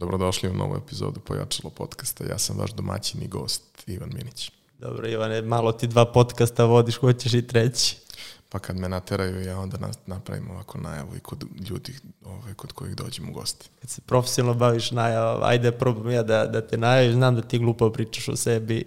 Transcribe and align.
Dobrodošli 0.00 0.48
u 0.48 0.54
novu 0.54 0.76
epizodu 0.76 1.20
Pojačalo 1.20 1.70
podcasta. 1.70 2.24
Ja 2.24 2.38
sam 2.38 2.58
vaš 2.58 2.72
domaćin 2.72 3.22
i 3.22 3.28
gost 3.28 3.62
Ivan 3.86 4.10
Minić. 4.14 4.52
Dobro, 4.78 5.08
Ivane, 5.08 5.42
malo 5.42 5.72
ti 5.72 5.86
dva 5.86 6.12
podcasta 6.12 6.64
vodiš, 6.64 6.96
hoćeš 6.96 7.34
i 7.34 7.46
treći. 7.46 7.96
Pa 8.48 8.58
kad 8.58 8.76
me 8.76 8.88
nateraju, 8.88 9.42
ja 9.42 9.58
onda 9.58 9.78
napravim 10.06 10.50
ovako 10.50 10.78
najavu 10.78 11.16
i 11.16 11.20
kod 11.20 11.44
ljudi 11.70 11.94
ovaj, 12.24 12.54
kod 12.54 12.72
kojih 12.72 12.96
dođem 12.96 13.28
u 13.28 13.32
gosti. 13.32 13.68
Kad 13.80 13.90
se 13.90 14.00
profesionalno 14.00 14.58
baviš 14.58 14.90
najavom, 14.90 15.42
ajde 15.42 15.72
probam 15.72 16.10
ja 16.10 16.22
da, 16.22 16.46
da 16.46 16.66
te 16.66 16.76
najavim, 16.76 17.12
znam 17.12 17.34
da 17.34 17.42
ti 17.42 17.58
glupo 17.58 17.92
pričaš 17.92 18.28
o 18.28 18.36
sebi. 18.36 18.84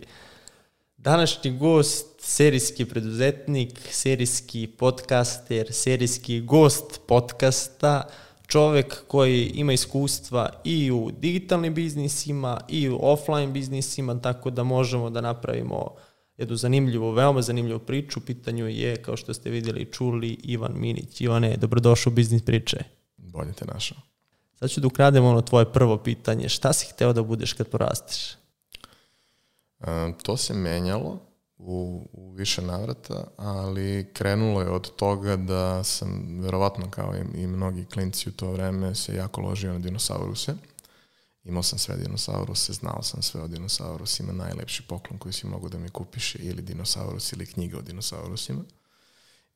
Današnji 0.98 1.58
gost, 1.58 2.06
serijski 2.20 2.86
preduzetnik, 2.86 3.80
serijski 3.92 4.68
podcaster, 4.68 5.74
serijski 5.74 6.42
gost 6.42 7.02
podcasta, 7.08 8.10
čovek 8.50 9.08
koji 9.08 9.46
ima 9.46 9.74
iskustva 9.74 10.50
i 10.64 10.92
u 10.92 11.12
digitalnim 11.20 11.74
biznisima 11.74 12.60
i 12.68 12.90
u 12.90 13.00
offline 13.02 13.48
biznisima, 13.48 14.22
tako 14.22 14.50
da 14.50 14.64
možemo 14.64 15.10
da 15.10 15.22
napravimo 15.22 15.96
jednu 16.38 16.56
zanimljivu, 16.56 17.12
veoma 17.12 17.42
zanimljivu 17.42 17.80
priču. 17.80 18.20
Pitanju 18.20 18.68
je, 18.68 18.96
kao 18.96 19.18
što 19.18 19.34
ste 19.34 19.50
vidjeli 19.50 19.82
i 19.82 19.92
čuli, 19.92 20.38
Ivan 20.44 20.72
Minić. 20.76 21.22
Ivane, 21.22 21.58
dobrodošao 21.58 22.12
u 22.12 22.14
Biznis 22.14 22.46
priče. 22.46 22.78
Bolje 23.18 23.54
te 23.54 23.66
našao. 23.66 23.98
Sad 24.56 24.70
ću 24.70 24.82
da 24.82 24.88
ukradem 24.88 25.26
ono 25.26 25.42
tvoje 25.42 25.72
prvo 25.74 25.98
pitanje. 25.98 26.50
Šta 26.50 26.74
si 26.74 26.88
hteo 26.94 27.14
da 27.14 27.24
budeš 27.24 27.54
kad 27.54 27.68
porasteš? 27.68 28.36
Um, 29.80 30.14
to 30.24 30.38
se 30.38 30.54
menjalo 30.54 31.29
u, 31.60 32.10
u 32.14 32.32
više 32.32 32.62
navrata, 32.62 33.28
ali 33.38 34.10
krenulo 34.14 34.62
je 34.62 34.70
od 34.70 34.96
toga 34.96 35.36
da 35.36 35.84
sam, 35.84 36.40
verovatno 36.42 36.92
kao 36.92 37.16
i, 37.16 37.42
i 37.42 37.48
mnogi 37.48 37.86
klinci 37.86 38.30
u 38.30 38.32
to 38.32 38.52
vreme, 38.52 38.96
se 38.96 39.16
jako 39.16 39.42
ložio 39.42 39.74
na 39.74 39.80
dinosauruse. 39.80 40.56
Imao 41.44 41.64
sam 41.64 41.80
sve 41.80 41.98
dinosauruse, 41.98 42.74
znao 42.74 43.04
sam 43.04 43.22
sve 43.22 43.42
o 43.42 43.48
dinosaurusima, 43.48 44.34
najlepši 44.34 44.84
poklon 44.88 45.20
koji 45.20 45.34
si 45.34 45.48
mogu 45.48 45.70
da 45.70 45.80
mi 45.80 45.90
kupiš 45.90 46.36
ili 46.36 46.62
dinosaurus 46.62 47.34
ili 47.34 47.46
knjiga 47.46 47.78
o 47.78 47.82
dinosaurusima. 47.82 48.64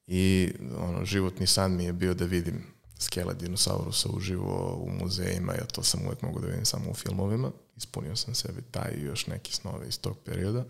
I 0.08 0.54
ono, 0.78 1.06
životni 1.06 1.48
san 1.48 1.76
mi 1.76 1.84
je 1.84 1.94
bio 1.94 2.14
da 2.14 2.26
vidim 2.26 2.64
skele 3.00 3.34
dinosaurusa 3.34 4.10
uživo 4.10 4.76
u 4.76 4.90
muzejima, 4.90 5.54
ja 5.54 5.66
to 5.66 5.84
sam 5.84 6.06
uvek 6.06 6.22
mogu 6.22 6.40
da 6.40 6.48
vidim 6.48 6.66
samo 6.66 6.92
u 6.92 6.94
filmovima. 6.94 7.52
Ispunio 7.78 8.16
sam 8.16 8.36
sebi 8.36 8.62
taj 8.72 8.92
i 8.98 9.02
još 9.02 9.28
neki 9.28 9.54
snove 9.54 9.88
iz 9.88 10.00
tog 10.00 10.18
perioda 10.26 10.66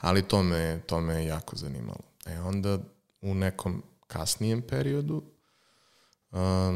ali 0.00 0.22
to 0.22 0.42
me, 0.42 0.80
to 0.86 1.00
me 1.00 1.24
jako 1.24 1.56
zanimalo. 1.56 2.00
E 2.26 2.40
onda 2.40 2.78
u 3.20 3.34
nekom 3.34 3.82
kasnijem 4.06 4.62
periodu 4.62 5.22
um, 6.30 6.68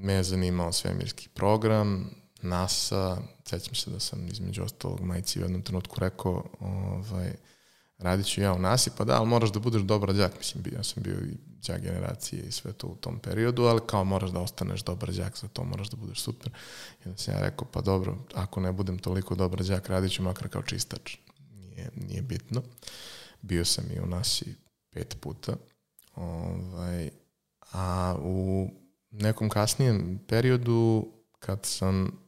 me 0.00 0.12
je 0.12 0.22
zanimao 0.22 0.72
svemirski 0.72 1.28
program, 1.28 2.10
NASA, 2.42 3.16
sećam 3.44 3.74
se 3.74 3.90
da 3.90 4.00
sam 4.00 4.28
između 4.28 4.62
ostalog 4.62 5.00
majici 5.00 5.38
u 5.38 5.42
jednom 5.42 5.62
trenutku 5.62 6.00
rekao 6.00 6.44
ovaj, 6.60 7.32
radit 7.98 8.26
ću 8.26 8.40
ja 8.40 8.52
u 8.52 8.58
NASA, 8.58 8.90
pa 8.98 9.04
da, 9.04 9.16
ali 9.16 9.26
moraš 9.26 9.52
da 9.52 9.60
budeš 9.60 9.82
dobar 9.82 10.14
đak, 10.14 10.32
mislim, 10.38 10.64
ja 10.76 10.82
sam 10.82 11.02
bio 11.02 11.14
i 11.14 11.36
đak 11.66 11.80
generacije 11.80 12.42
i 12.42 12.52
sve 12.52 12.72
to 12.72 12.86
u 12.86 12.96
tom 12.96 13.18
periodu, 13.18 13.62
ali 13.62 13.80
kao 13.86 14.04
moraš 14.04 14.30
da 14.30 14.40
ostaneš 14.40 14.82
dobar 14.82 15.12
đak, 15.12 15.38
za 15.38 15.48
to 15.48 15.64
moraš 15.64 15.88
da 15.90 15.96
budeš 15.96 16.20
super. 16.20 16.52
I 17.04 17.08
onda 17.08 17.18
sam 17.18 17.34
ja 17.34 17.40
rekao, 17.40 17.68
pa 17.72 17.80
dobro, 17.80 18.18
ako 18.34 18.60
ne 18.60 18.72
budem 18.72 18.98
toliko 18.98 19.34
dobar 19.34 19.64
đak, 19.64 19.88
radit 19.88 20.12
ću 20.12 20.22
makar 20.22 20.48
kao 20.48 20.62
čistač 20.62 21.16
nije, 21.76 21.90
nije 22.08 22.22
bitno. 22.22 22.62
Bio 23.42 23.64
sam 23.64 23.84
i 23.90 24.00
u 24.00 24.06
Nasi 24.06 24.54
pet 24.90 25.16
puta. 25.20 25.56
Ovaj, 26.14 27.10
a 27.72 28.16
u 28.22 28.68
nekom 29.10 29.48
kasnijem 29.48 30.20
periodu 30.28 31.06
kad 31.38 31.66
sam 31.66 32.24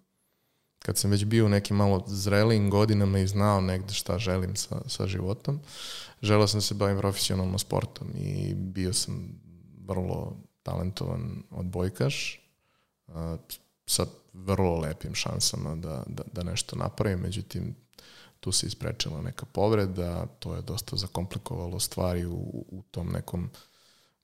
kad 0.78 0.98
sam 0.98 1.10
već 1.10 1.24
bio 1.24 1.46
u 1.46 1.48
nekim 1.48 1.76
malo 1.76 2.04
zrelijim 2.06 2.70
godinama 2.70 3.18
i 3.18 3.26
znao 3.26 3.60
negde 3.60 3.94
šta 3.94 4.18
želim 4.18 4.56
sa, 4.56 4.80
sa 4.86 5.06
životom, 5.06 5.60
želeo 6.22 6.46
sam 6.46 6.58
da 6.58 6.62
se 6.62 6.74
bavim 6.74 6.98
profesionalno 6.98 7.58
sportom 7.58 8.08
i 8.14 8.54
bio 8.54 8.92
sam 8.92 9.40
vrlo 9.86 10.36
talentovan 10.62 11.42
odbojkaš 11.50 12.40
sa 13.86 14.06
vrlo 14.32 14.80
lepim 14.80 15.14
šansama 15.14 15.74
da, 15.74 16.04
da, 16.06 16.22
da 16.32 16.42
nešto 16.42 16.76
napravim, 16.76 17.18
međutim 17.18 17.74
tu 18.46 18.52
se 18.52 18.66
isprečila 18.66 19.22
neka 19.22 19.46
povreda, 19.46 20.26
to 20.26 20.54
je 20.54 20.62
dosta 20.62 20.96
zakomplikovalo 20.96 21.80
stvari 21.80 22.26
u, 22.26 22.64
u 22.68 22.82
tom 22.90 23.08
nekom 23.08 23.50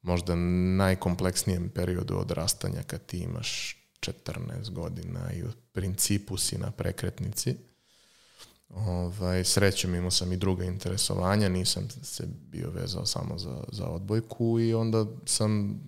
možda 0.02 0.34
najkompleksnijem 0.76 1.68
periodu 1.68 2.18
odrastanja 2.18 2.82
kad 2.82 3.06
ti 3.06 3.18
imaš 3.18 3.76
14 4.00 4.70
godina 4.70 5.32
i 5.32 5.42
u 5.42 5.48
principu 5.72 6.36
si 6.36 6.58
na 6.58 6.70
prekretnici. 6.70 7.56
Ovaj, 8.68 9.44
srećem 9.44 9.94
imao 9.94 10.10
sam 10.10 10.32
i 10.32 10.36
druga 10.36 10.64
interesovanja, 10.64 11.48
nisam 11.48 11.88
se 12.02 12.26
bio 12.26 12.70
vezao 12.70 13.06
samo 13.06 13.38
za, 13.38 13.64
za 13.72 13.86
odbojku 13.86 14.60
i 14.60 14.74
onda 14.74 15.06
sam 15.26 15.80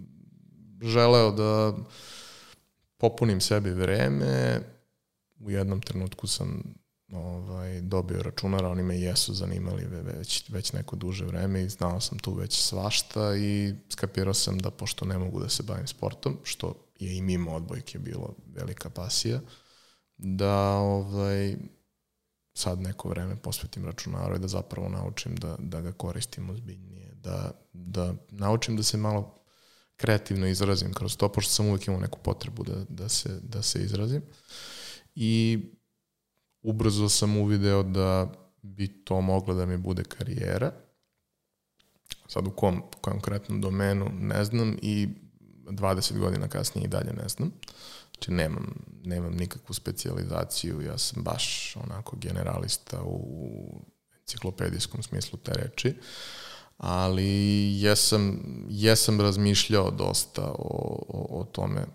želeo 0.83 1.31
da 1.33 1.77
popunim 2.97 3.41
sebi 3.41 3.71
vreme. 3.71 4.61
U 5.39 5.51
jednom 5.51 5.81
trenutku 5.81 6.27
sam 6.27 6.75
ovaj, 7.15 7.81
dobio 7.81 8.23
računar, 8.23 8.65
oni 8.65 8.83
me 8.83 9.01
jesu 9.01 9.35
zanimali 9.35 9.85
već, 9.85 10.51
već 10.51 10.73
neko 10.73 10.97
duže 10.97 11.25
vreme 11.25 11.63
i 11.63 11.69
znao 11.69 12.01
sam 12.01 12.19
tu 12.19 12.35
već 12.35 12.63
svašta 12.63 13.37
i 13.37 13.75
skapirao 13.89 14.35
sam 14.35 14.59
da 14.59 14.71
pošto 14.71 15.05
ne 15.05 15.19
mogu 15.19 15.41
da 15.41 15.49
se 15.49 15.63
bavim 15.63 15.87
sportom, 15.87 16.39
što 16.43 16.75
je 16.99 17.17
i 17.17 17.23
mimo 17.23 17.53
odbojke 17.53 17.99
bilo 17.99 18.35
velika 18.47 18.91
pasija, 18.91 19.41
da 20.17 20.77
ovaj, 20.77 21.57
sad 22.55 22.81
neko 22.81 23.09
vreme 23.09 23.37
posvetim 23.37 23.85
računaru 23.85 24.37
i 24.37 24.39
da 24.39 24.49
zapravo 24.49 24.89
naučim 24.89 25.37
da, 25.37 25.57
da 25.59 25.81
ga 25.81 25.93
koristim 25.93 26.51
ozbiljnije, 26.51 27.15
da, 27.15 27.51
da 27.73 28.15
naučim 28.31 28.77
da 28.77 28.83
se 28.83 28.97
malo 28.97 29.45
kreativno 29.97 30.47
izrazim 30.47 30.93
kroz 30.93 31.17
to, 31.17 31.33
pošto 31.33 31.53
sam 31.53 31.67
uvek 31.67 31.87
imao 31.87 32.01
neku 32.01 32.19
potrebu 32.19 32.65
da, 32.65 32.85
da, 32.89 33.09
se, 33.09 33.41
da 33.43 33.63
se 33.63 33.83
izrazim. 33.83 34.23
I 35.15 35.61
ubrzo 36.65 37.09
sam 37.09 37.37
uvideo 37.37 37.83
da 37.83 38.33
bi 38.63 39.05
to 39.05 39.21
moglo 39.21 39.55
da 39.55 39.67
mi 39.67 39.77
bude 39.77 40.05
karijera. 40.05 40.73
Sad 42.27 42.47
u 42.47 42.51
kom 42.51 42.83
konkretnom 43.01 43.61
domenu 43.61 44.11
ne 44.21 44.45
znam 44.45 44.77
i 44.83 45.09
20 45.65 46.19
godina 46.19 46.49
kasnije 46.49 46.85
i 46.85 46.89
dalje 46.89 47.13
ne 47.13 47.29
znam. 47.29 47.53
Znači 48.15 48.33
nemam, 48.33 48.75
nemam 49.05 49.33
nikakvu 49.33 49.75
specializaciju, 49.75 50.81
ja 50.81 50.99
sam 50.99 51.23
baš 51.23 51.77
onako 51.77 52.17
generalista 52.17 53.03
u 53.03 53.81
enciklopedijskom 54.21 55.03
smislu 55.03 55.39
te 55.39 55.53
reči, 55.53 55.95
ali 56.77 57.27
jesam, 57.81 58.41
jesam 58.69 59.21
razmišljao 59.21 59.91
dosta 59.91 60.43
o, 60.43 61.05
o, 61.09 61.41
o 61.41 61.45
tome 61.45 61.87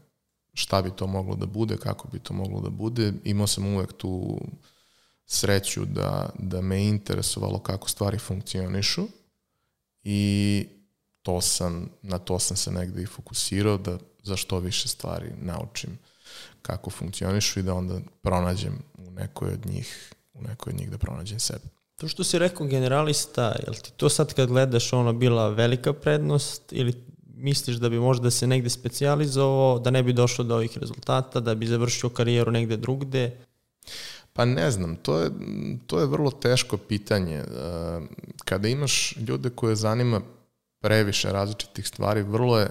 šta 0.54 0.82
bi 0.82 0.92
to 0.96 1.08
moglo 1.08 1.36
da 1.36 1.46
bude, 1.46 1.78
kako 1.78 2.08
bi 2.08 2.20
to 2.20 2.34
moglo 2.34 2.62
da 2.62 2.70
bude. 2.70 3.14
Imao 3.24 3.48
sam 3.48 3.66
uvek 3.66 3.94
tu 3.94 4.42
sreću 5.26 5.86
da, 5.86 6.30
da 6.40 6.62
me 6.62 6.84
interesovalo 6.84 7.60
kako 7.60 7.90
stvari 7.90 8.18
funkcionišu 8.18 9.08
i 10.04 10.66
to 11.22 11.42
sam, 11.42 11.90
na 12.02 12.18
to 12.18 12.40
sam 12.40 12.58
se 12.58 12.72
negde 12.72 13.02
i 13.02 13.06
fokusirao 13.06 13.78
da 13.78 13.98
za 14.24 14.36
što 14.36 14.60
više 14.60 14.88
stvari 14.88 15.32
naučim 15.42 16.00
kako 16.62 16.90
funkcionišu 16.90 17.60
i 17.60 17.64
da 17.64 17.74
onda 17.74 18.00
pronađem 18.22 18.74
u 18.98 19.12
nekoj 19.12 19.54
od 19.54 19.66
njih, 19.66 20.14
u 20.34 20.42
nekoj 20.42 20.72
od 20.72 20.80
njih 20.80 20.92
da 20.92 20.98
pronađem 20.98 21.40
sebe. 21.40 21.66
To 21.96 22.08
što 22.08 22.24
si 22.24 22.40
rekao 22.40 22.68
generalista, 22.68 23.44
je 23.44 23.70
li 23.70 23.78
ti 23.78 23.92
to 23.98 24.10
sad 24.10 24.34
kad 24.34 24.48
gledaš 24.48 24.94
ono 24.94 25.14
bila 25.14 25.50
velika 25.50 25.94
prednost 25.94 26.64
ili 26.72 26.94
misliš 27.40 27.78
da 27.78 27.90
bi 27.90 28.00
možda 28.00 28.32
se 28.32 28.48
negde 28.48 28.70
specializovao, 28.70 29.80
da 29.80 29.92
ne 29.92 30.04
bi 30.04 30.14
došlo 30.14 30.44
do 30.44 30.56
ovih 30.56 30.78
rezultata, 30.78 31.40
da 31.40 31.56
bi 31.56 31.68
završio 31.68 32.10
karijeru 32.10 32.52
negde 32.52 32.78
drugde? 32.78 33.38
Pa 34.34 34.46
ne 34.46 34.72
znam, 34.72 34.96
to 34.96 35.20
je, 35.20 35.32
to 35.88 36.00
je 36.00 36.06
vrlo 36.06 36.32
teško 36.32 36.78
pitanje. 36.78 37.36
E, 37.36 37.46
kada 38.46 38.68
imaš 38.68 39.16
ljude 39.28 39.50
koje 39.50 39.76
zanima 39.76 40.22
previše 40.82 41.32
različitih 41.32 41.88
stvari, 41.88 42.22
vrlo 42.24 42.60
je 42.60 42.70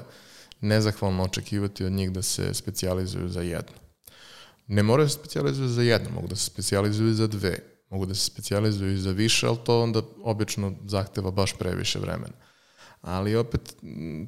nezahvalno 0.61 1.23
očekivati 1.23 1.85
od 1.85 1.93
njih 1.93 2.13
da 2.13 2.23
se 2.23 2.55
specializuju 2.55 3.29
za 3.29 3.43
jedno. 3.43 3.77
Ne 4.67 4.83
moraju 4.83 5.07
da 5.07 5.11
se 5.11 5.19
specializuju 5.19 5.69
za 5.69 5.83
jedno, 5.83 6.11
mogu 6.11 6.29
da 6.29 6.37
se 6.37 6.45
specializuju 6.45 7.15
za 7.15 7.27
dve, 7.27 7.59
mogu 7.91 8.07
da 8.07 8.15
se 8.15 8.25
specializuju 8.25 8.99
za 8.99 9.11
više, 9.11 9.47
ali 9.47 9.59
to 9.65 9.83
onda 9.83 10.03
obično 10.23 10.75
zahteva 10.87 11.31
baš 11.31 11.53
previše 11.59 11.99
vremena 11.99 12.48
ali 13.01 13.37
opet 13.37 13.77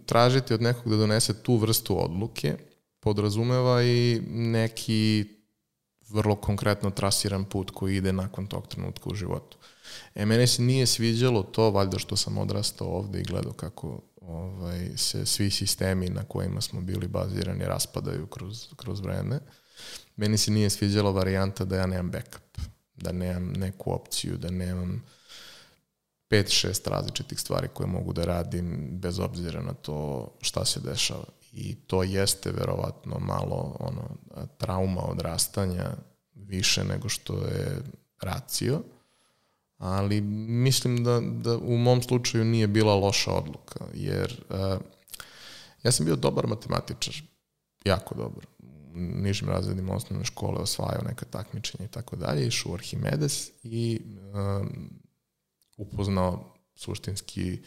tražiti 0.07 0.55
od 0.55 0.63
nekog 0.63 0.91
da 0.91 0.97
donese 0.97 1.43
tu 1.43 1.57
vrstu 1.57 2.05
odluke 2.05 2.57
podrazumeva 3.01 3.83
i 3.83 4.21
neki 4.29 5.25
vrlo 6.09 6.37
konkretno 6.37 6.91
trasiran 6.91 7.45
put 7.45 7.71
koji 7.71 7.97
ide 7.97 8.13
nakon 8.13 8.47
tog 8.47 8.69
trenutka 8.69 9.11
u 9.11 9.15
životu. 9.15 9.59
E, 10.15 10.27
mene 10.27 10.47
se 10.47 10.63
nije 10.63 10.87
sviđalo 10.87 11.43
to, 11.43 11.71
valjda 11.71 11.99
što 11.99 12.17
sam 12.17 12.39
odrastao 12.39 12.89
ovde 12.89 13.21
i 13.21 13.25
gledao 13.25 13.53
kako 13.53 14.01
ovaj, 14.21 14.89
se 14.97 15.27
svi 15.27 15.51
sistemi 15.51 16.09
na 16.09 16.25
kojima 16.25 16.61
smo 16.61 16.81
bili 16.81 17.09
bazirani 17.09 17.65
raspadaju 17.65 18.27
kroz, 18.27 18.67
kroz 18.77 19.01
vreme. 19.01 19.41
Meni 20.17 20.39
se 20.39 20.51
nije 20.51 20.71
sviđala 20.71 21.11
varijanta 21.11 21.65
da 21.65 21.77
ja 21.77 21.87
nemam 21.87 22.11
backup, 22.11 22.59
da 22.95 23.13
nemam 23.13 23.53
neku 23.53 23.93
opciju, 23.93 24.37
da 24.37 24.51
nemam 24.51 25.05
pet, 26.31 26.49
šest 26.49 26.87
različitih 26.87 27.41
stvari 27.41 27.69
koje 27.75 27.87
mogu 27.87 28.13
da 28.13 28.25
radim 28.25 28.89
bez 28.93 29.19
obzira 29.19 29.63
na 29.63 29.73
to 29.73 30.29
šta 30.41 30.65
se 30.65 30.81
dešava. 30.81 31.25
I 31.53 31.75
to 31.75 32.03
jeste 32.03 32.53
verovatno 32.53 33.19
malo 33.19 33.77
ono, 33.81 34.09
trauma 34.59 35.03
odrastanja 35.03 35.91
više 36.35 36.85
nego 36.85 37.09
što 37.09 37.35
je 37.35 37.83
racio, 38.21 38.83
ali 39.79 40.21
mislim 40.21 41.05
da, 41.05 41.21
da 41.21 41.57
u 41.57 41.77
mom 41.77 42.03
slučaju 42.03 42.45
nije 42.45 42.67
bila 42.67 42.95
loša 42.95 43.33
odluka, 43.33 43.85
jer 43.95 44.45
uh, 44.49 44.81
ja 45.83 45.93
sam 45.93 46.07
bio 46.07 46.17
dobar 46.17 46.47
matematičar, 46.47 47.15
jako 47.85 48.15
dobar. 48.15 48.47
U 48.63 48.97
nižim 48.97 49.49
razredima 49.49 49.95
osnovne 49.95 50.25
škole 50.25 50.59
osvajao 50.59 51.03
neka 51.03 51.25
takmičenja 51.25 51.85
i 51.85 51.89
tako 51.89 52.17
dalje, 52.17 52.47
išao 52.47 52.73
u 52.73 52.75
Arhimedes 52.75 53.51
i 53.63 54.01
um, 54.35 55.00
upoznao 55.81 56.55
suštinski 56.75 57.59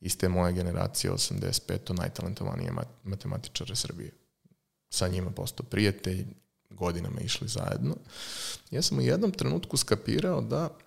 iz 0.00 0.18
te 0.18 0.28
moje 0.28 0.52
generacije 0.52 1.12
85. 1.12 1.98
najtalentovanije 1.98 2.72
matematičare 3.02 3.76
Srbije. 3.76 4.12
Sa 4.90 5.08
njima 5.08 5.30
postao 5.30 5.66
prijatelj, 5.70 6.26
godinama 6.70 7.20
išli 7.20 7.48
zajedno. 7.48 7.96
Ja 8.70 8.82
sam 8.82 8.98
u 8.98 9.02
jednom 9.02 9.32
trenutku 9.32 9.76
skapirao 9.76 10.40
da 10.40 10.78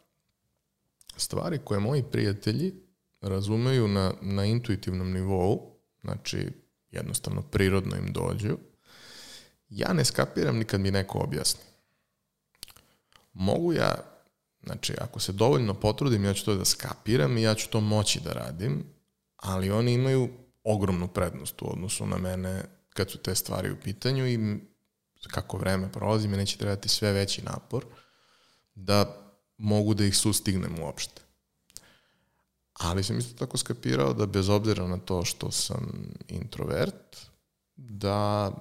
stvari 1.18 1.60
koje 1.64 1.80
moji 1.80 2.04
prijatelji 2.04 2.74
razumeju 3.22 3.88
na, 3.88 4.14
na 4.22 4.46
intuitivnom 4.46 5.12
nivou, 5.12 5.76
znači 6.02 6.48
jednostavno 6.92 7.42
prirodno 7.42 7.96
im 7.96 8.14
dođu, 8.14 8.58
ja 9.70 9.94
ne 9.94 10.06
skapiram 10.06 10.58
ni 10.58 10.66
kad 10.66 10.82
mi 10.82 10.92
neko 10.92 11.20
objasni. 11.20 11.64
Mogu 13.34 13.74
ja, 13.74 14.15
znači 14.66 14.94
ako 15.02 15.20
se 15.20 15.32
dovoljno 15.32 15.74
potrudim, 15.74 16.26
ja 16.26 16.34
ću 16.34 16.46
to 16.46 16.56
da 16.56 16.66
skapiram 16.66 17.38
i 17.38 17.42
ja 17.42 17.56
ću 17.56 17.70
to 17.70 17.82
moći 17.82 18.20
da 18.20 18.34
radim, 18.34 18.84
ali 19.36 19.72
oni 19.72 19.94
imaju 19.94 20.30
ogromnu 20.64 21.08
prednost 21.08 21.62
u 21.62 21.72
odnosu 21.72 22.06
na 22.06 22.18
mene 22.18 22.64
kad 22.90 23.12
su 23.12 23.18
te 23.18 23.36
stvari 23.36 23.72
u 23.72 23.80
pitanju 23.84 24.28
i 24.28 24.60
kako 25.28 25.58
vreme 25.58 25.92
prolazi, 25.92 26.28
mi 26.28 26.38
neće 26.38 26.58
trebati 26.58 26.90
sve 26.90 27.12
veći 27.12 27.42
napor 27.42 27.86
da 28.76 29.22
mogu 29.58 29.94
da 29.94 30.06
ih 30.06 30.18
sustignem 30.18 30.80
uopšte. 30.80 31.22
Ali 32.74 33.04
sam 33.04 33.18
isto 33.18 33.38
tako 33.38 33.58
skapirao 33.58 34.14
da 34.14 34.26
bez 34.26 34.50
obzira 34.50 34.88
na 34.88 34.98
to 34.98 35.26
što 35.26 35.52
sam 35.52 36.14
introvert, 36.28 37.18
da 37.76 38.52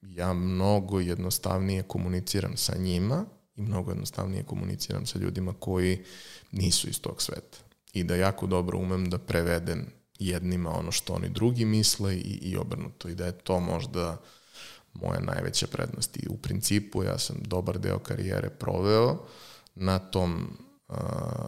ja 0.00 0.32
mnogo 0.32 1.00
jednostavnije 1.00 1.82
komuniciram 1.82 2.56
sa 2.56 2.76
njima 2.76 3.24
i 3.58 3.62
mnogo 3.62 3.90
jednostavnije 3.90 4.42
komuniciram 4.42 5.06
sa 5.06 5.18
ljudima 5.18 5.54
koji 5.58 6.04
nisu 6.52 6.88
iz 6.88 7.00
tog 7.00 7.22
sveta. 7.22 7.58
I 7.92 8.04
da 8.04 8.16
jako 8.16 8.46
dobro 8.46 8.78
umem 8.78 9.10
da 9.10 9.18
prevedem 9.18 9.86
jednima 10.18 10.70
ono 10.78 10.92
što 10.92 11.14
oni 11.14 11.28
drugi 11.28 11.64
misle 11.64 12.16
i, 12.16 12.38
i 12.42 12.56
obrnuto. 12.56 13.08
I 13.08 13.14
da 13.14 13.26
je 13.26 13.38
to 13.38 13.60
možda 13.60 14.16
moja 14.94 15.20
najveća 15.20 15.66
prednost. 15.66 16.16
I 16.16 16.28
u 16.28 16.36
principu 16.36 17.02
ja 17.02 17.18
sam 17.18 17.36
dobar 17.42 17.78
deo 17.78 17.98
karijere 17.98 18.50
proveo 18.50 19.26
na 19.74 19.98
tom 19.98 20.56
uh, 20.88 20.96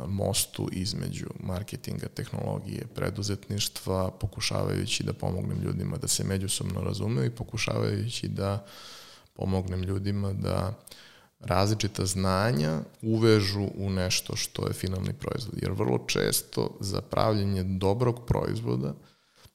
mostu 0.09 0.69
između 0.73 1.27
marketinga, 1.41 2.09
tehnologije, 2.09 2.87
preduzetništva, 2.95 4.11
pokušavajući 4.11 5.03
da 5.03 5.13
pomognem 5.13 5.61
ljudima 5.61 5.97
da 5.97 6.09
se 6.09 6.25
međusobno 6.25 6.81
razumeju 6.81 7.27
i 7.27 7.35
pokušavajući 7.35 8.29
da 8.29 8.67
pomognem 9.33 9.83
ljudima 9.83 10.33
da 10.33 10.79
različita 11.41 12.07
znanja 12.07 12.81
uvežu 13.03 13.69
u 13.75 13.91
nešto 13.91 14.37
što 14.37 14.67
je 14.67 14.73
finalni 14.73 15.13
proizvod. 15.13 15.55
Jer 15.63 15.73
vrlo 15.73 15.99
često 16.07 16.77
za 16.81 17.01
pravljenje 17.01 17.63
dobrog 17.63 18.27
proizvoda 18.27 18.95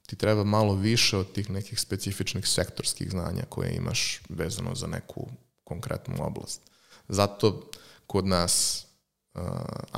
ti 0.06 0.16
treba 0.16 0.44
malo 0.44 0.76
više 0.76 1.18
od 1.18 1.32
tih 1.32 1.50
nekih 1.50 1.80
specifičnih 1.80 2.48
sektorskih 2.48 3.10
znanja 3.10 3.44
koje 3.50 3.76
imaš 3.76 4.22
vezano 4.30 4.76
za 4.76 4.88
neku 4.88 5.28
konkretnu 5.64 6.16
oblast. 6.20 6.62
Zato 7.08 7.70
kod 8.08 8.28
nas 8.28 8.86
uh, 9.34 9.42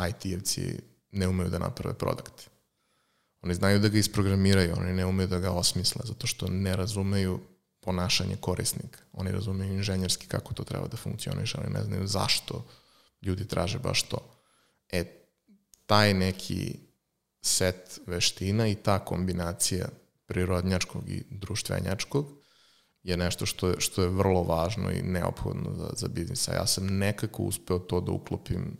IT-evci 0.09 0.79
ne 1.11 1.27
umeju 1.27 1.49
da 1.49 1.59
naprave 1.59 1.97
produkt. 1.97 2.49
Oni 3.41 3.55
znaju 3.55 3.79
da 3.79 3.87
ga 3.87 3.97
isprogramiraju, 3.97 4.75
oni 4.77 4.93
ne 4.93 5.05
umeju 5.05 5.27
da 5.27 5.39
ga 5.39 5.51
osmisle, 5.51 6.01
zato 6.05 6.27
što 6.27 6.47
ne 6.47 6.75
razumeju 6.75 7.39
ponašanje 7.87 8.35
korisnika. 8.35 8.99
Oni 9.13 9.31
razumeju 9.31 9.73
inženjerski 9.73 10.27
kako 10.27 10.53
to 10.53 10.63
treba 10.63 10.87
da 10.87 10.97
funkcioniše, 10.97 11.57
ali 11.57 11.73
ne 11.73 11.83
znaju 11.83 12.07
zašto 12.07 12.65
ljudi 13.21 13.47
traže 13.47 13.79
baš 13.79 14.03
to. 14.03 14.17
E, 14.91 15.03
taj 15.85 16.13
neki 16.13 16.79
set 17.41 17.99
veština 18.07 18.67
i 18.67 18.75
ta 18.75 18.99
kombinacija 18.99 19.87
prirodnjačkog 20.25 21.09
i 21.09 21.23
društvenjačkog 21.29 22.25
je 23.03 23.17
nešto 23.17 23.45
što 23.45 23.69
je, 23.69 23.79
što 23.79 24.01
je 24.01 24.09
vrlo 24.09 24.43
važno 24.43 24.91
i 24.91 25.01
neophodno 25.01 25.75
za, 25.75 25.89
za 25.95 26.07
biznis. 26.07 26.47
A 26.47 26.53
ja 26.53 26.67
sam 26.67 26.97
nekako 26.97 27.43
uspeo 27.43 27.79
to 27.79 28.01
da 28.01 28.11
uklopim 28.11 28.77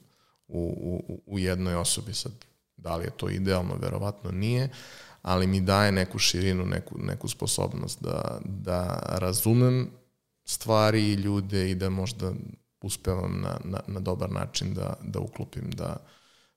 u, 0.48 0.60
u, 1.08 1.22
u 1.26 1.40
jednoj 1.40 1.76
osobi. 1.76 2.14
Sad, 2.14 2.32
da 2.78 2.96
li 2.96 3.06
je 3.06 3.18
to 3.18 3.30
idealno, 3.30 3.76
verovatno 3.76 4.32
nije, 4.32 4.70
ali 5.28 5.48
mi 5.48 5.62
daje 5.62 5.92
neku 5.92 6.20
širinu, 6.20 6.66
neku, 6.66 6.96
neku 6.98 7.28
sposobnost 7.28 8.04
da, 8.04 8.40
da 8.44 9.00
razumem 9.08 9.90
stvari 10.46 11.02
i 11.02 11.14
ljude 11.14 11.72
i 11.72 11.76
da 11.76 11.90
možda 11.90 12.34
uspevam 12.82 13.42
na, 13.42 13.60
na, 13.64 13.80
na 13.88 14.00
dobar 14.00 14.32
način 14.32 14.74
da, 14.74 14.94
da 15.02 15.20
uklopim 15.20 15.72
da 15.72 15.98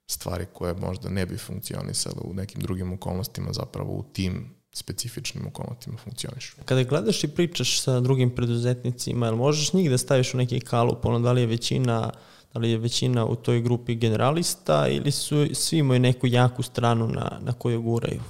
stvari 0.06 0.46
koje 0.52 0.74
možda 0.74 1.08
ne 1.08 1.26
bi 1.26 1.36
funkcionisale 1.36 2.20
u 2.24 2.34
nekim 2.34 2.60
drugim 2.60 2.92
okolnostima 2.92 3.52
zapravo 3.52 3.92
u 3.92 4.02
tim 4.12 4.54
specifičnim 4.72 5.46
okolnostima 5.46 5.96
funkcionišu. 5.96 6.56
Kada 6.64 6.82
gledaš 6.82 7.24
i 7.24 7.28
pričaš 7.28 7.80
sa 7.82 8.00
drugim 8.00 8.34
preduzetnicima, 8.34 9.26
jel 9.26 9.36
možeš 9.36 9.72
njih 9.72 9.90
da 9.90 9.98
staviš 9.98 10.34
u 10.34 10.36
neki 10.36 10.60
kalup, 10.60 11.04
ono 11.04 11.20
da 11.20 11.32
li 11.32 11.40
je 11.40 11.46
većina 11.46 12.10
da 12.54 12.60
li 12.60 12.70
je 12.70 12.78
većina 12.78 13.26
u 13.26 13.36
toj 13.36 13.60
grupi 13.60 13.94
generalista 13.94 14.88
ili 14.88 15.10
su 15.10 15.46
svi 15.54 15.78
imaju 15.78 16.00
neku 16.00 16.26
jaku 16.26 16.62
stranu 16.62 17.08
na, 17.08 17.38
na 17.42 17.52
koju 17.52 17.82
guraju? 17.82 18.20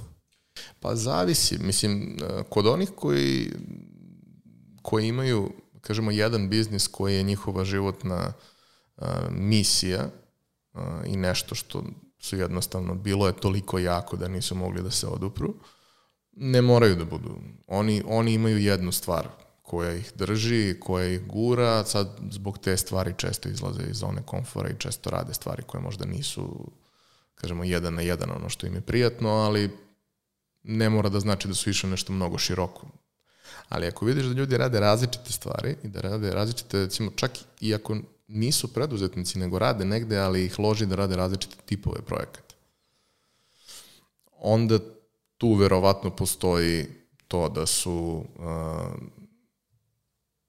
Pa 0.81 0.95
zavisi. 0.95 1.57
Mislim, 1.59 2.17
kod 2.49 2.67
onih 2.67 2.89
koji, 2.95 3.51
koji 4.81 5.07
imaju, 5.07 5.51
kažemo, 5.81 6.11
jedan 6.11 6.49
biznis 6.49 6.87
koji 6.87 7.15
je 7.15 7.23
njihova 7.23 7.65
životna 7.65 8.33
uh, 8.97 9.07
misija 9.29 10.09
uh, 10.73 10.81
i 11.05 11.17
nešto 11.17 11.55
što 11.55 11.83
su 12.19 12.37
jednostavno 12.37 12.95
bilo 12.95 13.27
je 13.27 13.33
toliko 13.33 13.79
jako 13.79 14.17
da 14.17 14.27
nisu 14.27 14.55
mogli 14.55 14.83
da 14.83 14.91
se 14.91 15.07
odupru, 15.07 15.53
ne 16.31 16.61
moraju 16.61 16.95
da 16.95 17.05
budu. 17.05 17.37
Oni, 17.67 18.03
oni 18.07 18.33
imaju 18.33 18.57
jednu 18.57 18.91
stvar 18.91 19.27
koja 19.61 19.93
ih 19.93 20.11
drži, 20.15 20.79
koja 20.79 21.07
ih 21.07 21.27
gura, 21.27 21.85
sad 21.85 22.19
zbog 22.31 22.57
te 22.57 22.77
stvari 22.77 23.13
često 23.17 23.49
izlaze 23.49 23.83
iz 23.89 23.97
zone 23.97 24.21
komfora 24.25 24.69
i 24.69 24.79
često 24.79 25.09
rade 25.09 25.33
stvari 25.33 25.63
koje 25.63 25.81
možda 25.81 26.05
nisu, 26.05 26.71
kažemo, 27.35 27.63
jedan 27.63 27.93
na 27.93 28.01
jedan 28.01 28.31
ono 28.31 28.49
što 28.49 28.67
im 28.67 28.75
je 28.75 28.81
prijatno, 28.81 29.29
ali 29.29 29.69
ne 30.63 30.89
mora 30.89 31.09
da 31.09 31.19
znači 31.19 31.47
da 31.47 31.53
su 31.53 31.69
išli 31.69 31.89
nešto 31.89 32.13
mnogo 32.13 32.37
široko. 32.37 32.87
Ali 33.69 33.87
ako 33.87 34.05
vidiš 34.05 34.25
da 34.25 34.33
ljudi 34.33 34.57
rade 34.57 34.79
različite 34.79 35.31
stvari 35.31 35.75
i 35.83 35.87
da 35.87 36.01
rade 36.01 36.31
različite, 36.33 36.79
recimo 36.79 37.11
čak 37.15 37.31
i 37.59 37.75
ako 37.75 37.97
nisu 38.27 38.73
preduzetnici, 38.73 39.39
nego 39.39 39.59
rade 39.59 39.85
negde, 39.85 40.17
ali 40.17 40.45
ih 40.45 40.59
loži 40.59 40.85
da 40.85 40.95
rade 40.95 41.15
različite 41.15 41.55
tipove 41.65 42.01
projekata. 42.01 42.55
Onda 44.37 44.79
tu 45.37 45.53
verovatno 45.53 46.15
postoji 46.15 46.87
to 47.27 47.49
da 47.49 47.65
su 47.65 48.25
uh, 48.35 49.01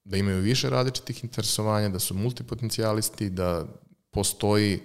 da 0.03 0.17
imaju 0.17 0.41
više 0.41 0.69
različitih 0.69 1.23
interesovanja, 1.23 1.89
da 1.89 1.99
su 1.99 2.13
multipotencijalisti, 2.13 3.29
da 3.29 3.65
postoji 4.11 4.81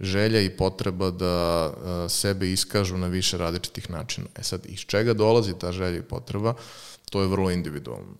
želja 0.00 0.40
i 0.40 0.56
potreba 0.56 1.10
da 1.10 1.66
uh, 1.66 2.10
sebe 2.10 2.52
iskažu 2.52 2.96
na 2.96 3.06
više 3.06 3.38
različitih 3.38 3.90
načina. 3.90 4.26
E 4.36 4.42
sad, 4.42 4.66
iz 4.66 4.78
čega 4.78 5.14
dolazi 5.14 5.58
ta 5.58 5.72
želja 5.72 5.98
i 5.98 6.02
potreba, 6.02 6.54
to 7.10 7.20
je 7.20 7.28
vrlo 7.28 7.50
individualno. 7.50 8.14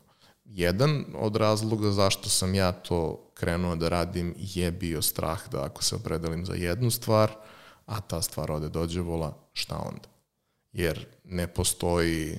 Jedan 0.45 1.05
od 1.15 1.37
razloga 1.37 1.91
zašto 1.91 2.29
sam 2.29 2.55
ja 2.55 2.73
to 2.73 3.31
krenuo 3.35 3.77
da 3.77 3.89
radim 3.89 4.35
je 4.39 4.71
bio 4.73 5.03
strah 5.03 5.49
da 5.51 5.65
ako 5.65 5.85
se 5.85 5.95
opredelim 5.97 6.47
za 6.47 6.55
jednu 6.55 6.91
stvar, 6.91 7.31
a 7.87 8.01
ta 8.01 8.23
stvar 8.23 8.53
ode 8.53 8.69
dođe 8.69 9.01
vola, 9.01 9.39
šta 9.53 9.77
onda? 9.77 10.09
Jer 10.73 11.07
ne 11.25 11.47
postoji 11.47 12.39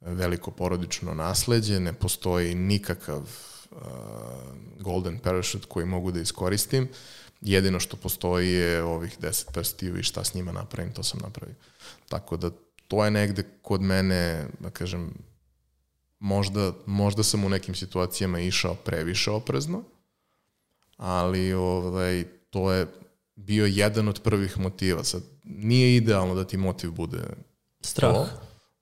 veliko 0.00 0.50
porodično 0.50 1.14
nasledđe, 1.14 1.80
ne 1.80 1.92
postoji 1.92 2.54
nikakav 2.54 3.22
uh, 3.70 3.78
golden 4.80 5.18
parachute 5.18 5.66
koji 5.68 5.86
mogu 5.86 6.12
da 6.12 6.20
iskoristim. 6.20 6.88
Jedino 7.40 7.80
što 7.80 7.96
postoji 7.96 8.52
je 8.52 8.82
ovih 8.82 9.16
deset 9.20 9.52
prstiju 9.52 9.98
i 9.98 10.02
šta 10.02 10.24
s 10.24 10.34
njima 10.34 10.52
napravim, 10.52 10.92
to 10.92 11.02
sam 11.02 11.20
napravio. 11.22 11.54
Tako 12.08 12.36
da 12.36 12.50
to 12.88 13.04
je 13.04 13.10
negde 13.10 13.44
kod 13.62 13.82
mene, 13.82 14.46
da 14.58 14.70
kažem, 14.70 15.14
možda, 16.18 16.72
možda 16.86 17.22
sam 17.22 17.44
u 17.44 17.48
nekim 17.48 17.74
situacijama 17.74 18.40
išao 18.40 18.74
previše 18.74 19.30
oprezno, 19.30 19.82
ali 20.96 21.52
ovaj, 21.52 22.24
to 22.50 22.72
je 22.72 22.86
bio 23.36 23.66
jedan 23.66 24.08
od 24.08 24.20
prvih 24.22 24.58
motiva. 24.58 25.04
Sad, 25.04 25.22
nije 25.44 25.96
idealno 25.96 26.34
da 26.34 26.44
ti 26.44 26.56
motiv 26.56 26.90
bude 26.90 27.22
Strah. 27.80 28.14
To, 28.14 28.28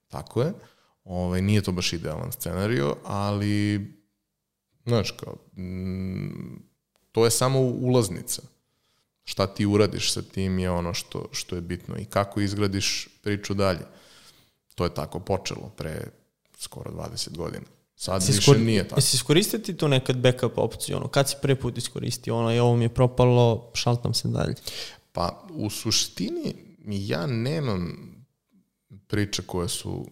tako 0.07 0.41
je. 0.41 0.53
Ovaj, 1.03 1.41
nije 1.41 1.61
to 1.61 1.71
baš 1.71 1.93
idealan 1.93 2.31
scenario, 2.31 2.95
ali 3.03 3.85
znaš 4.85 5.11
kao, 5.11 5.35
mm, 5.57 6.68
to 7.11 7.25
je 7.25 7.31
samo 7.31 7.59
ulaznica. 7.59 8.41
Šta 9.23 9.47
ti 9.47 9.65
uradiš 9.65 10.13
sa 10.13 10.21
tim 10.21 10.59
je 10.59 10.71
ono 10.71 10.93
što, 10.93 11.29
što 11.31 11.55
je 11.55 11.61
bitno 11.61 11.97
i 11.97 12.05
kako 12.05 12.41
izgradiš 12.41 13.07
priču 13.21 13.53
dalje. 13.53 13.85
To 14.75 14.83
je 14.83 14.93
tako 14.93 15.19
počelo 15.19 15.71
pre 15.77 16.07
skoro 16.57 16.91
20 16.91 17.37
godina. 17.37 17.65
Sad 17.95 18.23
si 18.23 18.31
više 18.31 18.41
skor... 18.41 18.59
nije 18.59 18.87
tako. 18.87 18.99
Jesi 18.99 19.15
iskoristio 19.15 19.59
ti 19.59 19.77
tu 19.77 19.87
nekad 19.87 20.17
backup 20.17 20.57
opciju? 20.57 20.97
Ono, 20.97 21.07
kad 21.07 21.29
si 21.29 21.35
prvi 21.41 21.55
put 21.55 21.77
iskoristio 21.77 22.37
ono, 22.37 22.53
i 22.55 22.59
ovo 22.59 22.75
mi 22.75 22.85
je 22.85 22.93
propalo, 22.93 23.71
šaltam 23.73 24.13
se 24.13 24.27
dalje? 24.27 24.55
Pa, 25.11 25.47
u 25.53 25.69
suštini, 25.69 26.55
ja 26.85 27.25
nemam 27.25 27.97
priče 29.07 29.41
koje 29.45 29.69
su, 29.69 30.07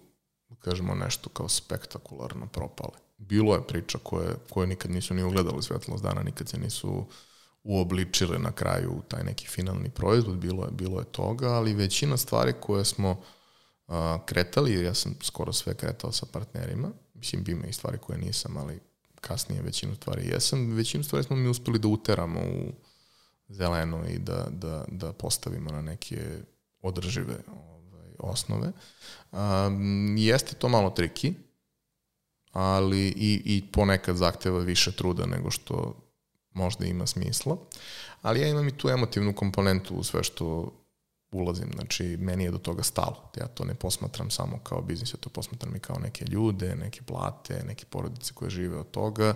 kažemo, 0.60 0.96
nešto 0.96 1.30
kao 1.30 1.50
spektakularno 1.50 2.48
propale. 2.48 3.07
Bilo 3.18 3.56
je 3.56 3.68
priča 3.68 3.98
koje, 4.04 4.36
koje 4.50 4.68
nikad 4.68 4.92
nisu 4.92 5.14
ni 5.14 5.24
ugledali 5.24 5.64
svetlost 5.64 6.04
dana, 6.04 6.24
nikad 6.24 6.50
se 6.50 6.58
nisu 6.58 7.06
uobličile 7.64 8.40
na 8.40 8.52
kraju 8.52 9.02
taj 9.08 9.24
neki 9.24 9.48
finalni 9.48 9.90
proizvod, 9.90 10.38
bilo 10.38 10.66
je, 10.66 10.72
bilo 10.72 11.00
je 11.00 11.06
toga, 11.06 11.48
ali 11.48 11.74
većina 11.74 12.18
stvari 12.18 12.54
koje 12.60 12.86
smo 12.86 13.22
a, 13.88 14.18
kretali, 14.26 14.84
ja 14.84 14.94
sam 14.94 15.16
skoro 15.22 15.54
sve 15.54 15.74
kretao 15.74 16.12
sa 16.12 16.26
partnerima, 16.26 16.92
mislim, 17.14 17.44
ima 17.48 17.66
i 17.66 17.74
stvari 17.74 17.98
koje 17.98 18.20
nisam, 18.20 18.58
ali 18.58 18.80
kasnije 19.22 19.62
većinu 19.62 19.96
stvari 19.96 20.28
jesam, 20.28 20.72
većinu 20.72 21.04
stvari 21.04 21.24
smo 21.24 21.36
mi 21.36 21.50
uspeli 21.50 21.80
da 21.80 21.88
uteramo 21.88 22.40
u 22.40 22.74
zeleno 23.50 24.06
i 24.08 24.20
da, 24.20 24.48
da, 24.50 24.86
da 24.88 25.14
postavimo 25.14 25.72
na 25.72 25.82
neke 25.82 26.40
održive 26.82 27.36
ovaj, 27.48 28.12
osnove. 28.20 28.72
Um, 29.32 30.18
jeste 30.18 30.56
to 30.56 30.70
malo 30.70 30.90
triki, 30.90 31.34
ali 32.58 33.08
i, 33.08 33.42
i 33.46 33.64
ponekad 33.72 34.16
zahteva 34.16 34.60
više 34.60 34.92
truda 34.92 35.26
nego 35.26 35.52
što 35.52 35.96
možda 36.54 36.86
ima 36.86 37.08
smisla. 37.08 37.58
Ali 38.22 38.42
ja 38.42 38.48
imam 38.48 38.68
i 38.68 38.78
tu 38.78 38.90
emotivnu 38.90 39.34
komponentu 39.34 39.96
u 39.96 40.04
sve 40.04 40.24
što 40.24 40.74
ulazim. 41.32 41.70
Znači, 41.76 42.18
meni 42.20 42.44
je 42.44 42.52
do 42.52 42.58
toga 42.58 42.84
stalo. 42.84 43.32
Ja 43.38 43.48
to 43.48 43.66
ne 43.66 43.74
posmatram 43.74 44.30
samo 44.30 44.60
kao 44.64 44.82
biznis, 44.82 45.14
ja 45.14 45.18
to 45.18 45.30
posmatram 45.30 45.76
i 45.76 45.80
kao 45.80 46.00
neke 46.00 46.26
ljude, 46.26 46.76
neke 46.76 47.02
plate, 47.02 47.64
neke 47.68 47.86
porodice 47.86 48.34
koje 48.34 48.50
žive 48.50 48.78
od 48.78 48.92
toga 48.92 49.34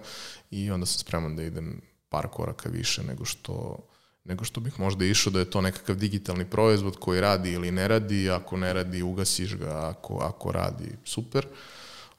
i 0.51 0.71
onda 0.71 0.85
sam 0.85 0.99
spreman 0.99 1.35
da 1.35 1.43
idem 1.43 1.81
par 2.09 2.27
koraka 2.27 2.69
više 2.69 3.03
nego 3.03 3.25
što 3.25 3.77
nego 4.23 4.43
što 4.43 4.59
bih 4.59 4.79
možda 4.79 5.05
išao 5.05 5.33
da 5.33 5.39
je 5.39 5.49
to 5.49 5.61
nekakav 5.61 5.95
digitalni 5.95 6.45
proizvod 6.45 6.97
koji 6.99 7.21
radi 7.21 7.51
ili 7.51 7.71
ne 7.71 7.87
radi, 7.87 8.29
ako 8.29 8.57
ne 8.57 8.73
radi 8.73 9.01
ugasiš 9.01 9.55
ga, 9.55 9.89
ako, 9.89 10.17
ako 10.17 10.51
radi 10.51 10.91
super. 11.05 11.47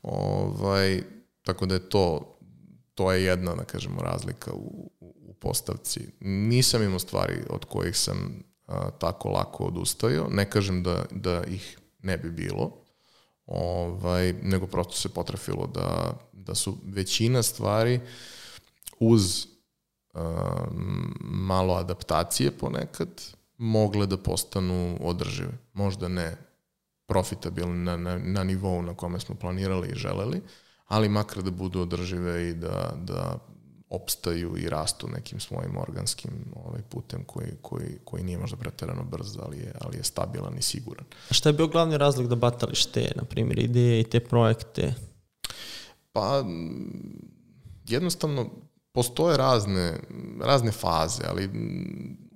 Ovaj, 0.03 1.03
tako 1.43 1.67
da 1.67 1.75
je 1.75 1.89
to, 1.89 2.37
to 2.95 3.13
je 3.13 3.25
jedna, 3.25 3.55
da 3.55 3.65
kažemo, 3.65 4.03
razlika 4.03 4.53
u, 4.53 4.91
u 5.01 5.35
postavci. 5.35 6.01
Nisam 6.21 6.83
imao 6.83 6.99
stvari 6.99 7.43
od 7.51 7.65
kojih 7.65 7.97
sam 7.97 8.43
a, 8.67 8.91
tako 8.91 9.29
lako 9.29 9.65
odustajao. 9.65 10.29
Ne 10.31 10.51
kažem 10.51 10.83
da, 10.83 11.05
da 11.11 11.45
ih 11.45 11.79
ne 12.03 12.19
bi 12.19 12.31
bilo, 12.31 12.77
ovaj, 13.47 14.33
nego 14.33 14.67
prosto 14.67 14.93
se 14.93 15.09
potrafilo 15.09 15.67
da, 15.67 16.15
da 16.33 16.55
su 16.55 16.77
većina 16.85 17.43
stvari 17.43 18.01
uz 18.99 19.47
a, 20.15 20.65
malo 21.21 21.75
adaptacije 21.75 22.51
ponekad 22.51 23.09
mogle 23.59 24.07
da 24.07 24.17
postanu 24.17 24.99
održive. 25.01 25.53
Možda 25.73 26.09
ne 26.09 26.52
profitabilne 27.07 27.85
na, 27.85 27.97
na, 27.97 28.19
na 28.19 28.45
nivou 28.45 28.83
na 28.83 28.95
kome 28.95 29.21
smo 29.21 29.35
planirali 29.35 29.89
i 29.89 29.99
želeli, 29.99 30.43
ali 30.87 31.09
makar 31.09 31.43
da 31.43 31.51
budu 31.51 31.81
održive 31.81 32.49
i 32.49 32.55
da, 32.55 32.93
da 32.97 33.39
opstaju 33.93 34.57
i 34.57 34.69
rastu 34.69 35.09
nekim 35.09 35.41
svojim 35.41 35.77
organskim 35.77 36.31
ovaj, 36.65 36.83
putem 36.83 37.25
koji, 37.25 37.49
koji, 37.63 37.99
koji 38.05 38.23
nije 38.23 38.39
možda 38.39 38.57
preterano 38.57 39.05
brz, 39.05 39.37
ali 39.43 39.59
je, 39.59 39.73
ali 39.81 39.97
je 39.97 40.05
stabilan 40.05 40.59
i 40.59 40.63
siguran. 40.63 41.05
A 41.31 41.35
šta 41.35 41.49
je 41.49 41.53
bio 41.53 41.67
glavni 41.67 41.99
razlog 41.99 42.29
da 42.29 42.35
batališ 42.35 42.87
te, 42.87 43.13
na 43.17 43.25
primjer, 43.25 43.59
ideje 43.59 44.01
i 44.01 44.05
te 44.05 44.21
projekte? 44.21 44.95
Pa, 46.13 46.45
jednostavno, 47.89 48.51
postoje 48.93 49.37
razne, 49.37 50.01
razne 50.41 50.73
faze, 50.73 51.23
ali 51.29 51.51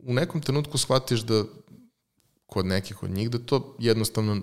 u 0.02 0.14
nekom 0.14 0.40
trenutku 0.40 0.78
shvatiš 0.78 1.20
da 1.20 1.44
kod 2.46 2.66
nekih 2.66 3.02
od 3.02 3.11
njih 3.11 3.30
da 3.30 3.38
to 3.38 3.76
jednostavno 3.78 4.40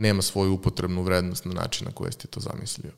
nema 0.00 0.22
svoju 0.22 0.52
upotrebnu 0.52 1.02
vrednost 1.02 1.44
na 1.44 1.52
način 1.52 1.86
na 1.86 1.92
koje 1.92 2.12
ste 2.12 2.28
to 2.28 2.40
zamislio. 2.40 2.92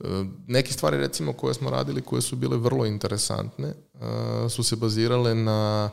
E, 0.00 0.04
neke 0.46 0.72
stvari, 0.72 0.96
recimo, 0.96 1.32
koje 1.32 1.54
smo 1.54 1.70
radili, 1.70 2.02
koje 2.02 2.22
su 2.22 2.36
bile 2.36 2.56
vrlo 2.56 2.86
interesantne, 2.86 3.68
e, 3.68 4.48
su 4.48 4.62
se 4.62 4.76
bazirale 4.76 5.34
na 5.34 5.90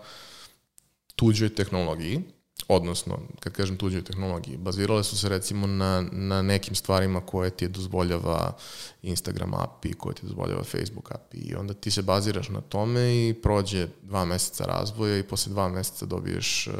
tuđoj 1.15 1.55
tehnologiji, 1.55 2.21
odnosno, 2.67 3.19
kad 3.39 3.53
kažem 3.53 3.77
tuđoj 3.77 4.03
tehnologiji, 4.03 4.57
bazirale 4.57 5.03
su 5.03 5.17
se 5.17 5.29
recimo 5.29 5.67
na, 5.67 6.05
na 6.11 6.41
nekim 6.41 6.75
stvarima 6.75 7.21
koje 7.21 7.49
ti 7.49 7.67
dozvoljava 7.67 8.57
Instagram 9.01 9.53
API, 9.53 9.93
koje 9.93 10.15
ti 10.15 10.25
dozvoljava 10.25 10.63
Facebook 10.63 11.11
API 11.11 11.37
i 11.37 11.55
onda 11.55 11.73
ti 11.73 11.91
se 11.91 12.01
baziraš 12.01 12.49
na 12.49 12.61
tome 12.61 13.29
i 13.29 13.33
prođe 13.43 13.87
dva 14.01 14.25
meseca 14.25 14.65
razvoja 14.65 15.17
i 15.17 15.23
posle 15.23 15.51
dva 15.51 15.69
meseca 15.69 16.05
dobiješ 16.05 16.67
uh, 16.67 16.73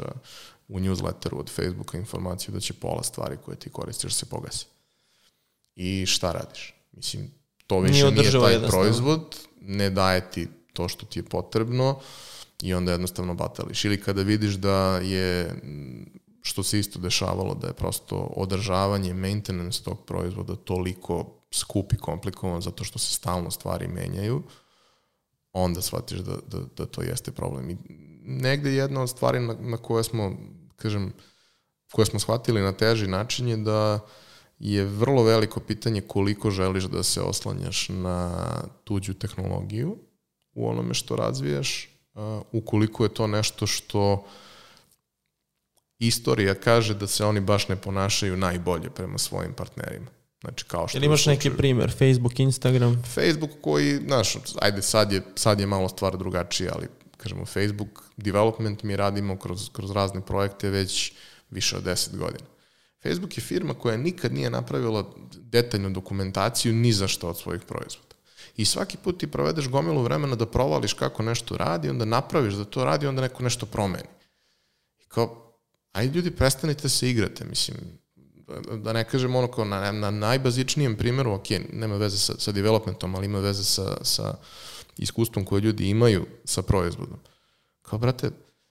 u 0.68 0.80
newsletteru 0.80 1.38
od 1.38 1.50
Facebooka 1.50 1.98
informaciju 1.98 2.54
da 2.54 2.60
će 2.60 2.72
pola 2.72 3.02
stvari 3.02 3.36
koje 3.44 3.56
ti 3.56 3.70
koristiš 3.70 4.14
se 4.14 4.26
pogasi. 4.26 4.66
I 5.74 6.06
šta 6.06 6.32
radiš? 6.32 6.74
Mislim, 6.92 7.30
to 7.66 7.80
više 7.80 8.10
nije, 8.10 8.10
nije 8.10 8.32
taj 8.32 8.68
proizvod, 8.68 9.36
ne 9.60 9.90
daje 9.90 10.30
ti 10.30 10.48
to 10.72 10.88
što 10.88 11.06
ti 11.06 11.18
je 11.18 11.22
potrebno 11.22 12.00
i 12.62 12.74
onda 12.74 12.92
jednostavno 12.92 13.34
batališ. 13.34 13.84
Ili 13.84 14.00
kada 14.00 14.22
vidiš 14.22 14.54
da 14.54 14.98
je, 14.98 15.60
što 16.42 16.62
se 16.62 16.78
isto 16.78 16.98
dešavalo, 16.98 17.54
da 17.54 17.66
je 17.66 17.72
prosto 17.72 18.16
održavanje, 18.16 19.14
maintenance 19.14 19.82
tog 19.82 20.04
proizvoda 20.04 20.56
toliko 20.56 21.38
skup 21.50 21.92
i 21.92 21.96
komplikovan 21.96 22.60
zato 22.60 22.84
što 22.84 22.98
se 22.98 23.14
stalno 23.14 23.50
stvari 23.50 23.88
menjaju, 23.88 24.42
onda 25.52 25.82
shvatiš 25.82 26.18
da, 26.18 26.36
da, 26.46 26.58
da 26.76 26.86
to 26.86 27.02
jeste 27.02 27.32
problem. 27.32 27.70
I 27.70 27.76
negde 28.22 28.72
jedna 28.72 29.02
od 29.02 29.10
stvari 29.10 29.40
na, 29.40 29.56
na 29.60 29.76
koje 29.76 30.04
smo 30.04 30.36
kažem, 30.78 31.12
koje 31.92 32.06
smo 32.06 32.20
shvatili 32.20 32.62
na 32.62 32.72
teži 32.72 33.06
način 33.06 33.48
je 33.48 33.56
da 33.56 34.00
je 34.58 34.84
vrlo 34.84 35.22
veliko 35.22 35.60
pitanje 35.60 36.00
koliko 36.00 36.50
želiš 36.50 36.84
da 36.84 37.02
se 37.02 37.20
oslanjaš 37.20 37.88
na 37.88 38.46
tuđu 38.84 39.14
tehnologiju 39.14 39.96
u 40.52 40.68
onome 40.68 40.94
što 40.94 41.16
razvijaš, 41.16 41.88
ukoliko 42.52 43.04
je 43.04 43.14
to 43.14 43.26
nešto 43.26 43.66
što 43.66 44.26
istorija 45.98 46.54
kaže 46.54 46.94
da 46.94 47.06
se 47.06 47.24
oni 47.24 47.40
baš 47.40 47.68
ne 47.68 47.76
ponašaju 47.76 48.36
najbolje 48.36 48.90
prema 48.90 49.18
svojim 49.18 49.52
partnerima. 49.52 50.06
Znači, 50.40 50.64
kao 50.64 50.88
što 50.88 50.98
Ili 50.98 51.06
imaš 51.06 51.26
neki 51.26 51.50
primer, 51.50 51.90
Facebook, 51.90 52.40
Instagram? 52.40 53.02
Facebook 53.14 53.50
koji, 53.60 53.96
znaš, 54.06 54.36
ajde 54.60 54.82
sad 54.82 55.12
je, 55.12 55.22
sad 55.34 55.60
je 55.60 55.66
malo 55.66 55.88
stvar 55.88 56.16
drugačija, 56.16 56.72
ali 56.74 56.86
kažemo, 57.18 57.46
Facebook 57.46 58.02
development 58.16 58.82
mi 58.82 58.96
radimo 58.96 59.38
kroz, 59.38 59.68
kroz 59.72 59.90
razne 59.90 60.20
projekte 60.20 60.70
već 60.70 61.12
više 61.50 61.76
od 61.76 61.84
10 61.84 62.16
godina. 62.16 62.44
Facebook 63.02 63.38
je 63.38 63.42
firma 63.42 63.74
koja 63.74 63.96
nikad 63.96 64.32
nije 64.32 64.50
napravila 64.50 65.04
detaljnu 65.34 65.90
dokumentaciju 65.90 66.72
ni 66.72 66.92
za 66.92 67.08
što 67.08 67.28
od 67.28 67.38
svojih 67.38 67.62
proizvoda. 67.62 68.14
I 68.56 68.64
svaki 68.64 68.96
put 68.96 69.20
ti 69.20 69.26
provedeš 69.26 69.68
gomilu 69.68 70.02
vremena 70.02 70.36
da 70.36 70.46
provališ 70.46 70.92
kako 70.92 71.22
nešto 71.22 71.56
radi, 71.56 71.90
onda 71.90 72.04
napraviš 72.04 72.54
da 72.54 72.64
to 72.64 72.84
radi, 72.84 73.06
onda 73.06 73.22
neko 73.22 73.42
nešto 73.42 73.66
promeni. 73.66 74.08
I 74.98 75.04
kao, 75.08 75.52
ajde 75.92 76.16
ljudi, 76.16 76.30
prestanite 76.30 76.82
da 76.82 76.88
se 76.88 77.10
igrate, 77.10 77.44
mislim, 77.44 77.76
da 78.76 78.92
ne 78.92 79.04
kažem 79.04 79.36
ono 79.36 79.48
kao 79.48 79.64
na, 79.64 79.92
na 79.92 80.10
najbazičnijem 80.10 80.96
primjeru, 80.96 81.32
ok, 81.32 81.50
nema 81.72 81.96
veze 81.96 82.18
sa, 82.18 82.34
sa 82.38 82.52
developmentom, 82.52 83.14
ali 83.14 83.26
ima 83.26 83.38
veze 83.38 83.64
sa, 83.64 84.04
sa 84.04 84.34
iskustvom 84.98 85.44
koje 85.44 85.60
ljudi 85.60 85.88
imaju 85.88 86.26
sa 86.44 86.62
proizvodom. 86.62 87.18
Kao, 87.82 87.98
brate, 87.98 88.30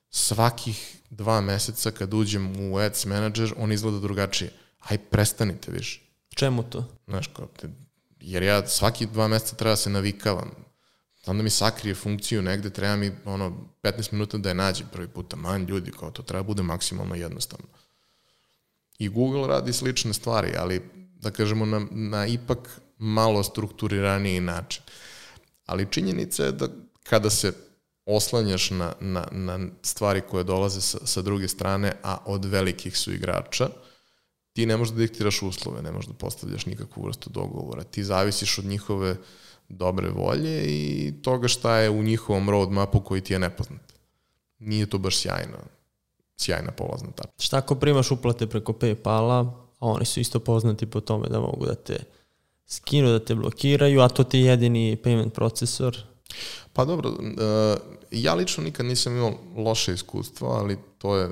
svakih 0.09 0.97
dva 1.09 1.41
meseca 1.41 1.91
kad 1.91 2.13
uđem 2.13 2.71
u 2.71 2.77
Ads 2.77 3.05
Manager, 3.05 3.53
on 3.57 3.71
izgleda 3.71 3.99
drugačije. 3.99 4.51
Aj, 4.79 4.97
prestanite 4.97 5.71
više. 5.71 6.01
Čemu 6.35 6.63
to? 6.63 6.85
Znaš, 7.07 7.27
kao, 7.27 7.47
te, 7.59 7.69
jer 8.19 8.43
ja 8.43 8.67
svaki 8.67 9.05
dva 9.05 9.27
meseca 9.27 9.55
treba 9.55 9.71
da 9.71 9.75
se 9.77 9.89
navikavam. 9.89 10.51
Onda 11.25 11.43
mi 11.43 11.49
sakrije 11.49 11.95
funkciju 11.95 12.41
negde, 12.41 12.69
treba 12.69 12.95
mi 12.95 13.11
ono, 13.25 13.57
15 13.83 14.13
minuta 14.13 14.37
da 14.37 14.49
je 14.49 14.55
nađem 14.55 14.87
prvi 14.91 15.07
puta. 15.07 15.35
Man, 15.35 15.65
ljudi, 15.65 15.91
kao 15.91 16.11
to 16.11 16.23
treba 16.23 16.43
bude 16.43 16.63
maksimalno 16.63 17.15
jednostavno. 17.15 17.67
I 18.99 19.09
Google 19.09 19.47
radi 19.47 19.73
slične 19.73 20.13
stvari, 20.13 20.53
ali 20.57 20.81
da 21.19 21.31
kažemo 21.31 21.65
na, 21.65 21.87
na 21.91 22.25
ipak 22.25 22.81
malo 22.97 23.43
strukturiraniji 23.43 24.39
način. 24.39 24.83
Ali 25.67 25.91
činjenica 25.91 26.43
je 26.43 26.51
da 26.51 26.67
kada 27.03 27.29
se 27.29 27.53
oslanjaš 28.05 28.69
na, 28.69 28.93
na, 28.99 29.27
na 29.31 29.59
stvari 29.81 30.21
koje 30.29 30.43
dolaze 30.43 30.81
sa, 30.81 30.97
sa 31.05 31.21
druge 31.21 31.47
strane, 31.47 31.93
a 32.03 32.17
od 32.25 32.45
velikih 32.45 32.97
su 32.97 33.13
igrača, 33.13 33.69
ti 34.53 34.65
ne 34.65 34.77
možeš 34.77 34.93
da 34.93 34.99
diktiraš 34.99 35.41
uslove, 35.41 35.81
ne 35.81 35.91
možeš 35.91 36.07
da 36.07 36.13
postavljaš 36.13 36.65
nikakvu 36.65 37.03
vrstu 37.05 37.29
dogovora. 37.29 37.83
Ti 37.83 38.03
zavisiš 38.03 38.57
od 38.57 38.65
njihove 38.65 39.15
dobre 39.69 40.09
volje 40.09 40.63
i 40.65 41.13
toga 41.21 41.47
šta 41.47 41.77
je 41.77 41.89
u 41.89 42.03
njihovom 42.03 42.49
roadmapu 42.49 42.99
koji 42.99 43.21
ti 43.21 43.33
je 43.33 43.39
nepoznat. 43.39 43.93
Nije 44.59 44.85
to 44.85 44.97
baš 44.97 45.17
sjajno, 45.17 45.57
sjajna 46.37 46.71
polazna 46.71 47.11
tačka. 47.11 47.33
Šta 47.39 47.57
ako 47.57 47.75
primaš 47.75 48.11
uplate 48.11 48.47
preko 48.47 48.73
Paypala, 48.73 49.51
a 49.79 49.85
oni 49.87 50.05
su 50.05 50.19
isto 50.19 50.39
poznati 50.39 50.85
po 50.85 51.01
tome 51.01 51.27
da 51.27 51.39
mogu 51.39 51.65
da 51.65 51.75
te 51.75 52.03
skinu, 52.67 53.11
da 53.11 53.25
te 53.25 53.35
blokiraju, 53.35 54.01
a 54.01 54.09
to 54.09 54.23
ti 54.23 54.39
je 54.39 54.45
jedini 54.45 54.97
payment 55.03 55.29
procesor? 55.29 55.97
Pa 56.73 56.85
dobro, 56.85 57.09
uh, 57.09 57.17
ja 58.11 58.33
lično 58.33 58.63
nikad 58.63 58.85
nisam 58.85 59.17
imao 59.17 59.33
loše 59.55 59.93
iskustvo, 59.93 60.47
ali 60.47 60.77
to 60.97 61.15
je 61.15 61.29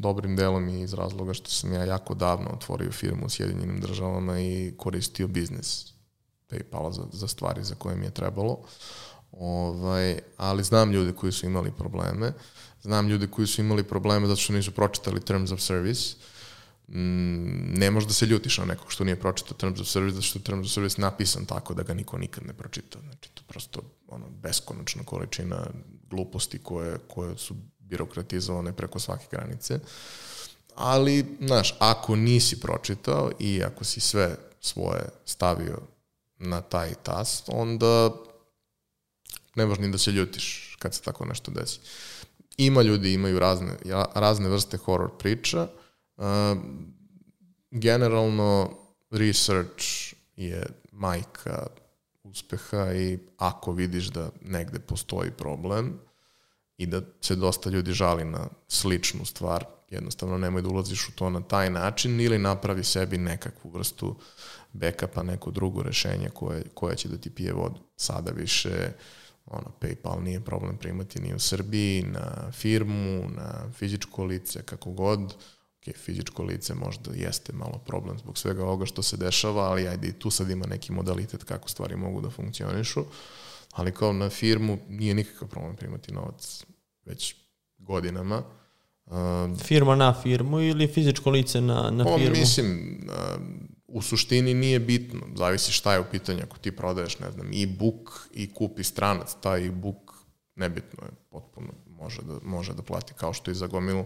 dobrim 0.00 0.36
delom 0.36 0.68
i 0.68 0.80
iz 0.80 0.94
razloga 0.94 1.34
što 1.34 1.50
sam 1.50 1.72
ja 1.72 1.84
jako 1.84 2.14
davno 2.14 2.50
otvorio 2.50 2.92
firmu 2.92 3.26
u 3.26 3.28
Sjedinjenim 3.28 3.80
državama 3.80 4.40
i 4.40 4.74
koristio 4.76 5.28
biznis 5.28 5.86
Paypala 6.50 6.92
za, 6.92 7.02
za 7.12 7.28
stvari 7.28 7.64
za 7.64 7.74
koje 7.74 7.96
mi 7.96 8.04
je 8.04 8.10
trebalo. 8.10 8.58
Ovaj, 9.32 10.18
ali 10.36 10.64
znam 10.64 10.92
ljude 10.92 11.12
koji 11.12 11.32
su 11.32 11.46
imali 11.46 11.72
probleme. 11.78 12.32
Znam 12.82 13.08
ljude 13.08 13.26
koji 13.26 13.46
su 13.46 13.60
imali 13.60 13.84
probleme 13.84 14.26
zato 14.26 14.40
što 14.40 14.52
nisu 14.52 14.70
pročitali 14.70 15.20
Terms 15.20 15.52
of 15.52 15.60
Service. 15.60 16.16
Mm, 16.16 16.35
ne 16.88 17.90
možeš 17.90 18.06
da 18.06 18.14
se 18.14 18.26
ljutiš 18.26 18.58
na 18.58 18.64
nekog 18.64 18.92
što 18.92 19.04
nije 19.04 19.20
pročitao 19.20 19.56
Terms 19.56 19.80
of 19.80 19.88
Service, 19.88 20.14
zato 20.14 20.26
što 20.26 20.38
je 20.38 20.42
Terms 20.42 20.66
of 20.66 20.72
Service 20.72 21.00
napisan 21.00 21.44
tako 21.44 21.74
da 21.74 21.82
ga 21.82 21.94
niko 21.94 22.18
nikad 22.18 22.46
ne 22.46 22.52
pročita. 22.52 22.98
Znači, 23.00 23.30
to 23.34 23.42
prosto 23.48 23.80
ono, 24.08 24.30
beskonačna 24.30 25.02
količina 25.04 25.66
gluposti 26.10 26.58
koje, 26.58 26.98
koje 27.08 27.38
su 27.38 27.54
birokratizovane 27.78 28.72
preko 28.72 28.98
svake 28.98 29.26
granice. 29.30 29.78
Ali, 30.74 31.36
znaš, 31.40 31.74
ako 31.78 32.16
nisi 32.16 32.60
pročitao 32.60 33.30
i 33.38 33.62
ako 33.62 33.84
si 33.84 34.00
sve 34.00 34.36
svoje 34.60 35.08
stavio 35.24 35.78
na 36.38 36.60
taj 36.60 36.94
tast, 36.94 37.44
onda 37.48 38.10
ne 39.54 39.66
možeš 39.66 39.80
ni 39.80 39.92
da 39.92 39.98
se 39.98 40.12
ljutiš 40.12 40.76
kad 40.78 40.94
se 40.94 41.02
tako 41.02 41.24
nešto 41.24 41.50
desi. 41.50 41.80
Ima 42.56 42.82
ljudi, 42.82 43.12
imaju 43.12 43.38
razne, 43.38 43.76
razne 44.14 44.48
vrste 44.48 44.76
horror 44.76 45.10
priča. 45.18 45.62
Uh, 45.62 45.85
generalno, 47.70 48.70
research 49.10 50.14
je 50.36 50.66
majka 50.92 51.66
uspeha 52.22 52.92
i 52.92 53.18
ako 53.36 53.72
vidiš 53.72 54.06
da 54.06 54.30
negde 54.42 54.78
postoji 54.78 55.30
problem 55.30 55.98
i 56.78 56.86
da 56.86 57.00
se 57.20 57.36
dosta 57.36 57.70
ljudi 57.70 57.92
žali 57.92 58.24
na 58.24 58.48
sličnu 58.68 59.24
stvar, 59.24 59.64
jednostavno 59.90 60.38
nemoj 60.38 60.62
da 60.62 60.68
ulaziš 60.68 61.08
u 61.08 61.12
to 61.12 61.30
na 61.30 61.40
taj 61.40 61.70
način 61.70 62.20
ili 62.20 62.38
napravi 62.38 62.84
sebi 62.84 63.18
nekakvu 63.18 63.70
vrstu 63.70 64.16
backupa, 64.72 65.22
neko 65.22 65.50
drugo 65.50 65.82
rešenje 65.82 66.28
koje, 66.34 66.64
koje 66.74 66.96
će 66.96 67.08
da 67.08 67.16
ti 67.16 67.30
pije 67.30 67.52
vodu. 67.52 67.80
Sada 67.96 68.30
više 68.30 68.92
ono, 69.46 69.72
PayPal 69.80 70.22
nije 70.22 70.44
problem 70.44 70.76
primati 70.76 71.20
ni 71.20 71.34
u 71.34 71.38
Srbiji, 71.38 72.02
na 72.02 72.52
firmu, 72.52 73.28
na 73.36 73.72
fizičko 73.72 74.24
lice, 74.24 74.62
kako 74.62 74.90
god, 74.90 75.34
ok, 75.88 75.96
fizičko 75.96 76.42
lice 76.42 76.74
možda 76.74 77.10
jeste 77.14 77.52
malo 77.52 77.78
problem 77.86 78.18
zbog 78.18 78.38
svega 78.38 78.64
ovoga 78.64 78.86
što 78.86 79.02
se 79.02 79.16
dešava, 79.16 79.62
ali 79.62 79.88
ajde 79.88 80.08
i 80.08 80.12
tu 80.12 80.30
sad 80.30 80.50
ima 80.50 80.66
neki 80.66 80.92
modalitet 80.92 81.44
kako 81.44 81.68
stvari 81.68 81.96
mogu 81.96 82.20
da 82.20 82.30
funkcionišu, 82.30 83.04
ali 83.72 83.92
kao 83.92 84.12
na 84.12 84.30
firmu 84.30 84.78
nije 84.88 85.14
nikakav 85.14 85.48
problem 85.48 85.76
primati 85.76 86.12
novac 86.12 86.64
već 87.04 87.34
godinama. 87.78 88.42
Um, 89.06 89.58
Firma 89.58 89.94
na 89.94 90.14
firmu 90.22 90.60
ili 90.60 90.86
fizičko 90.86 91.30
lice 91.30 91.60
na, 91.60 91.90
na 91.90 92.04
pa, 92.04 92.18
firmu? 92.18 92.36
Mislim, 92.36 93.00
um, 93.36 93.68
u 93.88 94.02
suštini 94.02 94.54
nije 94.54 94.80
bitno, 94.80 95.20
zavisi 95.36 95.72
šta 95.72 95.92
je 95.92 96.00
u 96.00 96.04
pitanju, 96.10 96.40
ako 96.42 96.58
ti 96.58 96.76
prodaješ, 96.76 97.18
ne 97.18 97.30
znam, 97.30 97.46
e-book 97.46 98.28
i 98.34 98.54
kupi 98.54 98.84
stranac, 98.84 99.36
taj 99.40 99.66
e-book 99.66 100.12
nebitno 100.54 101.04
je, 101.04 101.10
potpuno 101.30 101.68
može 101.88 102.22
da, 102.22 102.38
može 102.42 102.74
da 102.74 102.82
plati, 102.82 103.14
kao 103.14 103.32
što 103.32 103.50
i 103.50 103.54
za 103.54 103.66
gomilu 103.66 104.04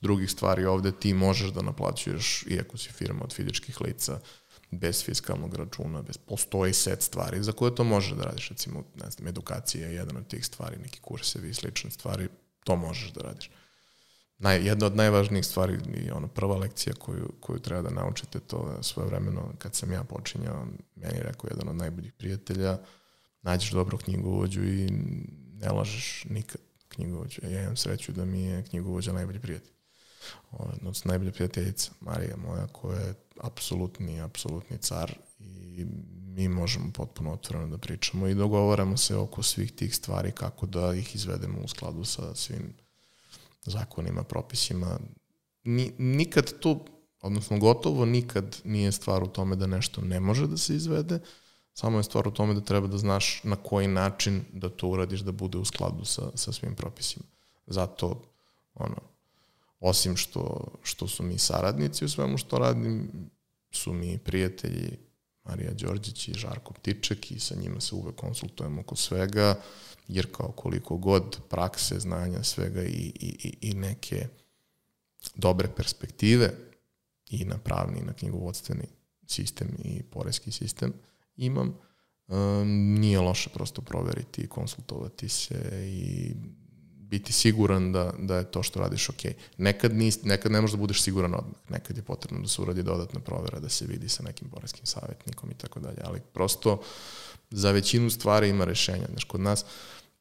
drugih 0.00 0.30
stvari 0.30 0.64
ovde 0.64 0.92
ti 0.92 1.14
možeš 1.14 1.50
da 1.50 1.62
naplaćuješ, 1.62 2.44
iako 2.46 2.78
si 2.78 2.92
firma 2.92 3.24
od 3.24 3.34
fizičkih 3.34 3.80
lica, 3.80 4.20
bez 4.70 5.04
fiskalnog 5.04 5.54
računa, 5.54 6.02
bez, 6.02 6.16
postoji 6.16 6.72
set 6.72 7.02
stvari 7.02 7.42
za 7.42 7.52
koje 7.52 7.74
to 7.74 7.84
možeš 7.84 8.12
da 8.12 8.24
radiš, 8.24 8.48
recimo, 8.48 8.84
ne 9.04 9.10
znam, 9.10 9.28
edukacija 9.28 9.88
je 9.88 9.94
jedan 9.94 10.16
od 10.16 10.26
tih 10.26 10.46
stvari, 10.46 10.76
neki 10.82 11.00
kursevi 11.00 11.48
i 11.48 11.54
slične 11.54 11.90
stvari, 11.90 12.28
to 12.64 12.76
možeš 12.76 13.12
da 13.12 13.20
radiš. 13.20 13.50
Naj, 14.38 14.66
jedna 14.66 14.86
od 14.86 14.96
najvažnijih 14.96 15.46
stvari 15.46 15.78
i 15.94 16.10
ona 16.10 16.28
prva 16.28 16.56
lekcija 16.56 16.94
koju, 16.94 17.32
koju 17.40 17.58
treba 17.58 17.82
da 17.82 17.90
naučite, 17.90 18.40
to 18.40 18.74
je 18.76 18.82
svoje 18.82 19.06
vremeno 19.06 19.52
kad 19.58 19.74
sam 19.74 19.92
ja 19.92 20.04
počinjao, 20.04 20.66
meni 20.94 21.16
je 21.16 21.22
rekao 21.22 21.48
jedan 21.50 21.68
od 21.68 21.76
najboljih 21.76 22.12
prijatelja, 22.12 22.78
nađeš 23.42 23.70
dobro 23.70 23.98
knjigovođu 23.98 24.64
i 24.64 24.88
ne 25.52 25.70
lažeš 25.70 26.24
nikad 26.30 26.60
knjigovođu. 26.88 27.40
Ja 27.42 27.62
imam 27.62 27.76
sreću 27.76 28.12
da 28.12 28.24
mi 28.24 28.42
je 28.42 28.64
knjigovođa 28.64 29.12
najbolji 29.12 29.38
prijatelj 29.38 29.79
odnosno 30.50 31.08
najbolja 31.08 31.32
prijateljica 31.32 31.92
Marija 32.00 32.36
moja 32.36 32.66
koja 32.66 33.00
je 33.00 33.14
apsolutni, 33.40 34.20
apsolutni 34.20 34.78
car 34.78 35.14
i 35.38 35.86
mi 36.40 36.48
možemo 36.48 36.92
potpuno 36.92 37.32
otvoreno 37.32 37.68
da 37.68 37.78
pričamo 37.78 38.26
i 38.26 38.34
dogovaramo 38.34 38.96
se 38.96 39.16
oko 39.16 39.42
svih 39.42 39.72
tih 39.72 39.96
stvari 39.96 40.32
kako 40.32 40.66
da 40.66 40.94
ih 40.94 41.14
izvedemo 41.14 41.60
u 41.64 41.68
skladu 41.68 42.04
sa 42.04 42.34
svim 42.34 42.74
zakonima, 43.62 44.22
propisima. 44.22 44.98
Ni, 45.64 45.92
nikad 45.98 46.58
tu, 46.58 46.80
odnosno 47.20 47.58
gotovo 47.58 48.04
nikad 48.04 48.56
nije 48.64 48.92
stvar 48.92 49.22
u 49.22 49.26
tome 49.26 49.56
da 49.56 49.66
nešto 49.66 50.00
ne 50.00 50.20
može 50.20 50.46
da 50.46 50.56
se 50.56 50.74
izvede, 50.74 51.20
samo 51.74 51.98
je 51.98 52.02
stvar 52.02 52.28
u 52.28 52.30
tome 52.30 52.54
da 52.54 52.60
treba 52.60 52.86
da 52.86 52.98
znaš 52.98 53.40
na 53.44 53.56
koji 53.56 53.88
način 53.88 54.44
da 54.52 54.68
to 54.68 54.88
uradiš 54.88 55.20
da 55.20 55.32
bude 55.32 55.58
u 55.58 55.64
skladu 55.64 56.04
sa, 56.04 56.30
sa 56.34 56.52
svim 56.52 56.74
propisima. 56.74 57.24
Zato, 57.66 58.22
ono, 58.74 58.96
osim 59.80 60.16
što, 60.16 60.72
što 60.82 61.08
su 61.08 61.22
mi 61.22 61.38
saradnici 61.38 62.04
u 62.04 62.08
svemu 62.08 62.38
što 62.38 62.58
radim, 62.58 63.10
su 63.70 63.92
mi 63.92 64.18
prijatelji 64.18 64.98
Marija 65.44 65.72
Đorđić 65.72 66.28
i 66.28 66.34
Žarko 66.34 66.72
Ptiček 66.72 67.30
i 67.30 67.40
sa 67.40 67.54
njima 67.54 67.80
se 67.80 67.94
uvek 67.94 68.14
konsultujemo 68.14 68.80
oko 68.80 68.96
svega, 68.96 69.54
jer 70.08 70.26
kao 70.32 70.52
koliko 70.52 70.96
god 70.96 71.38
prakse, 71.48 72.00
znanja, 72.00 72.42
svega 72.42 72.82
i, 72.82 73.12
i, 73.20 73.56
i 73.60 73.74
neke 73.74 74.26
dobre 75.34 75.68
perspektive 75.76 76.52
i 77.30 77.44
na 77.44 77.58
pravni 77.58 77.98
i 77.98 78.04
na 78.04 78.12
knjigovodstveni 78.12 78.86
sistem 79.26 79.68
i 79.84 80.02
porezki 80.02 80.52
sistem 80.52 80.92
imam, 81.36 81.78
um, 82.28 82.94
nije 83.00 83.20
loše 83.20 83.50
prosto 83.50 83.82
proveriti 83.82 84.42
i 84.42 84.48
konsultovati 84.48 85.28
se 85.28 85.84
i 85.86 86.34
biti 87.10 87.32
siguran 87.32 87.92
da, 87.92 88.12
da 88.18 88.36
je 88.36 88.50
to 88.50 88.62
što 88.62 88.80
radiš 88.80 89.08
ok. 89.08 89.22
Nekad, 89.56 89.94
nis, 89.94 90.22
nekad 90.22 90.52
ne 90.52 90.60
možeš 90.60 90.72
da 90.72 90.80
budeš 90.80 91.02
siguran 91.02 91.34
odmah. 91.34 91.60
Nekad 91.68 91.96
je 91.96 92.02
potrebno 92.02 92.40
da 92.42 92.48
se 92.48 92.62
uradi 92.62 92.82
dodatna 92.82 93.20
provera, 93.20 93.60
da 93.60 93.68
se 93.68 93.86
vidi 93.86 94.08
sa 94.08 94.22
nekim 94.22 94.48
poreskim 94.48 94.86
savjetnikom 94.86 95.50
i 95.50 95.54
tako 95.54 95.80
dalje. 95.80 95.98
Ali 96.04 96.20
prosto 96.32 96.82
za 97.50 97.70
većinu 97.70 98.10
stvari 98.10 98.48
ima 98.48 98.64
rešenja. 98.64 99.06
Znaš, 99.10 99.24
kod 99.24 99.40
nas 99.40 99.64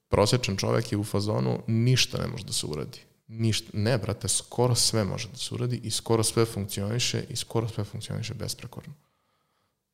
prosječan 0.07 0.57
čovek 0.57 0.91
je 0.91 0.97
u 0.97 1.03
fazonu 1.03 1.59
ništa 1.67 2.17
ne 2.17 2.27
može 2.27 2.43
da 2.43 2.53
se 2.53 2.65
uradi. 2.65 2.99
Ništa, 3.27 3.69
ne, 3.73 3.97
brate, 3.97 4.27
skoro 4.27 4.75
sve 4.75 5.03
može 5.03 5.29
da 5.29 5.37
se 5.37 5.55
uradi 5.55 5.79
i 5.83 5.91
skoro 5.91 6.23
sve 6.23 6.45
funkcioniše 6.45 7.23
i 7.29 7.35
skoro 7.35 7.67
sve 7.67 7.83
funkcioniše 7.83 8.33
besprekorno. 8.33 8.93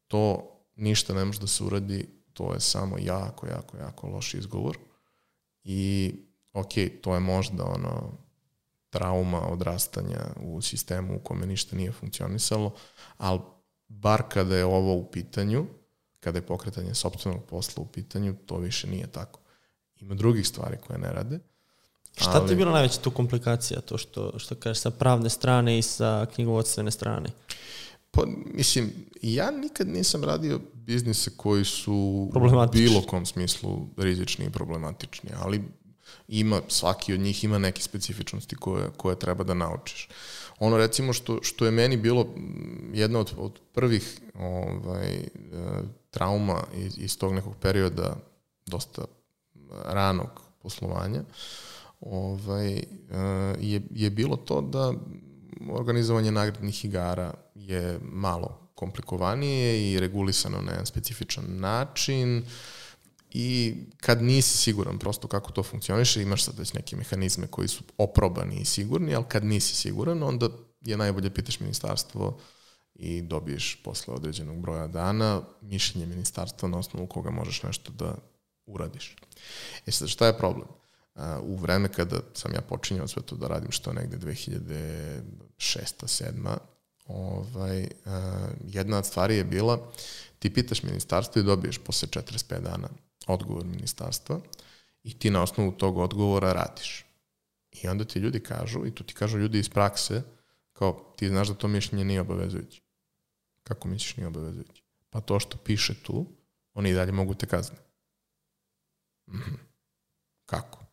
To 0.07 0.51
ništa 0.75 1.13
ne 1.13 1.25
može 1.25 1.39
da 1.39 1.47
se 1.47 1.63
uradi, 1.63 2.07
to 2.33 2.53
je 2.53 2.59
samo 2.59 2.97
jako, 2.99 3.47
jako, 3.47 3.77
jako 3.77 4.07
loš 4.07 4.33
izgovor 4.33 4.77
i 5.63 6.13
ok, 6.55 6.73
to 7.01 7.13
je 7.13 7.19
možda 7.19 7.63
ono 7.63 8.11
trauma 8.89 9.47
odrastanja 9.47 10.19
u 10.41 10.61
sistemu 10.61 11.15
u 11.15 11.19
kome 11.19 11.45
ništa 11.45 11.75
nije 11.75 11.91
funkcionisalo, 11.91 12.73
ali 13.17 13.39
bar 13.87 14.23
kada 14.29 14.57
je 14.57 14.65
ovo 14.65 14.93
u 14.93 15.11
pitanju, 15.11 15.65
kada 16.19 16.37
je 16.37 16.45
pokretanje 16.45 16.93
sobstvenog 16.93 17.43
posla 17.43 17.83
u 17.83 17.85
pitanju, 17.85 18.35
to 18.45 18.57
više 18.57 18.87
nije 18.87 19.07
tako. 19.07 19.39
Ima 19.99 20.15
drugih 20.15 20.47
stvari 20.47 20.77
koje 20.87 20.99
ne 20.99 21.11
rade. 21.11 21.39
Šta 22.17 22.31
ali... 22.35 22.47
ti 22.47 22.53
je 22.53 22.57
bilo 22.57 22.71
najveća 22.71 23.01
tu 23.01 23.11
komplikacija, 23.11 23.81
to 23.81 23.97
što, 23.97 24.39
što 24.39 24.55
kažeš 24.55 24.81
sa 24.81 24.91
pravne 24.91 25.29
strane 25.29 25.77
i 25.77 25.81
sa 25.81 26.25
knjigovodstvene 26.35 26.91
strane? 26.91 27.29
Pa, 28.11 28.23
mislim, 28.53 28.93
ja 29.21 29.51
nikad 29.51 29.87
nisam 29.87 30.23
radio 30.23 30.59
biznise 30.73 31.31
koji 31.37 31.65
su 31.65 31.93
u 31.93 32.69
bilo 32.71 33.01
kom 33.01 33.25
smislu 33.25 33.87
rizični 33.97 34.45
i 34.45 34.49
problematični, 34.49 35.29
ali 35.41 35.63
ima, 36.27 36.61
svaki 36.67 37.13
od 37.13 37.19
njih 37.19 37.43
ima 37.43 37.57
neke 37.57 37.81
specifičnosti 37.81 38.55
koje, 38.55 38.89
koje 38.97 39.19
treba 39.19 39.43
da 39.43 39.53
naučiš. 39.53 40.07
Ono 40.59 40.77
recimo 40.77 41.13
što, 41.13 41.39
što 41.43 41.65
je 41.65 41.71
meni 41.71 41.97
bilo 41.97 42.27
jedna 42.93 43.19
od, 43.19 43.33
od 43.37 43.59
prvih 43.73 44.21
ovaj, 44.33 45.27
trauma 46.11 46.63
iz, 46.75 46.97
iz 46.97 47.17
tog 47.17 47.33
nekog 47.33 47.55
perioda 47.61 48.15
dosta 48.65 49.05
ranog 49.85 50.41
poslovanja 50.61 51.23
ovaj, 51.99 52.83
je, 53.59 53.81
je 53.91 54.09
bilo 54.09 54.35
to 54.35 54.61
da 54.61 54.93
organizovanje 55.69 56.31
nagradnih 56.31 56.85
igara 56.85 57.33
je 57.55 57.99
malo 58.01 58.59
komplikovanije 58.75 59.91
i 59.91 59.99
regulisano 59.99 60.61
na 60.61 60.71
jedan 60.71 60.85
specifičan 60.85 61.45
način 61.47 62.45
i 63.37 63.75
kad 63.97 64.21
nisi 64.23 64.57
siguran 64.57 64.99
prosto 64.99 65.27
kako 65.27 65.51
to 65.51 65.63
funkcioniše, 65.63 66.21
imaš 66.21 66.43
sad 66.43 66.59
već 66.59 66.73
neke 66.73 66.95
mehanizme 66.95 67.47
koji 67.47 67.67
su 67.67 67.83
oprobani 67.97 68.59
i 68.59 68.65
sigurni, 68.65 69.15
ali 69.15 69.25
kad 69.27 69.45
nisi 69.45 69.75
siguran, 69.75 70.23
onda 70.23 70.49
je 70.81 70.97
najbolje 70.97 71.33
pitaš 71.33 71.59
ministarstvo 71.59 72.39
i 72.93 73.21
dobiješ 73.21 73.81
posle 73.83 74.13
određenog 74.13 74.61
broja 74.61 74.87
dana 74.87 75.41
mišljenje 75.61 76.05
ministarstva 76.05 76.69
na 76.69 76.77
osnovu 76.77 77.07
koga 77.07 77.31
možeš 77.31 77.63
nešto 77.63 77.91
da 77.91 78.15
uradiš. 78.65 79.15
E 79.85 79.91
sad, 79.91 80.07
šta 80.07 80.27
je 80.27 80.37
problem? 80.37 80.67
u 81.41 81.55
vreme 81.55 81.87
kada 81.87 82.19
sam 82.33 82.53
ja 82.53 82.61
počinjao 82.61 83.07
sve 83.07 83.21
to 83.21 83.35
da 83.35 83.47
radim, 83.47 83.71
što 83.71 83.93
negde 83.93 84.17
2006. 84.17 85.21
7. 85.57 86.57
Ovaj, 87.07 87.87
jedna 88.63 88.97
od 88.97 89.05
stvari 89.05 89.37
je 89.37 89.43
bila, 89.43 89.91
ti 90.39 90.53
pitaš 90.53 90.83
ministarstvo 90.83 91.39
i 91.39 91.45
dobiješ 91.45 91.77
posle 91.77 92.07
45 92.07 92.59
dana 92.59 92.89
odgovor 93.27 93.65
ministarstva 93.65 94.39
i 95.03 95.19
ti 95.19 95.29
na 95.29 95.41
osnovu 95.41 95.71
tog 95.71 95.97
odgovora 95.97 96.53
radiš. 96.53 97.05
I 97.71 97.87
onda 97.87 98.05
ti 98.05 98.19
ljudi 98.19 98.39
kažu, 98.39 98.85
i 98.85 98.95
tu 98.95 99.03
ti 99.03 99.13
kažu 99.13 99.37
ljudi 99.37 99.59
iz 99.59 99.69
prakse, 99.69 100.21
kao 100.73 101.13
ti 101.17 101.29
znaš 101.29 101.47
da 101.47 101.53
to 101.53 101.67
mišljenje 101.67 102.05
nije 102.05 102.21
obavezujuće. 102.21 102.81
Kako 103.63 103.87
misliš 103.87 104.17
nije 104.17 104.27
obavezujuće? 104.27 104.83
Pa 105.09 105.21
to 105.21 105.39
što 105.39 105.57
piše 105.57 105.93
tu, 106.03 106.25
oni 106.73 106.89
i 106.89 106.93
dalje 106.93 107.11
mogu 107.11 107.33
te 107.33 107.45
kazniti. 107.45 107.81
-hmm. 109.27 109.57
Kako? 110.45 110.85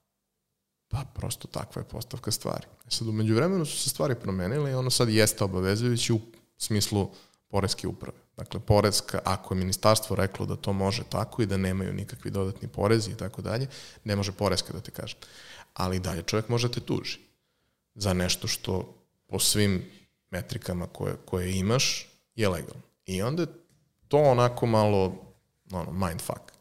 Pa 0.89 1.05
prosto 1.15 1.49
takva 1.49 1.83
je 1.83 1.89
postavka 1.89 2.31
stvari. 2.31 2.67
E 2.87 2.91
sad, 2.91 3.09
umeđu 3.09 3.35
vremenu 3.35 3.65
su 3.65 3.79
se 3.79 3.91
stvari 3.91 4.15
promenile 4.15 4.71
i 4.71 4.75
ono 4.75 4.91
sad 4.91 5.09
jeste 5.09 5.45
obavezujući 5.45 6.13
u 6.13 6.21
smislu 6.57 7.11
poreske 7.49 7.89
uprave. 7.89 8.19
Dakle, 8.37 8.61
porezka, 8.61 9.21
ako 9.25 9.55
je 9.55 9.59
ministarstvo 9.59 10.17
reklo 10.17 10.47
da 10.47 10.57
to 10.57 10.73
može 10.73 11.05
tako 11.05 11.43
i 11.43 11.47
da 11.47 11.57
nemaju 11.57 11.93
nikakvi 11.93 12.31
dodatni 12.31 12.69
porezi 12.69 13.11
i 13.11 13.17
tako 13.17 13.43
dalje, 13.43 13.67
ne 14.05 14.17
može 14.17 14.33
poreska 14.33 14.73
da 14.73 14.81
te 14.81 14.91
kaže. 14.91 15.17
Ali 15.75 16.01
dalje 16.01 16.23
čovjek 16.23 16.49
može 16.49 16.69
da 16.69 16.75
te 16.75 16.81
tuži 16.81 17.19
za 17.95 18.13
nešto 18.13 18.49
što 18.49 18.95
po 19.27 19.39
svim 19.39 19.85
metrikama 20.31 20.87
koje, 20.87 21.17
koje 21.25 21.59
imaš 21.59 22.09
je 22.37 22.49
legalno. 22.49 22.83
I 23.07 23.23
onda 23.23 23.47
to 24.09 24.19
onako 24.19 24.67
malo 24.67 25.17
ono, 25.71 25.93
mindfuck 25.93 26.53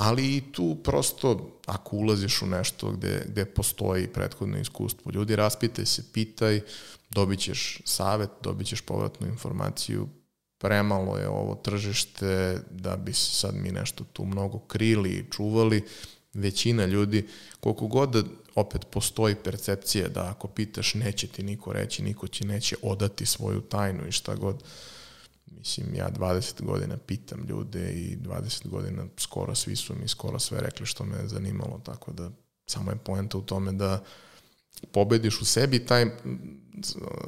ali 0.00 0.36
i 0.36 0.52
tu 0.52 0.76
prosto, 0.84 1.60
ako 1.66 1.96
ulaziš 1.96 2.42
u 2.42 2.46
nešto 2.46 2.90
gde, 2.90 3.24
gde 3.28 3.44
postoji 3.44 4.06
prethodno 4.06 4.58
iskustvo, 4.58 5.10
ljudi 5.14 5.36
raspitaj 5.36 5.86
se, 5.86 6.12
pitaj, 6.12 6.60
dobit 7.10 7.40
ćeš 7.40 7.78
savet, 7.84 8.30
dobit 8.42 8.66
ćeš 8.66 8.80
povratnu 8.80 9.26
informaciju, 9.26 10.08
premalo 10.60 11.16
je 11.16 11.28
ovo 11.28 11.54
tržište 11.54 12.58
da 12.70 12.96
bi 12.96 13.12
se 13.12 13.34
sad 13.34 13.54
mi 13.54 13.70
nešto 13.70 14.04
tu 14.12 14.24
mnogo 14.24 14.58
krili 14.58 15.10
i 15.10 15.30
čuvali, 15.30 15.84
većina 16.34 16.86
ljudi, 16.86 17.28
koliko 17.60 17.86
god 17.86 18.10
da 18.10 18.22
opet 18.54 18.86
postoji 18.90 19.34
percepcija 19.34 20.08
da 20.08 20.30
ako 20.30 20.48
pitaš 20.48 20.94
neće 20.94 21.26
ti 21.26 21.42
niko 21.42 21.72
reći, 21.72 22.02
niko 22.02 22.28
će 22.28 22.46
neće 22.46 22.76
odati 22.82 23.26
svoju 23.26 23.60
tajnu 23.60 24.08
i 24.08 24.12
šta 24.12 24.34
god, 24.34 24.62
Mislim, 25.58 25.94
ja 25.94 26.10
20 26.10 26.62
godina 26.62 26.96
pitam 26.96 27.46
ljude 27.48 27.92
i 27.92 28.16
20 28.16 28.68
godina 28.68 29.06
skoro 29.16 29.54
svi 29.54 29.76
su 29.76 29.94
mi 29.94 30.08
skoro 30.08 30.38
sve 30.38 30.60
rekli 30.60 30.86
što 30.86 31.04
me 31.04 31.16
je 31.16 31.28
zanimalo, 31.28 31.80
tako 31.84 32.12
da 32.12 32.30
samo 32.66 32.90
je 32.90 32.96
poenta 32.96 33.38
u 33.38 33.42
tome 33.42 33.72
da 33.72 34.04
pobediš 34.92 35.40
u 35.40 35.44
sebi 35.44 35.86
taj 35.86 36.06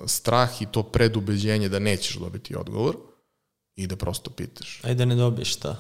strah 0.07 0.63
i 0.63 0.67
to 0.67 0.83
predubeđenje 0.83 1.69
da 1.69 1.79
nećeš 1.79 2.17
dobiti 2.17 2.57
odgovor 2.57 3.12
i 3.77 3.87
da 3.87 3.97
prosto 3.97 4.31
pitaš. 4.31 4.81
Ajde 4.85 4.95
da 4.95 5.05
ne 5.05 5.15
dobiješ 5.15 5.57
šta? 5.57 5.77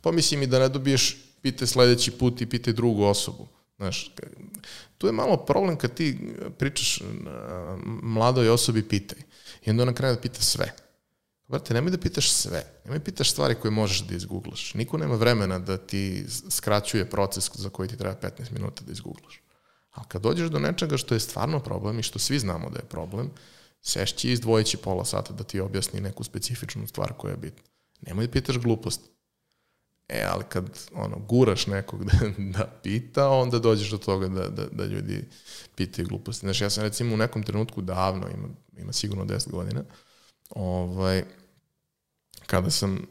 Pa 0.00 0.12
mislim 0.12 0.42
i 0.42 0.46
da 0.46 0.58
ne 0.58 0.68
dobiješ, 0.68 1.16
pite 1.42 1.66
sledeći 1.66 2.10
put 2.10 2.40
i 2.40 2.46
pite 2.46 2.72
drugu 2.72 3.04
osobu. 3.04 3.48
Znaš, 3.76 4.10
tu 4.98 5.06
je 5.06 5.12
malo 5.12 5.36
problem 5.36 5.76
kad 5.78 5.94
ti 5.94 6.34
pričaš 6.58 7.02
mladoj 8.02 8.48
osobi 8.48 8.88
pitaj. 8.88 9.18
I 9.64 9.70
onda 9.70 9.82
ona 9.82 9.94
krene 9.94 10.14
da 10.14 10.20
pita 10.20 10.42
sve. 10.42 10.72
Brate, 11.48 11.74
nemoj 11.74 11.90
da 11.90 11.98
pitaš 11.98 12.30
sve. 12.32 12.64
Nemoj 12.84 12.98
da 12.98 13.04
pitaš 13.04 13.30
stvari 13.30 13.54
koje 13.54 13.70
možeš 13.70 14.00
da 14.00 14.14
izgooglaš. 14.14 14.74
Niko 14.74 14.98
nema 14.98 15.14
vremena 15.14 15.58
da 15.58 15.76
ti 15.76 16.24
skraćuje 16.50 17.10
proces 17.10 17.50
za 17.54 17.68
koji 17.68 17.88
ti 17.88 17.96
treba 17.96 18.14
15 18.22 18.52
minuta 18.52 18.84
da 18.84 18.92
izgooglaš. 18.92 19.40
Ali 19.92 20.06
kad 20.08 20.22
dođeš 20.22 20.48
do 20.48 20.58
nečega 20.58 20.96
što 20.96 21.14
je 21.14 21.20
stvarno 21.20 21.60
problem 21.60 21.98
i 21.98 22.02
što 22.02 22.18
svi 22.18 22.38
znamo 22.38 22.70
da 22.70 22.78
je 22.78 22.84
problem, 22.84 23.30
sešći 23.82 24.28
i 24.28 24.32
izdvojići 24.32 24.76
pola 24.76 25.04
sata 25.04 25.32
da 25.32 25.44
ti 25.44 25.60
objasni 25.60 26.00
neku 26.00 26.24
specifičnu 26.24 26.86
stvar 26.86 27.12
koja 27.12 27.30
je 27.30 27.36
bitna. 27.36 27.62
Nemoj 28.00 28.26
da 28.26 28.32
pitaš 28.32 28.58
gluposti. 28.58 29.08
E, 30.08 30.24
ali 30.30 30.44
kad 30.48 30.88
ono, 30.94 31.18
guraš 31.18 31.66
nekog 31.66 32.04
da, 32.10 32.18
da 32.38 32.80
pita, 32.82 33.28
onda 33.28 33.58
dođeš 33.58 33.90
do 33.90 33.98
toga 33.98 34.28
da, 34.28 34.48
da, 34.48 34.66
da 34.66 34.84
ljudi 34.84 35.28
pitaju 35.74 36.08
gluposti. 36.08 36.46
Znaš, 36.46 36.60
ja 36.60 36.70
sam 36.70 36.84
recimo 36.84 37.14
u 37.14 37.16
nekom 37.16 37.42
trenutku 37.42 37.82
davno, 37.82 38.28
ima, 38.28 38.48
ima 38.76 38.92
sigurno 38.92 39.24
10 39.24 39.50
godina, 39.50 39.84
ovaj, 40.50 41.24
kada 42.46 42.70
sam 42.70 43.06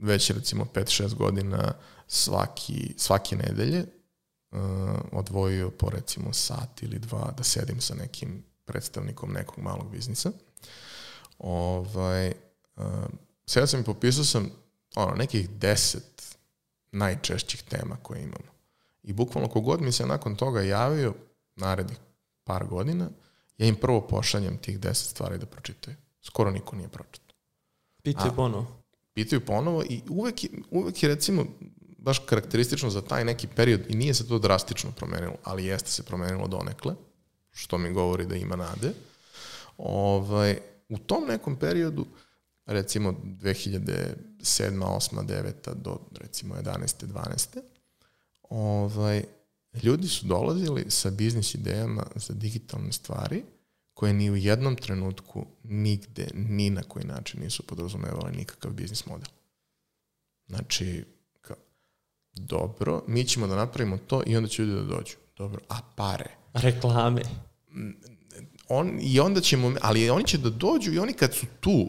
već 0.00 0.30
recimo 0.30 0.64
5-6 0.64 1.14
godina 1.14 1.74
svaki, 2.06 2.94
svake 2.96 3.36
nedelje 3.36 3.84
uh, 4.50 4.58
odvojio 5.12 5.70
po 5.70 5.90
recimo 5.90 6.32
sat 6.32 6.82
ili 6.82 6.98
dva 6.98 7.34
da 7.36 7.44
sedim 7.44 7.80
sa 7.80 7.94
nekim 7.94 8.44
predstavnikom 8.66 9.32
nekog 9.32 9.58
malog 9.58 9.90
biznisa. 9.90 10.32
Ovaj, 11.38 12.32
uh, 12.76 12.84
sada 13.46 13.66
sam 13.66 13.80
i 13.80 13.84
popisao 13.84 14.24
sam 14.24 14.50
ono, 14.96 15.14
nekih 15.14 15.50
deset 15.50 16.36
najčešćih 16.92 17.62
tema 17.62 17.96
koje 18.02 18.22
imamo. 18.22 18.56
I 19.02 19.12
bukvalno 19.12 19.48
kogod 19.48 19.82
mi 19.82 19.92
se 19.92 20.06
nakon 20.06 20.36
toga 20.36 20.62
javio 20.62 21.14
narednih 21.56 21.98
par 22.44 22.66
godina, 22.66 23.08
ja 23.58 23.66
im 23.66 23.74
prvo 23.74 24.00
pošaljem 24.00 24.58
tih 24.58 24.80
deset 24.80 25.10
stvari 25.10 25.38
da 25.38 25.46
pročitaju. 25.46 25.96
Skoro 26.22 26.50
niko 26.50 26.76
nije 26.76 26.88
pročitao. 26.88 27.36
Pitaju 28.02 28.32
ponovo. 28.36 28.66
Pitaju 29.14 29.46
ponovo 29.46 29.82
i 29.82 30.02
uvek, 30.08 30.34
uvek 30.70 31.02
je 31.02 31.08
recimo 31.08 31.46
baš 31.98 32.18
karakteristično 32.18 32.90
za 32.90 33.02
taj 33.02 33.24
neki 33.24 33.46
period 33.46 33.80
i 33.88 33.96
nije 33.96 34.14
se 34.14 34.28
to 34.28 34.38
drastično 34.38 34.92
promenilo, 34.92 35.34
ali 35.44 35.64
jeste 35.64 35.90
se 35.90 36.02
promenilo 36.02 36.48
donekle, 36.48 36.94
što 37.56 37.78
mi 37.78 37.92
govori 37.92 38.26
da 38.26 38.34
ima 38.34 38.56
nade. 38.56 38.92
Ovaj, 39.78 40.58
u 40.88 40.98
tom 40.98 41.24
nekom 41.28 41.56
periodu, 41.56 42.06
recimo 42.66 43.12
2007. 43.12 44.14
8. 44.40 45.26
9. 45.26 45.74
do 45.74 45.98
recimo 46.20 46.54
11. 46.54 47.06
12. 47.06 47.60
Ovaj, 48.50 49.24
ljudi 49.82 50.08
su 50.08 50.26
dolazili 50.26 50.84
sa 50.88 51.10
biznis 51.10 51.54
idejama 51.54 52.06
za 52.14 52.34
digitalne 52.34 52.92
stvari 52.92 53.42
koje 53.94 54.12
ni 54.12 54.30
u 54.30 54.36
jednom 54.36 54.76
trenutku 54.76 55.46
nigde, 55.64 56.28
ni 56.34 56.70
na 56.70 56.82
koji 56.82 57.04
način 57.04 57.40
nisu 57.40 57.62
podrazumevali 57.62 58.36
nikakav 58.36 58.72
biznis 58.72 59.06
model. 59.06 59.28
Znači, 60.46 61.04
dobro, 62.32 63.02
mi 63.06 63.24
ćemo 63.24 63.46
da 63.46 63.56
napravimo 63.56 63.98
to 63.98 64.22
i 64.26 64.36
onda 64.36 64.48
će 64.48 64.62
ljudi 64.62 64.88
da 64.88 64.96
dođu. 64.96 65.16
Dobro, 65.36 65.60
a 65.68 65.78
pare? 65.96 66.30
Reklame. 66.54 67.22
On, 68.68 68.98
I 69.02 69.20
onda 69.20 69.40
ćemo, 69.40 69.72
ali 69.80 70.10
oni 70.10 70.24
će 70.24 70.38
da 70.38 70.50
dođu 70.50 70.92
i 70.92 70.98
oni 70.98 71.12
kad 71.12 71.34
su 71.34 71.46
tu, 71.60 71.88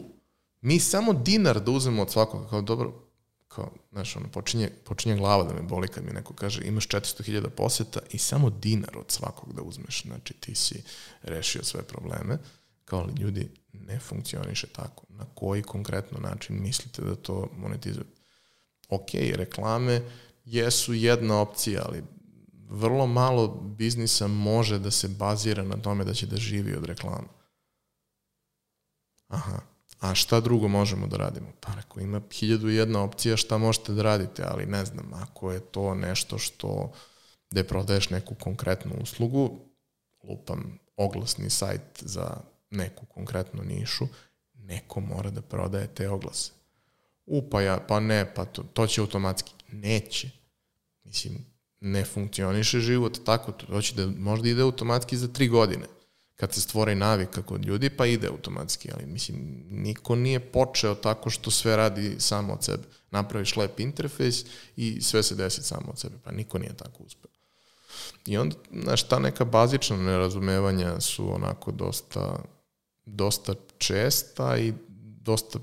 mi 0.62 0.80
samo 0.80 1.14
dinar 1.14 1.60
da 1.60 1.72
uzmemo 1.72 2.02
od 2.02 2.12
svakoga, 2.12 2.48
kao 2.50 2.62
dobro, 2.62 3.08
kao, 3.48 3.72
znaš, 3.92 4.16
ono, 4.16 4.28
počinje, 4.28 4.70
počinje 4.84 5.16
glava 5.16 5.44
da 5.44 5.54
me 5.54 5.62
boli 5.62 5.88
kad 5.88 6.06
mi 6.06 6.12
neko 6.12 6.34
kaže 6.34 6.66
imaš 6.66 6.88
400.000 6.88 7.50
poseta 7.50 8.00
i 8.12 8.18
samo 8.18 8.50
dinar 8.50 8.98
od 8.98 9.12
svakog 9.12 9.54
da 9.54 9.62
uzmeš, 9.62 10.04
znači 10.04 10.34
ti 10.34 10.56
si 10.56 10.84
rešio 11.22 11.64
sve 11.64 11.84
probleme, 11.84 12.38
kao 12.86 13.10
ljudi 13.20 13.50
ne 13.74 14.00
funkcioniše 14.00 14.68
tako. 14.68 15.06
Na 15.10 15.26
koji 15.36 15.64
konkretno 15.64 16.20
način 16.20 16.62
mislite 16.62 17.02
da 17.02 17.16
to 17.16 17.50
monetizujete? 17.58 18.22
Ok, 18.90 19.10
reklame 19.14 20.02
jesu 20.46 20.94
jedna 20.94 21.40
opcija, 21.40 21.82
ali 21.86 22.04
vrlo 22.70 23.08
malo 23.08 23.48
biznisa 23.48 24.28
može 24.28 24.80
da 24.80 24.92
se 24.92 25.08
bazira 25.08 25.64
na 25.64 25.78
tome 25.78 26.06
da 26.06 26.14
će 26.14 26.26
da 26.26 26.38
živi 26.38 26.76
od 26.76 26.86
reklama. 26.86 27.28
Aha, 29.28 29.60
A 30.00 30.16
šta 30.16 30.40
drugo 30.40 30.68
možemo 30.68 31.08
da 31.08 31.18
radimo? 31.18 31.48
Pa 31.60 31.74
rekao, 31.74 32.02
ima 32.02 32.22
hiljadu 32.34 32.70
jedna 32.70 33.04
opcija 33.04 33.38
šta 33.38 33.58
možete 33.58 33.94
da 33.94 34.02
radite, 34.02 34.44
ali 34.48 34.66
ne 34.66 34.86
znam, 34.86 35.14
ako 35.14 35.52
je 35.52 35.60
to 35.60 35.96
nešto 35.96 36.38
što 36.38 36.92
gde 37.50 37.64
prodaješ 37.64 38.10
neku 38.10 38.36
konkretnu 38.36 38.92
uslugu, 39.02 39.60
lupam 40.24 40.80
oglasni 40.96 41.50
sajt 41.50 41.82
za 42.00 42.38
neku 42.70 43.06
konkretnu 43.06 43.64
nišu, 43.64 44.08
neko 44.54 45.00
mora 45.00 45.30
da 45.30 45.42
prodaje 45.42 45.88
te 45.88 46.10
oglase. 46.10 46.52
u, 47.26 47.50
pa, 47.50 47.62
ja, 47.62 47.80
pa 47.88 48.00
ne, 48.00 48.34
pa 48.34 48.46
to, 48.46 48.64
to 48.64 48.88
će 48.88 49.02
automatski. 49.02 49.52
Neće. 49.72 50.30
Mislim, 51.04 51.46
ne 51.80 52.06
funkcioniše 52.06 52.80
život 52.80 53.20
tako, 53.26 53.52
to 53.52 53.82
će 53.82 53.96
da 53.96 54.08
možda 54.20 54.50
ide 54.50 54.62
automatski 54.62 55.18
za 55.18 55.28
tri 55.28 55.48
godine 55.48 55.86
kad 56.38 56.54
se 56.54 56.62
stvore 56.62 56.96
navika 56.96 57.42
kod 57.42 57.66
ljudi, 57.66 57.90
pa 57.90 58.06
ide 58.06 58.28
automatski, 58.28 58.90
ali 58.94 59.06
mislim, 59.06 59.66
niko 59.70 60.16
nije 60.16 60.40
počeo 60.40 60.96
tako 60.96 61.30
što 61.30 61.52
sve 61.52 61.76
radi 61.76 62.16
samo 62.20 62.54
od 62.54 62.64
sebe. 62.64 62.84
Napraviš 63.12 63.56
lep 63.56 63.80
interfejs 63.80 64.46
i 64.76 65.02
sve 65.02 65.24
se 65.24 65.36
desi 65.36 65.64
samo 65.64 65.86
od 65.90 66.00
sebe, 66.00 66.16
pa 66.24 66.32
niko 66.32 66.58
nije 66.58 66.74
tako 66.74 67.04
uspeo. 67.04 67.32
I 68.26 68.38
onda, 68.38 68.56
znaš, 68.84 69.04
ta 69.04 69.20
neka 69.20 69.46
bazična 69.46 69.98
nerazumevanja 69.98 71.00
su 71.00 71.36
onako 71.36 71.72
dosta, 71.72 72.44
dosta 73.06 73.54
česta 73.78 74.58
i 74.58 74.74
dosta, 75.22 75.60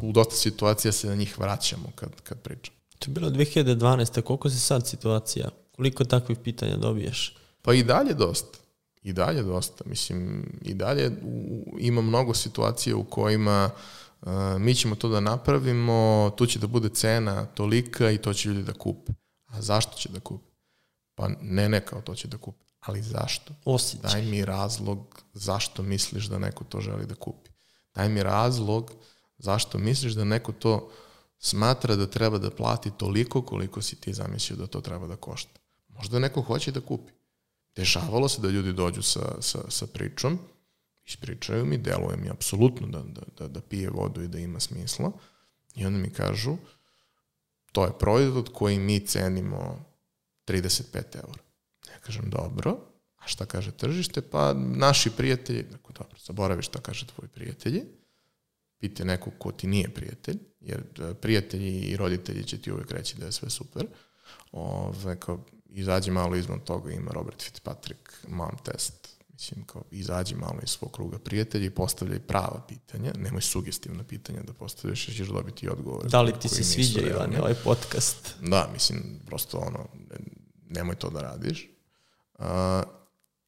u 0.00 0.12
dosta 0.12 0.34
situacija 0.34 0.92
se 0.92 1.06
na 1.06 1.14
njih 1.14 1.38
vraćamo 1.38 1.92
kad, 1.94 2.20
kad 2.22 2.42
pričam. 2.42 2.74
To 3.00 3.10
je 3.10 3.14
bilo 3.14 3.30
2012. 3.30 4.22
Koliko 4.22 4.50
se 4.50 4.58
sad 4.58 4.86
situacija? 4.86 5.48
Koliko 5.76 6.04
takvih 6.04 6.38
pitanja 6.44 6.76
dobiješ? 6.76 7.36
Pa 7.62 7.74
i 7.74 7.82
dalje 7.82 8.14
dosta. 8.14 8.58
I 9.02 9.12
dalje 9.12 9.42
dosta. 9.42 9.84
Mislim, 9.86 10.46
i 10.62 10.74
dalje 10.74 11.10
u, 11.22 11.64
ima 11.78 12.02
mnogo 12.02 12.34
situacija 12.34 12.96
u 12.96 13.04
kojima 13.04 13.70
uh, 14.22 14.28
mi 14.58 14.74
ćemo 14.74 14.94
to 14.94 15.08
da 15.08 15.20
napravimo, 15.20 16.30
tu 16.36 16.46
će 16.46 16.58
da 16.58 16.66
bude 16.66 16.88
cena 16.88 17.46
tolika 17.46 18.10
i 18.10 18.18
to 18.18 18.34
će 18.34 18.48
ljudi 18.48 18.62
da 18.62 18.72
kupe. 18.72 19.12
A 19.46 19.62
zašto 19.62 19.96
će 19.96 20.08
da 20.08 20.20
kupe? 20.20 20.50
Pa 21.14 21.28
ne, 21.40 21.68
ne 21.68 21.86
kao 21.86 22.00
to 22.00 22.14
će 22.14 22.28
da 22.28 22.38
kupe. 22.38 22.64
Ali 22.80 23.02
zašto? 23.02 23.54
Osjećaj. 23.64 24.10
Daj 24.10 24.22
mi 24.22 24.44
razlog 24.44 25.22
zašto 25.32 25.82
misliš 25.82 26.24
da 26.24 26.38
neko 26.38 26.64
to 26.64 26.80
želi 26.80 27.06
da 27.06 27.14
kupi. 27.14 27.50
Daj 27.94 28.08
mi 28.08 28.22
razlog 28.22 28.92
zašto 29.38 29.78
misliš 29.78 30.12
da 30.12 30.24
neko 30.24 30.52
to 30.52 30.90
smatra 31.40 31.96
da 31.96 32.06
treba 32.06 32.38
da 32.38 32.50
plati 32.50 32.90
toliko 32.90 33.42
koliko 33.42 33.82
si 33.82 33.96
ti 33.96 34.14
zamislio 34.14 34.56
da 34.56 34.66
to 34.66 34.80
treba 34.80 35.06
da 35.06 35.16
košta. 35.16 35.60
Možda 35.88 36.18
neko 36.18 36.42
hoće 36.42 36.72
da 36.72 36.80
kupi. 36.80 37.12
Dešavalo 37.76 38.28
se 38.28 38.40
da 38.40 38.48
ljudi 38.48 38.72
dođu 38.72 39.02
sa, 39.02 39.36
sa, 39.40 39.58
sa 39.68 39.86
pričom, 39.86 40.38
ispričaju 41.06 41.64
mi, 41.64 41.78
deluje 41.78 42.16
mi 42.16 42.30
apsolutno 42.30 42.86
da, 42.86 43.02
da, 43.02 43.22
da, 43.38 43.48
da 43.48 43.60
pije 43.60 43.90
vodu 43.90 44.22
i 44.22 44.28
da 44.28 44.38
ima 44.38 44.60
smisla 44.60 45.12
i 45.74 45.86
onda 45.86 45.98
mi 45.98 46.10
kažu 46.10 46.56
to 47.72 47.84
je 47.84 47.98
proizvod 47.98 48.50
koji 48.52 48.78
mi 48.78 49.06
cenimo 49.06 49.84
35 50.46 51.16
eura. 51.16 51.42
Ja 51.88 51.98
kažem, 52.00 52.30
dobro, 52.30 52.78
a 53.16 53.26
šta 53.26 53.46
kaže 53.46 53.70
tržište? 53.70 54.22
Pa 54.22 54.54
naši 54.54 55.10
prijatelji, 55.10 55.62
dakle, 55.62 55.94
dobro, 55.98 56.18
zaboravi 56.18 56.62
šta 56.62 56.80
kaže 56.80 57.06
tvoji 57.06 57.28
prijatelji, 57.28 57.84
pite 58.80 59.04
nekog 59.04 59.32
ko 59.38 59.52
ti 59.52 59.66
nije 59.66 59.94
prijatelj, 59.94 60.38
jer 60.60 60.82
e, 60.98 61.14
prijatelji 61.14 61.80
i 61.80 61.96
roditelji 61.96 62.44
će 62.44 62.58
ti 62.58 62.72
uvek 62.72 62.90
reći 62.90 63.16
da 63.18 63.26
je 63.26 63.32
sve 63.32 63.50
super. 63.50 63.86
Ove, 64.52 65.20
kao, 65.20 65.44
izađi 65.66 66.10
malo 66.10 66.36
izvan 66.36 66.60
toga, 66.60 66.92
ima 66.92 67.10
Robert 67.10 67.42
Fitzpatrick, 67.42 68.00
mom 68.28 68.56
test, 68.64 69.08
mislim, 69.32 69.66
kao, 69.66 69.84
izađi 69.90 70.34
malo 70.34 70.58
iz 70.62 70.68
svog 70.68 70.92
kruga 70.92 71.18
prijatelja 71.18 71.66
i 71.66 71.70
postavljaj 71.70 72.18
prava 72.18 72.64
pitanja, 72.68 73.12
nemoj 73.18 73.40
sugestivna 73.40 74.04
pitanja 74.04 74.42
da 74.42 74.52
postavljaš, 74.52 75.08
jer 75.08 75.16
ćeš 75.16 75.28
dobiti 75.28 75.68
odgovor. 75.68 76.10
Da 76.10 76.22
li 76.22 76.32
ti 76.40 76.48
se 76.48 76.64
sviđa, 76.64 77.00
Ivan, 77.00 77.36
ovaj 77.36 77.54
podcast? 77.64 78.34
Da, 78.40 78.70
mislim, 78.72 79.20
prosto 79.26 79.58
ono, 79.58 79.88
nemoj 80.68 80.94
to 80.94 81.10
da 81.10 81.20
radiš. 81.20 81.68
Uh, 82.38 82.46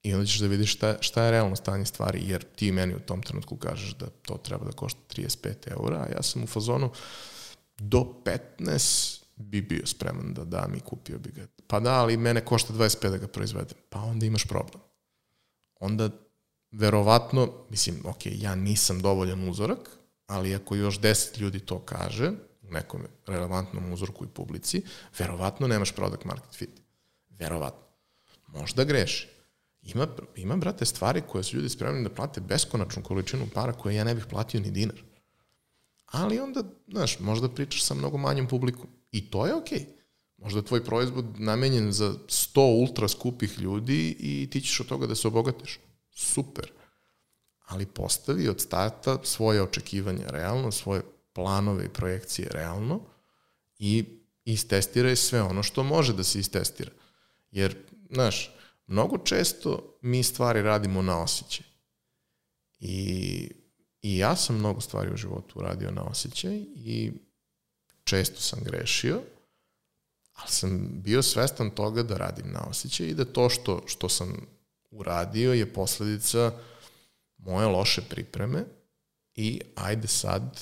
I 0.03 0.15
onda 0.15 0.27
ćeš 0.27 0.39
da 0.39 0.47
vidiš 0.47 0.75
šta, 0.75 0.97
šta 1.01 1.25
je 1.25 1.31
realno 1.31 1.57
stanje 1.57 1.85
stvari, 1.85 2.23
jer 2.27 2.45
ti 2.57 2.73
meni 2.73 2.95
u 2.95 3.01
tom 3.01 3.23
trenutku 3.23 3.57
kažeš 3.57 3.95
da 3.95 4.07
to 4.07 4.37
treba 4.37 4.65
da 4.65 4.73
košta 4.73 5.01
35 5.17 5.55
eura, 5.67 5.97
a 5.97 6.13
ja 6.17 6.23
sam 6.23 6.43
u 6.43 6.47
fazonu 6.47 6.91
do 7.79 8.15
15 8.59 9.23
bi 9.37 9.63
bio 9.63 9.87
spreman 9.87 10.35
da 10.35 10.45
dam 10.45 10.75
i 10.75 10.81
kupio 10.81 11.19
bi 11.19 11.31
ga. 11.31 11.47
Pa 11.67 11.81
da, 11.81 11.93
ali 11.93 12.17
mene 12.17 12.41
košta 12.41 12.73
25 12.73 13.11
da 13.11 13.17
ga 13.17 13.27
proizvedem. 13.27 13.77
Pa 13.89 14.01
onda 14.01 14.27
imaš 14.27 14.45
problem. 14.45 14.83
Onda 15.81 16.11
verovatno, 16.73 17.53
mislim, 17.71 17.97
ok, 18.05 18.27
ja 18.27 18.55
nisam 18.55 19.01
dovoljan 19.01 19.49
uzorak, 19.49 19.91
ali 20.27 20.55
ako 20.55 20.75
još 20.75 21.01
10 21.01 21.41
ljudi 21.41 21.61
to 21.61 21.79
kaže, 21.79 22.33
u 22.63 22.73
nekom 22.73 23.03
relevantnom 23.27 23.93
uzorku 23.93 24.25
i 24.25 24.29
publici, 24.29 24.83
verovatno 25.19 25.67
nemaš 25.67 25.93
product 25.93 26.25
market 26.25 26.55
fit. 26.55 26.71
Verovatno. 27.31 27.83
Možda 28.47 28.85
greši. 28.85 29.32
Ima, 29.83 30.07
ima, 30.37 30.57
brate, 30.57 30.85
stvari 30.85 31.23
koje 31.29 31.45
su 31.45 31.57
ljudi 31.57 31.69
spremni 31.69 32.03
da 32.03 32.15
plate 32.15 32.41
beskonačnu 32.41 33.03
količinu 33.03 33.47
para 33.55 33.73
koje 33.73 33.95
ja 33.95 34.05
ne 34.05 34.15
bih 34.15 34.27
platio 34.31 34.61
ni 34.61 34.71
dinar. 34.71 35.03
Ali 36.07 36.41
onda, 36.41 36.63
znaš, 36.89 37.19
možda 37.21 37.49
pričaš 37.49 37.85
sa 37.85 37.95
mnogo 37.95 38.19
manjom 38.19 38.49
publikom. 38.49 38.87
I 39.13 39.31
to 39.31 39.47
je 39.47 39.55
okej. 39.55 39.79
Okay. 39.79 40.03
Možda 40.43 40.63
tvoj 40.63 40.85
proizvod 40.85 41.41
namenjen 41.41 41.93
za 41.93 42.15
100 42.29 42.81
ultra 42.81 43.09
skupih 43.09 43.59
ljudi 43.59 44.17
i 44.19 44.49
ti 44.51 44.61
ćeš 44.61 44.81
od 44.81 44.87
toga 44.87 45.07
da 45.07 45.15
se 45.15 45.29
obogatiš. 45.29 45.79
Super. 46.11 46.73
Ali 47.67 47.87
postavi 47.87 48.49
od 48.49 48.61
starta 48.61 49.19
svoje 49.23 49.63
očekivanja 49.63 50.27
realno, 50.27 50.73
svoje 50.73 51.03
planove 51.33 51.85
i 51.85 51.89
projekcije 51.89 52.49
realno 52.49 53.01
i 53.79 54.05
istestiraj 54.45 55.17
sve 55.17 55.43
ono 55.43 55.63
što 55.63 55.83
može 55.83 56.13
da 56.13 56.25
se 56.25 56.39
istestira. 56.39 56.91
Jer, 57.51 57.77
znaš, 58.11 58.51
mnogo 58.93 59.19
često 59.19 59.99
mi 60.03 60.23
stvari 60.23 60.63
radimo 60.63 61.03
na 61.03 61.23
osjećaj. 61.23 61.67
I, 62.81 63.51
I 64.03 64.19
ja 64.19 64.37
sam 64.37 64.57
mnogo 64.57 64.81
stvari 64.81 65.13
u 65.13 65.17
životu 65.17 65.59
uradio 65.59 65.91
na 65.91 66.03
osjećaj 66.03 66.57
i 66.75 67.13
često 68.05 68.41
sam 68.41 68.61
grešio, 68.65 69.21
ali 70.33 70.51
sam 70.51 70.89
bio 71.03 71.23
svestan 71.23 71.71
toga 71.71 72.03
da 72.03 72.17
radim 72.17 72.53
na 72.53 72.67
osjećaj 72.71 73.07
i 73.07 73.15
da 73.15 73.25
to 73.25 73.51
što, 73.51 73.83
što 73.87 74.09
sam 74.09 74.47
uradio 74.91 75.53
je 75.53 75.73
posledica 75.73 76.53
moje 77.37 77.67
loše 77.67 78.03
pripreme 78.03 78.65
i 79.35 79.61
ajde 79.75 80.09
sad, 80.09 80.61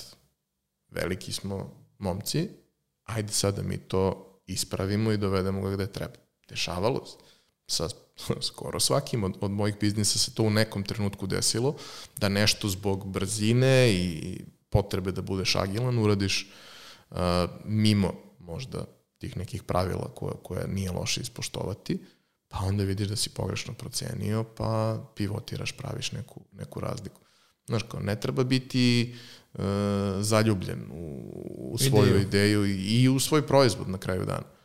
veliki 0.87 1.33
smo 1.33 1.85
momci, 1.97 2.49
ajde 3.03 3.31
sad 3.31 3.55
da 3.55 3.61
mi 3.61 3.77
to 3.77 4.27
ispravimo 4.45 5.11
i 5.11 5.17
dovedemo 5.17 5.61
ga 5.61 5.75
gde 5.75 5.87
treba. 5.87 6.13
Dešavalo 6.49 7.05
se. 7.05 7.17
Sa 7.67 7.89
skoro. 8.49 8.79
Svakim 8.79 9.23
od, 9.23 9.37
od 9.41 9.51
mojih 9.51 9.75
biznisa 9.79 10.19
se 10.19 10.33
to 10.33 10.43
u 10.43 10.49
nekom 10.49 10.83
trenutku 10.83 11.27
desilo, 11.27 11.75
da 12.17 12.29
nešto 12.29 12.69
zbog 12.69 13.07
brzine 13.07 13.93
i 13.93 14.41
potrebe 14.69 15.11
da 15.11 15.21
budeš 15.21 15.55
agilan 15.55 15.99
uradiš 15.99 16.51
uh, 17.09 17.17
mimo 17.65 18.13
možda 18.39 18.85
tih 19.17 19.37
nekih 19.37 19.63
pravila 19.63 20.11
koje, 20.15 20.33
koje 20.43 20.67
nije 20.67 20.91
loše 20.91 21.21
ispoštovati, 21.21 21.99
pa 22.47 22.57
onda 22.59 22.83
vidiš 22.83 23.07
da 23.07 23.15
si 23.15 23.29
pogrešno 23.29 23.73
procenio, 23.73 24.43
pa 24.43 25.03
pivotiraš, 25.15 25.71
praviš 25.71 26.11
neku, 26.11 26.41
neku 26.51 26.79
razliku. 26.79 27.21
Znaš, 27.65 27.83
kao, 27.83 27.99
ne 27.99 28.19
treba 28.19 28.43
biti 28.43 29.15
uh, 29.53 29.61
zaljubljen 30.19 30.79
u, 30.91 31.31
u 31.73 31.77
svoju 31.77 32.09
ideju, 32.09 32.21
ideju 32.21 32.65
i, 32.65 33.01
i 33.01 33.09
u 33.09 33.19
svoj 33.19 33.47
proizvod 33.47 33.89
na 33.89 33.97
kraju 33.97 34.25
dana 34.25 34.60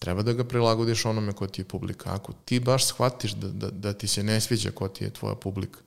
treba 0.00 0.22
da 0.22 0.32
ga 0.32 0.44
prilagodiš 0.44 1.04
onome 1.04 1.32
ko 1.32 1.46
ti 1.46 1.60
je 1.60 1.68
publika. 1.68 2.14
Ako 2.14 2.32
ti 2.44 2.60
baš 2.60 2.86
shvatiš 2.86 3.32
da, 3.32 3.48
da, 3.48 3.70
da 3.70 3.92
ti 3.92 4.08
se 4.08 4.22
ne 4.22 4.40
sviđa 4.40 4.70
ko 4.70 4.88
ti 4.88 5.04
je 5.04 5.12
tvoja 5.12 5.34
publika, 5.34 5.80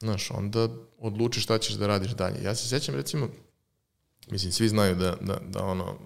znaš, 0.00 0.30
onda 0.30 0.68
odluči 0.98 1.40
šta 1.40 1.58
ćeš 1.58 1.74
da 1.74 1.86
radiš 1.86 2.10
dalje. 2.10 2.42
Ja 2.42 2.54
se 2.54 2.68
sećam, 2.68 2.94
recimo, 2.94 3.28
mislim, 4.30 4.52
svi 4.52 4.68
znaju 4.68 4.96
da, 4.96 5.16
da, 5.20 5.38
da 5.48 5.64
ono, 5.64 5.98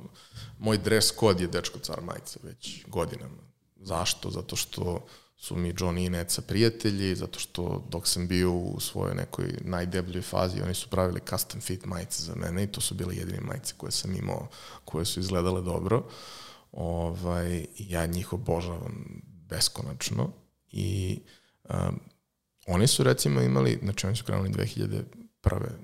moj 0.59 0.79
dress 0.79 1.11
kod 1.11 1.41
je 1.41 1.47
dečko 1.47 1.79
car 1.79 2.01
majica 2.03 2.41
već 2.43 2.85
godinama. 2.87 3.43
Zašto? 3.77 4.31
Zato 4.31 4.57
što 4.57 5.07
su 5.37 5.57
mi 5.57 5.75
John 5.79 5.99
i 5.99 6.11
Neca 6.11 6.43
prijatelji, 6.43 7.15
zato 7.15 7.39
što 7.39 7.85
dok 7.89 8.09
sam 8.09 8.29
bio 8.29 8.53
u 8.53 8.81
svojoj 8.81 9.15
nekoj 9.15 9.55
najdebljoj 9.61 10.23
fazi, 10.23 10.63
oni 10.63 10.75
su 10.75 10.89
pravili 10.89 11.21
custom 11.31 11.61
fit 11.61 11.85
majice 11.85 12.23
za 12.23 12.35
mene 12.35 12.65
i 12.65 12.73
to 12.73 12.81
su 12.81 12.95
bile 12.95 13.17
jedine 13.17 13.41
majice 13.41 13.75
koje 13.77 13.93
sam 13.93 14.17
imao, 14.17 14.49
koje 14.85 15.05
su 15.05 15.21
izgledale 15.21 15.63
dobro. 15.63 15.99
Uh, 15.99 16.05
Ovaj, 16.73 17.67
ja 17.79 18.07
njih 18.07 18.33
obožavam 18.33 19.23
beskonačno 19.49 20.33
i 20.71 21.19
um, 21.65 22.01
oni 22.67 22.87
su 22.87 23.03
recimo 23.03 23.41
imali, 23.41 23.79
znači 23.83 24.07
oni 24.07 24.17
su 24.17 24.25
krenuli 24.25 24.51
2001. 24.51 25.05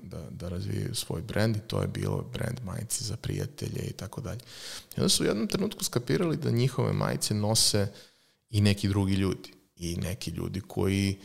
da, 0.03 0.29
da 0.29 0.49
razvijaju 0.49 0.95
svoj 0.95 1.21
brend 1.21 1.55
i 1.55 1.59
to 1.67 1.81
je 1.81 1.87
bilo 1.87 2.29
brend 2.33 2.59
majice 2.63 3.03
za 3.03 3.17
prijatelje 3.17 3.81
i 3.81 3.93
tako 3.93 4.21
dalje. 4.21 4.39
I 4.97 4.99
onda 4.99 5.09
su 5.09 5.23
u 5.23 5.25
jednom 5.25 5.47
trenutku 5.47 5.83
skapirali 5.83 6.37
da 6.37 6.51
njihove 6.51 6.93
majice 6.93 7.33
nose 7.33 7.87
i 8.49 8.61
neki 8.61 8.87
drugi 8.87 9.13
ljudi 9.13 9.53
i 9.75 9.95
neki 9.95 10.31
ljudi 10.31 10.61
koji 10.61 11.19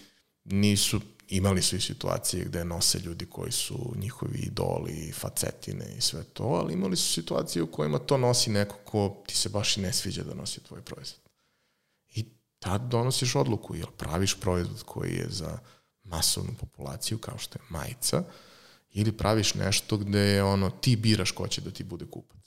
nisu 0.44 1.00
imali 1.30 1.62
su 1.62 1.76
i 1.76 1.80
situacije 1.80 2.44
gde 2.44 2.64
nose 2.64 2.98
ljudi 2.98 3.26
koji 3.26 3.52
su 3.52 3.94
njihovi 3.96 4.38
idoli, 4.38 5.12
facetine 5.12 5.94
i 5.98 6.00
sve 6.00 6.24
to, 6.24 6.44
ali 6.44 6.74
imali 6.74 6.96
su 6.96 7.12
situacije 7.12 7.62
u 7.62 7.72
kojima 7.72 7.98
to 7.98 8.18
nosi 8.18 8.50
neko 8.50 8.76
ko 8.84 9.22
ti 9.26 9.36
se 9.36 9.48
baš 9.48 9.76
i 9.76 9.80
ne 9.80 9.92
sviđa 9.92 10.22
da 10.22 10.34
nosi 10.34 10.64
tvoj 10.64 10.82
proizvod. 10.82 11.20
I 12.08 12.24
tad 12.58 12.82
donosiš 12.82 13.34
odluku, 13.34 13.74
jel 13.74 13.90
praviš 13.96 14.40
proizvod 14.40 14.82
koji 14.82 15.14
je 15.14 15.26
za 15.28 15.58
masovnu 16.02 16.52
populaciju, 16.60 17.18
kao 17.18 17.38
što 17.38 17.58
je 17.58 17.66
majica, 17.68 18.24
ili 18.90 19.12
praviš 19.12 19.54
nešto 19.54 19.96
gde 19.96 20.42
ono, 20.42 20.70
ti 20.70 20.96
biraš 20.96 21.30
ko 21.30 21.48
će 21.48 21.60
da 21.60 21.70
ti 21.70 21.84
bude 21.84 22.06
kupac. 22.06 22.40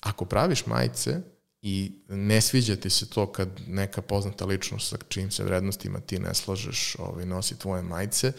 Ako 0.00 0.24
praviš 0.24 0.66
majice 0.66 1.20
i 1.62 1.92
ne 2.08 2.40
sviđa 2.40 2.76
ti 2.76 2.90
se 2.90 3.10
to 3.10 3.32
kad 3.32 3.48
neka 3.66 4.02
poznata 4.02 4.44
ličnost 4.44 4.88
sa 4.88 4.96
čim 5.08 5.30
se 5.30 5.44
vrednostima 5.44 6.00
ti 6.00 6.18
ne 6.18 6.34
slažeš 6.34 6.96
ovaj, 6.98 7.26
nosi 7.26 7.58
tvoje 7.58 7.82
majice, 7.82 8.32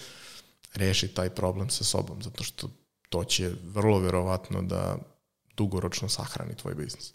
reši 0.73 1.07
taj 1.07 1.29
problem 1.29 1.69
sa 1.69 1.83
sobom, 1.83 2.21
zato 2.21 2.43
što 2.43 2.69
to 3.09 3.23
će 3.23 3.51
vrlo 3.63 3.99
verovatno 3.99 4.62
da 4.62 4.97
dugoročno 5.57 6.09
sahrani 6.09 6.55
tvoj 6.55 6.75
biznis. 6.75 7.13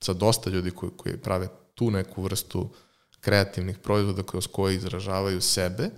Sa 0.00 0.12
dosta 0.12 0.50
ljudi 0.50 0.70
koji, 0.70 0.92
koji 0.96 1.16
prave 1.16 1.48
tu 1.74 1.90
neku 1.90 2.22
vrstu 2.22 2.70
kreativnih 3.20 3.78
proizvoda 3.78 4.22
kroz 4.22 4.46
koje 4.46 4.74
izražavaju 4.74 5.40
sebe, 5.40 5.90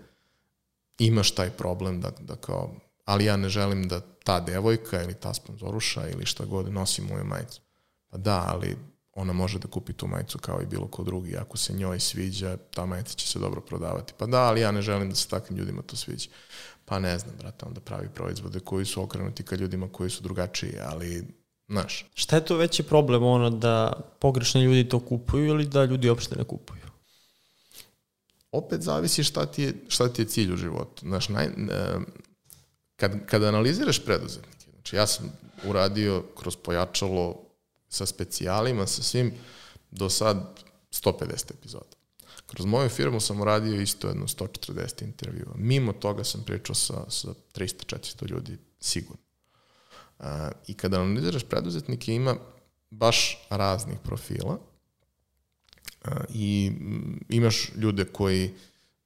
imaš 0.99 1.31
taj 1.31 1.51
problem 1.51 2.01
da, 2.01 2.11
da 2.21 2.37
kao, 2.37 2.75
ali 3.05 3.25
ja 3.25 3.37
ne 3.37 3.49
želim 3.49 3.89
da 3.89 4.01
ta 4.01 4.41
devojka 4.41 5.03
ili 5.03 5.15
ta 5.15 5.35
sponzoruša 5.35 6.09
ili 6.09 6.27
šta 6.27 6.45
god 6.45 6.73
nosi 6.73 7.03
moju 7.03 7.25
majicu. 7.25 7.61
Pa 8.11 8.17
da, 8.19 8.45
ali 8.49 8.77
ona 9.15 9.33
može 9.33 9.59
da 9.59 9.69
kupi 9.69 9.93
tu 9.93 10.07
majicu 10.07 10.39
kao 10.39 10.63
i 10.63 10.67
bilo 10.67 10.87
ko 10.87 11.03
drugi. 11.03 11.37
Ako 11.37 11.57
se 11.57 11.73
njoj 11.73 12.01
sviđa, 12.01 12.57
ta 12.57 12.87
majica 12.87 13.15
će 13.15 13.27
se 13.27 13.39
dobro 13.39 13.61
prodavati. 13.61 14.13
Pa 14.19 14.27
da, 14.27 14.43
ali 14.43 14.61
ja 14.61 14.73
ne 14.73 14.83
želim 14.83 15.09
da 15.09 15.15
se 15.15 15.29
takvim 15.29 15.59
ljudima 15.59 15.83
to 15.83 15.97
sviđa. 15.97 16.29
Pa 16.85 16.99
ne 16.99 17.19
znam, 17.19 17.35
brate, 17.39 17.65
onda 17.67 17.81
pravi 17.81 18.09
proizvode 18.15 18.61
koji 18.61 18.85
su 18.85 19.03
okrenuti 19.03 19.43
ka 19.43 19.57
ljudima 19.57 19.89
koji 19.93 20.11
su 20.11 20.23
drugačiji, 20.23 20.75
ali, 20.83 21.25
znaš. 21.69 22.11
Šta 22.15 22.37
je 22.37 22.45
to 22.45 22.57
veći 22.57 22.83
problem, 22.83 23.23
ono, 23.23 23.51
da 23.51 23.93
pogrešni 24.21 24.63
ljudi 24.63 24.89
to 24.89 25.01
kupuju 25.01 25.47
ili 25.47 25.67
da 25.67 25.85
ljudi 25.85 26.09
uopšte 26.09 26.37
ne 26.37 26.45
kupuju? 26.45 26.81
Opet 28.53 28.83
zavisi 28.83 29.25
šta 29.25 29.47
ti 29.47 29.63
je, 29.63 29.75
šta 29.89 30.09
ti 30.09 30.23
je 30.23 30.27
cilj 30.27 30.53
u 30.53 30.57
životu. 30.57 31.07
Znaš, 31.07 31.29
naj, 31.29 31.49
kad, 32.97 33.27
kad 33.27 33.43
analiziraš 33.43 34.05
preduzetnike, 34.05 34.71
znači 34.71 34.97
ja 34.97 35.07
sam 35.07 35.33
uradio 35.65 36.25
kroz 36.37 36.57
pojačalo 36.57 37.44
sa 37.95 38.07
specijalima, 38.07 38.87
sa 38.87 39.03
svim, 39.03 39.33
do 39.91 40.11
sad 40.11 40.61
150 40.93 41.51
epizoda. 41.51 41.97
Kroz 42.47 42.67
moju 42.67 42.89
firmu 42.89 43.21
sam 43.21 43.41
uradio 43.41 43.81
isto 43.81 44.09
jedno 44.09 44.27
140 44.27 45.03
intervjua. 45.03 45.53
Mimo 45.57 45.93
toga 45.93 46.25
sam 46.25 46.43
pričao 46.45 46.75
sa, 46.75 47.11
sa 47.11 47.29
300-400 47.55 48.31
ljudi, 48.31 48.59
sigurno. 48.81 49.23
Uh, 50.19 50.27
I 50.67 50.75
kada 50.75 51.01
analiziraš 51.01 51.45
preduzetnike, 51.45 52.15
ima 52.15 52.37
baš 52.91 53.47
raznih 53.51 53.99
profila 54.05 54.59
uh, 56.05 56.13
i 56.35 56.73
imaš 57.29 57.71
ljude 57.77 58.05
koji 58.05 58.55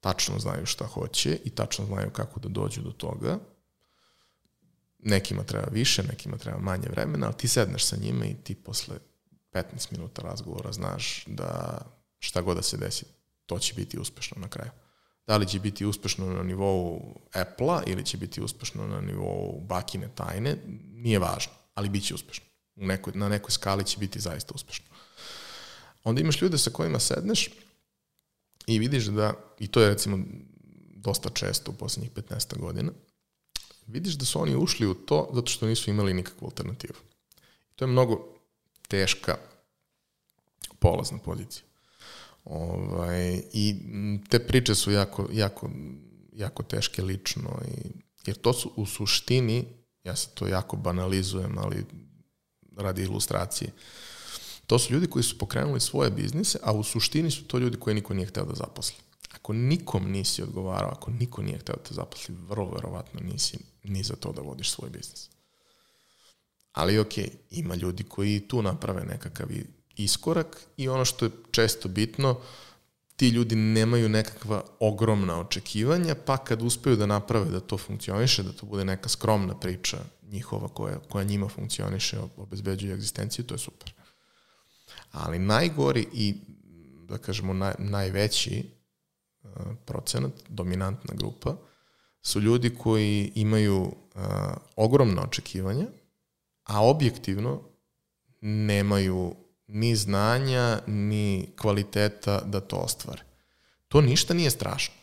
tačno 0.01 0.39
znaju 0.39 0.67
šta 0.67 0.87
hoće 0.87 1.39
i 1.45 1.51
tačno 1.51 1.85
znaju 1.87 2.11
kako 2.11 2.41
da 2.41 2.49
dođu 2.49 2.83
do 2.83 2.91
toga. 2.91 3.39
Nekima 4.99 5.43
treba 5.43 5.69
više, 5.73 6.03
nekima 6.03 6.37
treba 6.37 6.59
manje 6.59 6.89
vremena, 6.89 7.27
ali 7.27 7.37
ti 7.37 7.49
sedneš 7.49 7.85
sa 7.85 7.97
njima 7.97 8.27
i 8.27 8.35
ti 8.35 8.55
posle 8.55 8.97
15 9.53 9.93
minuta 9.93 10.23
razgovora 10.23 10.73
znaš 10.73 11.25
da 11.27 11.81
šta 12.19 12.41
god 12.41 12.57
da 12.57 12.63
se 12.63 12.77
desi, 12.77 13.05
to 13.47 13.59
će 13.59 13.75
biti 13.75 13.99
uspešno 13.99 14.37
na 14.41 14.49
kraju. 14.49 14.71
Da 15.27 15.37
li 15.37 15.47
će 15.47 15.61
biti 15.61 15.87
uspešno 15.87 16.27
na 16.27 16.43
nivou 16.43 17.15
Apple-a 17.33 17.83
ili 17.87 18.05
će 18.05 18.17
biti 18.17 18.41
uspešno 18.41 18.87
na 18.87 19.01
nivou 19.01 19.61
bakine 19.61 20.09
tajne, 20.15 20.57
nije 20.93 21.19
važno, 21.19 21.53
ali 21.75 21.89
bit 21.89 22.05
će 22.05 22.15
uspešno. 22.15 22.45
U 22.77 22.87
nekoj, 22.87 23.13
na 23.17 23.29
nekoj 23.29 23.51
skali 23.51 23.85
će 23.85 23.99
biti 23.99 24.21
zaista 24.21 24.53
uspešno. 24.55 24.87
Onda 26.05 26.21
imaš 26.21 26.43
ljude 26.43 26.59
sa 26.59 26.71
kojima 26.71 26.99
sedneš 26.99 27.49
i 28.67 28.79
vidiš 28.79 29.05
da, 29.05 29.35
i 29.59 29.67
to 29.69 29.81
je 29.81 29.89
recimo 29.89 30.19
dosta 30.95 31.31
često 31.31 31.71
u 31.71 31.75
poslednjih 31.75 32.13
15 32.13 32.59
godina, 32.59 32.93
vidiš 33.89 34.15
da 34.15 34.25
su 34.25 34.43
oni 34.43 34.57
ušli 34.57 34.87
u 34.87 34.95
to 34.95 35.31
zato 35.35 35.47
što 35.47 35.67
nisu 35.67 35.91
imali 35.91 36.15
nikakvu 36.15 36.47
alternativu. 36.47 36.99
To 37.77 37.85
je 37.85 37.89
mnogo 37.89 38.29
teška 38.89 39.37
polazna 40.79 41.19
pozicija. 41.19 41.65
Ovaj, 42.45 43.43
I 43.53 43.75
te 44.29 44.39
priče 44.39 44.75
su 44.75 44.93
jako, 44.93 45.29
jako, 45.33 45.71
jako 46.33 46.63
teške 46.63 47.03
lično, 47.03 47.61
i, 47.69 47.89
jer 48.27 48.37
to 48.37 48.53
su 48.53 48.73
u 48.77 48.87
suštini, 48.87 49.65
ja 50.05 50.17
se 50.17 50.29
to 50.35 50.47
jako 50.47 50.77
banalizujem, 50.77 51.59
ali 51.59 51.85
radi 52.77 53.03
ilustracije, 53.03 53.73
to 54.67 54.79
su 54.79 54.93
ljudi 54.93 55.07
koji 55.07 55.23
su 55.23 55.39
pokrenuli 55.39 55.81
svoje 55.81 56.11
biznise, 56.11 56.59
a 56.63 56.73
u 56.73 56.85
suštini 56.85 57.31
su 57.31 57.45
to 57.45 57.59
ljudi 57.59 57.77
koji 57.77 57.95
niko 57.95 58.15
nije 58.15 58.27
hteo 58.27 58.45
da 58.45 58.55
zaposli. 58.55 58.97
Ako 59.35 59.53
nikom 59.53 60.11
nisi 60.11 60.43
odgovarao, 60.43 60.91
ako 60.91 61.11
niko 61.11 61.43
nije 61.43 61.59
hteo 61.59 61.77
da 61.77 61.83
te 61.83 61.95
zaposli, 61.95 62.35
vrlo 62.49 62.71
verovatno 62.71 63.21
nisi 63.21 63.59
ni 63.89 64.03
za 64.03 64.17
to 64.17 64.33
da 64.33 64.41
vodiš 64.41 64.71
svoj 64.71 64.91
biznis. 64.91 65.29
Ali 66.73 66.99
ok, 66.99 67.13
ima 67.51 67.75
ljudi 67.75 68.05
koji 68.05 68.41
tu 68.41 68.63
naprave 68.63 69.05
nekakav 69.05 69.49
iskorak 69.97 70.61
i 70.77 70.89
ono 70.89 71.05
što 71.05 71.25
je 71.25 71.31
često 71.51 71.89
bitno, 71.89 72.41
ti 73.17 73.29
ljudi 73.29 73.57
nemaju 73.57 74.09
nekakva 74.09 74.65
ogromna 74.81 75.41
očekivanja, 75.41 76.15
pa 76.15 76.37
kad 76.37 76.63
uspeju 76.63 76.97
da 76.97 77.07
naprave 77.07 77.51
da 77.51 77.61
to 77.61 77.79
funkcioniše, 77.79 78.43
da 78.43 78.53
to 78.53 78.67
bude 78.67 78.85
neka 78.85 79.09
skromna 79.09 79.59
priča 79.61 79.99
njihova 80.23 80.69
koja, 80.69 80.99
koja 80.99 81.25
njima 81.25 81.49
funkcioniše, 81.49 82.19
obezbeđuje 82.37 82.95
egzistenciju, 82.95 83.45
to 83.45 83.55
je 83.55 83.59
super. 83.59 83.93
Ali 85.13 85.39
najgori 85.39 86.07
i, 86.13 86.35
da 87.09 87.19
kažemo, 87.19 87.53
naj, 87.53 87.75
najveći 87.79 88.65
uh, 89.43 89.51
procenat, 89.87 90.33
dominantna 90.49 91.15
grupa, 91.15 91.57
su 92.23 92.41
ljudi 92.41 92.75
koji 92.75 93.33
imaju 93.35 93.83
uh, 93.83 94.23
ogromna 94.77 95.23
očekivanja, 95.23 95.87
a 96.65 96.85
objektivno 96.85 97.63
nemaju 98.41 99.35
ni 99.67 99.97
znanja, 99.97 100.81
ni 100.87 101.49
kvaliteta 101.57 102.41
da 102.41 102.61
to 102.61 102.77
ostvare. 102.77 103.23
To 103.89 104.01
ništa 104.01 104.35
nije 104.35 104.51
strašno. 104.51 104.95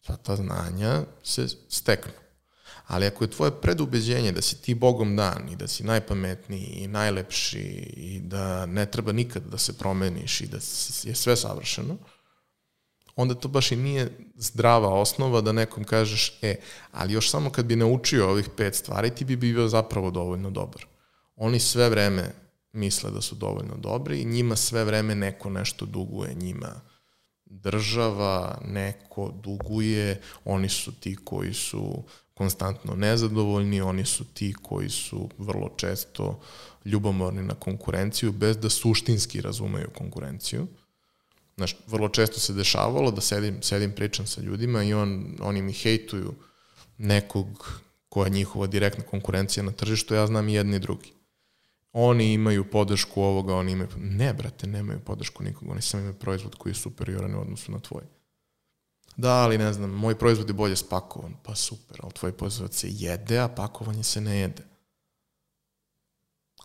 Sva 0.00 0.16
ta 0.16 0.36
znanja 0.36 1.02
se 1.22 1.48
steknu. 1.68 2.12
Ali 2.86 3.06
ako 3.06 3.24
je 3.24 3.30
tvoje 3.30 3.60
predubeđenje 3.60 4.32
da 4.32 4.42
si 4.42 4.62
ti 4.62 4.74
Bogom 4.74 5.16
dan 5.16 5.48
i 5.52 5.56
da 5.56 5.68
si 5.68 5.84
najpametniji 5.84 6.64
i 6.64 6.88
najlepši 6.88 7.58
i 7.96 8.20
da 8.20 8.66
ne 8.66 8.90
treba 8.90 9.12
nikad 9.12 9.42
da 9.42 9.58
se 9.58 9.78
promeniš 9.78 10.40
i 10.40 10.46
da 10.46 10.56
je 11.02 11.14
sve 11.14 11.36
savršeno, 11.36 11.96
onda 13.16 13.34
to 13.34 13.48
baš 13.48 13.72
i 13.72 13.76
nije 13.76 14.18
zdrava 14.36 14.88
osnova 14.88 15.40
da 15.40 15.52
nekom 15.52 15.84
kažeš, 15.84 16.38
e, 16.42 16.56
ali 16.92 17.12
još 17.12 17.30
samo 17.30 17.50
kad 17.50 17.66
bi 17.66 17.76
naučio 17.76 18.30
ovih 18.30 18.48
pet 18.56 18.74
stvari, 18.74 19.10
ti 19.10 19.24
bi 19.24 19.36
bio 19.36 19.68
zapravo 19.68 20.10
dovoljno 20.10 20.50
dobar. 20.50 20.86
Oni 21.36 21.60
sve 21.60 21.88
vreme 21.88 22.30
misle 22.72 23.10
da 23.10 23.20
su 23.20 23.34
dovoljno 23.34 23.76
dobri 23.76 24.20
i 24.20 24.24
njima 24.24 24.56
sve 24.56 24.84
vreme 24.84 25.14
neko 25.14 25.50
nešto 25.50 25.86
duguje 25.86 26.34
njima. 26.34 26.80
Država, 27.44 28.58
neko 28.64 29.32
duguje, 29.42 30.20
oni 30.44 30.68
su 30.68 30.92
ti 30.92 31.16
koji 31.24 31.54
su 31.54 32.02
konstantno 32.34 32.94
nezadovoljni, 32.94 33.80
oni 33.80 34.04
su 34.04 34.24
ti 34.24 34.54
koji 34.62 34.90
su 34.90 35.28
vrlo 35.38 35.68
često 35.76 36.40
ljubomorni 36.84 37.42
na 37.42 37.54
konkurenciju 37.54 38.32
bez 38.32 38.56
da 38.56 38.70
suštinski 38.70 39.40
razumeju 39.40 39.90
konkurenciju. 39.98 40.66
Znaš, 41.56 41.76
vrlo 41.86 42.08
često 42.08 42.40
se 42.40 42.52
dešavalo 42.52 43.10
da 43.10 43.20
sedim, 43.20 43.62
sedim 43.62 43.92
pričam 43.92 44.26
sa 44.26 44.40
ljudima 44.40 44.82
i 44.82 44.94
on, 44.94 45.36
oni 45.40 45.62
mi 45.62 45.72
hejtuju 45.72 46.34
nekog 46.98 47.80
koja 48.08 48.26
je 48.26 48.30
njihova 48.30 48.66
direktna 48.66 49.04
konkurencija 49.04 49.62
na 49.62 49.72
tržištu, 49.72 50.14
ja 50.14 50.26
znam 50.26 50.48
i 50.48 50.54
jedni 50.54 50.76
i 50.76 50.80
drugi 50.80 51.14
oni 51.96 52.32
imaju 52.32 52.70
podršku 52.70 53.22
ovoga, 53.22 53.54
oni 53.54 53.72
imaju... 53.72 53.88
Ne, 53.96 54.34
brate, 54.34 54.66
nemaju 54.66 55.00
podršku 55.00 55.42
nikoga, 55.42 55.72
oni 55.72 55.82
samo 55.82 56.00
imaju 56.00 56.18
proizvod 56.18 56.54
koji 56.54 56.70
je 56.70 56.74
superioran 56.74 57.34
u 57.34 57.40
odnosu 57.40 57.72
na 57.72 57.78
tvoj. 57.78 58.02
Da, 59.16 59.32
ali 59.32 59.58
ne 59.58 59.72
znam, 59.72 59.90
moj 59.90 60.18
proizvod 60.18 60.48
je 60.48 60.54
bolje 60.54 60.76
spakovan, 60.76 61.34
pa 61.42 61.54
super, 61.54 62.00
ali 62.02 62.12
tvoj 62.12 62.32
proizvod 62.32 62.74
se 62.74 62.88
jede, 62.90 63.38
a 63.38 63.48
pakovanje 63.48 64.02
se 64.02 64.20
ne 64.20 64.38
jede. 64.38 64.62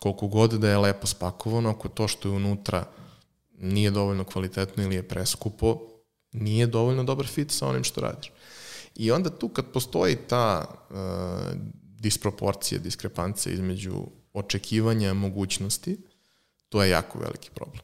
Koliko 0.00 0.26
god 0.26 0.52
da 0.52 0.70
je 0.70 0.78
lepo 0.78 1.06
spakovano, 1.06 1.70
ako 1.70 1.88
to 1.88 2.08
što 2.08 2.28
je 2.28 2.34
unutra 2.34 2.84
nije 3.60 3.90
dovoljno 3.90 4.24
kvalitetno 4.24 4.82
ili 4.82 4.94
je 4.94 5.08
preskupo, 5.08 5.80
nije 6.32 6.66
dovoljno 6.66 7.04
dobar 7.04 7.26
fit 7.26 7.50
sa 7.50 7.66
onim 7.66 7.84
što 7.84 8.00
radiš. 8.00 8.32
I 8.96 9.10
onda 9.10 9.30
tu 9.30 9.48
kad 9.48 9.64
postoji 9.72 10.16
ta 10.16 10.64
uh, 10.90 10.96
disproporcija, 11.98 12.78
diskrepancija 12.78 13.52
između 13.52 14.06
očekivanja 14.32 15.14
mogućnosti, 15.14 15.98
to 16.68 16.82
je 16.82 16.90
jako 16.90 17.18
veliki 17.18 17.50
problem. 17.54 17.82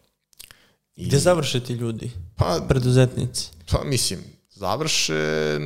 I, 0.96 1.06
Gde 1.06 1.18
završe 1.18 1.64
ti 1.64 1.72
ljudi? 1.72 2.10
Pa, 2.36 2.64
preduzetnici? 2.68 3.50
Pa 3.70 3.84
mislim, 3.84 4.20
završe, 4.50 5.58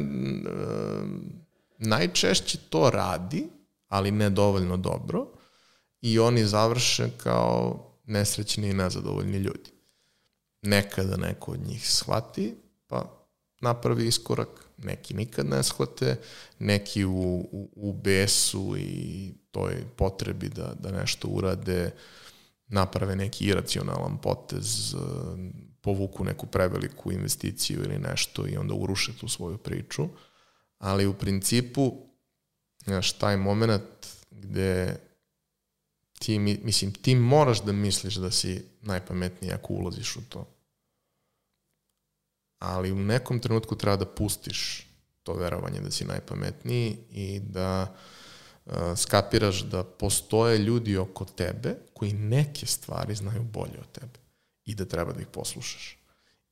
najčešće 1.78 2.58
to 2.70 2.90
radi, 2.90 3.48
ali 3.88 4.10
ne 4.10 4.30
dovoljno 4.30 4.76
dobro 4.76 5.26
i 6.02 6.18
oni 6.18 6.44
završe 6.46 7.10
kao 7.16 7.86
nesrećni 8.06 8.68
i 8.68 8.74
nezadovoljni 8.74 9.38
ljudi. 9.38 9.70
Nekada 10.62 11.16
neko 11.16 11.52
od 11.52 11.60
njih 11.60 11.90
shvati, 11.90 12.54
pa 12.86 13.26
napravi 13.60 14.06
iskorak, 14.06 14.48
neki 14.78 15.14
nikad 15.14 15.46
ne 15.46 15.62
shvate, 15.62 16.16
neki 16.58 17.04
u, 17.04 17.48
u, 17.52 17.70
u 17.76 17.92
besu 17.92 18.74
i 18.78 19.32
toj 19.50 19.84
potrebi 19.96 20.48
da, 20.48 20.74
da 20.80 20.90
nešto 20.90 21.28
urade, 21.28 21.90
naprave 22.66 23.16
neki 23.16 23.44
iracionalan 23.44 24.18
potez, 24.18 24.94
povuku 25.80 26.24
neku 26.24 26.46
preveliku 26.46 27.12
investiciju 27.12 27.82
ili 27.84 27.98
nešto 27.98 28.48
i 28.48 28.56
onda 28.56 28.74
uruše 28.74 29.12
tu 29.20 29.28
svoju 29.28 29.58
priču. 29.58 30.08
Ali 30.78 31.06
u 31.06 31.14
principu, 31.14 31.92
znaš, 32.84 33.12
taj 33.12 33.36
moment 33.36 34.06
gde 34.30 34.96
ti, 36.24 36.38
mislim, 36.38 36.92
ti 36.92 37.14
moraš 37.14 37.62
da 37.62 37.72
misliš 37.72 38.14
da 38.14 38.30
si 38.30 38.64
najpametniji 38.80 39.52
ako 39.52 39.72
ulaziš 39.72 40.16
u 40.16 40.20
to. 40.28 40.46
Ali 42.58 42.92
u 42.92 42.98
nekom 42.98 43.40
trenutku 43.40 43.76
treba 43.76 43.96
da 43.96 44.06
pustiš 44.06 44.86
to 45.22 45.34
verovanje 45.34 45.80
da 45.80 45.90
si 45.90 46.04
najpametniji 46.04 46.96
i 47.10 47.40
da 47.40 47.94
uh, 48.66 48.72
skapiraš 48.96 49.62
da 49.62 49.84
postoje 49.84 50.58
ljudi 50.58 50.96
oko 50.96 51.24
tebe 51.24 51.76
koji 51.94 52.12
neke 52.12 52.66
stvari 52.66 53.14
znaju 53.14 53.42
bolje 53.42 53.80
od 53.80 53.92
tebe 53.92 54.18
i 54.64 54.74
da 54.74 54.84
treba 54.84 55.12
da 55.12 55.20
ih 55.20 55.26
poslušaš. 55.26 55.98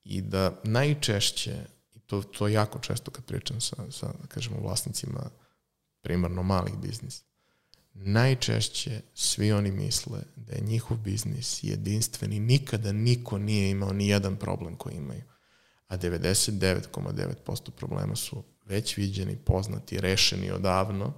I 0.05 0.23
da 0.23 0.61
najčešće, 0.65 1.57
i 1.95 2.01
to, 2.01 2.23
to 2.23 2.49
jako 2.49 2.79
često 2.79 3.11
kad 3.11 3.25
pričam 3.25 3.61
sa, 3.61 3.77
sa 3.91 4.07
da 4.07 4.27
kažemo, 4.29 4.61
vlasnicima 4.61 5.31
primarno 6.01 6.43
malih 6.43 6.75
biznisa, 6.77 7.25
najčešće 8.01 9.01
svi 9.15 9.53
oni 9.53 9.71
misle 9.71 10.21
da 10.37 10.53
je 10.53 10.61
njihov 10.61 10.97
biznis 10.97 11.65
jedinstven 11.65 12.33
i 12.33 12.41
nikada 12.41 12.93
niko 12.93 13.39
nije 13.39 13.71
imao 13.71 13.93
ni 13.93 14.09
jedan 14.09 14.37
problem 14.37 14.77
koji 14.77 14.95
imaju. 14.95 15.23
A 15.89 15.99
99,9% 15.99 17.71
problema 17.71 18.17
su 18.17 18.45
već 18.65 18.97
viđeni, 18.97 19.37
poznati, 19.37 20.01
rešeni 20.01 20.51
odavno 20.51 21.13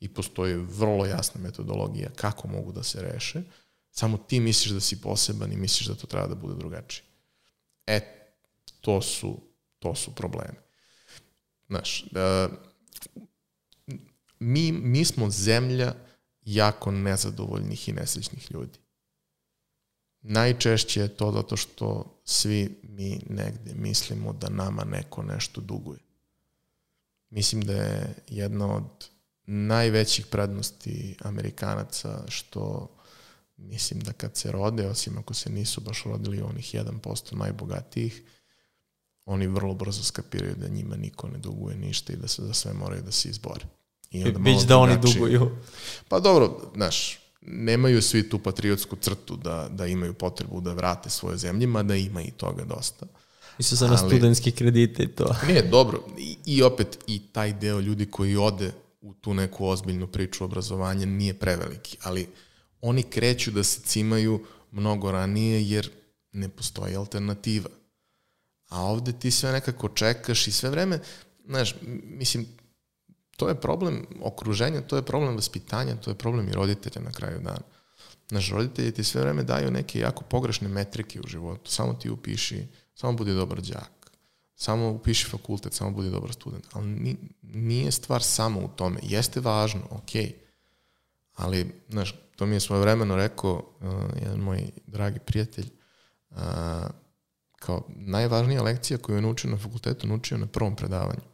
i 0.00 0.08
postoji 0.08 0.54
vrlo 0.54 1.06
jasna 1.06 1.40
metodologija 1.40 2.10
kako 2.16 2.48
mogu 2.48 2.72
da 2.72 2.82
se 2.82 3.02
reše. 3.02 3.42
Samo 3.90 4.18
ti 4.18 4.40
misliš 4.40 4.72
da 4.72 4.80
si 4.80 5.00
poseban 5.00 5.52
i 5.52 5.56
misliš 5.56 5.88
da 5.88 5.94
to 5.94 6.06
treba 6.06 6.26
da 6.26 6.34
bude 6.34 6.54
drugačije. 6.54 7.04
E, 7.86 8.00
to 8.80 9.02
su, 9.02 9.40
to 9.78 9.94
su 9.94 10.14
problemi. 10.14 10.58
Znaš, 11.66 12.04
da, 12.10 12.48
mi, 14.38 14.72
mi 14.72 15.04
smo 15.04 15.30
zemlja 15.30 15.94
jako 16.44 16.90
nezadovoljnih 16.90 17.88
i 17.88 17.92
nesrećnih 17.92 18.50
ljudi. 18.50 18.78
Najčešće 20.20 21.00
je 21.00 21.08
to 21.08 21.32
zato 21.32 21.56
što 21.56 22.20
svi 22.24 22.80
mi 22.82 23.20
negde 23.30 23.74
mislimo 23.74 24.32
da 24.32 24.48
nama 24.48 24.84
neko 24.84 25.22
nešto 25.22 25.60
duguje. 25.60 25.98
Mislim 27.30 27.62
da 27.62 27.72
je 27.72 28.14
jedna 28.28 28.76
od 28.76 29.08
najvećih 29.46 30.26
prednosti 30.26 31.16
Amerikanaca 31.20 32.24
što 32.28 32.90
mislim 33.56 34.00
da 34.00 34.12
kad 34.12 34.36
se 34.36 34.52
rode, 34.52 34.86
osim 34.86 35.18
ako 35.18 35.34
se 35.34 35.50
nisu 35.50 35.80
baš 35.80 36.04
rodili 36.04 36.42
onih 36.42 36.74
1% 36.74 37.36
najbogatijih, 37.36 38.22
oni 39.24 39.46
vrlo 39.46 39.74
brzo 39.74 40.02
skapiraju 40.02 40.54
da 40.56 40.68
njima 40.68 40.96
niko 40.96 41.28
ne 41.28 41.38
duguje 41.38 41.76
ništa 41.76 42.12
i 42.12 42.16
da 42.16 42.28
se 42.28 42.42
za 42.42 42.52
sve 42.54 42.72
moraju 42.72 43.02
da 43.02 43.12
se 43.12 43.28
izbore. 43.28 43.64
I 44.14 44.24
onda 44.24 44.38
Bić 44.38 44.62
da 44.62 44.78
oni 44.78 44.96
duguju. 45.02 45.50
Pa 46.08 46.20
dobro, 46.20 46.70
znaš, 46.74 47.18
nemaju 47.42 48.02
svi 48.02 48.28
tu 48.28 48.38
patriotsku 48.38 48.96
crtu 48.96 49.36
da, 49.36 49.68
da 49.70 49.86
imaju 49.86 50.14
potrebu 50.14 50.60
da 50.60 50.72
vrate 50.72 51.10
svoje 51.10 51.36
zemlje, 51.36 51.66
mada 51.66 51.96
ima 51.96 52.22
i 52.22 52.30
toga 52.30 52.64
dosta. 52.64 53.06
Mislim 53.58 53.78
sa 53.78 53.86
na 53.86 53.98
studentski 53.98 54.52
kredite 54.52 55.02
i 55.02 55.08
to. 55.08 55.36
Nije, 55.46 55.62
dobro. 55.62 56.04
I, 56.18 56.36
I 56.46 56.62
opet, 56.62 56.98
i 57.06 57.22
taj 57.32 57.52
deo 57.52 57.80
ljudi 57.80 58.06
koji 58.06 58.36
ode 58.36 58.72
u 59.00 59.14
tu 59.14 59.34
neku 59.34 59.66
ozbiljnu 59.66 60.06
priču 60.06 60.44
obrazovanja 60.44 61.06
nije 61.06 61.34
preveliki, 61.34 61.96
ali 62.02 62.28
oni 62.80 63.02
kreću 63.02 63.50
da 63.50 63.64
se 63.64 63.80
cimaju 63.80 64.44
mnogo 64.70 65.10
ranije 65.10 65.68
jer 65.68 65.90
ne 66.32 66.48
postoji 66.48 66.96
alternativa. 66.96 67.70
A 68.68 68.82
ovde 68.82 69.12
ti 69.12 69.30
sve 69.30 69.52
nekako 69.52 69.88
čekaš 69.88 70.46
i 70.46 70.52
sve 70.52 70.70
vreme, 70.70 71.00
znaš, 71.46 71.74
mislim, 72.04 72.46
to 73.36 73.48
je 73.48 73.54
problem 73.54 74.06
okruženja, 74.22 74.80
to 74.80 74.96
je 74.96 75.02
problem 75.02 75.34
vaspitanja, 75.34 75.96
to 75.96 76.10
je 76.10 76.14
problem 76.14 76.48
i 76.48 76.52
roditelja 76.52 77.02
na 77.04 77.12
kraju 77.12 77.38
dana. 77.38 77.60
Naš 78.30 78.50
roditelji 78.50 78.92
ti 78.92 79.04
sve 79.04 79.20
vreme 79.20 79.42
daju 79.42 79.70
neke 79.70 79.98
jako 79.98 80.24
pogrešne 80.24 80.68
metrike 80.68 81.20
u 81.20 81.28
životu. 81.28 81.70
Samo 81.70 81.94
ti 81.94 82.10
upiši, 82.10 82.66
samo 82.94 83.12
budi 83.12 83.34
dobar 83.34 83.60
đak. 83.60 84.10
Samo 84.56 84.90
upiši 84.90 85.26
fakultet, 85.26 85.72
samo 85.72 85.90
budi 85.90 86.10
dobar 86.10 86.32
student. 86.32 86.64
Ali 86.72 87.16
nije 87.42 87.92
stvar 87.92 88.22
samo 88.22 88.60
u 88.60 88.68
tome. 88.68 89.00
Jeste 89.02 89.40
važno, 89.40 89.80
ok. 89.90 90.10
Ali, 91.34 91.72
znaš, 91.88 92.14
to 92.36 92.46
mi 92.46 92.56
je 92.56 92.60
svoje 92.60 92.80
vremeno 92.80 93.16
rekao 93.16 93.52
uh, 93.52 93.88
jedan 94.22 94.38
moj 94.38 94.70
dragi 94.86 95.18
prijatelj, 95.18 95.66
uh, 96.30 96.36
kao 97.56 97.86
najvažnija 97.88 98.62
lekcija 98.62 98.98
koju 98.98 99.16
je 99.16 99.22
naučio 99.22 99.50
na 99.50 99.56
fakultetu, 99.56 100.06
naučio 100.06 100.38
na 100.38 100.46
prvom 100.46 100.76
predavanju 100.76 101.33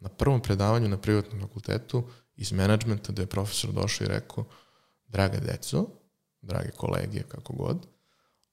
na 0.00 0.08
prvom 0.08 0.42
predavanju 0.42 0.88
na 0.88 0.96
privatnom 0.96 1.40
fakultetu 1.40 2.08
iz 2.36 2.52
menadžmenta 2.52 3.12
da 3.12 3.22
je 3.22 3.26
profesor 3.26 3.72
došao 3.72 4.04
i 4.04 4.08
rekao 4.08 4.44
draga 5.06 5.38
deco, 5.38 5.88
drage 6.42 6.70
kolege, 6.70 7.22
kako 7.22 7.52
god, 7.52 7.86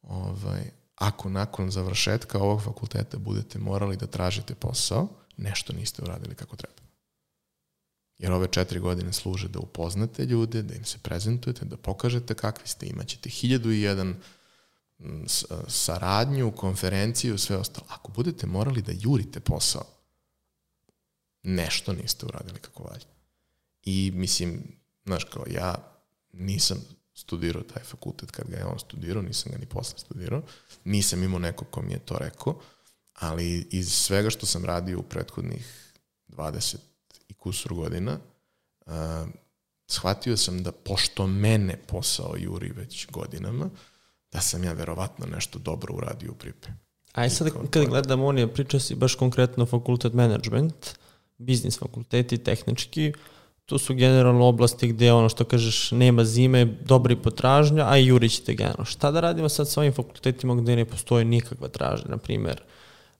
ovaj, 0.01 0.71
ako 0.95 1.29
nakon 1.29 1.71
završetka 1.71 2.39
ovog 2.39 2.61
fakulteta 2.63 3.17
budete 3.17 3.59
morali 3.59 3.97
da 3.97 4.07
tražite 4.07 4.55
posao, 4.55 5.07
nešto 5.37 5.73
niste 5.73 6.01
uradili 6.01 6.35
kako 6.35 6.55
treba. 6.55 6.81
Jer 8.17 8.31
ove 8.31 8.47
četiri 8.47 8.79
godine 8.79 9.13
služe 9.13 9.47
da 9.47 9.59
upoznate 9.59 10.25
ljude, 10.25 10.61
da 10.61 10.75
im 10.75 10.85
se 10.85 10.97
prezentujete, 10.97 11.65
da 11.65 11.77
pokažete 11.77 12.33
kakvi 12.33 12.67
ste, 12.67 12.87
imaćete 12.87 13.29
hiljadu 13.29 13.71
i 13.71 13.81
jedan 13.81 14.15
saradnju, 15.67 16.51
konferenciju, 16.51 17.37
sve 17.37 17.57
ostalo. 17.57 17.87
Ako 17.89 18.11
budete 18.11 18.47
morali 18.47 18.81
da 18.81 18.91
jurite 18.95 19.39
posao, 19.39 19.96
nešto 21.47 21.93
niste 21.93 22.25
uradili 22.25 22.59
kako 22.59 22.83
valja. 22.83 23.05
I 23.83 24.11
mislim, 24.15 24.63
znaš, 25.05 25.23
kao 25.23 25.43
ja 25.49 25.75
nisam 26.33 26.77
studirao 27.13 27.63
taj 27.63 27.83
fakultet 27.83 28.31
kad 28.31 28.47
ga 28.49 28.57
je 28.57 28.65
on 28.65 28.79
studirao, 28.79 29.21
nisam 29.21 29.51
ga 29.51 29.57
ni 29.57 29.65
posle 29.65 29.99
studirao, 29.99 30.41
nisam 30.83 31.23
imao 31.23 31.39
neko 31.39 31.65
ko 31.65 31.81
mi 31.81 31.93
je 31.93 31.99
to 31.99 32.17
rekao, 32.17 32.59
ali 33.13 33.67
iz 33.71 33.93
svega 33.93 34.29
što 34.29 34.45
sam 34.45 34.65
radio 34.65 34.99
u 34.99 35.03
prethodnih 35.03 35.93
20 36.29 36.75
i 37.29 37.33
kusur 37.33 37.73
godina, 37.73 38.19
uh, 38.85 38.93
shvatio 39.87 40.37
sam 40.37 40.63
da 40.63 40.71
pošto 40.71 41.27
mene 41.27 41.77
posao 41.87 42.35
juri 42.37 42.71
već 42.71 43.07
godinama, 43.11 43.69
da 44.31 44.41
sam 44.41 44.63
ja 44.63 44.73
verovatno 44.73 45.25
nešto 45.25 45.59
dobro 45.59 45.93
uradio 45.93 46.31
u 46.31 46.35
pripremi. 46.35 46.77
Aj 47.13 47.29
sad 47.29 47.49
kad 47.69 47.85
gledam, 47.85 48.23
on 48.23 48.37
je 48.37 48.53
pričao 48.53 48.79
si 48.79 48.95
baš 48.95 49.15
konkretno 49.15 49.65
fakultet 49.65 50.13
management, 50.13 50.97
biznis 51.37 51.79
fakulteti, 51.79 52.37
tehnički, 52.37 53.13
to 53.65 53.77
su 53.77 53.95
generalno 53.95 54.45
oblasti 54.45 54.87
gde 54.87 55.11
ono 55.13 55.29
što 55.29 55.45
kažeš 55.45 55.91
nema 55.91 56.25
zime, 56.25 56.65
dobri 56.65 57.15
potražnja, 57.15 57.85
a 57.89 57.97
i 57.97 58.05
jurit 58.05 58.31
ćete 58.31 58.53
generalno. 58.53 58.85
Šta 58.85 59.11
da 59.11 59.19
radimo 59.19 59.49
sad 59.49 59.69
sa 59.69 59.79
ovim 59.79 59.93
fakultetima 59.93 60.55
gde 60.55 60.75
ne 60.75 60.85
postoji 60.85 61.25
nikakva 61.25 61.67
tražnja, 61.67 62.09
na 62.09 62.17
primer, 62.17 62.61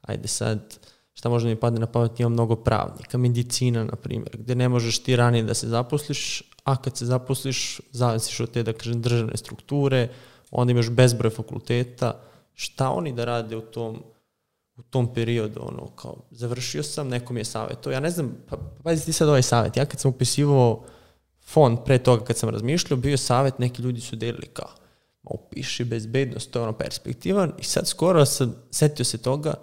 ajde 0.02 0.28
sad, 0.28 0.78
šta 1.14 1.30
može 1.30 1.46
da 1.46 1.50
mi 1.50 1.60
padne 1.60 1.80
na 1.80 1.88
pamet, 1.88 2.20
ima 2.20 2.30
mnogo 2.30 2.56
pravnika, 2.56 3.18
medicina, 3.18 3.84
na 3.84 3.96
primjer, 3.96 4.38
gde 4.38 4.56
ne 4.56 4.70
možeš 4.70 5.00
ti 5.00 5.16
ranije 5.16 5.44
da 5.44 5.54
se 5.54 5.68
zaposliš, 5.68 6.44
a 6.64 6.76
kad 6.76 6.98
se 6.98 7.06
zaposliš, 7.06 7.82
zavisiš 7.92 8.40
od 8.40 8.52
te, 8.52 8.64
da 8.64 8.74
kažem, 8.74 9.02
državne 9.02 9.38
strukture, 9.38 10.10
onda 10.52 10.72
imaš 10.72 10.90
bezbroj 10.90 11.30
fakulteta, 11.30 12.22
šta 12.56 12.90
oni 12.90 13.14
da 13.14 13.26
rade 13.26 13.58
u 13.58 13.62
tom 13.62 14.04
u 14.78 14.82
tom 14.84 15.14
periodu, 15.14 15.60
ono, 15.62 15.88
kao, 15.88 16.16
završio 16.32 16.84
sam, 16.84 17.08
neko 17.08 17.34
mi 17.34 17.40
je 17.40 17.46
savjeto. 17.46 17.92
Ja 17.92 18.00
ne 18.00 18.10
znam, 18.10 18.38
pa, 18.50 18.58
pa 18.58 18.64
pazi 18.84 19.06
ti 19.06 19.14
sad 19.14 19.30
ovaj 19.30 19.42
savjet. 19.42 19.78
Ja 19.78 19.86
kad 19.86 20.00
sam 20.00 20.12
upisivao 20.12 20.84
fond 21.46 21.78
pre 21.86 21.98
toga 21.98 22.26
kad 22.26 22.38
sam 22.38 22.50
razmišljao, 22.50 22.98
bio 22.98 23.18
savjet, 23.18 23.60
neki 23.60 23.82
ljudi 23.82 24.02
su 24.02 24.16
delili 24.16 24.48
kao, 24.54 24.70
ma 25.24 25.32
upiši 25.34 25.84
bezbednost, 25.84 26.52
to 26.52 26.60
je 26.60 26.64
ono 26.64 26.74
perspektivan 26.74 27.54
i 27.60 27.64
sad 27.64 27.88
skoro 27.88 28.26
sam 28.26 28.56
setio 28.72 29.06
se 29.06 29.18
toga, 29.18 29.54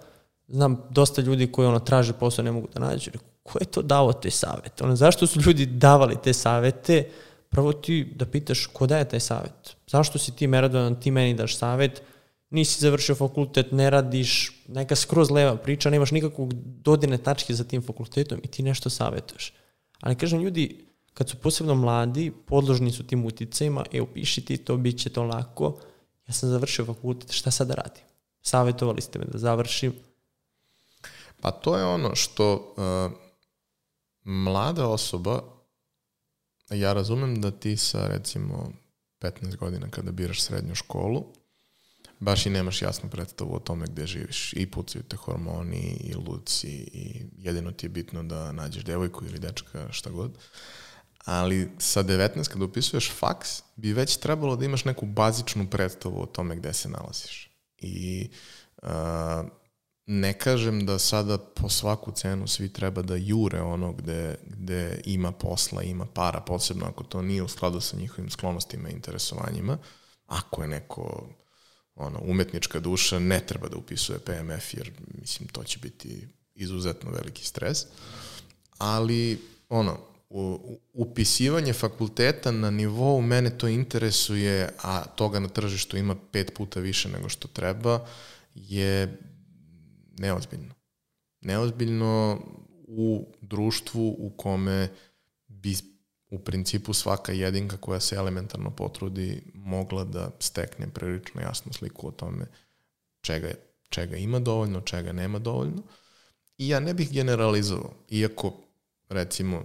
znam 0.47 0.81
dosta 0.89 1.21
ljudi 1.21 1.51
koji 1.51 1.67
ono 1.67 1.79
traže 1.79 2.13
posao, 2.13 2.45
ne 2.45 2.51
mogu 2.51 2.67
da 2.73 2.79
nađu, 2.79 3.11
ko 3.43 3.57
je 3.61 3.65
to 3.65 3.81
dao 3.81 4.13
te 4.13 4.31
savete? 4.31 4.83
Ono, 4.83 4.95
zašto 4.95 5.27
su 5.27 5.39
ljudi 5.41 5.65
davali 5.65 6.15
te 6.23 6.33
savete? 6.33 7.09
Prvo 7.49 7.73
ti 7.73 8.13
da 8.15 8.25
pitaš 8.25 8.65
ko 8.65 8.87
daje 8.87 9.09
taj 9.09 9.19
savet? 9.19 9.75
Zašto 9.87 10.19
si 10.19 10.35
ti 10.35 10.47
meradovan, 10.47 10.99
ti 10.99 11.11
meni 11.11 11.33
daš 11.33 11.57
savet? 11.57 12.01
nisi 12.49 12.81
završio 12.81 13.15
fakultet, 13.15 13.71
ne 13.71 13.89
radiš, 13.89 14.51
neka 14.67 14.95
skroz 14.95 15.31
leva 15.31 15.57
priča, 15.57 15.89
nemaš 15.89 16.11
nikakvog 16.11 16.53
dodine 16.53 17.17
tačke 17.17 17.53
za 17.53 17.63
tim 17.63 17.81
fakultetom 17.81 18.39
i 18.43 18.47
ti 18.47 18.63
nešto 18.63 18.89
savjetuješ. 18.89 19.53
Ali 20.01 20.15
kažem, 20.15 20.41
ljudi, 20.41 20.85
kad 21.13 21.29
su 21.29 21.37
posebno 21.37 21.75
mladi, 21.75 22.31
podložni 22.45 22.91
su 22.91 23.07
tim 23.07 23.25
uticajima, 23.25 23.85
e, 23.91 24.01
upiši 24.01 24.45
ti 24.45 24.57
to, 24.57 24.77
bit 24.77 24.99
će 24.99 25.09
to 25.09 25.23
lako. 25.23 25.79
Ja 26.27 26.33
sam 26.33 26.49
završio 26.49 26.85
fakultet, 26.85 27.31
šta 27.31 27.51
sad 27.51 27.69
radim? 27.69 28.03
Savjetovali 28.41 29.01
ste 29.01 29.19
me 29.19 29.25
da 29.25 29.37
završim. 29.37 29.93
Pa 31.41 31.51
to 31.51 31.77
je 31.77 31.85
ono 31.85 32.15
što 32.15 32.53
uh, 32.77 33.11
mlada 34.23 34.87
osoba, 34.87 35.43
ja 36.69 36.93
razumem 36.93 37.41
da 37.41 37.51
ti 37.51 37.77
sa 37.77 38.07
recimo 38.07 38.71
15 39.19 39.55
godina 39.55 39.89
kada 39.89 40.11
biraš 40.11 40.41
srednju 40.41 40.75
školu, 40.75 41.23
baš 42.25 42.45
i 42.45 42.49
nemaš 42.49 42.81
jasnu 42.81 43.09
predstavu 43.09 43.55
o 43.55 43.59
tome 43.59 43.85
gde 43.85 44.07
živiš. 44.07 44.53
I 44.53 44.65
pucaju 44.71 45.03
te 45.03 45.15
hormoni, 45.15 45.97
i 46.03 46.15
luci, 46.15 46.67
i 46.69 47.25
jedino 47.37 47.71
ti 47.71 47.85
je 47.85 47.89
bitno 47.89 48.23
da 48.23 48.51
nađeš 48.51 48.83
devojku 48.83 49.25
ili 49.25 49.39
dečka, 49.39 49.91
šta 49.91 50.09
god. 50.09 50.37
Ali 51.25 51.71
sa 51.77 52.03
19 52.03 52.47
kada 52.47 52.65
upisuješ 52.65 53.11
faks, 53.11 53.61
bi 53.75 53.93
već 53.93 54.17
trebalo 54.17 54.55
da 54.55 54.65
imaš 54.65 54.85
neku 54.85 55.05
bazičnu 55.05 55.69
predstavu 55.69 56.21
o 56.21 56.25
tome 56.25 56.55
gde 56.55 56.73
se 56.73 56.89
nalaziš. 56.89 57.49
I 57.77 58.29
uh, 58.83 58.89
ne 60.05 60.33
kažem 60.33 60.85
da 60.85 60.99
sada 60.99 61.37
po 61.37 61.69
svaku 61.69 62.11
cenu 62.11 62.47
svi 62.47 62.73
treba 62.73 63.01
da 63.01 63.15
jure 63.15 63.61
ono 63.61 63.93
gde, 63.93 64.35
gde 64.43 65.01
ima 65.05 65.31
posla, 65.31 65.83
ima 65.83 66.05
para, 66.05 66.41
posebno 66.41 66.85
ako 66.85 67.03
to 67.03 67.21
nije 67.21 67.43
u 67.43 67.47
skladu 67.47 67.81
sa 67.81 67.97
njihovim 67.97 68.29
sklonostima 68.29 68.89
i 68.89 68.93
interesovanjima. 68.93 69.77
Ako 70.27 70.61
je 70.61 70.67
neko 70.67 71.29
ono, 71.95 72.19
umetnička 72.23 72.79
duša, 72.79 73.19
ne 73.19 73.39
treba 73.47 73.67
da 73.67 73.77
upisuje 73.77 74.19
PMF, 74.19 74.73
jer 74.73 74.91
mislim 75.21 75.49
to 75.49 75.63
će 75.63 75.79
biti 75.79 76.27
izuzetno 76.55 77.11
veliki 77.11 77.45
stres. 77.45 77.85
Ali, 78.77 79.41
ono, 79.69 79.99
u, 80.29 80.79
upisivanje 80.93 81.73
fakulteta 81.73 82.51
na 82.51 82.71
nivou 82.71 83.21
mene 83.21 83.57
to 83.57 83.67
interesuje, 83.67 84.69
a 84.83 85.05
toga 85.05 85.39
na 85.39 85.47
tržištu 85.47 85.97
ima 85.97 86.15
pet 86.31 86.53
puta 86.55 86.79
više 86.79 87.09
nego 87.09 87.29
što 87.29 87.47
treba, 87.47 88.07
je 88.55 89.19
neozbiljno. 90.17 90.73
Neozbiljno 91.41 92.41
u 92.87 93.27
društvu 93.41 94.15
u 94.19 94.29
kome 94.29 94.89
bi 95.47 95.75
u 96.35 96.39
principu 96.39 96.93
svaka 96.93 97.31
jedinka 97.31 97.77
koja 97.77 97.99
se 97.99 98.15
elementarno 98.15 98.71
potrudi 98.71 99.41
mogla 99.53 100.03
da 100.03 100.31
stekne 100.39 100.87
prilično 100.87 101.41
jasnu 101.41 101.73
sliku 101.73 102.07
o 102.07 102.11
tome 102.11 102.45
čega, 103.21 103.51
čega 103.89 104.17
ima 104.17 104.39
dovoljno, 104.39 104.81
čega 104.81 105.11
nema 105.11 105.39
dovoljno. 105.39 105.83
I 106.57 106.67
ja 106.67 106.79
ne 106.79 106.93
bih 106.93 107.11
generalizovao, 107.11 107.93
iako 108.09 108.53
recimo 109.09 109.63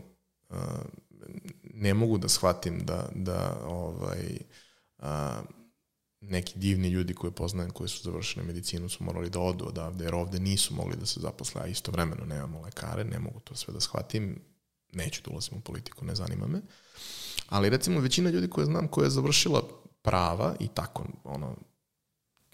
ne 1.74 1.94
mogu 1.94 2.18
da 2.18 2.28
shvatim 2.28 2.78
da, 2.84 3.08
da 3.14 3.60
ovaj, 3.66 4.38
neki 6.20 6.58
divni 6.58 6.88
ljudi 6.88 7.14
koje 7.14 7.30
poznajem 7.30 7.70
koji 7.70 7.88
su 7.88 8.02
završili 8.02 8.46
medicinu 8.46 8.88
su 8.88 9.04
morali 9.04 9.30
da 9.30 9.40
odu 9.40 9.66
odavde 9.66 10.04
jer 10.04 10.14
ovde 10.14 10.40
nisu 10.40 10.74
mogli 10.74 10.96
da 10.96 11.06
se 11.06 11.20
zaposle, 11.20 11.62
a 11.62 11.66
istovremeno 11.66 12.24
nemamo 12.24 12.60
lekare, 12.60 13.04
ne 13.04 13.18
mogu 13.18 13.40
to 13.40 13.54
sve 13.54 13.74
da 13.74 13.80
shvatim, 13.80 14.49
neću 14.92 15.22
da 15.24 15.30
ulazim 15.30 15.58
u 15.58 15.60
politiku, 15.60 16.04
ne 16.04 16.14
zanima 16.14 16.46
me. 16.46 16.60
Ali 17.48 17.70
recimo 17.70 18.00
većina 18.00 18.30
ljudi 18.30 18.50
koje 18.50 18.64
znam 18.64 18.88
koja 18.88 19.04
je 19.04 19.10
završila 19.10 19.62
prava 20.02 20.54
i 20.60 20.68
tako, 20.68 21.04
ono, 21.24 21.56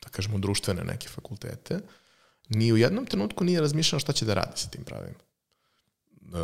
da 0.02 0.08
kažemo 0.08 0.38
društvene 0.38 0.84
neke 0.84 1.08
fakultete, 1.08 1.80
ni 2.48 2.72
u 2.72 2.76
jednom 2.76 3.06
trenutku 3.06 3.44
nije 3.44 3.60
razmišljao 3.60 4.00
šta 4.00 4.12
će 4.12 4.24
da 4.24 4.34
radi 4.34 4.52
sa 4.54 4.68
tim 4.68 4.84
pravima. 4.84 5.18
E, 5.18 6.38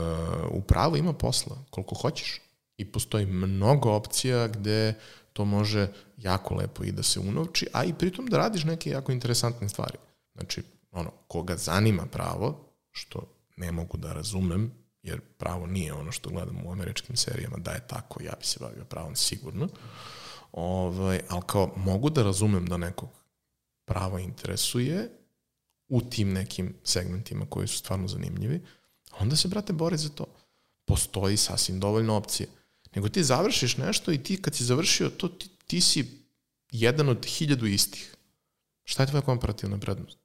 u 0.51 0.61
pravu 0.61 0.97
ima 0.97 1.13
posla, 1.13 1.65
koliko 1.71 1.95
hoćeš. 1.95 2.41
I 2.77 2.85
postoji 2.85 3.27
mnogo 3.27 3.91
opcija 3.91 4.49
gde 4.49 4.95
to 5.33 5.45
može 5.45 5.89
jako 6.17 6.55
lepo 6.55 6.85
i 6.85 6.93
da 6.93 7.03
se 7.03 7.21
unovči, 7.21 7.67
a 7.73 7.85
i 7.85 7.95
pritom 7.95 8.27
da 8.27 8.39
radiš 8.39 8.65
neke 8.65 8.91
jako 8.91 9.13
interesantne 9.13 9.69
stvari. 9.69 9.99
Znači, 10.35 10.63
ono, 10.91 11.11
koga 11.29 11.57
zanima 11.57 12.07
pravo, 12.07 12.69
što 12.91 13.23
ne 13.57 13.73
mogu 13.73 13.97
da 13.97 14.13
razumem, 14.13 14.73
jer 15.03 15.21
pravo 15.21 15.67
nije 15.67 15.93
ono 15.93 16.13
što 16.13 16.31
gledamo 16.31 16.61
u 16.65 16.73
američkim 16.73 17.17
serijama, 17.17 17.57
da 17.59 17.71
je 17.71 17.87
tako, 17.87 18.23
ja 18.23 18.33
bi 18.39 18.47
se 18.47 18.59
bavio 18.61 18.85
pravom 18.85 19.17
sigurno, 19.17 19.69
ovaj, 20.53 21.21
ali 21.29 21.43
kao 21.47 21.73
mogu 21.77 22.11
da 22.11 22.23
razumem 22.23 22.67
da 22.67 22.77
nekog 22.77 23.09
pravo 23.85 24.19
interesuje 24.19 25.11
u 25.89 26.01
tim 26.01 26.33
nekim 26.33 26.75
segmentima 26.85 27.47
koji 27.49 27.69
su 27.69 27.79
stvarno 27.79 28.09
zanimljivi, 28.09 28.61
onda 29.19 29.37
se, 29.37 29.49
brate, 29.49 29.73
bore 29.73 29.97
za 29.97 30.09
to. 30.09 30.27
Postoji 30.85 31.37
sasvim 31.37 31.81
dovoljno 31.81 32.17
opcije. 32.17 32.49
Nego 32.95 33.09
ti 33.09 33.25
završiš 33.25 33.77
nešto 33.77 34.13
i 34.13 34.23
ti 34.23 34.43
kad 34.43 34.55
si 34.55 34.65
završio 34.65 35.11
to, 35.11 35.29
ti, 35.29 35.49
ti 35.67 35.81
si 35.81 36.23
jedan 36.71 37.09
od 37.09 37.27
hiljadu 37.27 37.67
istih. 37.67 38.17
Šta 38.85 39.03
je 39.03 39.07
tvoja 39.07 39.23
komparativna 39.23 39.79
prednost? 39.79 40.19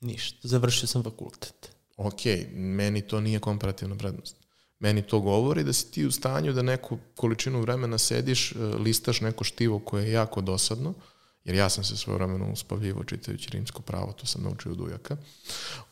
Ništa. 0.00 0.48
Završio 0.48 0.86
sam 0.86 1.02
fakultet. 1.02 1.75
Ok, 1.96 2.20
meni 2.52 3.02
to 3.02 3.20
nije 3.20 3.38
komparativna 3.38 3.96
prednost. 3.96 4.36
Meni 4.78 5.02
to 5.02 5.20
govori 5.20 5.64
da 5.64 5.72
si 5.72 5.90
ti 5.90 6.06
u 6.06 6.10
stanju 6.10 6.52
da 6.52 6.62
neku 6.62 6.98
količinu 7.14 7.60
vremena 7.60 7.98
sediš, 7.98 8.52
e, 8.52 8.58
listaš 8.58 9.20
neko 9.20 9.44
štivo 9.44 9.78
koje 9.78 10.04
je 10.04 10.12
jako 10.12 10.40
dosadno, 10.40 10.94
jer 11.44 11.54
ja 11.54 11.68
sam 11.68 11.84
se 11.84 11.96
svoje 11.96 12.16
vremeno 12.16 12.52
uspavljivo 12.52 13.04
čitajući 13.04 13.50
rimsko 13.50 13.82
pravo, 13.82 14.12
to 14.12 14.26
sam 14.26 14.42
naučio 14.42 14.72
od 14.72 14.80
ujaka. 14.80 15.16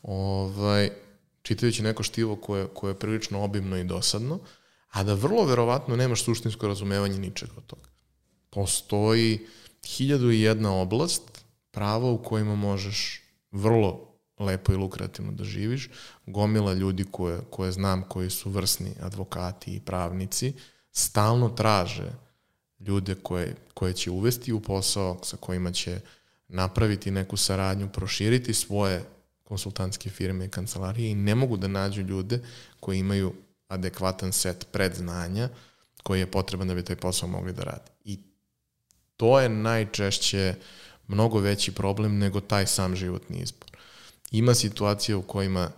Ovaj, 0.03 0.91
čitajući 1.43 1.83
neko 1.83 2.03
štivo 2.03 2.37
koje, 2.37 2.67
koje 2.67 2.91
je 2.91 2.99
prilično 2.99 3.43
obimno 3.43 3.77
i 3.77 3.85
dosadno, 3.85 4.39
a 4.91 5.03
da 5.03 5.15
vrlo 5.15 5.45
verovatno 5.45 5.97
nemaš 5.97 6.25
suštinsko 6.25 6.69
razumevanje 6.69 7.19
ničega 7.19 7.53
od 7.57 7.67
toga. 7.67 7.89
Postoji 8.51 9.47
hiljadu 9.87 10.31
i 10.31 10.41
jedna 10.41 10.81
oblast 10.81 11.45
prava 11.71 12.11
u 12.11 12.23
kojima 12.23 12.55
možeš 12.55 13.23
vrlo 13.51 14.14
lepo 14.39 14.73
i 14.73 14.77
lukrativno 14.77 15.33
da 15.33 15.45
živiš. 15.45 15.91
Gomila 16.27 16.73
ljudi 16.73 17.05
koje, 17.11 17.41
koje 17.51 17.73
znam, 17.73 18.03
koji 18.09 18.31
su 18.31 18.51
vrsni 18.51 18.91
advokati 19.01 19.75
i 19.75 19.81
pravnici, 19.81 20.53
stalno 20.93 21.49
traže 21.49 22.13
ljude 22.81 23.15
koje, 23.15 23.57
koje 23.75 23.93
će 23.93 24.11
uvesti 24.11 24.53
u 24.53 24.61
posao 24.61 25.19
sa 25.23 25.37
kojima 25.37 25.73
će 25.73 26.01
napraviti 26.49 27.11
neku 27.11 27.37
saradnju, 27.37 27.89
proširiti 27.89 28.55
svoje 28.55 29.05
konsultantske 29.45 30.11
firme 30.11 30.45
i 30.45 30.49
kancelarije 30.49 31.11
i 31.11 31.15
ne 31.15 31.35
mogu 31.35 31.57
da 31.57 31.69
nađu 31.69 32.03
ljude 32.03 32.41
koji 32.81 32.99
imaju 32.99 33.35
adekvatan 33.69 34.33
set 34.33 34.67
predznanja 34.73 35.49
koji 36.03 36.21
je 36.21 36.31
potreban 36.31 36.69
da 36.69 36.75
bi 36.75 36.85
taj 36.85 36.97
posao 36.97 37.29
mogli 37.29 37.53
da 37.53 37.63
radi. 37.63 37.91
I 38.05 38.19
to 39.17 39.41
je 39.41 39.49
najčešće 39.49 40.55
mnogo 41.09 41.39
veći 41.39 41.73
problem 41.73 42.19
nego 42.19 42.41
taj 42.41 42.67
sam 42.67 42.97
životni 42.97 43.39
izbor. 43.39 43.74
Ima 44.31 44.55
situacija 44.55 45.17
u 45.17 45.23
kojima 45.23 45.71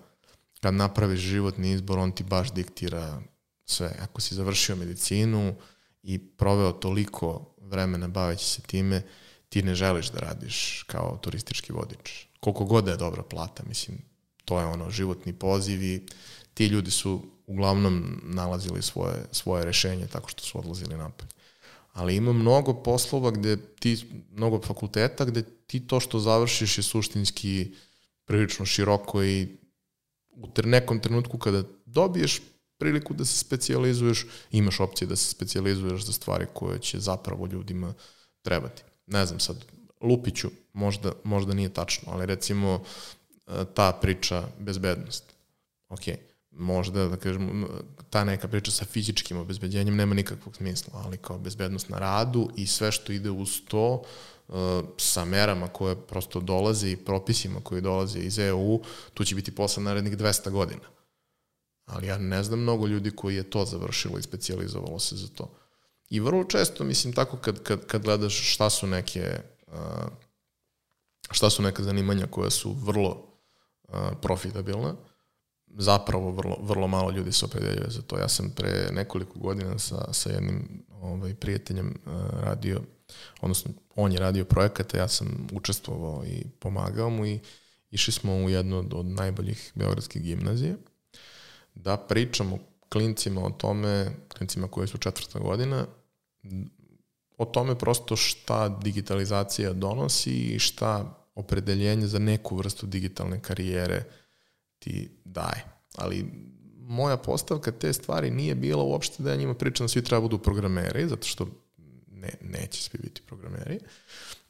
kad 0.61 0.75
napraviš 0.75 1.21
životni 1.21 1.73
izbor, 1.73 1.99
on 1.99 2.13
ti 2.13 2.25
baš 2.25 2.53
diktira 2.53 3.23
sve. 3.65 3.97
Ako 4.01 4.21
si 4.21 4.35
završio 4.35 4.77
medicinu 4.77 5.55
i 6.03 6.19
proveo 6.19 6.73
toliko 6.73 7.55
vremena 7.61 8.09
baveći 8.09 8.45
se 8.45 8.63
time, 8.63 9.03
ti 9.49 9.63
ne 9.63 9.75
želiš 9.75 10.11
da 10.11 10.19
radiš 10.19 10.83
kao 10.87 11.19
turistički 11.23 11.73
vodič 11.73 12.27
koliko 12.41 12.65
god 12.65 12.85
da 12.85 12.91
je 12.91 12.97
dobra 12.97 13.23
plata, 13.23 13.63
mislim, 13.69 13.99
to 14.45 14.61
je 14.61 14.67
ono, 14.67 14.91
životni 14.91 15.33
poziv 15.33 15.83
i 15.83 16.07
ti 16.55 16.67
ljudi 16.67 16.91
su 16.91 17.23
uglavnom 17.47 18.21
nalazili 18.25 18.83
svoje, 18.83 19.25
svoje 19.33 19.65
rešenje 19.65 20.07
tako 20.07 20.29
što 20.29 20.43
su 20.43 20.59
odlazili 20.59 20.97
napolje. 20.97 21.29
Ali 21.93 22.17
ima 22.17 22.33
mnogo 22.33 22.75
poslova 22.75 23.31
gde 23.31 23.57
ti, 23.57 24.07
mnogo 24.33 24.61
fakulteta 24.63 25.25
gde 25.25 25.43
ti 25.43 25.81
to 25.87 26.01
što 26.01 26.21
završiš 26.21 26.79
je 26.79 26.83
suštinski 26.83 27.75
prilično 28.27 28.67
široko 28.67 29.25
i 29.25 29.49
u 30.31 30.49
nekom 30.65 31.01
trenutku 31.01 31.39
kada 31.39 31.63
dobiješ 31.87 32.41
priliku 32.79 33.15
da 33.15 33.25
se 33.25 33.39
specializuješ, 33.39 34.27
imaš 34.51 34.81
opcije 34.81 35.09
da 35.09 35.17
se 35.17 35.31
specializuješ 35.31 36.05
za 36.05 36.13
stvari 36.13 36.47
koje 36.53 36.79
će 36.79 36.99
zapravo 36.99 37.47
ljudima 37.47 37.95
trebati. 38.43 38.83
Ne 39.07 39.27
znam 39.27 39.41
sad, 39.41 39.65
Lupiću, 40.01 40.51
možda, 40.73 41.13
možda 41.25 41.55
nije 41.55 41.69
tačno, 41.69 42.13
ali 42.13 42.27
recimo 42.27 42.83
e, 43.47 43.65
ta 43.75 43.93
priča 43.93 44.49
bezbednost. 44.59 45.25
Ok, 45.89 46.01
možda 46.51 47.09
da 47.09 47.17
kažem, 47.17 47.67
ta 48.11 48.25
neka 48.25 48.49
priča 48.49 48.71
sa 48.71 48.85
fizičkim 48.85 49.39
obezbeđenjem 49.39 49.97
nema 49.97 50.15
nikakvog 50.15 50.57
smisla, 50.57 51.03
ali 51.05 51.17
kao 51.17 51.39
bezbednost 51.39 51.89
na 51.89 51.99
radu 51.99 52.51
i 52.57 52.67
sve 52.67 52.93
što 52.93 53.13
ide 53.13 53.31
uz 53.31 53.61
to, 53.69 54.03
e, 54.03 54.36
sa 54.97 55.25
merama 55.25 55.69
koje 55.69 56.07
prosto 56.07 56.41
dolaze 56.41 56.91
i 56.91 56.97
propisima 56.97 57.61
koji 57.63 57.81
dolaze 57.81 58.19
iz 58.19 58.39
EU, 58.39 58.83
tu 59.15 59.25
će 59.25 59.35
biti 59.35 59.55
posle 59.55 59.83
narednih 59.83 60.17
200 60.17 60.51
godina. 60.51 60.85
Ali 61.85 62.07
ja 62.07 62.19
ne 62.19 62.43
znam 62.43 62.61
mnogo 62.61 62.87
ljudi 62.87 63.11
koji 63.11 63.37
je 63.37 63.51
to 63.51 63.65
završilo 63.65 64.19
i 64.19 64.23
specializovalo 64.23 64.99
se 64.99 65.17
za 65.17 65.29
to. 65.29 65.51
I 66.11 66.21
vrlo 66.21 66.45
često, 66.45 66.85
mislim, 66.85 67.13
tako 67.13 67.37
kad, 67.37 67.63
kad, 67.63 67.87
kad 67.87 68.03
gledaš 68.03 68.55
šta 68.55 68.71
su 68.71 68.87
neke 68.87 69.41
šta 71.31 71.51
su 71.51 71.63
neka 71.63 71.83
zanimanja 71.83 72.27
koja 72.27 72.51
su 72.51 72.73
vrlo 72.73 73.27
profitabilna, 74.23 74.95
zapravo 75.67 76.31
vrlo, 76.31 76.57
vrlo 76.61 76.87
malo 76.87 77.11
ljudi 77.11 77.33
se 77.33 77.45
opredeljuje 77.45 77.91
za 77.91 78.03
to. 78.03 78.19
Ja 78.19 78.29
sam 78.29 78.51
pre 78.51 78.89
nekoliko 78.93 79.39
godina 79.39 79.79
sa, 79.79 80.13
sa 80.13 80.31
jednim 80.31 80.85
ovaj, 81.01 81.35
prijateljem 81.35 81.95
radio, 82.33 82.81
odnosno 83.41 83.73
on 83.95 84.13
je 84.13 84.19
radio 84.19 84.45
projekata, 84.45 84.99
ja 84.99 85.09
sam 85.09 85.47
učestvovao 85.53 86.25
i 86.25 86.45
pomagao 86.59 87.11
mu 87.11 87.27
i, 87.27 87.41
išli 87.91 88.13
smo 88.13 88.35
u 88.35 88.51
jednu 88.51 88.79
od, 88.79 88.95
od 88.95 89.07
najboljih 89.07 89.73
beogradskih 89.75 90.23
gimnazija, 90.23 90.75
da 91.75 91.97
pričamo 91.97 92.59
klincima 92.89 93.45
o 93.45 93.51
tome, 93.51 94.11
klincima 94.29 94.69
koji 94.69 94.89
su 94.89 94.99
četvrta 94.99 95.39
godina, 95.39 95.87
o 97.39 97.45
tome 97.45 97.79
prosto 97.79 98.17
šta 98.17 98.69
digitalizacija 98.69 99.73
donosi 99.73 100.31
i 100.31 100.59
šta 100.59 101.23
opredeljenje 101.35 102.07
za 102.07 102.19
neku 102.19 102.57
vrstu 102.57 102.87
digitalne 102.87 103.43
karijere 103.43 104.05
ti 104.79 105.11
daje. 105.25 105.65
Ali 105.97 106.27
moja 106.79 107.17
postavka 107.17 107.73
te 107.73 107.93
stvari 107.93 108.31
nije 108.31 108.55
bila 108.55 108.83
uopšte 108.83 109.23
da 109.23 109.31
ja 109.31 109.37
njima 109.37 109.55
pričam 109.55 109.85
da 109.85 109.89
svi 109.89 110.05
treba 110.05 110.21
budu 110.21 110.39
programeri, 110.39 111.09
zato 111.09 111.27
što 111.27 111.47
ne, 112.17 112.29
neće 112.41 112.83
svi 112.83 112.99
biti 112.99 113.23
programeri, 113.23 113.81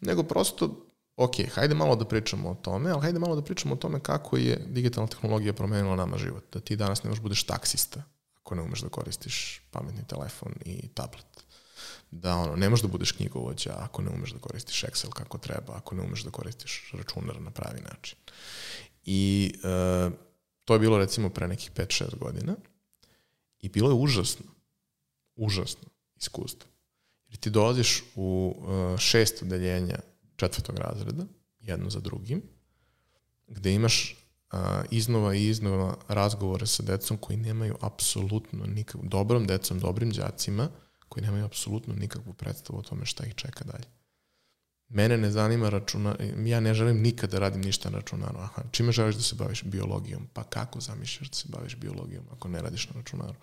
nego 0.00 0.22
prosto, 0.22 0.86
ok, 1.16 1.34
hajde 1.54 1.74
malo 1.74 1.96
da 1.96 2.04
pričamo 2.04 2.50
o 2.50 2.54
tome, 2.54 2.90
ali 2.90 3.02
hajde 3.02 3.18
malo 3.18 3.36
da 3.36 3.42
pričamo 3.42 3.74
o 3.74 3.78
tome 3.78 4.00
kako 4.00 4.36
je 4.36 4.56
digitalna 4.66 5.08
tehnologija 5.08 5.52
promenila 5.52 5.96
nama 5.96 6.18
život. 6.18 6.44
Da 6.52 6.60
ti 6.60 6.76
danas 6.76 7.02
ne 7.02 7.08
možeš 7.08 7.22
budeš 7.22 7.44
taksista 7.44 8.02
ako 8.46 8.54
ne 8.54 8.62
umeš 8.62 8.80
da 8.80 8.88
koristiš 8.88 9.62
pametni 9.70 10.06
telefon 10.06 10.52
i 10.64 10.88
tablet. 10.88 11.26
Da 12.10 12.36
ono, 12.36 12.56
ne 12.56 12.68
možeš 12.70 12.82
da 12.82 12.88
budeš 12.88 13.12
knjigovođa 13.12 13.74
ako 13.78 14.02
ne 14.02 14.10
umeš 14.10 14.32
da 14.32 14.38
koristiš 14.38 14.82
Excel 14.82 15.10
kako 15.10 15.38
treba, 15.38 15.76
ako 15.76 15.94
ne 15.94 16.02
umeš 16.02 16.22
da 16.22 16.30
koristiš 16.30 16.92
računar 16.92 17.40
na 17.40 17.50
pravi 17.50 17.80
način. 17.80 18.18
I 19.04 19.52
uh, 19.54 20.12
to 20.64 20.74
je 20.74 20.80
bilo 20.80 20.98
recimo 20.98 21.30
pre 21.30 21.48
nekih 21.48 21.70
5-6 21.72 22.18
godina 22.18 22.56
i 23.58 23.68
bilo 23.68 23.90
je 23.90 23.94
užasno, 23.94 24.46
užasno 25.36 25.88
iskustvo. 26.16 26.70
Jer 27.28 27.38
ti 27.38 27.50
dolaziš 27.50 28.02
u 28.14 28.54
uh, 28.56 28.98
šest 28.98 29.42
odeljenja 29.42 29.98
četvrtog 30.36 30.78
razreda, 30.78 31.24
jedno 31.60 31.90
za 31.90 32.00
drugim, 32.00 32.42
gde 33.48 33.74
imaš 33.74 34.16
uh, 34.52 34.58
iznova 34.90 35.34
i 35.34 35.48
iznova 35.48 35.96
razgovore 36.08 36.66
sa 36.66 36.82
decom 36.82 37.16
koji 37.16 37.36
nemaju 37.36 37.76
apsolutno 37.80 38.66
nikakvu, 38.66 39.08
dobrom 39.08 39.46
decom, 39.46 39.80
dobrim 39.80 40.10
đacima, 40.10 40.68
koji 41.08 41.24
nemaju 41.24 41.44
apsolutno 41.44 41.94
nikakvu 41.94 42.34
predstavu 42.34 42.78
o 42.78 42.82
tome 42.82 43.06
šta 43.06 43.26
ih 43.26 43.34
čeka 43.34 43.64
dalje. 43.64 43.84
Mene 44.88 45.16
ne 45.16 45.30
zanima 45.30 45.68
računar, 45.68 46.16
ja 46.44 46.60
ne 46.60 46.74
želim 46.74 47.02
nikad 47.02 47.30
da 47.30 47.38
radim 47.38 47.60
ništa 47.60 47.90
na 47.90 47.98
računaru. 47.98 48.38
Aha, 48.38 48.62
čime 48.70 48.92
želiš 48.92 49.14
da 49.14 49.22
se 49.22 49.34
baviš 49.34 49.64
biologijom? 49.64 50.28
Pa 50.32 50.44
kako 50.44 50.80
zamišljaš 50.80 51.28
da 51.28 51.34
se 51.34 51.48
baviš 51.48 51.76
biologijom 51.76 52.24
ako 52.32 52.48
ne 52.48 52.62
radiš 52.62 52.88
na 52.88 53.00
računaru? 53.00 53.34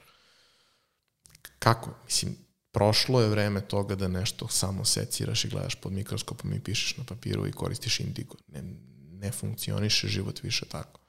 Kako? 1.59 1.89
Mislim, 2.05 2.35
prošlo 2.73 3.21
je 3.21 3.29
vreme 3.29 3.61
toga 3.61 3.95
da 3.95 4.07
nešto 4.07 4.47
samo 4.47 4.85
seciraš 4.85 5.45
i 5.45 5.49
gledaš 5.49 5.75
pod 5.75 5.93
mikroskopom 5.93 6.53
i 6.53 6.59
pišeš 6.59 6.97
na 6.97 7.03
papiru 7.03 7.47
i 7.47 7.51
koristiš 7.51 7.99
indigo. 7.99 8.35
Ne, 8.47 8.63
ne 9.11 9.31
funkcioniše 9.31 10.07
život 10.07 10.43
više 10.43 10.65
tako. 10.65 10.99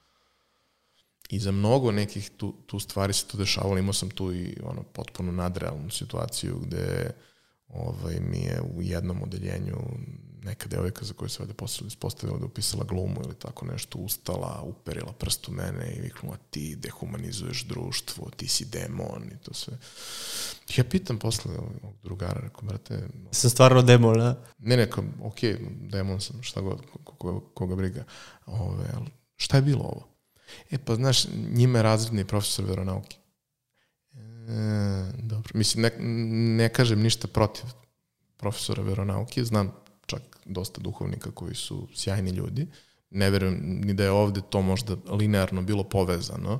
I 1.29 1.39
za 1.39 1.51
mnogo 1.51 1.91
nekih 1.91 2.29
tu, 2.37 2.53
tu 2.65 2.79
stvari 2.79 3.13
se 3.13 3.25
to 3.27 3.37
dešavalo. 3.37 3.77
Imao 3.77 3.93
sam 3.93 4.09
tu 4.09 4.33
i 4.33 4.57
ono 4.63 4.83
potpuno 4.83 5.31
nadrealnu 5.31 5.89
situaciju 5.89 6.59
gde 6.59 7.11
ovaj, 7.67 8.19
mi 8.19 8.37
je 8.37 8.61
u 8.75 8.81
jednom 8.81 9.23
odeljenju 9.23 9.77
neka 10.45 10.67
devojka 10.69 11.05
za 11.05 11.13
koju 11.13 11.29
se 11.29 11.43
vede 11.43 11.53
posle 11.53 11.87
ispostavila 11.87 12.39
da 12.39 12.45
upisala 12.45 12.83
glumu 12.83 13.21
ili 13.23 13.35
tako 13.35 13.65
nešto, 13.65 13.97
ustala, 13.97 14.61
uperila 14.63 15.11
prst 15.11 15.47
u 15.47 15.51
mene 15.51 15.93
i 15.97 16.01
viknula 16.01 16.37
ti 16.49 16.75
dehumanizuješ 16.75 17.63
društvo, 17.63 18.29
ti 18.37 18.47
si 18.47 18.65
demon 18.65 19.23
i 19.31 19.37
to 19.43 19.53
sve. 19.53 19.77
Ja 20.77 20.83
pitam 20.83 21.19
posle 21.19 21.51
ovog 21.57 21.95
drugara, 22.03 22.39
rekao, 22.43 22.61
brate... 22.61 23.07
Sam 23.31 23.49
stvarno 23.49 23.81
demon, 23.81 24.21
a? 24.21 24.35
Ne, 24.57 24.77
neka, 24.77 25.01
ok, 25.23 25.39
demon 25.91 26.21
sam, 26.21 26.43
šta 26.43 26.61
god, 26.61 26.81
koga, 27.03 27.39
koga 27.53 27.75
briga. 27.75 28.03
Ove, 28.45 28.85
šta 29.35 29.57
je 29.57 29.61
bilo 29.61 29.83
ovo? 29.83 30.07
E, 30.71 30.77
pa 30.77 30.95
znaš, 30.95 31.25
njima 31.49 31.79
je 31.79 31.83
razredni 31.83 32.25
profesor 32.25 32.65
veronauke. 32.65 33.17
E, 34.13 35.11
dobro, 35.17 35.51
mislim, 35.53 35.81
ne, 35.81 35.91
ne 36.55 36.69
kažem 36.69 37.01
ništa 37.01 37.27
protiv 37.27 37.65
profesora 38.37 38.83
veronauke, 38.83 39.43
znam 39.43 39.84
dosta 40.45 40.81
duhovnika 40.81 41.31
koji 41.31 41.55
su 41.55 41.87
sjajni 41.93 42.31
ljudi. 42.31 42.67
Ne 43.09 43.29
verujem 43.29 43.81
ni 43.85 43.93
da 43.93 44.03
je 44.03 44.11
ovde 44.11 44.41
to 44.49 44.61
možda 44.61 44.95
linearno 45.09 45.61
bilo 45.61 45.83
povezano, 45.83 46.59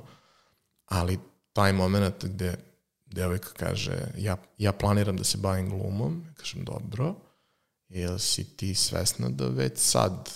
ali 0.86 1.18
taj 1.52 1.72
moment 1.72 2.24
gde 2.24 2.56
devojka 3.06 3.48
kaže 3.56 3.98
ja, 4.16 4.36
ja 4.58 4.72
planiram 4.72 5.16
da 5.16 5.24
se 5.24 5.38
bavim 5.38 5.70
glumom, 5.70 6.26
kažem 6.36 6.64
dobro, 6.64 7.14
jel 7.88 8.18
si 8.18 8.56
ti 8.56 8.74
svesna 8.74 9.28
da 9.28 9.48
već 9.48 9.78
sad 9.78 10.30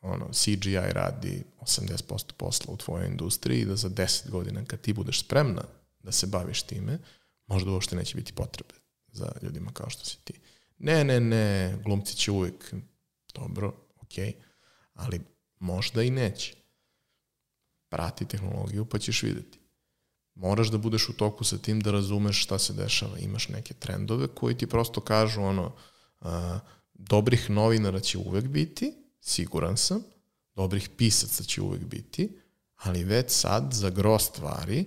ono, 0.00 0.28
CGI 0.32 0.92
radi 0.92 1.44
80% 1.60 2.32
posla 2.36 2.74
u 2.74 2.76
tvojoj 2.76 3.06
industriji 3.06 3.60
i 3.60 3.64
da 3.64 3.76
za 3.76 3.88
10 3.88 4.30
godina 4.30 4.64
kad 4.64 4.80
ti 4.80 4.92
budeš 4.92 5.24
spremna 5.24 5.62
da 5.98 6.12
se 6.12 6.26
baviš 6.26 6.62
time, 6.62 6.98
možda 7.46 7.70
uopšte 7.70 7.96
neće 7.96 8.16
biti 8.16 8.32
potrebe 8.32 8.74
za 9.12 9.32
ljudima 9.42 9.72
kao 9.72 9.90
što 9.90 10.04
si 10.04 10.18
ti. 10.24 10.40
Ne, 10.78 11.04
ne, 11.04 11.20
ne, 11.20 11.78
glumci 11.84 12.16
će 12.16 12.30
uvijek, 12.30 12.74
dobro, 13.34 13.74
okej, 13.96 14.34
ali 14.94 15.20
možda 15.58 16.02
i 16.02 16.10
neće. 16.10 16.54
Prati 17.88 18.24
tehnologiju 18.24 18.84
pa 18.84 18.98
ćeš 18.98 19.22
videti. 19.22 19.58
Moraš 20.34 20.68
da 20.68 20.78
budeš 20.78 21.08
u 21.08 21.12
toku 21.12 21.44
sa 21.44 21.58
tim 21.58 21.80
da 21.80 21.90
razumeš 21.90 22.42
šta 22.42 22.58
se 22.58 22.72
dešava. 22.72 23.18
Imaš 23.18 23.48
neke 23.48 23.74
trendove 23.74 24.28
koji 24.28 24.58
ti 24.58 24.66
prosto 24.66 25.00
kažu 25.00 25.42
ono, 25.42 25.72
a, 26.20 26.58
dobrih 26.94 27.50
novinara 27.50 28.00
će 28.00 28.18
uvek 28.18 28.44
biti, 28.44 28.94
siguran 29.20 29.76
sam, 29.76 30.02
dobrih 30.54 30.88
pisaca 30.96 31.44
će 31.44 31.62
uvek 31.62 31.84
biti, 31.84 32.38
ali 32.76 33.04
već 33.04 33.30
sad 33.30 33.72
za 33.72 33.90
gro 33.90 34.18
stvari, 34.18 34.84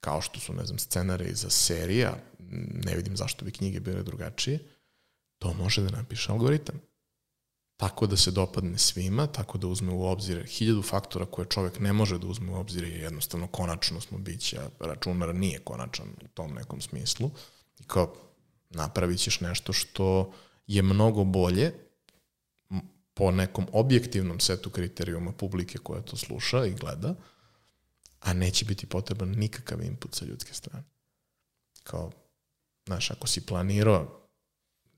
kao 0.00 0.20
što 0.20 0.40
su, 0.40 0.52
ne 0.52 0.66
znam, 0.66 0.78
scenare 0.78 1.34
za 1.34 1.50
serija, 1.50 2.16
ne 2.84 2.96
vidim 2.96 3.16
zašto 3.16 3.44
bi 3.44 3.50
knjige 3.50 3.80
bile 3.80 4.02
drugačije, 4.02 4.58
to 5.40 5.54
može 5.54 5.82
da 5.82 5.90
napiše 5.90 6.32
algoritam. 6.32 6.80
Tako 7.76 8.06
da 8.06 8.16
se 8.16 8.30
dopadne 8.30 8.78
svima, 8.78 9.26
tako 9.26 9.58
da 9.58 9.66
uzme 9.66 9.92
u 9.92 10.04
obzir 10.04 10.46
hiljadu 10.46 10.82
faktora 10.82 11.26
koje 11.26 11.48
čovek 11.48 11.78
ne 11.78 11.92
može 11.92 12.18
da 12.18 12.26
uzme 12.26 12.52
u 12.52 12.60
obzir 12.60 12.84
je 12.84 12.98
jednostavno 12.98 13.46
konačno 13.46 14.00
smo 14.00 14.18
bića, 14.18 14.70
računar 14.80 15.34
nije 15.34 15.58
konačan 15.58 16.08
u 16.08 16.28
tom 16.28 16.52
nekom 16.54 16.80
smislu 16.80 17.30
i 17.78 17.84
kao 17.84 18.14
napravit 18.70 19.20
ćeš 19.20 19.40
nešto 19.40 19.72
što 19.72 20.32
je 20.66 20.82
mnogo 20.82 21.24
bolje 21.24 21.72
po 23.14 23.30
nekom 23.30 23.66
objektivnom 23.72 24.40
setu 24.40 24.70
kriterijuma 24.70 25.32
publike 25.32 25.78
koja 25.78 26.02
to 26.02 26.16
sluša 26.16 26.66
i 26.66 26.74
gleda, 26.74 27.14
a 28.20 28.32
neće 28.32 28.64
biti 28.64 28.86
potreban 28.86 29.28
nikakav 29.28 29.82
input 29.82 30.14
sa 30.14 30.24
ljudske 30.24 30.54
strane. 30.54 30.84
Kao, 31.82 32.12
znaš, 32.86 33.10
ako 33.10 33.26
si 33.26 33.46
planirao 33.46 34.19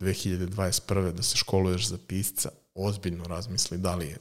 2021. 0.03 1.13
da 1.13 1.23
se 1.23 1.37
školuješ 1.37 1.89
za 1.89 1.99
pisca, 2.07 2.49
ozbiljno 2.75 3.25
razmisli 3.25 3.79
da 3.79 3.95
li 3.95 4.07
je 4.07 4.19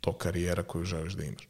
to 0.00 0.12
karijera 0.12 0.62
koju 0.62 0.84
želiš 0.84 1.12
da 1.12 1.24
imaš. 1.24 1.48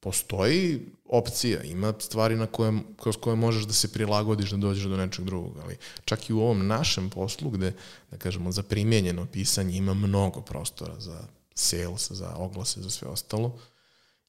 Postoji 0.00 0.80
opcija, 1.04 1.62
ima 1.62 1.94
stvari 1.98 2.36
na 2.36 2.46
koje, 2.46 2.72
kroz 2.96 3.16
koje 3.16 3.36
možeš 3.36 3.64
da 3.64 3.72
se 3.72 3.92
prilagodiš 3.92 4.50
da 4.50 4.56
dođeš 4.56 4.84
do 4.84 4.96
nečeg 4.96 5.24
drugog, 5.24 5.58
ali 5.62 5.76
čak 6.04 6.30
i 6.30 6.32
u 6.32 6.40
ovom 6.40 6.66
našem 6.66 7.10
poslu 7.10 7.50
gde, 7.50 7.72
da 8.10 8.16
kažemo, 8.16 8.52
za 8.52 8.62
primjenjeno 8.62 9.26
pisanje 9.26 9.76
ima 9.76 9.94
mnogo 9.94 10.40
prostora 10.40 11.00
za 11.00 11.20
sales, 11.54 12.10
za 12.10 12.34
oglase, 12.36 12.82
za 12.82 12.90
sve 12.90 13.08
ostalo. 13.08 13.58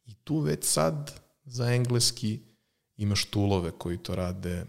I 0.05 0.13
tu 0.13 0.39
već 0.39 0.65
sad 0.65 1.21
za 1.45 1.73
engleski 1.73 2.39
imaš 2.97 3.25
tulove 3.25 3.71
koji 3.71 3.97
to 3.97 4.15
rade 4.15 4.65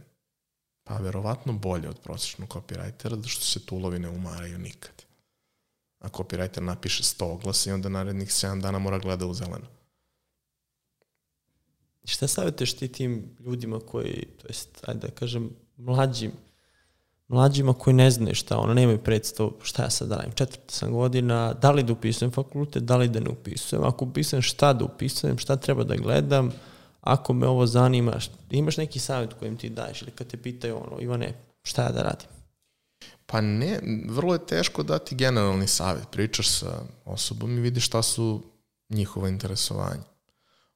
Pa 0.85 0.97
verovatno 0.97 1.53
bolje 1.53 1.89
od 1.89 1.99
prosječnog 1.99 2.49
copywritera, 2.49 3.17
zato 3.17 3.29
što 3.29 3.45
se 3.45 3.67
tulovi 3.67 3.99
ne 3.99 4.09
umaraju 4.09 4.59
nikad. 4.59 5.03
A 5.99 6.09
copywriter 6.09 6.61
napiše 6.61 7.03
100 7.03 7.25
oglasa 7.25 7.71
i 7.71 7.73
onda 7.73 7.89
narednih 7.89 8.29
7 8.29 8.61
dana 8.61 8.79
mora 8.79 8.99
gleda 8.99 9.27
u 9.27 9.35
zeleno. 9.35 9.67
Šta 12.05 12.29
savjetuješ 12.29 12.75
ti 12.75 12.89
tim 12.89 13.37
ljudima 13.41 13.81
koji, 13.81 14.27
to 14.41 14.47
jest, 14.49 14.85
ajde 14.87 15.07
da 15.07 15.15
kažem, 15.15 15.51
mlađim, 15.77 16.33
mlađima 17.29 17.75
koji 17.75 17.95
ne 17.95 18.11
znaju 18.11 18.35
šta, 18.35 18.59
ono, 18.59 18.75
nemaju 18.75 19.05
predstavu 19.05 19.59
šta 19.63 19.83
ja 19.83 19.91
sad 19.91 20.09
da 20.09 20.17
radim, 20.17 20.33
četvrta 20.33 20.75
sam 20.75 20.93
godina, 20.93 21.53
da 21.53 21.71
li 21.71 21.83
da 21.83 21.93
upisujem 21.93 22.33
fakultet, 22.33 22.83
da 22.83 22.97
li 22.97 23.09
da 23.09 23.21
ne 23.21 23.31
upisujem, 23.31 23.85
ako 23.85 24.05
upisujem 24.05 24.43
šta 24.43 24.73
da 24.73 24.85
upisujem, 24.85 25.39
šta 25.39 25.57
treba 25.57 25.85
da 25.85 25.97
gledam, 25.97 26.53
ako 27.03 27.33
me 27.33 27.47
ovo 27.47 27.67
zanima, 27.67 28.13
imaš 28.51 28.77
neki 28.77 28.99
savjet 28.99 29.33
kojim 29.33 29.57
ti 29.57 29.69
daješ 29.69 30.03
ili 30.03 30.11
kad 30.11 30.27
te 30.27 30.37
pitaju 30.37 30.77
ono, 30.77 31.01
Ivane, 31.01 31.35
šta 31.63 31.83
ja 31.83 31.93
da 31.93 32.03
radim? 32.03 32.29
Pa 33.27 33.41
ne, 33.41 33.81
vrlo 34.09 34.33
je 34.33 34.47
teško 34.47 34.83
dati 34.83 35.15
generalni 35.15 35.67
savjet. 35.67 36.11
Pričaš 36.11 36.49
sa 36.49 36.83
osobom 37.05 37.59
i 37.59 37.61
vidiš 37.61 37.87
šta 37.87 38.03
su 38.03 38.43
njihova 38.89 39.29
interesovanja. 39.29 40.03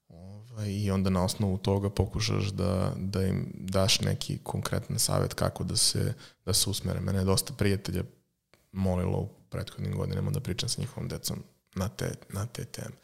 Ovaj, 0.09 0.71
I 0.71 0.91
onda 0.91 1.11
na 1.11 1.25
osnovu 1.25 1.59
toga 1.59 1.91
pokušaš 1.91 2.45
da, 2.45 2.93
da 2.97 3.23
im 3.23 3.53
daš 3.55 4.01
neki 4.01 4.39
konkretan 4.43 4.99
savjet 4.99 5.35
kako 5.35 5.65
da 5.65 5.77
se, 5.77 6.15
da 6.47 6.53
se 6.53 6.71
usmere. 6.71 7.01
Mene 7.01 7.19
je 7.19 7.25
dosta 7.25 7.53
prijatelja 7.53 8.03
molilo 8.73 9.19
u 9.19 9.29
prethodnim 9.51 9.97
godinama 9.97 10.31
da 10.31 10.41
pričam 10.41 10.69
sa 10.69 10.81
njihovom 10.81 11.09
decom 11.09 11.43
na 11.75 11.89
te, 11.89 12.15
na 12.29 12.47
te 12.47 12.65
teme. 12.65 12.95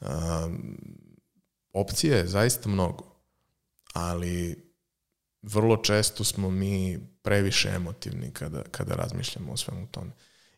Um, 0.00 0.76
opcija 1.74 2.16
je 2.16 2.26
zaista 2.26 2.68
mnogo, 2.68 3.04
ali 3.92 4.64
vrlo 5.42 5.76
često 5.76 6.24
smo 6.24 6.50
mi 6.50 6.98
previše 7.22 7.68
emotivni 7.68 8.30
kada, 8.30 8.62
kada 8.62 8.94
razmišljamo 8.94 9.52
o 9.52 9.56
svemu 9.56 9.86
tome. 9.86 10.10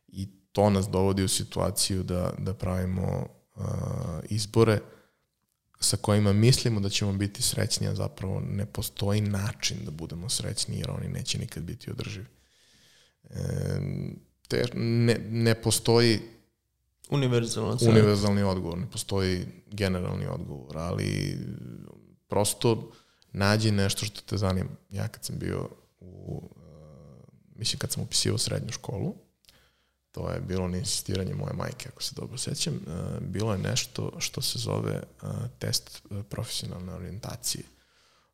I 0.08 0.28
to 0.52 0.70
nas 0.70 0.88
dovodi 0.88 1.24
u 1.24 1.28
situaciju 1.28 2.02
da, 2.02 2.32
da 2.38 2.54
pravimo 2.54 3.28
uh, 3.54 3.64
izbore 4.28 4.80
sa 5.80 5.96
kojima 5.96 6.32
mislimo 6.32 6.80
da 6.80 6.88
ćemo 6.88 7.12
biti 7.12 7.42
srećni, 7.42 7.88
a 7.88 7.94
zapravo 7.94 8.40
ne 8.40 8.66
postoji 8.66 9.20
način 9.20 9.76
da 9.84 9.90
budemo 9.90 10.28
srećni 10.28 10.78
jer 10.78 10.90
oni 10.90 11.08
neće 11.08 11.38
nikad 11.38 11.62
biti 11.62 11.90
održivi. 11.90 12.26
E, 13.30 13.38
te, 14.48 14.64
ne, 14.74 15.18
ne 15.30 15.54
postoji 15.54 16.20
Univerzalno 17.10 17.76
univerzalni 17.88 18.42
odgovor, 18.42 18.78
ne 18.78 18.90
postoji 18.90 19.46
generalni 19.66 20.26
odgovor, 20.26 20.78
ali 20.78 21.38
prosto 22.28 22.92
nađi 23.32 23.70
nešto 23.70 24.06
što 24.06 24.20
te 24.20 24.36
zanima. 24.36 24.70
Ja 24.90 25.08
kad 25.08 25.24
sam 25.24 25.38
bio 25.38 25.68
u, 26.00 26.42
uh, 26.42 26.60
mislim 27.56 27.78
kad 27.78 27.92
sam 27.92 28.02
upisivao 28.02 28.38
srednju 28.38 28.72
školu, 28.72 29.14
to 30.10 30.30
je 30.30 30.40
bilo 30.40 30.68
na 30.68 30.78
insistiranje 30.78 31.34
moje 31.34 31.52
majke, 31.54 31.88
ako 31.88 32.02
se 32.02 32.14
dobro 32.16 32.38
sećam, 32.38 32.74
uh, 32.74 33.20
bilo 33.20 33.52
je 33.52 33.58
nešto 33.58 34.12
što 34.18 34.42
se 34.42 34.58
zove 34.58 35.02
uh, 35.22 35.28
test 35.58 36.02
profesionalne 36.28 36.94
orijentacije, 36.94 37.64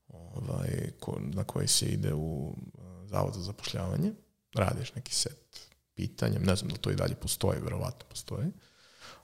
ovaj, 0.08 0.90
na 1.18 1.44
koji 1.44 1.68
se 1.68 1.86
ide 1.86 2.14
u 2.14 2.56
zavod 3.04 3.34
za 3.34 3.42
zapošljavanje, 3.42 4.12
radiš 4.54 4.94
neki 4.94 5.14
set 5.14 5.71
pitanja, 5.95 6.38
ne 6.38 6.57
znam 6.57 6.70
da 6.70 6.76
to 6.76 6.90
i 6.90 6.97
dalje 6.97 7.14
postoji, 7.14 7.61
verovatno 7.61 8.07
postoji, 8.09 8.47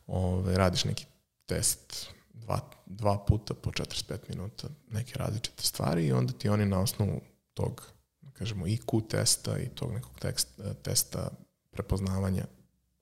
ovaj, 0.07 0.55
radiš 0.55 0.85
neki 0.85 1.07
test 1.47 2.09
dva, 2.33 2.61
dva 2.87 3.25
puta 3.25 3.55
po 3.55 3.71
45 3.71 4.19
minuta 4.29 4.69
neke 4.91 5.19
različite 5.19 5.62
stvari 5.62 6.07
i 6.07 6.12
onda 6.12 6.33
ti 6.33 6.49
oni 6.49 6.66
na 6.66 6.81
osnovu 6.81 7.21
tog, 7.55 7.93
da 8.21 8.31
kažemo, 8.31 8.66
IQ 8.66 9.09
testa 9.09 9.59
i 9.59 9.69
tog 9.69 9.93
nekog 9.93 10.19
tekst, 10.21 10.49
testa 10.83 11.31
prepoznavanja 11.71 12.45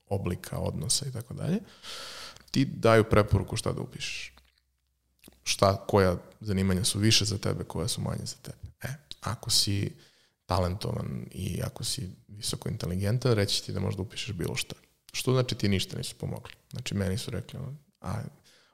oblika, 0.05 0.59
odnosa 0.59 1.05
i 1.07 1.11
tako 1.11 1.33
dalje, 1.33 1.59
ti 2.51 2.65
daju 2.65 3.03
preporuku 3.03 3.55
šta 3.55 3.71
da 3.71 3.81
upišeš. 3.81 4.33
Šta, 5.43 5.85
koja 5.87 6.17
zanimanja 6.39 6.83
su 6.83 6.99
više 6.99 7.25
za 7.25 7.37
tebe, 7.37 7.63
koja 7.63 7.87
su 7.87 8.01
manje 8.01 8.25
za 8.25 8.35
tebe. 8.35 8.57
E, 8.81 8.87
ako 9.21 9.49
si 9.49 9.95
talentovan 10.47 11.25
i 11.31 11.61
ako 11.63 11.83
si 11.83 12.09
visoko 12.27 12.69
inteligentan, 12.69 13.33
reći 13.33 13.65
ti 13.65 13.71
da 13.71 13.79
možda 13.79 14.01
upišeš 14.01 14.33
bilo 14.33 14.55
šta. 14.55 14.75
Što 15.13 15.31
znači 15.31 15.55
ti 15.55 15.69
ništa 15.69 15.97
nisu 15.97 16.15
pomogli. 16.15 16.53
Znači, 16.71 16.95
meni 16.95 17.17
su 17.17 17.31
rekli, 17.31 17.59
a 18.01 18.21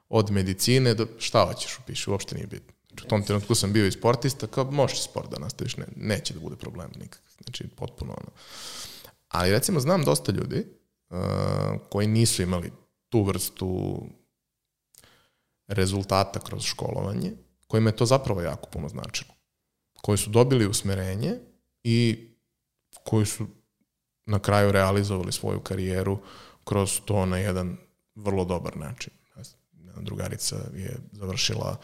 od 0.08 0.30
medicine 0.30 0.94
do 0.94 1.06
šta 1.18 1.46
hoćeš 1.46 1.78
upiši, 1.78 2.10
uopšte 2.10 2.34
nije 2.34 2.46
bitno. 2.46 2.74
Znači, 2.88 3.06
u 3.06 3.08
tom 3.08 3.22
trenutku 3.22 3.54
sam 3.54 3.72
bio 3.72 3.86
i 3.86 3.92
sportista, 3.92 4.46
kao 4.46 4.70
možeš 4.70 5.04
sport 5.04 5.30
da 5.30 5.38
nastaviš, 5.38 5.76
ne, 5.76 5.86
neće 5.96 6.34
da 6.34 6.40
bude 6.40 6.56
problem 6.56 6.90
nikak. 7.00 7.22
Znači, 7.44 7.68
potpuno 7.68 8.12
ono. 8.12 8.30
Ali 9.28 9.50
recimo 9.50 9.80
znam 9.80 10.04
dosta 10.04 10.32
ljudi 10.32 10.66
uh, 11.10 11.18
koji 11.90 12.06
nisu 12.06 12.42
imali 12.42 12.72
tu 13.08 13.22
vrstu 13.22 14.00
rezultata 15.66 16.40
kroz 16.40 16.62
školovanje, 16.62 17.32
kojima 17.66 17.90
je 17.90 17.96
to 17.96 18.06
zapravo 18.06 18.40
jako 18.40 18.70
puno 18.70 18.88
značilo. 18.88 19.34
Koji 20.02 20.18
su 20.18 20.30
dobili 20.30 20.66
usmerenje 20.66 21.38
i 21.84 22.28
koji 23.04 23.26
su 23.26 23.46
na 24.26 24.38
kraju 24.38 24.72
realizovali 24.72 25.32
svoju 25.32 25.60
karijeru 25.60 26.18
kroz 26.64 27.00
to 27.04 27.26
na 27.26 27.38
jedan 27.38 27.76
vrlo 28.14 28.44
dobar 28.44 28.76
način. 28.76 29.12
Drugarica 30.00 30.56
je 30.74 30.96
završila 31.12 31.76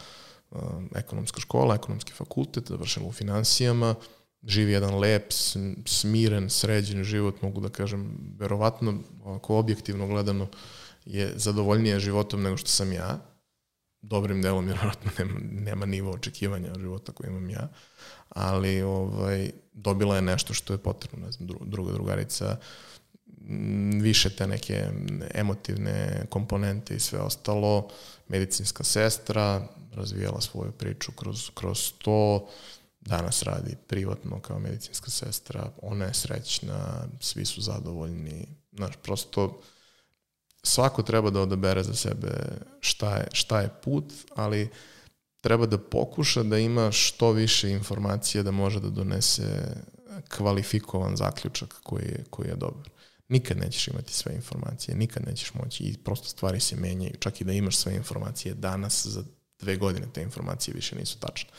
um, 0.51 0.89
ekonomska 0.95 1.41
škola, 1.41 1.75
ekonomski 1.75 2.13
fakultet, 2.13 2.67
završila 2.67 3.07
u 3.07 3.11
financijama, 3.11 3.95
živi 4.43 4.71
jedan 4.71 4.99
lep, 4.99 5.31
smiren, 5.85 6.49
sređen 6.49 7.03
život, 7.03 7.41
mogu 7.41 7.61
da 7.61 7.69
kažem, 7.69 8.17
verovatno, 8.37 8.99
ako 9.25 9.55
objektivno 9.55 10.07
gledano, 10.07 10.47
je 11.05 11.33
zadovoljnije 11.35 11.99
životom 11.99 12.41
nego 12.41 12.57
što 12.57 12.69
sam 12.69 12.93
ja. 12.93 13.19
Dobrim 14.01 14.41
delom, 14.41 14.65
vjerovatno 14.65 15.11
nema, 15.17 15.39
nema 15.41 15.85
nivo 15.85 16.11
očekivanja 16.11 16.73
života 16.79 17.11
koji 17.11 17.29
imam 17.29 17.49
ja, 17.49 17.69
ali 18.35 18.81
ovaj, 18.81 19.51
dobila 19.73 20.15
je 20.15 20.21
nešto 20.21 20.53
što 20.53 20.73
je 20.73 20.77
potrebno, 20.77 21.25
ne 21.25 21.31
znam, 21.31 21.49
druga 21.61 21.91
drugarica, 21.91 22.57
više 24.01 24.29
te 24.29 24.47
neke 24.47 24.85
emotivne 25.33 26.25
komponente 26.29 26.95
i 26.95 26.99
sve 26.99 27.19
ostalo, 27.19 27.87
medicinska 28.27 28.83
sestra, 28.83 29.67
razvijala 29.93 30.41
svoju 30.41 30.71
priču 30.71 31.11
kroz, 31.11 31.49
kroz 31.53 31.91
to, 31.97 32.47
danas 33.01 33.43
radi 33.43 33.75
privatno 33.87 34.39
kao 34.39 34.59
medicinska 34.59 35.11
sestra, 35.11 35.71
ona 35.81 36.05
je 36.05 36.13
srećna, 36.13 37.07
svi 37.19 37.45
su 37.45 37.61
zadovoljni, 37.61 38.47
znaš, 38.71 38.95
prosto 39.03 39.61
svako 40.63 41.03
treba 41.03 41.29
da 41.29 41.41
odabere 41.41 41.83
za 41.83 41.93
sebe 41.93 42.29
šta 42.79 43.17
je, 43.17 43.27
šta 43.33 43.61
je 43.61 43.69
put, 43.83 44.13
ali 44.35 44.69
treba 45.41 45.65
da 45.65 45.77
pokuša 45.77 46.43
da 46.43 46.57
ima 46.57 46.91
što 46.91 47.31
više 47.31 47.69
informacije 47.71 48.43
da 48.43 48.51
može 48.51 48.79
da 48.79 48.89
donese 48.89 49.75
kvalifikovan 50.29 51.15
zaključak 51.15 51.75
koji 51.83 52.03
je, 52.03 52.23
koji 52.29 52.47
je 52.47 52.55
dobar. 52.55 52.89
Nikad 53.29 53.57
nećeš 53.57 53.87
imati 53.87 54.13
sve 54.13 54.35
informacije, 54.35 54.95
nikad 54.95 55.23
nećeš 55.27 55.53
moći 55.53 55.83
i 55.83 55.97
prosto 55.97 56.27
stvari 56.27 56.59
se 56.59 56.75
menjaju. 56.75 57.15
Čak 57.19 57.41
i 57.41 57.43
da 57.43 57.53
imaš 57.53 57.77
sve 57.77 57.95
informacije 57.95 58.53
danas, 58.53 59.07
za 59.07 59.23
dve 59.59 59.75
godine 59.77 60.07
te 60.13 60.21
informacije 60.21 60.73
više 60.75 60.95
nisu 60.95 61.19
tačne. 61.19 61.49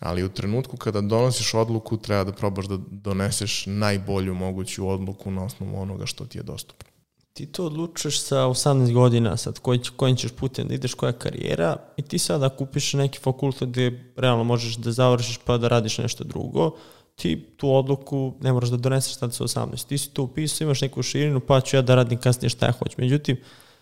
Ali 0.00 0.24
u 0.24 0.28
trenutku 0.28 0.76
kada 0.76 1.00
donosiš 1.00 1.54
odluku, 1.54 1.96
treba 1.96 2.24
da 2.24 2.32
probaš 2.32 2.66
da 2.66 2.78
doneseš 2.90 3.66
najbolju 3.66 4.34
moguću 4.34 4.88
odluku 4.88 5.30
na 5.30 5.44
osnovu 5.44 5.82
onoga 5.82 6.06
što 6.06 6.26
ti 6.26 6.38
je 6.38 6.42
dostupno. 6.42 6.93
Ti 7.34 7.46
to 7.46 7.66
odlučuješ 7.66 8.20
sa 8.20 8.36
18 8.36 8.92
godina, 8.92 9.36
sad 9.36 9.58
koji, 9.58 9.80
kojim 9.96 10.16
ćeš 10.16 10.32
putem 10.32 10.68
da 10.68 10.74
ideš, 10.74 10.94
koja 10.94 11.08
je 11.08 11.18
karijera 11.18 11.76
i 11.96 12.02
ti 12.02 12.18
sada 12.18 12.48
kupiš 12.48 12.92
neki 12.92 13.18
fakultet 13.18 13.68
gde 13.68 14.12
realno 14.16 14.44
možeš 14.44 14.76
da 14.76 14.92
završiš 14.92 15.38
pa 15.44 15.58
da 15.58 15.68
radiš 15.68 15.98
nešto 15.98 16.24
drugo, 16.24 16.70
ti 17.16 17.46
tu 17.56 17.74
odluku 17.74 18.34
ne 18.40 18.52
moraš 18.52 18.70
da 18.70 18.76
doneseš 18.76 19.16
sad 19.16 19.34
sa 19.34 19.44
18. 19.44 19.86
Ti 19.86 19.98
si 19.98 20.10
to 20.10 20.22
upisao, 20.22 20.64
imaš 20.64 20.80
neku 20.80 21.02
širinu, 21.02 21.40
pa 21.40 21.60
ću 21.60 21.76
ja 21.76 21.82
da 21.82 21.94
radim 21.94 22.20
kasnije 22.20 22.50
šta 22.50 22.66
ja 22.66 22.72
hoću. 22.72 22.94
Međutim, 22.98 23.36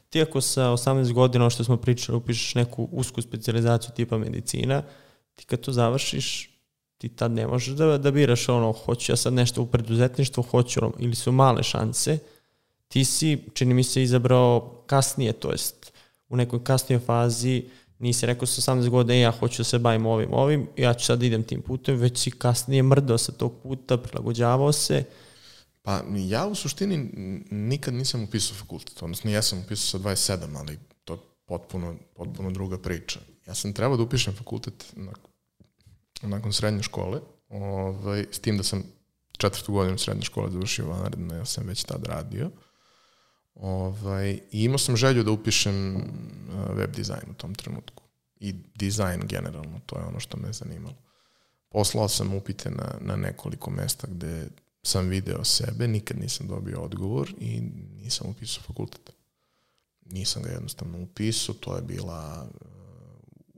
ti 0.08 0.22
ako 0.22 0.40
sa 0.40 0.62
18 0.62 1.12
godina, 1.12 1.50
što 1.50 1.64
smo 1.64 1.76
pričali, 1.76 2.18
upišeš 2.18 2.54
neku 2.54 2.88
usku 2.92 3.22
specializaciju 3.22 3.90
tipa 3.96 4.18
medicina, 4.18 4.82
ti 5.34 5.44
kad 5.44 5.60
to 5.60 5.72
završiš, 5.72 6.50
ti 6.98 7.08
tad 7.08 7.32
ne 7.32 7.46
možeš 7.46 7.74
da, 7.74 7.98
da 7.98 8.10
biraš 8.10 8.48
ono, 8.48 8.72
hoću 8.72 9.12
ja 9.12 9.16
sad 9.16 9.32
nešto 9.32 9.62
u 9.62 9.66
preduzetništvu, 9.66 10.42
hoću 10.42 10.80
ono, 10.82 10.92
ili 10.98 11.14
su 11.14 11.32
male 11.32 11.62
šanse, 11.62 12.18
ti 12.92 13.04
si, 13.04 13.38
čini 13.54 13.74
mi 13.74 13.84
se, 13.84 14.02
izabrao 14.02 14.82
kasnije, 14.86 15.32
to 15.32 15.52
jest 15.52 15.92
u 16.28 16.36
nekoj 16.36 16.64
kasnijoj 16.64 17.00
fazi, 17.00 17.64
nisi 17.98 18.26
rekao 18.26 18.46
sa 18.46 18.72
18 18.72 18.88
godina, 18.88 19.14
ja 19.14 19.30
hoću 19.30 19.60
da 19.60 19.64
se 19.64 19.78
bavim 19.78 20.06
ovim, 20.06 20.32
ovim, 20.32 20.66
ja 20.76 20.94
ću 20.94 21.04
sad 21.06 21.22
idem 21.22 21.42
tim 21.42 21.62
putem, 21.62 21.96
već 21.96 22.18
si 22.18 22.30
kasnije 22.30 22.82
mrdao 22.82 23.18
sa 23.18 23.32
tog 23.32 23.52
puta, 23.62 23.96
prilagođavao 23.96 24.72
se. 24.72 25.04
Pa 25.82 26.02
ja 26.16 26.46
u 26.46 26.54
suštini 26.54 26.96
nikad 27.50 27.94
nisam 27.94 28.22
upisao 28.22 28.56
fakultet, 28.56 29.02
odnosno 29.02 29.30
ja 29.30 29.42
sam 29.42 29.58
upisao 29.58 30.00
sa 30.00 30.08
27, 30.08 30.56
ali 30.56 30.78
to 31.04 31.12
je 31.12 31.18
potpuno, 31.44 31.96
potpuno 32.14 32.50
druga 32.50 32.78
priča. 32.78 33.20
Ja 33.46 33.54
sam 33.54 33.72
trebao 33.72 33.96
da 33.96 34.02
upišem 34.02 34.34
fakultet 34.34 34.94
nakon 36.22 36.52
srednje 36.52 36.82
škole, 36.82 37.20
ovaj, 37.48 38.26
s 38.30 38.38
tim 38.38 38.56
da 38.56 38.62
sam 38.62 38.82
četvrtu 39.38 39.72
godinu 39.72 39.98
srednje 39.98 40.22
škole 40.22 40.50
završio 40.50 40.88
vanredno, 40.88 41.34
ja 41.34 41.44
sam 41.44 41.66
već 41.66 41.84
tad 41.84 42.04
radio. 42.04 42.50
Ovaj, 43.54 44.30
I 44.30 44.64
imao 44.64 44.78
sam 44.78 44.96
želju 44.96 45.22
da 45.22 45.30
upišem 45.30 45.96
uh, 45.96 46.76
web 46.76 46.90
dizajn 46.96 47.30
u 47.30 47.34
tom 47.34 47.54
trenutku. 47.54 48.02
I 48.40 48.52
dizajn 48.74 49.20
generalno, 49.26 49.80
to 49.86 49.98
je 49.98 50.04
ono 50.04 50.20
što 50.20 50.36
me 50.36 50.52
zanimalo. 50.52 50.96
Poslao 51.68 52.08
sam 52.08 52.34
upite 52.34 52.70
na, 52.70 52.94
na 53.00 53.16
nekoliko 53.16 53.70
mesta 53.70 54.06
gde 54.10 54.48
sam 54.82 55.08
video 55.08 55.44
sebe, 55.44 55.88
nikad 55.88 56.20
nisam 56.20 56.46
dobio 56.46 56.80
odgovor 56.80 57.34
i 57.38 57.60
nisam 58.02 58.30
upisao 58.30 58.62
fakultet. 58.62 59.10
Nisam 60.04 60.42
ga 60.42 60.50
jednostavno 60.50 61.02
upisao, 61.02 61.54
to 61.54 61.76
je 61.76 61.82
bila 61.82 62.48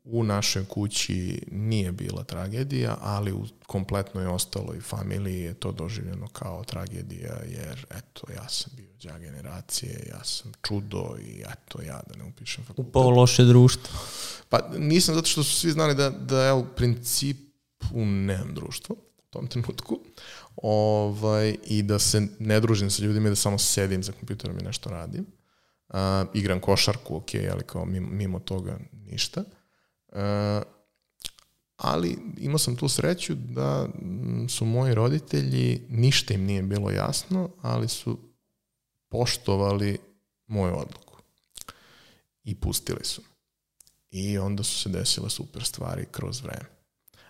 u 0.04 0.24
našoj 0.24 0.64
kući 0.64 1.42
nije 1.50 1.92
bila 1.92 2.24
tragedija, 2.24 2.96
ali 3.00 3.32
u 3.32 3.46
kompletnoj 3.66 4.26
ostaloj 4.26 4.80
familiji 4.80 5.40
je 5.40 5.54
to 5.54 5.72
doživljeno 5.72 6.28
kao 6.28 6.64
tragedija, 6.64 7.34
jer 7.48 7.86
eto, 7.90 8.26
ja 8.36 8.48
sam 8.48 8.72
bio 8.76 8.88
dža 8.98 9.18
generacije, 9.18 10.06
ja 10.10 10.24
sam 10.24 10.52
čudo 10.62 11.16
i 11.20 11.42
eto, 11.52 11.82
ja 11.82 12.02
da 12.06 12.16
ne 12.16 12.24
upišem 12.24 12.64
fakultet. 12.64 12.90
Upao 12.90 13.10
loše 13.10 13.44
društvo. 13.44 13.98
Pa 14.48 14.68
nisam 14.78 15.14
zato 15.14 15.28
što 15.28 15.44
su 15.44 15.60
svi 15.60 15.70
znali 15.70 15.94
da, 15.94 16.10
da 16.10 16.42
ja 16.42 16.54
u 16.54 16.66
principu 16.76 18.04
nemam 18.04 18.54
društvo 18.54 18.96
u 19.18 19.22
tom 19.30 19.46
trenutku 19.46 20.00
ovaj, 20.56 21.56
i 21.66 21.82
da 21.82 21.98
se 21.98 22.28
ne 22.38 22.60
družim 22.60 22.90
sa 22.90 23.02
ljudima 23.02 23.26
i 23.26 23.30
da 23.30 23.36
samo 23.36 23.58
sedim 23.58 24.02
za 24.02 24.12
kompjuterom 24.12 24.58
i 24.58 24.64
nešto 24.64 24.90
radim. 24.90 25.26
Uh, 25.88 25.96
igram 26.34 26.60
košarku, 26.60 27.16
ok, 27.16 27.28
ali 27.52 27.62
kao 27.66 27.84
mimo, 27.84 28.08
mimo 28.10 28.38
toga 28.38 28.78
ništa. 28.92 29.44
Uh, 30.14 30.62
ali 31.76 32.18
imao 32.38 32.58
sam 32.58 32.76
tu 32.76 32.88
sreću 32.88 33.34
da 33.34 33.88
su 34.48 34.64
moji 34.64 34.94
roditelji, 34.94 35.86
ništa 35.88 36.34
im 36.34 36.44
nije 36.44 36.62
bilo 36.62 36.90
jasno, 36.90 37.50
ali 37.62 37.88
su 37.88 38.18
poštovali 39.08 39.98
moju 40.46 40.78
odluku. 40.78 41.16
I 42.44 42.54
pustili 42.54 43.04
su. 43.04 43.22
I 44.10 44.38
onda 44.38 44.62
su 44.62 44.78
se 44.78 44.88
desile 44.88 45.30
super 45.30 45.64
stvari 45.64 46.06
kroz 46.10 46.42
vreme. 46.42 46.66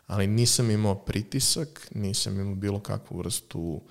Ali 0.07 0.27
nisam 0.27 0.71
imao 0.71 0.95
pritisak, 0.95 1.89
nisam 1.95 2.41
imao 2.41 2.55
bilo 2.55 2.81
kakvu 2.81 3.19
vrstu 3.19 3.83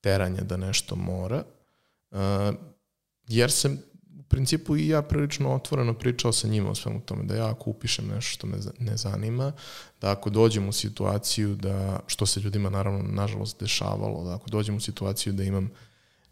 teranja 0.00 0.40
da 0.40 0.56
nešto 0.56 0.96
mora, 0.96 1.44
uh, 2.10 2.18
jer 3.28 3.52
sam 3.52 3.78
principu 4.30 4.76
i 4.76 4.88
ja 4.88 5.02
prilično 5.02 5.54
otvoreno 5.54 5.94
pričao 5.94 6.32
sa 6.32 6.48
njima 6.48 6.70
o 6.70 6.74
svemu 6.74 7.00
tome, 7.00 7.24
da 7.24 7.34
ja 7.34 7.50
ako 7.50 7.70
upišem 7.70 8.08
nešto 8.08 8.30
što 8.30 8.46
me 8.46 8.56
ne 8.78 8.96
zanima, 8.96 9.52
da 10.00 10.10
ako 10.10 10.30
dođem 10.30 10.68
u 10.68 10.72
situaciju 10.72 11.54
da, 11.54 12.00
što 12.06 12.26
se 12.26 12.40
ljudima 12.40 12.70
naravno 12.70 13.02
nažalost 13.02 13.60
dešavalo, 13.60 14.24
da 14.24 14.34
ako 14.34 14.50
dođem 14.50 14.76
u 14.76 14.80
situaciju 14.80 15.32
da 15.32 15.44
imam 15.44 15.70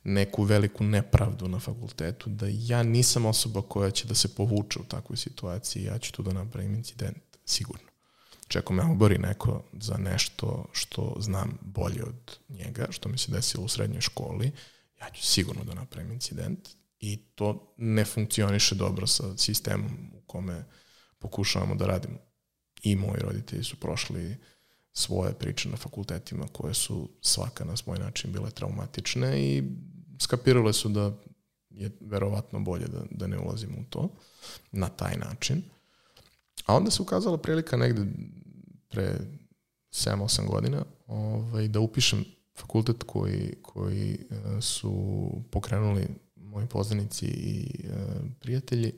neku 0.05 0.43
veliku 0.43 0.85
nepravdu 0.85 1.49
na 1.49 1.59
fakultetu, 1.59 2.31
da 2.31 2.47
ja 2.51 2.83
nisam 2.83 3.27
osoba 3.27 3.63
koja 3.63 3.91
će 3.91 4.07
da 4.07 4.15
se 4.15 4.35
povuče 4.35 4.79
u 4.79 4.85
takvoj 4.85 5.17
situaciji, 5.17 5.85
ja 5.85 5.99
ću 5.99 6.13
tu 6.13 6.23
da 6.23 6.33
napravim 6.33 6.75
incident, 6.75 7.23
sigurno. 7.45 7.89
Čeko 8.49 8.73
me 8.73 8.83
obori 8.83 9.19
neko 9.19 9.63
za 9.73 9.97
nešto 9.97 10.65
što 10.73 11.17
znam 11.21 11.59
bolje 11.61 12.05
od 12.05 12.39
njega, 12.49 12.87
što 12.91 13.09
mi 13.09 13.19
se 13.19 13.33
desilo 13.33 13.65
u 13.65 13.69
srednjoj 13.69 14.01
školi, 14.01 14.53
ja 15.01 15.11
ću 15.11 15.27
sigurno 15.27 15.65
da 15.65 15.75
napravim 15.75 16.13
incident 16.13 16.78
i 17.01 17.17
to 17.35 17.75
ne 17.77 18.05
funkcioniše 18.05 18.75
dobro 18.75 19.07
sa 19.07 19.37
sistemom 19.37 20.11
u 20.15 20.21
kome 20.27 20.65
pokušavamo 21.19 21.75
da 21.75 21.87
radimo. 21.87 22.19
I 22.83 22.97
moji 22.97 23.21
roditelji 23.21 23.65
su 23.65 23.77
prošli 23.77 24.37
svoje 24.93 25.35
priče 25.35 25.69
na 25.69 25.77
fakultetima 25.77 26.47
koje 26.53 26.75
su 26.75 27.09
svaka 27.21 27.65
na 27.65 27.77
svoj 27.77 27.99
način 27.99 28.33
bile 28.33 28.51
traumatične 28.51 29.43
i 29.43 29.63
skapirale 30.21 30.73
su 30.73 30.89
da 30.89 31.13
je 31.71 31.91
verovatno 32.01 32.61
bolje 32.61 32.87
da, 32.87 33.03
da 33.11 33.27
ne 33.27 33.39
ulazimo 33.39 33.75
u 33.81 33.85
to 33.91 34.09
na 34.73 34.89
taj 34.89 35.17
način. 35.17 35.63
A 36.67 36.77
onda 36.77 36.91
se 36.91 37.03
ukazala 37.03 37.39
prilika 37.39 37.77
negde 37.77 38.07
pre 38.89 39.19
7-8 39.91 40.47
godina 40.47 40.85
ovaj, 41.07 41.69
da 41.69 41.81
upišem 41.81 42.25
fakultet 42.57 43.03
koji, 43.07 43.55
koji 43.63 44.13
e, 44.13 44.61
su 44.61 45.31
pokrenuli 45.51 46.09
moji 46.49 46.67
poznanici 46.67 47.27
i 47.27 47.85
e, 47.85 47.95
prijatelji, 48.41 48.93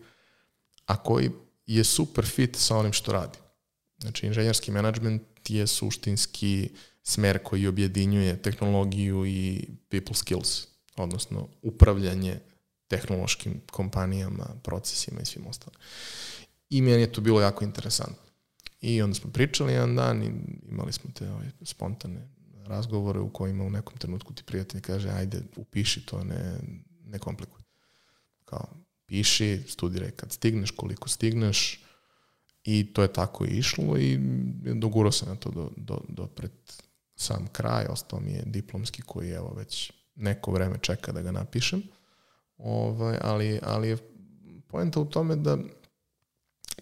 a 0.87 0.97
koji 0.97 1.31
je 1.67 1.85
super 1.85 2.27
fit 2.27 2.57
sa 2.57 2.77
onim 2.77 2.93
što 2.93 3.13
radi. 3.13 3.39
Znači, 3.99 4.27
inženjerski 4.27 4.71
menadžment 4.71 5.23
je 5.49 5.67
suštinski 5.67 6.69
smer 7.03 7.43
koji 7.43 7.67
objedinjuje 7.67 8.43
tehnologiju 8.43 9.27
i 9.27 9.69
people 9.89 10.15
skills, 10.15 10.67
odnosno 10.97 11.49
upravljanje 11.63 12.41
tehnološkim 12.89 13.61
kompanijama, 13.71 14.47
procesima 14.63 15.21
i 15.21 15.27
svim 15.27 15.47
ostalim. 15.47 15.81
I 16.71 16.83
meni 16.83 17.01
je 17.03 17.13
to 17.13 17.21
bilo 17.21 17.41
jako 17.41 17.65
interesantno. 17.65 18.31
I 18.81 19.03
onda 19.03 19.15
smo 19.15 19.31
pričali 19.31 19.73
jedan 19.73 19.97
dan 19.97 20.23
i 20.23 20.31
imali 20.69 20.93
smo 20.93 21.11
te 21.15 21.31
ovaj, 21.31 21.47
spontane 21.63 22.29
razgovore 22.67 23.21
u 23.21 23.33
kojima 23.33 23.65
u 23.65 23.71
nekom 23.71 23.97
trenutku 23.97 24.33
ti 24.33 24.43
prijatelj 24.43 24.81
kaže 24.81 25.11
ajde 25.11 25.43
upiši 25.57 26.07
to, 26.07 26.25
ne, 26.25 26.59
ne 27.11 27.19
komplikuj. 27.19 27.63
Kao, 28.45 28.69
piši, 29.07 29.63
studiraj 29.69 30.11
kad 30.11 30.33
stigneš, 30.33 30.71
koliko 30.71 31.09
stigneš 31.09 31.81
i 32.65 32.93
to 32.93 33.03
je 33.03 33.13
tako 33.13 33.45
išlo 33.45 33.99
i 33.99 34.19
dogurao 34.75 35.13
sam 35.13 35.29
na 35.29 35.37
to 35.37 35.51
do, 35.51 35.71
do, 35.77 36.01
do 36.09 36.27
pred 36.27 36.53
sam 37.17 37.47
kraj, 37.53 37.87
ostao 37.89 38.21
mi 38.21 38.33
je 38.33 38.43
diplomski 38.47 39.03
koji 39.03 39.31
evo 39.31 39.55
već 39.57 39.93
neko 40.15 40.53
vreme 40.53 40.79
čeka 40.81 41.13
da 41.13 41.23
ga 41.23 41.33
napišem. 41.33 41.83
Ovaj, 42.57 43.19
ali, 43.23 43.61
ali 43.63 43.89
je 43.89 43.97
poenta 44.69 45.01
u 45.01 45.05
tome 45.05 45.37
da 45.37 45.59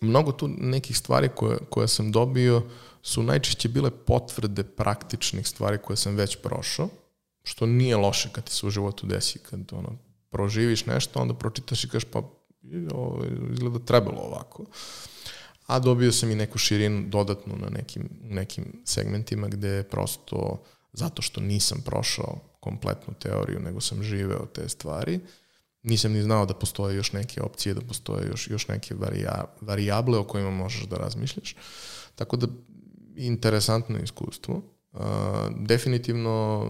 mnogo 0.01 0.33
tu 0.33 0.49
nekih 0.49 0.99
stvari 0.99 1.29
koje, 1.35 1.59
koje 1.71 1.89
sam 1.89 2.13
dobio 2.13 2.63
su 3.03 3.23
najčešće 3.23 3.69
bile 3.69 3.91
potvrde 3.91 4.65
praktičnih 4.65 5.49
stvari 5.49 5.79
koje 5.79 5.97
sam 5.97 6.15
već 6.15 6.37
prošao, 6.43 6.89
što 7.43 7.67
nije 7.67 7.97
loše 7.97 8.29
kad 8.33 8.45
ti 8.45 8.53
se 8.53 8.67
u 8.67 8.71
životu 8.71 9.07
desi, 9.07 9.39
kad 9.39 9.73
ono, 9.73 9.97
proživiš 10.31 10.87
nešto, 10.87 11.21
onda 11.21 11.35
pročitaš 11.35 11.85
i 11.85 11.89
kažeš 11.89 12.09
pa 12.13 12.23
izgleda 13.53 13.79
trebalo 13.79 14.19
ovako. 14.21 14.65
A 15.67 15.79
dobio 15.79 16.13
sam 16.13 16.31
i 16.31 16.35
neku 16.35 16.59
širinu 16.59 17.09
dodatnu 17.09 17.57
na 17.57 17.69
nekim, 17.69 18.09
nekim 18.23 18.83
segmentima 18.85 19.49
gde 19.49 19.83
prosto 19.83 20.63
zato 20.93 21.23
što 21.23 21.41
nisam 21.41 21.83
prošao 21.85 22.39
kompletnu 22.61 23.15
teoriju, 23.15 23.61
nego 23.61 23.81
sam 23.81 24.03
živeo 24.03 24.47
te 24.47 24.69
stvari, 24.69 25.21
nisam 25.83 26.13
ni 26.13 26.23
znao 26.23 26.47
da 26.47 26.55
postoje 26.55 26.97
još 26.97 27.13
neke 27.13 27.43
opcije, 27.43 27.75
da 27.75 27.81
postoje 27.81 28.29
još, 28.29 28.51
još 28.51 28.69
neke 28.69 28.95
varija, 28.95 29.45
varijable 29.61 30.19
o 30.19 30.25
kojima 30.25 30.51
možeš 30.51 30.83
da 30.83 30.97
razmišljaš. 30.97 31.57
Tako 32.15 32.37
da, 32.37 32.47
interesantno 33.17 33.99
iskustvo. 33.99 34.63
Uh, 34.93 35.01
definitivno 35.59 36.67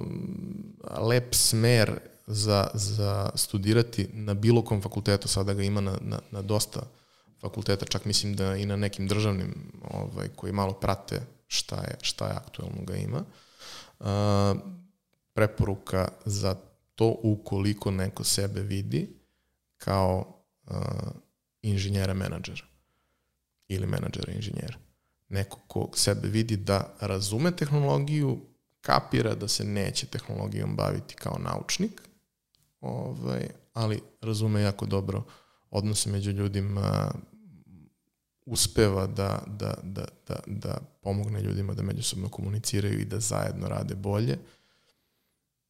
lep 1.00 1.34
smer 1.34 2.00
za, 2.28 2.70
za 2.74 3.30
studirati 3.34 4.08
na 4.12 4.34
bilo 4.34 4.62
kom 4.64 4.82
fakultetu, 4.82 5.28
sada 5.28 5.54
ga 5.54 5.62
ima 5.62 5.80
na, 5.80 5.98
na, 6.00 6.18
na 6.30 6.42
dosta 6.42 6.80
fakulteta, 7.40 7.86
čak 7.86 8.04
mislim 8.04 8.36
da 8.36 8.56
i 8.56 8.66
na 8.66 8.76
nekim 8.76 9.08
državnim 9.08 9.72
ovaj, 9.90 10.28
koji 10.36 10.52
malo 10.52 10.72
prate 10.72 11.22
šta 11.46 11.76
je, 11.76 11.96
šta 12.02 12.26
je 12.26 12.32
aktuelno 12.32 12.82
ga 12.82 12.96
ima. 12.96 13.24
Uh, 14.00 14.06
preporuka 15.32 16.08
za 16.24 16.56
to 16.94 17.16
ukoliko 17.22 17.90
neko 17.90 18.24
sebe 18.24 18.60
vidi 18.60 19.08
kao 19.76 20.42
uh, 20.66 20.76
inženjera 21.62 22.14
menadžera 22.14 22.64
ili 23.68 23.86
menadžera 23.86 24.32
inženjera. 24.32 24.78
Neko 25.28 25.58
ko 25.66 25.90
sebe 25.94 26.28
vidi 26.28 26.56
da 26.56 26.94
razume 27.00 27.56
tehnologiju, 27.56 28.40
kapira 28.80 29.34
da 29.34 29.48
se 29.48 29.64
neće 29.64 30.06
tehnologijom 30.06 30.76
baviti 30.76 31.14
kao 31.14 31.38
naučnik, 31.38 32.07
ovaj, 32.80 33.48
ali 33.72 34.00
razume 34.20 34.60
jako 34.60 34.86
dobro 34.86 35.24
odnose 35.70 36.10
među 36.10 36.30
ljudima, 36.30 37.10
uspeva 38.46 39.06
da, 39.06 39.42
da, 39.46 39.74
da, 39.82 40.04
da, 40.28 40.36
da 40.46 40.78
pomogne 41.02 41.42
ljudima 41.42 41.74
da 41.74 41.82
međusobno 41.82 42.28
komuniciraju 42.28 43.00
i 43.00 43.04
da 43.04 43.20
zajedno 43.20 43.68
rade 43.68 43.94
bolje, 43.94 44.38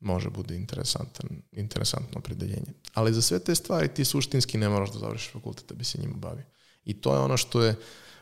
može 0.01 0.31
bude 0.31 0.57
interesantan, 0.57 1.43
interesantno 1.53 2.19
opredeljenje. 2.19 2.73
Ali 2.95 3.13
za 3.13 3.23
sve 3.23 3.39
te 3.39 3.55
stvari 3.55 3.89
ti 3.89 4.05
suštinski 4.05 4.59
ne 4.59 4.69
moraš 4.69 4.93
da 4.93 4.99
završiš 4.99 5.33
fakultet 5.33 5.69
da 5.69 5.75
bi 5.75 5.85
se 5.85 5.99
njima 5.99 6.17
bavio. 6.17 6.45
I 6.85 7.01
to 7.01 7.15
je 7.15 7.21
ono 7.21 7.37
što 7.37 7.63
je 7.63 7.77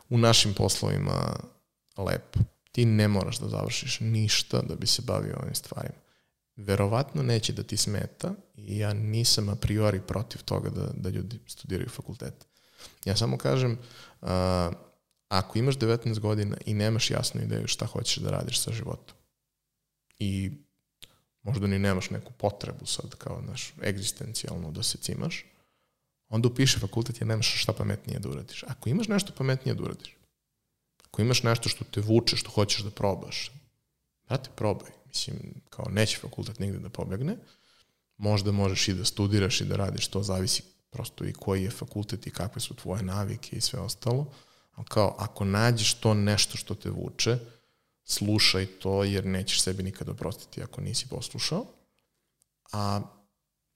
u 0.09 0.19
našim 0.19 0.55
poslovima 0.55 1.37
lepo. 1.97 2.41
Ti 2.73 2.85
ne 2.85 3.09
moraš 3.09 3.39
da 3.39 3.49
završiš 3.49 4.01
ništa 4.01 4.63
da 4.63 4.75
bi 4.75 4.87
se 4.87 5.03
bavio 5.03 5.39
ovim 5.43 5.55
stvarima. 5.55 6.06
Verovatno 6.57 7.23
neće 7.23 7.53
da 7.53 7.63
ti 7.63 7.77
smeta 7.77 8.35
i 8.55 8.79
ja 8.79 8.93
nisam 8.93 9.49
a 9.49 9.55
priori 9.55 10.01
protiv 10.07 10.43
toga 10.43 10.71
da, 10.71 10.87
da 10.95 11.09
ljudi 11.09 11.39
studiraju 11.47 11.91
fakultet. 11.91 12.47
Ja 13.05 13.17
samo 13.17 13.39
kažem, 13.39 13.79
a, 14.23 14.71
ako 15.29 15.59
imaš 15.59 15.77
19 15.77 16.19
godina 16.19 16.57
i 16.67 16.75
nemaš 16.75 17.11
jasnu 17.11 17.43
ideju 17.43 17.67
šta 17.67 17.87
hoćeš 17.87 18.17
da 18.17 18.31
radiš 18.31 18.61
sa 18.61 18.73
životom 18.73 19.17
i 20.19 20.51
možda 21.43 21.67
ni 21.67 21.79
nemaš 21.79 22.11
neku 22.11 22.33
potrebu 22.33 22.87
sad 22.87 23.15
kao, 23.15 23.41
naš, 23.41 23.75
egzistencijalno 23.83 24.71
da 24.71 24.83
se 24.83 24.99
cimaš, 24.99 25.45
onda 26.29 26.49
upiši 26.49 26.79
fakultet 26.79 27.21
jer 27.21 27.27
nemaš 27.27 27.63
šta 27.63 27.73
pametnije 27.73 28.19
da 28.19 28.29
uradiš. 28.29 28.63
Ako 28.63 28.89
imaš 28.89 29.09
nešto 29.09 29.33
pametnije 29.39 29.75
da 29.75 29.83
uradiš, 29.83 30.17
ako 31.05 31.23
imaš 31.23 31.43
nešto 31.43 31.69
što 31.69 31.85
te 31.85 32.01
vuče, 32.01 32.37
što 32.37 32.51
hoćeš 32.51 32.83
da 32.83 32.91
probaš, 32.91 33.53
brate, 34.29 34.51
probaj. 34.57 34.91
Mislim, 35.17 35.55
kao 35.71 35.85
neće 35.91 36.19
fakultet 36.19 36.59
nigde 36.59 36.79
da 36.79 36.89
pobegne, 36.89 37.37
možda 38.17 38.53
možeš 38.53 38.89
i 38.89 38.95
da 38.95 39.05
studiraš 39.05 39.61
i 39.61 39.65
da 39.65 39.77
radiš, 39.77 40.09
to 40.09 40.23
zavisi 40.23 40.63
prosto 40.91 41.25
i 41.25 41.33
koji 41.33 41.63
je 41.63 41.71
fakultet 41.71 42.27
i 42.27 42.31
kakve 42.31 42.61
su 42.61 42.75
tvoje 42.75 43.03
navike 43.03 43.57
i 43.57 43.61
sve 43.61 43.81
ostalo, 43.81 44.27
ali 44.75 44.87
kao 44.87 45.17
ako 45.19 45.45
nađeš 45.45 45.95
to 45.95 46.15
nešto 46.15 46.57
što 46.57 46.75
te 46.75 46.91
vuče, 46.91 47.39
slušaj 48.05 48.67
to 48.67 49.05
jer 49.05 49.27
nećeš 49.27 49.63
sebi 49.63 49.83
nikada 49.83 50.13
oprostiti 50.13 50.63
ako 50.63 50.81
nisi 50.81 51.09
poslušao. 51.09 51.67
A 52.73 53.01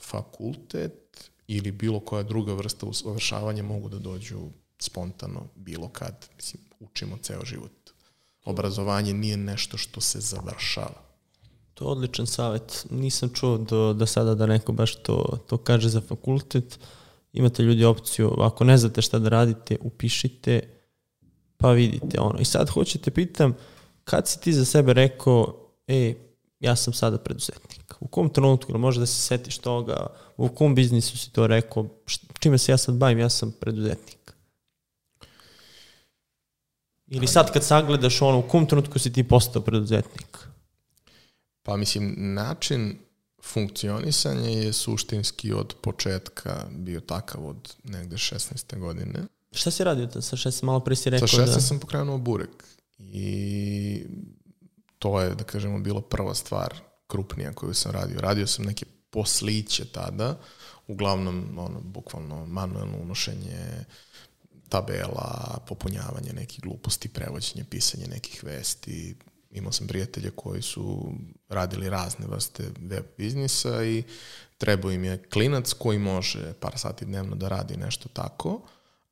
fakultet 0.02 1.30
ili 1.46 1.72
bilo 1.72 2.00
koja 2.00 2.22
druga 2.22 2.54
vrsta 2.54 2.86
usavršavanja 2.86 3.62
mogu 3.62 3.88
da 3.88 3.98
dođu 3.98 4.40
spontano 4.78 5.46
bilo 5.54 5.88
kad. 5.88 6.28
Mislim, 6.36 6.62
učimo 6.80 7.18
ceo 7.22 7.44
život. 7.44 7.90
Obrazovanje 8.44 9.14
nije 9.14 9.36
nešto 9.36 9.76
što 9.76 10.00
se 10.00 10.20
završava. 10.20 11.09
To 11.80 11.86
je 11.86 11.90
odličan 11.90 12.26
savjet. 12.26 12.86
Nisam 12.90 13.30
čuo 13.34 13.58
do, 13.58 13.92
do 13.92 14.06
sada 14.06 14.34
da 14.34 14.46
neko 14.46 14.72
baš 14.72 14.94
to, 15.02 15.38
to 15.46 15.56
kaže 15.56 15.88
za 15.88 16.00
fakultet. 16.00 16.78
imate 17.32 17.62
ljudi 17.62 17.84
opciju, 17.84 18.34
ako 18.40 18.64
ne 18.64 18.76
znate 18.78 19.02
šta 19.02 19.18
da 19.18 19.28
radite, 19.28 19.76
upišite, 19.80 20.60
pa 21.56 21.70
vidite 21.70 22.20
ono. 22.20 22.38
I 22.38 22.44
sad 22.44 22.70
hoćete 22.70 23.10
pitam, 23.10 23.56
kad 24.04 24.28
si 24.28 24.40
ti 24.40 24.52
za 24.52 24.64
sebe 24.64 24.92
rekao, 24.92 25.54
e, 25.86 26.14
ja 26.60 26.76
sam 26.76 26.92
sada 26.92 27.18
preduzetnik? 27.18 27.94
U 28.00 28.08
kom 28.08 28.28
trenutku, 28.28 28.72
ili 28.72 28.78
može 28.78 29.00
da 29.00 29.06
se 29.06 29.22
setiš 29.22 29.58
toga, 29.58 30.06
u 30.36 30.48
kom 30.48 30.74
biznisu 30.74 31.18
si 31.18 31.32
to 31.32 31.46
rekao, 31.46 31.86
čime 32.38 32.58
se 32.58 32.72
ja 32.72 32.76
sad 32.76 32.94
bavim, 32.94 33.18
ja 33.18 33.28
sam 33.28 33.52
preduzetnik? 33.60 34.34
Ili 37.06 37.26
sad 37.26 37.52
kad 37.52 37.64
sagledaš 37.64 38.22
ono, 38.22 38.38
u 38.38 38.48
kom 38.48 38.66
trenutku 38.66 38.98
si 38.98 39.12
ti 39.12 39.28
postao 39.28 39.62
preduzetnik? 39.62 40.50
Pa 41.62 41.76
mislim, 41.76 42.14
način 42.16 42.98
funkcionisanja 43.42 44.48
je 44.48 44.72
suštinski 44.72 45.52
od 45.52 45.74
početka 45.82 46.66
bio 46.70 47.00
takav 47.00 47.46
od 47.46 47.74
negde 47.84 48.16
16. 48.16 48.78
godine. 48.78 49.26
Šta 49.52 49.70
si 49.70 49.84
radio 49.84 50.22
sa 50.22 50.36
16? 50.36 50.64
Malo 50.64 50.80
pre 50.80 50.96
si 50.96 51.10
rekao 51.10 51.28
Sa 51.28 51.36
16 51.36 51.46
da... 51.46 51.60
sam 51.60 51.78
pokrenuo 51.80 52.18
burek 52.18 52.64
i 52.98 54.04
to 54.98 55.20
je, 55.20 55.34
da 55.34 55.44
kažemo, 55.44 55.78
bilo 55.78 56.00
prva 56.00 56.34
stvar 56.34 56.74
krupnija 57.06 57.52
koju 57.52 57.74
sam 57.74 57.92
radio. 57.92 58.20
Radio 58.20 58.46
sam 58.46 58.64
neke 58.64 58.86
posliće 59.10 59.84
tada, 59.84 60.38
uglavnom, 60.86 61.58
ono, 61.58 61.80
bukvalno 61.80 62.46
manuelno 62.46 62.98
unošenje 62.98 63.84
tabela, 64.68 65.58
popunjavanje 65.68 66.32
nekih 66.32 66.60
gluposti, 66.60 67.08
prevođenje, 67.08 67.64
pisanje 67.64 68.06
nekih 68.06 68.44
vesti. 68.44 69.16
Imao 69.50 69.72
sam 69.72 69.86
prijatelje 69.86 70.30
koji 70.30 70.62
su 70.62 71.12
radili 71.48 71.90
razne 71.90 72.26
vrste 72.26 72.70
web 72.80 73.04
biznisa 73.18 73.84
i 73.84 74.02
trebao 74.58 74.90
im 74.90 75.04
je 75.04 75.22
klinac 75.22 75.72
koji 75.72 75.98
može 75.98 76.52
par 76.60 76.78
sati 76.78 77.04
dnevno 77.04 77.36
da 77.36 77.48
radi 77.48 77.76
nešto 77.76 78.08
tako, 78.08 78.60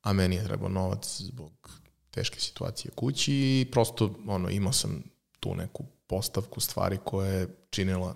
a 0.01 0.13
meni 0.13 0.35
je 0.35 0.43
trebao 0.43 0.69
novac 0.69 1.21
zbog 1.21 1.79
teške 2.11 2.39
situacije 2.39 2.91
kući 2.95 3.33
i 3.33 3.67
prosto 3.71 4.15
ono, 4.27 4.49
imao 4.49 4.73
sam 4.73 5.03
tu 5.39 5.55
neku 5.55 5.83
postavku 6.07 6.59
stvari 6.59 6.97
koja 7.03 7.31
je 7.31 7.47
činila 7.69 8.15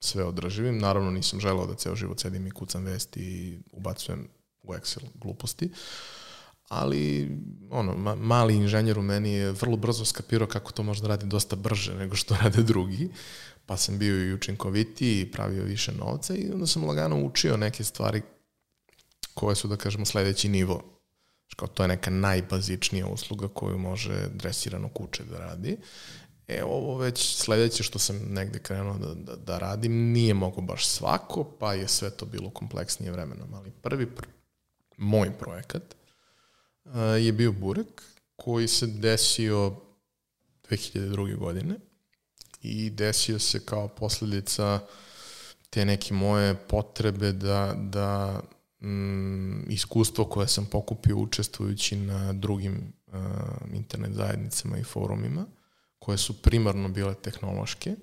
sve 0.00 0.24
održivim. 0.24 0.78
Naravno 0.78 1.10
nisam 1.10 1.40
želeo 1.40 1.66
da 1.66 1.74
ceo 1.74 1.96
život 1.96 2.20
sedim 2.20 2.46
i 2.46 2.50
kucam 2.50 2.84
vesti 2.84 3.20
i 3.20 3.58
ubacujem 3.72 4.28
u 4.62 4.72
Excel 4.72 5.02
gluposti. 5.14 5.70
Ali, 6.68 7.30
ono, 7.70 7.96
ma, 7.96 8.14
mali 8.14 8.54
inženjer 8.54 8.98
u 8.98 9.02
meni 9.02 9.32
je 9.32 9.52
vrlo 9.52 9.76
brzo 9.76 10.04
skapirao 10.04 10.48
kako 10.48 10.72
to 10.72 10.82
može 10.82 11.02
da 11.02 11.08
radi 11.08 11.26
dosta 11.26 11.56
brže 11.56 11.94
nego 11.94 12.16
što 12.16 12.36
rade 12.42 12.62
drugi. 12.62 13.10
Pa 13.66 13.76
sam 13.76 13.98
bio 13.98 14.28
i 14.28 14.34
učinkovitiji 14.34 15.20
i 15.20 15.30
pravio 15.30 15.64
više 15.64 15.92
novca 15.92 16.34
i 16.34 16.50
onda 16.52 16.66
sam 16.66 16.84
lagano 16.84 17.24
učio 17.24 17.56
neke 17.56 17.84
stvari 17.84 18.22
koje 19.34 19.56
su, 19.56 19.68
da 19.68 19.76
kažemo, 19.76 20.04
sledeći 20.04 20.48
nivo. 20.48 20.82
Kao 21.56 21.68
to 21.68 21.82
je 21.82 21.88
neka 21.88 22.10
najbazičnija 22.10 23.06
usluga 23.06 23.48
koju 23.48 23.78
može 23.78 24.28
dresirano 24.34 24.88
kuće 24.88 25.24
da 25.24 25.38
radi. 25.38 25.76
E, 26.48 26.64
ovo 26.64 26.98
već 26.98 27.36
sledeće 27.36 27.82
što 27.82 27.98
sam 27.98 28.16
negde 28.28 28.58
krenuo 28.58 28.98
da, 28.98 29.14
da, 29.14 29.36
da 29.36 29.58
radim, 29.58 29.92
nije 29.92 30.34
mogo 30.34 30.60
baš 30.60 30.86
svako, 30.86 31.44
pa 31.44 31.74
je 31.74 31.88
sve 31.88 32.10
to 32.10 32.26
bilo 32.26 32.50
kompleksnije 32.50 33.12
vremenom. 33.12 33.54
Ali 33.54 33.70
prvi 33.70 34.06
pr 34.06 34.26
moj 34.96 35.38
projekat 35.38 35.97
je 37.20 37.32
bio 37.32 37.52
Burek, 37.52 38.02
koji 38.36 38.68
se 38.68 38.86
desio 38.86 39.76
2002. 40.70 41.36
godine 41.36 41.74
i 42.62 42.90
desio 42.90 43.38
se 43.38 43.60
kao 43.64 43.88
posledica 43.88 44.80
te 45.70 45.84
neke 45.84 46.14
moje 46.14 46.54
potrebe 46.54 47.32
da, 47.32 47.74
da 47.76 48.40
mm, 48.80 49.70
iskustvo 49.70 50.24
koje 50.24 50.48
sam 50.48 50.66
pokupio 50.66 51.16
učestvujući 51.16 51.96
na 51.96 52.32
drugim 52.32 52.92
uh, 53.06 53.14
internet 53.74 54.12
zajednicama 54.14 54.78
i 54.78 54.84
forumima 54.84 55.46
koje 55.98 56.18
su 56.18 56.42
primarno 56.42 56.88
bile 56.88 57.14
tehnološke, 57.14 57.96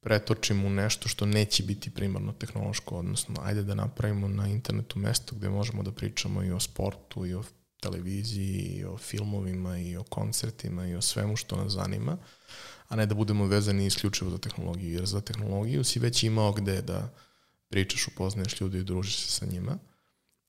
pretočimo 0.00 0.66
u 0.66 0.70
nešto 0.70 1.08
što 1.08 1.26
neće 1.26 1.62
biti 1.62 1.90
primarno 1.90 2.32
tehnološko, 2.32 2.96
odnosno 2.96 3.34
ajde 3.42 3.62
da 3.62 3.74
napravimo 3.74 4.28
na 4.28 4.48
internetu 4.48 4.98
mesto 4.98 5.34
gde 5.34 5.48
možemo 5.48 5.82
da 5.82 5.92
pričamo 5.92 6.42
i 6.42 6.52
o 6.52 6.60
sportu, 6.60 7.26
i 7.26 7.34
o 7.34 7.42
televiziji, 7.82 8.78
i 8.78 8.84
o 8.84 8.96
filmovima, 8.98 9.78
i 9.78 9.96
o 9.96 10.02
koncertima, 10.02 10.86
i 10.86 10.94
o 10.94 11.02
svemu 11.02 11.36
što 11.36 11.56
nas 11.56 11.72
zanima, 11.72 12.16
a 12.88 12.96
ne 12.96 13.06
da 13.06 13.14
budemo 13.14 13.46
vezani 13.46 13.86
isključivo 13.86 14.30
za 14.30 14.38
tehnologiju, 14.38 14.94
jer 14.94 15.06
za 15.06 15.20
tehnologiju 15.20 15.84
si 15.84 15.98
već 15.98 16.22
imao 16.22 16.52
gde 16.52 16.82
da 16.82 17.08
pričaš, 17.68 18.08
upoznaješ 18.08 18.60
ljudi 18.60 18.78
i 18.78 18.84
družiš 18.84 19.16
se 19.16 19.30
sa 19.30 19.46
njima, 19.46 19.78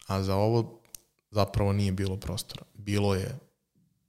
a 0.07 0.23
za 0.23 0.36
ovo 0.36 0.81
zapravo 1.31 1.73
nije 1.73 1.91
bilo 1.91 2.17
prostora. 2.17 2.63
Bilo 2.73 3.15
je 3.15 3.39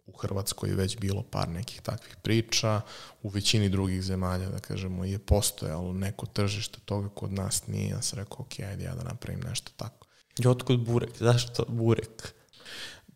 u 0.07 0.13
Hrvatskoj 0.13 0.71
već 0.71 0.99
bilo 0.99 1.23
par 1.23 1.49
nekih 1.49 1.81
takvih 1.81 2.17
priča, 2.23 2.81
u 3.23 3.29
većini 3.29 3.69
drugih 3.69 4.03
zemalja, 4.03 4.49
da 4.51 4.59
kažemo, 4.59 5.05
je 5.05 5.19
postojalo 5.19 5.93
neko 5.93 6.27
tržište 6.27 6.79
toga, 6.85 7.09
kod 7.09 7.33
nas 7.33 7.67
nije, 7.67 7.89
ja 7.89 8.03
sam 8.03 8.19
rekao, 8.19 8.41
ok, 8.41 8.61
ajde 8.61 8.85
ja 8.85 8.95
da 8.95 9.05
napravim 9.05 9.41
nešto 9.41 9.73
tako. 9.77 10.07
I 10.39 10.47
otkud 10.47 10.85
burek? 10.85 11.19
Zašto 11.19 11.65
burek? 11.69 12.35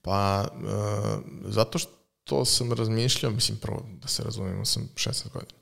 Pa, 0.09 0.49
uh, 0.55 1.21
zato 1.45 1.79
što 1.79 2.45
sam 2.45 2.73
razmišljao, 2.73 3.33
mislim, 3.33 3.59
prvo, 3.59 3.87
da 4.03 4.09
se 4.09 4.23
razumemo, 4.23 4.65
sam 4.65 4.89
16 4.95 5.33
godina. 5.33 5.59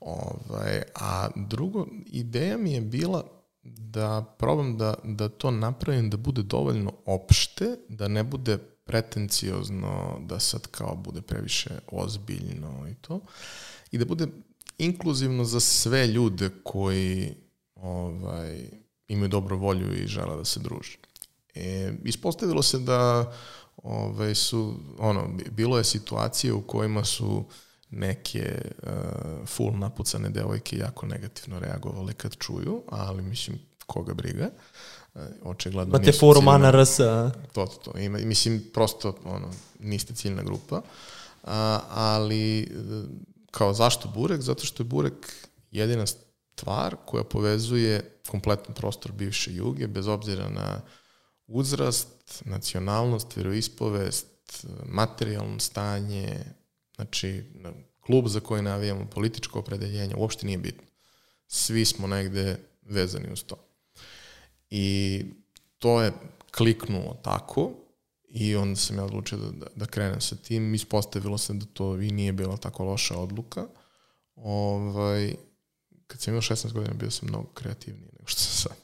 Ovaj, 0.00 0.82
a 0.94 1.28
drugo, 1.36 1.86
ideja 2.06 2.58
mi 2.58 2.72
je 2.72 2.80
bila 2.80 3.24
da 3.62 4.36
probam 4.38 4.78
da, 4.78 4.94
da 5.04 5.28
to 5.28 5.50
napravim 5.50 6.10
da 6.10 6.16
bude 6.16 6.42
dovoljno 6.42 6.92
opšte, 7.06 7.76
da 7.88 8.08
ne 8.08 8.24
bude 8.24 8.58
pretenciozno, 8.58 10.18
da 10.20 10.38
sad 10.38 10.66
kao 10.66 10.96
bude 10.96 11.22
previše 11.22 11.70
ozbiljno 11.92 12.88
i 12.90 12.94
to. 12.94 13.20
I 13.90 13.98
da 13.98 14.04
bude 14.04 14.26
inkluzivno 14.78 15.44
za 15.44 15.60
sve 15.60 16.06
ljude 16.06 16.50
koji 16.64 17.34
ovaj, 17.74 18.70
imaju 19.08 19.28
dobru 19.28 19.58
volju 19.58 19.94
i 19.94 20.06
žele 20.06 20.36
da 20.36 20.44
se 20.44 20.60
druže. 20.60 20.98
E, 21.54 21.92
ispostavilo 22.04 22.62
se 22.62 22.78
da 22.78 23.32
ovaj, 23.82 24.34
su, 24.34 24.74
ono, 24.98 25.28
bilo 25.50 25.78
je 25.78 25.84
situacije 25.84 26.52
u 26.52 26.62
kojima 26.62 27.04
su 27.04 27.44
neke 27.90 28.60
uh, 28.82 29.48
full 29.48 29.78
napucane 29.78 30.30
devojke 30.30 30.76
jako 30.76 31.06
negativno 31.06 31.58
reagovale 31.60 32.12
kad 32.12 32.36
čuju, 32.36 32.82
ali 32.88 33.22
mislim, 33.22 33.58
koga 33.86 34.14
briga. 34.14 34.50
E, 35.14 35.20
očigledno 35.44 35.96
Imate 35.96 36.12
forum 36.12 36.48
Ana 36.48 36.70
RS. 36.70 36.96
To, 36.96 37.32
to, 37.52 37.66
to. 37.66 37.98
Ima, 37.98 38.18
mislim, 38.18 38.64
prosto, 38.74 39.14
ono, 39.24 39.50
niste 39.78 40.14
ciljna 40.14 40.42
grupa. 40.42 40.82
A, 41.44 41.80
ali, 41.90 42.60
e, 42.60 42.66
kao 43.50 43.74
zašto 43.74 44.08
Burek? 44.08 44.40
Zato 44.40 44.64
što 44.64 44.82
je 44.82 44.86
Burek 44.86 45.32
jedina 45.70 46.06
stvar 46.06 46.96
koja 47.06 47.24
povezuje 47.24 48.20
kompletan 48.28 48.74
prostor 48.74 49.12
bivše 49.12 49.54
Juge, 49.54 49.86
bez 49.86 50.06
obzira 50.06 50.48
na 50.48 50.80
uzrast, 51.46 52.08
nacionalnost, 52.44 53.36
veroispovest, 53.36 54.26
materijalno 54.86 55.60
stanje, 55.60 56.44
znači 56.96 57.44
klub 58.00 58.28
za 58.28 58.40
koji 58.40 58.62
navijamo, 58.62 59.06
političko 59.06 59.58
opredeljenje, 59.58 60.14
uopšte 60.16 60.46
nije 60.46 60.58
bitno. 60.58 60.86
Svi 61.46 61.84
smo 61.84 62.06
negde 62.06 62.56
vezani 62.82 63.32
uz 63.32 63.44
to. 63.44 63.56
I 64.70 65.24
to 65.78 66.02
je 66.02 66.12
kliknulo 66.56 67.16
tako 67.22 67.70
i 68.28 68.56
onda 68.56 68.76
sam 68.76 68.96
ja 68.96 69.04
odlučio 69.04 69.38
da, 69.38 69.50
da, 69.50 69.66
da 69.76 69.86
krenem 69.86 70.20
sa 70.20 70.36
tim. 70.36 70.74
Ispostavilo 70.74 71.38
se 71.38 71.52
da 71.54 71.66
to 71.66 71.96
i 71.96 72.10
nije 72.10 72.32
bila 72.32 72.56
tako 72.56 72.84
loša 72.84 73.18
odluka. 73.18 73.66
Ovaj, 74.36 75.34
kad 76.06 76.20
sam 76.20 76.32
imao 76.32 76.42
16 76.42 76.72
godina 76.72 76.94
bio 76.94 77.10
sam 77.10 77.28
mnogo 77.28 77.48
kreativniji 77.54 78.08
nego 78.12 78.26
što 78.26 78.40
sam 78.40 78.52
sad. 78.52 78.76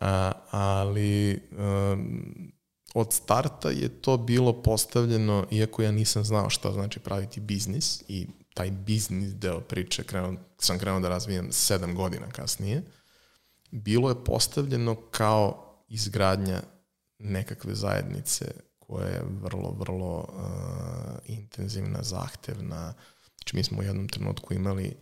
A, 0.00 0.32
ali 0.50 1.40
um, 1.50 2.52
od 2.94 3.12
starta 3.12 3.70
je 3.70 3.88
to 3.88 4.16
bilo 4.16 4.62
postavljeno, 4.62 5.46
iako 5.50 5.82
ja 5.82 5.92
nisam 5.92 6.24
znao 6.24 6.50
šta 6.50 6.72
znači 6.72 7.00
praviti 7.00 7.40
biznis 7.40 8.02
i 8.08 8.26
taj 8.54 8.70
biznis 8.70 9.34
deo 9.34 9.60
priče 9.60 10.04
krenuo, 10.04 10.34
sam 10.58 10.78
krenuo 10.78 11.00
da 11.00 11.08
razvijem 11.08 11.52
sedam 11.52 11.94
godina 11.94 12.26
kasnije, 12.26 12.82
bilo 13.70 14.08
je 14.08 14.24
postavljeno 14.24 14.96
kao 15.10 15.74
izgradnja 15.88 16.62
nekakve 17.18 17.74
zajednice 17.74 18.44
koja 18.78 19.06
je 19.06 19.22
vrlo, 19.42 19.70
vrlo 19.78 20.18
uh, 20.18 21.18
intenzivna, 21.26 22.02
zahtevna. 22.02 22.94
Znači 23.36 23.56
mi 23.56 23.64
smo 23.64 23.78
u 23.80 23.82
jednom 23.82 24.08
trenutku 24.08 24.54
imali 24.54 24.96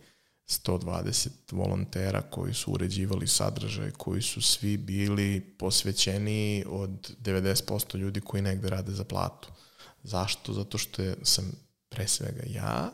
120 0.51 1.29
volontera 1.51 2.21
koji 2.21 2.53
su 2.53 2.71
uređivali 2.71 3.27
sadržaj, 3.27 3.91
koji 3.91 4.21
su 4.21 4.41
svi 4.41 4.77
bili 4.77 5.55
posvećeni 5.59 6.65
od 6.67 7.15
90% 7.21 7.97
ljudi 7.97 8.21
koji 8.21 8.41
negde 8.41 8.69
rade 8.69 8.91
za 8.91 9.03
platu. 9.03 9.49
Zašto? 10.03 10.53
Zato 10.53 10.77
što 10.77 11.01
je, 11.01 11.15
sam 11.23 11.51
pre 11.89 12.07
svega 12.07 12.43
ja, 12.47 12.91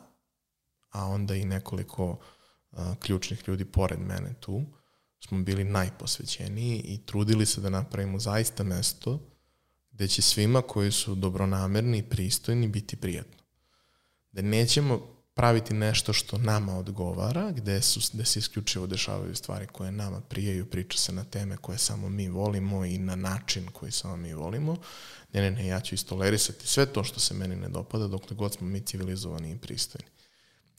a 0.89 1.05
onda 1.05 1.35
i 1.35 1.45
nekoliko 1.45 2.19
uh, 2.71 2.79
ključnih 2.99 3.43
ljudi 3.47 3.65
pored 3.65 3.99
mene 3.99 4.33
tu, 4.39 4.61
smo 5.19 5.43
bili 5.43 5.63
najposvećeniji 5.63 6.79
i 6.79 7.05
trudili 7.05 7.45
se 7.45 7.61
da 7.61 7.69
napravimo 7.69 8.19
zaista 8.19 8.63
mesto 8.63 9.19
gde 9.91 10.07
će 10.07 10.21
svima 10.21 10.61
koji 10.61 10.91
su 10.91 11.15
dobronamerni 11.15 11.97
i 11.97 12.09
pristojni 12.09 12.67
biti 12.67 12.95
prijatno. 12.95 13.43
Da 14.31 14.41
nećemo 14.41 15.16
praviti 15.37 15.73
nešto 15.73 16.13
što 16.13 16.37
nama 16.37 16.77
odgovara, 16.77 17.51
gde, 17.51 17.81
su, 17.81 17.99
gde 18.13 18.25
se 18.25 18.39
isključivo 18.39 18.87
dešavaju 18.87 19.35
stvari 19.35 19.67
koje 19.67 19.91
nama 19.91 20.21
prijaju, 20.21 20.65
priča 20.65 20.97
se 20.97 21.11
na 21.11 21.23
teme 21.23 21.57
koje 21.57 21.77
samo 21.77 22.09
mi 22.09 22.29
volimo 22.29 22.85
i 22.85 22.97
na 22.97 23.15
način 23.15 23.67
koji 23.73 23.91
samo 23.91 24.17
mi 24.17 24.33
volimo. 24.33 24.77
Ne, 25.33 25.41
ne, 25.41 25.51
ne, 25.51 25.67
ja 25.67 25.79
ću 25.79 25.95
istolerisati 25.95 26.67
sve 26.67 26.85
to 26.85 27.03
što 27.03 27.19
se 27.19 27.33
meni 27.33 27.55
ne 27.55 27.69
dopada 27.69 28.07
dokle 28.07 28.35
god 28.35 28.53
smo 28.53 28.67
mi 28.67 28.81
civilizovani 28.81 29.51
i 29.51 29.57
pristojni. 29.57 30.07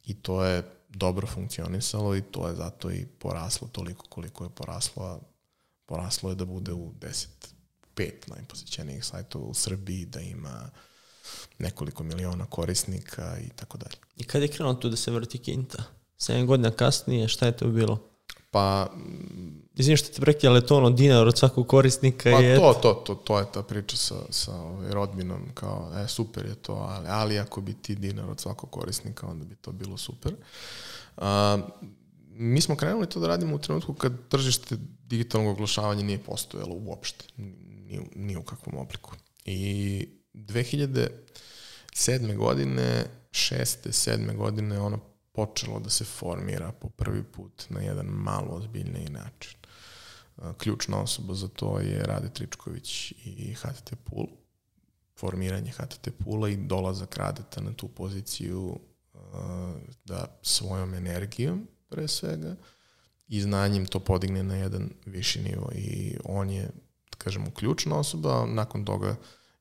I 0.07 0.15
to 0.15 0.45
je 0.45 0.63
dobro 0.89 1.27
funkcionisalo 1.27 2.17
i 2.17 2.23
to 2.23 2.49
je 2.49 2.55
zato 2.55 2.91
i 2.91 3.07
poraslo 3.19 3.69
toliko 3.69 4.07
koliko 4.09 4.45
je 4.45 4.51
poraslo, 4.51 5.05
a 5.05 5.19
poraslo 5.87 6.31
je 6.31 6.37
da 6.37 6.45
bude 6.45 6.73
u 6.73 6.93
10, 7.01 7.27
pet 7.95 8.27
najposjećenijih 8.27 9.05
sajtova 9.05 9.47
u 9.47 9.55
Srbiji, 9.55 10.05
da 10.05 10.21
ima 10.21 10.71
nekoliko 11.59 12.03
miliona 12.03 12.47
korisnika 12.47 13.39
i 13.47 13.49
tako 13.49 13.79
dalje. 13.79 13.97
I 14.17 14.25
kad 14.25 14.43
je 14.43 14.49
krenuo 14.49 14.75
tu 14.75 14.89
da 14.89 14.97
se 14.97 15.11
vrti 15.11 15.39
kinta? 15.39 15.83
7 16.19 16.47
godina 16.47 16.71
kasnije, 16.71 17.29
šta 17.29 17.47
je 17.47 17.57
to 17.57 17.69
bilo? 17.69 17.99
Pa... 18.51 18.93
Izvim 19.75 19.97
što 19.97 20.09
te 20.09 20.21
prekje, 20.21 20.49
ali 20.49 20.67
to 20.67 20.77
ono 20.77 20.91
dinar 20.91 21.29
od 21.29 21.39
svakog 21.39 21.69
korisnika 21.69 22.31
pa 22.33 22.41
je... 22.41 22.57
to, 22.57 22.79
to, 22.83 22.95
to, 22.95 23.15
to 23.15 23.39
je 23.39 23.45
ta 23.53 23.63
priča 23.63 23.97
sa, 23.97 24.15
sa 24.31 24.55
ovaj, 24.55 24.91
rodbinom, 24.91 25.43
kao, 25.55 25.93
e, 25.97 26.09
super 26.09 26.47
je 26.47 26.55
to, 26.55 26.73
ali, 26.73 27.07
ali 27.09 27.39
ako 27.39 27.61
bi 27.61 27.75
ti 27.75 27.95
dinar 27.95 28.31
od 28.31 28.41
svakog 28.41 28.71
korisnika, 28.71 29.27
onda 29.27 29.45
bi 29.45 29.55
to 29.55 29.73
bilo 29.73 29.97
super. 29.97 30.35
A, 31.17 31.59
mi 32.31 32.61
smo 32.61 32.77
krenuli 32.77 33.09
to 33.09 33.21
da 33.21 33.29
radimo 33.29 33.57
u 33.57 33.59
trenutku 33.59 33.95
kad 33.95 34.13
tržište 34.29 34.77
digitalnog 35.07 35.53
oglašavanja 35.53 36.03
nije 36.03 36.19
postojalo 36.19 36.75
uopšte, 36.75 37.25
ni, 37.37 38.01
ni 38.15 38.37
u 38.37 38.43
kakvom 38.43 38.79
obliku. 38.79 39.13
I 39.45 40.09
2007. 40.35 42.37
godine, 42.37 43.05
šeste, 43.33 43.93
sedme 43.93 44.35
godine, 44.35 44.81
ono 44.81 44.99
počelo 45.33 45.81
da 45.81 45.91
se 45.91 46.05
formira 46.05 46.73
po 46.73 46.89
prvi 46.89 47.23
put 47.23 47.67
na 47.69 47.81
jedan 47.81 48.07
malo 48.07 48.55
ozbiljniji 48.55 49.09
način. 49.09 49.59
Ključna 50.59 51.01
osoba 51.01 51.35
za 51.35 51.49
to 51.49 51.81
je 51.81 52.03
Rade 52.03 52.29
Tričković 52.29 53.13
i 53.25 53.55
HTT 53.55 53.95
Pool. 54.05 54.27
Formiranje 55.17 55.71
HTT 55.71 56.09
Poola 56.25 56.49
i 56.49 56.57
dolazak 56.57 57.17
Radeta 57.17 57.61
na 57.61 57.73
tu 57.73 57.89
poziciju 57.89 58.79
da 60.05 60.39
svojom 60.43 60.95
energijom, 60.95 61.69
pre 61.89 62.09
svega, 62.09 62.57
i 63.29 63.41
znanjem 63.41 63.87
to 63.87 64.01
podigne 64.01 64.43
na 64.43 64.57
jedan 64.57 64.91
viši 65.07 65.43
nivo 65.43 65.71
i 65.75 66.17
on 66.25 66.51
je, 66.51 66.63
da 67.11 67.17
kažemo, 67.19 67.51
ključna 67.51 67.99
osoba, 67.99 68.47
nakon 68.47 68.85
toga 68.85 69.17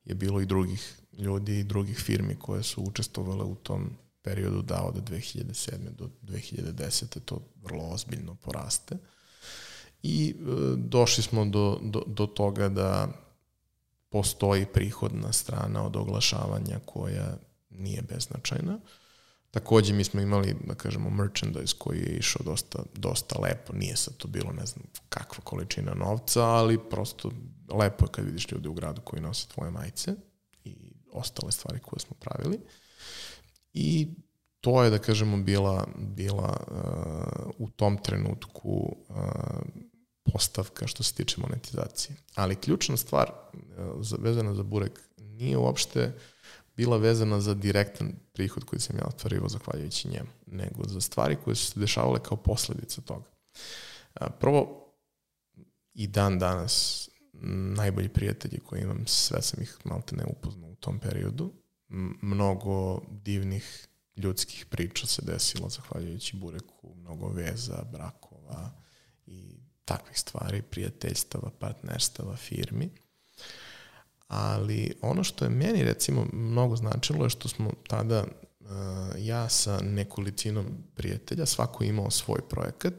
je 0.08 0.16
bilo 0.16 0.42
i 0.42 0.46
drugih 0.46 0.98
ljudi 1.18 1.60
i 1.60 1.64
drugih 1.64 1.98
firmi 1.98 2.36
koje 2.36 2.64
su 2.64 2.84
učestvovale 2.84 3.44
u 3.44 3.56
tom 3.56 3.90
periodu 4.22 4.62
da 4.62 4.84
od 4.84 5.10
2007. 5.10 5.90
do 5.90 6.10
2010. 6.24 7.20
to 7.26 7.42
vrlo 7.64 7.84
ozbiljno 7.84 8.36
poraste. 8.36 8.98
I 10.04 10.36
e, 10.40 10.44
došli 10.78 11.24
smo 11.24 11.46
do, 11.46 11.80
do, 11.82 12.04
do 12.08 12.26
toga 12.26 12.70
da 12.70 13.08
postoji 14.10 14.66
prihodna 14.66 15.34
strana 15.34 15.86
od 15.86 15.96
oglašavanja 15.96 16.80
koja 16.86 17.38
nije 17.70 18.02
beznačajna. 18.02 18.80
Takođe 19.58 19.94
mi 19.94 20.04
smo 20.04 20.22
imali, 20.22 20.56
da 20.68 20.76
kažemo, 20.76 21.10
merchandise 21.10 21.76
koji 21.78 22.00
je 22.00 22.18
išao 22.18 22.42
dosta, 22.46 22.84
dosta 22.96 23.40
lepo. 23.40 23.74
Nije 23.74 23.96
sad 23.96 24.18
to 24.18 24.28
bilo 24.28 24.52
ne 24.52 24.66
znam 24.66 24.86
kakva 25.10 25.44
količina 25.44 25.94
novca, 25.94 26.44
ali 26.44 26.90
prosto 26.90 27.32
lepo 27.74 28.06
je 28.06 28.12
kad 28.12 28.26
vidiš 28.26 28.52
ljude 28.52 28.70
u 28.70 28.74
gradu 28.74 29.02
koji 29.02 29.22
nose 29.22 29.48
tvoje 29.48 29.72
majice 29.72 30.16
i 30.64 30.94
ostale 31.12 31.52
stvari 31.52 31.80
koje 31.80 32.00
smo 32.00 32.16
pravili. 32.20 32.60
I 33.74 34.08
to 34.62 34.84
je, 34.84 34.90
da 34.90 35.00
kažemo, 35.00 35.38
bila, 35.38 35.88
bila 35.96 36.58
uh, 36.72 37.52
u 37.58 37.70
tom 37.70 37.98
trenutku 37.98 38.96
uh, 39.10 39.16
postavka 40.24 40.88
što 40.88 41.04
se 41.04 41.14
tiče 41.14 41.42
monetizacije. 41.42 42.16
Ali 42.36 42.56
ključna 42.56 42.98
stvar 42.98 43.32
uh, 43.54 44.20
vezana 44.20 44.54
za 44.54 44.64
Burek 44.64 45.02
nije 45.18 45.58
uopšte 45.58 46.14
bila 46.78 46.98
vezana 46.98 47.42
za 47.42 47.54
direktan 47.54 48.14
prihod 48.34 48.64
koji 48.64 48.80
sam 48.80 48.98
ja 48.98 49.06
otvarivao 49.08 49.50
zahvaljujući 49.50 50.08
njemu, 50.08 50.30
nego 50.46 50.88
za 50.88 51.02
stvari 51.02 51.38
koje 51.44 51.56
su 51.56 51.72
se 51.72 51.80
dešavale 51.80 52.24
kao 52.24 52.38
posledica 52.38 53.02
toga. 53.02 53.30
Prvo, 54.40 54.94
i 55.94 56.08
dan 56.08 56.40
danas 56.40 57.10
najbolji 57.76 58.10
prijatelji 58.10 58.60
koji 58.60 58.82
imam, 58.82 59.04
sve 59.08 59.42
sam 59.42 59.64
ih 59.64 59.78
malte 59.84 60.16
ne 60.16 60.26
upoznao 60.26 60.70
u 60.70 60.76
tom 60.76 61.00
periodu. 61.00 61.54
Mnogo 62.22 63.02
divnih 63.12 63.88
ljudskih 64.16 64.66
priča 64.66 65.08
se 65.08 65.22
desilo 65.26 65.70
zahvaljujući 65.70 66.38
Bureku, 66.38 66.96
mnogo 66.96 67.30
veza, 67.30 67.84
brakova 67.92 68.72
i 69.26 69.60
takvih 69.86 70.20
stvari, 70.20 70.62
prijateljstava, 70.62 71.52
partnerstava, 71.60 72.36
firmi. 72.36 72.92
Ali 74.28 74.94
ono 75.02 75.24
što 75.24 75.46
je 75.46 75.50
meni 75.50 75.84
recimo 75.84 76.28
mnogo 76.34 76.76
značilo 76.76 77.24
je 77.24 77.30
što 77.30 77.50
smo 77.50 77.72
tada 77.88 78.24
uh, 78.24 78.68
ja 79.18 79.50
sa 79.50 79.80
nekolicinom 79.82 80.66
prijatelja, 80.96 81.46
svako 81.46 81.84
imao 81.84 82.12
svoj 82.12 82.42
projekat 82.50 82.94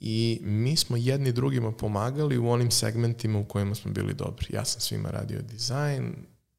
i 0.00 0.40
mi 0.42 0.76
smo 0.76 0.96
jedni 0.96 1.32
drugima 1.32 1.72
pomagali 1.72 2.38
u 2.38 2.50
onim 2.50 2.70
segmentima 2.70 3.38
u 3.38 3.44
kojima 3.44 3.74
smo 3.74 3.92
bili 3.92 4.14
dobri. 4.14 4.46
Ja 4.50 4.64
sam 4.64 4.80
svima 4.80 5.10
radio 5.10 5.42
dizajn, 5.42 6.14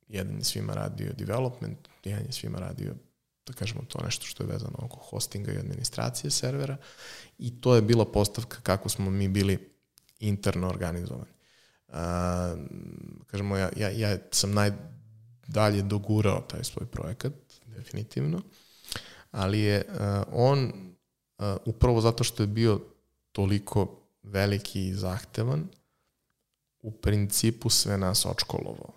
jedan 0.07 0.38
je 0.38 0.43
svima 0.43 0.74
radio 0.74 1.14
development, 1.18 1.78
jedan 2.03 2.26
je 2.26 2.32
svima 2.32 2.60
radio 2.60 2.93
da 3.47 3.53
kažemo 3.53 3.82
to 3.88 3.99
nešto 4.03 4.26
što 4.26 4.43
je 4.43 4.47
vezano 4.47 4.76
oko 4.78 4.97
hostinga 4.99 5.51
i 5.51 5.57
administracije 5.57 6.32
servera 6.32 6.78
i 7.38 7.62
to 7.62 7.76
je 7.76 7.82
bila 7.82 8.05
postavka 8.05 8.62
kako 8.62 8.89
smo 8.89 9.10
mi 9.10 9.28
bili 9.28 9.70
interno 10.20 10.68
organizovani. 10.68 11.38
Uh, 11.89 11.95
kažemo, 13.27 13.57
ja, 13.57 13.69
ja, 13.77 13.89
ja 13.89 14.17
sam 14.31 14.53
najdalje 14.53 15.81
dogurao 15.81 16.41
taj 16.41 16.63
svoj 16.63 16.85
projekat, 16.85 17.33
definitivno, 17.65 18.41
ali 19.31 19.59
je 19.59 19.85
uh, 19.87 19.95
on 20.31 20.65
uh, 21.37 21.45
upravo 21.65 22.01
zato 22.01 22.23
što 22.23 22.43
je 22.43 22.47
bio 22.47 22.81
toliko 23.31 23.99
veliki 24.23 24.87
i 24.87 24.93
zahtevan, 24.93 25.67
u 26.81 26.91
principu 26.91 27.69
sve 27.69 27.97
nas 27.97 28.25
očkolovao. 28.25 28.93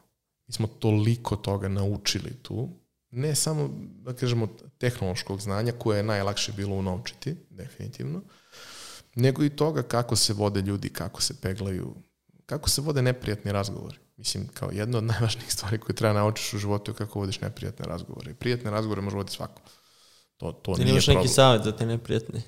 Mi 0.46 0.54
smo 0.54 0.66
toliko 0.66 1.36
toga 1.36 1.68
naučili 1.68 2.34
tu, 2.42 2.68
ne 3.10 3.34
samo, 3.34 3.70
da 4.02 4.14
kažemo, 4.14 4.48
tehnološkog 4.78 5.40
znanja 5.40 5.72
koje 5.72 5.96
je 5.96 6.02
najlakše 6.02 6.52
bilo 6.52 6.76
unovčiti, 6.76 7.36
definitivno, 7.50 8.22
nego 9.14 9.44
i 9.44 9.50
toga 9.50 9.82
kako 9.82 10.16
se 10.16 10.32
vode 10.32 10.60
ljudi, 10.60 10.88
kako 10.88 11.22
se 11.22 11.40
peglaju, 11.40 11.94
kako 12.52 12.70
se 12.70 12.80
vode 12.80 13.02
neprijatni 13.02 13.52
razgovori. 13.52 13.96
Mislim, 14.16 14.48
kao 14.54 14.70
jedna 14.72 14.98
od 14.98 15.04
najvažnijih 15.12 15.52
stvari 15.52 15.78
koje 15.78 15.96
treba 15.96 16.14
naučiš 16.14 16.54
u 16.54 16.58
životu 16.58 16.90
je 16.90 16.94
kako 16.94 17.18
vodiš 17.18 17.40
neprijatne 17.40 17.86
razgovore. 17.86 18.34
Prijatne 18.34 18.70
razgovore 18.70 19.00
može 19.00 19.16
voditi 19.16 19.36
svako. 19.36 19.62
To, 20.36 20.52
to 20.52 20.74
Ti 20.74 20.80
nije 20.84 20.92
imaš 20.92 21.06
neki 21.06 21.28
savjet 21.28 21.64
za 21.64 21.76
te 21.76 21.86
neprijatne? 21.86 22.42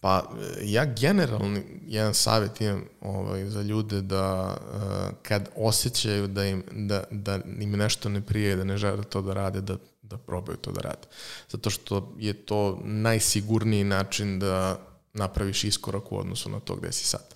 Pa 0.00 0.30
ja 0.62 0.84
generalno 0.84 1.60
jedan 1.86 2.14
savjet 2.14 2.60
imam 2.60 2.84
ovaj, 3.00 3.44
za 3.44 3.62
ljude 3.62 4.02
da 4.02 4.56
uh, 4.56 5.16
kad 5.22 5.48
osjećaju 5.56 6.26
da 6.26 6.44
im, 6.44 6.64
da, 6.72 7.04
da 7.10 7.38
im 7.60 7.70
nešto 7.70 8.08
ne 8.08 8.20
prije, 8.20 8.56
da 8.56 8.64
ne 8.64 8.76
žele 8.76 9.04
to 9.04 9.22
da 9.22 9.34
rade, 9.34 9.60
da, 9.60 9.76
da 10.02 10.16
probaju 10.18 10.56
to 10.56 10.72
da 10.72 10.80
rade. 10.80 11.08
Zato 11.48 11.70
što 11.70 12.14
je 12.18 12.32
to 12.32 12.80
najsigurniji 12.84 13.84
način 13.84 14.38
da 14.38 14.78
napraviš 15.12 15.64
iskorak 15.64 16.12
u 16.12 16.18
odnosu 16.18 16.50
na 16.50 16.60
to 16.60 16.76
gde 16.76 16.92
si 16.92 17.06
sad. 17.06 17.34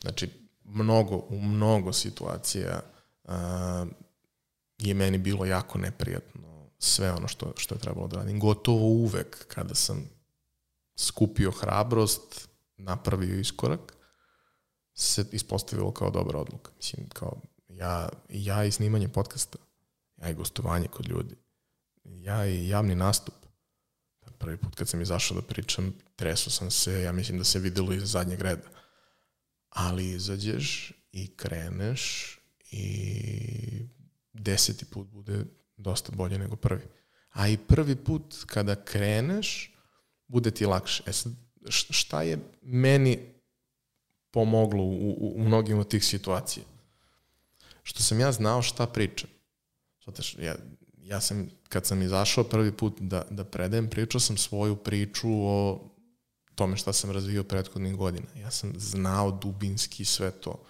Znači, 0.00 0.41
mnogo, 0.72 1.16
u 1.16 1.40
mnogo 1.40 1.92
situacija 1.92 2.80
uh, 3.24 3.32
je 4.78 4.94
meni 4.94 5.18
bilo 5.18 5.44
jako 5.44 5.78
neprijatno 5.78 6.70
sve 6.78 7.12
ono 7.12 7.28
što, 7.28 7.52
što 7.56 7.74
je 7.74 7.78
trebalo 7.78 8.08
da 8.08 8.16
radim. 8.16 8.40
Gotovo 8.40 8.86
uvek 8.86 9.46
kada 9.48 9.74
sam 9.74 10.10
skupio 10.96 11.50
hrabrost, 11.50 12.48
napravio 12.76 13.40
iskorak, 13.40 13.94
se 14.94 15.24
ispostavilo 15.32 15.92
kao 15.92 16.10
dobra 16.10 16.38
odluka. 16.38 16.70
Mislim, 16.76 17.08
kao 17.08 17.40
ja, 17.68 18.08
ja 18.28 18.64
i 18.64 18.72
snimanje 18.72 19.08
podcasta, 19.08 19.58
ja 20.16 20.30
i 20.30 20.34
gostovanje 20.34 20.88
kod 20.88 21.08
ljudi, 21.08 21.36
ja 22.04 22.46
i 22.46 22.68
javni 22.68 22.94
nastup. 22.94 23.34
Prvi 24.38 24.56
put 24.56 24.74
kad 24.74 24.88
sam 24.88 25.00
izašao 25.00 25.40
da 25.40 25.46
pričam, 25.46 25.94
treso 26.16 26.50
sam 26.50 26.70
se, 26.70 27.02
ja 27.02 27.12
mislim 27.12 27.38
da 27.38 27.44
se 27.44 27.58
videlo 27.58 27.92
iz 27.92 28.10
zadnjeg 28.10 28.40
reda. 28.40 28.68
Ali 29.72 30.10
izađeš 30.10 30.92
i 31.12 31.36
kreneš 31.36 32.38
i 32.70 33.86
deseti 34.32 34.84
put 34.84 35.08
bude 35.08 35.44
dosta 35.76 36.12
bolje 36.12 36.38
nego 36.38 36.56
prvi. 36.56 36.82
A 37.30 37.48
i 37.48 37.56
prvi 37.56 37.96
put 37.96 38.34
kada 38.46 38.84
kreneš, 38.84 39.72
bude 40.28 40.50
ti 40.50 40.66
lakše. 40.66 41.02
E 41.06 41.12
sad, 41.12 41.32
šta 41.68 42.22
je 42.22 42.38
meni 42.62 43.18
pomoglo 44.30 44.82
u, 44.82 45.10
u, 45.10 45.32
u 45.36 45.44
mnogim 45.44 45.78
od 45.78 45.88
tih 45.88 46.04
situacija. 46.04 46.64
Što 47.82 48.02
sam 48.02 48.20
ja 48.20 48.32
znao 48.32 48.62
šta 48.62 48.86
pričam. 48.86 49.30
Zato 50.06 50.22
što 50.22 50.42
ja, 50.42 50.54
ja 51.02 51.20
sam, 51.20 51.50
kad 51.68 51.86
sam 51.86 52.02
izašao 52.02 52.44
prvi 52.44 52.72
put 52.72 53.00
da, 53.00 53.24
da 53.30 53.44
predajem, 53.44 53.90
pričao 53.90 54.20
sam 54.20 54.36
svoju 54.36 54.76
priču 54.76 55.28
o 55.30 55.91
tome 56.54 56.76
šta 56.76 56.92
sam 56.92 57.10
razvio 57.10 57.44
prethodnih 57.44 57.96
godina. 57.96 58.26
Ja 58.36 58.50
sam 58.50 58.72
znao 58.76 59.30
dubinski 59.30 60.04
sve 60.04 60.30
to. 60.30 60.64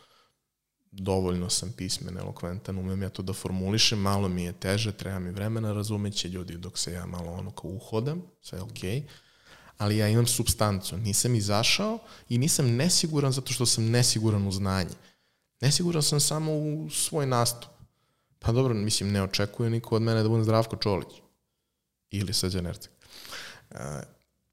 Dovoljno 0.91 1.51
sam 1.51 1.73
pismen, 1.77 2.19
elokventan, 2.19 2.79
umem 2.79 3.03
ja 3.03 3.09
to 3.09 3.23
da 3.23 3.33
formulišem, 3.33 3.99
malo 3.99 4.29
mi 4.29 4.45
je 4.45 4.53
teže, 4.53 4.93
treba 4.93 5.19
mi 5.19 5.31
vremena, 5.31 5.73
razumeće 5.73 6.29
ljudi 6.29 6.57
dok 6.57 6.79
se 6.79 6.93
ja 6.93 7.07
malo 7.07 7.33
ono 7.33 7.51
kao 7.51 7.71
uhodam, 7.71 8.23
sve 8.41 8.59
je 8.59 8.63
okej. 8.63 9.01
Okay 9.01 9.03
ali 9.83 9.97
ja 9.97 10.09
imam 10.09 10.27
substancu. 10.27 10.97
Nisam 10.97 11.35
izašao 11.35 11.99
i 12.29 12.39
nisam 12.39 12.77
nesiguran 12.77 13.33
zato 13.33 13.53
što 13.53 13.67
sam 13.67 13.91
nesiguran 13.91 14.49
u 14.49 14.53
znanje. 14.53 14.95
Nesiguran 15.61 16.03
sam 16.03 16.21
samo 16.21 16.53
u 16.53 16.91
svoj 16.91 17.27
nastup. 17.27 17.71
Pa 18.39 18.53
dobro, 18.53 18.75
mislim, 18.75 19.13
ne 19.13 19.23
očekuje 19.23 19.71
niko 19.71 19.97
od 19.97 20.03
mene 20.03 20.23
da 20.23 20.29
budem 20.29 20.45
Zdravko 20.45 20.77
Čolić. 20.77 21.09
Ili 22.11 22.33
Srđan 22.33 22.67
Erceg. 22.67 22.93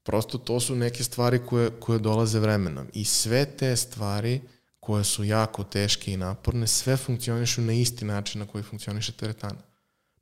Prosto 0.02 0.38
to 0.38 0.60
su 0.60 0.76
neke 0.76 1.04
stvari 1.04 1.40
koje, 1.46 1.70
koje 1.80 1.98
dolaze 1.98 2.38
vremenom. 2.38 2.86
I 2.92 3.04
sve 3.04 3.56
te 3.56 3.76
stvari 3.76 4.40
koje 4.80 5.04
su 5.04 5.24
jako 5.24 5.64
teške 5.64 6.12
i 6.12 6.16
naporne, 6.16 6.66
sve 6.66 6.96
funkcionišu 6.96 7.60
na 7.60 7.72
isti 7.72 8.04
način 8.04 8.38
na 8.38 8.46
koji 8.46 8.64
funkcioniše 8.64 9.12
teretana. 9.12 9.60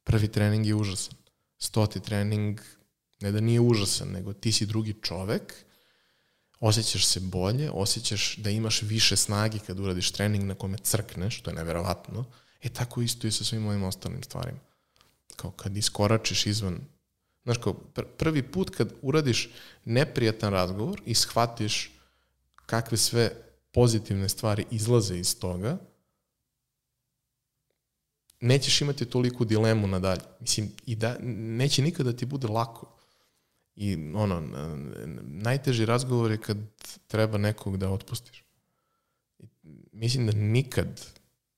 Prvi 0.05 0.29
trening 0.29 0.67
je 0.67 0.75
užasan. 0.75 1.15
Stoti 1.59 2.01
trening 2.01 2.61
Ne 3.21 3.33
da 3.33 3.41
nije 3.41 3.61
užasan, 3.61 4.09
nego 4.09 4.33
ti 4.33 4.53
si 4.53 4.67
drugi 4.67 4.95
čovek, 5.03 5.55
osjećaš 6.61 7.07
se 7.07 7.21
bolje, 7.21 7.71
osjećaš 7.71 8.37
da 8.37 8.51
imaš 8.51 8.83
više 8.83 9.17
snage 9.17 9.59
kad 9.67 9.81
uradiš 9.81 10.11
trening 10.11 10.45
na 10.45 10.55
kome 10.55 10.79
crkneš, 10.79 11.41
to 11.41 11.51
je 11.51 11.55
neverovatno. 11.57 12.25
E 12.63 12.69
tako 12.69 13.03
isto 13.03 13.27
i 13.27 13.33
sa 13.33 13.45
svim 13.45 13.63
mojim 13.63 13.83
ostalim 13.83 14.23
stvarima. 14.23 14.59
Kao 15.37 15.51
kad 15.51 15.77
iskoračiš 15.77 16.47
izvan 16.47 16.81
Znaš, 17.49 17.59
kao 17.59 17.75
pr 17.75 18.05
prvi 18.19 18.43
put 18.43 18.71
kad 18.71 18.93
uradiš 19.03 19.51
neprijatan 19.85 20.53
razgovor 20.53 21.03
i 21.07 21.15
shvatiš 21.15 21.91
kakve 22.67 22.97
sve 22.97 23.31
pozitivne 23.73 24.29
stvari 24.29 24.65
izlaze 24.71 25.19
iz 25.19 25.39
toga, 25.39 25.79
nećeš 28.41 28.81
imati 28.81 29.05
toliku 29.05 29.45
dilemu 29.45 29.87
nadalje. 29.87 30.21
Mislim, 30.41 30.73
i 30.87 30.97
da, 30.97 31.17
neće 31.21 31.83
nikada 31.83 32.13
ti 32.13 32.27
bude 32.27 32.49
lako. 32.49 32.97
I 33.75 34.13
ono, 34.15 34.41
najteži 35.23 35.87
razgovor 35.87 36.31
je 36.31 36.41
kad 36.41 36.59
treba 37.07 37.39
nekog 37.39 37.77
da 37.77 37.91
otpustiš. 37.91 38.45
Mislim 39.93 40.27
da 40.27 40.33
nikad 40.33 41.07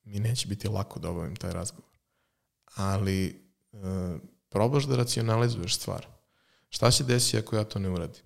mi 0.05 0.21
neće 0.21 0.49
biti 0.49 0.69
lako 0.69 1.01
da 1.01 1.11
obavim 1.11 1.37
taj 1.37 1.53
razgovor. 1.53 1.91
Ali 2.75 3.43
e, 3.73 4.19
probaš 4.51 4.85
da 4.85 4.97
racionalizuješ 4.97 5.77
stvar. 5.77 6.07
Šta 6.69 6.91
će 6.91 7.05
desiti 7.05 7.39
ako 7.39 7.57
ja 7.57 7.65
to 7.65 7.79
ne 7.79 7.91
uradim? 7.91 8.23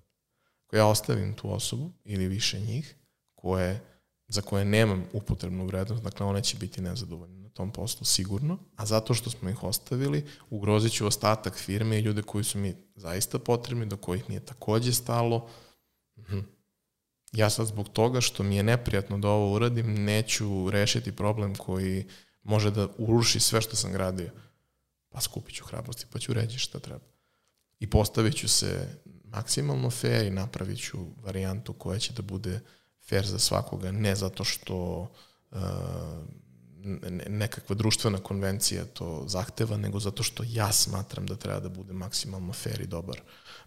Ako 0.65 0.75
ja 0.75 0.87
ostavim 0.87 1.33
tu 1.33 1.53
osobu 1.53 1.91
ili 2.03 2.27
više 2.27 2.59
njih 2.59 2.95
koje, 3.35 3.81
za 4.27 4.41
koje 4.41 4.65
nemam 4.65 5.05
upotrebnu 5.13 5.65
vrednost, 5.65 6.03
dakle 6.03 6.25
one 6.25 6.43
će 6.43 6.57
biti 6.57 6.81
nezadovoljne 6.81 7.45
tom 7.55 7.71
poslu 7.71 8.05
sigurno, 8.05 8.57
a 8.75 8.85
zato 8.85 9.13
što 9.13 9.29
smo 9.29 9.49
ih 9.49 9.63
ostavili, 9.63 10.25
ugrozit 10.49 10.93
ću 10.93 11.07
ostatak 11.07 11.57
firme 11.57 11.97
i 11.97 12.01
ljude 12.01 12.21
koji 12.21 12.43
su 12.43 12.59
mi 12.59 12.75
zaista 12.95 13.39
potrebni, 13.39 13.85
do 13.85 13.97
kojih 13.97 14.29
mi 14.29 14.35
je 14.35 14.45
takođe 14.45 14.93
stalo. 14.93 15.49
Mhm. 16.17 16.39
Ja 17.31 17.49
sad 17.49 17.67
zbog 17.67 17.89
toga 17.89 18.21
što 18.21 18.43
mi 18.43 18.55
je 18.55 18.63
neprijatno 18.63 19.17
da 19.17 19.29
ovo 19.29 19.55
uradim, 19.55 20.03
neću 20.03 20.69
rešiti 20.69 21.15
problem 21.15 21.55
koji 21.55 22.05
može 22.43 22.71
da 22.71 22.87
uruši 22.97 23.39
sve 23.39 23.61
što 23.61 23.75
sam 23.75 23.91
gradio. 23.91 24.31
Pa 25.15 25.21
skupit 25.21 25.55
ću 25.55 25.65
hrabrosti, 25.65 26.05
pa 26.11 26.19
ću 26.19 26.33
reći 26.33 26.59
šta 26.59 26.79
treba. 26.79 27.05
I 27.79 27.89
postavit 27.89 28.35
ću 28.35 28.47
se 28.47 28.87
maksimalno 29.23 29.89
fair 29.89 30.25
i 30.25 30.29
napravit 30.29 30.79
ću 30.79 30.97
varijantu 31.23 31.73
koja 31.73 31.99
će 31.99 32.13
da 32.13 32.21
bude 32.21 32.59
fair 33.09 33.25
za 33.25 33.39
svakoga, 33.39 33.91
ne 33.91 34.15
zato 34.15 34.43
što 34.43 35.07
uh, 35.51 35.57
nekakva 37.27 37.75
društvena 37.75 38.17
konvencija 38.17 38.85
to 38.85 39.23
zahteva, 39.27 39.77
nego 39.77 39.99
zato 39.99 40.23
što 40.23 40.43
ja 40.47 40.71
smatram 40.71 41.25
da 41.25 41.35
treba 41.35 41.59
da 41.59 41.69
bude 41.69 41.93
maksimalno 41.93 42.53
fair 42.53 42.81
i 42.81 42.87
dobar 42.87 43.21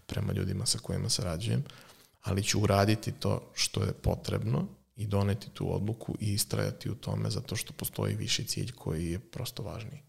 prema 0.05 0.33
ljudima 0.33 0.65
sa 0.65 0.79
kojima 0.79 1.09
sarađujem, 1.09 1.63
ali 2.21 2.43
ću 2.43 2.61
uraditi 2.61 3.11
to 3.11 3.51
što 3.53 3.83
je 3.83 3.93
potrebno 3.93 4.67
i 4.95 5.07
doneti 5.07 5.49
tu 5.49 5.75
odluku 5.75 6.15
i 6.19 6.33
istrajati 6.33 6.91
u 6.91 6.95
tome 6.95 7.29
zato 7.29 7.55
što 7.55 7.73
postoji 7.73 8.15
viši 8.15 8.43
cilj 8.43 8.71
koji 8.71 9.11
je 9.11 9.19
prosto 9.19 9.63
važniji. 9.63 10.08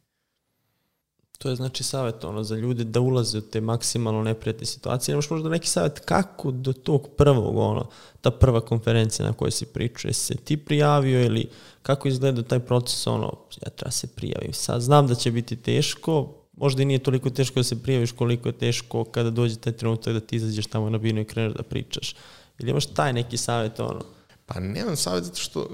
To 1.42 1.48
je 1.48 1.56
znači 1.56 1.84
savjet 1.84 2.24
ono, 2.24 2.44
za 2.44 2.56
ljude 2.56 2.84
da 2.84 3.00
ulaze 3.00 3.38
u 3.38 3.40
te 3.40 3.60
maksimalno 3.60 4.22
neprijatne 4.22 4.66
situacije. 4.66 5.12
Nemaš 5.12 5.30
možda 5.30 5.48
neki 5.48 5.68
savjet 5.68 5.98
kako 5.98 6.50
do 6.50 6.72
tog 6.72 7.08
prvog, 7.16 7.56
ono, 7.56 7.88
ta 8.20 8.30
prva 8.30 8.60
konferencija 8.60 9.26
na 9.26 9.32
kojoj 9.32 9.50
si 9.50 9.66
pričao, 9.66 10.12
se 10.12 10.34
ti 10.34 10.56
prijavio 10.56 11.24
ili 11.24 11.48
kako 11.82 12.08
izgleda 12.08 12.42
taj 12.42 12.60
proces, 12.60 13.06
ono, 13.06 13.36
ja 13.66 13.70
treba 13.70 13.90
se 13.90 14.06
prijavim. 14.06 14.52
Sad 14.52 14.80
znam 14.82 15.06
da 15.06 15.14
će 15.14 15.30
biti 15.30 15.56
teško, 15.56 16.34
možda 16.56 16.82
i 16.82 16.86
nije 16.86 16.98
toliko 16.98 17.30
teško 17.30 17.60
da 17.60 17.64
se 17.64 17.82
prijaviš 17.82 18.12
koliko 18.12 18.48
je 18.48 18.58
teško 18.58 19.04
kada 19.04 19.30
dođe 19.30 19.56
taj 19.56 19.72
trenutak 19.72 20.14
da 20.14 20.20
ti 20.20 20.36
izađeš 20.36 20.66
tamo 20.66 20.90
na 20.90 20.98
binu 20.98 21.20
i 21.20 21.24
kreneš 21.24 21.52
da 21.52 21.62
pričaš. 21.62 22.14
Ili 22.58 22.70
imaš 22.70 22.86
taj 22.86 23.12
neki 23.12 23.36
savjet, 23.36 23.80
ono? 23.80 24.00
Pa 24.46 24.60
nemam 24.60 24.96
savjet 24.96 25.24
zato 25.24 25.40
što 25.40 25.60
uh, 25.60 25.68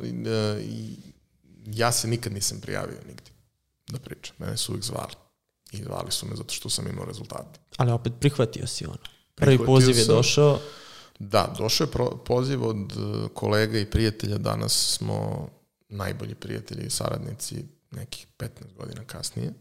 ja 1.66 1.93
se 1.93 2.09
nikad 2.09 2.32
nisam 2.32 2.60
prijavio 2.60 2.98
nigde 3.06 3.30
da 3.88 3.98
pričam. 3.98 4.36
Mene 4.38 4.56
su 4.56 4.72
uvijek 4.72 4.84
zvali 4.84 5.26
i 5.78 5.85
zvali 5.85 6.11
su 6.11 6.27
me 6.27 6.36
zato 6.36 6.55
što 6.55 6.70
sam 6.70 6.86
imao 6.89 7.05
rezultate. 7.05 7.61
Ali 7.77 7.93
opet 7.93 8.12
prihvatio 8.20 8.66
si 8.66 8.86
ono. 8.86 8.97
Prvi 9.35 9.59
prihvatio 9.59 9.66
poziv 9.66 9.97
je 9.97 10.05
sam, 10.05 10.16
došao. 10.16 10.59
Da, 11.19 11.55
došao 11.59 11.85
je 11.85 11.90
pro, 11.90 12.11
poziv 12.11 12.65
od 12.65 12.93
e, 12.93 13.28
kolega 13.35 13.78
i 13.78 13.90
prijatelja. 13.90 14.39
Danas 14.39 14.97
smo 14.97 15.48
najbolji 15.89 16.35
prijatelji 16.35 16.86
i 16.86 16.90
saradnici 16.90 17.65
nekih 17.90 18.27
15 18.39 18.48
godina 18.77 19.05
kasnije. 19.07 19.53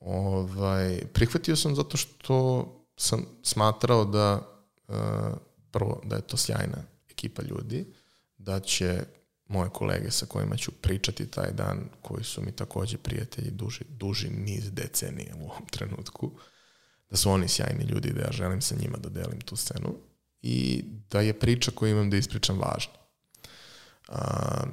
Ovaj, 0.00 1.00
prihvatio 1.12 1.56
sam 1.56 1.74
zato 1.74 1.96
što 1.96 2.66
sam 2.96 3.26
smatrao 3.42 4.04
da 4.04 4.40
uh, 4.88 4.94
prvo 5.70 6.00
da 6.04 6.16
je 6.16 6.22
to 6.22 6.36
sjajna 6.36 6.84
ekipa 7.10 7.42
ljudi, 7.42 7.92
da 8.38 8.60
će 8.60 9.04
moje 9.52 9.70
kolege 9.70 10.10
sa 10.10 10.26
kojima 10.26 10.56
ću 10.56 10.72
pričati 10.72 11.30
taj 11.30 11.52
dan, 11.52 11.88
koji 12.02 12.24
su 12.24 12.42
mi 12.42 12.52
takođe 12.52 12.96
prijatelji 12.96 13.50
duži, 13.50 13.84
duži 13.88 14.30
niz 14.30 14.70
decenije 14.70 15.34
u 15.34 15.44
ovom 15.44 15.66
trenutku, 15.70 16.30
da 17.10 17.16
su 17.16 17.30
oni 17.30 17.48
sjajni 17.48 17.84
ljudi, 17.84 18.12
da 18.12 18.20
ja 18.20 18.32
želim 18.32 18.60
sa 18.62 18.74
njima 18.80 18.98
da 18.98 19.08
delim 19.08 19.40
tu 19.40 19.56
scenu 19.56 19.94
i 20.42 20.84
da 21.10 21.20
je 21.20 21.38
priča 21.38 21.70
koju 21.70 21.90
imam 21.90 22.10
da 22.10 22.16
ispričam 22.16 22.58
važna. 22.58 22.92
A, 24.08 24.64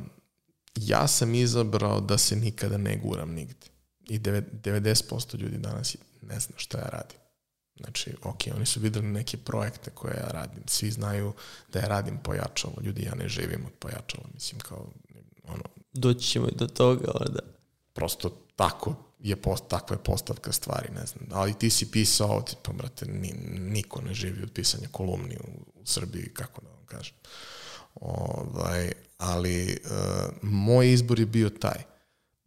ja 0.76 1.08
sam 1.08 1.36
izabrao 1.36 2.02
da 2.02 2.18
se 2.18 2.36
nikada 2.36 2.78
ne 2.78 2.98
guram 2.98 3.32
nigde. 3.32 3.68
I 4.10 4.20
90% 4.20 5.40
ljudi 5.40 5.58
danas 5.58 5.96
ne 6.22 6.40
zna 6.40 6.56
šta 6.58 6.78
ja 6.78 6.90
radim. 6.90 7.19
Znači, 7.80 8.16
ok, 8.24 8.42
oni 8.56 8.66
su 8.66 8.80
videli 8.80 9.08
neke 9.08 9.38
projekte 9.38 9.92
koje 9.92 10.14
ja 10.18 10.28
radim. 10.28 10.64
Svi 10.68 10.92
znaju 10.92 11.34
da 11.74 11.80
ja 11.80 11.88
radim 11.88 12.18
pojačalo. 12.24 12.74
Ljudi, 12.82 13.04
ja 13.04 13.16
ne 13.16 13.30
živim 13.30 13.66
od 13.66 13.74
pojačala. 13.80 14.24
Mislim, 14.34 14.60
kao, 14.60 14.88
ono... 15.48 15.64
Doći 15.94 16.28
ćemo 16.28 16.48
i 16.48 16.56
do 16.56 16.68
toga, 16.68 17.12
da. 17.30 17.40
Prosto 17.94 18.30
tako 18.56 18.96
je 19.20 19.36
post, 19.36 19.64
takva 19.68 19.96
je 19.96 20.04
postavka 20.04 20.52
stvari, 20.52 20.90
ne 20.96 21.06
znam. 21.06 21.28
Ali 21.32 21.54
ti 21.54 21.70
si 21.70 21.92
pisao, 21.92 22.46
pa, 22.64 22.72
brate, 22.74 23.06
ni, 23.06 23.34
niko 23.60 24.02
ne 24.02 24.14
živi 24.14 24.44
od 24.44 24.52
pisanja 24.52 24.88
kolumni 24.92 25.38
u, 25.38 25.82
u 25.82 25.86
Srbiji, 25.86 26.34
kako 26.34 26.62
da 26.62 26.70
vam 26.70 26.86
kažem. 26.86 27.16
Ovaj, 27.96 28.92
ali 29.18 29.80
uh, 29.86 30.34
moj 30.42 30.94
izbor 30.94 31.20
je 31.20 31.26
bio 31.26 31.50
taj. 31.50 31.84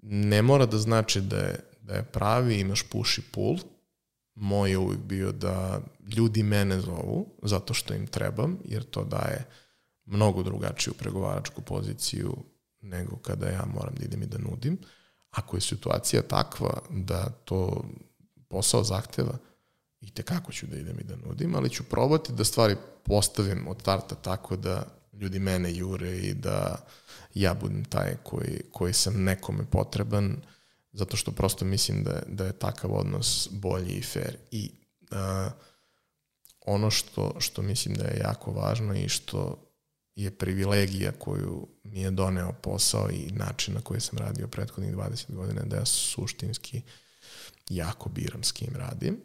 Ne 0.02 0.42
mora 0.42 0.66
da 0.66 0.78
znači 0.78 1.20
da 1.20 1.36
je, 1.36 1.64
da 1.80 1.94
je 1.94 2.02
pravi, 2.02 2.60
imaš 2.60 2.82
push 2.82 3.18
i 3.18 3.22
pull, 3.22 3.58
moj 4.34 4.70
je 4.70 4.78
uvijek 4.78 5.00
bio 5.00 5.32
da 5.32 5.80
ljudi 6.16 6.42
mene 6.42 6.80
zovu 6.80 7.26
zato 7.42 7.74
što 7.74 7.94
im 7.94 8.06
trebam, 8.06 8.58
jer 8.64 8.84
to 8.84 9.04
daje 9.04 9.46
mnogo 10.04 10.42
drugačiju 10.42 10.94
pregovaračku 10.94 11.62
poziciju 11.62 12.36
nego 12.80 13.16
kada 13.16 13.48
ja 13.48 13.64
moram 13.74 13.94
da 13.94 14.04
idem 14.04 14.22
i 14.22 14.26
da 14.26 14.38
nudim. 14.38 14.78
Ako 15.30 15.56
je 15.56 15.60
situacija 15.60 16.22
takva 16.22 16.80
da 16.90 17.30
to 17.44 17.84
posao 18.48 18.84
zahteva, 18.84 19.38
i 20.02 20.10
tekako 20.10 20.52
ću 20.52 20.66
da 20.66 20.76
idem 20.76 21.00
i 21.00 21.04
da 21.04 21.16
nudim, 21.16 21.54
ali 21.54 21.70
ću 21.70 21.84
probati 21.84 22.32
da 22.32 22.44
stvari 22.44 22.76
postavim 23.02 23.68
od 23.68 23.80
starta 23.80 24.14
tako 24.14 24.56
da 24.56 24.86
ljudi 25.12 25.38
mene 25.38 25.76
jure 25.76 26.18
i 26.18 26.34
da 26.34 26.76
ja 27.34 27.54
budem 27.54 27.84
taj 27.84 28.16
koji, 28.22 28.60
koji 28.72 28.92
sam 28.92 29.22
nekome 29.22 29.64
potreban, 29.70 30.36
zato 30.92 31.16
što 31.16 31.32
prosto 31.32 31.64
mislim 31.64 32.04
da, 32.04 32.22
da 32.26 32.46
je 32.46 32.58
takav 32.58 32.94
odnos 32.94 33.48
bolji 33.50 33.92
i 33.92 34.02
fair. 34.02 34.36
I 34.50 34.70
uh, 35.10 35.52
ono 36.60 36.90
što, 36.90 37.34
što 37.38 37.62
mislim 37.62 37.94
da 37.94 38.04
je 38.04 38.20
jako 38.24 38.52
važno 38.52 38.94
i 38.94 39.08
što 39.08 39.68
je 40.14 40.30
privilegija 40.30 41.12
koju 41.12 41.68
mi 41.84 42.00
je 42.00 42.10
doneo 42.10 42.52
posao 42.52 43.10
i 43.10 43.30
način 43.30 43.74
na 43.74 43.80
koji 43.80 44.00
sam 44.00 44.18
radio 44.18 44.48
prethodnih 44.48 44.94
20 44.94 45.34
godina, 45.34 45.62
da 45.62 45.76
ja 45.76 45.84
suštinski 45.84 46.82
jako 47.68 48.08
biram 48.08 48.44
s 48.44 48.52
kim 48.52 48.76
radim 48.76 49.20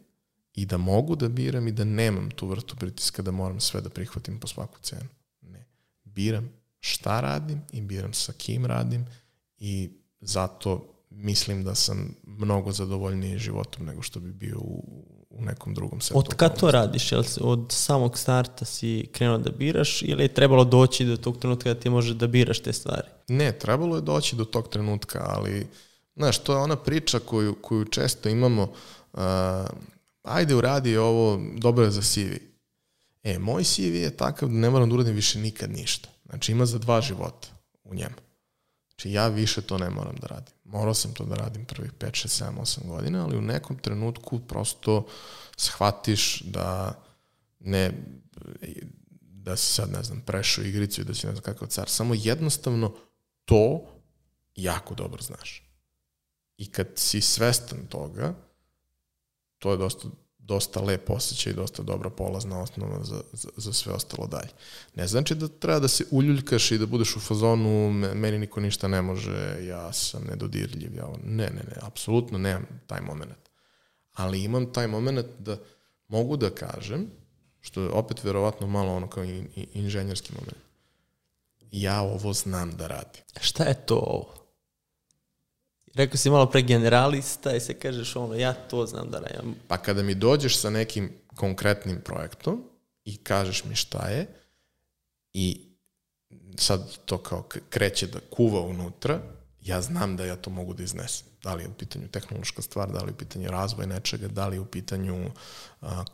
i 0.54 0.66
da 0.66 0.76
mogu 0.76 1.16
da 1.16 1.28
biram 1.28 1.68
i 1.68 1.72
da 1.72 1.84
nemam 1.84 2.30
tu 2.30 2.46
vrtu 2.46 2.76
pritiska 2.76 3.22
da 3.22 3.30
moram 3.30 3.60
sve 3.60 3.80
da 3.80 3.88
prihvatim 3.88 4.40
po 4.40 4.46
svaku 4.46 4.78
cenu. 4.82 5.08
Ne. 5.40 5.66
Biram 6.04 6.50
šta 6.80 7.20
radim 7.20 7.62
i 7.72 7.80
biram 7.80 8.12
sa 8.12 8.32
kim 8.32 8.66
radim 8.66 9.06
i 9.58 9.90
zato 10.20 10.97
mislim 11.18 11.64
da 11.64 11.74
sam 11.74 12.14
mnogo 12.24 12.72
zadovoljniji 12.72 13.38
životom 13.38 13.86
nego 13.86 14.02
što 14.02 14.20
bi 14.20 14.32
bio 14.32 14.58
u, 14.58 14.84
u 15.30 15.42
nekom 15.42 15.74
drugom 15.74 16.00
setu. 16.00 16.18
Od 16.18 16.34
kad 16.34 16.60
to 16.60 16.70
radiš? 16.70 17.12
Jel 17.12 17.22
od 17.40 17.66
samog 17.70 18.18
starta 18.18 18.64
si 18.64 19.08
krenuo 19.12 19.38
da 19.38 19.50
biraš 19.50 20.02
ili 20.02 20.24
je 20.24 20.34
trebalo 20.34 20.64
doći 20.64 21.04
do 21.04 21.16
tog 21.16 21.38
trenutka 21.38 21.74
da 21.74 21.80
ti 21.80 21.90
možeš 21.90 22.16
da 22.16 22.26
biraš 22.26 22.58
te 22.58 22.72
stvari? 22.72 23.08
Ne, 23.28 23.52
trebalo 23.52 23.96
je 23.96 24.02
doći 24.02 24.36
do 24.36 24.44
tog 24.44 24.68
trenutka, 24.68 25.24
ali 25.28 25.66
znaš, 26.16 26.38
to 26.38 26.52
je 26.52 26.58
ona 26.58 26.76
priča 26.76 27.18
koju, 27.18 27.54
koju 27.62 27.84
često 27.84 28.28
imamo 28.28 28.62
uh, 29.12 29.20
ajde 30.22 30.54
uradi 30.54 30.96
ovo, 30.96 31.40
dobro 31.56 31.84
je 31.84 31.90
za 31.90 32.02
CV. 32.02 32.34
E, 33.22 33.38
moj 33.38 33.64
CV 33.64 33.94
je 33.94 34.16
takav 34.16 34.48
da 34.48 34.54
ne 34.54 34.70
moram 34.70 34.88
da 34.88 34.94
uradim 34.94 35.14
više 35.14 35.38
nikad 35.38 35.70
ništa. 35.70 36.08
Znači 36.26 36.52
ima 36.52 36.66
za 36.66 36.78
dva 36.78 37.00
života 37.00 37.48
u 37.84 37.94
njemu. 37.94 38.14
Znači 38.98 39.12
ja 39.12 39.28
više 39.28 39.62
to 39.62 39.78
ne 39.78 39.90
moram 39.90 40.16
da 40.16 40.26
radim. 40.26 40.54
Morao 40.64 40.94
sam 40.94 41.14
to 41.14 41.24
da 41.24 41.34
radim 41.34 41.64
prvih 41.64 41.92
5, 41.92 42.26
6, 42.26 42.44
7, 42.44 42.60
8 42.60 42.88
godina, 42.88 43.24
ali 43.24 43.38
u 43.38 43.42
nekom 43.42 43.78
trenutku 43.78 44.40
prosto 44.40 45.06
shvatiš 45.56 46.40
da 46.40 46.98
ne 47.60 47.92
da 49.20 49.56
si 49.56 49.72
sad, 49.72 49.90
ne 49.92 50.02
znam, 50.02 50.20
prešao 50.20 50.64
igricu 50.64 51.00
i 51.00 51.04
da 51.04 51.14
si 51.14 51.26
ne 51.26 51.32
znam 51.32 51.42
kakav 51.42 51.68
car. 51.68 51.88
Samo 51.88 52.14
jednostavno 52.14 52.94
to 53.44 53.86
jako 54.54 54.94
dobro 54.94 55.22
znaš. 55.22 55.62
I 56.56 56.72
kad 56.72 56.86
si 56.96 57.20
svestan 57.20 57.86
toga, 57.86 58.34
to 59.58 59.70
je 59.70 59.76
dosta 59.76 60.08
dosta 60.48 60.80
lep 60.80 61.10
osjećaj 61.10 61.52
i 61.52 61.56
dosta 61.56 61.82
dobra 61.82 62.10
polazna 62.10 62.62
osnova 62.62 63.04
za, 63.04 63.20
za, 63.32 63.48
za 63.56 63.72
sve 63.72 63.92
ostalo 63.92 64.26
dalje. 64.26 64.50
Ne 64.94 65.06
znači 65.06 65.34
da 65.34 65.48
treba 65.48 65.78
da 65.78 65.88
se 65.88 66.04
uljuljkaš 66.10 66.70
i 66.70 66.78
da 66.78 66.86
budeš 66.86 67.16
u 67.16 67.20
fazonu 67.20 67.90
meni 67.92 68.38
niko 68.38 68.60
ništa 68.60 68.88
ne 68.88 69.02
može, 69.02 69.66
ja 69.66 69.92
sam 69.92 70.24
nedodirljiv. 70.24 70.94
Ja, 70.94 71.08
ne, 71.24 71.44
ne, 71.44 71.62
ne, 71.68 71.76
apsolutno 71.82 72.38
nemam 72.38 72.66
taj 72.86 73.00
moment. 73.00 73.48
Ali 74.12 74.44
imam 74.44 74.72
taj 74.72 74.86
moment 74.86 75.26
da 75.38 75.56
mogu 76.08 76.36
da 76.36 76.50
kažem, 76.50 77.06
što 77.60 77.82
je 77.82 77.90
opet 77.90 78.24
verovatno 78.24 78.66
malo 78.66 78.96
ono 78.96 79.08
kao 79.08 79.24
in, 79.24 79.48
in, 79.54 79.66
inženjerski 79.72 80.32
moment. 80.32 80.58
Ja 81.70 82.00
ovo 82.00 82.32
znam 82.32 82.76
da 82.76 82.86
radim. 82.86 83.22
Šta 83.40 83.64
je 83.64 83.86
to 83.86 83.96
ovo? 83.96 84.37
Rekao 85.98 86.16
si 86.16 86.30
malo 86.30 86.46
pre 86.46 86.62
generalista 86.62 87.56
i 87.56 87.60
se 87.60 87.74
kažeš 87.74 88.16
ono, 88.16 88.34
ja 88.34 88.52
to 88.52 88.86
znam 88.86 89.10
da 89.10 89.20
nemam. 89.20 89.54
Pa 89.68 89.78
kada 89.78 90.02
mi 90.02 90.14
dođeš 90.14 90.58
sa 90.58 90.70
nekim 90.70 91.12
konkretnim 91.34 92.00
projektom 92.04 92.64
i 93.04 93.16
kažeš 93.16 93.64
mi 93.64 93.74
šta 93.74 94.08
je 94.08 94.26
i 95.32 95.60
sad 96.58 96.96
to 97.04 97.18
kao 97.18 97.48
kreće 97.68 98.06
da 98.06 98.18
kuva 98.30 98.60
unutra, 98.60 99.20
ja 99.62 99.82
znam 99.82 100.16
da 100.16 100.24
ja 100.24 100.36
to 100.36 100.50
mogu 100.50 100.74
da 100.74 100.82
iznesem. 100.82 101.26
Da 101.42 101.54
li 101.54 101.62
je 101.62 101.68
u 101.68 101.74
pitanju 101.78 102.08
tehnološka 102.08 102.62
stvar, 102.62 102.92
da 102.92 102.98
li 102.98 103.08
je 103.08 103.12
u 103.12 103.18
pitanju 103.18 103.50
razvoj 103.50 103.86
nečega, 103.86 104.28
da 104.28 104.48
li 104.48 104.56
je 104.56 104.60
u 104.60 104.66
pitanju 104.66 105.30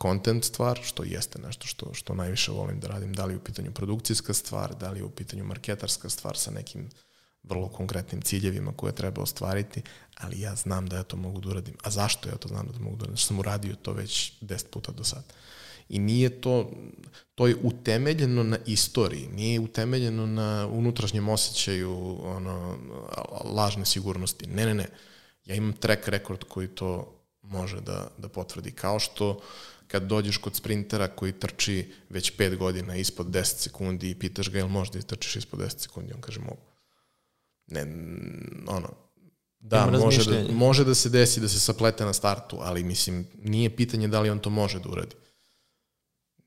content 0.01 0.43
stvar, 0.43 0.79
što 0.83 1.03
jeste 1.03 1.39
nešto 1.39 1.67
što, 1.67 1.93
što 1.93 2.13
najviše 2.13 2.51
volim 2.51 2.79
da 2.79 2.87
radim, 2.87 3.13
da 3.13 3.25
li 3.25 3.33
je 3.33 3.37
u 3.37 3.43
pitanju 3.43 3.71
produkcijska 3.71 4.33
stvar, 4.33 4.75
da 4.75 4.91
li 4.91 4.99
je 4.99 5.03
u 5.03 5.09
pitanju 5.09 5.43
marketarska 5.43 6.09
stvar 6.09 6.37
sa 6.37 6.51
nekim 6.51 6.89
vrlo 7.49 7.67
konkretnim 7.67 8.21
ciljevima 8.21 8.73
koje 8.75 8.95
treba 8.95 9.21
ostvariti, 9.21 9.81
ali 10.17 10.41
ja 10.41 10.55
znam 10.55 10.87
da 10.87 10.95
ja 10.95 11.03
to 11.03 11.17
mogu 11.17 11.41
da 11.41 11.49
uradim. 11.49 11.75
A 11.83 11.89
zašto 11.89 12.29
ja 12.29 12.35
to 12.35 12.47
znam 12.47 12.67
da 12.67 12.73
to 12.73 12.79
mogu 12.79 12.95
da 12.95 13.03
uradim? 13.03 13.17
Što 13.17 13.27
sam 13.27 13.39
uradio 13.39 13.75
to 13.75 13.93
već 13.93 14.33
deset 14.41 14.69
puta 14.69 14.91
do 14.91 15.03
sada. 15.03 15.33
I 15.89 15.99
nije 15.99 16.41
to, 16.41 16.71
to 17.35 17.47
je 17.47 17.55
utemeljeno 17.63 18.43
na 18.43 18.57
istoriji, 18.65 19.27
nije 19.27 19.59
utemeljeno 19.59 20.25
na 20.25 20.67
unutrašnjem 20.71 21.29
osjećaju 21.29 22.19
ono, 22.23 22.77
lažne 23.43 23.85
sigurnosti. 23.85 24.47
Ne, 24.47 24.65
ne, 24.65 24.73
ne. 24.73 24.87
Ja 25.45 25.55
imam 25.55 25.73
track 25.73 26.07
record 26.07 26.43
koji 26.43 26.67
to 26.67 27.21
može 27.41 27.81
da, 27.81 28.07
da 28.17 28.29
potvrdi. 28.29 28.71
Kao 28.71 28.99
što 28.99 29.41
kad 29.87 30.03
dođeš 30.03 30.37
kod 30.37 30.55
sprintera 30.55 31.07
koji 31.07 31.31
trči 31.31 31.93
već 32.09 32.37
5 32.37 32.57
godina 32.57 32.95
ispod 32.95 33.27
10 33.27 33.43
sekundi 33.43 34.09
i 34.09 34.15
pitaš 34.15 34.49
ga 34.49 34.57
jel 34.57 34.67
možeš 34.67 34.93
da 34.93 35.01
trčiš 35.01 35.35
ispod 35.35 35.59
10 35.59 35.79
sekundi, 35.79 36.13
on 36.13 36.21
kaže 36.21 36.39
mogu 36.39 36.74
ne, 37.67 37.81
ono, 38.67 38.89
da, 39.59 39.85
može 39.85 40.31
da, 40.31 40.53
može 40.53 40.83
da 40.85 40.95
se 40.95 41.09
desi 41.09 41.39
da 41.39 41.49
se 41.49 41.59
saplete 41.59 42.05
na 42.05 42.13
startu, 42.13 42.57
ali 42.59 42.83
mislim, 42.83 43.27
nije 43.43 43.75
pitanje 43.75 44.07
da 44.07 44.21
li 44.21 44.29
on 44.29 44.39
to 44.39 44.49
može 44.49 44.79
da 44.79 44.89
uradi. 44.89 45.15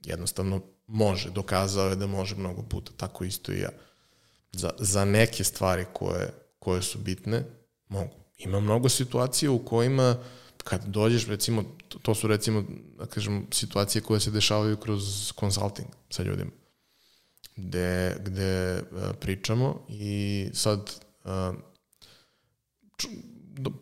Jednostavno 0.04 0.60
može, 0.86 1.30
dokazao 1.30 1.88
je 1.88 1.96
da 1.96 2.06
može 2.06 2.36
mnogo 2.36 2.62
puta, 2.62 2.92
tako 2.96 3.24
isto 3.24 3.52
i 3.52 3.60
ja. 3.60 3.70
Za, 4.52 4.70
za 4.78 5.04
neke 5.04 5.44
stvari 5.44 5.84
koje, 5.92 6.32
koje 6.58 6.82
su 6.82 6.98
bitne, 6.98 7.44
mogu. 7.88 8.14
Ima 8.38 8.60
mnogo 8.60 8.88
situacija 8.88 9.50
u 9.50 9.64
kojima 9.64 10.16
kad 10.64 10.84
dođeš, 10.84 11.26
recimo, 11.26 11.64
to 12.02 12.14
su 12.14 12.28
recimo, 12.28 12.64
da 12.98 13.06
kažem, 13.06 13.46
situacije 13.52 14.02
koje 14.02 14.20
se 14.20 14.30
dešavaju 14.30 14.76
kroz 14.76 15.32
consulting 15.40 15.88
sa 16.10 16.22
ljudima, 16.22 16.50
gde, 17.56 18.16
gde 18.20 18.82
pričamo 19.20 19.86
i 19.88 20.46
sad 20.54 21.07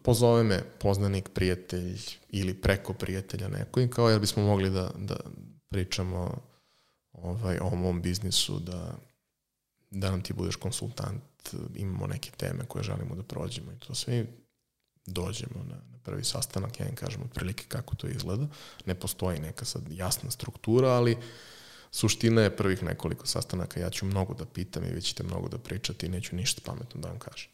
pozove 0.02 0.44
me 0.44 0.62
poznanik, 0.78 1.28
prijatelj 1.34 2.00
ili 2.30 2.54
preko 2.54 2.92
prijatelja 2.92 3.48
neko 3.48 3.80
i 3.80 3.90
kao 3.90 4.10
jel 4.10 4.20
bismo 4.20 4.42
mogli 4.42 4.70
da, 4.70 4.90
da 4.98 5.16
pričamo 5.68 6.42
ovaj, 7.12 7.58
o 7.58 7.76
mom 7.76 8.02
biznisu, 8.02 8.58
da, 8.58 8.94
da 9.90 10.10
nam 10.10 10.22
ti 10.22 10.32
budeš 10.32 10.56
konsultant, 10.56 11.22
imamo 11.74 12.06
neke 12.06 12.30
teme 12.30 12.64
koje 12.68 12.82
želimo 12.82 13.14
da 13.14 13.22
prođemo 13.22 13.72
i 13.72 13.78
to 13.78 13.94
sve 13.94 14.26
dođemo 15.06 15.64
na, 15.68 15.76
na 15.92 15.98
prvi 16.02 16.24
sastanak, 16.24 16.80
ja 16.80 16.88
im 16.88 16.94
kažem 16.94 17.22
otprilike 17.22 17.64
kako 17.68 17.94
to 17.94 18.06
izgleda. 18.06 18.46
Ne 18.86 18.94
postoji 18.94 19.40
neka 19.40 19.64
sad 19.64 19.82
jasna 19.90 20.30
struktura, 20.30 20.88
ali 20.88 21.16
suština 21.96 22.42
je 22.42 22.56
prvih 22.56 22.82
nekoliko 22.82 23.26
sastanaka, 23.26 23.80
ja 23.80 23.90
ću 23.90 24.06
mnogo 24.06 24.34
da 24.34 24.44
pitam 24.44 24.84
i 24.84 24.92
vi 24.92 25.00
ćete 25.02 25.22
mnogo 25.22 25.48
da 25.48 25.58
pričate 25.58 26.06
i 26.06 26.08
neću 26.08 26.36
ništa 26.36 26.60
pametno 26.64 27.00
da 27.00 27.08
vam 27.08 27.18
kažem. 27.18 27.50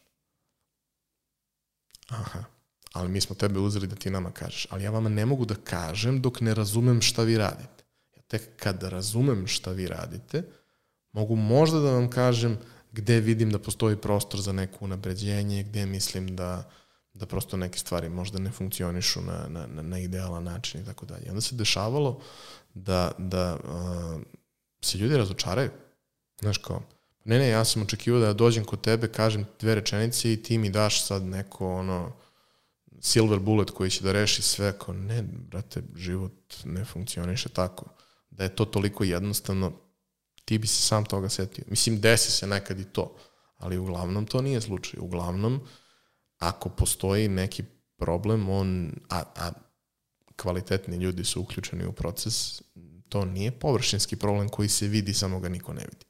Aha, 2.09 2.43
ali 2.93 3.09
mi 3.09 3.21
smo 3.21 3.35
tebe 3.35 3.59
uzeli 3.59 3.87
da 3.87 3.95
ti 3.95 4.09
nama 4.09 4.31
kažeš, 4.31 4.67
ali 4.69 4.83
ja 4.83 4.91
vama 4.91 5.09
ne 5.09 5.25
mogu 5.25 5.45
da 5.45 5.55
kažem 5.55 6.21
dok 6.21 6.41
ne 6.41 6.53
razumem 6.53 7.01
šta 7.01 7.23
vi 7.23 7.37
radite. 7.37 7.83
Ja 8.15 8.21
tek 8.21 8.49
kad 8.57 8.83
razumem 8.83 9.47
šta 9.47 9.71
vi 9.71 9.87
radite, 9.87 10.43
mogu 11.11 11.35
možda 11.35 11.79
da 11.79 11.91
vam 11.91 12.09
kažem 12.09 12.57
gde 12.91 13.19
vidim 13.19 13.49
da 13.49 13.59
postoji 13.59 13.95
prostor 13.95 14.41
za 14.41 14.51
neko 14.51 14.85
unapređenje, 14.85 15.63
gde 15.63 15.85
mislim 15.85 16.35
da, 16.35 16.69
da 17.13 17.25
prosto 17.25 17.57
neke 17.57 17.79
stvari 17.79 18.09
možda 18.09 18.39
ne 18.39 18.51
funkcionišu 18.51 19.21
na, 19.21 19.47
na, 19.47 19.67
na 19.81 19.99
idealan 19.99 20.43
način 20.43 20.81
i 20.81 20.85
tako 20.85 21.05
dalje. 21.05 21.29
Onda 21.29 21.41
se 21.41 21.55
dešavalo 21.55 22.21
da, 22.73 23.11
da 23.17 23.57
uh, 23.63 24.21
se 24.81 24.97
ljudi 24.97 25.17
razočaraju. 25.17 25.69
Znaš 26.41 26.57
kao, 26.57 26.81
ne, 27.25 27.39
ne, 27.39 27.49
ja 27.49 27.65
sam 27.65 27.81
očekivao 27.81 28.21
da 28.21 28.33
dođem 28.33 28.65
kod 28.65 28.81
tebe, 28.81 29.07
kažem 29.07 29.45
dve 29.59 29.75
rečenice 29.75 30.33
i 30.33 30.43
ti 30.43 30.57
mi 30.57 30.69
daš 30.69 31.05
sad 31.05 31.23
neko 31.23 31.73
ono 31.73 32.11
silver 32.99 33.39
bullet 33.39 33.69
koji 33.69 33.89
će 33.89 34.03
da 34.03 34.11
reši 34.11 34.41
sve, 34.41 34.79
kao 34.79 34.93
ne, 34.93 35.23
brate, 35.23 35.83
život 35.95 36.53
ne 36.65 36.85
funkcioniše 36.85 37.49
tako. 37.49 37.85
Da 38.29 38.43
je 38.43 38.55
to 38.55 38.65
toliko 38.65 39.03
jednostavno, 39.03 39.71
ti 40.45 40.57
bi 40.57 40.67
se 40.67 40.81
sam 40.81 41.05
toga 41.05 41.29
setio. 41.29 41.63
Mislim, 41.67 42.01
desi 42.01 42.31
se 42.31 42.47
nekad 42.47 42.79
i 42.79 42.85
to, 42.85 43.15
ali 43.57 43.77
uglavnom 43.77 44.25
to 44.25 44.41
nije 44.41 44.61
slučaj. 44.61 44.99
Uglavnom, 44.99 45.61
ako 46.39 46.69
postoji 46.69 47.27
neki 47.27 47.63
problem, 47.97 48.49
on, 48.49 48.93
a, 49.09 49.23
a 49.35 49.51
kvalitetni 50.35 50.97
ljudi 50.97 51.23
su 51.23 51.41
uključeni 51.41 51.85
u 51.85 51.91
proces, 51.91 52.61
to 53.09 53.25
nije 53.25 53.51
površinski 53.51 54.15
problem 54.15 54.49
koji 54.49 54.69
se 54.69 54.87
vidi, 54.87 55.13
samo 55.13 55.39
ga 55.39 55.49
niko 55.49 55.73
ne 55.73 55.85
vidi. 55.91 56.05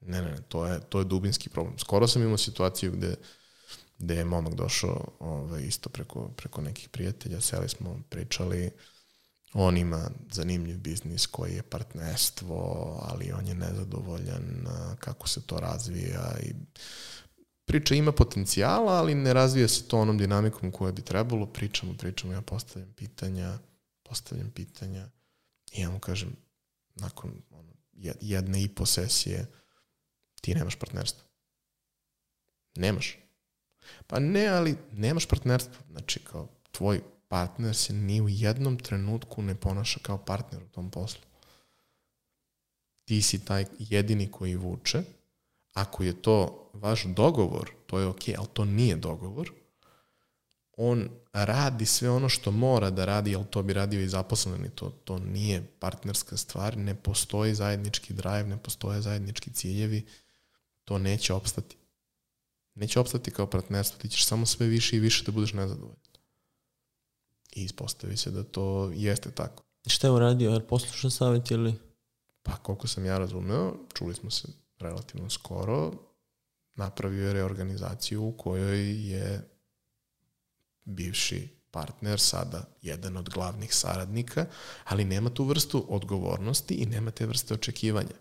Ne, 0.00 0.22
ne, 0.22 0.36
to 0.48 0.66
je, 0.66 0.80
to 0.80 0.98
je 0.98 1.04
dubinski 1.04 1.48
problem. 1.48 1.78
Skoro 1.78 2.08
sam 2.08 2.22
imao 2.22 2.38
situaciju 2.38 2.92
gde, 2.92 3.14
gde 3.98 4.14
je 4.14 4.24
momak 4.24 4.54
došao 4.54 5.08
ovaj, 5.18 5.62
isto 5.62 5.88
preko, 5.88 6.28
preko 6.28 6.60
nekih 6.60 6.88
prijatelja, 6.88 7.40
seli 7.40 7.68
smo, 7.68 8.00
pričali, 8.08 8.70
on 9.52 9.76
ima 9.76 10.10
zanimljiv 10.32 10.78
biznis 10.78 11.26
koji 11.26 11.54
je 11.54 11.62
partnerstvo, 11.62 12.56
ali 13.02 13.32
on 13.32 13.46
je 13.46 13.54
nezadovoljan 13.54 14.66
kako 14.98 15.28
se 15.28 15.46
to 15.46 15.60
razvija 15.60 16.36
i 16.42 16.52
priča 17.64 17.94
ima 17.94 18.12
potencijala, 18.12 18.92
ali 18.92 19.14
ne 19.14 19.34
razvija 19.34 19.68
se 19.68 19.88
to 19.88 19.98
onom 19.98 20.18
dinamikom 20.18 20.72
koje 20.72 20.92
bi 20.92 21.02
trebalo. 21.02 21.46
Pričamo, 21.46 21.94
pričamo, 21.98 22.32
ja 22.32 22.42
postavljam 22.42 22.92
pitanja, 22.92 23.58
postavljam 24.02 24.50
pitanja 24.50 25.08
i 25.72 25.80
ja 25.80 25.90
mu 25.90 25.98
kažem, 25.98 26.36
nakon 26.94 27.42
ono, 27.50 27.72
jedne 28.20 28.62
i 28.62 28.68
po 28.68 28.86
sesije, 28.86 29.46
ti 30.40 30.54
nemaš 30.54 30.76
partnerstvo. 30.76 31.24
Nemaš. 32.76 33.18
Pa 34.06 34.18
ne, 34.18 34.46
ali 34.46 34.76
nemaš 34.92 35.26
partnerstvo. 35.26 35.84
Znači, 35.90 36.20
kao 36.20 36.48
tvoj 36.70 37.00
partner 37.28 37.76
se 37.76 37.92
ni 37.92 38.20
u 38.20 38.28
jednom 38.28 38.78
trenutku 38.78 39.42
ne 39.42 39.54
ponaša 39.54 40.00
kao 40.02 40.18
partner 40.18 40.62
u 40.62 40.68
tom 40.68 40.90
poslu. 40.90 41.22
Ti 43.04 43.22
si 43.22 43.44
taj 43.44 43.64
jedini 43.78 44.30
koji 44.30 44.56
vuče. 44.56 45.02
Ako 45.74 46.02
je 46.02 46.22
to 46.22 46.70
vaš 46.72 47.04
dogovor, 47.04 47.70
to 47.86 47.98
je 47.98 48.06
okej, 48.06 48.34
okay, 48.34 48.38
ali 48.38 48.48
to 48.52 48.64
nije 48.64 48.96
dogovor. 48.96 49.52
On 50.76 51.08
radi 51.32 51.86
sve 51.86 52.10
ono 52.10 52.28
što 52.28 52.50
mora 52.50 52.90
da 52.90 53.04
radi, 53.04 53.36
ali 53.36 53.44
to 53.50 53.62
bi 53.62 53.72
radio 53.72 54.00
i 54.00 54.08
zaposleni. 54.08 54.70
To, 54.74 54.90
to 54.90 55.18
nije 55.18 55.66
partnerska 55.78 56.36
stvar, 56.36 56.76
ne 56.76 56.94
postoji 56.94 57.54
zajednički 57.54 58.14
drive, 58.14 58.44
ne 58.44 58.56
postoje 58.56 59.00
zajednički 59.00 59.52
ciljevi, 59.52 60.06
to 60.84 60.98
neće 60.98 61.32
opstati. 61.32 61.76
Neće 62.74 63.00
opstati 63.00 63.30
kao 63.30 63.46
partnerstvo, 63.46 63.98
ti 63.98 64.08
ćeš 64.08 64.26
samo 64.26 64.46
sve 64.46 64.66
više 64.66 64.96
i 64.96 65.00
više 65.00 65.24
da 65.24 65.32
budeš 65.32 65.52
nezadovoljan. 65.52 65.98
I 67.56 67.64
ispostavi 67.64 68.16
se 68.16 68.30
da 68.30 68.44
to 68.44 68.90
jeste 68.94 69.30
tako. 69.30 69.62
Šta 69.86 70.06
je 70.06 70.10
uradio? 70.10 70.50
Je 70.50 70.66
poslušan 70.66 71.10
savjet 71.10 71.50
ili? 71.50 71.74
Pa 72.42 72.56
koliko 72.56 72.88
sam 72.88 73.04
ja 73.04 73.18
razumeo, 73.18 73.74
čuli 73.94 74.14
smo 74.14 74.30
se 74.30 74.48
relativno 74.84 75.30
skoro, 75.30 75.92
napravio 76.74 77.26
je 77.26 77.32
reorganizaciju 77.32 78.24
u 78.24 78.32
kojoj 78.32 79.10
je 79.10 79.48
bivši 80.84 81.48
partner, 81.70 82.20
sada 82.20 82.64
jedan 82.82 83.16
od 83.16 83.28
glavnih 83.28 83.74
saradnika, 83.74 84.46
ali 84.84 85.04
nema 85.04 85.30
tu 85.30 85.44
vrstu 85.44 85.86
odgovornosti 85.88 86.74
i 86.74 86.86
nema 86.86 87.10
te 87.10 87.26
vrste 87.26 87.54
očekivanja. 87.54 88.16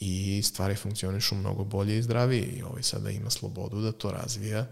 I 0.00 0.42
stvari 0.42 0.76
funkcionišu 0.76 1.34
mnogo 1.34 1.64
bolje 1.64 1.98
i 1.98 2.02
zdravije 2.02 2.46
i 2.46 2.62
ovaj 2.62 2.82
sada 2.82 3.10
ima 3.10 3.30
slobodu 3.30 3.80
da 3.80 3.92
to 3.92 4.10
razvija 4.10 4.66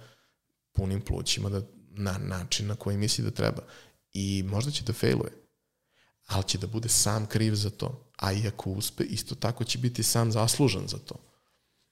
punim 0.73 1.01
plućima 1.01 1.49
da, 1.49 1.61
na 1.91 2.19
način 2.19 2.67
na 2.67 2.75
koji 2.75 2.97
misli 2.97 3.25
da 3.25 3.31
treba. 3.31 3.63
I 4.13 4.45
možda 4.47 4.71
će 4.71 4.85
da 4.85 4.93
failuje, 4.93 5.33
ali 6.27 6.45
će 6.45 6.59
da 6.59 6.67
bude 6.67 6.89
sam 6.89 7.27
kriv 7.27 7.55
za 7.55 7.71
to. 7.71 8.03
A 8.17 8.33
i 8.33 8.47
ako 8.49 8.71
uspe, 8.71 9.05
isto 9.05 9.35
tako 9.35 9.65
će 9.65 9.79
biti 9.79 10.03
sam 10.03 10.33
zaslužan 10.33 10.89
za 10.89 10.99
to. 10.99 11.15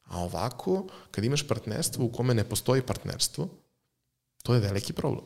A 0.04 0.18
ovako, 0.18 0.86
kad 1.10 1.24
imaš 1.24 1.48
partnerstvo 1.48 2.04
u 2.04 2.12
kome 2.12 2.34
ne 2.34 2.44
postoji 2.44 2.82
partnerstvo, 2.82 3.48
to 4.42 4.54
je 4.54 4.60
veliki 4.60 4.92
problem. 4.92 5.24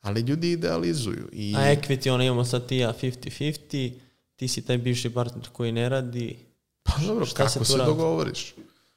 Ali 0.00 0.20
ljudi 0.20 0.52
idealizuju. 0.52 1.28
I... 1.32 1.54
A 1.56 1.60
equity, 1.60 2.10
ono 2.10 2.22
imamo 2.24 2.44
sad 2.44 2.66
ti 2.66 2.76
ja 2.76 2.94
50-50, 3.02 3.92
ti 4.36 4.48
si 4.48 4.62
taj 4.62 4.78
bivši 4.78 5.10
partner 5.10 5.48
koji 5.52 5.72
ne 5.72 5.88
radi. 5.88 6.38
Pa 6.82 6.92
dobro, 7.06 7.26
Šta 7.26 7.36
kako 7.36 7.64
se, 7.64 7.72
se 7.72 7.78
dogovoriš? 7.78 8.54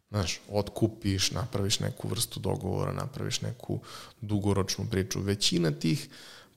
Znaš, 0.09 0.39
otkupiš, 0.49 1.31
napraviš 1.31 1.79
neku 1.79 2.07
vrstu 2.07 2.39
dogovora, 2.39 2.93
napraviš 2.93 3.41
neku 3.41 3.79
dugoročnu 4.21 4.85
priču. 4.91 5.21
Većina 5.21 5.71
tih 5.71 6.09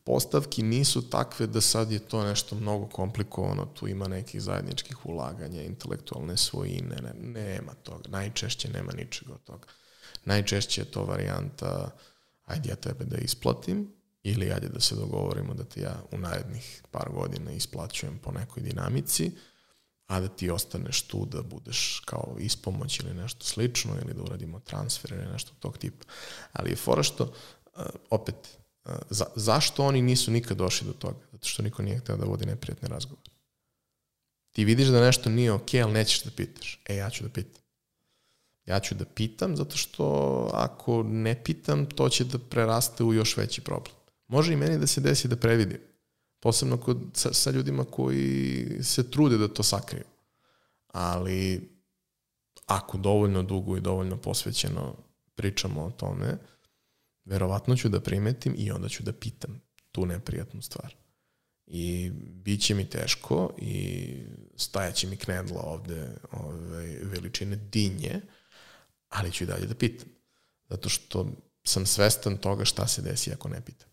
postavki 0.06 0.62
nisu 0.62 1.10
takve 1.10 1.46
da 1.46 1.60
sad 1.60 1.92
je 1.92 1.98
to 1.98 2.24
nešto 2.24 2.56
mnogo 2.56 2.86
komplikovano, 2.86 3.66
tu 3.66 3.88
ima 3.88 4.08
nekih 4.08 4.42
zajedničkih 4.42 5.06
ulaganja, 5.06 5.62
intelektualne 5.62 6.36
svojine, 6.36 6.96
ne, 7.02 7.12
nema 7.14 7.74
toga. 7.74 8.08
Najčešće 8.08 8.68
nema 8.68 8.92
ničega 8.92 9.32
od 9.32 9.44
toga. 9.44 9.66
Najčešće 10.24 10.80
je 10.80 10.90
to 10.90 11.04
varijanta 11.04 11.90
ajde 12.44 12.68
ja 12.68 12.76
tebe 12.76 13.04
da 13.04 13.16
isplatim 13.16 13.92
ili 14.22 14.52
ajde 14.52 14.68
da 14.68 14.80
se 14.80 14.94
dogovorimo 14.94 15.54
da 15.54 15.64
ti 15.64 15.80
ja 15.80 16.02
u 16.12 16.18
narednih 16.18 16.82
par 16.90 17.10
godina 17.12 17.52
isplaćujem 17.52 18.18
po 18.18 18.32
nekoj 18.32 18.62
dinamici, 18.62 19.30
a 20.06 20.20
da 20.20 20.28
ti 20.28 20.50
ostaneš 20.50 21.02
tu 21.02 21.26
da 21.26 21.42
budeš 21.42 22.02
kao 22.04 22.36
ispomoć 22.38 23.00
ili 23.00 23.14
nešto 23.14 23.44
slično 23.44 23.94
ili 24.02 24.14
da 24.14 24.22
uradimo 24.22 24.60
transfer 24.60 25.12
ili 25.12 25.32
nešto 25.32 25.52
tog 25.58 25.78
tipa. 25.78 26.04
Ali 26.52 26.70
je 26.70 26.76
fora 26.76 27.02
što, 27.02 27.32
opet, 28.10 28.58
za, 29.10 29.24
zašto 29.36 29.84
oni 29.84 30.02
nisu 30.02 30.30
nikad 30.30 30.56
došli 30.56 30.86
do 30.86 30.92
toga? 30.92 31.26
Zato 31.32 31.48
što 31.48 31.62
niko 31.62 31.82
nije 31.82 31.98
hteo 31.98 32.16
da 32.16 32.24
vodi 32.24 32.46
neprijatne 32.46 32.88
razgovore. 32.88 33.30
Ti 34.52 34.64
vidiš 34.64 34.88
da 34.88 35.00
nešto 35.00 35.30
nije 35.30 35.52
okej, 35.52 35.82
ali 35.82 35.92
nećeš 35.92 36.22
da 36.22 36.30
pitaš. 36.30 36.80
E, 36.88 36.96
ja 36.96 37.10
ću 37.10 37.24
da 37.24 37.30
pitam. 37.30 37.62
Ja 38.66 38.80
ću 38.80 38.94
da 38.94 39.04
pitam, 39.04 39.56
zato 39.56 39.76
što 39.76 40.04
ako 40.52 41.02
ne 41.02 41.44
pitam, 41.44 41.86
to 41.86 42.08
će 42.08 42.24
da 42.24 42.38
preraste 42.38 43.04
u 43.04 43.14
još 43.14 43.36
veći 43.36 43.60
problem. 43.60 43.94
Može 44.28 44.52
i 44.52 44.56
meni 44.56 44.78
da 44.78 44.86
se 44.86 45.00
desi 45.00 45.28
da 45.28 45.36
previdim. 45.36 45.78
Posebno 46.40 46.76
kod, 46.76 46.98
sa, 47.14 47.32
sa 47.32 47.50
ljudima 47.50 47.84
koji 47.84 48.66
se 48.82 49.10
trude 49.10 49.38
da 49.38 49.48
to 49.48 49.62
sakriju. 49.62 50.04
Ali 50.86 51.70
ako 52.66 52.98
dovoljno 52.98 53.42
dugo 53.42 53.76
i 53.76 53.80
dovoljno 53.80 54.16
posvećeno 54.16 54.94
pričamo 55.34 55.84
o 55.84 55.90
tome, 55.90 56.38
verovatno 57.26 57.76
ću 57.76 57.88
da 57.88 58.00
primetim 58.00 58.54
i 58.58 58.70
onda 58.70 58.88
ću 58.88 59.02
da 59.02 59.12
pitam 59.12 59.60
tu 59.92 60.06
neprijatnu 60.06 60.62
stvar. 60.62 60.94
I 61.66 62.10
bit 62.14 62.62
će 62.62 62.74
mi 62.74 62.90
teško 62.90 63.54
i 63.58 64.06
stajaće 64.56 65.06
mi 65.06 65.16
knedla 65.16 65.62
ovde 65.62 66.16
ove, 66.32 66.98
veličine 67.02 67.56
dinje, 67.56 68.20
ali 69.08 69.32
ću 69.32 69.44
i 69.44 69.46
dalje 69.46 69.66
da 69.66 69.74
pitam. 69.74 70.08
Zato 70.68 70.88
što 70.88 71.26
sam 71.64 71.86
svestan 71.86 72.36
toga 72.36 72.64
šta 72.64 72.86
se 72.86 73.02
desi 73.02 73.32
ako 73.32 73.48
ne 73.48 73.60
pitam. 73.64 73.88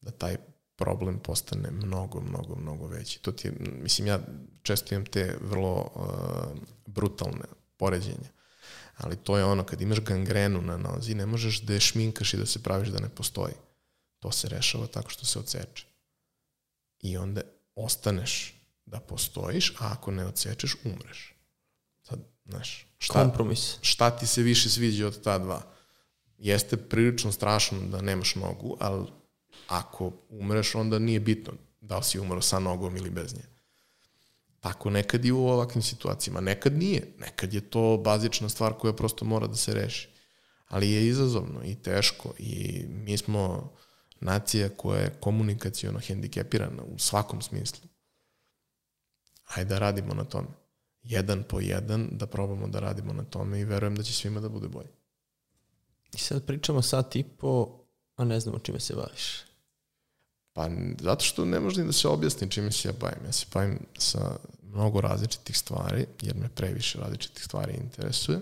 Da 0.00 0.10
taj 0.10 0.36
problem 0.76 1.18
postane 1.18 1.70
mnogo, 1.70 2.20
mnogo, 2.20 2.56
mnogo 2.56 2.86
veći. 2.86 3.22
To 3.22 3.32
ti 3.32 3.50
mislim, 3.60 4.06
ja 4.06 4.20
često 4.62 4.94
imam 4.94 5.06
te 5.06 5.36
vrlo 5.40 5.90
uh, 5.94 6.58
brutalne 6.86 7.44
poređenja. 7.76 8.30
Ali 9.00 9.16
to 9.16 9.38
je 9.38 9.44
ono, 9.44 9.64
kad 9.64 9.80
imaš 9.80 10.00
gangrenu 10.00 10.62
na 10.62 10.76
nozi, 10.76 11.14
ne 11.14 11.26
možeš 11.26 11.60
da 11.60 11.74
je 11.74 11.80
šminkaš 11.80 12.34
i 12.34 12.36
da 12.36 12.46
se 12.46 12.62
praviš 12.62 12.88
da 12.88 13.00
ne 13.00 13.08
postoji. 13.08 13.54
To 14.18 14.32
se 14.32 14.48
rešava 14.48 14.86
tako 14.86 15.10
što 15.10 15.26
se 15.26 15.38
odseče. 15.38 15.86
I 17.00 17.16
onda 17.16 17.40
ostaneš 17.74 18.54
da 18.86 19.00
postojiš, 19.00 19.70
a 19.78 19.92
ako 19.92 20.10
ne 20.10 20.26
odsečeš, 20.26 20.76
umreš. 20.84 21.34
Sad, 22.02 22.18
znaš, 22.44 22.86
šta, 22.98 23.22
Kompromis. 23.22 23.76
Šta 23.82 24.10
ti 24.10 24.26
se 24.26 24.42
više 24.42 24.70
sviđa 24.70 25.06
od 25.06 25.22
ta 25.22 25.38
dva? 25.38 25.62
Jeste 26.38 26.76
prilično 26.76 27.32
strašno 27.32 27.80
da 27.80 28.02
nemaš 28.02 28.34
nogu, 28.34 28.76
ali 28.80 29.06
ako 29.68 30.12
umreš, 30.28 30.74
onda 30.74 30.98
nije 30.98 31.20
bitno 31.20 31.52
da 31.80 31.96
li 31.96 32.04
si 32.04 32.18
umro 32.20 32.42
sa 32.42 32.58
nogom 32.58 32.96
ili 32.96 33.10
bez 33.10 33.34
nje. 33.34 33.44
Tako 34.60 34.90
nekad 34.90 35.24
i 35.24 35.32
u 35.32 35.46
ovakvim 35.46 35.82
situacijama. 35.82 36.40
Nekad 36.40 36.72
nije. 36.72 37.14
Nekad 37.18 37.54
je 37.54 37.70
to 37.70 38.00
bazična 38.04 38.48
stvar 38.48 38.72
koja 38.72 38.92
prosto 38.92 39.24
mora 39.24 39.46
da 39.46 39.56
se 39.56 39.74
reši. 39.74 40.08
Ali 40.66 40.90
je 40.90 41.06
izazovno 41.06 41.64
i 41.64 41.74
teško 41.74 42.32
i 42.38 42.84
mi 42.88 43.18
smo 43.18 43.72
nacija 44.20 44.68
koja 44.68 45.00
je 45.00 45.16
komunikacijono 45.20 45.98
hendikepirana 45.98 46.82
u 46.82 46.98
svakom 46.98 47.42
smislu. 47.42 47.88
Hajde 49.44 49.68
da 49.68 49.78
radimo 49.78 50.14
na 50.14 50.24
tome 50.24 50.48
jedan 51.02 51.42
po 51.48 51.60
jedan 51.60 52.08
da 52.12 52.26
probamo 52.26 52.68
da 52.68 52.80
radimo 52.80 53.12
na 53.12 53.24
tome 53.24 53.60
i 53.60 53.64
verujem 53.64 53.96
da 53.96 54.02
će 54.02 54.12
svima 54.12 54.40
da 54.40 54.48
bude 54.48 54.68
bolje. 54.68 54.90
I 56.14 56.18
sad 56.18 56.46
pričamo 56.46 56.82
sat 56.82 57.16
i 57.16 57.22
po, 57.22 57.80
a 58.16 58.24
ne 58.24 58.40
znamo 58.40 58.58
čime 58.58 58.80
se 58.80 58.94
baviš. 58.94 59.49
Pa 60.52 60.70
zato 61.00 61.24
što 61.24 61.44
ne 61.44 61.60
može 61.60 61.80
ni 61.80 61.86
da 61.86 61.92
se 61.92 62.08
objasni 62.08 62.50
čime 62.50 62.72
se 62.72 62.88
ja 62.88 62.94
bavim. 63.00 63.24
Ja 63.26 63.32
se 63.32 63.46
bavim 63.54 63.78
sa 63.98 64.36
mnogo 64.62 65.00
različitih 65.00 65.58
stvari, 65.58 66.06
jer 66.22 66.36
me 66.36 66.48
previše 66.48 66.98
različitih 66.98 67.44
stvari 67.44 67.72
interesuje, 67.72 68.40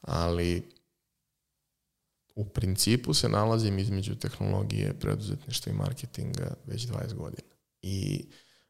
ali 0.00 0.72
u 2.34 2.44
principu 2.44 3.14
se 3.14 3.28
nalazim 3.28 3.78
između 3.78 4.14
tehnologije, 4.14 4.94
preduzetništva 5.00 5.72
i 5.72 5.76
marketinga 5.76 6.54
već 6.66 6.86
20 6.86 7.14
godina. 7.14 7.48
I 7.82 8.24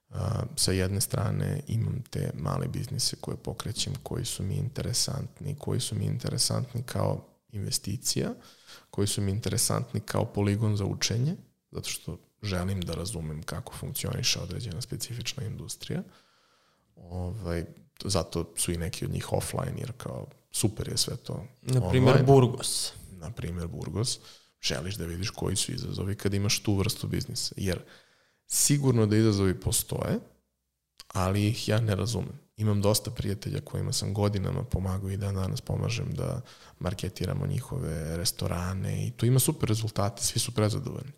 uh, 0.09 0.17
sa 0.57 0.73
jedne 0.73 1.01
strane 1.01 1.61
imam 1.69 2.03
te 2.11 2.31
male 2.35 2.69
biznise 2.69 3.17
koje 3.21 3.37
pokrećem, 3.37 3.95
koji 4.03 4.25
su 4.25 4.43
mi 4.43 4.55
interesantni, 4.55 5.57
koji 5.59 5.81
su 5.81 5.95
mi 5.95 6.05
interesantni 6.05 6.83
kao 6.83 7.27
investicija, 7.49 8.35
koji 8.91 9.07
su 9.07 9.23
mi 9.23 9.31
interesantni 9.31 10.01
kao 10.01 10.25
poligon 10.25 10.77
za 10.77 10.85
učenje, 10.85 11.37
zato 11.73 11.89
što 11.89 12.19
želim 12.43 12.81
da 12.81 12.95
razumem 12.95 13.43
kako 13.43 13.73
funkcioniše 13.73 14.39
određena 14.41 14.81
specifična 14.81 15.45
industrija. 15.45 16.03
Ovaj, 16.97 17.65
zato 18.05 18.53
su 18.57 18.73
i 18.73 18.77
neki 18.77 19.05
od 19.05 19.11
njih 19.11 19.33
offline, 19.33 19.75
jer 19.79 19.93
kao 19.97 20.27
super 20.51 20.89
je 20.89 20.97
sve 20.97 21.17
to 21.17 21.47
Na 21.63 21.89
primjer 21.91 22.25
Burgos. 22.27 22.93
Na 23.11 23.31
primjer 23.31 23.67
Burgos. 23.67 24.19
Želiš 24.61 24.95
da 24.95 25.05
vidiš 25.05 25.31
koji 25.31 25.57
su 25.57 25.73
izazovi 25.73 26.17
kad 26.17 26.35
imaš 26.35 26.63
tu 26.63 26.75
vrstu 26.75 27.07
biznisa. 27.07 27.55
Jer 27.57 27.83
Sigurno 28.55 29.07
da 29.07 29.17
izazovi 29.17 29.61
postoje, 29.61 30.19
ali 31.09 31.49
ih 31.49 31.69
ja 31.69 31.81
ne 31.81 31.97
razumem. 31.97 32.41
Imam 32.57 32.83
dosta 32.83 33.11
prijatelja 33.11 33.61
kojima 33.61 33.93
sam 33.93 34.15
godinama 34.15 34.65
pomagao 34.65 35.11
i 35.11 35.17
dan 35.17 35.35
danas 35.35 35.61
pomažem 35.61 36.15
da 36.15 36.41
marketiramo 36.79 37.47
njihove 37.47 38.17
restorane 38.17 39.07
i 39.07 39.11
to 39.11 39.27
ima 39.27 39.39
super 39.39 39.69
rezultate, 39.69 40.23
svi 40.23 40.41
su 40.41 40.55
prezadovoljni. 40.55 41.13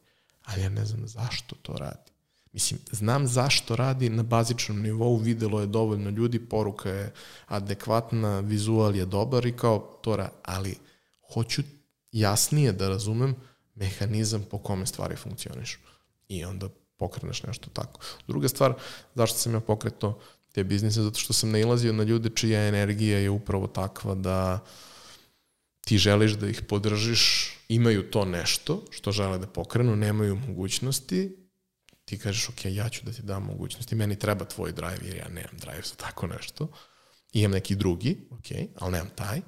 Ali 0.45 0.63
ja 0.63 0.69
ne 0.69 0.85
znam 0.85 1.09
zašto 1.09 1.57
to 1.63 1.73
radi. 1.73 2.13
Mislim, 2.53 2.81
znam 2.91 3.27
zašto 3.27 3.77
radi 3.77 4.11
na 4.11 4.23
bazičnom 4.23 4.83
nivou, 4.83 5.17
videlo 5.17 5.61
je 5.61 5.67
dovoljno 5.67 6.11
ljudi, 6.11 6.49
poruka 6.49 6.89
je 6.91 7.13
adekvatna, 7.47 8.41
vizual 8.41 8.97
je 8.97 9.07
dobar 9.07 9.47
i 9.47 9.57
kao 9.57 9.99
to 10.03 10.17
radi. 10.17 10.33
Ali 10.43 10.75
hoću 11.35 11.63
jasnije 12.13 12.73
da 12.73 12.89
razumem 12.89 13.35
mehanizam 13.75 14.45
po 14.51 14.59
kome 14.59 14.87
stvari 14.87 15.17
funkcionišu. 15.17 15.79
I 16.29 16.45
onda 16.45 16.69
pokreneš 16.97 17.43
nešto 17.43 17.71
tako. 17.73 18.01
Druga 18.27 18.49
stvar, 18.49 18.75
zašto 19.15 19.39
sam 19.39 19.55
ja 19.55 19.61
pokretao 19.61 20.19
te 20.53 20.65
biznise? 20.65 21.03
Zato 21.03 21.19
što 21.19 21.33
sam 21.33 21.51
nailazio 21.51 21.93
na 21.93 22.03
ljude 22.03 22.31
čija 22.31 22.69
energija 22.69 23.19
je 23.19 23.31
upravo 23.31 23.67
takva 23.67 24.15
da 24.15 24.59
ti 25.85 25.99
želiš 25.99 26.33
da 26.33 26.49
ih 26.49 26.63
podržiš, 26.69 27.53
imaju 27.69 28.11
to 28.11 28.25
nešto 28.25 28.85
što 28.91 29.13
žele 29.13 29.39
da 29.39 29.47
pokrenu, 29.47 29.97
nemaju 29.97 30.37
mogućnosti, 30.37 31.37
ti 32.05 32.19
kažeš, 32.19 32.49
ok, 32.49 32.65
ja 32.65 32.89
ću 32.89 33.05
da 33.05 33.13
ti 33.13 33.23
dam 33.23 33.45
mogućnosti, 33.45 33.95
meni 33.95 34.19
treba 34.19 34.45
tvoj 34.45 34.73
drive, 34.73 34.99
jer 35.03 35.17
ja 35.17 35.29
nemam 35.29 35.57
drive 35.61 35.83
za 35.85 35.95
tako 35.95 36.27
nešto, 36.27 36.69
I 37.33 37.41
imam 37.41 37.53
neki 37.53 37.75
drugi, 37.77 38.29
ok, 38.31 38.69
ali 38.79 38.93
nemam 38.93 39.11
taj, 39.15 39.41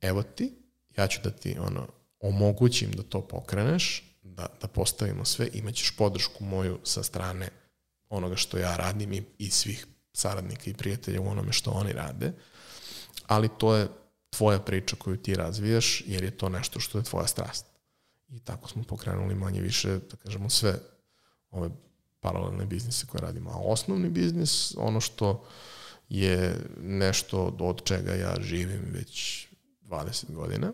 evo 0.00 0.22
ti, 0.22 0.52
ja 0.96 1.06
ću 1.06 1.20
da 1.24 1.30
ti 1.30 1.56
ono, 1.58 1.88
omogućim 2.20 2.90
da 2.90 3.02
to 3.02 3.20
pokreneš, 3.20 4.02
da, 4.22 4.46
da 4.60 4.68
postavimo 4.68 5.24
sve, 5.24 5.48
imaćeš 5.52 5.96
podršku 5.96 6.44
moju 6.44 6.78
sa 6.84 7.02
strane 7.02 7.48
onoga 8.08 8.36
što 8.36 8.58
ja 8.58 8.76
radim 8.76 9.12
i, 9.12 9.22
i 9.38 9.50
svih 9.50 9.86
saradnika 10.12 10.70
i 10.70 10.74
prijatelja 10.74 11.20
u 11.20 11.28
onome 11.28 11.52
što 11.52 11.70
oni 11.70 11.92
rade, 11.92 12.32
ali 13.26 13.48
to 13.58 13.74
je 13.74 13.88
tvoja 14.36 14.58
priča 14.58 14.96
koju 14.96 15.16
ti 15.16 15.34
razvijaš, 15.34 16.02
jer 16.06 16.24
je 16.24 16.30
to 16.30 16.48
nešto 16.48 16.80
što 16.80 16.98
je 16.98 17.04
tvoja 17.04 17.26
strast. 17.26 17.66
I 18.28 18.40
tako 18.40 18.68
smo 18.68 18.82
pokrenuli 18.82 19.34
manje 19.34 19.60
više, 19.60 19.88
da 20.10 20.16
kažemo, 20.16 20.50
sve 20.50 20.78
ove 21.50 21.70
paralelne 22.20 22.66
biznise 22.66 23.06
koje 23.06 23.20
radimo. 23.20 23.50
A 23.50 23.58
osnovni 23.58 24.08
biznis, 24.08 24.74
ono 24.76 25.00
što 25.00 25.44
je 26.08 26.56
nešto 26.80 27.56
od 27.60 27.84
čega 27.84 28.14
ja 28.14 28.36
živim 28.40 28.82
već 28.92 29.46
20 29.82 30.32
godina, 30.32 30.72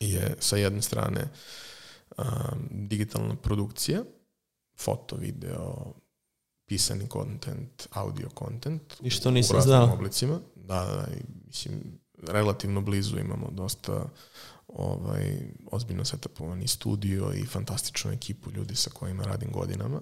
je 0.00 0.36
sa 0.40 0.56
jedne 0.56 0.82
strane 0.82 1.28
um, 2.18 2.24
digitalna 2.70 3.36
produkcija, 3.36 4.04
foto, 4.76 5.16
video, 5.16 5.94
pisani 6.66 7.08
content, 7.12 7.88
audio 7.90 8.28
content. 8.38 8.82
I 9.02 9.10
što 9.10 9.30
nisam 9.30 9.60
znao. 9.60 9.94
oblicima. 9.94 10.40
Da, 10.54 10.84
da, 10.84 11.06
i, 11.16 11.20
mislim, 11.46 12.03
relativno 12.28 12.80
blizu 12.80 13.18
imamo 13.18 13.50
dosta 13.50 14.06
ovaj, 14.68 15.36
ozbiljno 15.70 16.04
setapovani 16.04 16.68
studio 16.68 17.32
i 17.34 17.46
fantastičnu 17.46 18.12
ekipu 18.12 18.50
ljudi 18.50 18.74
sa 18.74 18.90
kojima 18.90 19.24
radim 19.24 19.50
godinama. 19.52 20.00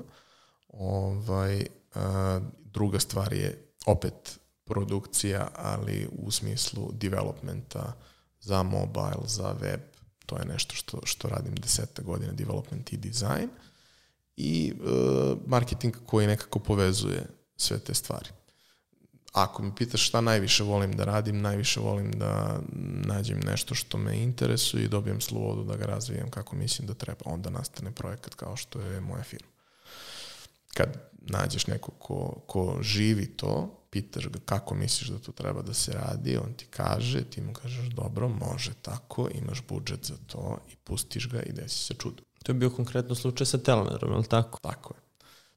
Ovaj, 0.68 1.66
a, 1.94 2.40
druga 2.64 3.00
stvar 3.00 3.32
je 3.32 3.74
opet 3.86 4.38
produkcija, 4.64 5.48
ali 5.54 6.08
u 6.12 6.30
smislu 6.30 6.90
developmenta 6.92 7.92
za 8.40 8.62
mobile, 8.62 9.26
za 9.26 9.52
web, 9.60 9.80
to 10.26 10.38
je 10.38 10.44
nešto 10.44 10.74
što, 10.74 11.00
što 11.04 11.28
radim 11.28 11.54
deseta 11.54 12.02
godina, 12.02 12.32
development 12.32 12.92
i 12.92 12.96
design, 12.96 13.48
i 14.36 14.72
uh, 14.72 15.38
marketing 15.46 15.96
koji 16.06 16.26
nekako 16.26 16.58
povezuje 16.58 17.26
sve 17.56 17.78
te 17.78 17.94
stvari. 17.94 18.28
Ako 19.32 19.62
me 19.62 19.74
pitaš 19.74 20.08
šta 20.08 20.20
najviše 20.20 20.62
volim 20.62 20.96
da 20.96 21.04
radim, 21.04 21.40
najviše 21.40 21.80
volim 21.80 22.12
da 22.12 22.60
nađem 23.06 23.40
nešto 23.40 23.74
što 23.74 23.98
me 23.98 24.22
interesuje 24.22 24.84
i 24.84 24.88
dobijem 24.88 25.20
slobodu 25.20 25.64
da 25.64 25.76
ga 25.76 25.84
razvijem 25.84 26.30
kako 26.30 26.56
mislim 26.56 26.88
da 26.88 26.94
treba. 26.94 27.20
Onda 27.24 27.50
nastane 27.50 27.90
projekat 27.90 28.34
kao 28.34 28.56
što 28.56 28.80
je 28.80 29.00
moja 29.00 29.22
firma. 29.22 29.48
Kad 30.74 31.12
nađeš 31.20 31.66
nekog 31.66 31.94
ko, 31.98 32.42
ko 32.46 32.78
živi 32.82 33.26
to, 33.26 33.82
pitaš 33.90 34.28
ga 34.28 34.38
kako 34.44 34.74
misliš 34.74 35.08
da 35.08 35.18
to 35.18 35.32
treba 35.32 35.62
da 35.62 35.74
se 35.74 35.92
radi, 35.92 36.36
on 36.36 36.52
ti 36.52 36.66
kaže, 36.70 37.24
ti 37.24 37.40
mu 37.40 37.52
kažeš 37.52 37.86
dobro, 37.86 38.28
može 38.28 38.72
tako, 38.82 39.28
imaš 39.34 39.62
budžet 39.68 40.04
za 40.04 40.14
to 40.26 40.58
i 40.72 40.76
pustiš 40.76 41.28
ga 41.28 41.42
i 41.42 41.52
desi 41.52 41.78
se 41.78 41.94
čudo. 41.94 42.22
To 42.42 42.52
je 42.52 42.54
bio 42.54 42.70
konkretno 42.70 43.14
slučaj 43.14 43.46
sa 43.46 43.58
Telenorom, 43.58 44.12
je 44.12 44.18
li 44.18 44.24
tako? 44.24 44.58
Tako 44.62 44.94
je. 44.94 45.11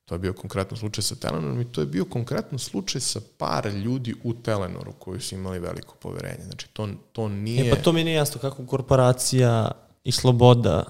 To 0.06 0.16
je 0.16 0.20
bio 0.20 0.34
konkretno 0.34 0.78
slučaj 0.78 1.04
sa 1.04 1.16
Telenorom 1.16 1.62
i 1.62 1.72
to 1.72 1.82
je 1.82 1.88
bio 1.88 2.06
konkretno 2.06 2.58
slučaj 2.58 3.02
sa 3.02 3.20
par 3.38 3.68
ljudi 3.68 4.16
u 4.24 4.34
Telenoru 4.34 4.94
koji 5.00 5.22
su 5.22 5.36
imali 5.36 5.60
veliko 5.60 5.96
poverenje. 5.96 6.44
Znači, 6.44 6.68
to, 6.74 6.90
to 7.12 7.28
nije... 7.30 7.68
E 7.68 7.70
pa 7.70 7.82
to 7.82 7.94
mi 7.94 8.04
nije 8.04 8.16
jasno 8.16 8.42
kako 8.42 8.66
korporacija 8.66 9.72
i 10.04 10.12
sloboda... 10.12 10.84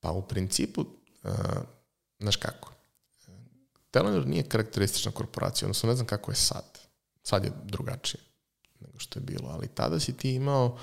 Pa 0.00 0.10
u 0.10 0.22
principu, 0.22 0.80
uh, 0.80 1.30
znaš 2.18 2.36
kako, 2.36 2.72
Telenor 3.90 4.26
nije 4.26 4.48
karakteristična 4.48 5.12
korporacija, 5.12 5.66
odnosno 5.66 5.88
ne 5.88 5.94
znam 5.94 6.06
kako 6.06 6.30
je 6.30 6.34
sad. 6.34 6.78
Sad 7.22 7.44
je 7.44 7.52
drugačije 7.64 8.20
nego 8.80 8.98
što 8.98 9.18
je 9.18 9.22
bilo, 9.22 9.48
ali 9.48 9.68
tada 9.68 10.00
si 10.00 10.16
ti 10.16 10.34
imao 10.34 10.78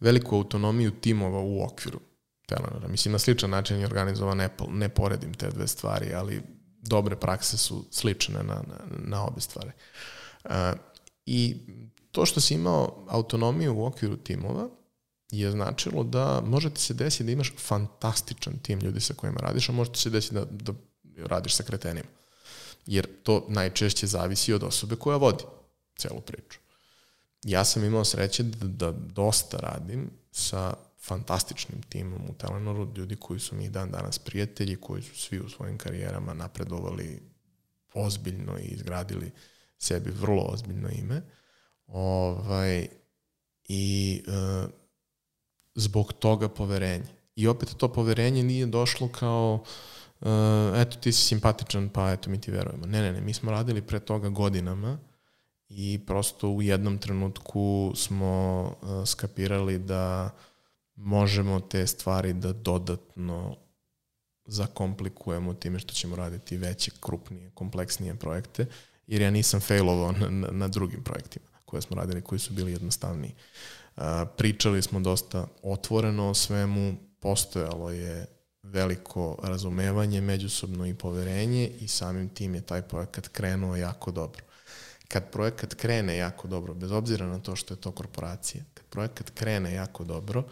veliku 0.00 0.36
autonomiju 0.36 1.00
timova 1.00 1.40
u 1.40 1.62
okviru 1.62 2.00
Telenora. 2.48 2.88
Mislim, 2.88 3.12
na 3.12 3.18
sličan 3.18 3.50
način 3.50 3.80
je 3.80 3.86
organizovan 3.86 4.40
Apple, 4.40 4.66
ne 4.70 4.88
poredim 4.88 5.34
te 5.34 5.50
dve 5.50 5.66
stvari, 5.68 6.14
ali 6.14 6.42
dobre 6.82 7.16
prakse 7.16 7.56
su 7.56 7.84
slične 7.90 8.42
na, 8.42 8.54
na, 8.54 8.78
na 8.98 9.24
obe 9.24 9.40
stvari. 9.40 9.70
Uh, 10.44 10.50
I 11.26 11.56
to 12.12 12.26
što 12.26 12.40
si 12.40 12.54
imao 12.54 13.06
autonomiju 13.08 13.74
u 13.76 13.86
okviru 13.86 14.16
timova 14.16 14.68
je 15.30 15.50
značilo 15.50 16.04
da 16.04 16.42
može 16.44 16.70
ti 16.70 16.80
se 16.80 16.94
desiti 16.94 17.24
da 17.24 17.32
imaš 17.32 17.52
fantastičan 17.58 18.58
tim 18.62 18.80
ljudi 18.80 19.00
sa 19.00 19.14
kojima 19.14 19.40
radiš, 19.40 19.68
a 19.68 19.72
može 19.72 19.92
ti 19.92 19.98
se 19.98 20.10
desiti 20.10 20.34
da, 20.34 20.44
da 20.44 20.72
radiš 21.26 21.54
sa 21.54 21.62
kretenima 21.62 22.08
jer 22.88 23.06
to 23.22 23.44
najčešće 23.48 24.06
zavisi 24.06 24.52
od 24.52 24.62
osobe 24.62 24.96
koja 24.96 25.16
vodi 25.16 25.44
celu 25.96 26.20
priču. 26.20 26.58
Ja 27.42 27.64
sam 27.64 27.84
imao 27.84 28.04
sreće 28.04 28.42
da, 28.42 28.66
da 28.66 28.90
dosta 28.92 29.56
radim 29.56 30.10
sa 30.32 30.74
fantastičnim 31.08 31.82
timom 31.82 32.22
u 32.30 32.34
Telenoru, 32.34 32.92
ljudi 32.96 33.16
koji 33.16 33.40
su 33.40 33.56
mi 33.56 33.68
dan 33.68 33.90
danas 33.90 34.18
prijatelji, 34.18 34.76
koji 34.76 35.02
su 35.02 35.16
svi 35.16 35.40
u 35.40 35.48
svojim 35.48 35.78
karijerama 35.78 36.34
napredovali 36.34 37.22
ozbiljno 37.94 38.58
i 38.58 38.64
izgradili 38.64 39.30
sebi 39.78 40.10
vrlo 40.10 40.42
ozbiljno 40.42 40.88
ime. 40.90 41.22
Ovaj, 41.86 42.88
I 43.68 44.22
e, 44.26 44.66
zbog 45.74 46.12
toga 46.12 46.48
poverenje. 46.48 47.06
I 47.36 47.46
opet 47.46 47.74
to 47.76 47.92
poverenje 47.92 48.42
nije 48.42 48.66
došlo 48.66 49.08
kao 49.08 49.64
uh, 50.20 50.28
eto 50.74 50.96
ti 50.96 51.12
si 51.12 51.22
simpatičan 51.22 51.88
pa 51.88 52.12
eto 52.12 52.30
mi 52.30 52.40
ti 52.40 52.50
verujemo. 52.50 52.86
Ne, 52.86 53.02
ne, 53.02 53.12
ne, 53.12 53.20
mi 53.20 53.34
smo 53.34 53.50
radili 53.50 53.82
pre 53.82 54.00
toga 54.00 54.28
godinama 54.28 54.98
i 55.68 56.00
prosto 56.06 56.48
u 56.48 56.62
jednom 56.62 56.98
trenutku 56.98 57.92
smo 57.96 58.62
uh, 58.82 59.08
skapirali 59.08 59.78
da 59.78 60.30
možemo 60.98 61.60
te 61.60 61.86
stvari 61.86 62.32
da 62.32 62.52
dodatno 62.52 63.56
zakomplikujemo 64.44 65.54
time 65.54 65.78
što 65.78 65.92
ćemo 65.94 66.16
raditi 66.16 66.56
veće, 66.56 66.90
krupnije, 67.00 67.50
kompleksnije 67.54 68.14
projekte, 68.14 68.66
jer 69.06 69.22
ja 69.22 69.30
nisam 69.30 69.60
failovao 69.60 70.12
na, 70.12 70.48
na, 70.52 70.68
drugim 70.68 71.04
projektima 71.04 71.46
koje 71.64 71.82
smo 71.82 71.96
radili, 71.96 72.22
koji 72.22 72.38
su 72.38 72.52
bili 72.52 72.72
jednostavniji. 72.72 73.34
Uh, 73.96 74.02
pričali 74.36 74.82
smo 74.82 75.00
dosta 75.00 75.46
otvoreno 75.62 76.30
o 76.30 76.34
svemu, 76.34 76.96
postojalo 77.20 77.90
je 77.90 78.26
veliko 78.62 79.38
razumevanje, 79.42 80.20
međusobno 80.20 80.86
i 80.86 80.94
poverenje 80.94 81.68
i 81.68 81.88
samim 81.88 82.28
tim 82.28 82.54
je 82.54 82.60
taj 82.60 82.82
projekat 82.82 83.28
krenuo 83.28 83.76
jako 83.76 84.10
dobro. 84.10 84.42
Kad 85.08 85.30
projekat 85.30 85.74
krene 85.74 86.16
jako 86.16 86.48
dobro, 86.48 86.74
bez 86.74 86.90
obzira 86.90 87.26
na 87.26 87.38
to 87.38 87.56
što 87.56 87.74
je 87.74 87.80
to 87.80 87.90
korporacija, 87.90 88.64
kad 88.74 88.86
projekat 88.86 89.30
krene 89.30 89.74
jako 89.74 90.04
dobro, 90.04 90.44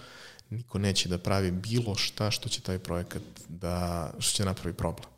niko 0.50 0.78
neće 0.78 1.08
da 1.08 1.18
pravi 1.18 1.50
bilo 1.50 1.94
šta 1.94 2.30
što 2.30 2.48
će 2.48 2.60
taj 2.60 2.78
projekat 2.78 3.22
da, 3.48 4.10
što 4.18 4.36
će 4.36 4.44
napravi 4.44 4.76
problem. 4.76 5.08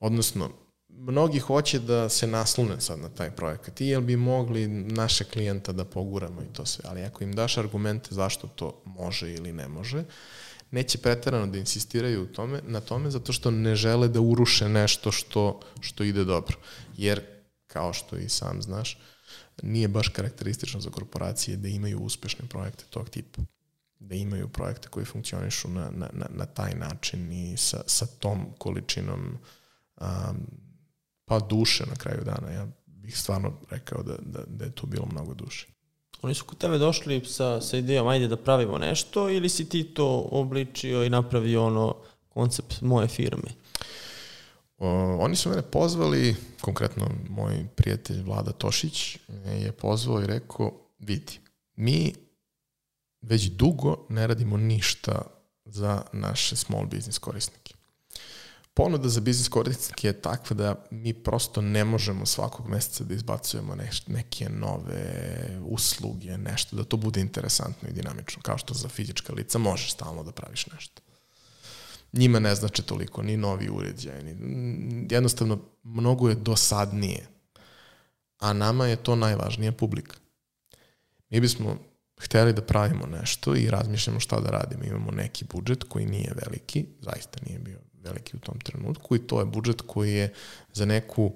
Odnosno, 0.00 0.50
mnogi 0.88 1.38
hoće 1.38 1.78
da 1.78 2.08
se 2.08 2.26
naslune 2.26 2.80
sad 2.80 2.98
na 2.98 3.08
taj 3.08 3.30
projekat 3.30 3.80
i 3.80 3.86
jel 3.86 4.00
bi 4.00 4.16
mogli 4.16 4.68
naše 4.68 5.24
klijenta 5.24 5.72
da 5.72 5.84
poguramo 5.84 6.42
i 6.42 6.52
to 6.52 6.66
sve, 6.66 6.84
ali 6.88 7.02
ako 7.02 7.24
im 7.24 7.32
daš 7.32 7.58
argumente 7.58 8.14
zašto 8.14 8.46
to 8.46 8.82
može 8.84 9.34
ili 9.34 9.52
ne 9.52 9.68
može, 9.68 10.04
neće 10.70 10.98
pretarano 10.98 11.46
da 11.46 11.58
insistiraju 11.58 12.22
u 12.22 12.26
tome, 12.26 12.60
na 12.66 12.80
tome 12.80 13.10
zato 13.10 13.32
što 13.32 13.50
ne 13.50 13.76
žele 13.76 14.08
da 14.08 14.20
uruše 14.20 14.68
nešto 14.68 15.12
što, 15.12 15.60
što 15.80 16.04
ide 16.04 16.24
dobro. 16.24 16.56
Jer, 16.96 17.22
kao 17.66 17.92
što 17.92 18.16
i 18.16 18.28
sam 18.28 18.62
znaš, 18.62 18.98
nije 19.62 19.88
baš 19.88 20.08
karakteristično 20.08 20.80
za 20.80 20.90
korporacije 20.90 21.56
da 21.56 21.68
imaju 21.68 22.00
uspešne 22.00 22.48
projekte 22.48 22.84
tog 22.90 23.08
tipa. 23.10 23.42
Da 24.00 24.14
imaju 24.14 24.48
projekte 24.48 24.88
koji 24.88 25.06
funkcionišu 25.06 25.68
na, 25.68 25.90
na, 25.90 26.08
na, 26.12 26.26
na 26.30 26.46
taj 26.46 26.74
način 26.74 27.32
i 27.32 27.56
sa, 27.56 27.82
sa 27.86 28.06
tom 28.06 28.46
količinom 28.58 29.38
um, 30.00 30.06
pa 31.24 31.38
duše 31.38 31.86
na 31.86 31.94
kraju 31.94 32.24
dana. 32.24 32.50
Ja 32.50 32.66
bih 32.86 33.18
stvarno 33.18 33.52
rekao 33.70 34.02
da, 34.02 34.16
da, 34.20 34.40
da 34.46 34.64
je 34.64 34.70
tu 34.70 34.86
bilo 34.86 35.06
mnogo 35.06 35.34
duše. 35.34 35.66
Oni 36.22 36.34
su 36.34 36.44
kod 36.44 36.58
tebe 36.58 36.78
došli 36.78 37.24
sa, 37.24 37.60
sa 37.60 37.76
idejom 37.76 38.08
ajde 38.08 38.28
da 38.28 38.36
pravimo 38.36 38.78
nešto 38.78 39.30
ili 39.30 39.48
si 39.48 39.68
ti 39.68 39.84
to 39.84 40.28
obličio 40.30 41.04
i 41.04 41.10
napravio 41.10 41.66
ono 41.66 41.96
koncept 42.28 42.80
moje 42.80 43.08
firme? 43.08 43.48
O, 44.78 45.16
oni 45.20 45.36
su 45.36 45.48
mene 45.48 45.62
pozvali, 45.62 46.36
konkretno 46.60 47.10
moj 47.28 47.66
prijatelj 47.76 48.22
Vlada 48.22 48.52
Tošić 48.52 49.18
je 49.46 49.72
pozvao 49.72 50.22
i 50.22 50.26
rekao, 50.26 50.72
vidi, 50.98 51.38
mi 51.76 52.14
već 53.22 53.50
dugo 53.50 54.06
ne 54.08 54.26
radimo 54.26 54.56
ništa 54.56 55.22
za 55.64 56.02
naše 56.12 56.56
small 56.56 56.86
business 56.86 57.18
korisnike. 57.18 57.74
Ponuda 58.74 59.08
za 59.08 59.20
biznis 59.20 59.48
korisnike 59.48 60.08
je 60.08 60.20
takva 60.22 60.56
da 60.56 60.84
mi 60.90 61.14
prosto 61.14 61.60
ne 61.62 61.84
možemo 61.84 62.26
svakog 62.26 62.68
meseca 62.68 63.04
da 63.04 63.14
izbacujemo 63.14 63.74
neš, 63.74 64.06
neke 64.06 64.48
nove 64.48 65.58
usluge, 65.64 66.38
nešto, 66.38 66.76
da 66.76 66.84
to 66.84 66.96
bude 66.96 67.20
interesantno 67.20 67.88
i 67.88 67.92
dinamično, 67.92 68.42
kao 68.42 68.58
što 68.58 68.74
za 68.74 68.88
fizička 68.88 69.32
lica 69.32 69.58
možeš 69.58 69.92
stalno 69.92 70.22
da 70.22 70.32
praviš 70.32 70.66
nešto 70.66 71.02
njima 72.12 72.38
ne 72.38 72.54
znače 72.54 72.82
toliko, 72.82 73.22
ni 73.22 73.36
novi 73.36 73.68
uređaj, 73.70 74.22
ni, 74.22 75.06
jednostavno 75.10 75.58
mnogo 75.82 76.28
je 76.28 76.34
dosadnije, 76.34 77.26
a 78.38 78.52
nama 78.52 78.86
je 78.86 78.96
to 78.96 79.16
najvažnija 79.16 79.72
publika. 79.72 80.16
Mi 81.30 81.40
bismo 81.40 81.76
hteli 82.18 82.52
da 82.52 82.62
pravimo 82.62 83.06
nešto 83.06 83.54
i 83.54 83.70
razmišljamo 83.70 84.20
šta 84.20 84.40
da 84.40 84.50
radimo. 84.50 84.84
Imamo 84.84 85.10
neki 85.10 85.44
budžet 85.44 85.84
koji 85.84 86.06
nije 86.06 86.34
veliki, 86.44 86.86
zaista 87.00 87.38
nije 87.46 87.58
bio 87.58 87.78
veliki 87.92 88.36
u 88.36 88.40
tom 88.40 88.60
trenutku 88.60 89.16
i 89.16 89.26
to 89.26 89.40
je 89.40 89.46
budžet 89.46 89.82
koji 89.86 90.12
je 90.12 90.34
za 90.72 90.84
neku 90.84 91.32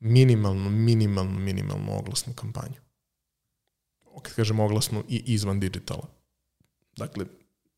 minimalnu, 0.00 0.70
minimalnu, 0.70 1.38
minimalnu 1.38 1.98
oglasnu 1.98 2.32
kampanju. 2.32 2.80
Kad 4.22 4.34
kažem 4.34 4.60
oglasnu 4.60 5.04
i 5.08 5.22
izvan 5.26 5.60
digitala. 5.60 6.08
Dakle, 6.96 7.24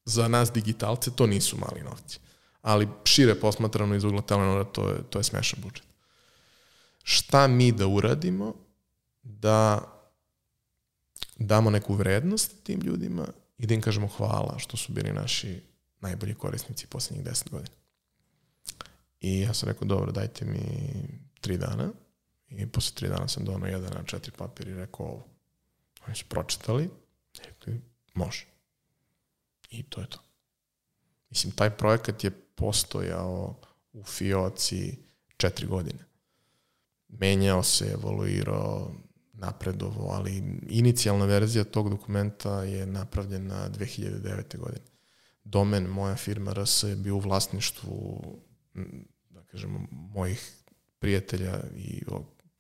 za 0.05 0.29
nas 0.29 0.53
digitalce 0.53 1.11
to 1.11 1.27
nisu 1.27 1.57
mali 1.57 1.83
novci 1.83 2.19
ali 2.63 2.89
šire 3.05 3.35
posmatrano 3.35 3.95
iz 3.95 4.05
ugla 4.05 4.23
Telenora 4.23 4.65
to 4.65 4.89
je, 4.89 5.03
to 5.11 5.19
je 5.19 5.25
smešan 5.25 5.61
budžet. 5.63 5.87
Šta 7.03 7.47
mi 7.47 7.73
da 7.73 7.87
uradimo 7.87 8.55
da 9.23 9.83
damo 11.45 11.71
neku 11.71 11.95
vrednost 11.95 12.63
tim 12.63 12.81
ljudima 12.81 13.29
i 13.59 13.67
da 13.67 13.75
im 13.75 13.81
kažemo 13.81 14.09
hvala 14.09 14.59
što 14.59 14.77
su 14.77 14.93
bili 14.93 15.13
naši 15.13 15.61
najbolji 16.01 16.35
korisnici 16.35 16.87
poslednjih 16.87 17.25
deset 17.25 17.51
godina. 17.51 17.77
I 19.21 19.41
ja 19.41 19.55
sam 19.55 19.69
rekao, 19.69 19.89
dobro, 19.89 20.13
dajte 20.13 20.45
mi 20.45 20.61
tri 21.41 21.59
dana. 21.59 21.91
I 22.51 22.67
posle 22.67 22.95
tri 22.95 23.09
dana 23.09 23.29
sam 23.29 23.45
donao 23.45 23.69
jedan 23.69 23.93
na 23.95 24.03
četiri 24.05 24.33
papir 24.37 24.69
i 24.69 24.75
rekao 24.75 25.07
ovo. 25.07 25.27
Oni 26.07 26.17
su 26.17 26.25
pročitali 26.29 26.91
rekli, 27.45 27.81
može. 28.15 28.47
I 29.71 29.83
to 29.83 30.01
je 30.01 30.07
to. 30.07 30.19
Mislim, 31.31 31.53
taj 31.53 31.71
projekat 31.71 32.25
je 32.25 32.31
postojao 32.31 33.61
u 33.93 34.05
Fioci 34.05 34.99
četiri 35.37 35.67
godine. 35.67 36.05
Menjao 37.09 37.63
se, 37.63 37.91
evoluirao, 37.95 38.95
napredovo, 39.39 40.11
ali 40.11 40.59
inicijalna 40.69 41.25
verzija 41.25 41.65
tog 41.65 41.91
dokumenta 41.91 42.63
je 42.63 42.87
napravljena 42.87 43.71
2009. 43.71 44.59
godine. 44.59 44.87
Domen 45.45 45.85
moja 45.85 46.17
firma 46.17 46.53
RS 46.53 46.83
je 46.83 46.97
bio 46.97 47.17
u 47.17 47.21
vlasništvu 47.21 48.23
da 49.31 49.43
kažemo, 49.43 49.87
mojih 49.91 50.53
prijatelja 50.99 51.61
i 51.77 52.03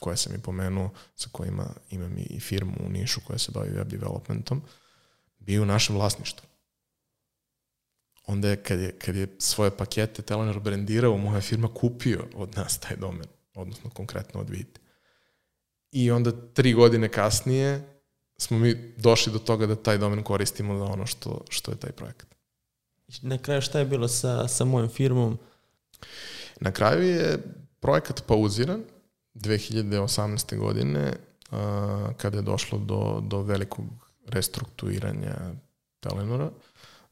koje 0.00 0.16
sam 0.16 0.34
i 0.34 0.42
pomenuo, 0.42 0.90
sa 1.14 1.28
kojima 1.32 1.74
imam 1.90 2.18
i 2.18 2.40
firmu 2.40 2.74
u 2.86 2.88
Nišu 2.88 3.20
koja 3.26 3.38
se 3.38 3.52
bavi 3.52 3.70
web 3.70 3.88
developmentom, 3.88 4.62
bio 5.38 5.62
u 5.62 5.66
našem 5.66 5.96
vlasništvu 5.96 6.48
onda 8.28 8.48
je 8.48 8.62
kad 8.62 8.80
je, 8.80 8.92
kad 8.98 9.16
je 9.16 9.36
svoje 9.38 9.70
pakete 9.76 10.22
Telenor 10.22 10.60
brendirao, 10.60 11.16
moja 11.16 11.40
firma 11.40 11.68
kupio 11.74 12.24
od 12.34 12.56
nas 12.56 12.78
taj 12.78 12.96
domen, 12.96 13.26
odnosno 13.54 13.90
konkretno 13.90 14.40
od 14.40 14.50
Vite. 14.50 14.80
I 15.92 16.10
onda 16.10 16.32
tri 16.54 16.72
godine 16.72 17.08
kasnije 17.08 17.88
smo 18.36 18.58
mi 18.58 18.92
došli 18.96 19.32
do 19.32 19.38
toga 19.38 19.66
da 19.66 19.76
taj 19.76 19.98
domen 19.98 20.22
koristimo 20.22 20.78
za 20.78 20.84
ono 20.84 21.06
što, 21.06 21.44
što 21.48 21.70
je 21.70 21.76
taj 21.76 21.92
projekat. 21.92 22.28
Na 23.22 23.38
kraju 23.38 23.62
šta 23.62 23.78
je 23.78 23.84
bilo 23.84 24.08
sa, 24.08 24.48
sa 24.48 24.64
mojom 24.64 24.88
firmom? 24.88 25.38
Na 26.60 26.72
kraju 26.72 27.02
je 27.02 27.38
projekat 27.80 28.22
pauziran 28.26 28.82
2018. 29.34 30.58
godine 30.58 31.12
a, 31.50 32.08
kada 32.16 32.36
je 32.36 32.42
došlo 32.42 32.78
do, 32.78 33.22
do 33.26 33.42
velikog 33.42 33.86
restrukturiranja 34.26 35.36
Telenora. 36.00 36.44
Uh, 36.44 36.52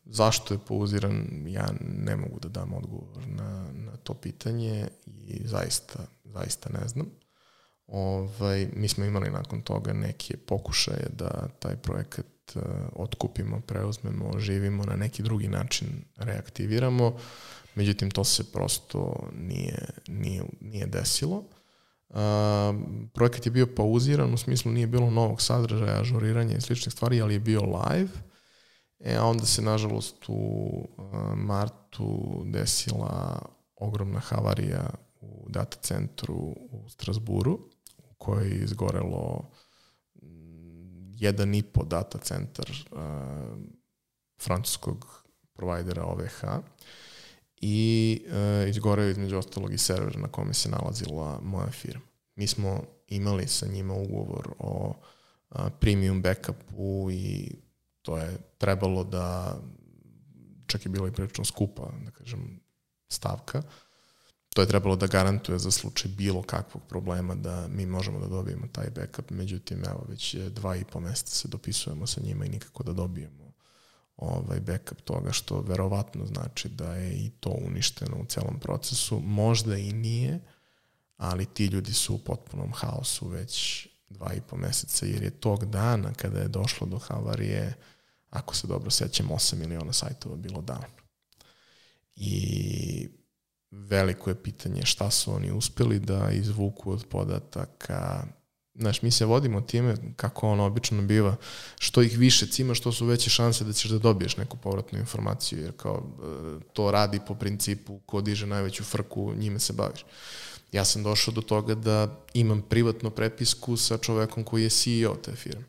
Zašto 0.07 0.55
je 0.55 0.61
pauziran, 0.69 1.44
ja 1.47 1.69
ne 1.81 2.16
mogu 2.16 2.39
da 2.40 2.48
dam 2.48 2.74
odgovor 2.74 3.27
na, 3.27 3.66
na 3.73 3.97
to 3.97 4.15
pitanje 4.15 4.89
i 5.07 5.40
zaista, 5.44 5.98
zaista 6.24 6.70
ne 6.81 6.89
znam. 6.89 7.07
Ovaj, 7.87 8.69
mi 8.73 8.89
smo 8.89 9.05
imali 9.05 9.31
nakon 9.31 9.63
toga 9.63 9.93
neke 9.93 10.37
pokušaje 10.37 11.07
da 11.13 11.49
taj 11.59 11.77
projekat 11.77 12.27
uh, 12.55 12.63
otkupimo, 12.93 13.61
preuzmemo, 13.61 14.31
oživimo, 14.35 14.85
na 14.85 14.97
neki 14.97 15.23
drugi 15.23 15.49
način 15.49 15.89
reaktiviramo, 16.17 17.17
međutim 17.75 18.11
to 18.11 18.25
se 18.25 18.53
prosto 18.53 19.29
nije, 19.33 19.89
nije, 20.09 20.43
nije 20.61 20.87
desilo. 20.87 21.45
Uh, 22.09 22.17
projekat 23.15 23.47
je 23.47 23.53
bio 23.53 23.67
pauziran, 23.77 24.35
u 24.35 24.37
smislu 24.37 24.73
nije 24.73 24.87
bilo 24.87 25.11
novog 25.11 25.43
sadržaja, 25.43 26.01
ažuriranja 26.01 26.57
i 26.57 26.61
sličnih 26.61 26.93
stvari, 26.93 27.21
ali 27.21 27.35
je 27.35 27.41
bio 27.41 27.61
live– 27.61 28.11
E, 29.01 29.17
a 29.17 29.25
onda 29.25 29.47
se, 29.47 29.63
nažalost, 29.63 30.25
u 30.29 30.89
martu 31.37 32.43
desila 32.47 33.43
ogromna 33.77 34.21
havarija 34.21 34.91
u 35.21 35.47
data 35.49 35.77
centru 35.81 36.35
u 36.71 36.89
Strasburu, 36.89 37.59
u 38.18 38.24
kojoj 38.24 38.48
je 38.48 38.64
izgorelo 38.64 39.51
jedan 41.18 41.55
i 41.55 41.62
po 41.62 41.84
data 41.84 42.18
centar 42.18 42.70
uh, 42.70 42.98
francuskog 44.43 45.24
provajdera 45.52 46.05
OVH 46.05 46.44
i 47.56 48.20
uh, 48.26 48.68
izgoreo 48.68 49.09
između 49.09 49.38
ostalog 49.38 49.72
i 49.72 49.78
server 49.78 50.18
na 50.18 50.28
kome 50.28 50.55
se 50.55 50.68
nalazila 50.68 51.40
moja 51.43 51.70
firma. 51.70 52.05
Mi 52.34 52.47
smo 52.47 52.82
imali 53.09 53.48
sa 53.48 53.66
njima 53.66 53.94
ugovor 53.94 54.55
o 54.59 54.94
uh, 55.51 55.60
premium 55.80 56.22
backupu 56.22 57.09
i 57.10 57.52
to 58.02 58.18
je 58.18 58.38
trebalo 58.59 59.05
da, 59.05 59.56
čak 60.66 60.86
je 60.86 60.90
bilo 60.90 61.09
i 61.09 61.12
prilično 61.12 61.44
skupa, 61.44 61.93
da 62.05 62.10
kažem, 62.10 62.60
stavka, 63.09 63.62
to 64.57 64.62
je 64.62 64.69
trebalo 64.69 64.97
da 64.97 65.07
garantuje 65.07 65.59
za 65.59 65.70
slučaj 65.70 66.11
bilo 66.11 66.43
kakvog 66.43 66.83
problema 66.89 67.35
da 67.35 67.69
mi 67.69 67.87
možemo 67.87 68.19
da 68.20 68.27
dobijemo 68.27 68.66
taj 68.73 68.91
backup, 68.91 69.31
međutim, 69.31 69.85
evo, 69.85 70.07
već 70.09 70.35
dva 70.35 70.77
i 70.77 70.85
po 70.85 71.01
meseca 71.01 71.35
se 71.35 71.49
dopisujemo 71.49 72.07
sa 72.07 72.20
njima 72.20 72.45
i 72.45 72.49
nikako 72.49 72.83
da 72.83 72.93
dobijemo 72.93 73.53
ovaj 74.16 74.61
backup 74.61 75.01
toga, 75.01 75.33
što 75.33 75.61
verovatno 75.61 76.27
znači 76.27 76.69
da 76.69 76.95
je 76.95 77.12
i 77.12 77.31
to 77.31 77.51
uništeno 77.51 78.16
u 78.16 78.24
celom 78.24 78.61
procesu. 78.61 79.20
Možda 79.20 79.77
i 79.77 79.93
nije, 79.93 80.41
ali 81.16 81.47
ti 81.47 81.66
ljudi 81.66 81.93
su 81.93 82.15
u 82.15 82.19
potpunom 82.19 82.73
haosu 82.73 83.28
već 83.28 83.87
dva 84.09 84.35
i 84.35 84.41
po 84.41 84.57
meseca, 84.57 85.07
jer 85.07 85.23
je 85.23 85.31
tog 85.31 85.65
dana 85.65 86.15
kada 86.15 86.39
je 86.39 86.49
došlo 86.49 86.87
do 86.87 86.99
havarije, 86.99 87.74
ako 88.31 88.55
se 88.57 88.66
dobro 88.66 88.91
sećam, 88.91 89.28
8 89.28 89.57
miliona 89.57 89.93
sajtova 89.93 90.37
bilo 90.37 90.62
down. 90.62 90.91
I 92.16 93.09
veliko 93.70 94.30
je 94.30 94.43
pitanje 94.43 94.82
šta 94.86 95.10
su 95.10 95.34
oni 95.34 95.52
uspeli 95.52 95.98
da 95.98 96.30
izvuku 96.30 96.93
od 96.93 97.06
podataka. 97.09 98.26
Znaš, 98.74 99.02
mi 99.02 99.10
se 99.10 99.24
vodimo 99.24 99.60
time 99.60 99.97
kako 100.16 100.48
ono 100.48 100.64
obično 100.64 101.02
biva, 101.02 101.36
što 101.78 102.02
ih 102.02 102.18
više 102.18 102.47
cima, 102.47 102.74
što 102.74 102.93
su 102.93 103.06
veće 103.06 103.30
šanse 103.30 103.64
da 103.64 103.72
ćeš 103.72 103.90
da 103.90 103.98
dobiješ 103.98 104.36
neku 104.36 104.56
povratnu 104.56 104.98
informaciju, 104.98 105.60
jer 105.60 105.72
kao 105.76 106.02
e, 106.02 106.64
to 106.72 106.90
radi 106.90 107.20
po 107.26 107.34
principu 107.34 107.98
ko 107.98 108.20
diže 108.20 108.47
najveću 108.47 108.84
frku, 108.84 109.34
njime 109.34 109.59
se 109.59 109.72
baviš. 109.72 110.05
Ja 110.72 110.84
sam 110.84 111.02
došao 111.02 111.34
do 111.34 111.40
toga 111.40 111.74
da 111.74 112.18
imam 112.34 112.62
privatno 112.62 113.10
prepisku 113.10 113.76
sa 113.76 113.98
čovekom 113.98 114.44
koji 114.44 114.62
je 114.62 114.70
CEO 114.70 115.14
te 115.14 115.32
firme 115.32 115.64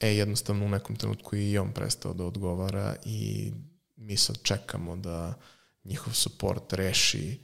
E, 0.00 0.16
jednostavno 0.16 0.64
u 0.64 0.68
nekom 0.68 0.96
trenutku 0.96 1.36
i 1.36 1.58
on 1.58 1.72
prestao 1.72 2.14
da 2.14 2.24
odgovara 2.24 2.96
i 3.04 3.52
mi 3.96 4.16
sad 4.16 4.42
čekamo 4.42 4.96
da 4.96 5.34
njihov 5.84 6.12
support 6.14 6.72
reši 6.72 7.40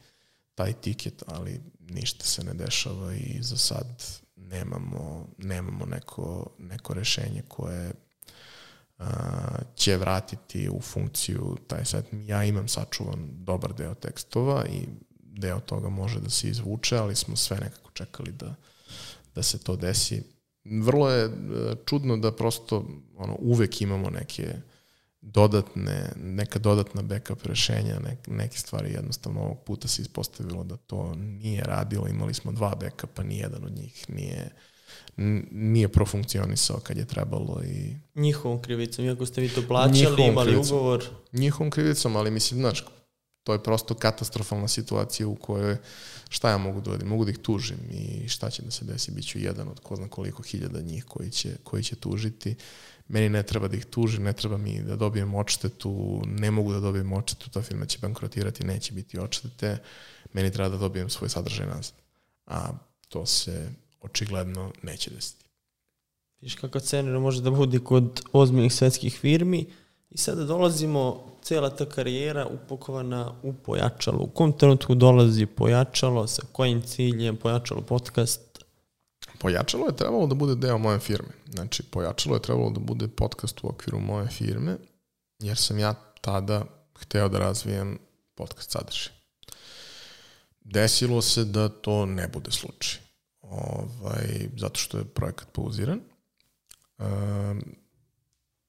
taj 0.55 0.73
tiket, 0.73 1.23
ali 1.27 1.61
ništa 1.81 2.25
se 2.25 2.45
ne 2.45 2.55
dešava 2.55 3.15
i 3.15 3.43
za 3.43 3.57
sad 3.57 4.05
nemamo, 4.37 5.27
nemamo 5.39 5.87
neko, 5.87 6.47
neko 6.59 6.95
rešenje 6.95 7.43
koje 7.49 7.93
a, 8.99 9.59
će 9.75 9.97
vratiti 9.97 10.69
u 10.69 10.81
funkciju 10.81 11.57
taj 11.67 11.85
set. 11.85 12.05
Ja 12.27 12.45
imam 12.45 12.69
sačuvan 12.69 13.29
dobar 13.45 13.75
deo 13.75 13.95
tekstova 13.95 14.65
i 14.67 14.87
deo 15.19 15.61
toga 15.61 15.89
može 15.89 16.21
da 16.21 16.31
se 16.31 16.49
izvuče, 16.49 16.97
ali 16.97 17.17
smo 17.17 17.37
sve 17.37 17.57
nekako 17.57 17.91
čekali 17.91 18.33
da, 18.33 18.55
da 19.35 19.43
se 19.43 19.59
to 19.59 19.77
desi 19.77 20.23
vrlo 20.65 21.11
je 21.11 21.25
e, 21.25 21.31
čudno 21.87 22.17
da 22.17 22.37
prosto 22.37 22.85
ono, 23.17 23.37
uvek 23.39 23.81
imamo 23.81 24.11
neke, 24.11 24.55
dodatne, 25.23 26.13
neka 26.17 26.59
dodatna 26.59 27.03
backup 27.03 27.47
rešenja, 27.47 27.99
ne, 27.99 28.17
neke 28.27 28.59
stvari 28.59 28.93
jednostavno 28.93 29.41
ovog 29.41 29.65
puta 29.65 29.89
se 29.89 30.03
ispostavilo 30.03 30.65
da 30.65 30.77
to 30.77 31.15
nije 31.15 31.63
radilo, 31.63 32.09
imali 32.09 32.35
smo 32.35 32.53
dva 32.53 32.75
backupa, 32.81 33.23
nijedan 33.23 33.65
od 33.65 33.73
njih 33.73 34.11
nije 34.11 34.51
nije 35.51 35.89
profunkcionisao 35.89 36.81
kad 36.81 36.97
je 36.97 37.07
trebalo 37.07 37.63
i... 37.65 37.97
Njihovom 38.15 38.63
krivicom, 38.63 39.05
iako 39.05 39.27
ste 39.27 39.41
vi 39.41 39.49
to 39.49 39.63
plaćali, 39.69 40.27
imali 40.29 40.51
krivicom. 40.51 40.77
ugovor. 40.77 41.05
Njihovom 41.33 41.71
krivicom, 41.71 42.17
ali 42.17 42.31
mislim, 42.31 42.61
znaš, 42.61 42.85
to 43.45 43.53
je 43.53 43.63
prosto 43.63 43.95
katastrofalna 43.95 44.69
situacija 44.69 45.27
u 45.27 45.35
kojoj 45.35 45.77
šta 46.29 46.51
ja 46.51 46.59
mogu 46.59 46.81
da 46.81 47.05
Mogu 47.05 47.25
da 47.25 47.31
ih 47.31 47.39
tužim 47.39 47.79
i 47.91 48.29
šta 48.29 48.51
će 48.51 48.63
da 48.63 48.71
se 48.71 48.85
desi, 48.85 49.13
bit 49.13 49.27
ću 49.27 49.39
jedan 49.39 49.69
od 49.69 49.81
ko 49.81 49.97
zna 49.97 50.09
koliko 50.09 50.43
hiljada 50.43 50.81
njih 50.81 51.05
koji 51.05 51.31
će, 51.31 51.57
koji 51.65 51.83
će 51.83 51.97
tužiti. 51.97 52.55
Meni 53.11 53.29
ne 53.29 53.43
treba 53.43 53.69
da 53.69 53.77
ih 53.77 53.85
tužim, 53.85 54.23
ne 54.23 54.33
treba 54.33 54.57
mi 54.57 54.83
da 54.83 54.97
dobijem 54.97 55.35
odštetu, 55.35 56.23
ne 56.27 56.51
mogu 56.51 56.73
da 56.73 56.81
dobijem 56.81 57.13
odštetu, 57.13 57.51
ta 57.51 57.63
firma 57.63 57.87
će 57.87 57.99
bankrotirati, 58.03 58.65
neće 58.65 58.93
biti 58.93 59.19
odštete, 59.19 59.79
meni 60.33 60.53
treba 60.53 60.69
da 60.69 60.77
dobijem 60.77 61.11
svoj 61.11 61.29
sadržaj 61.29 61.67
nazad. 61.67 61.95
A 62.47 62.71
to 63.09 63.27
se 63.27 63.71
očigledno 64.01 64.73
neće 64.83 65.11
desiti. 65.11 65.45
Viš 66.41 66.55
kako 66.55 66.81
cenero 66.81 67.21
može 67.21 67.43
da 67.43 67.51
bude 67.51 67.79
kod 67.79 68.23
ozbiljnih 68.33 68.75
svetskih 68.75 69.19
firmi 69.19 69.67
i 70.11 70.19
sada 70.19 70.45
dolazimo, 70.45 71.25
cela 71.43 71.71
ta 71.71 71.87
karijera 71.87 72.47
upakovana 72.47 73.35
u 73.43 73.53
pojačalo. 73.53 74.19
U 74.19 74.27
kom 74.27 74.53
trenutku 74.53 74.95
dolazi 74.95 75.47
pojačalo, 75.47 76.27
sa 76.27 76.43
kojim 76.53 76.83
ciljem 76.83 77.37
pojačalo 77.37 77.81
podcast? 77.81 78.50
Pojačalo 79.41 79.87
je 79.87 79.97
trebalo 79.97 80.27
da 80.27 80.35
bude 80.35 80.55
deo 80.55 80.79
moje 80.79 80.99
firme. 80.99 81.29
Znači, 81.53 81.83
pojačalo 81.83 82.37
je 82.37 82.43
trebalo 82.43 82.71
da 82.71 82.81
bude 82.81 83.09
podcast 83.09 83.65
u 83.65 83.69
okviru 83.69 84.01
moje 84.01 84.29
firme, 84.29 84.77
jer 85.39 85.57
sam 85.57 85.79
ja 85.79 85.95
tada 86.21 86.65
hteo 86.99 87.29
da 87.29 87.39
razvijem 87.39 87.99
podcast 88.35 88.71
sadržaj. 88.71 89.13
Desilo 90.61 91.23
se 91.23 91.45
da 91.45 91.69
to 91.69 92.07
ne 92.07 92.29
bude 92.29 92.51
slučaj 92.51 93.01
ovaj, 93.41 94.49
zato 94.57 94.81
što 94.81 94.99
je 94.99 95.05
projekat 95.05 95.49
pauziran. 95.53 96.01
Um, 96.99 97.77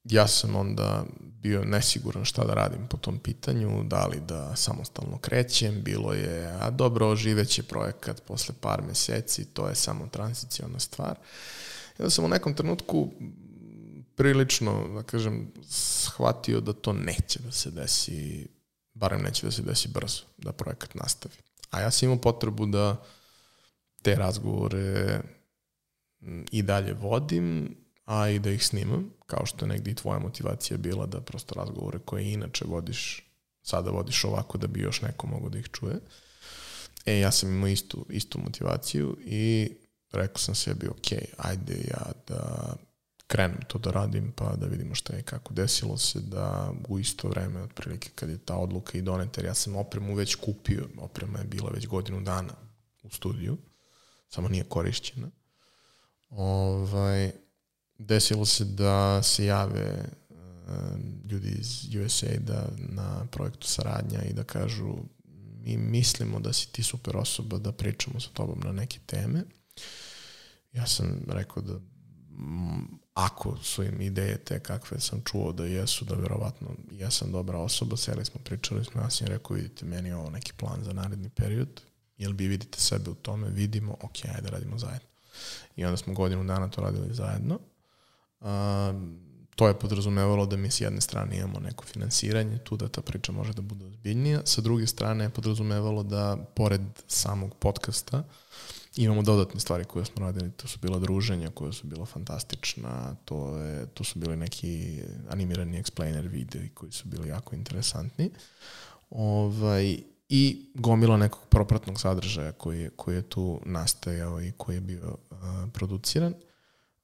ja 0.03 0.27
sam 0.27 0.55
onda 0.55 1.05
bio 1.19 1.63
nesiguran 1.63 2.25
šta 2.25 2.43
da 2.43 2.53
radim 2.53 2.87
po 2.87 2.97
tom 2.97 3.19
pitanju, 3.19 3.83
da 3.83 4.07
li 4.07 4.19
da 4.19 4.55
samostalno 4.55 5.17
krećem, 5.17 5.81
bilo 5.83 6.13
je, 6.13 6.47
a 6.61 6.69
dobro, 6.69 7.09
oživeće 7.09 7.63
projekat 7.63 8.21
posle 8.27 8.55
par 8.61 8.81
meseci, 8.81 9.45
to 9.45 9.67
je 9.67 9.75
samo 9.75 10.07
transicijona 10.07 10.79
stvar. 10.79 11.15
Onda 11.99 12.09
sam 12.09 12.25
u 12.25 12.29
nekom 12.29 12.53
trenutku 12.53 13.11
prilično, 14.15 14.87
da 14.87 15.03
kažem, 15.03 15.51
shvatio 15.69 16.61
da 16.61 16.73
to 16.73 16.93
neće 16.93 17.39
da 17.39 17.51
se 17.51 17.71
desi, 17.71 18.47
barem 18.93 19.21
neće 19.21 19.45
da 19.45 19.51
se 19.51 19.61
desi 19.61 19.87
brzo, 19.87 20.23
da 20.37 20.51
projekat 20.51 20.95
nastavi. 20.95 21.35
A 21.69 21.81
ja 21.81 21.91
sam 21.91 22.05
imao 22.05 22.21
potrebu 22.21 22.65
da 22.65 23.03
te 24.01 24.15
razgovore 24.15 25.21
i 26.51 26.61
dalje 26.61 26.93
vodim, 26.93 27.75
a 28.05 28.29
i 28.29 28.39
da 28.39 28.49
ih 28.49 28.65
snimam, 28.65 29.13
kao 29.31 29.45
što 29.45 29.65
je 29.65 29.69
negdje 29.69 29.91
i 29.91 29.95
tvoja 29.95 30.19
motivacija 30.19 30.77
bila 30.77 31.05
da 31.05 31.21
prosto 31.21 31.55
razgovore 31.55 31.99
koje 31.99 32.33
inače 32.33 32.65
vodiš, 32.67 33.23
sada 33.63 33.91
vodiš 33.91 34.23
ovako 34.23 34.57
da 34.57 34.67
bi 34.67 34.81
još 34.81 35.01
neko 35.01 35.27
mogo 35.27 35.49
da 35.49 35.59
ih 35.59 35.69
čuje. 35.71 35.99
E, 37.05 37.19
ja 37.19 37.31
sam 37.31 37.49
imao 37.49 37.67
istu, 37.67 38.05
istu 38.09 38.39
motivaciju 38.39 39.17
i 39.25 39.71
rekao 40.11 40.37
sam 40.37 40.55
sebi, 40.55 40.87
ok, 40.87 41.07
ajde 41.37 41.73
ja 41.73 42.11
da 42.27 42.73
krenem 43.27 43.59
to 43.67 43.77
da 43.77 43.91
radim, 43.91 44.31
pa 44.35 44.55
da 44.55 44.65
vidimo 44.65 44.95
šta 44.95 45.15
je 45.15 45.23
kako 45.23 45.53
desilo 45.53 45.97
se 45.97 46.19
da 46.19 46.73
u 46.87 46.99
isto 46.99 47.29
vreme, 47.29 47.61
otprilike 47.61 48.09
kad 48.15 48.29
je 48.29 48.37
ta 48.37 48.55
odluka 48.55 48.97
i 48.97 49.01
doneta, 49.01 49.41
jer 49.41 49.45
ja 49.45 49.53
sam 49.53 49.75
opremu 49.75 50.15
već 50.15 50.35
kupio, 50.35 50.87
oprema 50.97 51.39
je 51.39 51.45
bila 51.45 51.69
već 51.69 51.87
godinu 51.87 52.21
dana 52.21 52.53
u 53.03 53.09
studiju, 53.09 53.57
samo 54.29 54.49
nije 54.49 54.63
korišćena. 54.63 55.27
Ovaj, 56.29 57.31
desilo 58.05 58.45
se 58.45 58.65
da 58.65 59.23
se 59.23 59.45
jave 59.45 60.05
uh, 60.29 60.35
ljudi 61.31 61.49
iz 61.59 61.95
USA 61.95 62.39
da 62.39 62.69
na 62.77 63.25
projektu 63.31 63.67
saradnja 63.67 64.21
i 64.23 64.33
da 64.33 64.43
kažu 64.43 64.95
mi 65.63 65.77
mislimo 65.77 66.39
da 66.39 66.53
si 66.53 66.71
ti 66.71 66.83
super 66.83 67.17
osoba 67.17 67.57
da 67.57 67.71
pričamo 67.71 68.19
sa 68.19 68.29
tobom 68.33 68.59
na 68.65 68.71
neke 68.71 68.99
teme. 69.05 69.43
Ja 70.73 70.87
sam 70.87 71.21
rekao 71.27 71.63
da 71.63 71.79
ako 73.13 73.57
su 73.57 73.83
im 73.83 74.01
ideje 74.01 74.37
te 74.37 74.59
kakve 74.59 74.99
sam 74.99 75.21
čuo 75.25 75.51
da 75.51 75.65
jesu, 75.65 76.05
da 76.05 76.15
verovatno 76.15 76.69
ja 76.91 77.11
sam 77.11 77.31
dobra 77.31 77.57
osoba, 77.57 77.97
seli 77.97 78.25
smo, 78.25 78.41
pričali 78.43 78.85
smo, 78.85 79.01
ja 79.01 79.09
sam 79.09 79.27
rekao, 79.27 79.55
vidite, 79.55 79.85
meni 79.85 80.09
je 80.09 80.15
ovo 80.15 80.29
neki 80.29 80.53
plan 80.53 80.83
za 80.83 80.93
naredni 80.93 81.29
period, 81.29 81.81
jel 82.17 82.33
vi 82.35 82.47
vidite 82.47 82.79
sebe 82.79 83.09
u 83.09 83.15
tome, 83.15 83.49
vidimo, 83.49 83.97
ok, 84.01 84.25
ajde 84.35 84.49
radimo 84.49 84.77
zajedno. 84.77 85.07
I 85.75 85.85
onda 85.85 85.97
smo 85.97 86.13
godinu 86.13 86.43
dana 86.43 86.69
to 86.69 86.81
radili 86.81 87.13
zajedno. 87.13 87.59
To 89.55 89.67
je 89.67 89.79
podrazumevalo 89.79 90.45
da 90.45 90.57
mi 90.57 90.71
s 90.71 90.81
jedne 90.81 91.01
strane 91.01 91.37
imamo 91.37 91.59
neko 91.59 91.85
finansiranje, 91.85 92.57
tu 92.57 92.77
da 92.77 92.87
ta 92.87 93.01
priča 93.01 93.31
može 93.31 93.53
da 93.53 93.61
bude 93.61 93.85
ozbiljnija, 93.85 94.41
sa 94.45 94.61
druge 94.61 94.87
strane 94.87 95.23
je 95.23 95.29
podrazumevalo 95.29 96.03
da 96.03 96.37
pored 96.55 96.81
samog 97.07 97.55
podcasta 97.55 98.23
imamo 98.95 99.21
dodatne 99.21 99.59
stvari 99.59 99.85
koje 99.85 100.05
smo 100.05 100.25
radili, 100.25 100.51
to 100.51 100.67
su 100.67 100.79
bila 100.81 100.99
druženja 100.99 101.49
koja 101.49 101.71
su 101.71 101.87
bila 101.87 102.05
fantastična, 102.05 103.15
to, 103.25 103.57
je, 103.57 103.85
to 103.85 104.03
su 104.03 104.19
bili 104.19 104.37
neki 104.37 105.01
animirani 105.29 105.83
explainer 105.83 106.29
videi 106.29 106.69
koji 106.69 106.91
su 106.91 107.07
bili 107.07 107.29
jako 107.29 107.55
interesantni. 107.55 108.31
Ovaj, 109.09 109.97
i 110.29 110.71
gomila 110.73 111.17
nekog 111.17 111.41
propratnog 111.49 112.01
sadržaja 112.01 112.51
koji 112.51 112.79
je, 112.79 112.89
koji 112.89 113.15
je 113.15 113.21
tu 113.21 113.61
nastajao 113.65 114.41
i 114.41 114.51
koji 114.57 114.75
je 114.75 114.81
bio 114.81 115.17
uh, 115.31 115.37
produciran. 115.73 116.33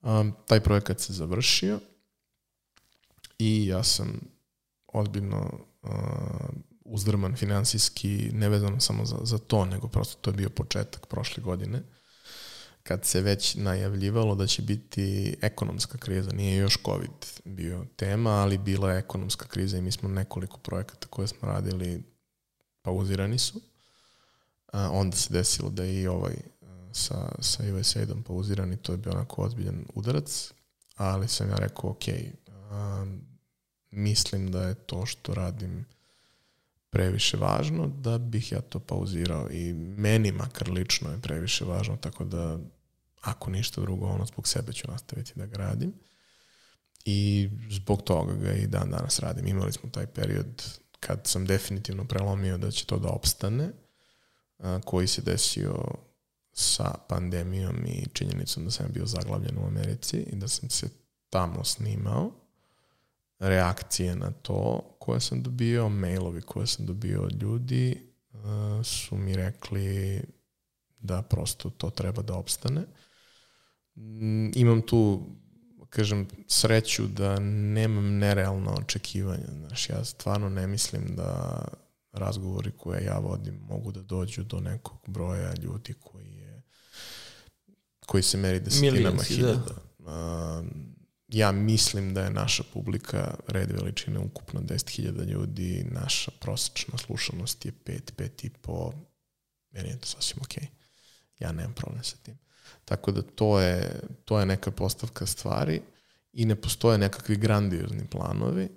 Um, 0.08 0.34
taj 0.46 0.60
projekat 0.60 1.00
se 1.00 1.14
završio 1.14 1.80
i 3.40 3.68
ja 3.68 3.84
sam 3.84 4.20
ozbiljno 4.88 5.60
uh, 5.84 5.90
uzdrman 6.86 7.36
finansijski, 7.36 8.30
nevezano 8.34 8.80
samo 8.80 9.06
za, 9.06 9.18
za 9.24 9.38
to, 9.38 9.66
nego 9.66 9.88
prosto 9.88 10.18
to 10.22 10.30
je 10.30 10.34
bio 10.34 10.50
početak 10.50 11.06
prošle 11.06 11.44
godine, 11.44 11.84
kad 12.84 13.06
se 13.06 13.22
već 13.22 13.56
najavljivalo 13.56 14.36
da 14.36 14.48
će 14.48 14.62
biti 14.62 15.36
ekonomska 15.42 15.98
kriza. 15.98 16.32
Nije 16.32 16.58
još 16.58 16.78
COVID 16.86 17.26
bio 17.46 17.86
tema, 17.96 18.30
ali 18.30 18.58
bila 18.58 18.92
je 18.92 19.00
ekonomska 19.00 19.46
kriza 19.48 19.78
i 19.78 19.82
mi 19.82 19.92
smo 19.92 20.10
nekoliko 20.10 20.58
projekata 20.58 21.08
koje 21.08 21.28
smo 21.28 21.48
radili 21.48 22.04
pauzirani 22.82 23.40
su. 23.40 23.62
A, 24.74 24.90
onda 24.92 25.18
se 25.18 25.34
desilo 25.34 25.70
da 25.70 25.84
je 25.84 26.02
i 26.02 26.08
ovaj 26.08 26.36
sa, 26.98 27.32
sa 27.40 27.64
USAID-om 27.80 28.24
pauziran 28.24 28.74
i 28.74 28.78
to 28.78 28.92
je 28.92 28.98
bio 28.98 29.12
onako 29.12 29.42
ozbiljan 29.42 29.86
udarac, 29.94 30.52
ali 30.96 31.28
sam 31.28 31.50
ja 31.50 31.56
rekao, 31.56 31.90
ok, 31.90 32.04
a, 32.72 33.06
mislim 33.92 34.52
da 34.52 34.64
je 34.64 34.76
to 34.76 35.06
što 35.06 35.34
radim 35.34 35.86
previše 36.90 37.38
važno 37.38 37.88
da 37.88 38.18
bih 38.18 38.52
ja 38.52 38.62
to 38.62 38.80
pauzirao 38.80 39.50
i 39.52 39.74
meni 39.74 40.32
makar 40.32 40.70
lično 40.70 41.12
je 41.12 41.22
previše 41.22 41.66
važno, 41.66 41.98
tako 41.98 42.24
da 42.24 42.60
ako 43.22 43.50
ništa 43.50 43.82
drugo, 43.82 44.08
ono 44.08 44.26
zbog 44.26 44.48
sebe 44.48 44.74
ću 44.74 44.92
nastaviti 44.92 45.34
da 45.36 45.46
ga 45.46 45.58
radim 45.58 45.94
i 47.06 47.50
zbog 47.70 48.02
toga 48.02 48.34
ga 48.34 48.54
i 48.54 48.68
dan 48.68 48.90
danas 48.92 49.20
radim. 49.20 49.48
Imali 49.48 49.72
smo 49.72 49.90
taj 49.90 50.08
period 50.08 50.64
kad 51.00 51.22
sam 51.24 51.46
definitivno 51.46 52.06
prelomio 52.06 52.58
da 52.58 52.72
će 52.72 52.86
to 52.86 53.00
da 53.00 53.10
opstane, 53.10 53.72
a, 54.60 54.80
koji 54.86 55.08
se 55.08 55.22
desio 55.22 55.86
sa 56.60 56.94
pandemijom 57.10 57.86
i 57.86 58.06
činjenicom 58.14 58.66
da 58.66 58.72
sam 58.72 58.86
bio 58.94 59.06
zaglavljen 59.06 59.58
u 59.58 59.68
Americi 59.68 60.18
i 60.18 60.36
da 60.36 60.48
sam 60.48 60.70
se 60.70 60.90
tamo 61.30 61.64
snimao, 61.64 62.32
reakcije 63.40 64.16
na 64.16 64.32
to 64.32 64.82
koje 65.00 65.20
sam 65.22 65.44
dobio, 65.44 65.90
mailovi 65.90 66.42
koje 66.42 66.68
sam 66.68 66.86
dobio 66.86 67.22
od 67.22 67.42
ljudi 67.42 68.12
a, 68.34 68.82
su 68.84 69.18
mi 69.18 69.36
rekli 69.36 70.22
da 71.00 71.22
prosto 71.22 71.70
to 71.70 71.90
treba 71.90 72.22
da 72.22 72.36
opstane. 72.36 72.82
Mm, 73.96 74.52
imam 74.56 74.82
tu 74.82 75.22
kažem, 75.90 76.28
sreću 76.48 77.08
da 77.08 77.40
nemam 77.40 78.18
nerealno 78.18 78.72
očekivanja. 78.72 79.48
Znaš, 79.52 79.90
ja 79.90 80.06
stvarno 80.06 80.50
ne 80.50 80.68
mislim 80.68 81.16
da 81.16 81.64
razgovori 82.12 82.72
koje 82.72 83.04
ja 83.06 83.20
vodim 83.20 83.56
mogu 83.56 83.92
da 83.92 84.02
dođu 84.02 84.44
do 84.44 84.60
nekog 84.60 84.98
broja 85.08 85.54
ljudi 85.54 85.94
koji 85.94 86.37
koji 88.08 88.24
se 88.24 88.38
meri 88.38 88.60
desetinama 88.60 89.24
hiljada. 89.24 89.76
Da. 90.00 90.64
ja 91.28 91.52
mislim 91.52 92.14
da 92.14 92.24
je 92.24 92.30
naša 92.30 92.64
publika 92.74 93.36
red 93.48 93.72
veličine 93.72 94.20
ukupno 94.20 94.62
10.000 94.62 95.26
ljudi, 95.26 95.86
naša 95.92 96.32
prosečna 96.40 96.98
slušanost 96.98 97.66
je 97.66 97.72
5, 97.86 98.00
5 98.18 98.46
i 98.46 98.50
po, 98.50 98.92
meni 99.72 99.90
je 99.90 100.00
to 100.00 100.08
sasvim 100.08 100.42
okej. 100.42 100.64
Okay. 100.64 100.68
Ja 101.40 101.52
nemam 101.52 101.74
problem 101.74 102.04
sa 102.04 102.18
tim. 102.24 102.38
Tako 102.86 103.12
da 103.12 103.22
to 103.22 103.60
je, 103.60 104.00
to 104.26 104.40
je 104.40 104.46
neka 104.46 104.72
postavka 104.72 105.26
stvari 105.26 105.82
i 106.34 106.46
ne 106.46 106.56
postoje 106.56 106.98
nekakvi 106.98 107.36
grandiozni 107.36 108.08
planovi. 108.08 108.70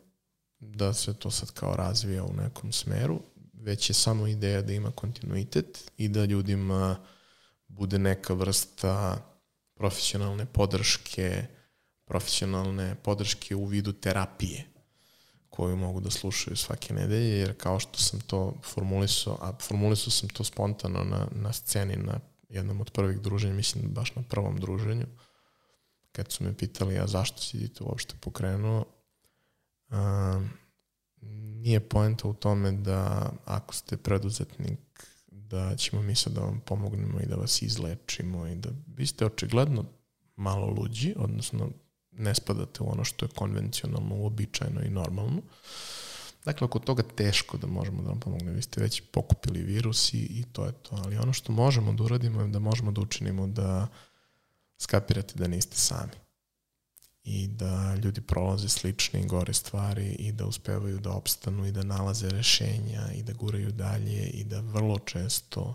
da 0.59 0.93
se 0.93 1.15
to 1.15 1.31
sad 1.31 1.51
kao 1.51 1.77
razvija 1.77 2.25
u 2.25 2.33
nekom 2.33 2.73
smeru, 2.73 3.21
već 3.53 3.91
je 3.91 3.95
samo 3.95 4.27
ideja 4.27 4.63
da 4.63 4.73
ima 4.73 4.91
kontinuitet 4.91 5.91
i 5.97 6.09
da 6.09 6.25
ljudima 6.25 6.97
bude 7.81 7.99
neka 7.99 8.35
vrsta 8.35 9.17
profesionalne 9.75 10.45
podrške, 10.47 11.47
profesionalne 12.05 12.95
podrške 12.95 13.57
u 13.57 13.65
vidu 13.65 13.93
terapije 13.93 14.67
koju 15.51 15.77
mogu 15.77 16.01
da 16.01 16.11
slušaju 16.11 16.57
svake 16.57 16.95
nedelje, 16.95 17.39
jer 17.39 17.57
kao 17.57 17.81
što 17.81 17.99
sam 17.99 18.21
to 18.21 18.55
formulisao, 18.65 19.39
a 19.41 19.53
formulisao 19.63 20.11
sam 20.11 20.29
to 20.29 20.45
spontano 20.45 21.05
na, 21.05 21.27
na 21.33 21.53
sceni 21.53 21.97
na 21.97 22.21
jednom 22.49 22.81
od 22.81 22.91
prvih 22.91 23.21
druženja, 23.21 23.55
mislim 23.55 23.89
baš 23.89 24.15
na 24.15 24.23
prvom 24.23 24.61
druženju, 24.61 25.07
kad 26.13 26.33
su 26.33 26.45
me 26.45 26.57
pitali, 26.57 26.99
a 26.99 27.07
zašto 27.07 27.43
si 27.43 27.69
to 27.69 27.85
uopšte 27.85 28.15
pokrenuo, 28.21 28.85
um, 29.91 30.51
nije 31.63 31.81
poenta 31.81 32.29
u 32.29 32.35
tome 32.35 32.73
da 32.73 33.33
ako 33.45 33.75
ste 33.75 33.97
preduzetnik, 33.97 35.10
da 35.51 35.77
ćemo 35.77 36.03
mi 36.03 36.15
sad 36.15 36.33
da 36.33 36.41
vam 36.41 36.61
pomognemo 36.61 37.21
i 37.21 37.27
da 37.27 37.37
vas 37.37 37.63
izlečimo 37.63 38.47
i 38.47 38.57
da 38.57 38.69
vi 38.97 39.07
ste 39.07 39.27
očigledno 39.27 39.85
malo 40.37 40.67
luđi, 40.67 41.15
odnosno 41.17 41.71
ne 42.13 42.35
spadate 42.35 42.83
u 42.83 42.93
ono 42.93 43.05
što 43.05 43.25
je 43.25 43.31
konvencionalno, 43.37 44.15
uobičajeno 44.15 44.83
i 44.83 44.91
normalno. 44.91 45.43
Dakle, 46.45 46.65
oko 46.65 46.79
toga 46.79 47.03
teško 47.03 47.57
da 47.57 47.67
možemo 47.67 48.03
da 48.03 48.09
vam 48.09 48.21
pomognemo. 48.21 48.57
Vi 48.57 48.63
ste 48.63 48.81
već 48.81 49.03
pokupili 49.13 49.63
virus 49.63 50.15
i, 50.15 50.19
i 50.19 50.45
to 50.53 50.67
je 50.67 50.73
to. 50.73 50.97
Ali 51.05 51.17
ono 51.17 51.33
što 51.33 51.53
možemo 51.53 51.93
da 51.93 52.03
uradimo 52.03 52.41
je 52.41 52.49
da 52.49 52.59
možemo 52.59 52.93
da 52.93 53.01
učinimo 53.01 53.47
da 53.47 53.87
skapirate 54.79 55.35
da 55.35 55.49
niste 55.49 55.77
sami 55.77 56.30
i 57.25 57.47
da 57.49 57.95
ljudi 57.95 58.21
prolaze 58.21 58.69
slične 58.69 59.21
i 59.21 59.27
gore 59.27 59.55
stvari 59.55 60.07
i 60.07 60.33
da 60.33 60.47
uspevaju 60.47 60.99
da 60.99 61.11
opstanu 61.11 61.67
i 61.67 61.73
da 61.73 61.83
nalaze 61.83 62.31
rešenja 62.31 63.13
i 63.15 63.23
da 63.23 63.33
guraju 63.33 63.73
dalje 63.73 64.27
i 64.27 64.45
da 64.45 64.61
vrlo 64.61 64.99
često, 64.99 65.75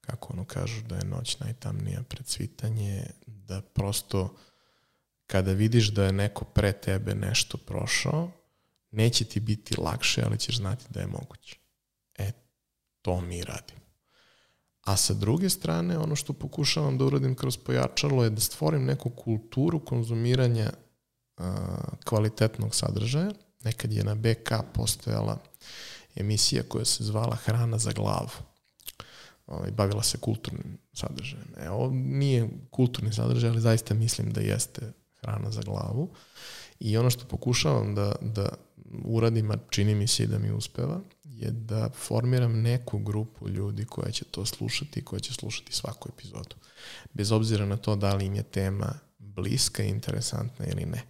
kako 0.00 0.32
ono 0.32 0.44
kažu 0.44 0.82
da 0.82 0.96
je 0.96 1.04
noć 1.04 1.38
najtamnija 1.38 2.02
pred 2.02 2.26
svitanje, 2.26 3.06
da 3.26 3.60
prosto 3.60 4.36
kada 5.26 5.52
vidiš 5.52 5.88
da 5.88 6.04
je 6.04 6.12
neko 6.12 6.44
pre 6.44 6.72
tebe 6.72 7.14
nešto 7.14 7.58
prošao, 7.58 8.30
neće 8.90 9.24
ti 9.24 9.40
biti 9.40 9.80
lakše, 9.80 10.22
ali 10.26 10.38
ćeš 10.38 10.56
znati 10.56 10.84
da 10.90 11.00
je 11.00 11.06
moguće. 11.06 11.56
E, 12.18 12.32
to 13.02 13.20
mi 13.20 13.42
radimo. 13.42 13.83
A 14.84 14.96
sa 14.96 15.14
druge 15.14 15.50
strane, 15.50 15.98
ono 15.98 16.16
što 16.16 16.32
pokušavam 16.32 16.98
da 16.98 17.04
uradim 17.04 17.34
kroz 17.34 17.56
pojačalo 17.56 18.24
je 18.24 18.30
da 18.30 18.40
stvorim 18.40 18.84
neku 18.84 19.10
kulturu 19.10 19.84
konzumiranja 19.84 20.70
a, 21.36 21.54
kvalitetnog 22.04 22.74
sadržaja. 22.74 23.30
Nekad 23.64 23.92
je 23.92 24.04
na 24.04 24.14
BK 24.14 24.52
postojala 24.74 25.38
emisija 26.16 26.62
koja 26.68 26.84
se 26.84 27.04
zvala 27.04 27.36
Hrana 27.36 27.78
za 27.78 27.92
glavu. 27.92 28.30
Ovaj, 29.46 29.70
bavila 29.70 30.02
se 30.02 30.18
kulturnim 30.18 30.78
sadržajem. 30.92 31.48
E, 31.56 31.70
ovo 31.70 31.90
nije 31.94 32.48
kulturni 32.70 33.12
sadržaj, 33.12 33.50
ali 33.50 33.60
zaista 33.60 33.94
mislim 33.94 34.32
da 34.32 34.40
jeste 34.40 34.92
hrana 35.20 35.50
za 35.50 35.62
glavu. 35.62 36.10
I 36.80 36.96
ono 36.96 37.10
što 37.10 37.24
pokušavam 37.24 37.94
da, 37.94 38.14
da 38.20 38.48
uradim, 39.04 39.50
a 39.50 39.56
čini 39.70 39.94
mi 39.94 40.06
se 40.06 40.22
i 40.22 40.26
da 40.26 40.38
mi 40.38 40.50
uspeva, 40.50 41.00
je 41.24 41.50
da 41.50 41.90
formiram 41.94 42.62
neku 42.62 42.98
grupu 42.98 43.48
ljudi 43.48 43.84
koja 43.84 44.10
će 44.10 44.24
to 44.24 44.46
slušati 44.46 45.00
i 45.00 45.04
koja 45.04 45.20
će 45.20 45.32
slušati 45.32 45.72
svaku 45.72 46.08
epizodu. 46.14 46.56
Bez 47.12 47.32
obzira 47.32 47.66
na 47.66 47.76
to 47.76 47.96
da 47.96 48.14
li 48.14 48.26
im 48.26 48.34
je 48.34 48.42
tema 48.42 48.94
bliska 49.18 49.82
interesantna 49.82 50.66
ili 50.66 50.84
ne. 50.84 51.02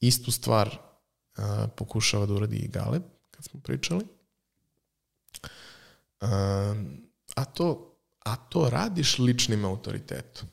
Istu 0.00 0.32
stvar 0.32 0.78
a, 1.36 1.68
pokušava 1.76 2.26
da 2.26 2.34
uradi 2.34 2.56
i 2.56 2.68
Galeb, 2.68 3.02
kad 3.30 3.44
smo 3.44 3.60
pričali. 3.60 4.04
A, 6.20 6.74
a, 7.34 7.44
to, 7.44 7.96
a 8.24 8.36
to 8.36 8.70
radiš 8.70 9.18
ličnim 9.18 9.64
autoritetom. 9.64 10.48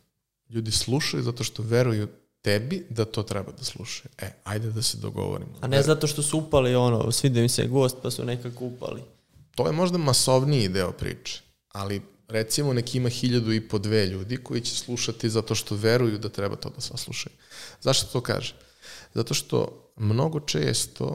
Ljudi 0.49 0.71
slušaju 0.71 1.23
zato 1.23 1.43
što 1.43 1.63
veruju 1.63 2.07
tebi 2.41 2.85
da 2.89 3.05
to 3.05 3.23
treba 3.23 3.51
da 3.51 3.63
slušaju. 3.63 4.11
E, 4.17 4.31
ajde 4.43 4.71
da 4.71 4.81
se 4.81 4.97
dogovorimo. 4.97 5.51
A 5.61 5.67
ne 5.67 5.81
zato 5.81 6.07
što 6.07 6.21
su 6.21 6.37
upali 6.37 6.75
ono, 6.75 7.11
svide 7.11 7.41
mi 7.41 7.49
se 7.49 7.67
gost 7.67 7.97
pa 8.03 8.11
su 8.11 8.25
nekako 8.25 8.65
upali. 8.65 9.01
To 9.55 9.67
je 9.67 9.73
možda 9.73 9.97
masovniji 9.97 10.69
deo 10.69 10.91
priče, 10.91 11.41
ali 11.71 12.01
recimo 12.27 12.73
neki 12.73 12.97
ima 12.97 13.09
hiljadu 13.09 13.53
i 13.53 13.67
po 13.67 13.79
dve 13.79 14.05
ljudi 14.05 14.37
koji 14.37 14.61
će 14.61 14.75
slušati 14.75 15.29
zato 15.29 15.55
što 15.55 15.75
veruju 15.75 16.17
da 16.17 16.29
treba 16.29 16.55
to 16.55 16.69
da 16.69 16.81
saslušaju. 16.81 17.35
Zašto 17.81 18.11
to 18.11 18.21
kaže? 18.21 18.55
Zato 19.13 19.33
što 19.33 19.91
mnogo 19.95 20.39
često 20.39 21.05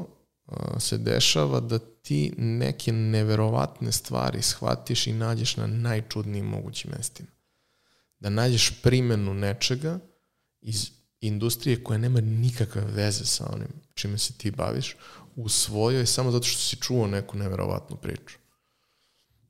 uh, 0.47 0.57
se 0.79 0.99
dešava 0.99 1.61
da 1.61 1.79
ti 1.79 2.33
neke 2.37 2.93
neverovatne 2.93 3.93
stvari 3.93 4.43
shvatiš 4.43 5.07
i 5.07 5.13
nađeš 5.13 5.57
na 5.57 5.67
najčudnijim 5.67 6.47
mogućim 6.47 6.91
mestima. 6.97 7.29
Da 8.19 8.31
nađeš 8.31 8.83
primenu 8.83 9.35
nečega 9.35 9.99
iz 10.61 10.91
industrije 11.27 11.85
koja 11.85 11.99
nema 11.99 12.21
nikakve 12.21 12.83
veze 12.85 13.25
sa 13.25 13.51
onim 13.53 13.87
čime 13.97 14.19
se 14.19 14.33
ti 14.33 14.51
baviš 14.51 14.97
u 15.37 15.49
svojoj 15.49 16.07
samo 16.07 16.31
zato 16.31 16.45
što 16.45 16.61
si 16.61 16.77
čuo 16.77 17.07
neku 17.07 17.39
neverovatnu 17.39 17.97
priču. 17.97 18.39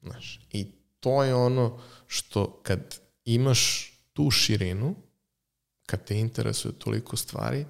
Znaš, 0.02 0.40
i 0.52 0.72
to 1.00 1.22
je 1.24 1.34
ono 1.34 1.78
što 2.06 2.60
kad 2.62 3.00
imaš 3.24 3.92
tu 4.12 4.30
širinu, 4.30 4.94
kad 5.86 6.04
te 6.04 6.18
interesuje 6.18 6.78
toliko 6.78 7.16
stvari, 7.16 7.66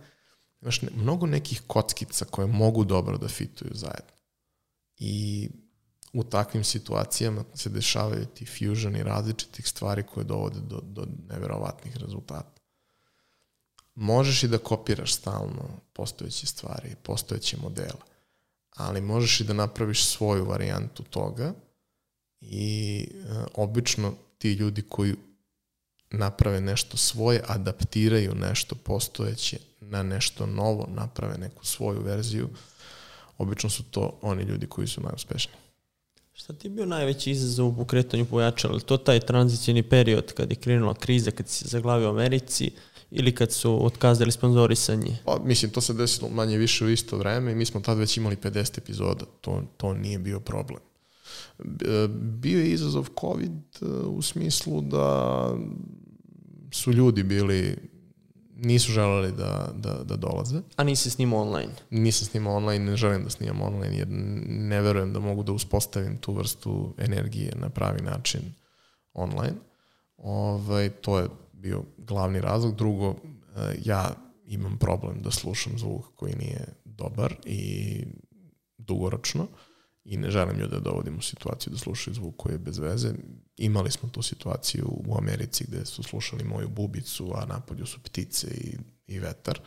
imaš 0.62 0.82
ne, 0.82 0.88
mnogo 0.96 1.26
nekih 1.26 1.62
kockica 1.66 2.24
koje 2.24 2.46
mogu 2.46 2.84
dobro 2.84 3.18
da 3.18 3.28
fituju 3.28 3.70
zajedno. 3.74 4.12
I 4.98 5.48
u 6.12 6.24
takvim 6.24 6.64
situacijama 6.64 7.44
se 7.54 7.70
dešavaju 7.70 8.26
ti 8.26 8.46
fusioni 8.46 9.02
različitih 9.02 9.68
stvari 9.68 10.02
koje 10.02 10.24
dovode 10.24 10.60
do, 10.60 10.80
do 10.82 11.06
neverovatnih 11.28 11.96
rezultata 11.96 12.55
možeš 13.96 14.42
i 14.42 14.48
da 14.48 14.58
kopiraš 14.58 15.14
stalno 15.14 15.80
postojeće 15.92 16.46
stvari, 16.46 16.94
postojeće 17.02 17.56
modele, 17.56 18.00
ali 18.76 19.00
možeš 19.00 19.40
i 19.40 19.44
da 19.44 19.52
napraviš 19.52 20.04
svoju 20.04 20.44
varijantu 20.44 21.02
toga 21.02 21.52
i 22.40 22.98
e, 23.10 23.44
obično 23.54 24.14
ti 24.38 24.52
ljudi 24.52 24.82
koji 24.82 25.14
naprave 26.10 26.60
nešto 26.60 26.96
svoje, 26.96 27.42
adaptiraju 27.46 28.34
nešto 28.34 28.74
postojeće 28.74 29.58
na 29.80 30.02
nešto 30.02 30.46
novo, 30.46 30.88
naprave 30.94 31.38
neku 31.38 31.66
svoju 31.66 32.02
verziju, 32.02 32.48
obično 33.38 33.70
su 33.70 33.82
to 33.82 34.18
oni 34.22 34.42
ljudi 34.42 34.66
koji 34.66 34.88
su 34.88 35.00
najuspešniji. 35.00 35.56
Šta 36.32 36.52
ti 36.52 36.66
je 36.66 36.70
bio 36.70 36.86
najveći 36.86 37.30
izazov 37.30 37.68
u 37.68 37.76
pokretanju 37.76 38.24
pojačala? 38.24 38.80
To 38.80 38.96
taj 38.96 39.20
tranzicijni 39.20 39.82
period 39.82 40.32
kad 40.32 40.50
je 40.50 40.56
krenula 40.56 40.94
kriza, 40.94 41.30
kad 41.30 41.48
si 41.48 41.58
se 41.58 41.68
zaglavio 41.68 42.08
u 42.08 42.10
Americi, 42.10 42.72
ili 43.10 43.34
kad 43.34 43.52
su 43.52 43.86
otkazali 43.86 44.32
sponzorisanje? 44.32 45.18
Pa, 45.24 45.38
mislim, 45.44 45.70
to 45.70 45.80
se 45.80 45.94
desilo 45.94 46.30
manje 46.30 46.58
više 46.58 46.84
u 46.84 46.90
isto 46.90 47.16
vreme 47.16 47.52
i 47.52 47.54
mi 47.54 47.64
smo 47.64 47.80
tad 47.80 47.98
već 47.98 48.16
imali 48.16 48.36
50 48.36 48.78
epizoda. 48.78 49.24
To, 49.40 49.62
to 49.76 49.94
nije 49.94 50.18
bio 50.18 50.40
problem. 50.40 50.80
Bio 52.18 52.58
je 52.58 52.70
izazov 52.70 53.08
COVID 53.20 53.52
e, 53.52 53.86
u 53.86 54.22
smislu 54.22 54.80
da 54.80 55.50
su 56.72 56.92
ljudi 56.92 57.22
bili 57.22 57.76
nisu 58.56 58.92
želeli 58.92 59.32
da, 59.32 59.72
da, 59.74 59.94
da 60.04 60.16
dolaze. 60.16 60.60
A 60.76 60.84
nisi 60.84 61.10
snimao 61.10 61.40
online? 61.40 61.72
Nisam 61.90 62.28
snimao 62.28 62.56
online, 62.56 62.84
ne 62.84 62.96
želim 62.96 63.24
da 63.24 63.30
snimam 63.30 63.62
online 63.62 63.96
jer 63.96 64.06
ne 64.46 64.80
verujem 64.80 65.12
da 65.12 65.20
mogu 65.20 65.42
da 65.42 65.52
uspostavim 65.52 66.16
tu 66.16 66.32
vrstu 66.32 66.94
energije 66.98 67.52
na 67.56 67.68
pravi 67.68 68.02
način 68.02 68.40
online. 69.14 69.56
Ovaj, 70.16 70.90
to 70.90 71.18
je 71.18 71.28
bio 71.56 71.82
glavni 71.98 72.40
razlog. 72.40 72.76
Drugo, 72.76 73.10
e, 73.10 73.74
ja 73.84 74.14
imam 74.46 74.78
problem 74.78 75.22
da 75.22 75.30
slušam 75.30 75.78
zvuk 75.78 76.04
koji 76.14 76.34
nije 76.34 76.66
dobar 76.84 77.34
i 77.44 78.04
dugoročno 78.78 79.46
i 80.04 80.16
ne 80.16 80.30
želim 80.30 80.58
ljude 80.58 80.74
da 80.76 80.80
dovodim 80.80 81.18
u 81.18 81.22
situaciju 81.22 81.72
da 81.72 81.78
slušaju 81.78 82.14
zvuk 82.14 82.34
koji 82.36 82.54
je 82.54 82.58
bez 82.58 82.78
veze. 82.78 83.12
Imali 83.56 83.90
smo 83.90 84.08
tu 84.08 84.22
situaciju 84.22 84.86
u 85.06 85.18
Americi 85.18 85.64
gde 85.68 85.86
su 85.86 86.02
slušali 86.02 86.44
moju 86.44 86.68
bubicu, 86.68 87.32
a 87.34 87.46
napolju 87.46 87.86
su 87.86 88.02
ptice 88.02 88.46
i, 88.46 88.76
i 89.06 89.18
vetar. 89.18 89.60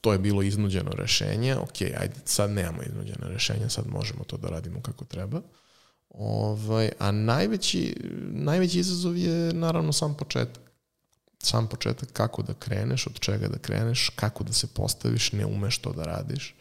To 0.00 0.12
je 0.12 0.18
bilo 0.18 0.42
iznuđeno 0.42 0.90
rešenje. 0.90 1.56
Ok, 1.56 1.82
ajde, 1.82 2.14
sad 2.24 2.50
nemamo 2.50 2.82
iznuđeno 2.82 3.28
rešenje, 3.28 3.68
sad 3.68 3.86
možemo 3.86 4.24
to 4.24 4.36
da 4.36 4.48
radimo 4.48 4.82
kako 4.82 5.04
treba. 5.04 5.40
Ovaj, 6.18 6.90
a 6.98 7.10
najveći, 7.10 7.96
najveći 8.32 8.78
izazov 8.78 9.16
je 9.16 9.52
naravno 9.52 9.92
sam 9.92 10.14
početak 10.14 10.64
sam 11.46 11.66
početak 11.66 12.08
kako 12.12 12.42
da 12.42 12.54
kreneš, 12.54 13.06
od 13.06 13.20
čega 13.20 13.48
da 13.48 13.58
kreneš, 13.58 14.10
kako 14.16 14.44
da 14.44 14.52
se 14.52 14.66
postaviš, 14.66 15.32
ne 15.32 15.46
umeš 15.46 15.78
to 15.78 15.92
da 15.92 16.04
radiš. 16.04 16.54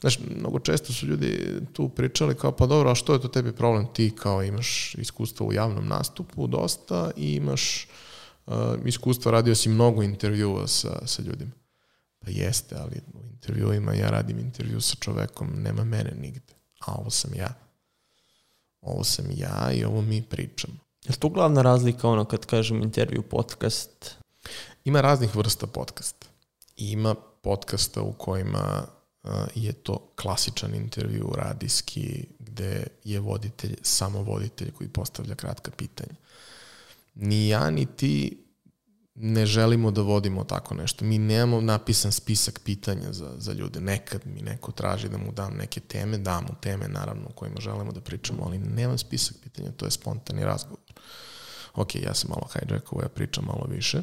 Znaš, 0.00 0.18
mnogo 0.36 0.58
često 0.58 0.92
su 0.92 1.06
ljudi 1.06 1.60
tu 1.72 1.88
pričali 1.88 2.34
kao, 2.34 2.52
pa 2.52 2.66
dobro, 2.66 2.90
a 2.90 2.94
što 2.94 3.12
je 3.12 3.20
to 3.20 3.28
tebi 3.28 3.52
problem? 3.52 3.86
Ti 3.92 4.12
kao 4.16 4.42
imaš 4.42 4.94
iskustva 4.94 5.46
u 5.46 5.52
javnom 5.52 5.88
nastupu 5.88 6.46
dosta 6.46 7.10
i 7.16 7.34
imaš 7.34 7.88
uh, 8.46 8.54
iskustva, 8.84 9.32
radio 9.32 9.54
si 9.54 9.68
mnogo 9.68 10.02
intervjua 10.02 10.66
sa, 10.66 11.06
sa 11.06 11.22
ljudima. 11.22 11.52
Pa 12.18 12.30
jeste, 12.30 12.76
ali 12.78 13.00
u 13.14 13.26
intervjuima 13.32 13.94
ja 13.94 14.10
radim 14.10 14.38
intervju 14.38 14.80
sa 14.80 14.96
čovekom, 15.00 15.50
nema 15.62 15.84
mene 15.84 16.14
nigde. 16.20 16.54
A 16.80 16.94
ovo 16.94 17.10
sam 17.10 17.34
ja. 17.34 17.54
Ovo 18.82 19.04
sam 19.04 19.24
ja 19.36 19.72
i 19.72 19.84
ovo 19.84 20.02
mi 20.02 20.22
pričamo. 20.22 20.74
Je 21.04 21.16
to 21.16 21.28
glavna 21.28 21.62
razlika 21.62 22.08
ono 22.08 22.24
kad 22.24 22.46
kažem 22.46 22.82
intervju 22.82 23.22
podcast? 23.22 24.16
Ima 24.84 25.00
raznih 25.00 25.36
vrsta 25.36 25.66
podcasta. 25.66 26.26
Ima 26.76 27.14
podcasta 27.42 28.02
u 28.02 28.12
kojima 28.12 28.86
je 29.54 29.72
to 29.72 30.12
klasičan 30.16 30.74
intervju 30.74 31.32
radijski 31.34 32.26
gde 32.38 32.86
je 33.04 33.20
voditelj 33.20 33.76
samo 33.82 34.22
voditelj 34.22 34.70
koji 34.70 34.88
postavlja 34.88 35.34
kratka 35.34 35.70
pitanja. 35.70 36.14
Ni 37.14 37.48
ja 37.48 37.70
ni 37.70 37.86
ti 37.86 38.41
ne 39.24 39.46
želimo 39.46 39.90
da 39.90 40.02
vodimo 40.02 40.44
tako 40.44 40.74
nešto. 40.74 41.04
Mi 41.04 41.18
nemamo 41.18 41.60
napisan 41.60 42.12
spisak 42.12 42.60
pitanja 42.64 43.12
za, 43.12 43.34
za 43.38 43.52
ljude. 43.52 43.80
Nekad 43.80 44.26
mi 44.26 44.42
neko 44.42 44.72
traži 44.72 45.08
da 45.08 45.18
mu 45.18 45.32
dam 45.32 45.54
neke 45.54 45.80
teme, 45.80 46.18
dam 46.18 46.44
mu 46.44 46.54
teme 46.60 46.88
naravno 46.88 47.26
o 47.28 47.32
kojima 47.32 47.60
želimo 47.60 47.92
da 47.92 48.00
pričamo, 48.00 48.42
ali 48.46 48.58
nemam 48.58 48.98
spisak 48.98 49.36
pitanja, 49.42 49.72
to 49.72 49.84
je 49.84 49.90
spontani 49.90 50.44
razgovor. 50.44 50.80
Ok, 51.74 51.94
ja 51.94 52.14
sam 52.14 52.30
malo 52.30 52.48
hijackovao, 52.52 53.04
ja 53.04 53.08
pričam 53.08 53.44
malo 53.44 53.66
više, 53.70 54.02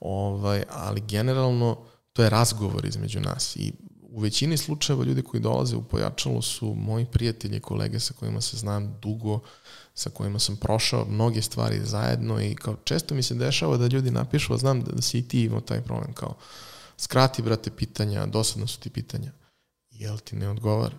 ovaj, 0.00 0.62
ali 0.70 1.00
generalno 1.00 1.78
to 2.12 2.22
je 2.22 2.30
razgovor 2.30 2.84
između 2.84 3.20
nas 3.20 3.56
i 3.56 3.72
u 4.02 4.20
većini 4.20 4.56
slučajeva 4.56 5.04
ljudi 5.04 5.22
koji 5.22 5.40
dolaze 5.40 5.76
u 5.76 5.82
pojačalo 5.82 6.42
su 6.42 6.74
moji 6.74 7.06
prijatelji 7.12 7.56
i 7.56 7.60
kolege 7.60 8.00
sa 8.00 8.14
kojima 8.14 8.40
se 8.40 8.56
znam 8.56 8.98
dugo, 9.00 9.40
sa 9.94 10.10
kojima 10.10 10.38
sam 10.38 10.56
prošao 10.56 11.06
mnoge 11.08 11.42
stvari 11.42 11.80
zajedno 11.84 12.40
i 12.40 12.54
kao 12.54 12.76
često 12.84 13.14
mi 13.14 13.22
se 13.22 13.34
dešava 13.34 13.76
da 13.76 13.86
ljudi 13.86 14.10
napišu, 14.10 14.54
a 14.54 14.58
znam 14.58 14.80
da, 14.80 14.92
da 14.92 15.02
si 15.02 15.18
i 15.18 15.28
ti 15.28 15.42
imao 15.42 15.60
taj 15.60 15.80
problem, 15.80 16.12
kao 16.12 16.36
skrati 16.98 17.42
brate 17.42 17.70
pitanja, 17.70 18.26
dosadno 18.26 18.66
su 18.66 18.80
ti 18.80 18.90
pitanja. 18.90 19.32
Jel 19.90 20.18
ti 20.18 20.36
ne 20.36 20.48
odgovara? 20.48 20.96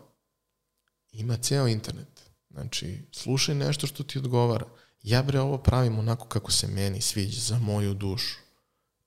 Ima 1.12 1.38
ceo 1.38 1.68
internet. 1.68 2.22
Znači, 2.50 3.00
slušaj 3.12 3.56
nešto 3.56 3.88
što 3.88 4.04
ti 4.04 4.18
odgovara. 4.18 4.66
Ja 5.04 5.24
bre 5.24 5.40
ovo 5.40 5.58
pravim 5.58 6.00
onako 6.00 6.28
kako 6.28 6.52
se 6.52 6.68
meni 6.68 7.02
sviđa, 7.02 7.40
za 7.40 7.60
moju 7.60 7.94
dušu. 7.94 8.38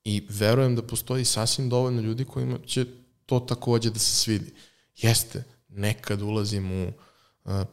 I 0.04 0.26
verujem 0.28 0.76
da 0.76 0.82
postoji 0.82 1.24
sasvim 1.24 1.68
dovoljno 1.68 2.00
ljudi 2.00 2.24
kojima 2.24 2.58
će 2.66 2.86
to 3.26 3.40
takođe 3.40 3.90
da 3.90 3.98
se 3.98 4.16
svidi. 4.16 4.54
Jeste, 4.96 5.44
nekad 5.68 6.22
ulazim 6.22 6.72
u 6.72 6.92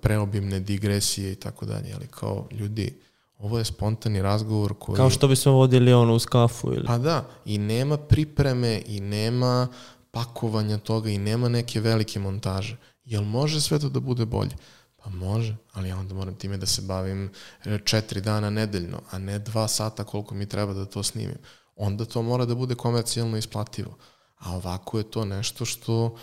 preobimne 0.02 0.60
digresije 0.60 1.32
i 1.32 1.36
tako 1.36 1.66
dalje, 1.66 1.94
ali 1.95 2.08
kao 2.08 2.48
ljudi, 2.52 3.00
ovo 3.40 3.58
je 3.58 3.66
spontani 3.66 4.22
razgovor 4.22 4.74
koji... 4.80 4.95
Kao 4.95 5.10
što 5.10 5.28
bismo 5.28 5.52
vodili 5.52 5.94
ono 5.94 6.14
uz 6.14 6.26
kafu 6.26 6.74
ili... 6.74 6.86
Pa 6.86 6.98
da, 6.98 7.30
i 7.45 7.58
nema 7.58 7.98
pripreme 7.98 8.82
i 8.86 9.00
nema 9.00 9.68
pakovanja 10.12 10.78
toga 10.78 11.10
i 11.10 11.18
nema 11.18 11.50
neke 11.50 11.80
velike 11.80 12.20
montaže. 12.20 12.78
Jel 13.06 13.24
može 13.24 13.62
sve 13.62 13.80
to 13.80 13.90
da 13.90 14.00
bude 14.00 14.26
bolje? 14.26 14.56
Pa 15.04 15.10
može, 15.10 15.56
ali 15.74 15.90
ja 15.90 15.98
onda 15.98 16.14
moram 16.14 16.36
time 16.36 16.58
da 16.58 16.66
se 16.66 16.82
bavim 16.82 17.32
e, 17.66 17.80
četiri 17.86 18.22
dana 18.22 18.50
nedeljno, 18.50 19.02
a 19.12 19.18
ne 19.18 19.40
dva 19.40 19.68
sata 19.68 20.04
koliko 20.04 20.36
mi 20.36 20.45
treba 20.45 20.74
da 20.74 20.86
to 20.86 21.04
snimim. 21.04 21.38
Onda 21.76 22.06
to 22.06 22.22
mora 22.22 22.45
da 22.45 22.56
bude 22.56 22.76
komercijalno 22.76 23.38
isplativo. 23.38 23.98
A 24.38 24.56
ovako 24.56 24.98
je 24.98 25.04
to 25.12 25.26
nešto 25.26 25.66
što 25.66 26.06
uh, 26.06 26.20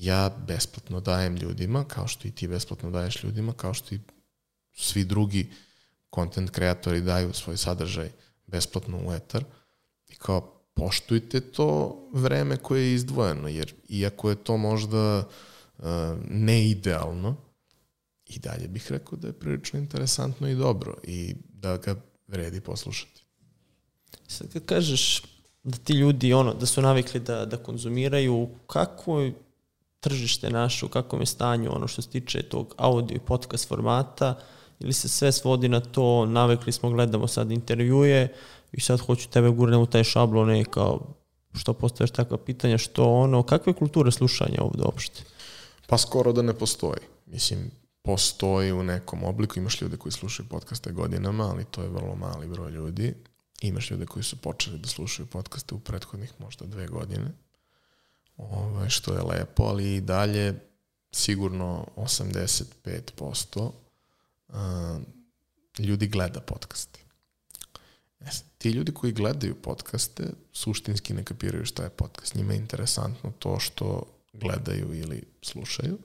ja 0.00 0.30
besplatno 0.46 1.00
dajem 1.00 1.36
ljudima, 1.36 1.84
kao 1.84 2.08
što 2.08 2.28
i 2.28 2.30
ti 2.30 2.48
besplatno 2.48 2.90
daješ 2.90 3.24
ljudima, 3.24 3.52
kao 3.52 3.74
što 3.74 3.94
i 3.94 4.00
svi 4.72 5.04
drugi 5.04 5.50
content 6.14 6.50
kreatori 6.50 7.00
daju 7.00 7.32
svoj 7.32 7.56
sadržaj 7.56 8.10
besplatno 8.46 8.98
u 9.06 9.12
etar 9.12 9.44
i 10.08 10.14
kao 10.14 10.40
poštujte 10.74 11.40
to 11.40 11.98
vreme 12.12 12.56
koje 12.56 12.82
je 12.82 12.94
izdvojeno, 12.94 13.48
jer 13.48 13.74
iako 13.88 14.30
je 14.30 14.44
to 14.44 14.56
možda 14.56 15.18
uh, 15.18 15.84
neidealno, 16.28 17.36
i 18.26 18.38
dalje 18.38 18.68
bih 18.68 18.92
rekao 18.92 19.18
da 19.18 19.26
je 19.26 19.38
prilično 19.38 19.78
interesantno 19.78 20.48
i 20.48 20.54
dobro 20.54 20.94
i 21.02 21.34
da 21.48 21.76
ga 21.76 21.96
vredi 22.26 22.60
poslušati. 22.60 23.24
Sad 24.26 24.52
kad 24.52 24.64
kažeš 24.64 25.22
da 25.62 25.78
ti 25.78 25.92
ljudi 25.92 26.32
ono, 26.32 26.54
da 26.54 26.66
su 26.66 26.82
navikli 26.82 27.20
da, 27.20 27.46
da 27.46 27.56
konzumiraju, 27.56 28.48
kako 28.66 29.30
tržište 30.00 30.50
naše, 30.50 30.86
u 30.86 30.88
kakvom 30.88 31.22
je 31.22 31.26
stanju 31.26 31.70
ono 31.74 31.88
što 31.88 32.02
se 32.02 32.08
tiče 32.08 32.42
tog 32.42 32.74
audio 32.76 33.14
i 33.14 33.26
podcast 33.26 33.68
formata, 33.68 34.38
ili 34.80 34.92
se 34.92 35.08
sve 35.08 35.32
svodi 35.32 35.68
na 35.68 35.80
to, 35.80 36.26
navekli 36.26 36.72
smo, 36.72 36.90
gledamo 36.90 37.26
sad 37.26 37.50
intervjuje 37.50 38.34
i 38.72 38.80
sad 38.80 39.00
hoću 39.00 39.28
tebe 39.28 39.50
gurnem 39.50 39.80
u 39.80 39.86
taj 39.86 40.04
šablon 40.04 40.64
kao 40.64 41.00
što 41.54 41.72
postaveš 41.72 42.10
takva 42.10 42.38
pitanja, 42.38 42.78
što 42.78 43.04
ono, 43.04 43.42
kakve 43.42 43.72
kulture 43.72 44.12
slušanja 44.12 44.58
ovde 44.60 44.82
uopšte? 44.82 45.22
Pa 45.86 45.98
skoro 45.98 46.32
da 46.32 46.42
ne 46.42 46.54
postoji. 46.54 47.00
Mislim, 47.26 47.70
postoji 48.02 48.72
u 48.72 48.82
nekom 48.82 49.24
obliku, 49.24 49.58
imaš 49.58 49.80
ljude 49.80 49.96
koji 49.96 50.12
slušaju 50.12 50.48
podcaste 50.48 50.92
godinama, 50.92 51.44
ali 51.44 51.64
to 51.64 51.82
je 51.82 51.88
vrlo 51.88 52.14
mali 52.14 52.48
broj 52.48 52.70
ljudi. 52.70 53.14
Imaš 53.62 53.90
ljude 53.90 54.06
koji 54.06 54.22
su 54.22 54.36
počeli 54.36 54.78
da 54.78 54.88
slušaju 54.88 55.26
podcaste 55.26 55.74
u 55.74 55.78
prethodnih 55.78 56.32
možda 56.38 56.66
dve 56.66 56.86
godine 56.86 57.32
ovaj, 58.50 58.88
što 58.88 59.14
je 59.14 59.22
lepo, 59.22 59.62
ali 59.62 59.94
i 59.94 60.00
dalje 60.00 60.54
sigurno 61.12 61.86
85% 61.96 63.70
uh, 64.48 64.56
ljudi 65.78 66.06
gleda 66.06 66.40
podcaste. 66.40 67.00
Yes. 68.20 68.42
Ti 68.58 68.70
ljudi 68.70 68.92
koji 68.92 69.12
gledaju 69.12 69.62
podcaste 69.62 70.24
suštinski 70.52 71.14
ne 71.14 71.24
kapiraju 71.24 71.64
šta 71.64 71.82
je 71.82 71.90
podcast. 71.90 72.34
Njima 72.34 72.52
je 72.52 72.58
interesantno 72.58 73.32
to 73.38 73.60
što 73.60 74.02
gledaju 74.32 74.94
ili 74.94 75.22
slušaju, 75.42 75.98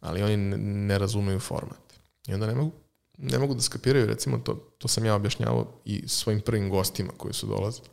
ali 0.00 0.22
oni 0.22 0.36
ne 0.56 0.98
razumeju 0.98 1.40
format. 1.40 1.92
I 2.26 2.34
onda 2.34 2.46
ne 2.46 2.54
mogu, 2.54 2.72
ne 3.18 3.38
mogu 3.38 3.54
da 3.54 3.60
skapiraju, 3.60 4.06
recimo 4.06 4.38
to, 4.38 4.54
to 4.54 4.88
sam 4.88 5.04
ja 5.04 5.14
objašnjavao 5.14 5.80
i 5.84 6.08
svojim 6.08 6.40
prvim 6.40 6.70
gostima 6.70 7.12
koji 7.16 7.34
su 7.34 7.46
dolazili 7.46 7.88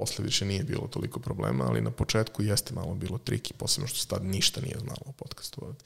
Posle 0.00 0.24
više 0.24 0.44
nije 0.44 0.64
bilo 0.64 0.88
toliko 0.88 1.20
problema, 1.20 1.64
ali 1.64 1.80
na 1.80 1.90
početku 1.90 2.42
jeste 2.42 2.74
malo 2.74 2.94
bilo 2.94 3.18
triki, 3.18 3.54
posebno 3.54 3.88
što 3.88 3.98
se 3.98 4.08
tad 4.08 4.24
ništa 4.24 4.60
nije 4.60 4.78
znalo 4.78 5.00
o 5.06 5.12
podcastu 5.12 5.64
ovde. 5.64 5.84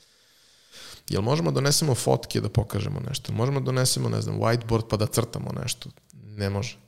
Jel 1.09 1.23
možemo 1.23 1.51
da 1.51 1.55
donesemo 1.55 1.95
fotke 1.95 2.41
da 2.41 2.49
pokažemo 2.49 3.01
nešto? 3.01 3.33
Možemo 3.33 3.61
da 3.61 3.65
donesemo, 3.65 4.09
ne 4.09 4.21
znam, 4.21 4.39
whiteboard 4.39 4.89
pa 4.91 4.97
da 4.97 5.07
crtamo 5.07 5.53
nešto? 5.63 5.91
Ne 6.13 6.51
može. 6.51 6.79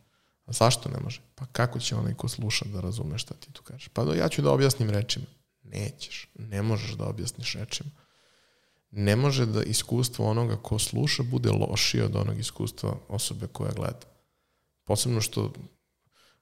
A 0.44 0.52
zašto 0.52 0.88
ne 0.88 1.00
može? 1.00 1.20
Pa 1.34 1.46
kako 1.46 1.80
će 1.80 1.96
onaj 1.96 2.14
ko 2.14 2.28
sluša 2.28 2.64
da 2.64 2.80
razume 2.80 3.18
šta 3.18 3.34
ti 3.34 3.52
tu 3.52 3.62
kažeš? 3.62 3.88
Pa 3.88 4.04
do, 4.04 4.14
ja 4.14 4.28
ću 4.28 4.42
da 4.42 4.50
objasnim 4.50 4.90
rečima. 4.90 5.26
Nećeš. 5.62 6.28
Ne 6.34 6.62
možeš 6.62 6.90
da 6.90 7.04
objasniš 7.04 7.54
rečima. 7.54 7.90
Ne 8.90 9.16
može 9.16 9.46
da 9.46 9.62
iskustvo 9.62 10.30
onoga 10.30 10.56
ko 10.56 10.78
sluša 10.78 11.22
bude 11.22 11.50
lošije 11.50 12.04
od 12.04 12.16
onog 12.16 12.38
iskustva 12.38 12.96
osobe 13.08 13.46
koja 13.46 13.72
gleda. 13.72 14.06
Posebno 14.84 15.20
što 15.20 15.52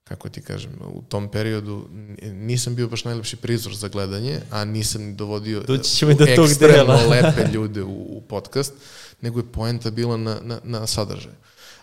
kako 0.05 0.28
ti 0.28 0.43
kažem, 0.43 0.70
u 0.94 1.02
tom 1.02 1.31
periodu 1.31 1.89
nisam 2.22 2.74
bio 2.74 2.89
baš 2.89 3.05
najlepši 3.05 3.36
prizor 3.36 3.74
za 3.74 3.89
gledanje, 3.89 4.40
a 4.51 4.64
nisam 4.64 5.16
dovodio 5.16 5.60
Doći 5.60 5.90
ćemo 5.90 6.14
do 6.14 6.26
tog 6.36 6.48
dela. 6.60 7.01
lepe 7.10 7.52
ljude 7.52 7.82
u, 7.82 8.02
u 8.16 8.22
podcast, 8.28 8.72
nego 9.20 9.40
je 9.40 9.52
poenta 9.52 9.90
bila 9.90 10.16
na, 10.16 10.40
na, 10.43 10.60
na 10.64 10.86
sadržaj. 10.86 11.32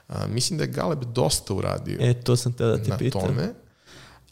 A, 0.07 0.27
mislim 0.27 0.57
da 0.57 0.64
je 0.64 0.72
Galeb 0.72 1.03
dosta 1.03 1.53
uradio 1.53 1.98
e, 1.99 2.22
to 2.22 2.35
sam 2.35 2.53
te 2.53 2.64
da 2.64 2.77
ti 2.77 2.89
na 2.89 2.98
pitam. 2.98 3.22
tome 3.22 3.53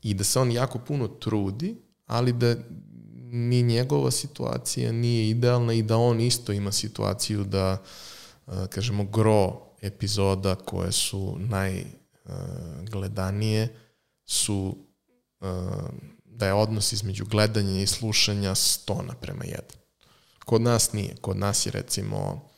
i 0.03 0.13
da 0.13 0.23
se 0.23 0.39
on 0.39 0.51
jako 0.51 0.79
puno 0.79 1.07
trudi, 1.07 1.75
ali 2.05 2.33
da 2.33 2.55
ni 3.31 3.63
njegova 3.63 4.11
situacija 4.11 4.91
nije 4.91 5.29
idealna 5.29 5.73
i 5.73 5.81
da 5.81 5.97
on 5.97 6.19
isto 6.19 6.51
ima 6.51 6.71
situaciju 6.71 7.43
da, 7.43 7.77
kažemo, 8.69 9.03
gro 9.03 9.61
epizoda 9.81 10.55
koje 10.55 10.91
su 10.91 11.35
naj 11.39 11.83
gledanije 12.89 13.75
su 14.25 14.77
da 16.25 16.45
je 16.45 16.53
odnos 16.53 16.93
između 16.93 17.25
gledanja 17.25 17.81
i 17.81 17.87
slušanja 17.87 18.51
100 18.51 19.07
naprema 19.07 19.43
1. 19.43 19.59
Kod 20.45 20.61
nas 20.61 20.93
nije. 20.93 21.15
Kod 21.21 21.37
nas 21.37 21.65
je 21.65 21.71
recimo 21.71 22.49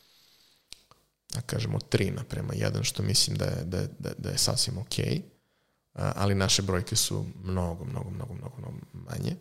da 1.33 1.41
kažemo 1.41 1.79
3 1.79 2.15
naprema 2.15 2.53
1, 2.53 2.83
što 2.83 3.03
mislim 3.03 3.37
da 3.37 3.45
je, 3.45 3.63
da 3.63 3.77
je, 3.77 3.87
da 4.17 4.29
je 4.29 4.37
sasvim 4.37 4.77
okej. 4.77 5.05
Okay. 5.05 5.21
Ali 5.93 6.35
naše 6.35 6.61
brojke 6.61 6.95
su 6.95 7.25
mnogo, 7.43 7.85
mnogo, 7.85 8.09
mnogo, 8.09 8.33
mnogo, 8.33 8.57
mnogo 8.57 8.77
manje. 8.93 9.35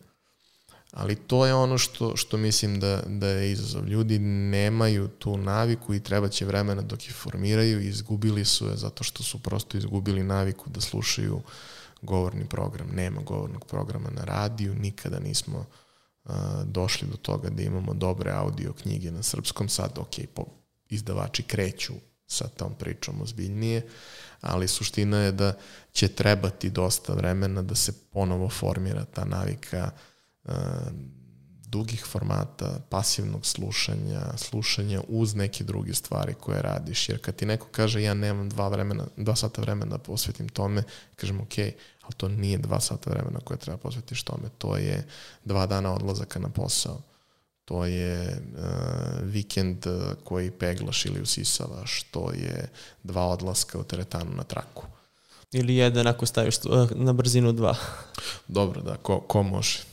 Ali 0.91 1.15
to 1.15 1.45
je 1.45 1.53
ono 1.53 1.77
što, 1.77 2.15
što 2.15 2.37
mislim 2.37 2.79
da, 2.79 3.03
da 3.07 3.27
je 3.27 3.51
izazov. 3.51 3.87
Ljudi 3.87 4.19
nemaju 4.19 5.07
tu 5.07 5.37
naviku 5.37 5.93
i 5.93 6.03
treba 6.03 6.29
će 6.29 6.45
vremena 6.45 6.81
dok 6.81 7.07
je 7.07 7.13
formiraju 7.13 7.81
i 7.81 7.87
izgubili 7.87 8.45
su 8.45 8.67
je 8.67 8.77
zato 8.77 9.03
što 9.03 9.23
su 9.23 9.43
prosto 9.43 9.77
izgubili 9.77 10.23
naviku 10.23 10.69
da 10.69 10.81
slušaju 10.81 11.41
govorni 12.01 12.45
program. 12.45 12.87
Nema 12.87 13.21
govornog 13.21 13.65
programa 13.65 14.09
na 14.09 14.23
radiju, 14.23 14.75
nikada 14.75 15.19
nismo 15.19 15.65
uh, 16.23 16.33
došli 16.65 17.07
do 17.07 17.17
toga 17.17 17.49
da 17.49 17.63
imamo 17.63 17.93
dobre 17.93 18.31
audio 18.31 18.73
knjige 18.73 19.11
na 19.11 19.23
srpskom. 19.23 19.69
Sad, 19.69 19.97
ok, 19.97 20.15
po, 20.33 20.45
izdavači 20.89 21.43
kreću 21.43 21.93
sa 22.27 22.47
tom 22.47 22.73
pričom 22.79 23.21
ozbiljnije, 23.21 23.87
ali 24.41 24.67
suština 24.67 25.17
je 25.17 25.31
da 25.31 25.53
će 25.91 26.07
trebati 26.07 26.69
dosta 26.69 27.13
vremena 27.13 27.61
da 27.61 27.75
se 27.75 27.93
ponovo 28.11 28.49
formira 28.49 29.05
ta 29.05 29.25
navika 29.25 29.91
uh, 29.93 30.10
dugih 31.71 32.05
formata, 32.05 32.79
pasivnog 32.89 33.45
slušanja, 33.45 34.21
slušanja 34.37 35.01
uz 35.07 35.35
neke 35.35 35.63
druge 35.63 35.93
stvari 35.93 36.33
koje 36.33 36.61
radiš, 36.61 37.09
jer 37.09 37.21
kad 37.21 37.35
ti 37.35 37.45
neko 37.45 37.67
kaže 37.71 38.03
ja 38.03 38.13
nemam 38.13 38.49
dva, 38.49 38.67
vremena, 38.67 39.03
dva 39.17 39.35
sata 39.35 39.61
vremena 39.61 39.91
da 39.91 39.97
posvetim 39.97 40.49
tome, 40.49 40.83
kažem 41.15 41.41
ok, 41.41 41.57
ali 42.01 42.13
to 42.17 42.27
nije 42.27 42.57
dva 42.57 42.79
sata 42.79 43.09
vremena 43.09 43.39
koje 43.39 43.57
treba 43.57 43.77
posvetiš 43.77 44.23
tome, 44.23 44.49
to 44.57 44.77
je 44.77 45.07
dva 45.45 45.65
dana 45.65 45.93
odlazaka 45.93 46.39
na 46.39 46.49
posao, 46.49 47.01
to 47.65 47.85
je 47.85 48.41
uh, 48.57 48.63
vikend 49.23 49.85
koji 50.23 50.51
peglaš 50.51 51.05
ili 51.05 51.21
usisavaš, 51.21 52.03
to 52.03 52.31
je 52.31 52.69
dva 53.03 53.25
odlaska 53.25 53.79
u 53.79 53.83
teretanu 53.83 54.31
na 54.35 54.43
traku. 54.43 54.83
Ili 55.51 55.75
jedan 55.75 56.07
ako 56.07 56.25
staviš 56.25 56.55
na 56.95 57.13
brzinu 57.13 57.51
dva. 57.51 57.75
Dobro, 58.47 58.81
da, 58.81 58.97
ko, 58.97 59.19
ko 59.19 59.43
može 59.43 59.90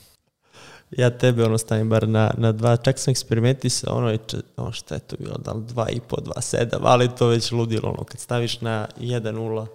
ja 0.91 1.11
tebe 1.11 1.45
ono 1.45 1.59
stavim 1.59 1.89
bar 1.89 2.09
na, 2.09 2.31
na 2.37 2.53
dva, 2.53 2.77
čak 2.77 2.99
sam 2.99 3.11
eksperimentisao, 3.11 3.97
ono 3.97 4.11
je, 4.11 4.19
ono 4.57 4.73
šta 4.73 4.95
je 4.95 5.01
to 5.01 5.17
bilo, 5.19 5.39
da 5.39 5.53
li 5.53 5.65
dva 5.65 5.89
i 5.91 6.01
po, 6.09 6.17
dva 6.21 6.41
sedam, 6.43 6.81
ali 6.85 7.09
to 7.19 7.27
već 7.27 7.53
ludilo, 7.53 7.89
ono, 7.89 8.05
kad 8.05 8.21
staviš 8.21 8.61
na 8.61 8.89
1.0, 9.01 9.67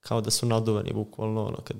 kao 0.00 0.20
da 0.20 0.30
su 0.30 0.46
naduvani 0.46 0.92
bukvalno, 0.92 1.44
ono, 1.44 1.56
kad, 1.56 1.76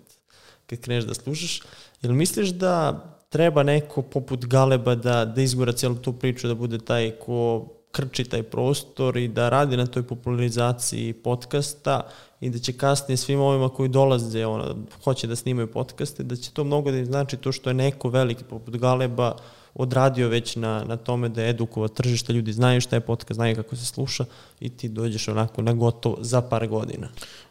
kad 0.67 0.81
kreneš 0.81 1.05
da 1.05 1.15
slušaš, 1.15 1.63
jel 2.03 2.13
misliš 2.13 2.49
da 2.49 3.05
treba 3.29 3.63
neko 3.63 4.03
poput 4.03 4.47
Galeba 4.47 4.95
da, 4.95 5.25
da 5.25 5.43
izgura 5.43 5.73
cijelu 5.73 5.95
tu 5.95 6.13
priču, 6.13 6.49
da 6.49 6.55
bude 6.55 6.79
taj 6.79 7.11
ko 7.11 7.69
krči 7.93 8.25
taj 8.25 8.43
prostor 8.43 9.17
i 9.17 9.29
da 9.29 9.49
radi 9.49 9.77
na 9.77 9.87
toj 9.87 10.03
popularizaciji 10.03 11.13
podcasta 11.13 12.09
i 12.41 12.51
da 12.51 12.59
će 12.59 12.73
kasnije 12.73 13.17
svim 13.17 13.41
ovima 13.41 13.69
koji 13.69 13.89
dolaze, 13.89 14.47
ono, 14.47 14.77
hoće 15.05 15.27
da 15.27 15.37
snimaju 15.37 15.73
podcaste, 15.73 16.23
da 16.23 16.37
će 16.37 16.51
to 16.51 16.65
mnogo 16.65 16.91
da 16.91 16.99
im 16.99 17.07
znači 17.07 17.37
to 17.37 17.53
što 17.53 17.71
je 17.71 17.75
neko 17.75 18.09
veliki 18.09 18.45
poput 18.45 18.77
Galeba 18.77 19.37
odradio 19.75 20.29
već 20.29 20.57
na, 20.57 20.85
na 20.85 20.97
tome 20.97 21.29
da 21.29 21.43
je 21.43 21.51
edukova 21.51 21.89
tržište, 21.89 22.33
ljudi 22.33 22.53
znaju 22.53 22.81
šta 22.81 22.97
je 22.97 23.01
podcast, 23.01 23.37
znaju 23.37 23.57
kako 23.57 23.77
se 23.77 23.87
sluša 23.87 24.25
i 24.61 24.69
ti 24.69 24.89
dođeš 24.89 25.29
onako 25.29 25.63
na 25.63 25.73
gotovo 25.73 26.17
za 26.21 26.43
par 26.43 26.69
godina. 26.69 27.09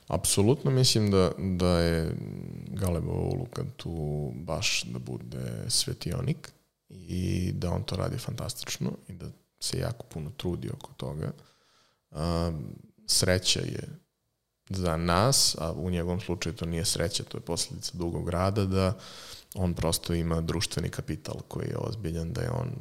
Apsolutno 0.07 0.71
mislim 0.71 1.11
da, 1.11 1.31
da 1.37 1.79
je 1.79 2.11
Galebova 2.67 3.21
uloga 3.21 3.63
tu 3.77 4.31
baš 4.35 4.83
da 4.83 4.99
bude 4.99 5.65
svetionik 5.67 6.51
i 6.89 7.51
da 7.51 7.71
on 7.71 7.83
to 7.83 7.95
radi 7.95 8.17
fantastično 8.17 8.91
i 9.07 9.13
da 9.13 9.25
se 9.59 9.79
jako 9.79 10.05
puno 10.05 10.31
trudi 10.37 10.69
oko 10.73 10.93
toga. 10.97 11.31
Um, 12.11 12.65
sreća 13.07 13.59
je 13.59 13.87
za 14.69 14.97
nas, 14.97 15.55
a 15.59 15.71
u 15.71 15.89
njegovom 15.89 16.19
slučaju 16.19 16.55
to 16.55 16.65
nije 16.65 16.85
sreća, 16.85 17.23
to 17.23 17.37
je 17.37 17.41
posljedica 17.41 17.91
dugog 17.93 18.29
rada, 18.29 18.65
da 18.65 18.97
on 19.55 19.73
prosto 19.73 20.13
ima 20.13 20.41
društveni 20.41 20.89
kapital 20.89 21.35
koji 21.47 21.67
je 21.67 21.77
ozbiljan, 21.77 22.33
da 22.33 22.41
je 22.41 22.51
on 22.51 22.75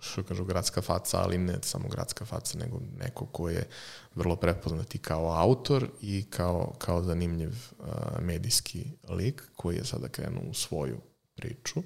što 0.00 0.22
kažu 0.22 0.44
gradska 0.44 0.82
faca, 0.82 1.20
ali 1.20 1.38
ne 1.38 1.58
samo 1.62 1.88
gradska 1.88 2.24
faca, 2.24 2.58
nego 2.58 2.80
neko 2.98 3.26
ko 3.26 3.48
je 3.48 3.68
vrlo 4.14 4.36
prepoznat 4.36 4.94
i 4.94 4.98
kao 4.98 5.30
autor 5.30 5.88
i 6.00 6.24
kao, 6.30 6.74
kao 6.78 7.02
zanimljiv 7.02 7.48
uh, 7.48 7.86
medijski 8.20 8.84
lik 9.08 9.42
koji 9.56 9.76
je 9.76 9.84
sada 9.84 10.08
krenuo 10.08 10.42
u 10.50 10.54
svoju 10.54 11.00
priču. 11.34 11.82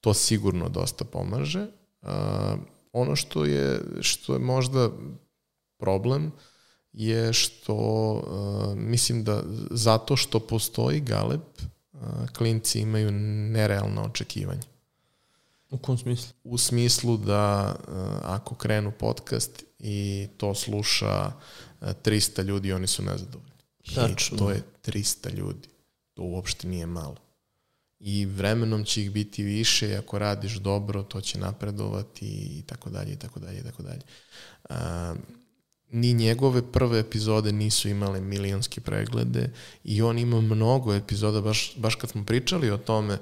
To 0.00 0.14
sigurno 0.14 0.68
dosta 0.68 1.04
pomaže. 1.04 1.66
Uh, 2.02 2.08
ono 2.92 3.16
što 3.16 3.44
je, 3.44 3.80
što 4.00 4.32
je 4.32 4.38
možda 4.38 4.90
problem 5.78 6.32
je 6.92 7.32
što 7.32 7.74
uh, 7.74 8.78
mislim 8.78 9.24
da 9.24 9.42
zato 9.70 10.16
što 10.16 10.40
postoji 10.40 11.00
Galeb 11.00 11.40
uh, 11.92 12.00
klinci 12.36 12.80
imaju 12.80 13.10
nerealna 13.52 14.02
očekivanja. 14.04 14.62
U 15.70 15.78
kom 15.78 15.98
smislu? 15.98 16.32
U 16.44 16.58
smislu 16.58 17.16
da 17.16 17.74
uh, 17.78 17.94
ako 18.22 18.54
krenu 18.54 18.92
podcast 18.98 19.64
i 19.78 20.28
to 20.36 20.54
sluša 20.54 21.32
uh, 21.80 21.88
300 21.88 22.42
ljudi, 22.42 22.72
oni 22.72 22.86
su 22.86 23.02
nezadovoljni. 23.02 23.52
Tačno. 23.94 24.36
I 24.36 24.38
to 24.38 24.50
je 24.50 24.62
300 24.86 25.34
ljudi. 25.34 25.68
To 26.14 26.22
uopšte 26.22 26.68
nije 26.68 26.86
malo 26.86 27.16
i 28.00 28.26
vremenom 28.26 28.84
će 28.84 29.02
ih 29.02 29.10
biti 29.10 29.42
više 29.42 29.88
i 29.88 29.96
ako 29.96 30.18
radiš 30.18 30.54
dobro 30.54 31.02
to 31.02 31.20
će 31.20 31.38
napredovati 31.38 32.26
i 32.26 32.62
tako 32.66 32.90
dalje 32.90 33.12
i 33.12 33.16
tako 33.16 33.40
dalje 33.40 33.58
i 33.58 33.62
tako 33.62 33.82
dalje. 33.82 34.00
Ni 35.90 36.12
njegove 36.12 36.72
prve 36.72 36.98
epizode 36.98 37.52
nisu 37.52 37.88
imale 37.88 38.20
milionske 38.20 38.80
preglede 38.80 39.50
i 39.84 40.02
on 40.02 40.18
ima 40.18 40.40
mnogo 40.40 40.94
epizoda, 40.94 41.40
baš, 41.40 41.72
baš 41.76 41.94
kad 41.94 42.10
smo 42.10 42.24
pričali 42.24 42.70
o 42.70 42.78
tome, 42.78 43.18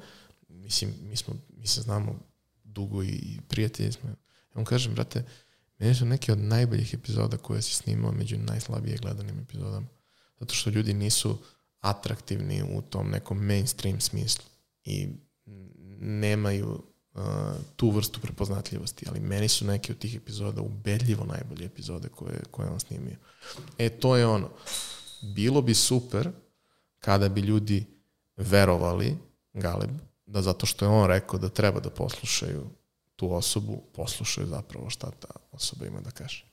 mislim, 0.48 0.94
mi, 1.02 1.16
smo, 1.16 1.34
mi 1.56 1.66
se 1.66 1.80
znamo 1.80 2.18
dugo 2.64 3.02
i 3.02 3.38
prijatelji 3.48 3.92
smo. 3.92 4.08
Ja 4.08 4.60
mu 4.60 4.64
kažem, 4.64 4.94
brate, 4.94 5.24
meni 5.78 5.94
su 5.94 6.06
neke 6.06 6.32
od 6.32 6.38
najboljih 6.38 6.94
epizoda 6.94 7.36
koje 7.36 7.62
si 7.62 7.74
snimao 7.74 8.12
među 8.12 8.38
najslabije 8.38 8.96
gledanim 8.96 9.38
epizodama. 9.38 9.86
Zato 10.40 10.54
što 10.54 10.70
ljudi 10.70 10.94
nisu 10.94 11.38
atraktivni 11.80 12.62
u 12.62 12.82
tom 12.82 13.10
nekom 13.10 13.38
mainstream 13.38 14.00
smislu 14.00 14.44
i 14.84 15.08
nemaju 15.98 16.82
tu 17.76 17.90
vrstu 17.90 18.20
prepoznatljivosti, 18.20 19.06
ali 19.08 19.20
meni 19.20 19.48
su 19.48 19.64
neke 19.64 19.92
od 19.92 19.98
tih 19.98 20.16
epizoda 20.16 20.62
ubedljivo 20.62 21.24
najbolje 21.24 21.66
epizode 21.66 22.08
koje, 22.08 22.42
koje 22.50 22.68
on 22.70 22.80
snimio. 22.80 23.16
E, 23.78 23.88
to 23.88 24.16
je 24.16 24.26
ono. 24.26 24.48
Bilo 25.22 25.62
bi 25.62 25.74
super 25.74 26.30
kada 26.98 27.28
bi 27.28 27.40
ljudi 27.40 27.84
verovali 28.36 29.16
Galeb, 29.54 29.90
da 30.26 30.42
zato 30.42 30.66
što 30.66 30.84
je 30.84 30.88
on 30.88 31.06
rekao 31.06 31.38
da 31.38 31.48
treba 31.48 31.80
da 31.80 31.90
poslušaju 31.90 32.66
tu 33.16 33.32
osobu, 33.32 33.82
poslušaju 33.92 34.46
zapravo 34.46 34.90
šta 34.90 35.10
ta 35.10 35.34
osoba 35.52 35.86
ima 35.86 36.00
da 36.00 36.10
kaže. 36.10 36.44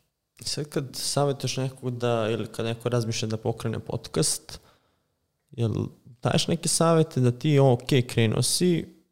Sad 0.42 0.70
kad 0.70 0.86
savjetuješ 0.94 1.58
nekog 1.58 1.98
da, 1.98 2.28
ili 2.32 2.48
kad 2.48 2.66
neko 2.66 2.90
razmišlja 2.90 3.28
da 3.28 3.38
pokrene 3.38 3.80
podcast, 3.80 4.60
jel 5.52 5.74
daješ 6.24 6.48
neke 6.48 6.70
savete 6.70 7.20
da 7.20 7.32
ti, 7.32 7.60
ok, 7.60 7.88
krenuo 8.08 8.42
si, 8.42 9.03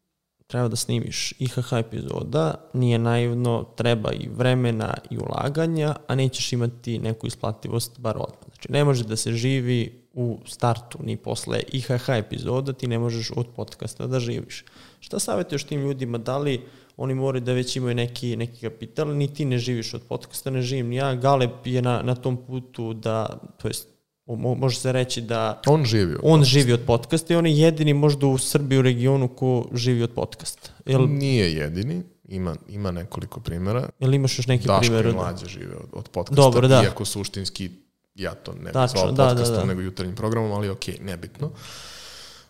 treba 0.51 0.67
da 0.67 0.75
snimiš 0.75 1.33
IHH 1.39 1.73
epizoda, 1.73 2.53
nije 2.73 2.99
naivno, 2.99 3.65
treba 3.75 4.11
i 4.11 4.29
vremena 4.35 4.93
i 5.09 5.17
ulaganja, 5.17 5.95
a 6.07 6.15
nećeš 6.15 6.53
imati 6.53 6.99
neku 6.99 7.27
isplativost 7.27 7.99
bar 7.99 8.17
odmah. 8.17 8.49
Znači, 8.53 8.71
ne 8.71 8.83
može 8.83 9.03
da 9.03 9.15
se 9.15 9.31
živi 9.31 10.01
u 10.13 10.39
startu, 10.45 10.97
ni 11.03 11.17
posle 11.17 11.61
IHH 11.71 12.09
epizoda, 12.09 12.73
ti 12.73 12.87
ne 12.87 12.99
možeš 12.99 13.31
od 13.35 13.47
podcasta 13.55 14.07
da 14.07 14.19
živiš. 14.19 14.65
Šta 14.99 15.19
savjetuješ 15.19 15.63
tim 15.63 15.81
ljudima, 15.81 16.17
da 16.17 16.37
li 16.37 16.61
oni 16.97 17.13
moraju 17.15 17.41
da 17.41 17.53
već 17.53 17.75
imaju 17.75 17.95
neki, 17.95 18.35
neki 18.35 18.69
kapital, 18.69 19.15
ni 19.15 19.33
ti 19.33 19.45
ne 19.45 19.57
živiš 19.57 19.93
od 19.93 20.01
podcasta, 20.09 20.49
ne 20.49 20.61
živim 20.61 20.89
ni 20.89 20.95
ja, 20.95 21.15
Galeb 21.15 21.65
je 21.65 21.81
na, 21.81 22.01
na 22.01 22.15
tom 22.15 22.37
putu 22.37 22.93
da, 22.93 23.39
to 23.57 23.67
jest 23.67 23.87
može 24.35 24.79
se 24.79 24.91
reći 24.91 25.21
da 25.21 25.61
on 25.65 25.85
živi 25.85 26.13
od 26.13 26.19
on 26.23 26.39
podcast. 26.39 26.51
živi 26.51 26.73
od 26.73 26.81
podcasta 26.87 27.33
i 27.33 27.37
on 27.37 27.45
je 27.45 27.57
jedini 27.57 27.93
možda 27.93 28.27
u 28.27 28.37
Srbiji 28.37 28.79
u 28.79 28.81
regionu 28.81 29.27
ko 29.27 29.65
živi 29.73 30.03
od 30.03 30.11
podcasta. 30.11 30.69
Jel, 30.85 31.07
Nije 31.07 31.53
jedini, 31.53 32.03
ima, 32.23 32.55
ima 32.67 32.91
nekoliko 32.91 33.39
primjera. 33.39 33.89
Jel 33.99 34.13
imaš 34.13 34.39
još 34.39 34.47
neki 34.47 34.67
primjer? 34.79 35.03
Daško 35.03 35.09
i 35.09 35.21
mlađe 35.21 35.45
žive 35.45 35.75
od, 35.75 35.89
od 35.93 36.09
podcasta, 36.09 36.41
Dobro, 36.41 36.67
da. 36.67 36.83
iako 36.83 37.05
suštinski 37.05 37.69
ja 38.15 38.33
to 38.33 38.53
ne 38.53 38.71
bih 38.71 38.89
zvao 38.91 39.11
da, 39.11 39.27
podcastom, 39.27 39.55
da, 39.55 39.61
da. 39.61 39.65
nego 39.65 39.81
jutarnjim 39.81 40.15
programom, 40.15 40.51
ali 40.51 40.69
ok, 40.69 40.87
nebitno. 41.01 41.51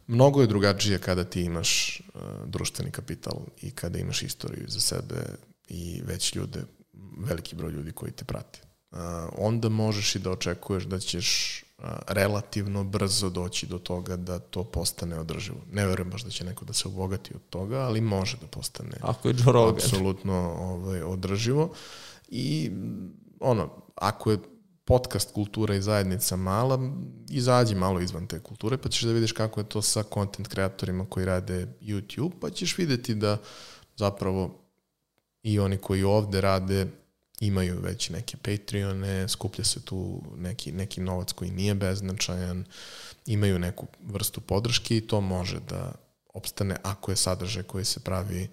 Mnogo 0.08 0.42
je 0.42 0.48
drugačije 0.48 1.00
kada 1.00 1.24
ti 1.24 1.42
imaš 1.42 2.02
uh, 2.14 2.22
društveni 2.46 2.92
kapital 2.92 3.40
i 3.62 3.72
kada 3.72 4.00
imaš 4.00 4.24
istoriju 4.24 4.66
za 4.68 4.80
sebe 4.80 5.16
i 5.68 6.02
već 6.06 6.36
ljude, 6.36 6.60
veliki 7.18 7.56
broj 7.56 7.72
ljudi 7.72 7.92
koji 7.92 8.12
te 8.12 8.26
prate. 8.26 8.60
Uh, 8.92 8.98
onda 9.38 9.70
možeš 9.70 10.16
i 10.16 10.20
da 10.20 10.32
očekuješ 10.32 10.84
da 10.84 11.00
ćeš 11.00 11.64
relativno 12.08 12.84
brzo 12.84 13.30
doći 13.30 13.68
do 13.68 13.80
toga 13.80 14.16
da 14.16 14.40
to 14.40 14.64
postane 14.64 15.20
održivo. 15.20 15.58
Ne 15.72 15.86
verujem 15.86 16.10
baš 16.10 16.24
da 16.24 16.30
će 16.30 16.46
neko 16.46 16.66
da 16.66 16.74
se 16.74 16.88
obogati 16.88 17.36
od 17.36 17.42
toga, 17.50 17.80
ali 17.80 18.02
može 18.02 18.38
da 18.42 18.48
postane 18.48 18.98
Ako 19.02 19.28
je 19.28 19.36
Joe 19.38 19.54
Rogan. 19.54 19.76
apsolutno 19.76 20.56
ovaj, 20.60 21.02
održivo. 21.04 21.74
I 22.28 22.72
ono, 23.40 23.70
ako 23.96 24.32
je 24.32 24.38
podcast 24.86 25.34
kultura 25.34 25.76
i 25.76 25.82
zajednica 25.82 26.36
mala, 26.36 26.80
izađi 27.30 27.76
malo 27.76 28.00
izvan 28.00 28.28
te 28.28 28.40
kulture, 28.40 28.78
pa 28.78 28.90
ćeš 28.90 29.02
da 29.02 29.12
vidiš 29.12 29.32
kako 29.32 29.60
je 29.60 29.70
to 29.70 29.82
sa 29.82 30.04
content 30.14 30.48
kreatorima 30.48 31.06
koji 31.10 31.26
rade 31.26 31.68
YouTube, 31.82 32.32
pa 32.42 32.50
ćeš 32.50 32.78
videti 32.78 33.16
da 33.16 33.38
zapravo 33.96 34.62
i 35.44 35.60
oni 35.60 35.78
koji 35.78 36.04
ovde 36.04 36.42
rade 36.42 36.88
imaju 37.42 37.80
već 37.82 38.10
neke 38.10 38.38
Patreone, 38.38 39.28
skuplja 39.28 39.66
se 39.66 39.86
tu 39.86 40.22
neki, 40.38 40.72
neki 40.72 41.02
novac 41.02 41.32
koji 41.32 41.52
nije 41.52 41.76
beznačajan, 41.76 42.66
imaju 43.26 43.60
neku 43.60 43.88
vrstu 44.04 44.42
podrške 44.42 44.98
i 44.98 45.08
to 45.08 45.22
može 45.22 45.60
da 45.60 45.92
opstane 46.34 46.76
ako 46.84 47.12
je 47.12 47.16
sadržaj 47.16 47.64
koji 47.64 47.86
se 47.86 48.00
pravi 48.00 48.50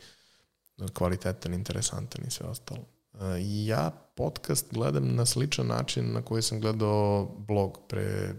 kvalitetan, 0.93 1.55
interesantan 1.55 2.25
i 2.27 2.31
sve 2.31 2.47
ostalo. 2.47 2.81
E, 2.81 3.19
ja 3.65 3.91
podcast 4.17 4.67
gledam 4.73 5.15
na 5.15 5.27
sličan 5.27 5.67
način 5.67 6.13
na 6.13 6.23
koji 6.23 6.43
sam 6.43 6.61
gledao 6.61 7.35
blog 7.39 7.79
pre 7.89 8.35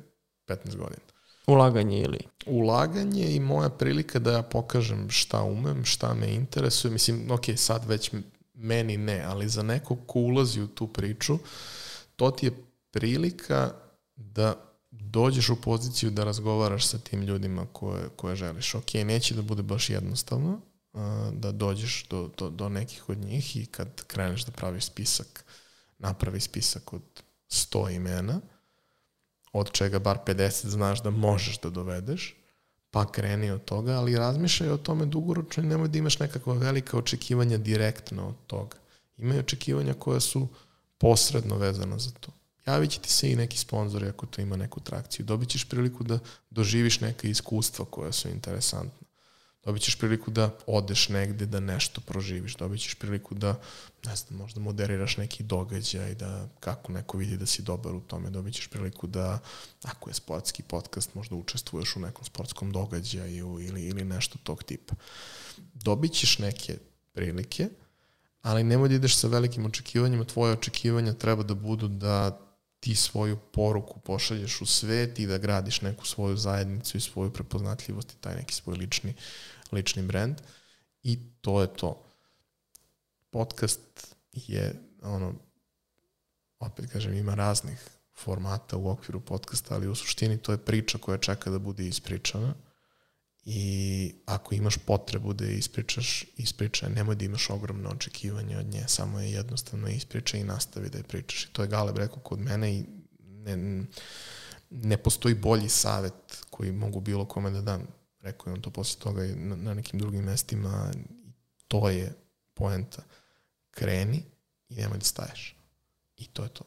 15 0.48 0.76
godina. 0.76 1.10
Ulaganje 1.48 2.02
ili? 2.02 2.20
Ulaganje 2.46 3.36
i 3.36 3.40
moja 3.40 3.70
prilika 3.70 4.20
da 4.20 4.32
ja 4.32 4.42
pokažem 4.42 5.10
šta 5.10 5.44
umem, 5.44 5.86
šta 5.86 6.14
me 6.14 6.34
interesuje. 6.34 6.92
Mislim, 6.92 7.32
ok, 7.32 7.46
sad 7.56 7.86
već 7.88 8.12
meni 8.60 8.98
ne, 8.98 9.24
ali 9.24 9.50
za 9.50 9.64
nekog 9.64 10.00
ko 10.08 10.20
ulazi 10.20 10.62
u 10.62 10.68
tu 10.68 10.88
priču, 10.88 11.40
to 12.16 12.32
ti 12.32 12.46
je 12.46 12.64
prilika 12.92 13.74
da 14.16 14.56
dođeš 14.92 15.50
u 15.50 15.62
poziciju 15.62 16.12
da 16.12 16.24
razgovaraš 16.24 16.88
sa 16.88 16.98
tim 16.98 17.22
ljudima 17.22 17.66
koje, 17.74 18.10
koje 18.16 18.36
želiš. 18.36 18.76
Ok, 18.76 18.94
neće 18.94 19.36
da 19.36 19.42
bude 19.42 19.64
baš 19.64 19.90
jednostavno, 19.90 20.62
da 21.32 21.52
dođeš 21.52 22.08
do, 22.10 22.30
do, 22.38 22.50
do 22.50 22.70
nekih 22.70 23.10
od 23.10 23.18
njih 23.18 23.58
i 23.58 23.66
kad 23.66 24.04
kreneš 24.08 24.46
da 24.46 24.52
praviš 24.52 24.86
spisak, 24.86 25.46
napravi 25.98 26.40
spisak 26.40 26.94
od 26.94 27.24
100 27.50 27.96
imena, 27.96 28.42
od 29.52 29.72
čega 29.72 30.00
bar 30.00 30.18
50 30.26 30.68
znaš 30.68 31.04
da 31.04 31.10
možeš 31.10 31.60
da 31.60 31.70
dovedeš, 31.70 32.39
pa 32.92 33.12
kreni 33.12 33.52
od 33.52 33.66
toga, 33.66 33.92
ali 33.92 34.18
razmišljaj 34.18 34.70
o 34.70 34.78
tome 34.78 35.06
dugoročno 35.06 35.64
i 35.64 35.68
nemoj 35.68 35.88
da 35.88 35.98
imaš 35.98 36.20
nekakva 36.20 36.54
velika 36.54 36.98
očekivanja 36.98 37.58
direktno 37.58 38.28
od 38.28 38.36
toga. 38.48 38.78
Imaju 39.18 39.40
očekivanja 39.40 39.94
koja 39.94 40.20
su 40.20 40.48
posredno 40.98 41.58
vezana 41.58 42.00
za 42.00 42.12
to. 42.12 42.32
Javit 42.66 42.92
će 42.92 43.00
ti 43.00 43.10
se 43.10 43.32
i 43.32 43.36
neki 43.36 43.58
sponsori 43.58 44.08
ako 44.08 44.26
to 44.26 44.42
ima 44.42 44.56
neku 44.56 44.80
trakciju. 44.80 45.26
Dobit 45.26 45.50
ćeš 45.50 45.70
priliku 45.70 46.04
da 46.04 46.20
doživiš 46.50 47.00
neke 47.00 47.30
iskustva 47.30 47.86
koja 47.86 48.12
su 48.12 48.30
interesantna 48.30 49.10
dobit 49.66 49.82
ćeš 49.82 49.96
priliku 49.96 50.32
da 50.32 50.50
odeš 50.68 51.10
negde, 51.10 51.46
da 51.46 51.60
nešto 51.60 52.02
proživiš, 52.02 52.56
dobit 52.56 52.82
ćeš 52.82 52.96
priliku 52.96 53.36
da, 53.36 53.60
ne 54.06 54.16
znam, 54.16 54.40
možda 54.40 54.60
moderiraš 54.60 55.18
neki 55.18 55.44
događaj, 55.44 56.16
da 56.16 56.48
kako 56.60 56.92
neko 56.92 57.18
vidi 57.18 57.38
da 57.38 57.46
si 57.46 57.62
dobar 57.62 57.96
u 57.96 58.02
tome, 58.02 58.30
dobit 58.30 58.54
ćeš 58.54 58.68
priliku 58.68 59.08
da, 59.08 59.40
ako 59.84 60.10
je 60.10 60.14
sportski 60.14 60.64
podcast, 60.64 61.16
možda 61.16 61.36
učestvuješ 61.36 61.96
u 61.96 62.00
nekom 62.00 62.26
sportskom 62.26 62.72
događaju 62.72 63.60
ili, 63.60 63.84
ili 63.84 64.04
nešto 64.04 64.38
tog 64.44 64.64
tipa. 64.64 64.96
Dobit 65.74 66.14
ćeš 66.14 66.40
neke 66.40 66.78
prilike, 67.14 67.70
ali 68.42 68.64
nemoj 68.64 68.90
da 68.90 68.96
ideš 68.96 69.18
sa 69.18 69.28
velikim 69.28 69.66
očekivanjima, 69.66 70.26
tvoje 70.26 70.54
očekivanja 70.54 71.14
treba 71.14 71.44
da 71.44 71.54
budu 71.54 71.88
da 71.88 72.46
ti 72.80 72.96
svoju 72.96 73.38
poruku 73.38 74.00
pošalješ 74.00 74.62
u 74.62 74.66
svet 74.66 75.20
i 75.20 75.28
da 75.28 75.38
gradiš 75.38 75.82
neku 75.82 76.06
svoju 76.06 76.38
zajednicu 76.38 76.98
i 76.98 77.02
svoju 77.02 77.34
prepoznatljivost 77.34 78.12
i 78.12 78.22
taj 78.22 78.36
neki 78.36 78.54
svoj 78.54 78.78
lični, 78.78 79.14
lični 79.72 80.04
brand 80.04 80.42
i 81.04 81.20
to 81.42 81.62
je 81.62 81.74
to. 81.74 82.09
Podcast 83.30 84.16
je 84.34 84.74
ono, 85.02 85.34
opet 86.60 86.92
kažem, 86.92 87.14
ima 87.14 87.36
raznih 87.36 87.88
formata 88.18 88.78
u 88.78 88.90
okviru 88.90 89.20
podcasta, 89.20 89.76
ali 89.76 89.88
u 89.88 89.96
suštini 89.96 90.38
to 90.38 90.52
je 90.52 90.66
priča 90.66 90.98
koja 90.98 91.18
čeka 91.18 91.50
da 91.50 91.60
bude 91.60 91.88
ispričana 91.88 92.54
i 93.46 94.14
ako 94.26 94.56
imaš 94.56 94.78
potrebu 94.78 95.34
da 95.34 95.46
je 95.46 95.58
ispričaš, 95.58 96.26
ispričaj, 96.38 96.90
nemoj 96.90 97.16
da 97.16 97.26
imaš 97.26 97.50
ogromno 97.50 97.90
očekivanje 97.90 98.58
od 98.58 98.66
nje, 98.66 98.84
samo 98.88 99.20
je 99.20 99.32
jednostavno 99.32 99.88
ispričaj 99.88 100.40
i 100.40 100.44
nastavi 100.44 100.90
da 100.90 100.98
je 100.98 101.04
pričaš. 101.04 101.46
I 101.46 101.54
to 101.54 101.62
je 101.62 101.68
Galeb 101.68 101.98
rekao 101.98 102.20
kod 102.20 102.40
mene 102.40 102.74
i 102.74 102.86
ne, 103.20 103.86
ne 104.70 104.98
postoji 104.98 105.36
bolji 105.36 105.70
savet 105.70 106.44
koji 106.50 106.72
mogu 106.72 107.00
bilo 107.00 107.26
kome 107.26 107.52
da 107.52 107.62
dam. 107.62 107.88
Rekao 108.20 108.50
je 108.50 108.54
on 108.54 108.62
to 108.62 108.70
posle 108.70 109.00
toga 109.00 109.24
na, 109.36 109.56
na 109.56 109.74
nekim 109.74 110.00
drugim 110.00 110.24
mestima. 110.24 110.92
To 111.68 111.90
je 111.90 112.14
poenta. 112.54 113.04
Kreni 113.72 114.24
i 114.70 114.76
nemoj 114.76 114.98
da 114.98 115.06
staješ. 115.06 115.56
I 116.18 116.26
to 116.26 116.44
je 116.44 116.50
to. 116.50 116.64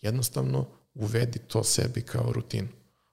Jednostavno 0.00 0.66
uvedi 0.94 1.38
to 1.38 1.64
sebi 1.64 2.02
kao 2.02 2.32
rutinu. 2.32 2.68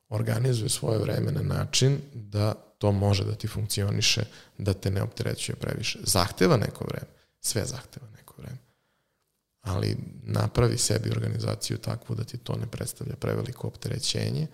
Organizuje 0.10 0.70
svoje 0.70 1.00
vreme 1.00 1.32
na 1.32 1.42
način 1.42 2.02
da 2.14 2.54
to 2.78 2.92
može 2.92 3.24
da 3.24 3.36
ti 3.36 3.48
funkcioniše, 3.48 4.24
da 4.58 4.74
te 4.74 4.92
ne 4.92 5.02
opterećuje 5.02 5.56
previše. 5.56 6.00
Zahteva 6.04 6.58
neko 6.58 6.86
vreme, 6.88 7.08
sve 7.40 7.66
zahteva 7.66 8.08
neko 8.18 8.34
vreme. 8.38 8.58
Ali 9.62 9.98
napravi 10.24 10.78
sebi 10.78 11.10
organizaciju 11.10 11.78
takvu 11.78 12.16
da 12.16 12.24
ti 12.24 12.38
to 12.38 12.56
ne 12.56 12.68
predstavlja 12.68 13.16
preveliko 13.16 13.68
opterećenje, 13.68 14.48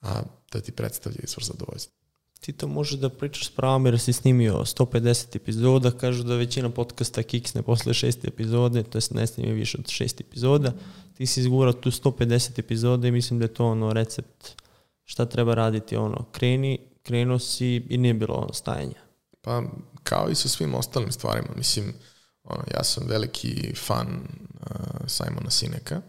a 0.00 0.22
da 0.52 0.60
ti 0.60 0.72
predstavlja 0.72 1.18
izvor 1.22 1.44
zadovoljstva. 1.44 2.05
Ti 2.46 2.52
to 2.52 2.68
možeš 2.68 2.98
da 3.00 3.08
pričaš 3.08 3.46
s 3.46 3.50
pravom 3.50 3.86
jer 3.86 3.98
si 3.98 4.12
snimio 4.12 4.54
150 4.54 5.36
epizoda, 5.36 5.90
kažu 5.90 6.22
da 6.22 6.36
većina 6.36 6.70
podcasta 6.70 7.22
kiksne 7.22 7.62
posle 7.62 7.94
šeste 7.94 8.28
epizode, 8.28 8.82
to 8.82 8.98
jest 8.98 9.14
ne 9.14 9.26
snimi 9.26 9.52
više 9.52 9.78
od 9.78 9.88
šest 9.88 10.20
epizoda. 10.20 10.72
Ti 11.14 11.26
si 11.26 11.40
izgurao 11.40 11.72
tu 11.72 11.90
150 11.90 12.58
epizoda 12.58 13.08
i 13.08 13.10
mislim 13.10 13.38
da 13.38 13.44
je 13.44 13.54
to 13.54 13.66
ono 13.66 13.92
recept 13.92 14.62
šta 15.04 15.26
treba 15.26 15.54
raditi, 15.54 15.96
ono, 15.96 16.24
kreni, 16.32 16.78
krenuo 17.02 17.38
si 17.38 17.86
i 17.88 17.98
nije 17.98 18.14
bilo 18.14 18.34
ono 18.34 18.52
stajanja. 18.52 19.00
Pa, 19.40 19.62
kao 20.02 20.30
i 20.30 20.34
sa 20.34 20.48
svim 20.48 20.74
ostalim 20.74 21.12
stvarima, 21.12 21.48
mislim, 21.56 21.94
ono, 22.44 22.64
ja 22.74 22.84
sam 22.84 23.08
veliki 23.08 23.74
fan 23.74 24.08
uh, 24.08 25.06
Simona 25.06 25.50
Sineka 25.50 26.02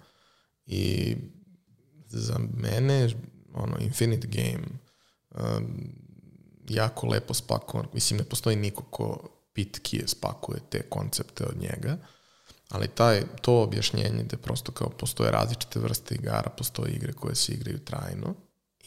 i 0.65 1.15
za 2.07 2.39
mene 2.53 3.09
ono, 3.53 3.77
Infinite 3.79 4.27
Game 4.27 4.65
uh, 5.29 5.61
jako 6.67 7.07
lepo 7.07 7.33
spakovan, 7.33 7.87
mislim 7.93 8.17
ne 8.17 8.23
postoji 8.23 8.55
niko 8.55 8.83
ko 8.83 9.29
pitkije 9.53 10.07
spakuje 10.07 10.59
te 10.69 10.81
koncepte 10.81 11.45
od 11.45 11.57
njega, 11.57 11.97
ali 12.69 12.87
taj, 12.87 13.23
to 13.41 13.61
objašnjenje 13.61 14.23
da 14.23 14.37
prosto 14.37 14.71
kao 14.71 14.89
postoje 14.89 15.31
različite 15.31 15.79
vrste 15.79 16.15
igara, 16.15 16.49
postoje 16.49 16.91
igre 16.91 17.13
koje 17.13 17.35
se 17.35 17.53
igraju 17.53 17.79
trajno, 17.79 18.35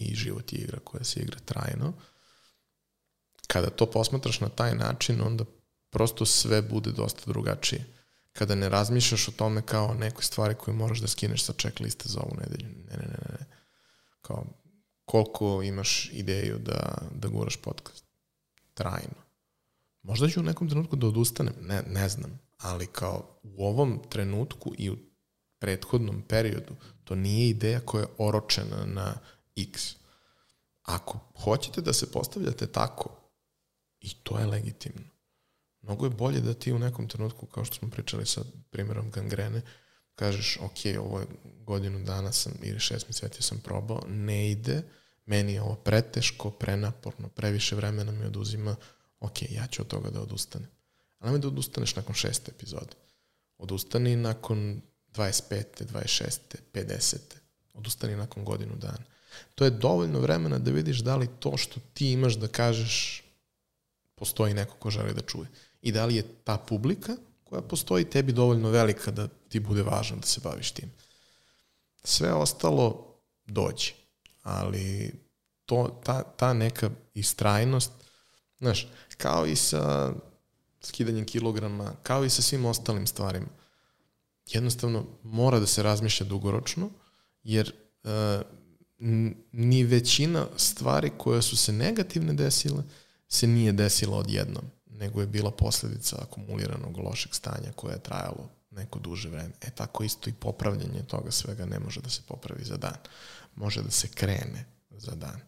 i 0.00 0.14
život 0.14 0.52
je 0.52 0.58
igra 0.58 0.78
koja 0.84 1.04
se 1.04 1.20
igra 1.20 1.38
trajno. 1.44 1.92
Kada 3.46 3.70
to 3.70 3.90
posmatraš 3.90 4.40
na 4.40 4.48
taj 4.48 4.74
način, 4.74 5.20
onda 5.20 5.44
prosto 5.90 6.26
sve 6.26 6.62
bude 6.62 6.92
dosta 6.92 7.22
drugačije. 7.26 7.84
Kada 8.32 8.54
ne 8.54 8.68
razmišljaš 8.68 9.28
o 9.28 9.32
tome 9.32 9.62
kao 9.62 9.94
nekoj 9.94 10.24
stvari 10.24 10.54
koju 10.54 10.74
moraš 10.74 10.98
da 10.98 11.08
skineš 11.08 11.44
sa 11.44 11.52
checkliste 11.52 12.08
za 12.08 12.20
ovu 12.20 12.36
nedelju. 12.40 12.68
Ne, 12.68 12.96
ne, 12.96 13.06
ne, 13.06 13.36
ne. 13.38 13.46
Kao 14.22 14.44
koliko 15.10 15.62
imaš 15.62 16.10
ideju 16.12 16.58
da, 16.58 16.98
da 17.14 17.28
guraš 17.28 17.56
podcast. 17.56 18.04
Trajno. 18.74 19.20
Možda 20.02 20.28
ću 20.28 20.40
u 20.40 20.42
nekom 20.42 20.68
trenutku 20.68 20.96
da 20.96 21.06
odustanem, 21.06 21.54
ne, 21.60 21.82
ne 21.82 22.08
znam, 22.08 22.40
ali 22.58 22.86
kao 22.86 23.38
u 23.42 23.66
ovom 23.66 24.02
trenutku 24.10 24.72
i 24.78 24.90
u 24.90 24.96
prethodnom 25.58 26.22
periodu, 26.28 26.74
to 27.04 27.14
nije 27.14 27.48
ideja 27.48 27.80
koja 27.80 28.00
je 28.00 28.08
oročena 28.18 28.84
na 28.86 29.14
x. 29.56 29.94
Ako 30.82 31.18
hoćete 31.44 31.80
da 31.80 31.92
se 31.92 32.12
postavljate 32.12 32.66
tako, 32.66 33.10
i 34.00 34.14
to 34.22 34.38
je 34.38 34.46
legitimno, 34.46 35.10
mnogo 35.82 36.06
je 36.06 36.10
bolje 36.10 36.40
da 36.40 36.54
ti 36.54 36.72
u 36.72 36.78
nekom 36.78 37.08
trenutku, 37.08 37.46
kao 37.46 37.64
što 37.64 37.74
smo 37.76 37.90
pričali 37.90 38.26
sa 38.26 38.40
primjerom 38.70 39.10
gangrene, 39.10 39.62
kažeš, 40.14 40.58
ok, 40.60 41.00
ovo 41.00 41.20
je 41.20 41.26
godinu 41.42 42.04
dana 42.04 42.32
sam 42.32 42.52
ili 42.62 42.80
šest 42.80 43.08
meseci 43.08 43.42
sam 43.42 43.58
probao, 43.58 44.02
ne 44.08 44.50
ide, 44.50 44.82
meni 45.30 45.52
je 45.52 45.62
ovo 45.62 45.74
preteško, 45.74 46.50
prenaporno, 46.50 47.28
previše 47.28 47.76
vremena 47.76 48.12
mi 48.12 48.26
oduzima, 48.26 48.76
ok, 49.20 49.42
ja 49.42 49.66
ću 49.66 49.82
od 49.82 49.88
toga 49.88 50.10
da 50.10 50.20
odustanem. 50.20 50.68
Ali 51.18 51.28
nemoj 51.28 51.40
da 51.40 51.48
odustaneš 51.48 51.96
nakon 51.96 52.14
šeste 52.14 52.50
epizode. 52.50 52.96
Odustani 53.58 54.16
nakon 54.16 54.80
25. 55.14 55.64
26. 55.92 56.38
50. 56.72 57.16
Odustani 57.74 58.16
nakon 58.16 58.44
godinu 58.44 58.76
dana 58.76 59.04
to 59.54 59.64
je 59.64 59.70
dovoljno 59.70 60.20
vremena 60.20 60.58
da 60.58 60.70
vidiš 60.70 60.98
da 60.98 61.16
li 61.16 61.28
to 61.38 61.56
što 61.56 61.80
ti 61.94 62.12
imaš 62.12 62.34
da 62.34 62.48
kažeš 62.48 63.22
postoji 64.14 64.54
neko 64.54 64.74
ko 64.74 64.90
želi 64.90 65.14
da 65.14 65.20
čuje. 65.20 65.46
I 65.82 65.92
da 65.92 66.06
li 66.06 66.14
je 66.14 66.24
ta 66.44 66.56
publika 66.56 67.16
koja 67.44 67.62
postoji 67.62 68.04
tebi 68.04 68.32
dovoljno 68.32 68.70
velika 68.70 69.10
da 69.10 69.28
ti 69.48 69.60
bude 69.60 69.82
važno 69.82 70.16
da 70.16 70.26
se 70.26 70.40
baviš 70.40 70.70
tim. 70.70 70.92
Sve 72.04 72.32
ostalo 72.32 73.14
dođe, 73.46 73.92
ali 74.42 75.12
to, 75.66 76.00
ta, 76.04 76.22
ta 76.22 76.52
neka 76.52 76.90
istrajnost, 77.14 77.92
znaš, 78.58 78.88
kao 79.16 79.46
i 79.46 79.56
sa 79.56 80.12
skidanjem 80.80 81.26
kilograma, 81.26 81.92
kao 82.02 82.24
i 82.24 82.30
sa 82.30 82.42
svim 82.42 82.64
ostalim 82.64 83.06
stvarima, 83.06 83.46
jednostavno 84.46 85.04
mora 85.22 85.60
da 85.60 85.66
se 85.66 85.82
razmišlja 85.82 86.26
dugoročno, 86.26 86.90
jer 87.42 87.72
uh, 88.04 88.10
ni 89.52 89.84
većina 89.84 90.46
stvari 90.56 91.10
koje 91.18 91.42
su 91.42 91.56
se 91.56 91.72
negativne 91.72 92.34
desile 92.34 92.82
se 93.28 93.46
nije 93.46 93.72
desila 93.72 94.16
odjednom, 94.16 94.64
nego 94.86 95.20
je 95.20 95.26
bila 95.26 95.50
posledica 95.50 96.16
akumuliranog 96.22 96.98
lošeg 96.98 97.34
stanja 97.34 97.72
koje 97.76 97.92
je 97.92 98.02
trajalo 98.02 98.48
neko 98.70 98.98
duže 98.98 99.28
vreme. 99.28 99.50
E 99.60 99.70
tako 99.70 100.04
isto 100.04 100.30
i 100.30 100.32
popravljanje 100.32 101.02
toga 101.06 101.30
svega 101.30 101.66
ne 101.66 101.78
može 101.78 102.00
da 102.00 102.10
se 102.10 102.22
popravi 102.28 102.64
za 102.64 102.76
dan. 102.76 102.96
Može 103.56 103.82
da 103.82 103.90
se 103.90 104.08
krene 104.08 104.64
za 104.90 105.14
dan. 105.14 105.40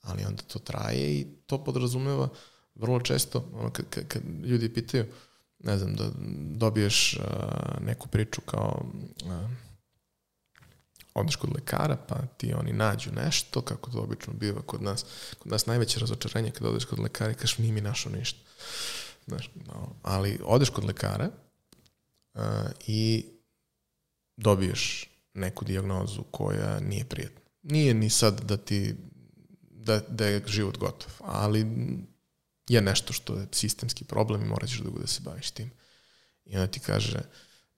Ali 0.00 0.24
onda 0.24 0.42
to 0.42 0.58
traje 0.58 1.20
i 1.20 1.26
to 1.46 1.64
podrazumeva 1.64 2.28
vrlo 2.74 3.00
često, 3.00 3.50
ono, 3.52 3.70
kad, 3.70 3.88
kad, 3.90 4.08
kad 4.08 4.22
ljudi 4.44 4.74
pitaju, 4.74 5.06
ne 5.58 5.78
znam, 5.78 5.94
da 5.94 6.10
dobiješ 6.56 7.16
uh, 7.16 7.24
neku 7.80 8.08
priču 8.08 8.40
kao 8.40 8.84
uh, 9.24 9.50
odeš 11.14 11.36
kod 11.36 11.54
lekara, 11.54 11.96
pa 11.96 12.16
ti 12.36 12.54
oni 12.54 12.72
nađu 12.72 13.12
nešto, 13.12 13.60
kako 13.60 13.90
to 13.90 13.98
obično 13.98 14.32
biva 14.32 14.62
kod 14.62 14.82
nas. 14.82 15.04
Kod 15.38 15.52
nas 15.52 15.66
najveće 15.66 16.00
razočarenje 16.00 16.50
kada 16.50 16.70
odeš 16.70 16.84
kod 16.84 16.98
lekara 16.98 17.32
i 17.32 17.34
kažeš, 17.34 17.58
nije 17.58 17.72
mi 17.72 17.80
našao 17.80 18.12
ništa. 18.12 18.38
Znaš, 19.26 19.50
no, 19.66 19.96
ali 20.02 20.40
odeš 20.44 20.70
kod 20.70 20.84
lekara 20.84 21.30
uh, 22.34 22.42
i 22.86 23.26
dobiješ 24.36 25.13
neku 25.34 25.64
diagnozu 25.64 26.22
koja 26.30 26.80
nije 26.80 27.04
prijetna. 27.04 27.40
Nije 27.62 27.94
ni 27.94 28.10
sad 28.10 28.40
da 28.40 28.56
ti 28.56 28.94
da, 29.84 30.00
da 30.08 30.26
je 30.26 30.42
život 30.46 30.78
gotov, 30.78 31.12
ali 31.20 31.66
je 32.68 32.80
nešto 32.80 33.12
što 33.12 33.36
je 33.36 33.46
sistemski 33.52 34.04
problem 34.04 34.42
i 34.42 34.48
morat 34.48 34.68
ćeš 34.68 34.78
dugo 34.78 34.98
da 34.98 35.06
se 35.06 35.20
baviš 35.20 35.50
tim. 35.50 35.70
I 36.44 36.56
onda 36.56 36.66
ti 36.66 36.80
kaže, 36.80 37.20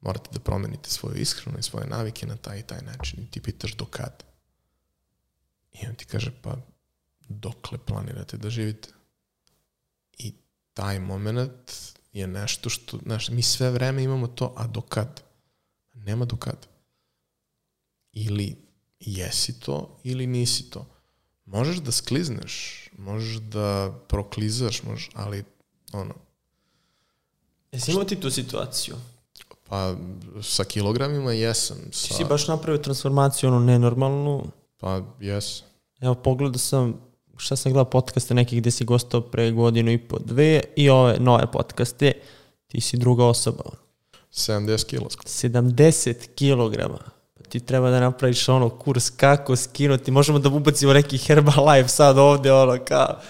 morate 0.00 0.30
da 0.32 0.40
promenite 0.40 0.90
svoju 0.90 1.16
ishranu 1.16 1.58
i 1.58 1.62
svoje 1.62 1.86
navike 1.86 2.26
na 2.26 2.36
taj 2.36 2.58
i 2.58 2.62
taj 2.62 2.82
način. 2.82 3.22
I 3.22 3.30
ti 3.30 3.40
pitaš 3.40 3.74
do 3.74 3.84
kad? 3.84 4.24
I 5.72 5.86
on 5.86 5.94
ti 5.94 6.04
kaže, 6.04 6.30
pa 6.42 6.56
dokle 7.28 7.78
planirate 7.78 8.36
da 8.36 8.50
živite? 8.50 8.88
I 10.18 10.34
taj 10.74 11.00
moment 11.00 11.72
je 12.12 12.26
nešto 12.26 12.70
što, 12.70 12.98
znaš, 12.98 13.28
mi 13.28 13.42
sve 13.42 13.70
vreme 13.70 14.02
imamo 14.02 14.26
to, 14.26 14.54
a 14.56 14.66
do 14.66 14.80
kad? 14.80 15.22
Nema 15.94 16.24
do 16.24 16.36
kad. 16.36 16.66
Ili 18.18 18.56
jesi 19.00 19.60
to, 19.60 19.98
ili 20.04 20.26
nisi 20.26 20.70
to. 20.70 20.86
Možeš 21.46 21.76
da 21.76 21.92
sklizneš, 21.92 22.84
možeš 22.98 23.36
da 23.36 23.92
proklizaš, 24.08 24.82
možeš, 24.82 25.10
ali 25.14 25.44
ono... 25.92 26.14
Jesi 27.72 27.90
imao 27.90 28.04
ti 28.04 28.20
tu 28.20 28.30
situaciju? 28.30 28.96
Pa 29.68 29.96
sa 30.42 30.64
kilogramima 30.64 31.32
jesam. 31.32 31.76
Sa... 31.92 32.08
Ti 32.08 32.14
si 32.14 32.24
baš 32.24 32.48
napravio 32.48 32.82
transformaciju, 32.82 33.48
ono, 33.48 33.60
nenormalnu. 33.60 34.44
Pa 34.76 35.02
jes. 35.20 35.62
Evo, 36.00 36.14
pogledao 36.14 36.58
sam, 36.58 37.00
šta 37.36 37.56
sam 37.56 37.72
gledao 37.72 37.90
podcaste 37.90 38.34
nekih 38.34 38.60
gde 38.60 38.70
si 38.70 38.84
gostao 38.84 39.20
pre 39.20 39.50
godinu 39.50 39.92
i 39.92 39.98
po 39.98 40.18
dve 40.18 40.60
i 40.76 40.90
ove 40.90 41.16
nove 41.20 41.52
podcaste, 41.52 42.12
ti 42.66 42.80
si 42.80 42.96
druga 42.96 43.24
osoba. 43.24 43.64
70 44.32 44.86
kila. 44.86 45.08
70 45.08 46.34
kilograma. 46.34 47.15
Ti 47.48 47.60
treba 47.60 47.90
da 47.90 48.00
napraviš 48.00 48.48
ono 48.48 48.68
kurs 48.68 49.10
kako 49.10 49.56
skinuti. 49.56 50.10
Možemo 50.10 50.38
da 50.38 50.48
ubacimo 50.48 50.92
neki 50.92 51.18
Herbalife 51.18 51.88
sad 51.88 52.18
ovde, 52.18 52.52
ono 52.52 52.84
kao 52.84 53.20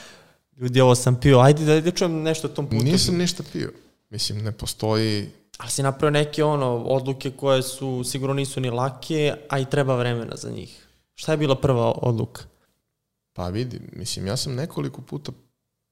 ljudi, 0.57 0.81
ovo 0.81 0.95
sam 0.95 1.21
pio. 1.21 1.41
Ajde 1.41 1.65
da, 1.65 1.81
da 1.81 1.91
čujem 1.91 2.23
nešto 2.23 2.47
o 2.47 2.51
tom 2.51 2.67
putu. 2.67 2.85
Nisam 2.85 3.17
ništa 3.17 3.43
pio. 3.53 3.73
Mislim, 4.11 4.45
ne 4.45 4.53
postoji 4.53 5.31
Ali 5.59 5.71
si 5.71 5.83
napravio 5.83 6.11
neke 6.11 6.45
ono, 6.45 6.77
odluke 6.77 7.31
koje 7.31 7.63
su 7.63 8.05
sigurno 8.05 8.35
nisu 8.35 8.61
ni 8.61 8.71
lake, 8.71 9.35
a 9.49 9.59
i 9.59 9.71
treba 9.71 9.97
vremena 9.97 10.37
za 10.37 10.51
njih. 10.51 10.87
Šta 11.15 11.33
je 11.33 11.39
bila 11.39 11.55
prva 11.55 11.93
odluka? 11.93 12.43
Pa 13.33 13.49
vidi, 13.49 13.81
mislim, 13.93 14.27
ja 14.27 14.37
sam 14.37 14.55
nekoliko 14.55 15.03
puta 15.03 15.33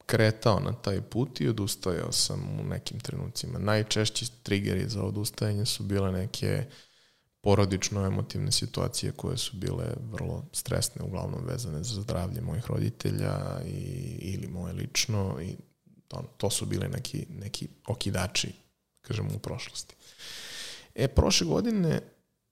kretao 0.06 0.60
na 0.60 0.72
taj 0.72 1.00
put 1.00 1.40
i 1.40 1.48
odustajao 1.48 2.12
sam 2.12 2.60
u 2.60 2.64
nekim 2.64 3.00
trenucima. 3.00 3.58
Najčešći 3.58 4.30
triggeri 4.42 4.88
za 4.88 5.02
odustajanje 5.02 5.66
su 5.66 5.82
bile 5.82 6.12
neke 6.12 6.64
porodično 6.66 6.93
emotivne 8.06 8.52
situacije 8.52 9.12
koje 9.12 9.36
su 9.36 9.56
bile 9.56 9.84
vrlo 10.12 10.44
stresne, 10.52 11.02
uglavnom 11.02 11.44
vezane 11.44 11.82
za 11.82 12.02
zdravlje 12.02 12.40
mojih 12.40 12.66
roditelja 12.66 13.60
i, 13.66 13.80
ili 14.20 14.48
moje 14.48 14.72
lično 14.72 15.38
i 15.42 15.56
to, 16.08 16.24
to 16.36 16.50
su 16.50 16.66
bile 16.66 16.88
neki, 16.88 17.26
neki 17.28 17.68
okidači 17.86 18.52
kažemo, 19.06 19.30
u 19.34 19.38
prošlosti. 19.38 19.94
E, 20.94 21.08
prošle 21.08 21.46
godine 21.46 22.00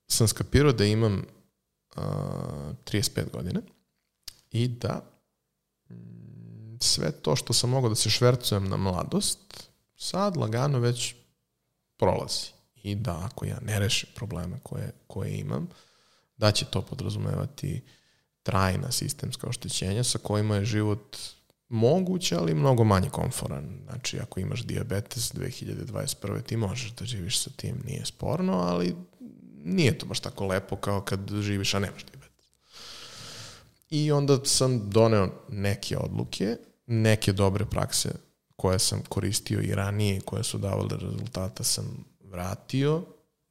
sam 0.08 0.28
skapirao 0.28 0.72
da 0.72 0.84
imam 0.84 1.14
uh, 1.96 2.02
35 2.84 3.30
godina 3.32 3.60
i 4.50 4.68
da 4.68 5.04
mm, 5.90 6.76
sve 6.80 7.12
to 7.12 7.36
što 7.36 7.52
sam 7.52 7.70
mogao 7.70 7.88
da 7.88 7.94
se 7.94 8.10
švercujem 8.10 8.68
na 8.68 8.76
mladost, 8.76 9.70
sad 9.96 10.36
lagano 10.36 10.78
već 10.78 11.14
prolazi. 11.96 12.61
I 12.82 12.94
da 12.94 13.20
ako 13.24 13.44
ja 13.44 13.58
ne 13.60 13.78
rešim 13.78 14.08
probleme 14.14 14.58
koje, 14.62 14.92
koje 15.06 15.38
imam, 15.38 15.68
da 16.36 16.52
će 16.52 16.64
to 16.64 16.82
podrazumevati 16.82 17.82
trajna 18.42 18.92
sistemska 18.92 19.46
oštećenja 19.46 20.04
sa 20.04 20.18
kojima 20.18 20.56
je 20.56 20.64
život 20.64 21.16
moguće, 21.68 22.36
ali 22.36 22.54
mnogo 22.54 22.84
manje 22.84 23.10
komforan. 23.10 23.80
Znači, 23.84 24.20
ako 24.20 24.40
imaš 24.40 24.62
diabetes 24.62 25.32
2021. 25.32 26.42
ti 26.42 26.56
možeš 26.56 26.92
da 26.92 27.04
živiš 27.04 27.42
sa 27.42 27.50
tim, 27.56 27.82
nije 27.86 28.06
sporno, 28.06 28.52
ali 28.52 28.96
nije 29.64 29.98
to 29.98 30.06
baš 30.06 30.20
tako 30.20 30.46
lepo 30.46 30.76
kao 30.76 31.00
kad 31.00 31.30
živiš, 31.40 31.74
a 31.74 31.78
nemaš 31.78 32.04
diabetes. 32.04 32.46
I 33.90 34.12
onda 34.12 34.38
sam 34.44 34.90
doneo 34.90 35.30
neke 35.48 35.98
odluke, 35.98 36.56
neke 36.86 37.32
dobre 37.32 37.64
prakse 37.64 38.14
koje 38.56 38.78
sam 38.78 39.02
koristio 39.08 39.60
i 39.60 39.74
ranije, 39.74 40.20
koje 40.20 40.44
su 40.44 40.58
davale 40.58 40.96
rezultata, 41.00 41.64
sam 41.64 42.04
vratio. 42.32 43.02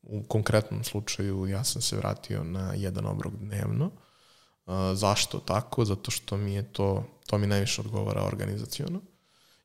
U 0.02 0.24
konkretnom 0.24 0.84
slučaju 0.84 1.48
ja 1.48 1.64
sam 1.64 1.82
se 1.82 1.98
vratio 1.98 2.44
na 2.44 2.74
jedan 2.74 3.06
obrok 3.06 3.34
dnevno. 3.34 3.86
Uh, 3.86 4.74
zašto 4.94 5.40
tako? 5.40 5.86
Zato 5.86 6.12
što 6.12 6.38
mi 6.38 6.54
je 6.54 6.74
to 6.74 7.04
to 7.32 7.38
mi 7.38 7.48
najviše 7.48 7.82
odgovara 7.82 8.24
organizacijono. 8.24 9.02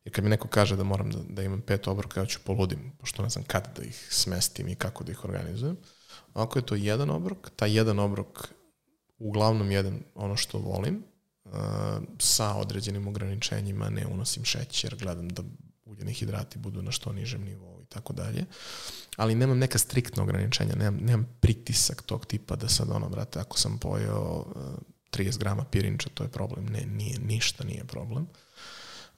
Jer 0.05 0.15
kad 0.15 0.25
mi 0.25 0.31
neko 0.31 0.49
kaže 0.49 0.77
da 0.77 0.85
moram 0.85 1.11
da, 1.11 1.19
da 1.29 1.43
imam 1.43 1.61
pet 1.61 1.89
obroka, 1.89 2.21
ja 2.21 2.27
ću 2.27 2.39
poludim, 2.45 2.93
pošto 2.99 3.23
ne 3.23 3.29
znam 3.29 3.45
kad 3.45 3.69
da 3.77 3.83
ih 3.83 4.09
smestim 4.11 4.69
i 4.69 4.75
kako 4.75 5.05
da 5.05 5.13
ih 5.13 5.25
organizujem. 5.25 5.77
Ako 6.35 6.59
je 6.59 6.67
to 6.67 6.75
jedan 6.75 7.11
obrok, 7.11 7.51
taj 7.57 7.77
jedan 7.77 7.99
obrok 7.99 8.49
uglavnom 9.19 9.71
jedan 9.71 10.01
ono 10.15 10.37
što 10.37 10.59
volim, 10.59 11.03
sa 12.19 12.55
određenim 12.55 13.09
ograničenjima, 13.09 13.91
ne 13.91 14.07
unosim 14.07 14.45
šećer, 14.45 14.97
gledam 14.97 15.29
da 15.29 15.43
uljeni 15.85 16.13
hidrati 16.13 16.59
budu 16.59 16.83
na 16.83 16.93
što 16.93 17.13
nižem 17.13 17.45
nivou 17.45 17.76
i 17.87 17.89
tako 17.89 18.13
dalje. 18.13 18.45
Ali 19.17 19.35
nemam 19.35 19.59
neka 19.59 19.79
striktna 19.79 20.23
ograničenja, 20.23 20.75
nemam, 20.75 21.01
nemam 21.01 21.27
pritisak 21.41 22.03
tog 22.03 22.27
tipa 22.27 22.57
da 22.57 22.69
sad 22.69 22.91
ono, 22.91 23.09
brate, 23.09 23.41
ako 23.41 23.59
sam 23.59 23.79
pojeo 23.79 24.39
uh, 24.39 24.55
30 25.11 25.39
grama 25.39 25.65
pirinča, 25.65 26.09
to 26.15 26.23
je 26.23 26.29
problem. 26.29 26.67
Ne, 26.67 26.87
nije, 26.87 27.19
ništa 27.19 27.65
nije 27.65 27.85
problem. 27.85 28.27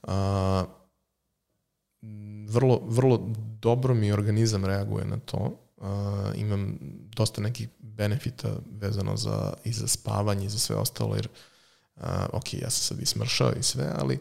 A, 0.03 0.65
vrlo, 2.47 2.81
vrlo 2.83 3.29
dobro 3.61 3.93
mi 3.93 4.11
organizam 4.11 4.65
reaguje 4.65 5.05
na 5.05 5.19
to. 5.19 5.59
A, 5.81 6.31
imam 6.35 6.77
dosta 7.15 7.41
nekih 7.41 7.69
benefita 7.79 8.55
vezano 8.71 9.17
za, 9.17 9.53
i 9.63 9.73
za 9.73 9.87
spavanje 9.87 10.45
i 10.45 10.49
za 10.49 10.59
sve 10.59 10.75
ostalo, 10.75 11.15
jer 11.15 11.27
a, 11.95 12.27
ok, 12.33 12.53
ja 12.53 12.69
sam 12.69 12.81
sad 12.83 13.01
i 13.01 13.05
smršao 13.05 13.53
i 13.59 13.63
sve, 13.63 13.91
ali 13.97 14.19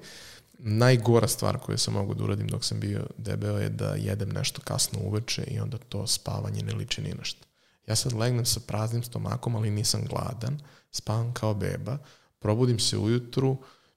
najgora 0.58 1.28
stvar 1.28 1.58
koju 1.58 1.78
sam 1.78 1.94
mogu 1.94 2.14
da 2.14 2.24
uradim 2.24 2.48
dok 2.48 2.64
sam 2.64 2.80
bio 2.80 3.06
debeo 3.16 3.58
je 3.58 3.68
da 3.68 3.94
jedem 3.94 4.28
nešto 4.28 4.60
kasno 4.60 4.98
uveče 5.02 5.42
i 5.42 5.60
onda 5.60 5.78
to 5.78 6.06
spavanje 6.06 6.62
ne 6.62 6.74
liči 6.74 7.02
ni 7.02 7.14
nešto. 7.18 7.46
Ja 7.86 7.96
sad 7.96 8.12
legnem 8.12 8.46
sa 8.46 8.60
praznim 8.66 9.02
stomakom, 9.02 9.56
ali 9.56 9.70
nisam 9.70 10.04
gladan, 10.08 10.60
spavam 10.90 11.34
kao 11.34 11.54
beba, 11.54 11.98
probudim 12.38 12.78
se 12.78 12.98
ujutru, 12.98 13.56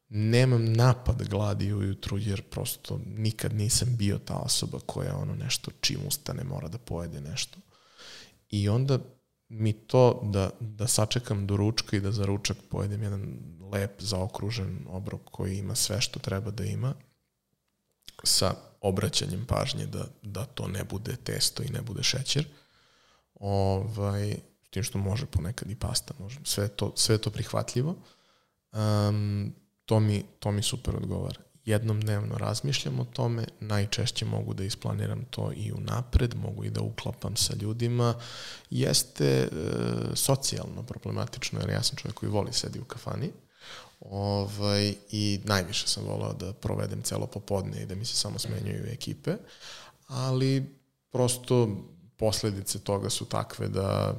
nemam 0.10 0.74
napad 0.74 1.30
gladi 1.30 1.74
ujutru, 1.74 2.18
jer 2.18 2.42
prosto 2.42 3.00
nikad 3.06 3.54
nisam 3.54 3.98
bio 3.98 4.18
ta 4.18 4.36
osoba 4.36 4.80
koja 4.86 5.16
ono 5.16 5.36
nešto 5.36 5.72
čim 5.82 6.00
ustane 6.08 6.44
mora 6.44 6.68
da 6.68 6.78
pojede 6.78 7.22
nešto. 7.22 7.58
I 8.50 8.70
onda 8.70 9.00
mi 9.52 9.74
to 9.74 10.22
da, 10.24 10.50
da 10.60 10.88
sačekam 10.88 11.48
do 11.48 11.58
ručka 11.58 11.98
i 11.98 12.00
da 12.00 12.12
za 12.12 12.26
ručak 12.26 12.58
pojedem 12.70 13.04
jedan 13.04 13.38
lep, 13.72 14.02
zaokružen 14.02 14.86
obrok 14.90 15.22
koji 15.32 15.58
ima 15.58 15.76
sve 15.76 16.02
što 16.02 16.20
treba 16.20 16.52
da 16.52 16.64
ima, 16.64 16.94
sa 18.24 18.56
obraćanjem 18.82 19.46
pažnje 19.46 19.86
da, 19.86 20.06
da 20.22 20.46
to 20.46 20.68
ne 20.68 20.84
bude 20.84 21.16
testo 21.16 21.64
i 21.64 21.70
ne 21.70 21.82
bude 21.82 22.04
šećer, 22.04 22.48
ovaj, 23.36 24.36
tim 24.70 24.84
što 24.84 24.98
može 24.98 25.26
ponekad 25.26 25.72
i 25.72 25.76
pasta, 25.76 26.14
može, 26.20 26.40
sve 26.44 26.68
to, 26.68 26.94
sve 26.96 27.18
to 27.18 27.30
prihvatljivo. 27.30 27.96
Um, 28.72 29.56
to, 29.86 30.00
mi, 30.00 30.24
to 30.40 30.52
mi 30.52 30.64
super 30.64 30.96
odgovara. 30.96 31.40
Jednom 31.66 32.02
dnevno 32.02 32.38
razmišljam 32.38 33.00
o 33.00 33.06
tome, 33.06 33.46
najčešće 33.60 34.26
mogu 34.26 34.54
da 34.54 34.64
isplaniram 34.64 35.26
to 35.30 35.52
i 35.56 35.72
u 35.72 35.78
napred, 35.80 36.36
mogu 36.36 36.64
i 36.64 36.70
da 36.70 36.82
uklapam 36.82 37.36
sa 37.36 37.54
ljudima. 37.62 38.14
Jeste 38.70 39.26
e, 39.26 39.48
socijalno 40.16 40.84
problematično, 40.84 41.60
jer 41.60 41.70
ja 41.70 41.84
sam 41.84 41.96
čovjek 41.96 42.16
koji 42.16 42.30
voli 42.30 42.54
sedi 42.54 42.80
u 42.80 42.86
kafani, 42.86 43.32
ovaj, 44.00 44.94
i 45.12 45.40
najviše 45.44 45.88
sam 45.88 46.04
volao 46.04 46.34
da 46.34 46.54
provedem 46.54 47.02
celo 47.02 47.28
popodne 47.28 47.82
i 47.82 47.86
da 47.86 47.96
mi 47.96 48.06
se 48.06 48.16
samo 48.16 48.40
smenjuju 48.40 48.86
ekipe, 48.86 49.36
ali 50.08 50.76
prosto 51.12 51.70
posledice 52.18 52.80
toga 52.80 53.10
su 53.10 53.26
takve 53.26 53.68
da 53.68 54.16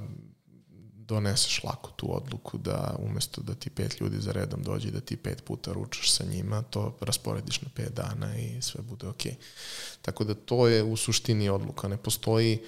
doneseš 1.09 1.65
lako 1.65 1.91
tu 1.91 2.17
odluku 2.17 2.59
da 2.59 2.97
umesto 2.99 3.41
da 3.43 3.55
ti 3.55 3.71
pet 3.71 4.01
ljudi 4.01 4.21
za 4.21 4.33
redom 4.33 4.63
dođe 4.63 4.91
da 4.91 5.01
ti 5.01 5.17
pet 5.17 5.45
puta 5.45 5.73
ručaš 5.73 6.13
sa 6.13 6.25
njima, 6.25 6.63
to 6.63 6.97
rasporediš 7.01 7.63
na 7.63 7.69
pet 7.75 7.93
dana 7.95 8.37
i 8.37 8.63
sve 8.63 8.83
bude 8.83 9.09
ok. 9.09 9.23
Tako 10.03 10.25
da 10.25 10.35
to 10.35 10.69
je 10.69 10.83
u 10.83 10.97
suštini 10.97 11.49
odluka. 11.49 11.89
Ne 11.89 11.97
postoji 11.97 12.59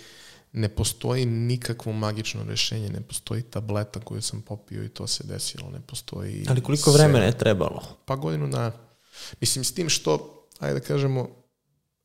ne 0.56 0.68
postoji 0.68 1.26
nikakvo 1.26 1.92
magično 1.92 2.44
rešenje, 2.44 2.88
ne 2.88 3.00
postoji 3.00 3.42
tableta 3.42 4.00
koju 4.00 4.22
sam 4.22 4.42
popio 4.42 4.84
i 4.84 4.88
to 4.88 5.06
se 5.06 5.24
desilo, 5.24 5.70
ne 5.70 5.80
postoji... 5.80 6.46
Ali 6.48 6.60
koliko 6.60 6.92
vremena 6.92 7.24
je 7.24 7.38
trebalo? 7.38 7.82
Pa 8.04 8.16
godinu 8.16 8.48
dana. 8.48 8.72
Mislim, 9.40 9.64
s 9.64 9.74
tim 9.74 9.88
što, 9.88 10.46
ajde 10.58 10.80
da 10.80 10.86
kažemo, 10.86 11.28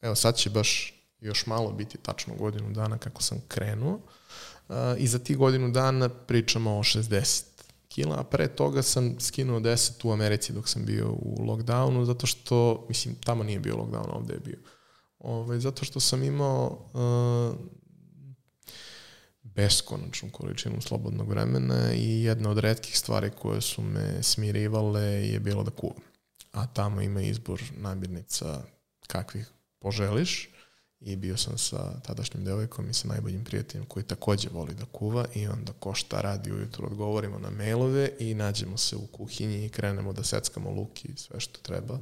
evo 0.02 0.16
sad 0.16 0.36
će 0.38 0.50
baš 0.50 0.94
još 1.22 1.46
malo 1.46 1.72
biti 1.72 1.98
tačno 1.98 2.36
godinu 2.36 2.72
dana 2.72 2.98
kako 2.98 3.22
sam 3.22 3.42
krenuo 3.48 4.00
i 4.98 5.08
za 5.08 5.20
ti 5.20 5.36
godinu 5.36 5.72
dana 5.72 6.10
pričamo 6.10 6.78
o 6.78 6.84
60 6.84 7.44
kila, 7.88 8.20
a 8.20 8.24
pre 8.24 8.48
toga 8.48 8.82
sam 8.82 9.20
skinuo 9.20 9.60
10 9.60 10.08
u 10.08 10.12
Americi 10.12 10.54
dok 10.54 10.70
sam 10.70 10.86
bio 10.86 11.12
u 11.12 11.36
lockdownu, 11.40 12.06
zato 12.06 12.28
što, 12.28 12.86
mislim, 12.90 13.16
tamo 13.16 13.44
nije 13.44 13.60
bio 13.60 13.76
lockdown, 13.76 14.16
ovde 14.16 14.34
je 14.34 14.40
bio. 14.40 14.60
Ove, 15.20 15.36
ovaj, 15.40 15.60
zato 15.60 15.86
što 15.86 16.00
sam 16.00 16.24
imao 16.24 16.90
uh, 16.94 17.58
beskonačnu 19.44 20.30
količinu 20.32 20.82
slobodnog 20.82 21.30
vremena 21.30 21.94
i 21.94 22.24
jedna 22.24 22.50
od 22.50 22.58
redkih 22.58 22.98
stvari 22.98 23.32
koje 23.42 23.62
su 23.62 23.82
me 23.82 24.24
smirivale 24.24 25.04
je 25.04 25.40
bilo 25.40 25.64
da 25.64 25.72
kuvam. 25.72 26.04
A 26.52 26.68
tamo 26.68 27.02
ima 27.02 27.22
izbor 27.22 27.62
namirnica 27.78 28.62
kakvih 29.08 29.50
poželiš 29.80 30.50
i 31.02 31.16
bio 31.16 31.38
sam 31.38 31.58
sa 31.58 32.00
tadašnjim 32.00 32.44
devojkom 32.46 32.90
i 32.90 32.94
sa 32.94 33.08
najboljim 33.08 33.44
prijateljem 33.44 33.86
koji 33.86 34.04
takođe 34.04 34.50
voli 34.50 34.74
da 34.74 34.86
kuva 34.86 35.26
i 35.36 35.48
onda 35.48 35.74
ko 35.80 35.94
šta 35.94 36.22
radi 36.22 36.52
ujutro 36.52 36.88
odgovorimo 36.88 37.40
na 37.40 37.50
mailove 37.50 38.12
i 38.20 38.34
nađemo 38.34 38.78
se 38.78 38.96
u 38.96 39.08
kuhinji 39.08 39.66
i 39.66 39.70
krenemo 39.70 40.14
da 40.14 40.24
seckamo 40.24 40.70
luk 40.70 41.06
i 41.06 41.18
sve 41.18 41.40
što 41.40 41.60
treba 41.62 42.00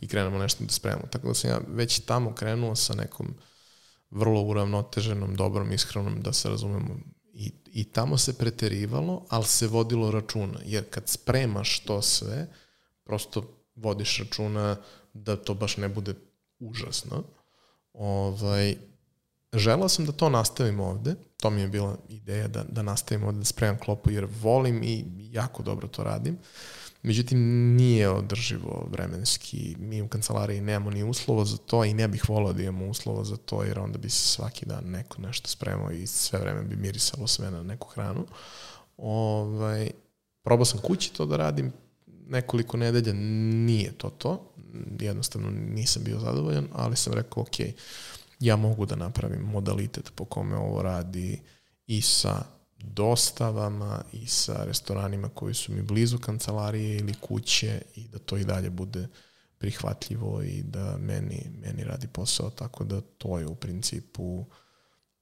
i 0.00 0.08
krenemo 0.08 0.38
nešto 0.38 0.64
da 0.64 0.72
spremamo. 0.72 1.06
Tako 1.10 1.28
da 1.28 1.34
sam 1.34 1.50
ja 1.50 1.60
već 1.68 2.00
tamo 2.00 2.34
krenuo 2.34 2.74
sa 2.74 2.94
nekom 2.94 3.34
vrlo 4.10 4.42
uravnoteženom, 4.42 5.34
dobrom, 5.34 5.72
iskrenom, 5.72 6.22
da 6.22 6.32
se 6.32 6.48
razumemo. 6.48 6.98
I, 7.32 7.52
I 7.72 7.84
tamo 7.84 8.18
se 8.18 8.38
preterivalo, 8.38 9.26
ali 9.28 9.44
se 9.44 9.66
vodilo 9.66 10.10
računa. 10.10 10.60
Jer 10.64 10.84
kad 10.90 11.08
spremaš 11.08 11.80
to 11.80 12.02
sve, 12.02 12.46
prosto 13.04 13.58
vodiš 13.74 14.18
računa 14.18 14.76
da 15.12 15.36
to 15.36 15.54
baš 15.54 15.76
ne 15.76 15.88
bude 15.88 16.14
užasno 16.58 17.24
Ovaj, 17.94 18.76
želao 19.52 19.88
sam 19.88 20.06
da 20.06 20.12
to 20.12 20.28
nastavim 20.28 20.80
ovde, 20.80 21.14
to 21.36 21.50
mi 21.50 21.60
je 21.60 21.68
bila 21.68 21.96
ideja 22.08 22.48
da, 22.48 22.64
da 22.68 22.82
nastavim 22.82 23.24
ovde 23.24 23.38
da 23.38 23.44
spremam 23.44 23.78
klopu 23.78 24.10
jer 24.10 24.26
volim 24.42 24.82
i 24.82 25.04
jako 25.18 25.62
dobro 25.62 25.88
to 25.88 26.04
radim. 26.04 26.38
Međutim, 27.02 27.38
nije 27.76 28.08
održivo 28.08 28.88
vremenski. 28.90 29.76
Mi 29.78 30.02
u 30.02 30.08
kancelariji 30.08 30.60
nemamo 30.60 30.90
ni 30.90 31.04
uslova 31.04 31.44
za 31.44 31.56
to 31.56 31.84
i 31.84 31.94
ne 31.94 32.08
bih 32.08 32.28
volao 32.28 32.52
da 32.52 32.62
imamo 32.62 32.86
uslova 32.86 33.24
za 33.24 33.36
to 33.36 33.62
jer 33.62 33.78
onda 33.78 33.98
bi 33.98 34.10
se 34.10 34.28
svaki 34.28 34.66
dan 34.66 34.84
neko 34.84 35.22
nešto 35.22 35.48
spremao 35.48 35.90
i 35.90 36.06
sve 36.06 36.38
vreme 36.38 36.62
bi 36.62 36.76
mirisalo 36.76 37.26
sve 37.26 37.50
na 37.50 37.62
neku 37.62 37.88
hranu. 37.88 38.26
Ovaj, 38.96 39.90
probao 40.42 40.64
sam 40.64 40.80
kući 40.80 41.12
to 41.12 41.26
da 41.26 41.36
radim, 41.36 41.72
nekoliko 42.06 42.76
nedelja 42.76 43.12
nije 43.12 43.92
to 43.92 44.10
to, 44.10 44.53
jednostavno 45.00 45.50
nisam 45.50 46.04
bio 46.04 46.18
zadovoljan, 46.18 46.68
ali 46.72 46.96
sam 46.96 47.12
rekao, 47.12 47.42
ok, 47.42 47.60
ja 48.40 48.56
mogu 48.56 48.86
da 48.86 48.96
napravim 48.96 49.40
modalitet 49.40 50.12
po 50.14 50.24
kome 50.24 50.56
ovo 50.56 50.82
radi 50.82 51.40
i 51.86 52.02
sa 52.02 52.42
dostavama 52.78 54.02
i 54.12 54.26
sa 54.26 54.64
restoranima 54.64 55.28
koji 55.28 55.54
su 55.54 55.72
mi 55.72 55.82
blizu 55.82 56.18
kancelarije 56.18 56.96
ili 56.96 57.14
kuće 57.20 57.82
i 57.94 58.08
da 58.08 58.18
to 58.18 58.36
i 58.36 58.44
dalje 58.44 58.70
bude 58.70 59.08
prihvatljivo 59.58 60.42
i 60.42 60.62
da 60.62 60.96
meni, 60.98 61.50
meni 61.60 61.84
radi 61.84 62.06
posao, 62.06 62.50
tako 62.50 62.84
da 62.84 63.00
to 63.00 63.38
je 63.38 63.46
u 63.46 63.54
principu 63.54 64.44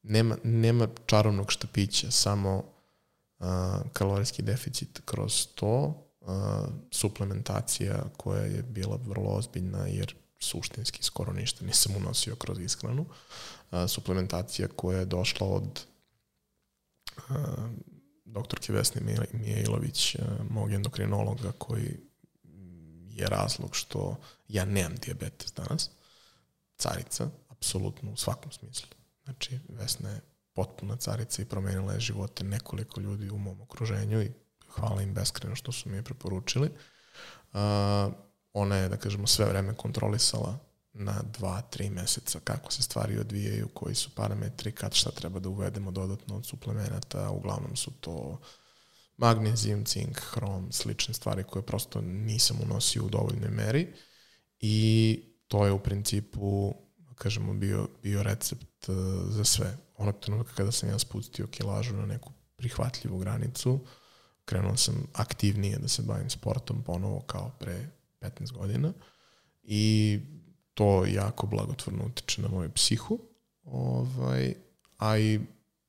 nema, 0.03 0.37
nema 0.45 0.89
čarovnog 1.07 1.53
štapića, 1.53 2.11
samo 2.11 2.57
uh, 3.39 3.47
kalorijski 3.93 4.43
deficit 4.43 5.01
kroz 5.05 5.47
to 5.55 6.02
suplementacija 6.91 8.05
koja 8.17 8.43
je 8.43 8.63
bila 8.63 8.97
vrlo 8.97 9.31
ozbiljna 9.31 9.87
jer 9.87 10.15
suštinski 10.39 11.03
skoro 11.03 11.33
ništa 11.33 11.65
nisam 11.65 11.97
unosio 11.97 12.37
kroz 12.37 12.59
ishranu. 12.59 13.07
A, 13.71 13.89
suplementacija 13.89 14.69
koja 14.77 14.99
je 14.99 15.05
došla 15.05 15.47
od 15.47 15.81
a, 17.29 17.69
doktorke 18.25 18.73
Vesne 18.73 19.01
Mijailović, 19.33 20.17
mog 20.51 20.73
endokrinologa 20.73 21.53
koji 21.59 22.01
je 23.11 23.27
razlog 23.27 23.77
što 23.77 24.17
ja 24.49 24.65
nemam 24.65 24.97
diabetes 24.97 25.53
danas. 25.53 25.91
Carica, 26.79 27.29
apsolutno 27.49 28.13
u 28.13 28.17
svakom 28.17 28.53
smislu. 28.53 28.89
Znači, 29.25 29.59
Vesna 29.69 30.11
je 30.11 30.21
potpuna 30.53 30.97
carica 30.97 31.43
i 31.43 31.45
promenila 31.45 31.93
je 31.93 32.01
živote 32.01 32.45
nekoliko 32.45 33.01
ljudi 33.01 33.31
u 33.31 33.39
mom 33.39 33.61
okruženju 33.61 34.23
i 34.23 34.33
hvala 34.75 35.03
im 35.03 35.15
beskreno 35.15 35.57
što 35.57 35.73
su 35.73 35.89
mi 35.89 35.97
je 35.97 36.03
preporučili. 36.03 36.71
Uh, 37.53 37.59
ona 38.53 38.77
je, 38.77 38.89
da 38.89 38.97
kažemo, 38.97 39.27
sve 39.27 39.47
vreme 39.47 39.75
kontrolisala 39.75 40.59
na 40.93 41.23
dva, 41.39 41.61
tri 41.61 41.91
meseca 41.91 42.41
kako 42.45 42.73
se 42.73 42.83
stvari 42.83 43.19
odvijaju, 43.19 43.69
koji 43.69 43.95
su 43.95 44.11
parametri, 44.15 44.73
kad 44.73 44.95
šta 44.95 45.11
treba 45.11 45.41
da 45.41 45.49
uvedemo 45.49 45.91
dodatno 45.91 46.37
od 46.37 46.47
suplemenata, 46.47 47.31
uglavnom 47.31 47.77
su 47.77 47.91
to 48.01 48.41
magnezijum, 49.17 49.85
cink, 49.85 50.21
hrom, 50.21 50.73
slične 50.73 51.15
stvari 51.15 51.45
koje 51.45 51.63
prosto 51.63 52.01
nisam 52.01 52.59
unosio 52.63 53.05
u 53.05 53.09
dovoljnoj 53.09 53.51
meri 53.51 53.93
i 54.61 55.19
to 55.49 55.67
je 55.67 55.73
u 55.73 55.79
principu, 55.79 56.75
kažemo, 57.15 57.55
bio, 57.55 57.89
bio 58.03 58.23
recept 58.23 58.89
uh, 58.89 58.97
za 59.29 59.45
sve. 59.45 59.77
Onog 59.97 60.19
trenutka 60.21 60.55
kada 60.55 60.73
sam 60.73 60.89
ja 60.89 60.99
spustio 60.99 61.47
kilažu 61.47 61.97
na 61.97 62.07
neku 62.07 62.33
prihvatljivu 62.57 63.19
granicu, 63.19 63.73
uh, 63.73 63.81
krenuo 64.45 64.77
sam 64.77 65.07
aktivnije 65.13 65.79
da 65.79 65.89
se 65.89 66.03
bavim 66.03 66.31
sportom 66.31 66.83
ponovo 66.83 67.21
kao 67.21 67.51
pre 67.59 67.89
15 68.21 68.53
godina 68.53 68.93
i 69.63 70.19
to 70.75 71.05
jako 71.07 71.47
blagotvorno 71.47 72.05
utiče 72.05 72.43
na 72.43 72.49
moju 72.49 72.71
psihu, 72.71 73.19
ovaj, 73.65 74.55
a 74.99 75.19
i 75.19 75.41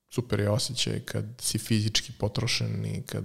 super 0.10 0.40
je 0.40 0.50
osjećaj 0.50 1.00
kad 1.00 1.26
si 1.40 1.58
fizički 1.58 2.12
potrošen 2.20 2.86
i 2.86 3.02
kad 3.06 3.24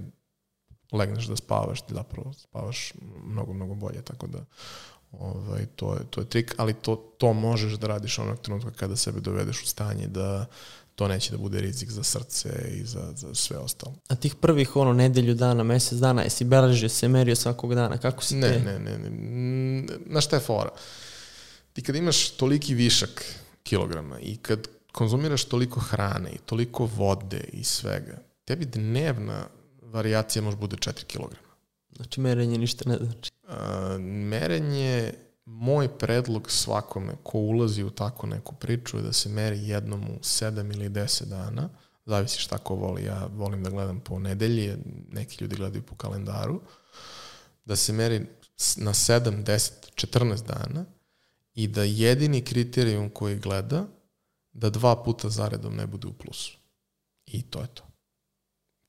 legneš 0.91 1.25
da 1.25 1.35
spavaš, 1.35 1.81
ti 1.81 1.93
zapravo 1.93 2.33
spavaš 2.33 2.93
mnogo, 3.23 3.53
mnogo 3.53 3.75
bolje, 3.75 4.01
tako 4.01 4.27
da 4.27 4.45
ovaj, 5.11 5.65
to, 5.75 5.93
je, 5.93 5.99
to 6.09 6.21
je 6.21 6.29
trik, 6.29 6.55
ali 6.57 6.73
to, 6.73 6.95
to 6.95 7.33
možeš 7.33 7.73
da 7.73 7.87
radiš 7.87 8.19
onog 8.19 8.39
trenutka 8.39 8.71
kada 8.71 8.95
sebe 8.95 9.19
dovedeš 9.19 9.63
u 9.63 9.67
stanje 9.67 10.07
da 10.07 10.45
to 10.99 11.07
neće 11.07 11.31
da 11.31 11.37
bude 11.37 11.61
rizik 11.61 11.89
za 11.89 12.03
srce 12.03 12.49
i 12.71 12.83
za, 12.83 13.11
za 13.15 13.35
sve 13.35 13.57
ostalo. 13.57 13.95
A 14.07 14.15
tih 14.15 14.35
prvih 14.35 14.75
ono 14.75 14.93
nedelju 14.93 15.33
dana, 15.33 15.63
mesec 15.63 15.99
dana, 15.99 16.21
jesi 16.21 16.43
beležio 16.43 16.89
se, 16.89 17.07
merio 17.07 17.35
svakog 17.35 17.75
dana, 17.75 17.97
kako 17.97 18.23
si 18.23 18.35
ne, 18.35 18.47
te? 18.47 18.59
Ne, 18.59 18.79
ne, 18.79 18.97
ne. 18.97 19.97
Na 20.05 20.21
šta 20.21 20.35
je 20.35 20.39
fora? 20.39 20.69
Ti 21.73 21.81
kad 21.81 21.95
imaš 21.95 22.29
toliki 22.29 22.73
višak 22.73 23.23
kilograma 23.63 24.19
i 24.19 24.37
kad 24.37 24.67
konzumiraš 24.91 25.43
toliko 25.45 25.79
hrane 25.79 26.31
i 26.31 26.37
toliko 26.37 26.85
vode 26.85 27.43
i 27.53 27.63
svega, 27.63 28.17
tebi 28.45 28.65
dnevna 28.65 29.47
varijacija 29.81 30.41
može 30.41 30.57
bude 30.57 30.75
4 30.75 31.03
kg. 31.03 31.35
Znači 31.95 32.21
merenje 32.21 32.57
ništa 32.57 32.89
ne 32.89 32.97
znači? 32.97 33.31
A, 33.47 33.97
merenje 33.99 35.13
moj 35.49 35.97
predlog 35.97 36.51
svakome 36.51 37.13
ko 37.23 37.37
ulazi 37.37 37.83
u 37.83 37.89
tako 37.89 38.27
neku 38.27 38.55
priču 38.55 38.97
je 38.97 39.03
da 39.03 39.13
se 39.13 39.29
meri 39.29 39.67
jednom 39.67 40.03
u 40.03 40.19
7 40.19 40.75
ili 40.75 40.89
10 40.89 41.25
dana, 41.25 41.69
zavisi 42.05 42.39
šta 42.39 42.57
ko 42.57 42.75
voli, 42.75 43.03
ja 43.03 43.29
volim 43.35 43.63
da 43.63 43.69
gledam 43.69 43.99
po 43.99 44.19
nedelji, 44.19 44.75
neki 45.11 45.43
ljudi 45.43 45.55
gledaju 45.55 45.83
po 45.83 45.95
kalendaru, 45.95 46.61
da 47.65 47.75
se 47.75 47.93
meri 47.93 48.19
na 48.77 48.93
7, 48.93 49.43
10, 49.43 49.71
14 49.95 50.45
dana 50.45 50.85
i 51.53 51.67
da 51.67 51.83
jedini 51.83 52.41
kriterijum 52.41 53.09
koji 53.09 53.39
gleda 53.39 53.87
da 54.53 54.69
dva 54.69 55.03
puta 55.03 55.29
zaredom 55.29 55.75
ne 55.75 55.87
bude 55.87 56.07
u 56.07 56.13
plusu. 56.13 56.57
I 57.25 57.41
to 57.41 57.61
je 57.61 57.67
to. 57.67 57.83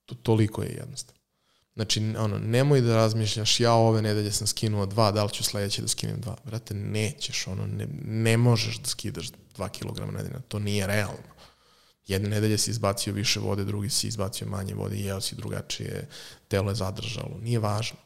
to 0.06 0.14
toliko 0.14 0.62
je 0.62 0.68
jednostavno. 0.68 1.19
Znači, 1.74 2.14
ono, 2.18 2.38
nemoj 2.38 2.80
da 2.80 2.96
razmišljaš, 2.96 3.60
ja 3.60 3.72
ove 3.72 4.02
nedelje 4.02 4.32
sam 4.32 4.46
skinuo 4.46 4.86
dva, 4.86 5.12
da 5.12 5.24
li 5.24 5.30
ću 5.30 5.44
sledeće 5.44 5.82
da 5.82 5.88
skinem 5.88 6.20
dva. 6.20 6.36
Brate, 6.44 6.74
nećeš, 6.74 7.46
ono, 7.46 7.66
ne, 7.66 7.86
ne 8.04 8.36
možeš 8.36 8.78
da 8.78 8.86
skidaš 8.86 9.28
dva 9.54 9.68
kilograma 9.68 10.12
nedelja, 10.12 10.40
to 10.48 10.58
nije 10.58 10.86
realno. 10.86 11.30
Jedne 12.06 12.28
nedelje 12.28 12.58
si 12.58 12.70
izbacio 12.70 13.12
više 13.12 13.40
vode, 13.40 13.64
drugi 13.64 13.90
si 13.90 14.08
izbacio 14.08 14.48
manje 14.48 14.74
vode 14.74 14.96
jeo 14.96 15.20
si 15.20 15.34
drugačije, 15.34 16.08
telo 16.48 16.70
je 16.70 16.74
zadržalo. 16.74 17.38
Nije 17.42 17.58
važno. 17.58 17.98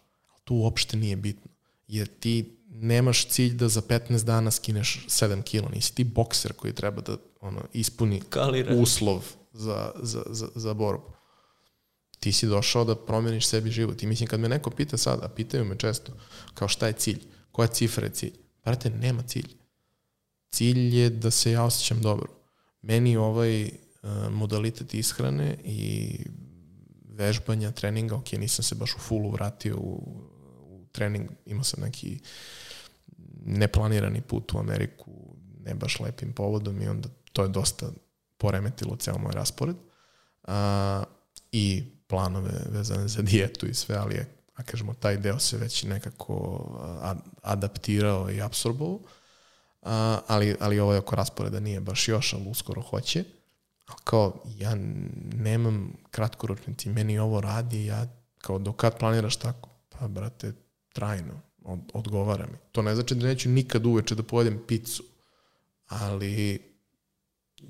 To 0.45 0.55
uopšte 0.55 0.97
nije 0.97 1.17
bitno. 1.17 1.51
Jer 1.89 2.07
ti 2.07 2.59
nemaš 2.69 3.29
cilj 3.29 3.55
da 3.55 3.69
za 3.69 3.83
15 3.83 4.25
dana 4.25 4.51
skineš 4.51 5.07
7 5.09 5.43
kila. 5.43 5.69
Nisi 5.69 5.95
ti 5.95 6.05
bokser 6.05 6.53
koji 6.53 6.73
treba 6.73 7.01
da 7.01 7.17
ono, 7.41 7.61
ispuni 7.73 8.21
Kalira. 8.29 8.75
uslov 8.75 9.25
za, 9.53 9.93
za, 10.03 10.23
za, 10.31 10.49
za 10.55 10.75
borbu 10.75 11.14
ti 12.25 12.33
si 12.33 12.47
došao 12.47 12.85
da 12.85 12.95
promeniš 12.97 13.47
sebi 13.47 13.71
život. 13.71 14.03
I 14.03 14.07
mislim, 14.07 14.29
kad 14.29 14.41
me 14.41 14.49
neko 14.49 14.71
pita 14.71 14.97
sada, 14.97 15.29
pitaju 15.29 15.65
me 15.65 15.77
često, 15.79 16.13
kao 16.55 16.69
šta 16.69 16.87
je 16.87 16.93
cilj? 16.93 17.21
Koja 17.53 17.69
cifra 17.69 18.05
je 18.05 18.13
cilj? 18.13 18.33
Brate, 18.65 18.91
nema 18.91 19.23
cilj. 19.23 19.49
Cilj 20.51 20.97
je 20.99 21.11
da 21.11 21.31
se 21.31 21.53
ja 21.53 21.65
osjećam 21.65 22.03
dobro. 22.03 22.29
Meni 22.83 23.17
ovaj 23.17 23.65
uh, 23.65 23.71
modalitet 24.31 24.95
ishrane 24.95 25.57
i 25.65 26.19
vežbanja, 27.09 27.71
treninga, 27.71 28.15
ok, 28.15 28.33
nisam 28.33 28.63
se 28.63 28.75
baš 28.75 28.95
u 28.95 28.99
fullu 28.99 29.31
vratio 29.31 29.77
u, 29.77 30.01
u 30.61 30.87
trening, 30.93 31.29
imao 31.47 31.65
sam 31.65 31.83
neki 31.83 32.19
neplanirani 33.45 34.21
put 34.21 34.53
u 34.53 34.59
Ameriku, 34.59 35.11
ne 35.65 35.75
baš 35.75 36.01
lepim 36.01 36.33
povodom 36.33 36.83
i 36.83 36.89
onda 36.89 37.09
to 37.33 37.43
je 37.43 37.49
dosta 37.49 37.91
poremetilo 38.39 38.97
ceo 38.97 39.19
moj 39.19 39.33
raspored. 39.33 39.77
A, 40.43 41.05
I 41.53 41.94
planove 42.07 42.53
vezane 42.71 43.09
za 43.09 43.23
dijetu 43.23 43.67
i 43.67 43.75
sve, 43.75 43.97
ali 43.97 44.15
je, 44.15 44.37
a 44.55 44.63
kažemo, 44.63 44.95
taj 44.95 45.17
deo 45.17 45.39
se 45.39 45.57
već 45.57 45.83
nekako 45.83 46.65
adaptirao 47.43 48.31
i 48.31 48.41
absorbovao. 48.41 49.01
Ali, 50.27 50.57
ali 50.61 50.81
ovo 50.81 50.93
je 50.93 50.99
oko 50.99 51.17
rasporeda 51.17 51.61
nije 51.61 51.81
baš 51.81 52.09
još, 52.09 52.33
ali 52.33 52.49
uskoro 52.49 52.83
hoće. 52.83 53.25
Ali 53.87 53.99
kao, 54.05 54.43
ja 54.57 54.75
nemam 55.35 55.93
kratkoročnici, 56.11 56.89
meni 56.89 57.19
ovo 57.19 57.41
radi, 57.41 57.87
ja 57.87 58.07
kao, 58.39 58.59
do 58.59 58.73
kad 58.73 58.99
planiraš 58.99 59.37
tako? 59.37 59.69
Pa, 59.89 60.09
brate, 60.09 60.53
trajno, 60.93 61.41
od, 61.63 61.81
odgovara 61.95 62.47
mi. 62.47 62.59
To 62.73 62.83
ne 62.83 62.95
znači 62.95 63.15
da 63.15 63.27
neću 63.27 63.49
nikad 63.49 63.87
uveče 63.87 64.15
da 64.15 64.23
pojedem 64.23 64.63
picu, 64.69 65.05
ali 65.87 66.61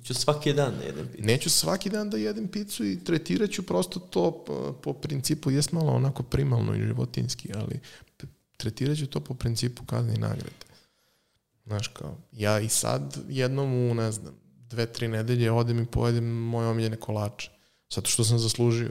Ću 0.05 0.15
svaki 0.15 0.53
dan 0.53 0.75
da 0.79 0.85
jedem 0.85 1.09
picu. 1.09 1.25
Neću 1.27 1.51
svaki 1.51 1.91
dan 1.91 2.11
da 2.11 2.17
jedem 2.17 2.49
picu 2.49 2.85
i 2.85 3.05
tretirat 3.05 3.51
ću 3.51 3.63
prosto 3.63 4.01
to 4.01 4.45
po, 4.47 4.73
po 4.83 4.93
principu, 4.93 5.51
jes 5.51 5.73
malo 5.73 5.93
onako 5.93 6.23
primalno 6.23 6.75
i 6.75 6.87
životinski, 6.87 7.51
ali 7.55 7.81
tretirat 8.57 8.99
ću 8.99 9.07
to 9.07 9.21
po 9.21 9.35
principu 9.35 9.85
kazne 9.85 10.15
i 10.15 10.19
nagrade. 10.19 10.65
Znaš 11.67 11.89
kao, 11.89 12.17
ja 12.33 12.61
i 12.61 12.69
sad 12.69 13.19
jednom 13.29 13.75
u, 13.75 13.95
ne 13.95 14.13
znam, 14.13 14.35
dve, 14.71 14.87
tri 14.87 15.09
nedelje 15.09 15.53
odem 15.53 15.83
i 15.83 15.87
pojedem 15.87 16.25
moje 16.25 16.69
omiljene 16.69 16.97
kolače. 16.97 17.51
Zato 17.95 18.11
što 18.11 18.25
sam 18.25 18.39
zaslužio. 18.39 18.91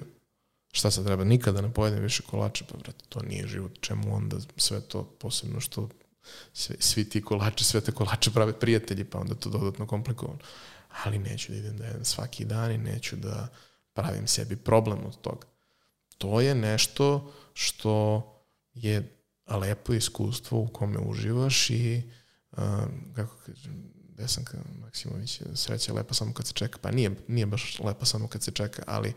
Šta 0.72 0.92
se 0.92 1.06
treba? 1.06 1.24
Nikada 1.24 1.62
ne 1.62 1.74
pojedem 1.74 2.04
više 2.04 2.24
kolače, 2.24 2.66
pa 2.72 2.78
brate, 2.78 3.06
to 3.10 3.22
nije 3.22 3.48
život. 3.48 3.72
Čemu 3.80 4.16
onda 4.16 4.38
sve 4.58 4.82
to, 4.82 5.04
posebno 5.04 5.60
što 5.60 5.90
sve, 6.54 6.76
svi 6.80 7.10
ti 7.10 7.22
kolače, 7.22 7.64
sve 7.64 7.82
te 7.82 7.92
kolače 7.92 8.32
prave 8.32 8.60
prijatelji, 8.60 9.04
pa 9.04 9.20
onda 9.20 9.36
to 9.36 9.50
dodatno 9.50 9.88
komplikovano. 9.88 10.40
Ali 11.04 11.18
neću 11.20 11.52
da 11.52 11.58
idem 11.58 11.78
da 11.78 11.86
jedem 11.86 12.06
svaki 12.06 12.46
dan 12.46 12.72
i 12.72 12.78
neću 12.78 13.16
da 13.16 13.48
pravim 13.94 14.28
sebi 14.28 14.56
problem 14.56 15.06
od 15.06 15.22
toga. 15.22 15.48
To 16.18 16.42
je 16.42 16.56
nešto 16.56 17.34
što 17.54 18.24
je 18.74 19.18
lepo 19.48 19.94
iskustvo 19.94 20.60
u 20.60 20.68
kome 20.68 20.98
uživaš 21.00 21.70
i 21.70 22.02
uh, 22.52 22.58
kako 23.16 23.36
kažem, 23.46 23.94
Desanka 23.94 24.58
Maksimović, 24.82 25.42
sreća 25.56 25.92
je 25.92 25.96
lepa 25.96 26.14
samo 26.14 26.34
kad 26.34 26.48
se 26.48 26.54
čeka. 26.54 26.80
Pa 26.82 26.92
nije, 26.92 27.12
nije 27.28 27.46
baš 27.46 27.80
lepa 27.80 28.06
samo 28.06 28.28
kad 28.28 28.44
se 28.44 28.52
čeka, 28.52 28.84
ali 28.88 29.14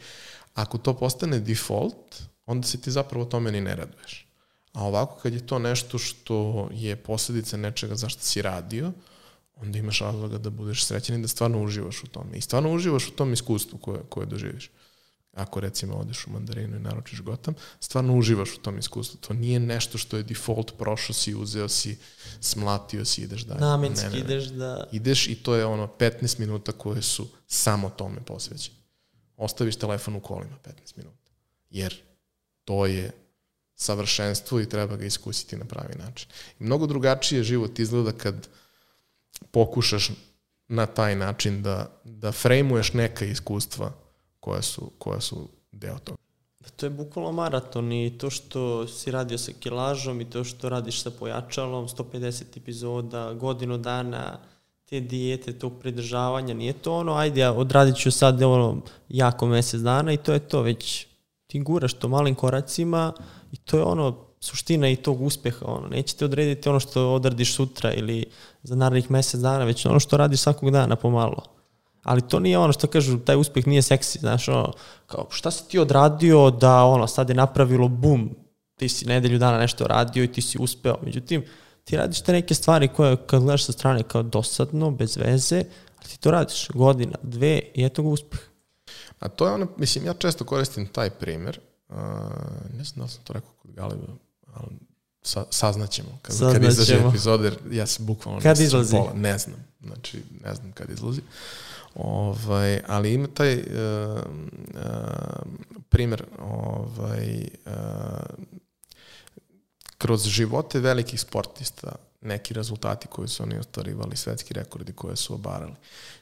ako 0.54 0.78
to 0.78 0.96
postane 0.96 1.40
default, 1.40 2.22
onda 2.46 2.66
se 2.66 2.80
ti 2.80 2.90
zapravo 2.90 3.24
tome 3.24 3.52
ni 3.52 3.60
ne 3.60 3.76
raduješ. 3.76 4.26
A 4.72 4.84
ovako 4.84 5.16
kad 5.16 5.34
je 5.34 5.46
to 5.46 5.58
nešto 5.58 5.98
što 5.98 6.68
je 6.72 6.96
posledica 6.96 7.56
nečega 7.56 7.94
zašto 7.94 8.22
si 8.22 8.42
radio, 8.42 8.92
onda 9.56 9.78
imaš 9.78 10.00
razloga 10.00 10.38
da 10.38 10.50
budeš 10.50 10.84
srećan 10.84 11.16
i 11.16 11.22
da 11.22 11.28
stvarno 11.28 11.62
uživaš 11.62 12.04
u 12.04 12.06
tome. 12.06 12.36
I 12.36 12.40
stvarno 12.40 12.72
uživaš 12.72 13.08
u 13.08 13.10
tom 13.10 13.32
iskustvu 13.32 13.78
koje, 13.78 14.00
koje 14.08 14.26
doživiš 14.26 14.70
ako 15.36 15.60
recimo 15.60 15.94
odeš 15.94 16.26
u 16.26 16.30
mandarinu 16.30 16.76
i 16.76 16.80
naručiš 16.80 17.22
gotam, 17.22 17.54
stvarno 17.80 18.16
uživaš 18.16 18.54
u 18.54 18.60
tom 18.60 18.78
iskustvu. 18.78 19.18
To 19.20 19.34
nije 19.34 19.60
nešto 19.60 19.98
što 19.98 20.16
je 20.16 20.22
default, 20.22 20.72
prošao 20.78 21.14
si, 21.14 21.34
uzeo 21.34 21.68
si, 21.68 21.98
smlatio 22.40 23.04
si, 23.04 23.22
ideš 23.22 23.42
dalje. 23.42 23.60
Namenski 23.60 24.06
ne, 24.06 24.10
ne, 24.10 24.18
ne. 24.18 24.24
ideš 24.24 24.44
da... 24.44 24.88
Ideš 24.92 25.28
i 25.28 25.34
to 25.34 25.54
je 25.54 25.64
ono 25.64 25.86
15 25.98 26.40
minuta 26.40 26.72
koje 26.72 27.02
su 27.02 27.28
samo 27.46 27.90
tome 27.90 28.20
posvećene. 28.20 28.76
Ostaviš 29.36 29.76
telefon 29.76 30.16
u 30.16 30.20
kolima 30.20 30.56
15 30.64 30.96
minuta. 30.96 31.30
Jer 31.70 31.94
to 32.64 32.86
je 32.86 33.10
savršenstvo 33.74 34.60
i 34.60 34.68
treba 34.68 34.96
ga 34.96 35.04
iskusiti 35.04 35.56
na 35.56 35.64
pravi 35.64 35.94
način. 35.94 36.28
I 36.60 36.64
mnogo 36.64 36.86
drugačije 36.86 37.44
život 37.44 37.78
izgleda 37.78 38.12
kad 38.12 38.48
pokušaš 39.50 40.10
na 40.68 40.86
taj 40.86 41.16
način 41.16 41.62
da, 41.62 42.00
da 42.04 42.32
frejmuješ 42.32 42.92
neka 42.92 43.24
iskustva 43.24 43.92
koja 44.40 44.62
su, 44.62 44.90
koja 44.98 45.20
su 45.20 45.48
deo 45.72 45.98
toga. 45.98 46.18
Da, 46.60 46.68
to 46.68 46.86
je 46.86 46.90
bukvalno 46.90 47.32
maraton 47.32 47.92
i 47.92 48.18
to 48.18 48.30
što 48.30 48.86
si 48.88 49.10
radio 49.10 49.38
sa 49.38 49.52
kilažom 49.60 50.20
i 50.20 50.30
to 50.30 50.44
što 50.44 50.68
radiš 50.68 51.02
sa 51.02 51.10
pojačalom, 51.10 51.88
150 51.88 52.42
epizoda, 52.56 53.32
godinu 53.32 53.78
dana, 53.78 54.38
te 54.84 55.00
dijete, 55.00 55.58
tog 55.58 55.72
pridržavanja, 55.80 56.54
nije 56.54 56.72
to 56.72 56.96
ono, 56.96 57.14
ajde, 57.14 57.40
ja 57.40 57.52
odradit 57.52 57.96
ću 57.96 58.10
sad 58.10 58.42
ono 58.42 58.80
jako 59.08 59.46
mesec 59.46 59.80
dana 59.80 60.12
i 60.12 60.16
to 60.16 60.32
je 60.32 60.38
to, 60.38 60.62
već 60.62 61.06
ti 61.46 61.60
guraš 61.60 61.94
to 61.94 62.08
malim 62.08 62.34
koracima 62.34 63.12
i 63.52 63.56
to 63.56 63.76
je 63.76 63.82
ono 63.82 64.25
suština 64.46 64.88
i 64.88 64.96
tog 64.96 65.22
uspeha, 65.22 65.66
ono, 65.66 65.88
nećete 65.88 66.24
odrediti 66.24 66.68
ono 66.68 66.80
što 66.80 67.12
odradiš 67.14 67.54
sutra 67.54 67.92
ili 67.92 68.24
za 68.62 68.74
narednih 68.74 69.10
mesec 69.10 69.40
dana, 69.40 69.64
već 69.64 69.86
ono 69.86 70.00
što 70.00 70.16
radiš 70.16 70.40
svakog 70.40 70.70
dana 70.70 70.96
pomalo. 70.96 71.42
Ali 72.02 72.28
to 72.28 72.40
nije 72.40 72.58
ono 72.58 72.72
što 72.72 72.86
kažu, 72.86 73.18
taj 73.18 73.36
uspeh 73.36 73.66
nije 73.66 73.82
seksi, 73.82 74.18
znaš, 74.18 74.48
ono, 74.48 74.72
kao, 75.06 75.26
šta 75.30 75.50
si 75.50 75.68
ti 75.68 75.78
odradio 75.78 76.50
da, 76.50 76.84
ono, 76.84 77.06
sad 77.06 77.28
je 77.28 77.34
napravilo 77.34 77.88
bum, 77.88 78.30
ti 78.76 78.88
si 78.88 79.06
nedelju 79.06 79.38
dana 79.38 79.58
nešto 79.58 79.86
radio 79.86 80.24
i 80.24 80.32
ti 80.32 80.42
si 80.42 80.58
uspeo, 80.60 80.96
međutim, 81.02 81.44
ti 81.84 81.96
radiš 81.96 82.20
te 82.20 82.32
neke 82.32 82.54
stvari 82.54 82.88
koje, 82.88 83.16
kad 83.16 83.42
gledaš 83.42 83.64
sa 83.64 83.72
strane 83.72 84.02
kao 84.02 84.22
dosadno, 84.22 84.90
bez 84.90 85.16
veze, 85.16 85.64
ali 85.98 86.08
ti 86.08 86.20
to 86.20 86.30
radiš. 86.30 86.68
Godina, 86.74 87.18
dve 87.22 87.60
i 87.74 87.84
eto 87.84 88.02
ga 88.02 88.08
uspeh. 88.08 88.40
A 89.18 89.28
to 89.28 89.46
je 89.46 89.52
ono, 89.52 89.66
mislim, 89.76 90.06
ja 90.06 90.14
često 90.14 90.44
koristim 90.44 90.86
taj 90.86 91.10
primer, 91.10 91.60
uh, 91.88 91.96
ne 92.78 92.84
znam 92.84 93.06
da 93.06 93.12
sam 93.12 93.24
to 93.24 93.32
rekao 93.32 93.50
kod 93.62 93.70
Galiba, 93.70 94.04
ali 94.08 94.25
sa, 95.22 95.44
saznaćemo 95.50 96.18
kad, 96.22 96.36
saznaćemo. 96.36 96.64
kad 96.64 96.72
izađe 96.72 97.08
epizod, 97.08 97.44
jer 97.44 97.58
ja 97.70 97.86
se 97.86 98.02
bukvalno 98.02 98.40
kad 98.40 98.60
izlazi? 98.60 98.96
Pola, 98.96 99.12
ne 99.14 99.38
znam, 99.38 99.64
znači 99.80 100.22
ne 100.44 100.54
znam 100.54 100.72
kad 100.72 100.90
izlazi. 100.90 101.20
Ovaj, 101.94 102.80
ali 102.86 103.14
ima 103.14 103.28
taj 103.34 103.56
uh, 103.56 103.62
uh, 103.62 104.82
primer 105.88 106.24
ovaj, 106.38 107.48
uh, 107.66 107.72
kroz 109.98 110.26
živote 110.26 110.80
velikih 110.80 111.20
sportista 111.20 111.92
neki 112.20 112.54
rezultati 112.54 113.08
koji 113.08 113.28
su 113.28 113.42
oni 113.42 113.58
ostvarivali, 113.58 114.16
svetski 114.16 114.54
rekordi 114.54 114.92
koje 114.92 115.16
su 115.16 115.34
obarali. 115.34 115.74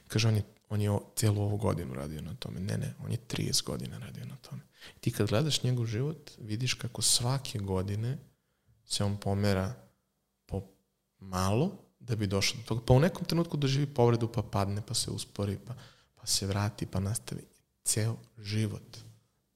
Kaže, 0.07 0.27
on 0.27 0.35
je, 0.35 0.43
on 0.69 0.81
je 0.81 0.97
cijelu 1.15 1.41
ovu 1.41 1.57
godinu 1.57 1.93
radio 1.93 2.21
na 2.21 2.35
tome. 2.39 2.59
Ne, 2.59 2.77
ne, 2.77 2.93
on 3.05 3.11
je 3.11 3.17
30 3.27 3.63
godina 3.63 3.97
radio 3.97 4.25
na 4.25 4.35
tome. 4.35 4.61
Ti 5.05 5.11
kad 5.11 5.27
gledaš 5.27 5.63
njegov 5.63 5.85
život, 5.85 6.31
vidiš 6.37 6.73
kako 6.73 7.01
svake 7.01 7.59
godine 7.59 8.17
se 8.85 9.03
on 9.03 9.17
pomera 9.17 9.73
po 10.45 10.61
malo, 11.19 11.71
da 11.99 12.15
bi 12.15 12.27
došao 12.27 12.57
do 12.57 12.63
toga. 12.63 12.81
Pa 12.85 12.93
u 12.93 12.99
nekom 12.99 13.25
trenutku 13.25 13.57
doživi 13.57 13.85
povredu, 13.85 14.31
pa 14.31 14.41
padne, 14.41 14.81
pa 14.87 14.93
se 14.93 15.11
uspori, 15.11 15.57
pa, 15.67 15.73
pa 16.15 16.25
se 16.25 16.47
vrati, 16.47 16.85
pa 16.85 16.99
nastavi. 16.99 17.41
Ceo 17.83 18.15
život 18.37 18.97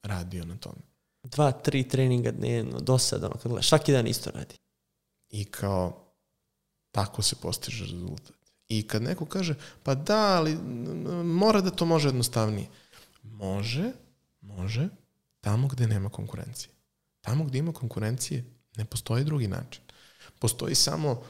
radio 0.03 0.45
na 0.45 0.57
tome. 0.57 0.81
Dva, 1.23 1.51
tri 1.51 1.87
treninga 1.87 2.31
dnevno, 2.31 2.79
do 2.79 2.97
sada, 2.97 3.27
ono, 3.27 3.35
kad 3.35 3.51
gledaš, 3.51 3.69
svaki 3.69 3.91
dan 3.91 4.07
isto 4.07 4.31
radi. 4.31 4.55
I 5.29 5.45
kao, 5.45 6.13
tako 6.91 7.21
se 7.21 7.35
postiže 7.35 7.83
rezultat. 7.83 8.35
I 8.67 8.87
kad 8.87 9.01
neko 9.01 9.25
kaže, 9.25 9.55
pa 9.83 9.95
da, 9.95 10.37
ali 10.37 10.55
mora 11.23 11.61
da 11.61 11.71
to 11.71 11.85
može 11.85 12.07
jednostavnije. 12.07 12.69
Može, 13.23 13.91
može, 14.41 14.89
tamo 15.41 15.67
gde 15.67 15.87
nema 15.87 16.09
konkurencije. 16.09 16.73
Tamo 17.21 17.43
gde 17.43 17.57
ima 17.57 17.73
konkurencije, 17.73 18.43
ne 18.77 18.85
postoji 18.85 19.23
drugi 19.23 19.47
način. 19.47 19.81
Postoji 20.39 20.75
samo 20.75 21.23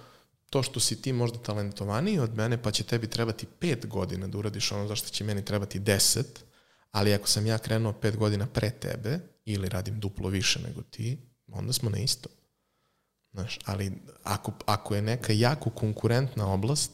to 0.50 0.64
što 0.64 0.80
si 0.80 1.02
ti 1.02 1.14
možda 1.14 1.40
talentovaniji 1.40 2.20
od 2.20 2.36
mene, 2.36 2.62
pa 2.62 2.72
će 2.72 2.84
tebi 2.84 3.08
trebati 3.08 3.46
pet 3.60 3.88
godina 3.88 4.28
da 4.28 4.38
uradiš 4.38 4.72
ono 4.72 4.88
zašto 4.88 5.10
će 5.10 5.24
meni 5.24 5.46
trebati 5.46 5.80
deset, 5.80 6.44
ali 6.92 7.14
ako 7.14 7.28
sam 7.28 7.46
ja 7.46 7.58
krenuo 7.58 7.94
pet 7.94 8.18
godina 8.18 8.48
pre 8.48 8.70
tebe, 8.70 9.20
ili 9.46 9.70
radim 9.70 10.00
duplo 10.00 10.30
više 10.30 10.60
nego 10.60 10.82
ti, 10.82 11.18
onda 11.48 11.74
smo 11.74 11.90
na 11.90 11.98
isto. 11.98 12.30
Znaš, 13.32 13.60
ali 13.66 13.92
ako, 14.24 14.52
ako 14.66 14.96
je 14.96 15.02
neka 15.02 15.34
jako 15.34 15.70
konkurentna 15.70 16.54
oblast, 16.54 16.92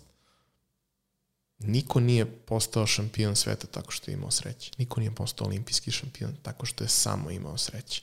niko 1.60 2.00
nije 2.00 2.26
postao 2.26 2.88
šampion 2.88 3.36
sveta 3.36 3.68
tako 3.68 3.92
što 3.92 4.12
je 4.12 4.16
imao 4.16 4.32
sreće. 4.32 4.72
Niko 4.78 5.00
nije 5.00 5.16
postao 5.16 5.48
olimpijski 5.48 5.92
šampion 5.92 6.36
tako 6.42 6.66
što 6.66 6.84
je 6.84 6.90
samo 6.90 7.32
imao 7.32 7.58
sreće. 7.58 8.02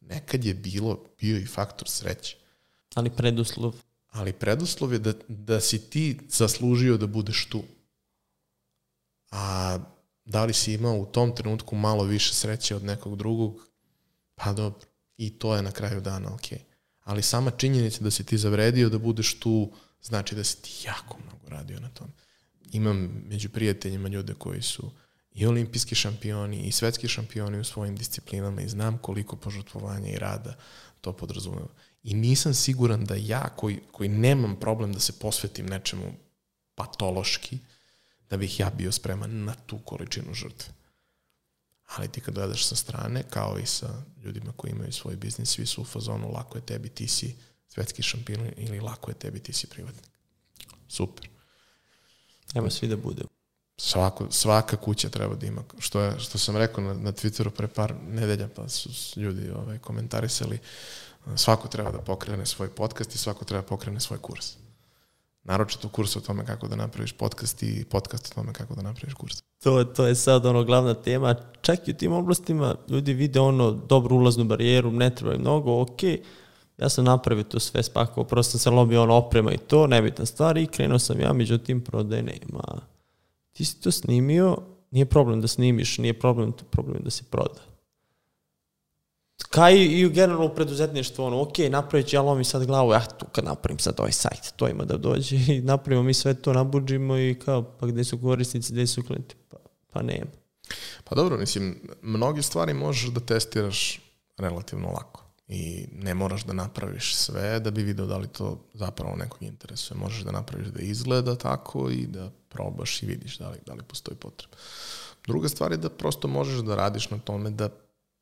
Nekad 0.00 0.44
je 0.44 0.54
bilo, 0.54 1.04
bio 1.20 1.38
i 1.38 1.46
faktor 1.46 1.88
sreće. 1.88 2.36
Ali 2.94 3.10
preduslov 3.10 3.74
ali 4.16 4.32
preduslov 4.32 4.92
je 4.92 4.98
da, 4.98 5.12
da 5.28 5.60
si 5.60 5.90
ti 5.90 6.18
zaslužio 6.28 6.96
da 6.96 7.06
budeš 7.06 7.46
tu. 7.46 7.62
A 9.30 9.78
da 10.24 10.44
li 10.44 10.52
si 10.52 10.72
imao 10.72 10.96
u 10.96 11.06
tom 11.06 11.36
trenutku 11.36 11.76
malo 11.76 12.04
više 12.04 12.34
sreće 12.34 12.76
od 12.76 12.84
nekog 12.84 13.16
drugog, 13.16 13.60
pa 14.34 14.52
dobro, 14.52 14.86
i 15.16 15.30
to 15.38 15.56
je 15.56 15.62
na 15.62 15.72
kraju 15.72 16.00
dana 16.00 16.34
ok. 16.34 16.46
Ali 17.04 17.22
sama 17.22 17.50
činjenica 17.50 18.04
da 18.04 18.10
si 18.10 18.24
ti 18.24 18.38
zavredio 18.38 18.88
da 18.88 18.98
budeš 18.98 19.40
tu, 19.40 19.72
znači 20.02 20.34
da 20.34 20.44
si 20.44 20.62
ti 20.62 20.82
jako 20.84 21.18
mnogo 21.26 21.48
radio 21.48 21.80
na 21.80 21.88
tom. 21.88 22.12
Imam 22.76 23.24
među 23.28 23.48
prijateljima 23.48 24.08
ljude 24.08 24.34
koji 24.34 24.62
su 24.62 24.90
i 25.34 25.46
olimpijski 25.46 25.94
šampioni 25.94 26.60
i 26.60 26.72
svetski 26.72 27.08
šampioni 27.08 27.58
u 27.60 27.64
svojim 27.64 27.96
disciplinama 27.96 28.62
i 28.62 28.68
znam 28.68 28.98
koliko 28.98 29.36
požrtvovanja 29.36 30.08
i 30.08 30.18
rada 30.18 30.56
to 31.00 31.12
podrazumeva. 31.12 31.68
I 32.02 32.14
nisam 32.14 32.54
siguran 32.54 33.04
da 33.04 33.14
ja, 33.14 33.48
koji, 33.56 33.80
koji 33.92 34.08
nemam 34.08 34.56
problem 34.60 34.92
da 34.92 35.00
se 35.00 35.12
posvetim 35.12 35.66
nečemu 35.66 36.12
patološki, 36.74 37.58
da 38.30 38.36
bih 38.36 38.60
ja 38.60 38.70
bio 38.70 38.92
spreman 38.92 39.44
na 39.44 39.54
tu 39.54 39.78
količinu 39.78 40.34
žrtve. 40.34 40.74
Ali 41.96 42.08
ti 42.08 42.20
kad 42.20 42.34
gledaš 42.34 42.66
sa 42.66 42.76
strane, 42.76 43.22
kao 43.30 43.58
i 43.58 43.66
sa 43.66 44.02
ljudima 44.24 44.52
koji 44.56 44.70
imaju 44.70 44.92
svoj 44.92 45.16
biznis, 45.16 45.50
svi 45.50 45.66
su 45.66 45.82
u 45.82 45.84
fazonu, 45.84 46.32
lako 46.32 46.58
je 46.58 46.66
tebi, 46.66 46.88
ti 46.88 47.08
si 47.08 47.36
svetski 47.68 48.02
šampion 48.02 48.50
ili 48.56 48.80
lako 48.80 49.10
je 49.10 49.14
tebi, 49.14 49.40
ti 49.40 49.52
si 49.52 49.66
privatnik. 49.66 50.04
Super. 50.88 51.35
Evo 52.54 52.70
svi 52.70 52.88
da 52.88 52.96
bude. 52.96 53.22
Svako, 53.80 54.26
svaka 54.30 54.76
kuća 54.76 55.08
treba 55.08 55.34
da 55.34 55.46
ima, 55.46 55.62
što, 55.78 56.00
je, 56.00 56.20
što 56.20 56.38
sam 56.38 56.56
rekao 56.56 56.84
na, 56.84 56.94
na 56.94 57.12
Twitteru 57.12 57.50
pre 57.50 57.68
par 57.68 57.94
nedelja, 58.08 58.48
pa 58.56 58.68
su 58.68 59.20
ljudi 59.20 59.50
ovaj, 59.50 59.78
komentarisali, 59.78 60.58
svako 61.36 61.68
treba 61.68 61.90
da 61.90 61.98
pokrene 61.98 62.46
svoj 62.46 62.68
podcast 62.68 63.14
i 63.14 63.18
svako 63.18 63.44
treba 63.44 63.62
da 63.62 63.68
pokrene 63.68 64.00
svoj 64.00 64.18
kurs. 64.18 64.56
Naročito 65.44 65.88
kurs 65.88 66.16
o 66.16 66.20
tome 66.20 66.46
kako 66.46 66.68
da 66.68 66.76
napraviš 66.76 67.12
podcast 67.12 67.62
i 67.62 67.84
podcast 67.90 68.32
o 68.32 68.34
tome 68.34 68.52
kako 68.52 68.74
da 68.74 68.82
napraviš 68.82 69.14
kurs. 69.14 69.42
To, 69.62 69.84
to 69.84 70.06
je 70.06 70.14
sad 70.14 70.46
ono 70.46 70.64
glavna 70.64 70.94
tema. 70.94 71.34
Čak 71.60 71.88
i 71.88 71.90
u 71.90 71.94
tim 71.94 72.12
oblastima 72.12 72.74
ljudi 72.88 73.12
vide 73.12 73.40
ono 73.40 73.70
dobru 73.70 74.16
ulaznu 74.16 74.44
barijeru, 74.44 74.90
ne 74.90 75.14
treba 75.14 75.32
je 75.32 75.38
mnogo, 75.38 75.80
ok, 75.80 76.00
ja 76.78 76.88
sam 76.88 77.04
napravio 77.04 77.44
to 77.44 77.60
sve 77.60 77.82
spakao, 77.82 78.24
prosto 78.24 78.58
sam 78.58 78.74
lobio 78.74 79.02
ono 79.02 79.14
oprema 79.14 79.52
i 79.52 79.58
to, 79.58 79.86
nebitna 79.86 80.26
stvar 80.26 80.56
i 80.56 80.66
krenuo 80.66 80.98
sam 80.98 81.20
ja, 81.20 81.32
međutim 81.32 81.80
prodaje 81.80 82.22
nema. 82.22 82.80
Ti 83.52 83.64
si 83.64 83.80
to 83.80 83.90
snimio, 83.90 84.56
nije 84.90 85.06
problem 85.06 85.40
da 85.40 85.48
snimiš, 85.48 85.98
nije 85.98 86.18
problem, 86.18 86.52
to 86.52 86.64
problem 86.64 87.02
da 87.04 87.10
se 87.10 87.24
proda. 87.30 87.60
Kaj 89.50 89.76
i 89.76 90.06
u 90.06 90.10
generalno 90.10 90.48
preduzetništvu, 90.48 91.24
ono, 91.24 91.42
ok, 91.42 91.58
napravit 91.70 92.06
ću 92.06 92.16
ja 92.16 92.22
lomim 92.22 92.44
sad 92.44 92.66
glavu, 92.66 92.92
ja 92.92 93.00
tu 93.00 93.26
kad 93.32 93.44
napravim 93.44 93.78
sad 93.78 93.94
ovaj 93.98 94.12
sajt, 94.12 94.52
to 94.56 94.68
ima 94.68 94.84
da 94.84 94.96
dođe 94.96 95.36
i 95.36 95.60
napravimo 95.60 96.02
mi 96.02 96.14
sve 96.14 96.34
to, 96.34 96.52
nabuđimo 96.52 97.18
i 97.18 97.34
kao, 97.44 97.62
pa 97.62 97.86
gde 97.86 98.04
su 98.04 98.18
korisnici, 98.18 98.72
gde 98.72 98.86
su 98.86 99.02
klijenti, 99.02 99.36
pa, 99.48 99.56
pa 99.92 100.02
nema. 100.02 100.30
Pa 101.04 101.14
dobro, 101.14 101.38
mislim, 101.38 101.88
mnogi 102.02 102.42
stvari 102.42 102.74
možeš 102.74 103.10
da 103.10 103.20
testiraš 103.20 104.00
relativno 104.38 104.88
lako 104.88 105.25
i 105.48 105.88
ne 105.92 106.14
moraš 106.14 106.44
da 106.44 106.52
napraviš 106.52 107.16
sve 107.16 107.60
da 107.60 107.70
bi 107.70 107.82
video 107.82 108.06
da 108.06 108.16
li 108.16 108.28
to 108.28 108.64
zapravo 108.74 109.16
nekog 109.16 109.42
interesuje. 109.42 109.98
Možeš 109.98 110.22
da 110.22 110.32
napraviš 110.32 110.66
da 110.66 110.80
izgleda 110.80 111.36
tako 111.36 111.90
i 111.90 112.06
da 112.06 112.30
probaš 112.48 113.02
i 113.02 113.06
vidiš 113.06 113.38
da 113.38 113.48
li, 113.48 113.58
da 113.66 113.72
li 113.74 113.82
postoji 113.82 114.16
potreba. 114.16 114.56
Druga 115.26 115.48
stvar 115.48 115.72
je 115.72 115.78
da 115.78 115.90
prosto 115.90 116.28
možeš 116.28 116.58
da 116.58 116.76
radiš 116.76 117.10
na 117.10 117.18
tome 117.18 117.50
da 117.50 117.68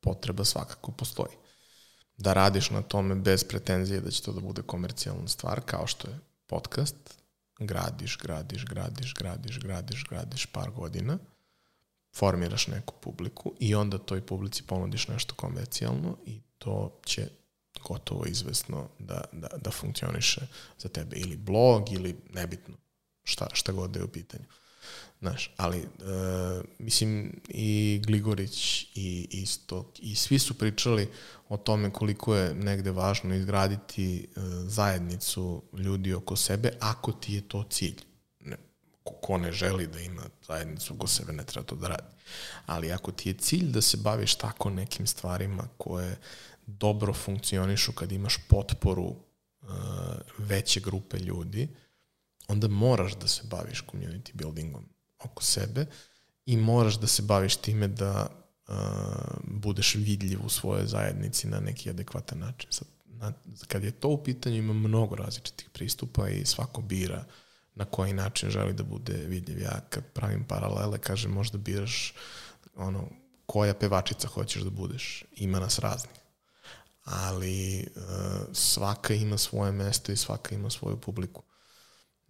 potreba 0.01 0.45
svakako 0.45 0.91
postoji. 0.91 1.35
Da 2.17 2.33
radiš 2.33 2.69
na 2.69 2.81
tome 2.81 3.15
bez 3.15 3.43
pretenzije 3.43 4.01
da 4.01 4.11
će 4.11 4.23
to 4.23 4.31
da 4.31 4.41
bude 4.41 4.61
komercijalna 4.61 5.27
stvar, 5.27 5.61
kao 5.65 5.87
što 5.87 6.07
je 6.07 6.19
podcast, 6.47 6.95
gradiš, 7.59 8.17
gradiš, 8.17 8.65
gradiš, 8.65 9.13
gradiš, 9.13 9.59
gradiš, 9.59 10.03
gradiš 10.09 10.45
par 10.45 10.71
godina, 10.71 11.17
formiraš 12.15 12.67
neku 12.67 12.93
publiku 13.01 13.53
i 13.59 13.75
onda 13.75 13.97
toj 13.97 14.25
publici 14.25 14.63
ponudiš 14.63 15.07
nešto 15.07 15.35
komercijalno 15.35 16.17
i 16.25 16.41
to 16.57 16.99
će 17.05 17.27
gotovo 17.87 18.25
izvesno 18.25 18.87
da, 18.99 19.21
da, 19.31 19.47
da 19.47 19.71
funkcioniše 19.71 20.41
za 20.79 20.89
tebe 20.89 21.15
ili 21.15 21.37
blog 21.37 21.91
ili 21.91 22.15
nebitno 22.33 22.75
šta, 23.23 23.47
šta 23.53 23.71
god 23.71 23.91
da 23.91 23.99
je 23.99 24.05
u 24.05 24.07
pitanju. 24.07 24.45
Znaš, 25.19 25.53
ali 25.57 25.77
e, 25.77 25.85
mislim 26.79 27.41
i 27.47 28.01
Gligorić 28.05 28.83
i 28.95 29.27
Istok 29.31 29.85
i 29.99 30.15
svi 30.15 30.39
su 30.39 30.53
pričali 30.53 31.09
o 31.49 31.57
tome 31.57 31.93
koliko 31.93 32.35
je 32.35 32.53
negde 32.53 32.91
važno 32.91 33.35
izgraditi 33.35 34.17
e, 34.17 34.39
zajednicu 34.67 35.63
ljudi 35.77 36.13
oko 36.13 36.35
sebe 36.35 36.71
ako 36.79 37.11
ti 37.11 37.33
je 37.33 37.47
to 37.47 37.63
cilj. 37.69 38.01
Ko, 39.21 39.37
ne 39.37 39.51
želi 39.51 39.87
da 39.87 39.99
ima 39.99 40.23
zajednicu 40.47 40.93
oko 40.93 41.07
sebe 41.07 41.33
ne 41.33 41.43
treba 41.43 41.65
to 41.65 41.75
da 41.75 41.87
radi. 41.87 42.15
Ali 42.65 42.91
ako 42.91 43.11
ti 43.11 43.29
je 43.29 43.37
cilj 43.37 43.71
da 43.71 43.81
se 43.81 43.97
baviš 43.97 44.35
tako 44.35 44.69
nekim 44.69 45.07
stvarima 45.07 45.67
koje 45.77 46.17
dobro 46.67 47.13
funkcionišu 47.13 47.91
kad 47.91 48.11
imaš 48.11 48.37
potporu 48.49 49.03
uh, 49.05 49.17
veće 50.37 50.79
grupe 50.79 51.17
ljudi, 51.17 51.67
onda 52.47 52.67
moraš 52.67 53.15
da 53.15 53.27
se 53.27 53.41
baviš 53.43 53.83
community 53.91 54.33
buildingom 54.33 54.85
oko 55.23 55.43
sebe 55.43 55.85
i 56.45 56.57
moraš 56.57 56.99
da 56.99 57.07
se 57.07 57.21
baviš 57.21 57.55
time 57.55 57.87
da 57.87 58.27
uh, 58.67 58.75
budeš 59.43 59.95
vidljiv 59.95 60.45
u 60.45 60.49
svojoj 60.49 60.87
zajednici 60.87 61.47
na 61.47 61.59
neki 61.59 61.89
adekvatan 61.89 62.39
način. 62.39 62.71
Sad, 62.71 62.87
na, 63.05 63.33
kad 63.67 63.83
je 63.83 63.91
to 63.91 64.09
u 64.09 64.23
pitanju, 64.23 64.55
ima 64.55 64.73
mnogo 64.73 65.15
različitih 65.15 65.69
pristupa 65.73 66.29
i 66.29 66.45
svako 66.45 66.81
bira 66.81 67.25
na 67.75 67.85
koji 67.85 68.13
način 68.13 68.49
želi 68.49 68.73
da 68.73 68.83
bude 68.83 69.13
vidljiv. 69.13 69.61
Ja 69.61 69.79
kad 69.89 70.03
pravim 70.13 70.43
paralele, 70.43 70.97
kažem, 70.97 71.31
možda 71.31 71.57
biraš 71.57 72.13
ono, 72.75 73.09
koja 73.45 73.73
pevačica 73.73 74.27
hoćeš 74.27 74.61
da 74.61 74.69
budeš. 74.69 75.23
Ima 75.35 75.59
nas 75.59 75.79
raznih. 75.79 76.21
Ali 77.03 77.87
uh, 77.95 78.01
svaka 78.53 79.13
ima 79.13 79.37
svoje 79.37 79.71
mesto 79.71 80.11
i 80.11 80.17
svaka 80.17 80.55
ima 80.55 80.69
svoju 80.69 80.97
publiku. 80.97 81.43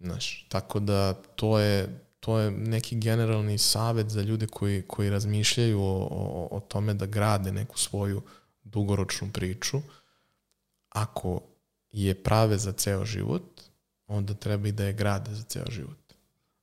Znaš, 0.00 0.46
tako 0.48 0.80
da 0.80 1.14
to 1.14 1.58
je 1.58 2.06
to 2.26 2.38
je 2.38 2.50
neki 2.50 2.96
generalni 2.96 3.58
savet 3.58 4.10
za 4.10 4.22
ljude 4.22 4.46
koji, 4.46 4.82
koji 4.82 5.10
razmišljaju 5.10 5.80
o, 5.80 6.08
o, 6.10 6.48
o 6.50 6.60
tome 6.60 6.94
da 6.94 7.06
grade 7.06 7.52
neku 7.52 7.78
svoju 7.78 8.22
dugoročnu 8.62 9.28
priču. 9.32 9.80
Ako 10.88 11.40
je 11.90 12.22
prave 12.22 12.58
za 12.58 12.72
ceo 12.72 13.04
život, 13.04 13.60
onda 14.06 14.34
treba 14.34 14.68
i 14.68 14.72
da 14.72 14.84
je 14.84 14.92
grade 14.92 15.34
za 15.34 15.42
ceo 15.42 15.64
život. 15.70 15.98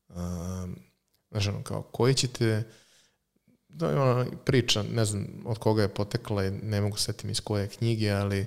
Um, 0.10 0.76
znaš, 1.32 1.48
ono, 1.48 1.64
kao, 1.64 1.82
koji 1.82 2.14
ćete, 2.14 2.64
da 3.70 3.90
je 3.90 4.00
ona 4.00 4.26
priča, 4.46 4.84
ne 4.84 5.06
znam 5.06 5.28
od 5.46 5.58
koga 5.58 5.82
je 5.82 5.94
potekla, 5.94 6.50
ne 6.50 6.82
mogu 6.82 6.98
setim 6.98 7.30
iz 7.30 7.42
koje 7.42 7.68
knjige, 7.68 8.12
ali 8.12 8.46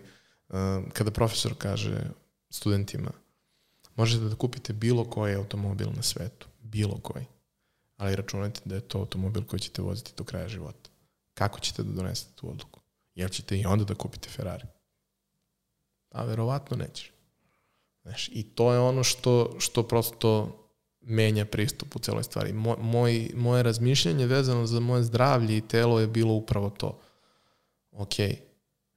um, 0.49 0.91
kada 0.93 1.11
profesor 1.11 1.55
kaže 1.59 2.11
studentima, 2.51 3.11
možete 3.97 4.25
da 4.25 4.37
kupite 4.37 4.73
bilo 4.73 5.05
koji 5.05 5.35
automobil 5.35 5.89
na 5.97 6.03
svetu, 6.03 6.47
bilo 6.61 6.99
koji. 7.03 7.25
Ali 7.97 8.17
računajte 8.17 8.61
da 8.65 8.75
je 8.75 8.81
to 8.81 8.99
automobil 8.99 9.45
koji 9.45 9.61
ćete 9.61 9.83
voziti 9.83 10.13
do 10.17 10.25
kraja 10.25 10.49
života. 10.49 10.91
Kako 11.35 11.61
ćete 11.61 11.83
da 11.83 11.93
donesete 11.93 12.33
tu 12.35 12.51
odluku? 12.51 12.81
Jel 13.15 13.29
ćete 13.29 13.59
i 13.59 13.67
onda 13.67 13.85
da 13.85 13.95
kupite 13.95 14.29
Ferrari? 14.29 14.65
A 16.11 16.25
verovatno 16.25 16.77
nećeš. 16.77 17.16
Znaš, 18.07 18.29
I 18.29 18.43
to 18.43 18.73
je 18.73 18.79
ono 18.79 19.05
što, 19.05 19.57
što 19.59 19.83
prosto 19.83 20.59
menja 21.01 21.45
pristup 21.45 21.97
u 21.97 21.99
celoj 21.99 22.23
stvari. 22.23 22.53
Moj, 22.53 22.77
moj, 22.81 23.31
moje 23.35 23.63
razmišljanje 23.63 24.27
vezano 24.27 24.67
za 24.67 24.81
moje 24.81 25.03
zdravlje 25.03 25.57
i 25.57 25.69
telo 25.69 26.01
je 26.01 26.07
bilo 26.07 26.35
upravo 26.35 26.71
to. 26.71 27.01
Ok, 27.91 28.13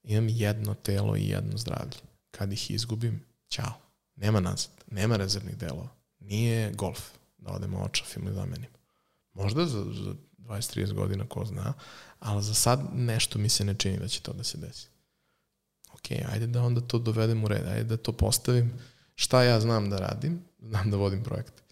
imam 0.03 0.29
jedno 0.29 0.73
telo 0.73 1.15
i 1.15 1.27
jedno 1.27 1.57
zdravlje. 1.57 1.97
Kad 2.31 2.53
ih 2.53 2.71
izgubim, 2.71 3.23
ćao. 3.47 3.73
Nema 4.15 4.39
nazad, 4.39 4.71
nema 4.91 5.15
rezervnih 5.17 5.57
delova. 5.57 5.89
Nije 6.19 6.71
golf 6.71 7.01
da 7.37 7.51
odemo 7.51 7.79
očafim 7.79 8.27
i 8.27 8.33
zamenim. 8.33 8.69
Možda 9.33 9.65
za, 9.65 9.83
za 9.83 10.13
20-30 10.37 10.93
godina, 10.93 11.25
ko 11.27 11.45
zna, 11.45 11.73
ali 12.19 12.43
za 12.43 12.53
sad 12.53 12.79
nešto 12.93 13.39
mi 13.39 13.49
se 13.49 13.65
ne 13.65 13.73
čini 13.73 13.97
da 13.97 14.07
će 14.07 14.21
to 14.21 14.33
da 14.33 14.43
se 14.43 14.57
desi. 14.57 14.87
Ok, 15.93 16.11
ajde 16.31 16.47
da 16.47 16.63
onda 16.63 16.81
to 16.81 16.99
dovedem 16.99 17.43
u 17.43 17.47
red, 17.47 17.67
ajde 17.67 17.83
da 17.83 17.97
to 17.97 18.11
postavim. 18.11 18.73
Šta 19.19 19.43
ja 19.43 19.59
znam 19.59 19.89
da 19.89 19.97
radim? 19.97 20.41
Znam 20.59 20.91
da 20.91 20.97
vodim 20.97 21.23
projekte. 21.23 21.63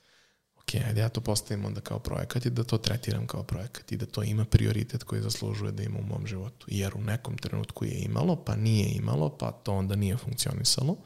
Ok, 0.58 0.76
ajde 0.88 1.02
ja 1.02 1.10
to 1.10 1.22
postavim 1.22 1.66
onda 1.66 1.82
kao 1.82 2.00
projekat 2.00 2.46
i 2.46 2.50
da 2.50 2.64
to 2.64 2.78
tretiram 2.78 3.28
kao 3.28 3.44
projekat 3.44 3.92
i 3.92 3.98
da 3.98 4.06
to 4.06 4.24
ima 4.24 4.46
prioritet 4.46 5.04
koji 5.04 5.22
zaslužuje 5.22 5.72
da 5.72 5.84
ima 5.84 6.00
u 6.00 6.04
mom 6.04 6.28
životu. 6.28 6.68
Jer 6.70 6.96
u 6.96 7.02
nekom 7.02 7.38
trenutku 7.38 7.86
je 7.86 8.00
imalo, 8.00 8.36
pa 8.36 8.56
nije 8.56 8.90
imalo, 8.90 9.30
pa 9.30 9.52
to 9.52 9.74
onda 9.74 9.96
nije 9.96 10.18
funkcionisalo. 10.18 10.98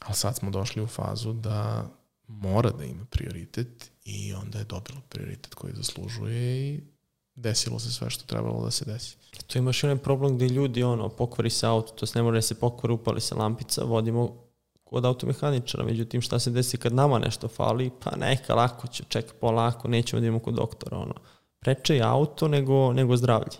Ali 0.00 0.14
sad 0.14 0.36
smo 0.36 0.50
došli 0.50 0.82
u 0.82 0.86
fazu 0.86 1.32
da 1.32 1.88
mora 2.26 2.70
da 2.70 2.84
ima 2.84 3.04
prioritet 3.04 3.90
i 4.04 4.34
onda 4.34 4.58
je 4.58 4.64
dobilo 4.64 5.00
prioritet 5.08 5.54
koji 5.54 5.74
zaslužuje 5.74 6.68
i 6.68 6.80
desilo 7.34 7.78
se 7.78 7.92
sve 7.92 8.10
što 8.10 8.26
trebalo 8.26 8.64
da 8.64 8.70
se 8.70 8.84
desi. 8.84 9.16
Tu 9.46 9.58
imaš 9.58 9.84
onaj 9.84 9.96
problem 9.96 10.36
gde 10.36 10.48
ljudi 10.48 10.82
ono, 10.82 11.08
pokvari 11.08 11.50
se 11.50 11.66
auto, 11.66 11.92
to 11.92 12.06
ne 12.14 12.22
mora 12.22 12.34
da 12.34 12.42
se 12.42 12.60
pokvari, 12.60 12.94
upali 12.94 13.20
se 13.20 13.34
lampica, 13.34 13.84
vodimo 13.84 14.45
kod 14.90 15.04
automehaničara, 15.04 15.84
međutim 15.84 16.20
šta 16.20 16.38
se 16.38 16.50
desi 16.50 16.76
kad 16.76 16.94
nama 16.94 17.18
nešto 17.18 17.48
fali, 17.48 17.90
pa 18.04 18.16
neka, 18.16 18.54
lako 18.54 18.86
će, 18.86 19.04
čeka 19.08 19.32
polako, 19.40 19.88
nećemo 19.88 20.20
da 20.20 20.26
imamo 20.26 20.42
kod 20.42 20.54
doktora, 20.54 20.96
ono. 20.96 21.14
Preče 21.60 21.96
je 21.96 22.02
auto 22.02 22.48
nego, 22.48 22.92
nego 22.92 23.16
zdravlje. 23.16 23.58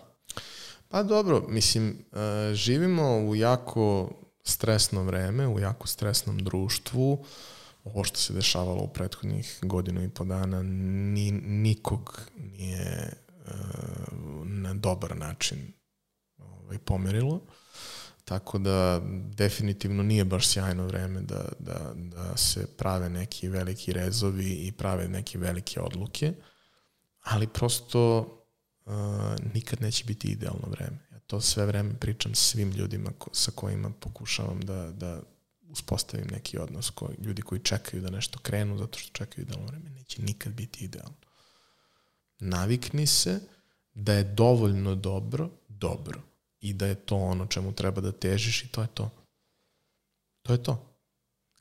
Pa 0.89 1.03
dobro, 1.03 1.45
mislim, 1.49 2.05
uh, 2.11 2.53
živimo 2.53 3.17
u 3.17 3.35
jako 3.35 4.09
stresno 4.43 5.03
vreme, 5.03 5.47
u 5.47 5.59
jako 5.59 5.87
stresnom 5.87 6.37
društvu, 6.37 7.25
ovo 7.83 8.03
što 8.03 8.17
se 8.17 8.33
dešavalo 8.33 8.83
u 8.83 8.87
prethodnih 8.87 9.59
godinu 9.61 10.03
i 10.03 10.09
po 10.09 10.23
dana 10.23 10.63
ni, 10.63 11.31
nikog 11.31 12.21
nije 12.35 13.13
na 14.43 14.73
dobar 14.73 15.17
način 15.17 15.73
ovaj, 16.37 16.77
pomerilo. 16.77 17.41
Tako 18.27 18.57
da 18.57 19.01
definitivno 19.35 20.03
nije 20.03 20.25
baš 20.25 20.47
sjajno 20.47 20.85
vreme 20.85 21.21
da, 21.21 21.49
da, 21.59 21.93
da 21.95 22.37
se 22.37 22.67
prave 22.77 23.09
neki 23.09 23.49
veliki 23.49 23.93
rezovi 23.93 24.53
i 24.53 24.71
prave 24.71 25.07
neke 25.07 25.37
velike 25.37 25.81
odluke, 25.81 26.33
ali 27.21 27.47
prosto 27.47 28.19
uh, 28.85 28.93
nikad 29.53 29.81
neće 29.81 30.05
biti 30.05 30.27
idealno 30.27 30.67
vreme. 30.69 30.97
Ja 31.11 31.19
to 31.19 31.41
sve 31.41 31.65
vreme 31.65 31.93
pričam 31.99 32.35
svim 32.35 32.71
ljudima 32.71 33.09
ko, 33.17 33.29
sa 33.33 33.51
kojima 33.51 33.89
pokušavam 33.99 34.61
da, 34.61 34.91
da 34.91 35.21
uspostavim 35.69 36.27
neki 36.31 36.57
odnos, 36.57 36.89
ko, 36.89 37.09
ljudi 37.19 37.41
koji 37.41 37.61
čekaju 37.61 38.01
da 38.03 38.09
nešto 38.09 38.39
krenu 38.39 38.77
zato 38.77 38.99
što 38.99 39.11
čekaju 39.11 39.45
idealno 39.45 39.67
vreme, 39.67 39.89
neće 39.89 40.21
nikad 40.21 40.53
biti 40.53 40.85
idealno. 40.85 41.17
Navikni 42.39 43.07
se 43.07 43.39
da 43.93 44.13
je 44.13 44.23
dovoljno 44.23 44.95
dobro, 44.95 45.49
dobro 45.67 46.36
i 46.69 46.73
da 46.73 46.85
je 46.85 46.95
to 46.95 47.15
ono 47.15 47.45
čemu 47.45 47.71
treba 47.73 48.01
da 48.01 48.11
težiš 48.11 48.63
i 48.63 48.67
to 48.67 48.81
je 48.81 48.87
to. 48.87 49.09
To 50.41 50.53
je 50.53 50.63
to. 50.63 50.95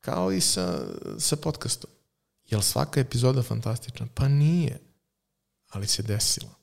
Kao 0.00 0.32
i 0.32 0.40
sa, 0.40 0.86
sa 1.18 1.36
podcastom. 1.36 1.90
Je 2.44 2.56
li 2.56 2.62
svaka 2.62 3.00
epizoda 3.00 3.42
fantastična? 3.42 4.06
Pa 4.14 4.28
nije. 4.28 4.80
Ali 5.68 5.86
se 5.86 6.02
desila. 6.02 6.54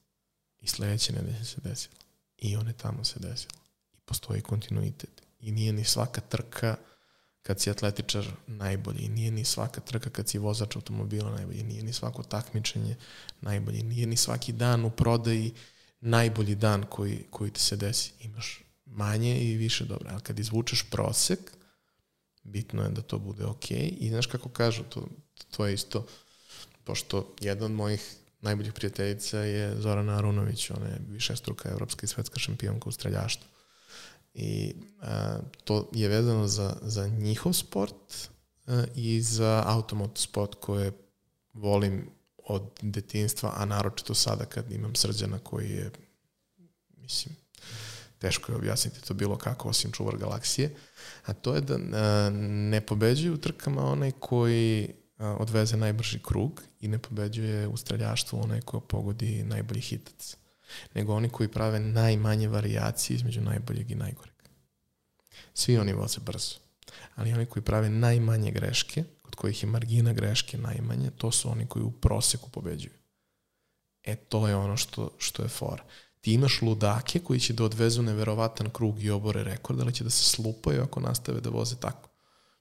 I 0.60 0.68
sledeće 0.68 1.14
nedelje 1.14 1.46
se 1.46 1.62
desila. 1.64 1.96
I 2.38 2.56
one 2.56 2.74
tamo 2.74 3.04
se 3.04 3.20
desila. 3.20 3.60
I 3.94 3.98
postoji 4.06 4.42
kontinuitet. 4.42 5.22
I 5.40 5.52
nije 5.52 5.74
ni 5.74 5.84
svaka 5.84 6.22
trka 6.22 6.76
kad 7.42 7.62
si 7.62 7.70
atletičar 7.70 8.28
najbolji. 8.48 9.00
I 9.00 9.10
nije 9.10 9.32
ni 9.32 9.46
svaka 9.46 9.82
trka 9.82 10.10
kad 10.10 10.30
si 10.30 10.38
vozač 10.38 10.76
automobila 10.76 11.32
najbolji. 11.32 11.64
Nije 11.64 11.84
ni 11.84 11.94
svako 11.94 12.24
takmičenje 12.24 12.96
najbolji. 13.42 13.84
Nije 13.84 14.08
ni 14.08 14.18
svaki 14.18 14.52
dan 14.52 14.86
u 14.86 14.90
prodaji 14.90 15.52
uh, 15.52 15.73
najbolji 16.04 16.56
dan 16.56 16.84
koji, 16.90 17.26
koji 17.30 17.52
ti 17.52 17.60
se 17.60 17.76
desi. 17.76 18.14
Imaš 18.20 18.64
manje 18.86 19.42
i 19.42 19.56
više 19.56 19.86
dobro. 19.86 20.10
Ali 20.12 20.22
kad 20.22 20.40
izvučeš 20.40 20.86
prosek, 20.92 21.40
bitno 22.44 22.84
je 22.84 22.90
da 22.90 23.02
to 23.02 23.20
bude 23.20 23.46
ok. 23.46 23.72
I 23.72 24.10
znaš 24.10 24.26
kako 24.26 24.50
kažu, 24.50 24.84
to, 24.84 25.08
to 25.52 25.66
je 25.66 25.74
isto, 25.74 26.08
pošto 26.84 27.36
jedan 27.42 27.66
od 27.66 27.72
mojih 27.72 28.16
najboljih 28.42 28.74
prijateljica 28.74 29.40
je 29.40 29.82
Zorana 29.82 30.18
Arunović, 30.18 30.70
ona 30.70 30.86
je 30.86 31.02
više 31.10 31.36
struka 31.36 31.70
evropska 31.70 32.04
i 32.04 32.08
svetska 32.08 32.40
šampionka 32.40 32.90
u 32.90 32.92
streljaštvu. 32.92 33.48
I 34.34 34.76
a, 35.02 35.40
to 35.64 35.90
je 35.94 36.10
vezano 36.10 36.48
za, 36.48 36.78
za 36.82 37.08
njihov 37.08 37.54
sport 37.54 38.30
a, 38.68 38.84
i 38.96 39.22
za 39.22 39.64
automoto 39.66 40.22
sport 40.22 40.56
koje 40.56 40.92
volim 41.54 42.10
od 42.46 42.64
detinstva, 42.82 43.54
a 43.56 43.66
naročito 43.66 44.14
sada 44.14 44.46
kad 44.46 44.72
imam 44.72 44.96
srđana 44.96 45.40
koji 45.40 45.70
je, 45.70 45.92
mislim, 46.98 47.36
teško 48.20 48.52
je 48.52 48.56
objasniti 48.56 49.02
to 49.02 49.14
bilo 49.14 49.38
kako 49.38 49.70
osim 49.70 49.92
čuvar 49.92 50.18
galaksije, 50.18 50.76
a 51.26 51.34
to 51.34 51.56
je 51.56 51.62
da 51.62 51.78
ne 52.70 52.82
pobeđuje 52.82 53.32
u 53.32 53.38
trkama 53.38 53.86
onaj 53.86 54.12
koji 54.20 54.94
odveze 55.18 55.78
najbrži 55.78 56.20
krug 56.20 56.62
i 56.80 56.88
ne 56.88 56.98
pobeđuje 57.00 57.68
u 57.68 57.78
streljaštvu 57.78 58.40
onaj 58.44 58.62
ko 58.62 58.80
pogodi 58.80 59.44
najbolji 59.44 59.82
hitac, 59.82 60.38
nego 60.94 61.14
oni 61.14 61.30
koji 61.30 61.48
prave 61.48 61.80
najmanje 61.80 62.48
variacije 62.48 63.16
između 63.16 63.42
najboljeg 63.42 63.92
i 63.92 63.96
najgoreg. 63.96 64.34
Svi 65.54 65.78
oni 65.78 65.94
voze 65.94 66.20
brzo, 66.20 66.56
ali 67.16 67.34
oni 67.34 67.46
koji 67.46 67.64
prave 67.64 67.90
najmanje 67.90 68.52
greške 68.52 69.04
kod 69.34 69.42
kojih 69.42 69.64
je 69.64 69.70
margina 69.70 70.14
greške 70.14 70.58
najmanje, 70.58 71.12
to 71.18 71.32
su 71.32 71.50
oni 71.50 71.66
koji 71.66 71.84
u 71.84 71.92
proseku 71.92 72.50
pobeđuju. 72.50 72.94
E, 74.04 74.16
to 74.16 74.48
je 74.48 74.56
ono 74.56 74.78
što, 74.78 75.10
što 75.18 75.44
je 75.44 75.50
fora. 75.50 75.84
Ti 76.22 76.34
imaš 76.34 76.62
ludake 76.62 77.20
koji 77.20 77.40
će 77.40 77.54
da 77.54 77.64
odvezu 77.64 78.02
neverovatan 78.02 78.70
krug 78.70 79.04
i 79.04 79.10
obore 79.10 79.44
rekord, 79.44 79.82
ali 79.82 79.94
će 79.94 80.04
da 80.04 80.10
se 80.10 80.24
slupaju 80.24 80.84
ako 80.84 81.00
nastave 81.00 81.42
da 81.42 81.50
voze 81.50 81.76
tako. 81.76 82.10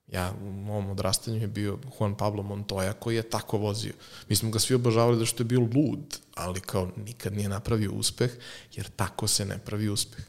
Ja 0.06 0.32
u 0.42 0.52
mom 0.52 0.90
odrastanju 0.90 1.40
je 1.40 1.46
bio 1.46 1.78
Juan 2.00 2.16
Pablo 2.16 2.42
Montoya 2.42 2.92
koji 2.92 3.16
je 3.16 3.30
tako 3.30 3.58
vozio. 3.58 3.92
Mi 4.28 4.36
smo 4.36 4.50
ga 4.50 4.58
svi 4.58 4.74
obožavali 4.74 5.18
da 5.18 5.26
što 5.26 5.42
je 5.42 5.52
bio 5.52 5.60
lud, 5.60 6.18
ali 6.34 6.60
kao 6.60 6.88
nikad 6.96 7.32
nije 7.32 7.48
napravio 7.48 7.92
uspeh, 7.92 8.30
jer 8.72 8.88
tako 8.96 9.26
se 9.28 9.44
ne 9.44 9.58
pravi 9.58 9.88
uspeh. 9.88 10.24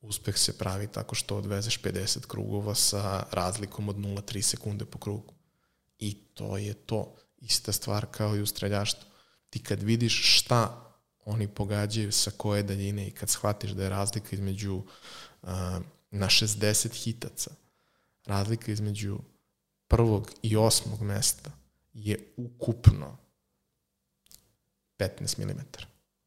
Uspeh 0.00 0.38
se 0.38 0.58
pravi 0.58 0.86
tako 0.86 1.14
što 1.14 1.36
odvezeš 1.36 1.80
50 1.82 2.26
krugova 2.26 2.74
sa 2.74 3.26
razlikom 3.32 3.88
od 3.88 3.96
0,3 3.96 4.42
sekunde 4.42 4.84
po 4.84 4.98
krugu. 4.98 5.35
I 5.98 6.14
to 6.34 6.56
je 6.56 6.74
to. 6.74 7.16
Ista 7.38 7.72
stvar 7.72 8.06
kao 8.10 8.36
i 8.36 8.42
u 8.42 8.46
streljaštvu. 8.46 9.08
Ti 9.50 9.62
kad 9.62 9.82
vidiš 9.82 10.38
šta 10.38 10.82
oni 11.24 11.48
pogađaju 11.48 12.12
sa 12.12 12.30
koje 12.30 12.62
daljine 12.62 13.08
i 13.08 13.10
kad 13.10 13.30
shvatiš 13.30 13.70
da 13.70 13.82
je 13.82 13.88
razlika 13.88 14.28
između 14.32 14.74
uh, 14.76 15.48
na 16.10 16.26
60 16.26 17.04
hitaca, 17.04 17.50
razlika 18.26 18.72
između 18.72 19.18
prvog 19.88 20.30
i 20.42 20.56
osmog 20.56 21.02
mesta 21.02 21.50
je 21.92 22.32
ukupno 22.36 23.16
15 24.98 25.38
mm 25.38 25.60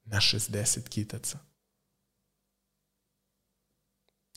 na 0.04 0.18
60 0.18 0.94
hitaca. 0.94 1.40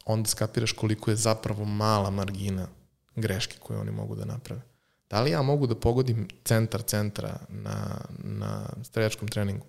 Onda 0.05 0.29
skapiraš 0.29 0.73
koliko 0.73 1.11
je 1.11 1.17
zapravo 1.17 1.65
mala 1.65 2.11
margina 2.11 2.69
greške 3.15 3.59
koje 3.59 3.79
oni 3.79 3.91
mogu 3.91 4.15
da 4.15 4.25
naprave. 4.25 4.72
Da 5.13 5.21
li 5.21 5.31
ja 5.31 5.43
mogu 5.43 5.67
da 5.67 5.75
pogodim 5.75 6.29
centar 6.45 6.83
centra 6.83 7.41
na, 7.49 8.01
na 8.19 8.69
streljačkom 8.85 9.29
treningu? 9.29 9.67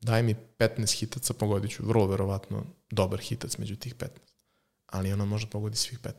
Daj 0.00 0.22
mi 0.22 0.34
15 0.58 0.98
hitaca, 0.98 1.34
pogodit 1.34 1.70
ću 1.70 1.86
vrlo 1.86 2.06
verovatno 2.06 2.64
dobar 2.90 3.18
hitac 3.18 3.58
među 3.58 3.76
tih 3.76 3.94
15. 3.94 4.08
Ali 4.86 5.12
ona 5.12 5.24
može 5.24 5.46
pogodi 5.46 5.76
svih 5.76 5.98
15. 6.00 6.12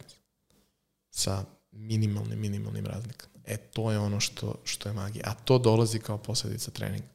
Sa 1.11 1.45
minimalnim, 1.71 2.39
minimalnim 2.39 2.85
razlikama. 2.85 3.33
E, 3.45 3.57
to 3.57 3.91
je 3.91 3.99
ono 3.99 4.19
što, 4.19 4.55
što 4.63 4.89
je 4.89 4.93
magija. 4.93 5.23
A 5.27 5.33
to 5.33 5.57
dolazi 5.57 5.99
kao 5.99 6.17
posledica 6.17 6.71
treninga. 6.71 7.07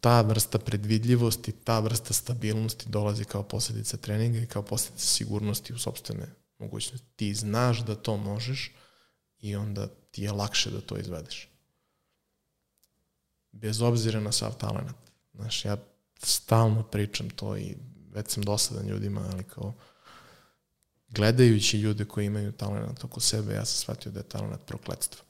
Ta 0.00 0.20
vrsta 0.20 0.58
predvidljivosti, 0.58 1.52
ta 1.52 1.78
vrsta 1.78 2.14
stabilnosti 2.14 2.88
dolazi 2.88 3.24
kao 3.24 3.42
posledica 3.42 3.96
treninga 3.96 4.38
i 4.38 4.46
kao 4.46 4.62
posledica 4.62 5.06
sigurnosti 5.06 5.72
u 5.72 5.78
sobstvene 5.78 6.26
mogućnosti. 6.58 7.06
Ti 7.16 7.34
znaš 7.34 7.84
da 7.84 7.94
to 7.94 8.16
možeš 8.16 8.72
i 9.44 9.56
onda 9.56 9.88
ti 10.10 10.22
je 10.22 10.32
lakše 10.32 10.70
da 10.70 10.80
to 10.80 10.96
izvedeš. 10.96 11.48
Bez 13.52 13.82
obzira 13.82 14.20
na 14.20 14.32
sav 14.32 14.56
talent. 14.58 14.96
Znaš, 15.34 15.64
ja 15.64 15.76
stalno 16.22 16.82
pričam 16.82 17.30
to 17.30 17.56
i 17.56 17.76
već 18.10 18.30
sam 18.30 18.42
dosadan 18.42 18.86
ljudima, 18.86 19.30
ali 19.32 19.44
kao 19.44 19.74
gledajući 21.08 21.78
ljude 21.78 22.04
koji 22.04 22.26
imaju 22.26 22.52
talent 22.52 23.04
oko 23.04 23.20
sebe, 23.20 23.54
ja 23.54 23.64
sam 23.64 23.76
shvatio 23.76 24.12
da 24.12 24.20
je 24.20 24.28
talent 24.28 24.60
prokledstvo. 24.66 25.24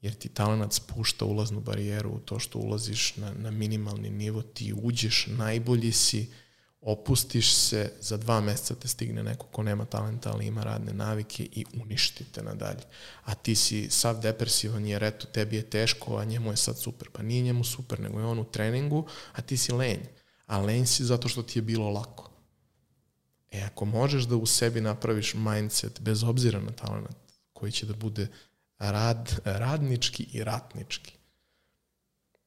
Jer 0.00 0.14
ti 0.14 0.28
talent 0.28 0.72
spušta 0.72 1.24
ulaznu 1.24 1.60
barijeru 1.60 2.10
u 2.10 2.20
to 2.20 2.38
što 2.38 2.58
ulaziš 2.58 3.16
na, 3.16 3.32
na 3.32 3.50
minimalni 3.50 4.10
nivo, 4.10 4.42
ti 4.42 4.74
uđeš, 4.82 5.26
najbolji 5.26 5.92
si, 5.92 6.32
opustiš 6.86 7.54
se, 7.54 7.92
za 8.00 8.16
dva 8.16 8.40
meseca 8.40 8.74
te 8.74 8.88
stigne 8.88 9.22
neko 9.22 9.46
ko 9.46 9.62
nema 9.62 9.84
talenta, 9.84 10.32
ali 10.32 10.46
ima 10.46 10.62
radne 10.62 10.92
navike 10.92 11.48
i 11.52 11.64
uništite 11.82 12.42
nadalje. 12.42 12.82
A 13.24 13.34
ti 13.34 13.54
si 13.54 13.90
sav 13.90 14.20
depresivan 14.20 14.86
jer 14.86 15.04
eto, 15.04 15.26
tebi 15.26 15.56
je 15.56 15.70
teško, 15.70 16.16
a 16.16 16.24
njemu 16.24 16.50
je 16.50 16.56
sad 16.56 16.78
super. 16.78 17.08
Pa 17.12 17.22
nije 17.22 17.42
njemu 17.42 17.64
super, 17.64 18.00
nego 18.00 18.20
je 18.20 18.26
on 18.26 18.38
u 18.38 18.44
treningu, 18.44 19.06
a 19.32 19.42
ti 19.42 19.56
si 19.56 19.72
lenj. 19.72 20.00
A 20.46 20.60
lenj 20.60 20.86
si 20.86 21.04
zato 21.04 21.28
što 21.28 21.42
ti 21.42 21.58
je 21.58 21.62
bilo 21.62 21.90
lako. 21.90 22.30
E, 23.50 23.62
ako 23.62 23.84
možeš 23.84 24.24
da 24.24 24.36
u 24.36 24.46
sebi 24.46 24.80
napraviš 24.80 25.34
mindset, 25.34 26.00
bez 26.00 26.22
obzira 26.22 26.60
na 26.60 26.72
talent, 26.72 27.16
koji 27.52 27.72
će 27.72 27.86
da 27.86 27.94
bude 27.94 28.28
rad, 28.78 29.40
radnički 29.44 30.26
i 30.32 30.44
ratnički, 30.44 31.15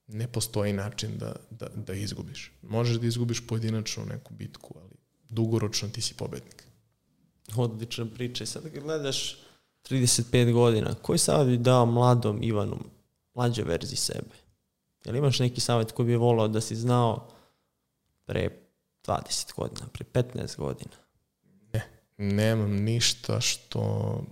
ne 0.09 0.27
postoji 0.27 0.73
način 0.73 1.17
da, 1.17 1.35
da, 1.49 1.67
da 1.75 1.93
izgubiš. 1.93 2.51
Možeš 2.61 2.97
da 2.97 3.07
izgubiš 3.07 3.47
pojedinačno 3.47 4.05
neku 4.05 4.33
bitku, 4.33 4.73
ali 4.81 4.93
dugoročno 5.29 5.89
ti 5.89 6.01
si 6.01 6.13
pobednik. 6.13 6.63
Odlična 7.55 8.05
priča. 8.05 8.43
I 8.43 8.47
sad 8.47 8.63
kad 8.63 8.83
gledaš 8.83 9.37
35 9.89 10.53
godina, 10.53 10.95
koji 11.01 11.19
savjet 11.19 11.57
bi 11.57 11.63
dao 11.63 11.85
mladom 11.85 12.43
Ivanu, 12.43 12.77
mlađe 13.33 13.63
verziji 13.63 13.97
sebe? 13.97 14.35
Jel 15.05 15.15
imaš 15.15 15.39
neki 15.39 15.61
savjet 15.61 15.91
koji 15.91 16.05
bi 16.05 16.15
volao 16.15 16.47
da 16.47 16.61
si 16.61 16.75
znao 16.75 17.27
pre 18.25 18.49
20 19.05 19.55
godina, 19.55 19.87
pre 19.93 20.05
15 20.13 20.57
godina? 20.57 20.91
Ne, 21.73 21.87
nemam 22.17 22.71
ništa 22.71 23.41
što 23.41 24.23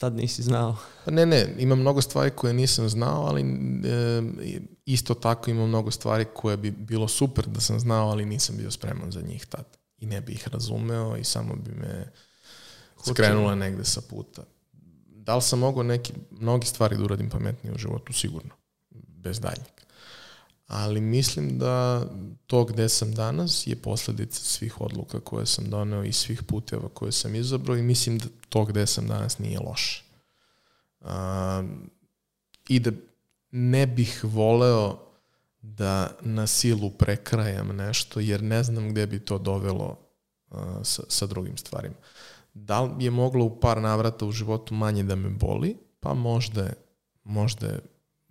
Tad 0.00 0.16
nisi 0.16 0.42
znao? 0.42 0.76
Pa 1.04 1.10
ne, 1.10 1.26
ne, 1.26 1.54
ima 1.58 1.74
mnogo 1.74 2.00
stvari 2.00 2.30
koje 2.30 2.52
nisam 2.54 2.88
znao, 2.88 3.22
ali 3.22 3.40
e, 3.40 4.22
isto 4.84 5.14
tako 5.14 5.50
ima 5.50 5.66
mnogo 5.66 5.90
stvari 5.90 6.26
koje 6.34 6.56
bi 6.56 6.70
bilo 6.70 7.08
super 7.08 7.46
da 7.46 7.60
sam 7.60 7.80
znao, 7.80 8.08
ali 8.08 8.24
nisam 8.24 8.56
bio 8.56 8.70
spreman 8.70 9.12
za 9.12 9.20
njih 9.20 9.46
tad. 9.46 9.64
I 9.98 10.06
ne 10.06 10.20
bi 10.20 10.32
ih 10.32 10.48
razumeo 10.48 11.16
i 11.16 11.24
samo 11.24 11.54
bi 11.54 11.70
me 11.70 12.12
skrenula 13.10 13.54
negde 13.54 13.84
sa 13.84 14.00
puta. 14.00 14.42
Da 15.06 15.36
li 15.36 15.42
sam 15.42 15.58
mogao 15.58 15.82
neki, 15.82 16.12
mnogi 16.30 16.66
stvari 16.66 16.96
da 16.96 17.04
uradim 17.04 17.30
pametnije 17.30 17.74
u 17.74 17.78
životu? 17.78 18.12
Sigurno. 18.12 18.54
Bez 18.90 19.40
daljnjeg. 19.40 19.72
Ali 20.70 21.00
mislim 21.00 21.58
da 21.58 22.04
to 22.46 22.64
gde 22.64 22.88
sam 22.88 23.14
danas 23.14 23.66
je 23.66 23.76
posledica 23.76 24.44
svih 24.44 24.80
odluka 24.80 25.20
koje 25.20 25.46
sam 25.46 25.70
doneo 25.70 26.04
i 26.04 26.12
svih 26.12 26.42
puteva 26.42 26.88
koje 26.94 27.12
sam 27.12 27.34
izabrao 27.34 27.76
i 27.76 27.82
mislim 27.82 28.18
da 28.18 28.24
to 28.48 28.64
gde 28.64 28.86
sam 28.86 29.06
danas 29.06 29.38
nije 29.38 29.58
loše. 29.60 30.04
A, 31.00 31.62
I 32.68 32.80
da 32.80 32.90
ne 33.50 33.86
bih 33.86 34.20
voleo 34.22 34.98
da 35.62 36.10
na 36.20 36.46
silu 36.46 36.90
prekrajam 36.90 37.76
nešto, 37.76 38.20
jer 38.20 38.42
ne 38.42 38.62
znam 38.62 38.90
gde 38.90 39.06
bi 39.06 39.24
to 39.24 39.38
dovelo 39.38 39.96
sa, 40.82 41.02
sa 41.08 41.26
drugim 41.26 41.56
stvarima. 41.56 41.94
Da 42.54 42.80
li 42.80 43.04
je 43.04 43.10
moglo 43.10 43.44
u 43.44 43.60
par 43.60 43.82
navrata 43.82 44.26
u 44.26 44.32
životu 44.32 44.74
manje 44.74 45.02
da 45.02 45.14
me 45.14 45.28
boli? 45.28 45.76
Pa 46.00 46.14
možda 46.14 46.62
je, 46.62 46.74
možda 47.24 47.66
je 47.66 47.80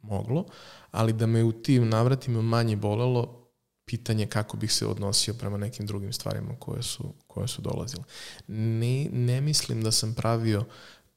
moglo, 0.01 0.45
ali 0.91 1.13
da 1.13 1.25
me 1.25 1.43
u 1.43 1.51
tim 1.51 1.89
navratima 1.89 2.41
manje 2.41 2.75
bolelo, 2.75 3.39
pitanje 3.85 4.25
kako 4.25 4.57
bih 4.57 4.73
se 4.73 4.87
odnosio 4.87 5.33
prema 5.33 5.57
nekim 5.57 5.85
drugim 5.85 6.13
stvarima 6.13 6.55
koje 6.59 6.83
su, 6.83 7.13
koje 7.27 7.47
su 7.47 7.61
dolazile. 7.61 8.03
Ne, 8.47 9.09
ne 9.11 9.41
mislim 9.41 9.83
da 9.83 9.91
sam 9.91 10.13
pravio 10.13 10.65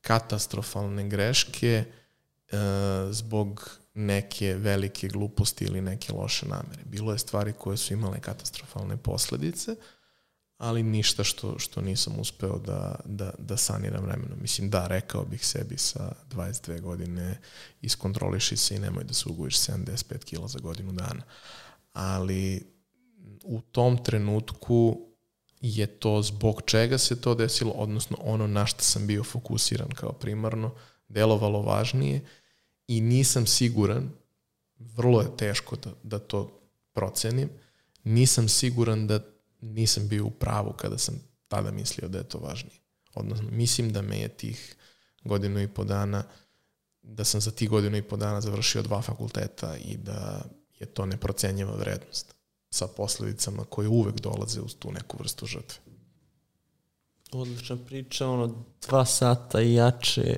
katastrofalne 0.00 1.08
greške 1.08 1.84
e, 1.84 2.56
zbog 3.10 3.70
neke 3.94 4.54
velike 4.54 5.08
gluposti 5.08 5.64
ili 5.64 5.80
neke 5.80 6.12
loše 6.12 6.46
namere. 6.46 6.82
Bilo 6.84 7.12
je 7.12 7.18
stvari 7.18 7.52
koje 7.52 7.76
su 7.76 7.92
imale 7.94 8.20
katastrofalne 8.20 8.96
posledice, 8.96 9.76
ali 10.62 10.82
ništa 10.82 11.24
što, 11.24 11.58
što 11.58 11.80
nisam 11.80 12.20
uspeo 12.20 12.58
da, 12.58 13.00
da, 13.04 13.32
da 13.38 13.56
saniram 13.56 14.04
vremenom. 14.04 14.38
Mislim, 14.40 14.70
da, 14.70 14.86
rekao 14.86 15.24
bih 15.24 15.46
sebi 15.46 15.78
sa 15.78 16.12
22 16.30 16.80
godine 16.80 17.38
iskontroliši 17.80 18.56
se 18.56 18.76
i 18.76 18.78
nemoj 18.78 19.04
da 19.04 19.14
se 19.14 19.28
ugoviš 19.28 19.58
75 19.58 20.24
kila 20.24 20.48
za 20.48 20.58
godinu 20.58 20.92
dana. 20.92 21.22
Ali 21.92 22.66
u 23.44 23.60
tom 23.60 24.04
trenutku 24.04 25.06
je 25.60 25.86
to 25.86 26.22
zbog 26.22 26.62
čega 26.66 26.98
se 26.98 27.20
to 27.20 27.34
desilo, 27.34 27.72
odnosno 27.72 28.16
ono 28.20 28.46
na 28.46 28.66
što 28.66 28.82
sam 28.82 29.06
bio 29.06 29.24
fokusiran 29.24 29.90
kao 29.90 30.12
primarno, 30.12 30.74
delovalo 31.08 31.62
važnije 31.62 32.20
i 32.88 33.00
nisam 33.00 33.46
siguran, 33.46 34.10
vrlo 34.78 35.20
je 35.20 35.36
teško 35.36 35.76
da, 35.76 35.90
da 36.02 36.18
to 36.18 36.60
procenim, 36.92 37.50
nisam 38.04 38.48
siguran 38.48 39.06
da 39.06 39.31
nisam 39.62 40.08
bio 40.08 40.26
u 40.26 40.30
pravu 40.30 40.72
kada 40.72 40.98
sam 40.98 41.14
tada 41.48 41.70
mislio 41.70 42.08
da 42.08 42.18
je 42.18 42.28
to 42.28 42.38
važnije. 42.38 42.76
Odnosno, 43.14 43.48
mislim 43.50 43.92
da 43.92 44.02
me 44.02 44.18
je 44.18 44.28
tih 44.28 44.76
godinu 45.24 45.60
i 45.60 45.68
po 45.68 45.84
dana, 45.84 46.24
da 47.02 47.24
sam 47.24 47.40
za 47.40 47.50
tih 47.50 47.70
godinu 47.70 47.96
i 47.96 48.02
po 48.02 48.16
dana 48.16 48.40
završio 48.40 48.82
dva 48.82 49.02
fakulteta 49.02 49.76
i 49.76 49.96
da 49.96 50.42
je 50.78 50.86
to 50.86 51.06
neprocenjiva 51.06 51.76
vrednost 51.76 52.34
sa 52.70 52.86
posledicama 52.86 53.64
koje 53.64 53.88
uvek 53.88 54.20
dolaze 54.20 54.60
uz 54.60 54.74
tu 54.78 54.92
neku 54.92 55.16
vrstu 55.20 55.46
žrtve. 55.46 55.78
Odlična 57.32 57.76
priča, 57.86 58.28
ono, 58.28 58.64
dva 58.88 59.04
sata 59.04 59.62
i 59.62 59.74
jače, 59.74 60.36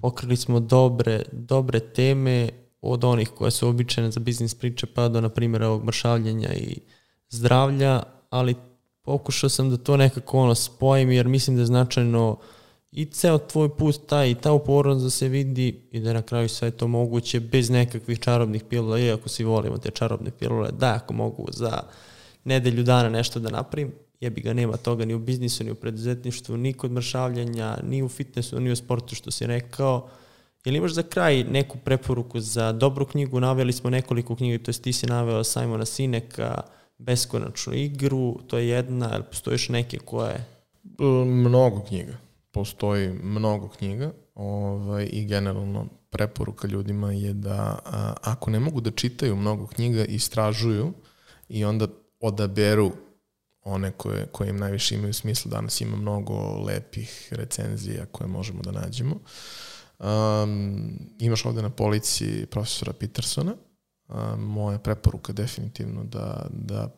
pokrili 0.00 0.36
smo 0.36 0.60
dobre, 0.60 1.22
dobre 1.32 1.80
teme 1.80 2.48
od 2.80 3.04
onih 3.04 3.28
koje 3.28 3.50
su 3.50 3.68
običajne 3.68 4.10
za 4.10 4.20
biznis 4.20 4.54
priče 4.54 4.86
pa 4.86 5.08
do, 5.08 5.20
na 5.20 5.28
primjer, 5.28 5.62
ovog 5.62 5.84
mršavljenja 5.84 6.54
i 6.54 6.80
zdravlja, 7.28 8.02
ali 8.30 8.54
pokušao 9.02 9.50
sam 9.50 9.70
da 9.70 9.76
to 9.76 9.96
nekako 9.96 10.38
ono 10.38 10.54
spojim 10.54 11.10
jer 11.10 11.28
mislim 11.28 11.56
da 11.56 11.62
je 11.62 11.66
značajno 11.66 12.38
i 12.92 13.04
ceo 13.04 13.38
tvoj 13.38 13.76
put 13.76 14.06
taj 14.06 14.30
i 14.30 14.34
ta 14.34 14.52
upornost 14.52 15.04
da 15.04 15.10
se 15.10 15.28
vidi 15.28 15.80
i 15.92 16.00
da 16.00 16.12
na 16.12 16.22
kraju 16.22 16.48
sve 16.48 16.70
to 16.70 16.88
moguće 16.88 17.40
bez 17.40 17.70
nekakvih 17.70 18.20
čarobnih 18.20 18.64
pilula, 18.64 18.98
iako 18.98 19.28
svi 19.28 19.44
volimo 19.44 19.78
te 19.78 19.90
čarobne 19.90 20.30
pilule, 20.30 20.70
da 20.72 20.94
ako 20.94 21.14
mogu 21.14 21.46
za 21.52 21.82
nedelju 22.44 22.82
dana 22.82 23.08
nešto 23.08 23.40
da 23.40 23.50
napravim, 23.50 23.92
jebi 24.20 24.40
ga 24.40 24.52
nema 24.52 24.76
toga 24.76 25.04
ni 25.04 25.14
u 25.14 25.18
biznisu, 25.18 25.64
ni 25.64 25.70
u 25.70 25.74
preduzetništvu, 25.74 26.56
ni 26.56 26.72
kod 26.72 26.92
mršavljanja, 26.92 27.76
ni 27.82 28.02
u 28.02 28.08
fitnessu, 28.08 28.60
ni 28.60 28.70
u 28.70 28.76
sportu 28.76 29.14
što 29.14 29.30
si 29.30 29.46
rekao. 29.46 30.08
Ili 30.64 30.78
imaš 30.78 30.92
za 30.92 31.02
kraj 31.02 31.44
neku 31.44 31.78
preporuku 31.78 32.40
za 32.40 32.72
dobru 32.72 33.06
knjigu? 33.06 33.40
Naveli 33.40 33.72
smo 33.72 33.90
nekoliko 33.90 34.36
knjiga, 34.36 34.64
to 34.64 34.70
je 34.70 34.82
ti 34.82 34.92
si 34.92 35.06
naveo 35.06 35.44
Simona 35.44 35.84
Sineka, 35.84 36.62
beskonačnu 36.98 37.74
igru, 37.74 38.40
to 38.46 38.58
je 38.58 38.68
jedna, 38.68 39.10
ali 39.12 39.22
postoji 39.22 39.54
još 39.54 39.68
neke 39.68 39.98
koje? 39.98 40.44
Mnogo 41.26 41.84
knjiga. 41.88 42.16
Postoji 42.50 43.08
mnogo 43.22 43.68
knjiga 43.68 44.12
ovaj, 44.34 45.08
i 45.12 45.24
generalno 45.24 45.86
preporuka 46.10 46.68
ljudima 46.68 47.12
je 47.12 47.32
da 47.32 47.78
a, 47.84 48.14
ako 48.22 48.50
ne 48.50 48.60
mogu 48.60 48.80
da 48.80 48.90
čitaju 48.90 49.36
mnogo 49.36 49.66
knjiga, 49.66 50.04
istražuju 50.04 50.92
i 51.48 51.64
onda 51.64 51.86
odaberu 52.20 52.92
one 53.62 53.90
koje, 53.90 54.26
koje 54.26 54.48
im 54.48 54.56
najviše 54.56 54.94
imaju 54.94 55.14
smisla. 55.14 55.50
Danas 55.50 55.80
ima 55.80 55.96
mnogo 55.96 56.34
lepih 56.64 57.28
recenzija 57.30 58.06
koje 58.06 58.28
možemo 58.28 58.62
da 58.62 58.72
nađemo. 58.72 59.16
Um, 59.98 60.98
imaš 61.18 61.44
ovde 61.44 61.62
na 61.62 61.70
polici 61.70 62.46
profesora 62.50 62.92
Petersona, 62.92 63.54
moja 64.38 64.78
preporuka 64.78 65.32
definitivno 65.32 66.04
da, 66.04 66.46
da 66.50 66.88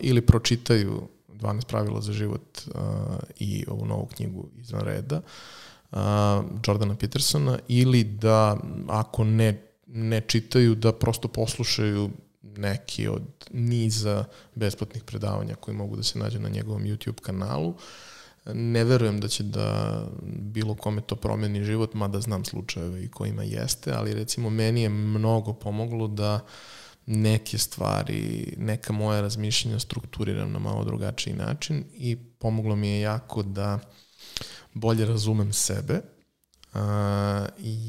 ili 0.00 0.20
pročitaju 0.20 1.02
12 1.28 1.66
pravila 1.66 2.00
za 2.00 2.12
život 2.12 2.60
a, 2.74 3.16
i 3.38 3.64
ovu 3.68 3.86
novu 3.86 4.06
knjigu 4.06 4.48
izvan 4.60 4.80
reda 4.80 5.20
a, 5.92 6.42
Jordana 6.66 6.96
Petersona 6.96 7.58
ili 7.68 8.04
da 8.04 8.56
ako 8.88 9.24
ne, 9.24 9.62
ne 9.86 10.20
čitaju 10.20 10.74
da 10.74 10.92
prosto 10.92 11.28
poslušaju 11.28 12.10
neki 12.42 13.08
od 13.08 13.22
niza 13.52 14.24
besplatnih 14.54 15.02
predavanja 15.04 15.54
koji 15.54 15.76
mogu 15.76 15.96
da 15.96 16.02
se 16.02 16.18
nađe 16.18 16.38
na 16.38 16.48
njegovom 16.48 16.82
YouTube 16.82 17.20
kanalu. 17.20 17.68
Uh, 17.68 17.76
Ne 18.44 18.84
verujem 18.84 19.20
da 19.20 19.28
će 19.28 19.42
da 19.42 19.98
bilo 20.22 20.74
kome 20.74 21.00
to 21.00 21.16
promeni 21.16 21.64
život, 21.64 21.94
mada 21.94 22.20
znam 22.20 22.44
slučajeve 22.44 23.04
i 23.04 23.10
kojima 23.10 23.42
jeste, 23.42 23.92
ali 23.92 24.14
recimo 24.14 24.50
meni 24.50 24.82
je 24.82 24.88
mnogo 24.88 25.52
pomoglo 25.52 26.08
da 26.08 26.40
neke 27.06 27.58
stvari, 27.58 28.54
neka 28.58 28.92
moja 28.92 29.20
razmišljenja 29.20 29.78
strukturiram 29.78 30.52
na 30.52 30.58
malo 30.58 30.84
drugačiji 30.84 31.34
način 31.34 31.84
i 31.94 32.16
pomoglo 32.38 32.76
mi 32.76 32.88
je 32.88 33.00
jako 33.00 33.42
da 33.42 33.78
bolje 34.74 35.06
razumem 35.06 35.52
sebe, 35.52 36.00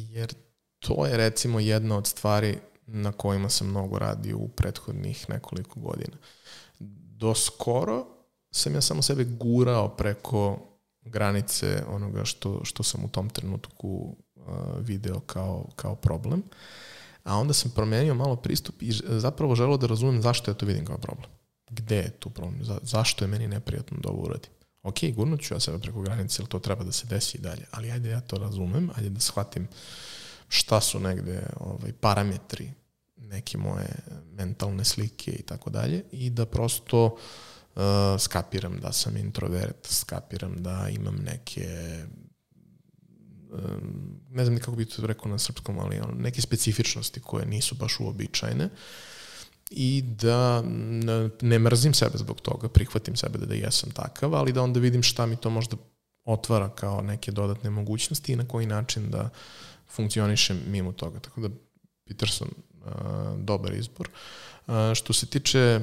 jer 0.09 0.33
to 0.79 1.05
je 1.05 1.17
recimo 1.17 1.59
jedna 1.59 1.97
od 1.97 2.07
stvari 2.07 2.57
na 2.87 3.11
kojima 3.11 3.49
sam 3.49 3.67
mnogo 3.67 3.99
radio 3.99 4.37
u 4.37 4.47
prethodnih 4.47 5.29
nekoliko 5.29 5.79
godina. 5.79 6.17
Do 6.79 7.35
skoro 7.35 8.12
sam 8.55 8.75
ja 8.75 8.81
samo 8.81 9.01
sebe 9.01 9.23
gurao 9.23 9.89
preko 9.89 10.59
granice 11.01 11.83
onoga 11.87 12.25
što, 12.25 12.61
što 12.63 12.83
sam 12.83 13.05
u 13.05 13.07
tom 13.07 13.29
trenutku 13.29 14.15
uh, 14.35 14.43
video 14.79 15.19
kao, 15.19 15.69
kao 15.75 15.95
problem. 15.95 16.43
A 17.23 17.37
onda 17.37 17.53
sam 17.53 17.71
promenio 17.71 18.15
malo 18.15 18.35
pristup 18.35 18.81
i 18.81 18.91
zapravo 19.07 19.55
želeo 19.55 19.77
da 19.77 19.87
razumem 19.87 20.21
zašto 20.21 20.51
ja 20.51 20.55
to 20.55 20.65
vidim 20.65 20.85
kao 20.85 20.97
problem. 20.97 21.29
Gde 21.69 21.95
je 21.95 22.09
tu 22.09 22.29
problem? 22.29 22.63
Za, 22.63 22.79
zašto 22.83 23.23
je 23.23 23.29
meni 23.29 23.47
neprijatno 23.47 23.97
da 24.03 24.09
ovo 24.09 24.21
uradim? 24.21 24.51
Ok, 24.83 24.97
gurnut 25.15 25.41
ću 25.41 25.53
ja 25.53 25.59
sebe 25.59 25.79
preko 25.79 26.01
granice, 26.01 26.41
ili 26.41 26.49
to 26.49 26.59
treba 26.59 26.83
da 26.83 26.91
se 26.91 27.07
desi 27.07 27.37
i 27.37 27.41
dalje, 27.41 27.65
ali 27.71 27.91
ajde 27.91 28.09
ja 28.09 28.21
to 28.21 28.37
razumem, 28.37 28.89
ajde 28.95 29.09
da 29.09 29.19
shvatim 29.19 29.67
šta 30.47 30.81
su 30.81 30.99
negde 30.99 31.43
ovaj, 31.59 31.93
parametri 31.93 32.71
neke 33.15 33.57
moje 33.57 33.89
mentalne 34.31 34.85
slike 34.85 35.31
i 35.31 35.41
tako 35.41 35.69
dalje 35.69 36.03
i 36.11 36.29
da 36.29 36.45
prosto 36.45 37.05
uh, 37.05 37.19
uh, 37.75 37.81
skapiram 38.19 38.79
da 38.79 38.91
sam 38.91 39.17
introvert, 39.17 39.87
skapiram 39.87 40.63
da 40.63 40.89
imam 40.89 41.15
neke 41.15 41.67
um, 43.51 44.19
ne 44.29 44.45
znam 44.45 44.59
kako 44.59 44.75
bi 44.75 44.85
to 44.85 45.07
rekao 45.07 45.31
na 45.31 45.37
srpskom, 45.37 45.79
ali 45.79 46.01
neke 46.15 46.41
specifičnosti 46.41 47.19
koje 47.19 47.45
nisu 47.45 47.75
baš 47.75 47.99
uobičajene 47.99 48.69
i 49.71 50.01
da 50.01 50.63
ne 51.41 51.59
mrzim 51.59 51.93
sebe 51.93 52.17
zbog 52.17 52.41
toga, 52.41 52.69
prihvatim 52.69 53.15
sebe 53.15 53.37
da, 53.37 53.45
da 53.45 53.53
jesam 53.53 53.91
takav, 53.91 54.35
ali 54.35 54.53
da 54.53 54.61
onda 54.61 54.79
vidim 54.79 55.03
šta 55.03 55.25
mi 55.25 55.35
to 55.35 55.49
možda 55.49 55.77
otvara 56.25 56.69
kao 56.69 57.01
neke 57.01 57.31
dodatne 57.31 57.69
mogućnosti 57.69 58.33
i 58.33 58.35
na 58.35 58.47
koji 58.47 58.65
način 58.65 59.11
da 59.11 59.29
funkcionišem 59.89 60.61
mimo 60.67 60.91
toga. 60.91 61.19
Tako 61.19 61.41
da 61.41 61.49
Peterson, 62.07 62.47
uh, 62.47 62.72
dobar 63.37 63.73
izbor. 63.73 64.09
Uh, 64.09 64.13
Što 64.95 65.13
se 65.13 65.25
tiče 65.25 65.79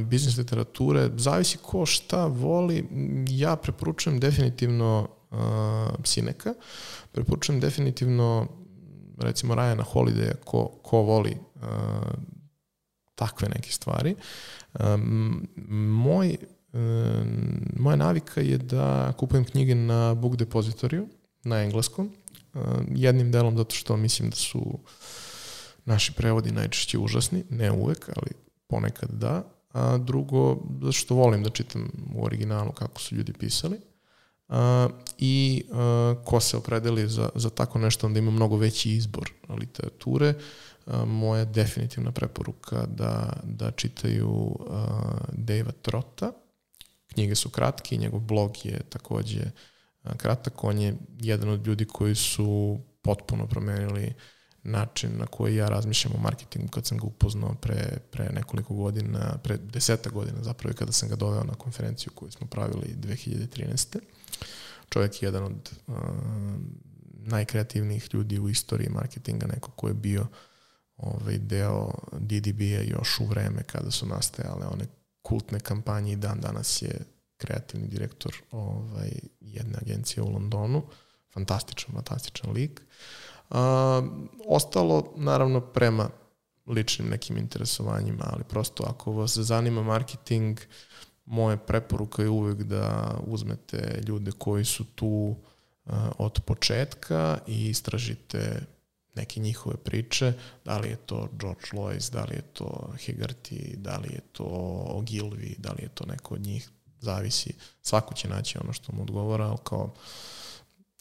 biznis 0.00 0.36
literature, 0.36 1.10
zavisi 1.16 1.58
ko 1.62 1.86
šta 1.86 2.26
voli. 2.26 2.88
Ja 3.30 3.56
preporučujem 3.56 4.20
definitivno 4.20 5.08
Sineka, 6.04 6.54
preporučujem 7.12 7.60
definitivno 7.60 8.46
recimo 9.18 9.54
Rajana 9.54 9.84
Holidaya 9.84 10.34
ko, 10.44 10.66
ko 10.82 11.02
voli 11.02 11.36
takve 13.14 13.48
neke 13.48 13.72
stvari. 13.72 14.14
Moj, 15.68 16.36
moja 17.76 17.96
navika 17.96 18.40
je 18.40 18.58
da 18.58 19.12
kupujem 19.18 19.44
knjige 19.44 19.74
na 19.74 20.14
Book 20.14 20.36
Depositoriju, 20.36 21.08
na 21.44 21.62
engleskom, 21.62 22.10
jednim 22.94 23.32
delom 23.32 23.56
zato 23.56 23.74
što 23.74 23.96
mislim 23.96 24.30
da 24.30 24.36
su 24.36 24.78
naši 25.88 26.12
prevodi 26.12 26.52
najčešće 26.52 26.98
užasni, 26.98 27.44
ne 27.50 27.72
uvek, 27.72 28.08
ali 28.16 28.30
ponekad 28.66 29.10
da, 29.10 29.42
a 29.72 29.98
drugo, 29.98 30.56
zato 30.80 30.92
što 30.92 31.14
volim 31.14 31.42
da 31.42 31.50
čitam 31.50 31.90
u 32.14 32.24
originalu 32.24 32.72
kako 32.72 33.00
su 33.00 33.14
ljudi 33.14 33.32
pisali, 33.32 33.80
a, 34.48 34.88
i 35.18 35.64
a, 35.72 36.14
ko 36.24 36.40
se 36.40 36.56
opredeli 36.56 37.08
za, 37.08 37.28
za 37.34 37.50
tako 37.50 37.78
nešto, 37.78 38.06
onda 38.06 38.18
ima 38.18 38.30
mnogo 38.30 38.56
veći 38.56 38.90
izbor 38.90 39.32
literature, 39.48 40.34
a, 40.86 41.04
moja 41.04 41.44
definitivna 41.44 42.12
preporuka 42.12 42.86
da, 42.86 43.32
da 43.44 43.70
čitaju 43.70 44.56
a, 44.70 45.00
Dejva 45.32 45.72
Trota, 45.82 46.32
knjige 47.12 47.34
su 47.34 47.48
kratke, 47.48 47.96
njegov 47.96 48.20
blog 48.20 48.56
je 48.64 48.80
takođe 48.88 49.50
kratak, 50.16 50.64
on 50.64 50.78
je 50.78 50.96
jedan 51.18 51.48
od 51.48 51.66
ljudi 51.66 51.84
koji 51.84 52.14
su 52.14 52.78
potpuno 53.02 53.46
promenili 53.46 54.14
način 54.70 55.10
na 55.18 55.26
koji 55.26 55.56
ja 55.56 55.68
razmišljam 55.68 56.14
o 56.14 56.20
marketingu 56.20 56.68
kad 56.68 56.86
sam 56.86 56.98
ga 56.98 57.06
upoznao 57.06 57.54
pre, 57.54 57.98
pre 58.10 58.30
nekoliko 58.32 58.74
godina, 58.74 59.38
pre 59.42 59.56
deseta 59.56 60.10
godina 60.10 60.42
zapravo 60.42 60.74
kada 60.78 60.92
sam 60.92 61.08
ga 61.08 61.16
doveo 61.16 61.44
na 61.44 61.54
konferenciju 61.54 62.12
koju 62.14 62.30
smo 62.30 62.46
pravili 62.46 62.96
2013. 63.00 63.98
Čovjek 64.88 65.22
je 65.22 65.26
jedan 65.26 65.44
od 65.44 65.70
uh, 65.86 65.94
najkreativnijih 67.28 68.08
ljudi 68.12 68.38
u 68.38 68.48
istoriji 68.48 68.88
marketinga, 68.88 69.46
neko 69.46 69.70
ko 69.70 69.88
je 69.88 69.94
bio 69.94 70.26
ovaj, 70.96 71.38
deo 71.38 71.90
DDB-a 72.12 72.82
još 72.82 73.20
u 73.20 73.24
vreme 73.24 73.62
kada 73.62 73.90
su 73.90 74.06
nastajale 74.06 74.66
one 74.66 74.84
kultne 75.22 75.60
kampanje 75.60 76.12
i 76.12 76.16
dan 76.16 76.40
danas 76.40 76.82
je 76.82 77.00
kreativni 77.36 77.88
direktor 77.88 78.34
ovaj, 78.50 79.10
jedne 79.40 79.78
agencije 79.82 80.22
u 80.22 80.32
Londonu. 80.32 80.82
Fantastičan, 81.34 81.94
fantastičan 81.94 82.52
lik. 82.52 82.82
A, 83.50 84.02
ostalo, 84.46 85.12
naravno, 85.16 85.60
prema 85.60 86.10
ličnim 86.66 87.08
nekim 87.08 87.36
interesovanjima, 87.36 88.24
ali 88.32 88.44
prosto 88.44 88.84
ako 88.86 89.12
vas 89.12 89.38
zanima 89.38 89.82
marketing, 89.82 90.60
moja 91.24 91.56
preporuka 91.56 92.22
je 92.22 92.28
uvek 92.28 92.62
da 92.62 93.14
uzmete 93.26 94.02
ljude 94.06 94.30
koji 94.38 94.64
su 94.64 94.84
tu 94.84 95.06
uh, 95.06 95.94
od 96.18 96.40
početka 96.40 97.38
i 97.46 97.68
istražite 97.68 98.60
neke 99.14 99.40
njihove 99.40 99.76
priče, 99.76 100.32
da 100.64 100.78
li 100.78 100.88
je 100.88 100.96
to 100.96 101.28
George 101.32 101.66
Lois, 101.72 102.10
da 102.10 102.24
li 102.24 102.34
je 102.34 102.42
to 102.42 102.94
Hegarty, 103.06 103.76
da 103.76 103.96
li 103.96 104.08
je 104.12 104.20
to 104.32 104.44
Ogilvy, 104.90 105.58
da 105.58 105.72
li 105.72 105.82
je 105.82 105.88
to 105.88 106.06
neko 106.06 106.34
od 106.34 106.40
njih, 106.40 106.70
zavisi, 107.00 107.54
svako 107.82 108.14
će 108.14 108.28
naći 108.28 108.58
ono 108.58 108.72
što 108.72 108.92
mu 108.92 109.02
odgovara, 109.02 109.44
ali 109.44 109.58
kao 109.64 109.94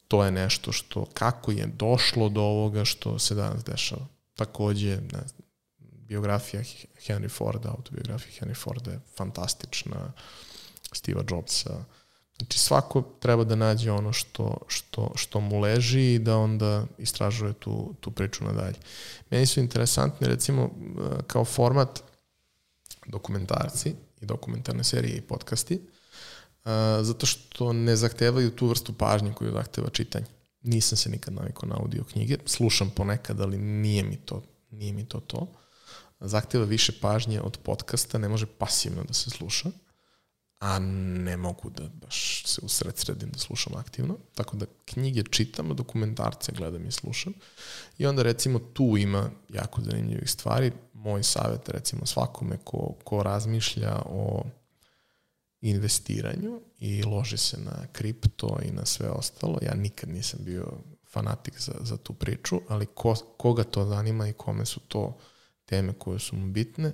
to 0.08 0.24
je 0.26 0.32
nešto 0.32 0.72
što, 0.72 1.06
kako 1.14 1.52
je 1.52 1.66
došlo 1.66 2.30
do 2.30 2.42
ovoga 2.42 2.86
što 2.86 3.20
se 3.20 3.36
danas 3.36 3.64
dešava. 3.64 4.06
Takođe, 4.36 4.96
ne 4.96 5.24
znam, 5.28 5.48
biografija 5.80 6.64
Henry 7.08 7.30
Forda, 7.30 7.70
autobiografija 7.70 8.32
Henry 8.40 8.56
Forda 8.56 8.92
je 8.92 9.00
fantastična, 9.18 10.14
Steva 10.94 11.24
Jobsa, 11.30 11.84
Znači 12.38 12.60
svako 12.60 13.04
treba 13.20 13.44
da 13.44 13.56
nađe 13.56 13.92
ono 13.92 14.14
što, 14.14 14.58
što, 14.68 15.12
što 15.16 15.40
mu 15.40 15.60
leži 15.60 16.14
i 16.14 16.20
da 16.20 16.38
onda 16.38 16.86
istražuje 16.98 17.54
tu, 17.54 17.94
tu 18.00 18.12
priču 18.12 18.44
nadalje. 18.44 18.76
Meni 19.30 19.46
su 19.46 19.60
interesantni 19.60 20.28
recimo 20.28 20.70
kao 21.28 21.46
format 21.46 22.04
dokumentarci 23.06 23.96
i 24.22 24.26
dokumentarne 24.26 24.84
serije 24.84 25.18
i 25.18 25.22
podcasti, 25.22 25.82
zato 27.02 27.26
što 27.26 27.74
ne 27.74 27.96
zahtevaju 27.96 28.52
tu 28.52 28.68
vrstu 28.68 28.94
pažnje 28.94 29.34
koju 29.34 29.54
zahteva 29.54 29.90
čitanje. 29.90 30.26
Nisam 30.62 30.98
se 30.98 31.10
nikad 31.10 31.34
navikao 31.34 31.70
na 31.70 31.76
audio 31.76 32.04
knjige, 32.04 32.38
slušam 32.46 32.90
ponekad, 32.90 33.42
ali 33.42 33.58
nije 33.58 34.04
mi 34.04 34.18
to, 34.18 34.44
nije 34.72 34.94
mi 34.94 35.06
to 35.06 35.20
to. 35.20 35.48
Zahteva 36.20 36.66
više 36.66 36.92
pažnje 37.02 37.42
od 37.42 37.58
podcasta, 37.58 38.18
ne 38.18 38.30
može 38.30 38.46
pasivno 38.46 39.04
da 39.04 39.14
se 39.14 39.30
sluša 39.30 39.70
a 40.60 40.80
ne 40.80 41.38
mogu 41.38 41.70
da 41.70 41.84
baš 41.94 42.44
se 42.46 42.62
usred 42.64 42.98
sredim 42.98 43.30
da 43.30 43.40
slušam 43.40 43.76
aktivno. 43.76 44.18
Tako 44.36 44.58
da 44.58 44.66
knjige 44.86 45.24
čitam, 45.24 45.76
dokumentarce 45.76 46.52
gledam 46.52 46.88
i 46.88 46.92
slušam. 46.92 47.34
I 47.98 48.06
onda 48.06 48.24
recimo 48.24 48.60
tu 48.60 48.98
ima 48.98 49.30
jako 49.50 49.82
zanimljivih 49.82 50.32
stvari. 50.32 50.72
Moj 50.94 51.24
savjet 51.24 51.70
recimo 51.70 52.06
svakome 52.06 52.58
ko, 52.64 52.94
ko 53.04 53.24
razmišlja 53.24 54.02
o 54.06 54.44
investiranju 55.62 56.62
i 56.80 57.04
loži 57.04 57.38
se 57.38 57.58
na 57.58 57.88
kripto 57.92 58.60
i 58.66 58.72
na 58.72 58.86
sve 58.86 59.10
ostalo. 59.10 59.60
Ja 59.62 59.74
nikad 59.74 60.10
nisam 60.10 60.40
bio 60.44 60.72
fanatik 61.10 61.60
za, 61.60 61.74
za 61.82 61.98
tu 61.98 62.14
priču, 62.14 62.62
ali 62.68 62.86
ko, 62.86 63.16
koga 63.38 63.64
to 63.64 63.86
zanima 63.86 64.28
i 64.28 64.34
kome 64.34 64.66
su 64.66 64.80
to 64.80 65.18
teme 65.66 65.94
koje 65.94 66.20
su 66.20 66.36
mu 66.36 66.52
bitne, 66.52 66.94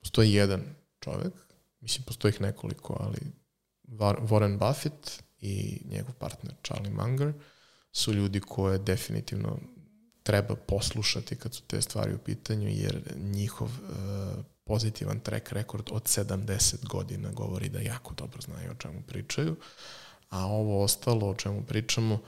postoji 0.00 0.32
jedan 0.32 0.74
čovek 1.00 1.48
mislim, 1.80 2.04
postoji 2.04 2.30
ih 2.30 2.40
nekoliko, 2.40 2.96
ali 3.00 3.18
Warren 4.28 4.58
Buffett 4.58 5.22
i 5.40 5.82
njegov 5.84 6.14
partner 6.14 6.54
Charlie 6.62 6.92
Munger 6.92 7.32
su 7.92 8.12
ljudi 8.12 8.40
koje 8.40 8.78
definitivno 8.78 9.58
treba 10.22 10.56
poslušati 10.56 11.36
kad 11.36 11.54
su 11.54 11.62
te 11.62 11.82
stvari 11.82 12.14
u 12.14 12.18
pitanju, 12.18 12.68
jer 12.68 13.16
njihov 13.16 13.68
uh, 13.68 14.44
pozitivan 14.68 15.20
track 15.20 15.52
record 15.52 15.88
od 15.92 16.02
70 16.02 16.86
godina 16.88 17.30
govori 17.32 17.68
da 17.68 17.80
jako 17.80 18.14
dobro 18.14 18.40
znaju 18.40 18.70
o 18.70 18.74
čemu 18.74 19.02
pričaju, 19.02 19.56
a 20.30 20.46
ovo 20.46 20.82
ostalo 20.84 21.28
o 21.28 21.34
čemu 21.34 21.62
pričamo 21.62 22.18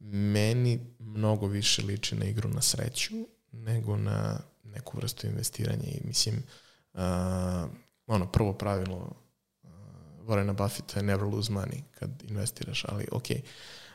meni 0.00 0.80
mnogo 0.98 1.46
više 1.46 1.82
liči 1.82 2.14
na 2.14 2.24
igru 2.24 2.48
na 2.48 2.62
sreću 2.62 3.14
nego 3.52 3.96
na 3.96 4.40
neku 4.64 4.96
vrstu 4.96 5.26
investiranja 5.26 5.84
i 5.86 6.00
mislim 6.04 6.42
uh, 6.92 7.00
ono, 8.06 8.32
prvo 8.32 8.52
pravilo 8.52 8.96
uh, 9.62 9.70
Warrena 10.26 10.52
Buffetta 10.52 10.98
je 10.98 11.02
never 11.02 11.24
lose 11.24 11.52
money 11.52 11.82
kad 11.98 12.10
investiraš, 12.28 12.84
ali 12.88 13.06
ok, 13.12 13.26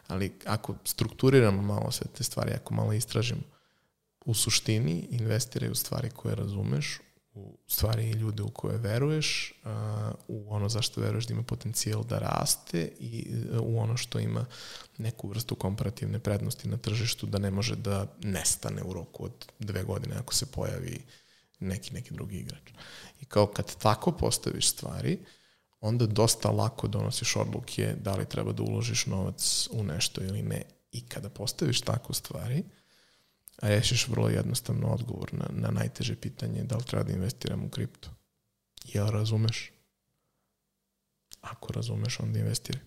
ali 0.08 0.40
ako 0.46 0.76
strukturiramo 0.84 1.62
malo 1.62 1.92
sve 1.92 2.08
te 2.18 2.24
stvari, 2.24 2.52
ako 2.54 2.74
malo 2.74 2.94
istražimo, 2.94 3.42
u 4.26 4.34
suštini 4.34 5.08
investiraj 5.12 5.70
u 5.70 5.76
stvari 5.76 6.10
koje 6.10 6.36
razumeš, 6.36 7.00
u 7.36 7.58
stvari 7.68 8.12
ljude 8.12 8.44
u 8.44 8.50
koje 8.50 8.78
veruješ, 8.78 9.54
uh, 9.64 9.72
u 10.28 10.54
ono 10.54 10.70
zašto 10.70 11.02
veruješ 11.02 11.28
da 11.28 11.34
ima 11.34 11.44
potencijal 11.44 12.04
da 12.04 12.20
raste 12.20 12.92
i 13.00 13.28
uh, 13.52 13.60
u 13.62 13.80
ono 13.80 13.98
što 13.98 14.20
ima 14.20 14.46
neku 14.98 15.28
vrstu 15.28 15.56
komparativne 15.56 16.20
prednosti 16.20 16.68
na 16.68 16.78
tržištu 16.78 17.26
da 17.26 17.38
ne 17.38 17.52
može 17.52 17.76
da 17.76 18.16
nestane 18.24 18.84
u 18.84 18.94
roku 18.94 19.26
od 19.26 19.46
dve 19.60 19.84
godine 19.84 20.16
ako 20.16 20.34
se 20.34 20.46
pojavi 20.46 21.02
neki, 21.60 21.94
neki 21.94 22.14
drugi 22.14 22.38
igrač. 22.38 22.72
I 23.22 23.26
kao 23.26 23.48
kad 23.48 23.76
tako 23.76 24.12
postaviš 24.12 24.70
stvari, 24.70 25.20
onda 25.82 26.06
dosta 26.06 26.52
lako 26.52 26.88
donosiš 26.88 27.36
odluke 27.36 27.96
da 28.02 28.16
li 28.16 28.30
treba 28.30 28.52
da 28.52 28.64
uložiš 28.64 29.06
novac 29.06 29.68
u 29.72 29.84
nešto 29.84 30.24
ili 30.24 30.42
ne. 30.42 30.64
I 30.92 31.02
kada 31.02 31.30
postaviš 31.30 31.82
tako 31.82 32.14
stvari, 32.14 32.64
rešiš 33.62 34.08
vrlo 34.08 34.30
jednostavno 34.30 34.88
odgovor 34.88 35.34
na, 35.34 35.46
na 35.50 35.72
najteže 35.72 36.16
pitanje 36.16 36.64
da 36.64 36.78
li 36.78 36.84
treba 36.84 37.04
da 37.04 37.14
investiram 37.14 37.64
u 37.64 37.70
kripto. 37.70 38.10
Jel 38.86 39.08
razumeš? 39.08 39.72
Ako 41.42 41.74
razumeš, 41.74 42.20
onda 42.20 42.40
investiraj. 42.40 42.82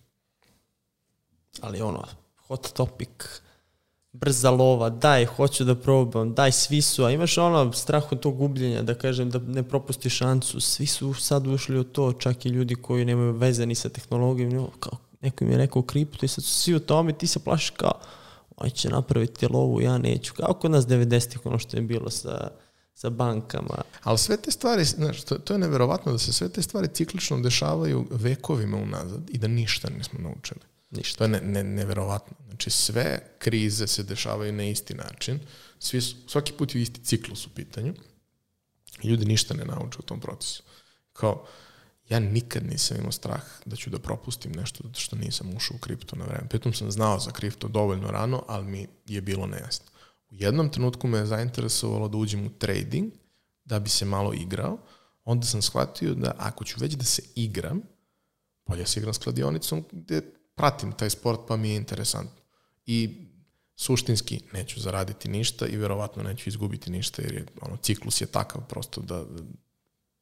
Ali 1.61 1.81
ono, 1.81 2.05
hot 2.37 2.73
topic 2.73 3.41
brza 4.13 4.51
lova, 4.51 4.91
daj, 4.91 5.25
hoću 5.27 5.65
da 5.65 5.75
probam, 5.75 6.35
daj, 6.35 6.53
svi 6.53 6.83
su, 6.83 7.05
a 7.05 7.11
imaš 7.11 7.39
ono 7.39 7.73
strah 7.73 8.13
od 8.13 8.21
tog 8.21 8.37
gubljenja, 8.37 8.83
da 8.83 8.95
kažem, 8.95 9.31
da 9.31 9.39
ne 9.39 9.63
propusti 9.63 10.11
šansu, 10.11 10.61
svi 10.61 10.87
su 10.87 11.15
sad 11.15 11.47
ušli 11.47 11.79
u 11.79 11.85
to, 11.85 12.13
čak 12.13 12.47
i 12.47 12.49
ljudi 12.49 12.75
koji 12.75 13.05
nemaju 13.05 13.33
veze 13.33 13.67
ni 13.67 13.75
sa 13.75 13.89
tehnologijom, 13.89 14.71
kao, 14.81 14.99
neko 15.21 15.45
im 15.45 15.51
je 15.51 15.59
rekao 15.59 15.83
kripto 15.83 16.27
i 16.27 16.29
sad 16.29 16.45
su 16.45 16.55
svi 16.55 16.75
u 16.75 16.81
tome, 16.81 17.13
ti 17.13 17.27
se 17.27 17.39
plašiš 17.39 17.71
kao, 17.71 18.01
oni 18.61 18.71
će 18.71 18.89
napraviti 18.89 19.47
lovu, 19.47 19.81
ja 19.81 19.99
neću, 19.99 20.35
kao 20.35 20.55
kod 20.55 20.71
nas 20.71 20.87
90-ih, 20.87 21.47
ono 21.47 21.59
što 21.59 21.77
je 21.77 21.83
bilo 21.83 22.11
sa, 22.11 22.51
sa 22.95 23.11
bankama. 23.11 23.83
Ali 24.03 24.19
sve 24.19 24.37
te 24.37 24.51
stvari, 24.51 24.85
znaš, 24.85 25.23
to, 25.25 25.39
to 25.39 25.55
je 25.55 25.59
neverovatno 25.59 26.13
da 26.13 26.19
se 26.19 26.33
sve 26.33 26.49
te 26.49 26.63
stvari 26.63 26.89
ciklično 26.95 27.41
dešavaju 27.41 28.07
vekovima 28.11 28.77
unazad 28.77 29.31
i 29.31 29.39
da 29.39 29.49
ništa 29.49 29.91
nismo 29.91 30.19
naučili. 30.23 30.61
Ništa. 30.91 31.19
To 31.19 31.25
je 31.25 31.29
ne, 31.29 31.41
ne, 31.41 31.65
neverovatno. 31.65 32.37
Znači 32.49 32.71
sve 32.71 33.21
krize 33.39 33.87
se 33.87 34.03
dešavaju 34.03 34.53
na 34.53 34.65
isti 34.65 34.95
način, 34.95 35.41
Svi, 35.79 36.01
svaki 36.01 36.53
put 36.53 36.75
je 36.75 36.83
isti 36.83 37.05
ciklus 37.05 37.47
u 37.47 37.51
pitanju 37.55 37.95
i 39.03 39.09
ljudi 39.09 39.25
ništa 39.25 39.55
ne 39.55 39.65
nauče 39.65 39.99
u 39.99 40.03
tom 40.03 40.21
procesu. 40.21 40.63
Kao, 41.13 41.47
ja 42.09 42.19
nikad 42.21 42.67
nisam 42.67 42.97
imao 42.97 43.13
strah 43.13 43.43
da 43.65 43.77
ću 43.77 43.91
da 43.91 43.99
propustim 43.99 44.53
nešto 44.53 44.85
zato 44.85 45.01
što 45.01 45.17
nisam 45.17 45.57
ušao 45.57 45.77
u 45.77 45.81
kripto 45.81 46.17
na 46.17 46.25
vreme. 46.25 46.49
Pritom 46.49 46.73
sam 46.73 46.91
znao 46.91 47.19
za 47.19 47.31
kripto 47.31 47.69
dovoljno 47.69 48.11
rano, 48.11 48.45
ali 48.49 48.67
mi 48.67 48.87
je 49.07 49.21
bilo 49.21 49.47
nejasno. 49.47 49.87
U 50.31 50.35
jednom 50.35 50.71
trenutku 50.71 51.09
me 51.09 51.19
je 51.19 51.27
zainteresovalo 51.27 52.09
da 52.09 52.17
uđem 52.17 52.47
u 52.47 52.51
trading, 52.51 53.13
da 53.65 53.79
bi 53.79 53.89
se 53.89 54.05
malo 54.05 54.33
igrao, 54.35 54.79
onda 55.25 55.47
sam 55.47 55.63
shvatio 55.63 56.15
da 56.15 56.35
ako 56.39 56.65
ću 56.65 56.77
već 56.81 56.93
da 56.93 57.05
se 57.05 57.23
igram, 57.35 57.83
bolje 58.67 58.87
se 58.87 59.01
igram 59.01 59.15
s 59.15 59.19
kladionicom 59.19 59.85
gde 59.93 60.21
pratim 60.55 60.93
taj 60.93 61.11
sport 61.11 61.41
pa 61.49 61.57
mi 61.57 61.71
je 61.71 61.77
interesantno. 61.77 62.43
I 62.87 63.29
suštinski 63.77 64.41
neću 64.53 64.81
zaraditi 64.81 65.29
ništa 65.29 65.67
i 65.67 65.77
verovatno 65.77 66.23
neću 66.23 66.49
izgubiti 66.49 66.91
ništa 66.91 67.23
jer 67.23 67.35
je, 67.35 67.47
ono, 67.61 67.77
ciklus 67.77 68.21
je 68.21 68.27
takav 68.27 68.63
prosto 68.69 69.01
da 69.01 69.25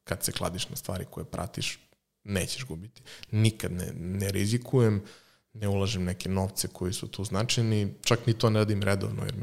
kad 0.06 0.24
se 0.24 0.32
kladiš 0.32 0.68
na 0.68 0.76
stvari 0.76 1.04
koje 1.10 1.24
pratiš, 1.24 1.78
nećeš 2.24 2.64
gubiti. 2.64 3.02
Nikad 3.30 3.72
ne, 3.72 3.92
ne 3.94 4.30
rizikujem, 4.30 5.02
ne 5.52 5.68
ulažem 5.68 6.04
neke 6.04 6.28
novce 6.28 6.68
koji 6.68 6.92
su 6.92 7.08
tu 7.08 7.24
značajni, 7.24 7.94
čak 8.04 8.26
ni 8.26 8.34
to 8.34 8.50
ne 8.50 8.58
radim 8.58 8.82
redovno 8.82 9.24
jer 9.24 9.34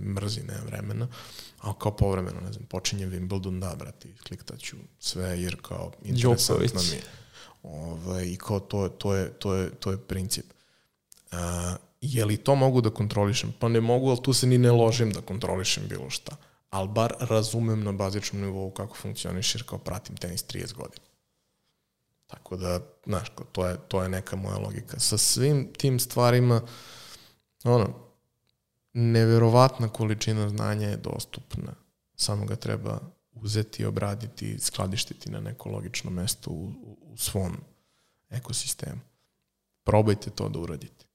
mrzi, 0.00 0.42
nema 0.42 0.64
vremena, 0.66 1.08
a 1.58 1.78
kao 1.78 1.96
povremeno, 1.96 2.40
ne 2.40 2.52
znam, 2.52 2.66
počinje 2.66 3.06
Wimbledon, 3.06 3.60
da, 3.60 3.74
brati, 3.78 4.14
kliktaću 4.28 4.76
sve 4.98 5.42
jer 5.42 5.56
kao 5.62 5.92
interesantno 6.04 6.80
mi 6.82 6.96
je. 6.96 7.02
Ovaj, 7.62 8.26
I 8.26 8.36
kao 8.36 8.60
to, 8.60 8.88
to, 8.88 9.14
je, 9.14 9.30
to, 9.30 9.54
je, 9.54 9.70
to 9.70 9.90
je 9.90 9.98
princip. 9.98 10.44
A, 11.30 11.76
je 12.00 12.24
li 12.24 12.36
to 12.36 12.54
mogu 12.54 12.80
da 12.80 12.90
kontrolišem? 12.90 13.54
Pa 13.58 13.68
ne 13.68 13.80
mogu, 13.80 14.08
ali 14.08 14.22
tu 14.22 14.32
se 14.32 14.46
ni 14.46 14.58
ne 14.58 14.70
ložim 14.70 15.12
da 15.12 15.20
kontrolišem 15.20 15.84
bilo 15.88 16.10
šta. 16.10 16.36
Ali 16.70 16.88
bar 16.88 17.14
razumem 17.20 17.84
na 17.84 17.92
bazičnom 17.92 18.42
nivou 18.42 18.70
kako 18.70 18.96
funkcioniš 18.96 19.54
jer 19.54 19.64
kao 19.66 19.78
pratim 19.78 20.16
tenis 20.16 20.44
30 20.44 20.74
godina. 20.74 21.06
Tako 22.26 22.56
da, 22.56 22.80
znaš, 23.06 23.28
to 23.52 23.66
je, 23.66 23.76
to 23.88 24.02
je 24.02 24.08
neka 24.08 24.36
moja 24.36 24.58
logika. 24.58 25.00
Sa 25.00 25.18
svim 25.18 25.72
tim 25.72 26.00
stvarima, 26.00 26.62
ono, 27.64 27.94
neverovatna 28.92 29.88
količina 29.88 30.48
znanja 30.48 30.88
je 30.88 30.96
dostupna. 30.96 31.72
Samo 32.14 32.46
ga 32.46 32.56
treba 32.56 33.00
uzeti, 33.32 33.84
obraditi, 33.84 34.58
skladištiti 34.58 35.30
na 35.30 35.40
neko 35.40 35.68
logično 35.68 36.10
mesto 36.10 36.50
u, 36.50 36.72
u, 37.12 37.16
svom 37.16 37.56
ekosistemu. 38.30 39.00
Probajte 39.84 40.30
to 40.30 40.48
da 40.48 40.58
uradite. 40.58 41.06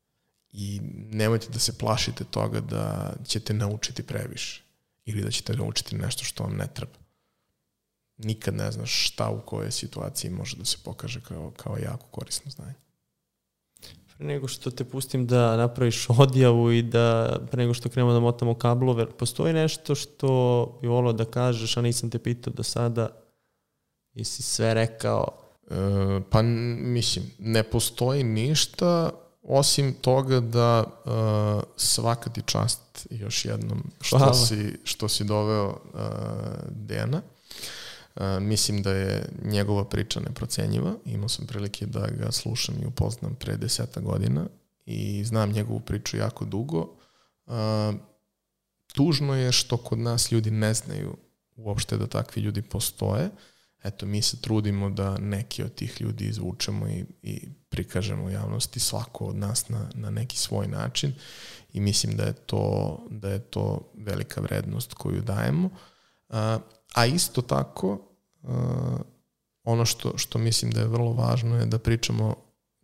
I 0.52 0.80
nemojte 1.12 1.50
da 1.50 1.60
se 1.60 1.78
plašite 1.78 2.24
toga 2.24 2.60
da 2.60 3.14
ćete 3.26 3.54
naučiti 3.54 4.04
previše 4.04 4.63
ili 5.06 5.22
da 5.22 5.32
ćete 5.32 5.54
naučiti 5.54 5.96
nešto 5.96 6.24
što 6.24 6.44
vam 6.44 6.56
ne 6.56 6.68
treba 6.74 7.04
nikad 8.18 8.56
ne 8.56 8.72
znaš 8.72 9.08
šta 9.08 9.30
u 9.30 9.42
kojoj 9.46 9.72
situaciji 9.72 10.32
može 10.32 10.58
da 10.58 10.66
se 10.66 10.78
pokaže 10.84 11.22
kao, 11.22 11.52
kao 11.58 11.78
jako 11.78 12.06
korisno 12.06 12.52
znanje. 12.52 12.74
Pre 14.08 14.26
nego 14.26 14.48
što 14.48 14.72
te 14.72 14.84
pustim 14.84 15.28
da 15.28 15.58
napraviš 15.58 16.10
odjavu 16.10 16.72
i 16.72 16.82
da 16.82 17.38
pre 17.52 17.64
nego 17.64 17.74
što 17.74 17.90
krenemo 17.90 18.14
da 18.14 18.20
motamo 18.20 18.54
kablove, 18.56 19.12
postoji 19.12 19.54
nešto 19.54 19.96
što 19.96 20.80
bi 20.82 20.88
volio 20.88 21.14
da 21.14 21.26
kažeš, 21.26 21.78
a 21.78 21.82
nisam 21.82 22.10
te 22.10 22.20
pitao 22.20 22.54
do 22.54 22.64
sada, 22.64 23.10
jesi 24.14 24.44
sve 24.44 24.74
rekao? 24.74 25.28
E, 25.70 25.76
pa 26.30 26.42
mislim, 26.42 27.26
ne 27.40 27.64
postoji 27.64 28.24
ništa 28.24 29.12
osim 29.44 29.94
toga 29.94 30.40
da 30.40 30.84
uh, 30.84 31.64
svaka 31.78 32.30
ti 32.30 32.42
čast 32.46 33.08
još 33.10 33.46
jednom 33.46 33.84
što, 34.02 34.34
si, 34.34 34.80
što 34.84 35.08
si 35.08 35.24
doveo 35.24 35.68
uh, 35.68 36.00
Dejana 36.70 37.22
mislim 38.42 38.82
da 38.82 38.92
je 38.92 39.30
njegova 39.44 39.86
priča 39.86 40.20
neprocenjiva. 40.20 40.96
Imao 41.06 41.30
sam 41.30 41.48
prilike 41.48 41.86
da 41.86 42.08
ga 42.08 42.32
slušam 42.32 42.76
i 42.82 42.86
upoznam 42.86 43.36
pre 43.36 43.58
deseta 43.58 44.00
godina 44.00 44.46
i 44.86 45.24
znam 45.24 45.52
njegovu 45.52 45.80
priču 45.80 46.18
jako 46.18 46.46
dugo. 46.46 46.96
Uh, 47.46 47.54
tužno 48.94 49.36
je 49.36 49.52
što 49.52 49.78
kod 49.78 50.00
nas 50.00 50.32
ljudi 50.32 50.52
ne 50.52 50.74
znaju 50.74 51.18
uopšte 51.56 51.98
da 51.98 52.08
takvi 52.08 52.42
ljudi 52.42 52.62
postoje. 52.62 53.30
Eto, 53.84 54.06
mi 54.06 54.22
se 54.22 54.42
trudimo 54.42 54.90
da 54.90 55.18
neki 55.18 55.64
od 55.64 55.76
tih 55.76 56.02
ljudi 56.02 56.26
izvučemo 56.26 56.88
i, 56.88 57.06
i 57.24 57.48
prikažemo 57.70 58.24
u 58.24 58.30
javnosti 58.30 58.80
svako 58.80 59.26
od 59.26 59.36
nas 59.36 59.70
na, 59.70 59.90
na 59.94 60.10
neki 60.10 60.38
svoj 60.38 60.68
način 60.68 61.14
i 61.74 61.80
mislim 61.80 62.18
da 62.18 62.24
je 62.24 62.34
to, 62.34 63.00
da 63.10 63.30
je 63.30 63.40
to 63.40 63.92
velika 63.94 64.42
vrednost 64.42 64.94
koju 64.94 65.22
dajemo. 65.22 65.70
Uh, 66.30 66.36
A 66.94 67.06
isto 67.06 67.42
tako, 67.42 68.08
uh, 68.42 69.00
ono 69.64 69.86
što, 69.86 70.18
što 70.18 70.40
mislim 70.40 70.72
da 70.72 70.82
je 70.82 70.88
vrlo 70.88 71.14
važno 71.14 71.60
je 71.60 71.66
da 71.66 71.80
pričamo 71.80 72.36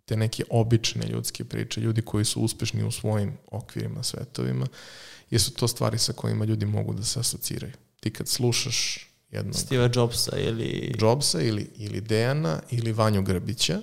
te 0.05 0.17
neke 0.17 0.43
obične 0.49 1.07
ljudske 1.07 1.43
priče, 1.43 1.81
ljudi 1.81 2.01
koji 2.01 2.25
su 2.25 2.41
uspešni 2.41 2.83
u 2.83 2.91
svojim 2.91 3.37
okvirima, 3.51 4.03
svetovima, 4.03 4.67
jer 5.29 5.41
su 5.41 5.53
to 5.53 5.67
stvari 5.67 5.97
sa 5.97 6.13
kojima 6.13 6.45
ljudi 6.45 6.65
mogu 6.65 6.93
da 6.93 7.03
se 7.03 7.19
asociraju. 7.19 7.73
Ti 7.99 8.13
kad 8.13 8.27
slušaš 8.27 9.08
jednog... 9.31 9.55
Steve 9.55 9.89
Jobsa 9.95 10.37
ili... 10.37 10.95
Jobsa 10.99 11.41
ili, 11.41 11.69
ili 11.75 12.01
Dejana 12.01 12.59
ili 12.71 12.91
Vanju 12.91 13.21
Grbića, 13.21 13.81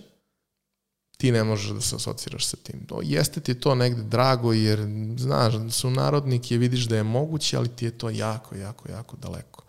ti 1.16 1.32
ne 1.32 1.44
možeš 1.44 1.70
da 1.70 1.80
se 1.80 1.96
asociraš 1.96 2.46
sa 2.46 2.56
tim. 2.56 2.86
To, 2.86 3.00
jeste 3.02 3.40
ti 3.40 3.60
to 3.60 3.74
negde 3.74 4.02
drago 4.02 4.52
jer, 4.52 4.80
znaš, 5.18 5.54
su 5.70 5.90
narodnik 5.90 6.50
je 6.50 6.58
vidiš 6.58 6.84
da 6.84 6.96
je 6.96 7.02
moguće, 7.02 7.56
ali 7.56 7.68
ti 7.68 7.84
je 7.84 7.98
to 7.98 8.10
jako, 8.10 8.56
jako, 8.56 8.90
jako 8.90 9.16
daleko. 9.16 9.64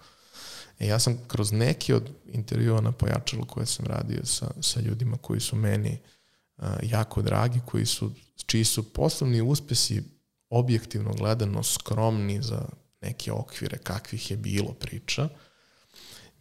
E, 0.80 0.88
ja 0.88 0.99
sam 0.99 1.17
kroz 1.27 1.51
neki 1.51 1.93
od 1.93 2.09
intervjua 2.25 2.81
na 2.81 2.91
pojačalu 2.91 3.45
koje 3.45 3.65
sam 3.65 3.85
radio 3.85 4.25
sa, 4.25 4.51
sa 4.61 4.80
ljudima 4.80 5.17
koji 5.17 5.39
su 5.39 5.56
meni 5.56 5.97
uh, 6.57 6.64
jako 6.81 7.22
dragi, 7.22 7.59
koji 7.65 7.85
su, 7.85 8.11
čiji 8.45 8.64
su 8.64 8.93
poslovni 8.93 9.41
uspesi 9.41 10.03
objektivno 10.49 11.14
gledano 11.14 11.64
skromni 11.64 12.41
za 12.41 12.65
neke 13.01 13.31
okvire 13.31 13.77
kakvih 13.77 14.31
je 14.31 14.38
bilo 14.38 14.73
priča, 14.73 15.30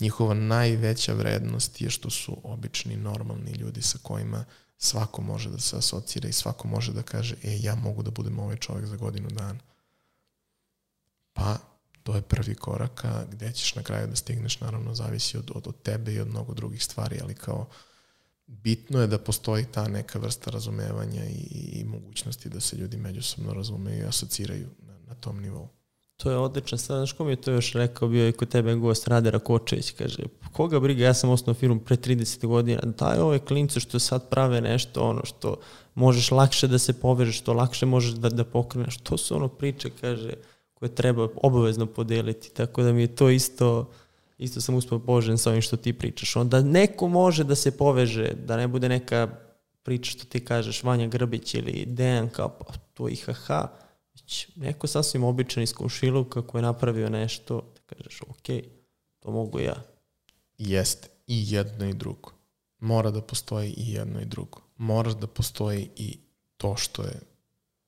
njihova 0.01 0.35
najveća 0.35 1.13
vrednost 1.13 1.81
je 1.81 1.91
što 1.91 2.11
su 2.11 2.37
obični, 2.43 2.97
normalni 2.97 3.53
ljudi 3.53 3.83
sa 3.83 3.99
kojima 4.03 4.45
svako 4.79 5.23
može 5.23 5.51
da 5.51 5.59
se 5.59 5.77
asocira 5.77 6.29
i 6.29 6.33
svako 6.33 6.69
može 6.69 6.93
da 6.93 7.03
kaže, 7.03 7.35
e, 7.43 7.59
ja 7.61 7.75
mogu 7.75 8.03
da 8.03 8.11
budem 8.11 8.39
ovaj 8.39 8.57
čovjek 8.57 8.87
za 8.87 8.97
godinu 8.97 9.29
dana. 9.29 9.61
Pa, 11.33 11.59
to 12.03 12.15
je 12.15 12.23
prvi 12.23 12.55
korak, 12.55 13.05
a 13.05 13.25
gde 13.31 13.53
ćeš 13.53 13.75
na 13.75 13.83
kraju 13.83 14.07
da 14.07 14.17
stigneš, 14.17 14.61
naravno, 14.61 14.95
zavisi 14.95 15.39
od, 15.39 15.51
od, 15.55 15.67
od 15.67 15.83
tebe 15.83 16.13
i 16.13 16.21
od 16.21 16.29
mnogo 16.29 16.55
drugih 16.55 16.85
stvari, 16.85 17.19
ali 17.23 17.35
kao 17.35 17.67
bitno 18.47 19.01
je 19.01 19.07
da 19.07 19.19
postoji 19.19 19.65
ta 19.65 19.89
neka 19.89 20.19
vrsta 20.19 20.51
razumevanja 20.51 21.25
i, 21.25 21.71
i 21.73 21.85
mogućnosti 21.85 22.49
da 22.49 22.61
se 22.61 22.77
ljudi 22.77 22.97
međusobno 22.97 23.53
razumeju 23.53 23.99
i 23.99 24.09
asociraju 24.09 24.69
na, 24.79 24.99
na 24.99 25.15
tom 25.15 25.41
nivou. 25.41 25.69
To 26.17 26.31
je 26.31 26.37
odlično. 26.37 26.79
Sad, 26.79 26.97
znaš 26.97 27.13
ko 27.13 27.25
mi 27.25 27.33
je 27.33 27.37
to 27.37 27.51
još 27.51 27.73
rekao, 27.73 28.09
bio 28.09 28.25
je 28.25 28.33
kod 28.33 28.49
tebe 28.49 28.75
gost 28.75 29.09
Radera 29.09 29.39
Kočević, 29.39 29.91
kaže, 29.91 30.23
koga 30.53 30.81
briga, 30.81 31.05
ja 31.05 31.15
sam 31.15 31.31
osnovno 31.31 31.59
firmu 31.59 31.81
pre 31.81 31.97
30 31.97 32.47
godina, 32.47 32.81
daj 32.99 33.19
ove 33.19 33.39
klince 33.39 33.81
što 33.81 33.99
sad 33.99 34.29
prave 34.29 34.61
nešto, 34.61 35.03
ono 35.03 35.25
što 35.25 35.57
možeš 35.95 36.31
lakše 36.31 36.69
da 36.69 36.79
se 36.79 37.01
povežeš, 37.01 37.39
što 37.39 37.53
lakše 37.53 37.87
možeš 37.87 38.13
da, 38.13 38.29
da 38.29 38.45
pokreneš, 38.45 38.97
to 38.97 39.17
su 39.17 39.37
ono 39.37 39.49
priče, 39.49 39.91
kaže, 40.01 40.33
koje 40.75 40.95
treba 40.95 41.29
obavezno 41.43 41.87
podeliti, 41.87 42.55
tako 42.55 42.83
da 42.83 42.93
mi 42.93 43.01
je 43.01 43.17
to 43.17 43.31
isto, 43.31 43.91
isto 44.39 44.61
sam 44.61 44.75
uspio 44.75 44.99
požen 44.99 45.39
sa 45.39 45.51
ovim 45.51 45.63
što 45.63 45.77
ti 45.77 45.93
pričaš. 45.93 46.37
Onda 46.37 46.63
neko 46.63 47.09
može 47.09 47.45
da 47.45 47.55
se 47.55 47.77
poveže, 47.77 48.33
da 48.47 48.57
ne 48.57 48.69
bude 48.69 48.89
neka 48.89 49.29
priča 49.83 50.11
što 50.11 50.25
ti 50.25 50.45
kažeš 50.45 50.83
Vanja 50.83 51.07
Grbić 51.07 51.55
ili 51.55 51.85
Dejan 51.87 52.29
kao 52.29 52.49
pa 52.49 52.75
to 52.95 53.09
IHH, 53.09 53.51
već 54.27 54.49
neko 54.57 54.87
sasvim 54.87 55.25
običan 55.25 55.63
iz 55.63 55.73
komšiluka 55.73 56.43
koji 56.43 56.61
je 56.61 56.63
napravio 56.63 57.11
nešto, 57.11 57.73
da 57.75 57.95
kažeš 57.95 58.23
ok, 58.23 58.65
to 59.21 59.31
mogu 59.31 59.61
ja. 59.61 59.83
Jeste, 60.59 61.09
i 61.27 61.53
jedno 61.53 61.89
i 61.89 61.95
drugo. 61.95 62.31
Mora 62.79 63.11
da 63.11 63.23
postoji 63.23 63.75
i 63.77 63.93
jedno 63.93 64.21
i 64.21 64.25
drugo. 64.25 64.61
Mora 64.77 65.13
da 65.13 65.27
postoji 65.27 65.91
i 65.97 66.19
to 66.57 66.77
što 66.77 67.03
je 67.03 67.21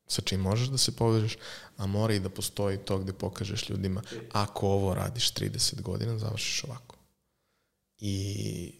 sa 0.06 0.22
čim 0.22 0.40
možeš 0.40 0.68
da 0.68 0.78
se 0.78 0.96
povežeš, 0.96 1.36
a 1.76 1.86
mora 1.86 2.14
i 2.14 2.20
da 2.20 2.28
postoji 2.28 2.78
to 2.78 2.98
gde 2.98 3.12
pokažeš 3.12 3.68
ljudima 3.68 4.02
ako 4.32 4.68
ovo 4.68 4.94
radiš 4.94 5.34
30 5.34 5.82
godina, 5.82 6.18
završiš 6.18 6.64
ovako. 6.64 6.96
I 7.98 8.72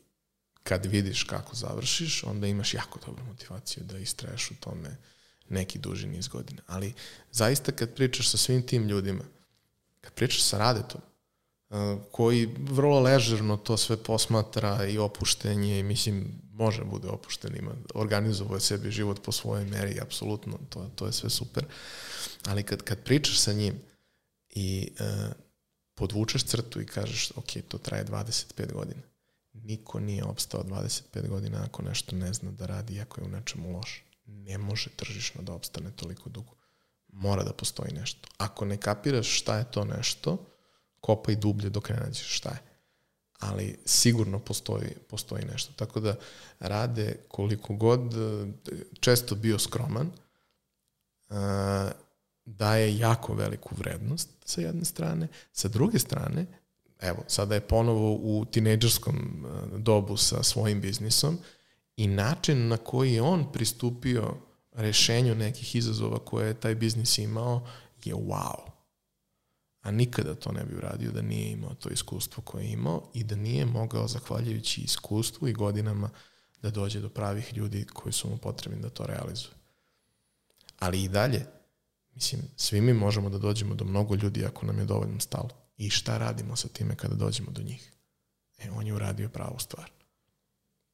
kad 0.63 0.87
vidiš 0.87 1.23
kako 1.23 1.57
završiš, 1.57 2.25
onda 2.25 2.47
imaš 2.47 2.75
jako 2.75 2.99
dobru 3.07 3.25
motivaciju 3.25 3.85
da 3.85 3.99
istraješ 3.99 4.51
u 4.51 4.55
tome 4.61 4.97
neki 5.49 5.79
duži 5.79 6.07
niz 6.07 6.29
godina. 6.29 6.63
Ali 6.67 6.95
zaista 7.33 7.73
kad 7.73 7.95
pričaš 7.95 8.31
sa 8.31 8.37
svim 8.37 8.67
tim 8.67 8.89
ljudima, 8.89 9.25
kad 10.01 10.13
pričaš 10.13 10.43
sa 10.43 10.59
Radetom, 10.59 11.01
koji 12.13 12.55
vrlo 12.59 13.01
ležerno 13.01 13.57
to 13.57 13.77
sve 13.77 13.97
posmatra 13.97 14.87
i 14.87 14.99
opuštenje 14.99 15.83
mislim 15.83 16.41
može 16.53 16.85
bude 16.85 17.09
opušten, 17.09 17.57
ima 17.57 17.73
organizovuje 17.95 18.61
sebi 18.61 18.91
život 18.91 19.23
po 19.23 19.33
svojoj 19.33 19.65
meri, 19.65 20.01
apsolutno, 20.01 20.59
to, 20.69 20.91
to 20.95 21.07
je 21.07 21.13
sve 21.13 21.31
super. 21.31 21.67
Ali 22.45 22.63
kad, 22.63 22.83
kad 22.83 23.03
pričaš 23.03 23.41
sa 23.41 23.53
njim 23.53 23.75
i 24.51 24.91
uh, 25.01 25.07
podvučeš 25.95 26.45
crtu 26.45 26.81
i 26.81 26.87
kažeš, 26.87 27.31
ok, 27.37 27.47
to 27.69 27.79
traje 27.79 28.05
25 28.05 28.73
godina. 28.73 29.03
Niko 29.53 30.01
nije 30.01 30.25
opstao 30.25 30.63
25 30.63 31.29
godina 31.29 31.65
ako 31.65 31.83
nešto 31.83 32.17
ne 32.17 32.33
zna 32.33 32.51
da 32.51 32.67
radi, 32.67 33.01
ako 33.01 33.21
je 33.21 33.25
u 33.25 33.29
nečemu 33.29 33.77
loš. 33.77 34.05
Ne 34.29 34.59
može 34.59 34.91
tržišno 34.91 35.43
da 35.43 35.53
opstane 35.53 35.91
toliko 35.91 36.31
dugo. 36.31 36.55
Mora 37.09 37.45
da 37.45 37.53
postoji 37.53 37.93
nešto. 37.93 38.29
Ako 38.39 38.65
ne 38.65 38.77
kapiraš 38.77 39.39
šta 39.41 39.59
je 39.59 39.71
to 39.71 39.85
nešto, 39.85 40.47
kopaj 41.01 41.37
dublje 41.37 41.71
dok 41.71 41.89
ne 41.89 41.97
nađeš 41.97 42.37
šta 42.37 42.49
je. 42.49 42.63
Ali 43.39 43.79
sigurno 43.85 44.39
postoji, 44.39 44.91
postoji 45.09 45.45
nešto. 45.45 45.73
Tako 45.73 46.01
da 46.01 46.17
rade 46.61 47.17
koliko 47.29 47.75
god, 47.75 48.15
često 49.01 49.35
bio 49.35 49.59
skroman, 49.59 50.11
daje 52.45 52.99
jako 52.99 53.35
veliku 53.35 53.75
vrednost 53.79 54.29
sa 54.45 54.61
jedne 54.61 54.85
strane, 54.85 55.29
sa 55.53 55.69
druge 55.69 55.99
strane, 55.99 56.47
evo, 57.01 57.25
sada 57.27 57.55
je 57.55 57.61
ponovo 57.61 58.13
u 58.15 58.45
tinejdžerskom 58.45 59.17
e, 59.17 59.79
dobu 59.79 60.17
sa 60.17 60.43
svojim 60.43 60.81
biznisom 60.81 61.39
i 61.99 62.07
način 62.07 62.69
na 62.69 62.77
koji 62.77 63.13
je 63.13 63.23
on 63.23 63.53
pristupio 63.53 64.35
rešenju 64.73 65.35
nekih 65.35 65.77
izazova 65.77 66.19
koje 66.19 66.47
je 66.47 66.61
taj 66.61 66.75
biznis 66.75 67.19
imao 67.19 67.67
je 68.05 68.15
wow. 68.15 68.71
A 69.81 69.91
nikada 69.91 70.35
to 70.35 70.53
ne 70.53 70.65
bi 70.65 70.77
uradio 70.77 71.13
da 71.13 71.23
nije 71.23 71.51
imao 71.51 71.75
to 71.75 71.89
iskustvo 71.89 72.43
koje 72.43 72.65
je 72.65 72.73
imao 72.73 73.11
i 73.15 73.25
da 73.25 73.37
nije 73.37 73.67
mogao, 73.67 74.09
zahvaljujući 74.09 74.81
iskustvu 74.81 75.49
i 75.49 75.53
godinama, 75.53 76.11
da 76.63 76.71
dođe 76.71 77.01
do 77.01 77.09
pravih 77.09 77.57
ljudi 77.57 77.87
koji 77.93 78.13
su 78.13 78.29
mu 78.29 78.37
potrebni 78.37 78.83
da 78.83 78.89
to 78.89 79.07
realizuju. 79.07 79.53
Ali 80.79 81.03
i 81.03 81.09
dalje, 81.09 81.47
mislim, 82.15 82.43
svi 82.57 82.81
mi 82.81 82.93
možemo 82.93 83.31
da 83.31 83.39
dođemo 83.39 83.75
do 83.75 83.85
mnogo 83.85 84.15
ljudi 84.15 84.45
ako 84.45 84.67
nam 84.67 84.79
je 84.79 84.85
dovoljno 84.85 85.21
stalo. 85.21 85.51
I 85.77 85.91
šta 85.91 86.19
radimo 86.19 86.57
sa 86.57 86.69
time 86.69 86.97
kada 86.97 87.15
dođemo 87.15 87.51
do 87.51 87.63
njih? 87.63 87.93
E, 88.59 88.71
on 88.71 88.87
je 88.87 88.95
uradio 88.95 89.29
pravu 89.29 89.59
stvar. 89.59 89.98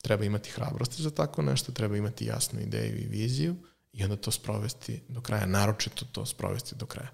Treba 0.05 0.25
imati 0.25 0.51
hrabrosti 0.51 1.03
za 1.03 1.11
tako 1.11 1.43
nešto, 1.43 1.73
treba 1.73 1.97
imati 1.97 2.27
jasnu 2.27 2.61
ideju 2.61 2.97
i 2.97 3.07
viziju 3.07 3.57
i 3.93 4.05
onda 4.05 4.17
to 4.17 4.31
sprovesti 4.31 5.01
do 5.09 5.21
kraja, 5.21 5.47
naročito 5.47 6.05
to 6.13 6.27
sprovesti 6.27 6.75
do 6.75 6.87
kraja. 6.87 7.11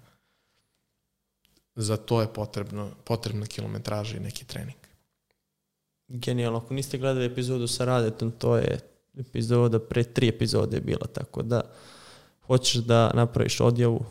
Za 1.75 1.97
to 1.97 2.21
je 2.21 2.33
potrebno, 2.33 2.91
potrebna 3.05 3.45
kilometraža 3.45 4.17
i 4.17 4.19
neki 4.19 4.45
trening. 4.45 4.77
Genijalno, 6.07 6.57
ako 6.57 6.73
niste 6.73 6.97
gledali 6.97 7.25
epizodu 7.25 7.67
sa 7.67 7.85
Radetom, 7.85 8.31
to 8.31 8.57
je 8.57 8.79
epizoda 9.17 9.79
pre 9.79 10.03
tri 10.03 10.27
epizode 10.27 10.77
je 10.77 10.81
bila, 10.81 11.07
tako 11.13 11.41
da 11.41 11.61
hoćeš 12.47 12.75
da 12.75 13.11
napraviš 13.13 13.59
odjavu? 13.59 14.05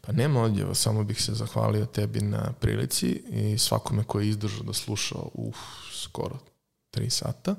Pa 0.00 0.12
nema 0.12 0.42
odjava, 0.42 0.74
samo 0.74 1.04
bih 1.04 1.22
se 1.22 1.34
zahvalio 1.34 1.86
tebi 1.86 2.20
na 2.20 2.52
prilici 2.60 3.22
i 3.30 3.58
svakome 3.58 4.04
koji 4.04 4.26
je 4.26 4.30
izdržao 4.30 4.62
da 4.62 4.72
sluša 4.72 5.18
uf, 5.34 5.56
skoro 5.92 6.51
tri 6.92 7.10
sata. 7.10 7.54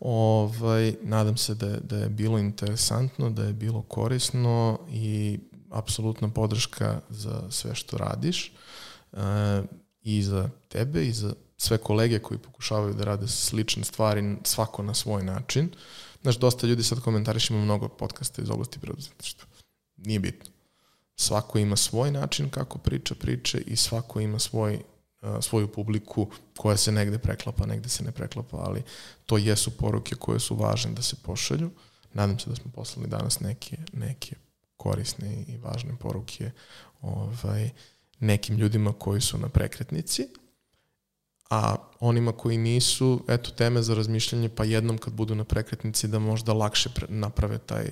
Ovaj, 0.00 0.94
nadam 1.02 1.36
se 1.36 1.54
da 1.54 1.66
je, 1.66 1.80
da 1.80 1.96
je 1.96 2.08
bilo 2.08 2.38
interesantno, 2.38 3.30
da 3.30 3.44
je 3.44 3.52
bilo 3.52 3.82
korisno 3.82 4.78
i 4.90 5.38
apsolutna 5.70 6.28
podrška 6.28 7.00
za 7.08 7.50
sve 7.50 7.74
što 7.74 7.98
radiš 7.98 8.52
e, 9.12 9.18
i 10.02 10.22
za 10.22 10.48
tebe 10.68 11.06
i 11.06 11.12
za 11.12 11.34
sve 11.56 11.78
kolege 11.78 12.18
koji 12.18 12.38
pokušavaju 12.38 12.94
da 12.94 13.04
rade 13.04 13.28
slične 13.28 13.84
stvari, 13.84 14.36
svako 14.44 14.82
na 14.82 14.94
svoj 14.94 15.24
način. 15.24 15.70
Znaš, 16.22 16.38
dosta 16.38 16.66
ljudi 16.66 16.82
sad 16.82 17.00
komentariš, 17.00 17.50
ima 17.50 17.60
mnogo 17.60 17.88
podcasta 17.88 18.42
iz 18.42 18.50
oblasti 18.50 18.78
preduzetništva. 18.78 19.48
Nije 19.96 20.20
bitno. 20.20 20.50
Svako 21.16 21.58
ima 21.58 21.76
svoj 21.76 22.10
način 22.10 22.50
kako 22.50 22.78
priča 22.78 23.14
priče 23.14 23.58
i 23.58 23.76
svako 23.76 24.20
ima 24.20 24.38
svoj 24.38 24.82
svoju 25.40 25.68
publiku 25.68 26.30
koja 26.56 26.76
se 26.76 26.92
negde 26.92 27.18
preklapa, 27.18 27.66
negde 27.66 27.88
se 27.88 28.04
ne 28.04 28.12
preklapa, 28.12 28.56
ali 28.56 28.82
to 29.26 29.38
jesu 29.38 29.70
poruke 29.70 30.14
koje 30.14 30.40
su 30.40 30.56
važne 30.56 30.92
da 30.92 31.02
se 31.02 31.16
pošalju. 31.22 31.70
Nadam 32.14 32.38
se 32.38 32.50
da 32.50 32.56
smo 32.56 32.70
poslali 32.70 33.08
danas 33.08 33.40
neke, 33.40 33.76
neke 33.92 34.36
korisne 34.76 35.44
i 35.48 35.56
važne 35.56 35.96
poruke 35.96 36.50
ovaj, 37.00 37.70
nekim 38.20 38.56
ljudima 38.56 38.92
koji 38.92 39.20
su 39.20 39.38
na 39.38 39.48
prekretnici, 39.48 40.28
a 41.50 41.76
onima 42.00 42.32
koji 42.32 42.58
nisu, 42.58 43.24
eto, 43.28 43.50
teme 43.50 43.82
za 43.82 43.94
razmišljanje, 43.94 44.48
pa 44.48 44.64
jednom 44.64 44.98
kad 44.98 45.12
budu 45.12 45.34
na 45.34 45.44
prekretnici 45.44 46.08
da 46.08 46.18
možda 46.18 46.52
lakše 46.52 46.90
naprave 47.08 47.58
taj 47.58 47.90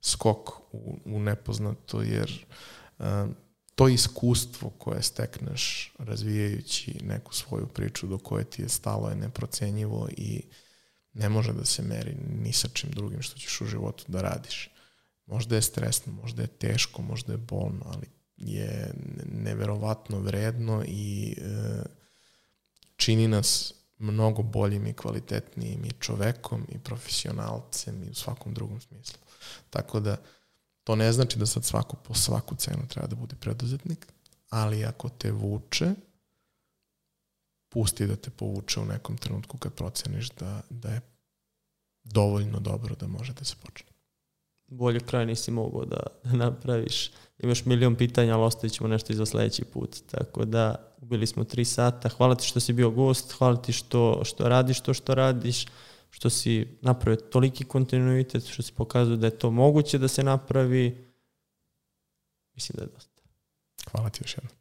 skok 0.00 0.50
u, 0.72 0.98
u 1.04 1.20
nepoznato, 1.20 2.02
jer 2.02 2.46
um, 2.98 3.34
to 3.78 3.88
iskustvo 3.88 4.70
koje 4.70 5.02
stekneš 5.02 5.92
razvijajući 5.98 7.00
neku 7.04 7.34
svoju 7.34 7.66
priču 7.66 8.06
do 8.06 8.18
koje 8.18 8.44
ti 8.44 8.62
je 8.62 8.68
stalo 8.68 9.08
je 9.08 9.16
neprocenjivo 9.16 10.08
i 10.16 10.42
ne 11.12 11.28
može 11.28 11.52
da 11.52 11.64
se 11.64 11.82
meri 11.82 12.16
ni 12.42 12.52
sa 12.52 12.68
čim 12.68 12.90
drugim 12.90 13.22
što 13.22 13.38
ćeš 13.38 13.60
u 13.60 13.66
životu 13.66 14.04
da 14.08 14.22
radiš. 14.22 14.70
Možda 15.26 15.56
je 15.56 15.62
stresno, 15.62 16.12
možda 16.12 16.42
je 16.42 16.48
teško, 16.48 17.02
možda 17.02 17.32
je 17.32 17.38
bolno, 17.38 17.84
ali 17.84 18.06
je 18.36 18.94
neverovatno 19.32 20.18
vredno 20.18 20.84
i 20.86 21.36
e, 21.38 21.82
čini 22.96 23.28
nas 23.28 23.74
mnogo 23.98 24.42
boljim 24.42 24.86
i 24.86 24.94
kvalitetnijim 24.94 25.84
i 25.84 26.00
čovekom 26.00 26.66
i 26.68 26.78
profesionalcem 26.78 28.04
i 28.04 28.10
u 28.10 28.14
svakom 28.14 28.54
drugom 28.54 28.80
smislu. 28.80 29.18
Tako 29.70 30.00
da 30.00 30.16
to 30.88 30.96
ne 30.96 31.12
znači 31.12 31.38
da 31.38 31.46
sad 31.46 31.64
svako 31.64 31.96
po 31.96 32.14
svaku 32.14 32.54
cenu 32.54 32.88
treba 32.88 33.06
da 33.06 33.16
bude 33.16 33.36
preduzetnik, 33.40 34.06
ali 34.50 34.84
ako 34.84 35.08
te 35.08 35.32
vuče, 35.32 35.94
pusti 37.68 38.06
da 38.06 38.16
te 38.16 38.30
povuče 38.30 38.80
u 38.80 38.84
nekom 38.84 39.16
trenutku 39.16 39.58
kad 39.58 39.72
proceniš 39.72 40.30
da, 40.30 40.60
da 40.70 40.88
je 40.88 41.00
dovoljno 42.04 42.60
dobro 42.60 42.94
da 42.94 43.06
može 43.06 43.32
da 43.32 43.44
se 43.44 43.56
počne. 43.62 43.88
Bolje 44.66 45.00
kraj 45.00 45.26
nisi 45.26 45.50
mogao 45.50 45.84
da, 45.84 46.00
da 46.24 46.32
napraviš. 46.32 47.10
Imaš 47.38 47.64
milion 47.64 47.96
pitanja, 47.96 48.34
ali 48.34 48.44
ostavit 48.44 48.72
ćemo 48.72 48.88
nešto 48.88 49.12
i 49.12 49.16
za 49.16 49.26
sledeći 49.26 49.64
put. 49.64 49.96
Tako 50.10 50.44
da, 50.44 50.94
bili 51.00 51.26
smo 51.26 51.44
tri 51.44 51.64
sata. 51.64 52.08
Hvala 52.08 52.34
ti 52.34 52.46
što 52.46 52.60
si 52.60 52.72
bio 52.72 52.90
gost, 52.90 53.32
hvala 53.32 53.62
ti 53.62 53.72
što, 53.72 54.24
što 54.24 54.48
radiš 54.48 54.80
to 54.80 54.94
što 54.94 55.14
radiš 55.14 55.66
što 56.10 56.30
si 56.30 56.78
napravio 56.80 57.20
toliki 57.20 57.64
kontinuitet, 57.64 58.46
što 58.46 58.62
si 58.62 58.72
pokazao 58.72 59.16
da 59.16 59.26
je 59.26 59.38
to 59.38 59.50
moguće 59.50 59.98
da 59.98 60.08
se 60.08 60.22
napravi, 60.22 61.12
mislim 62.54 62.76
da 62.76 62.82
je 62.82 62.88
dosta. 62.94 63.22
Hvala 63.90 64.10
ti 64.10 64.20
još 64.22 64.36
jednom. 64.36 64.57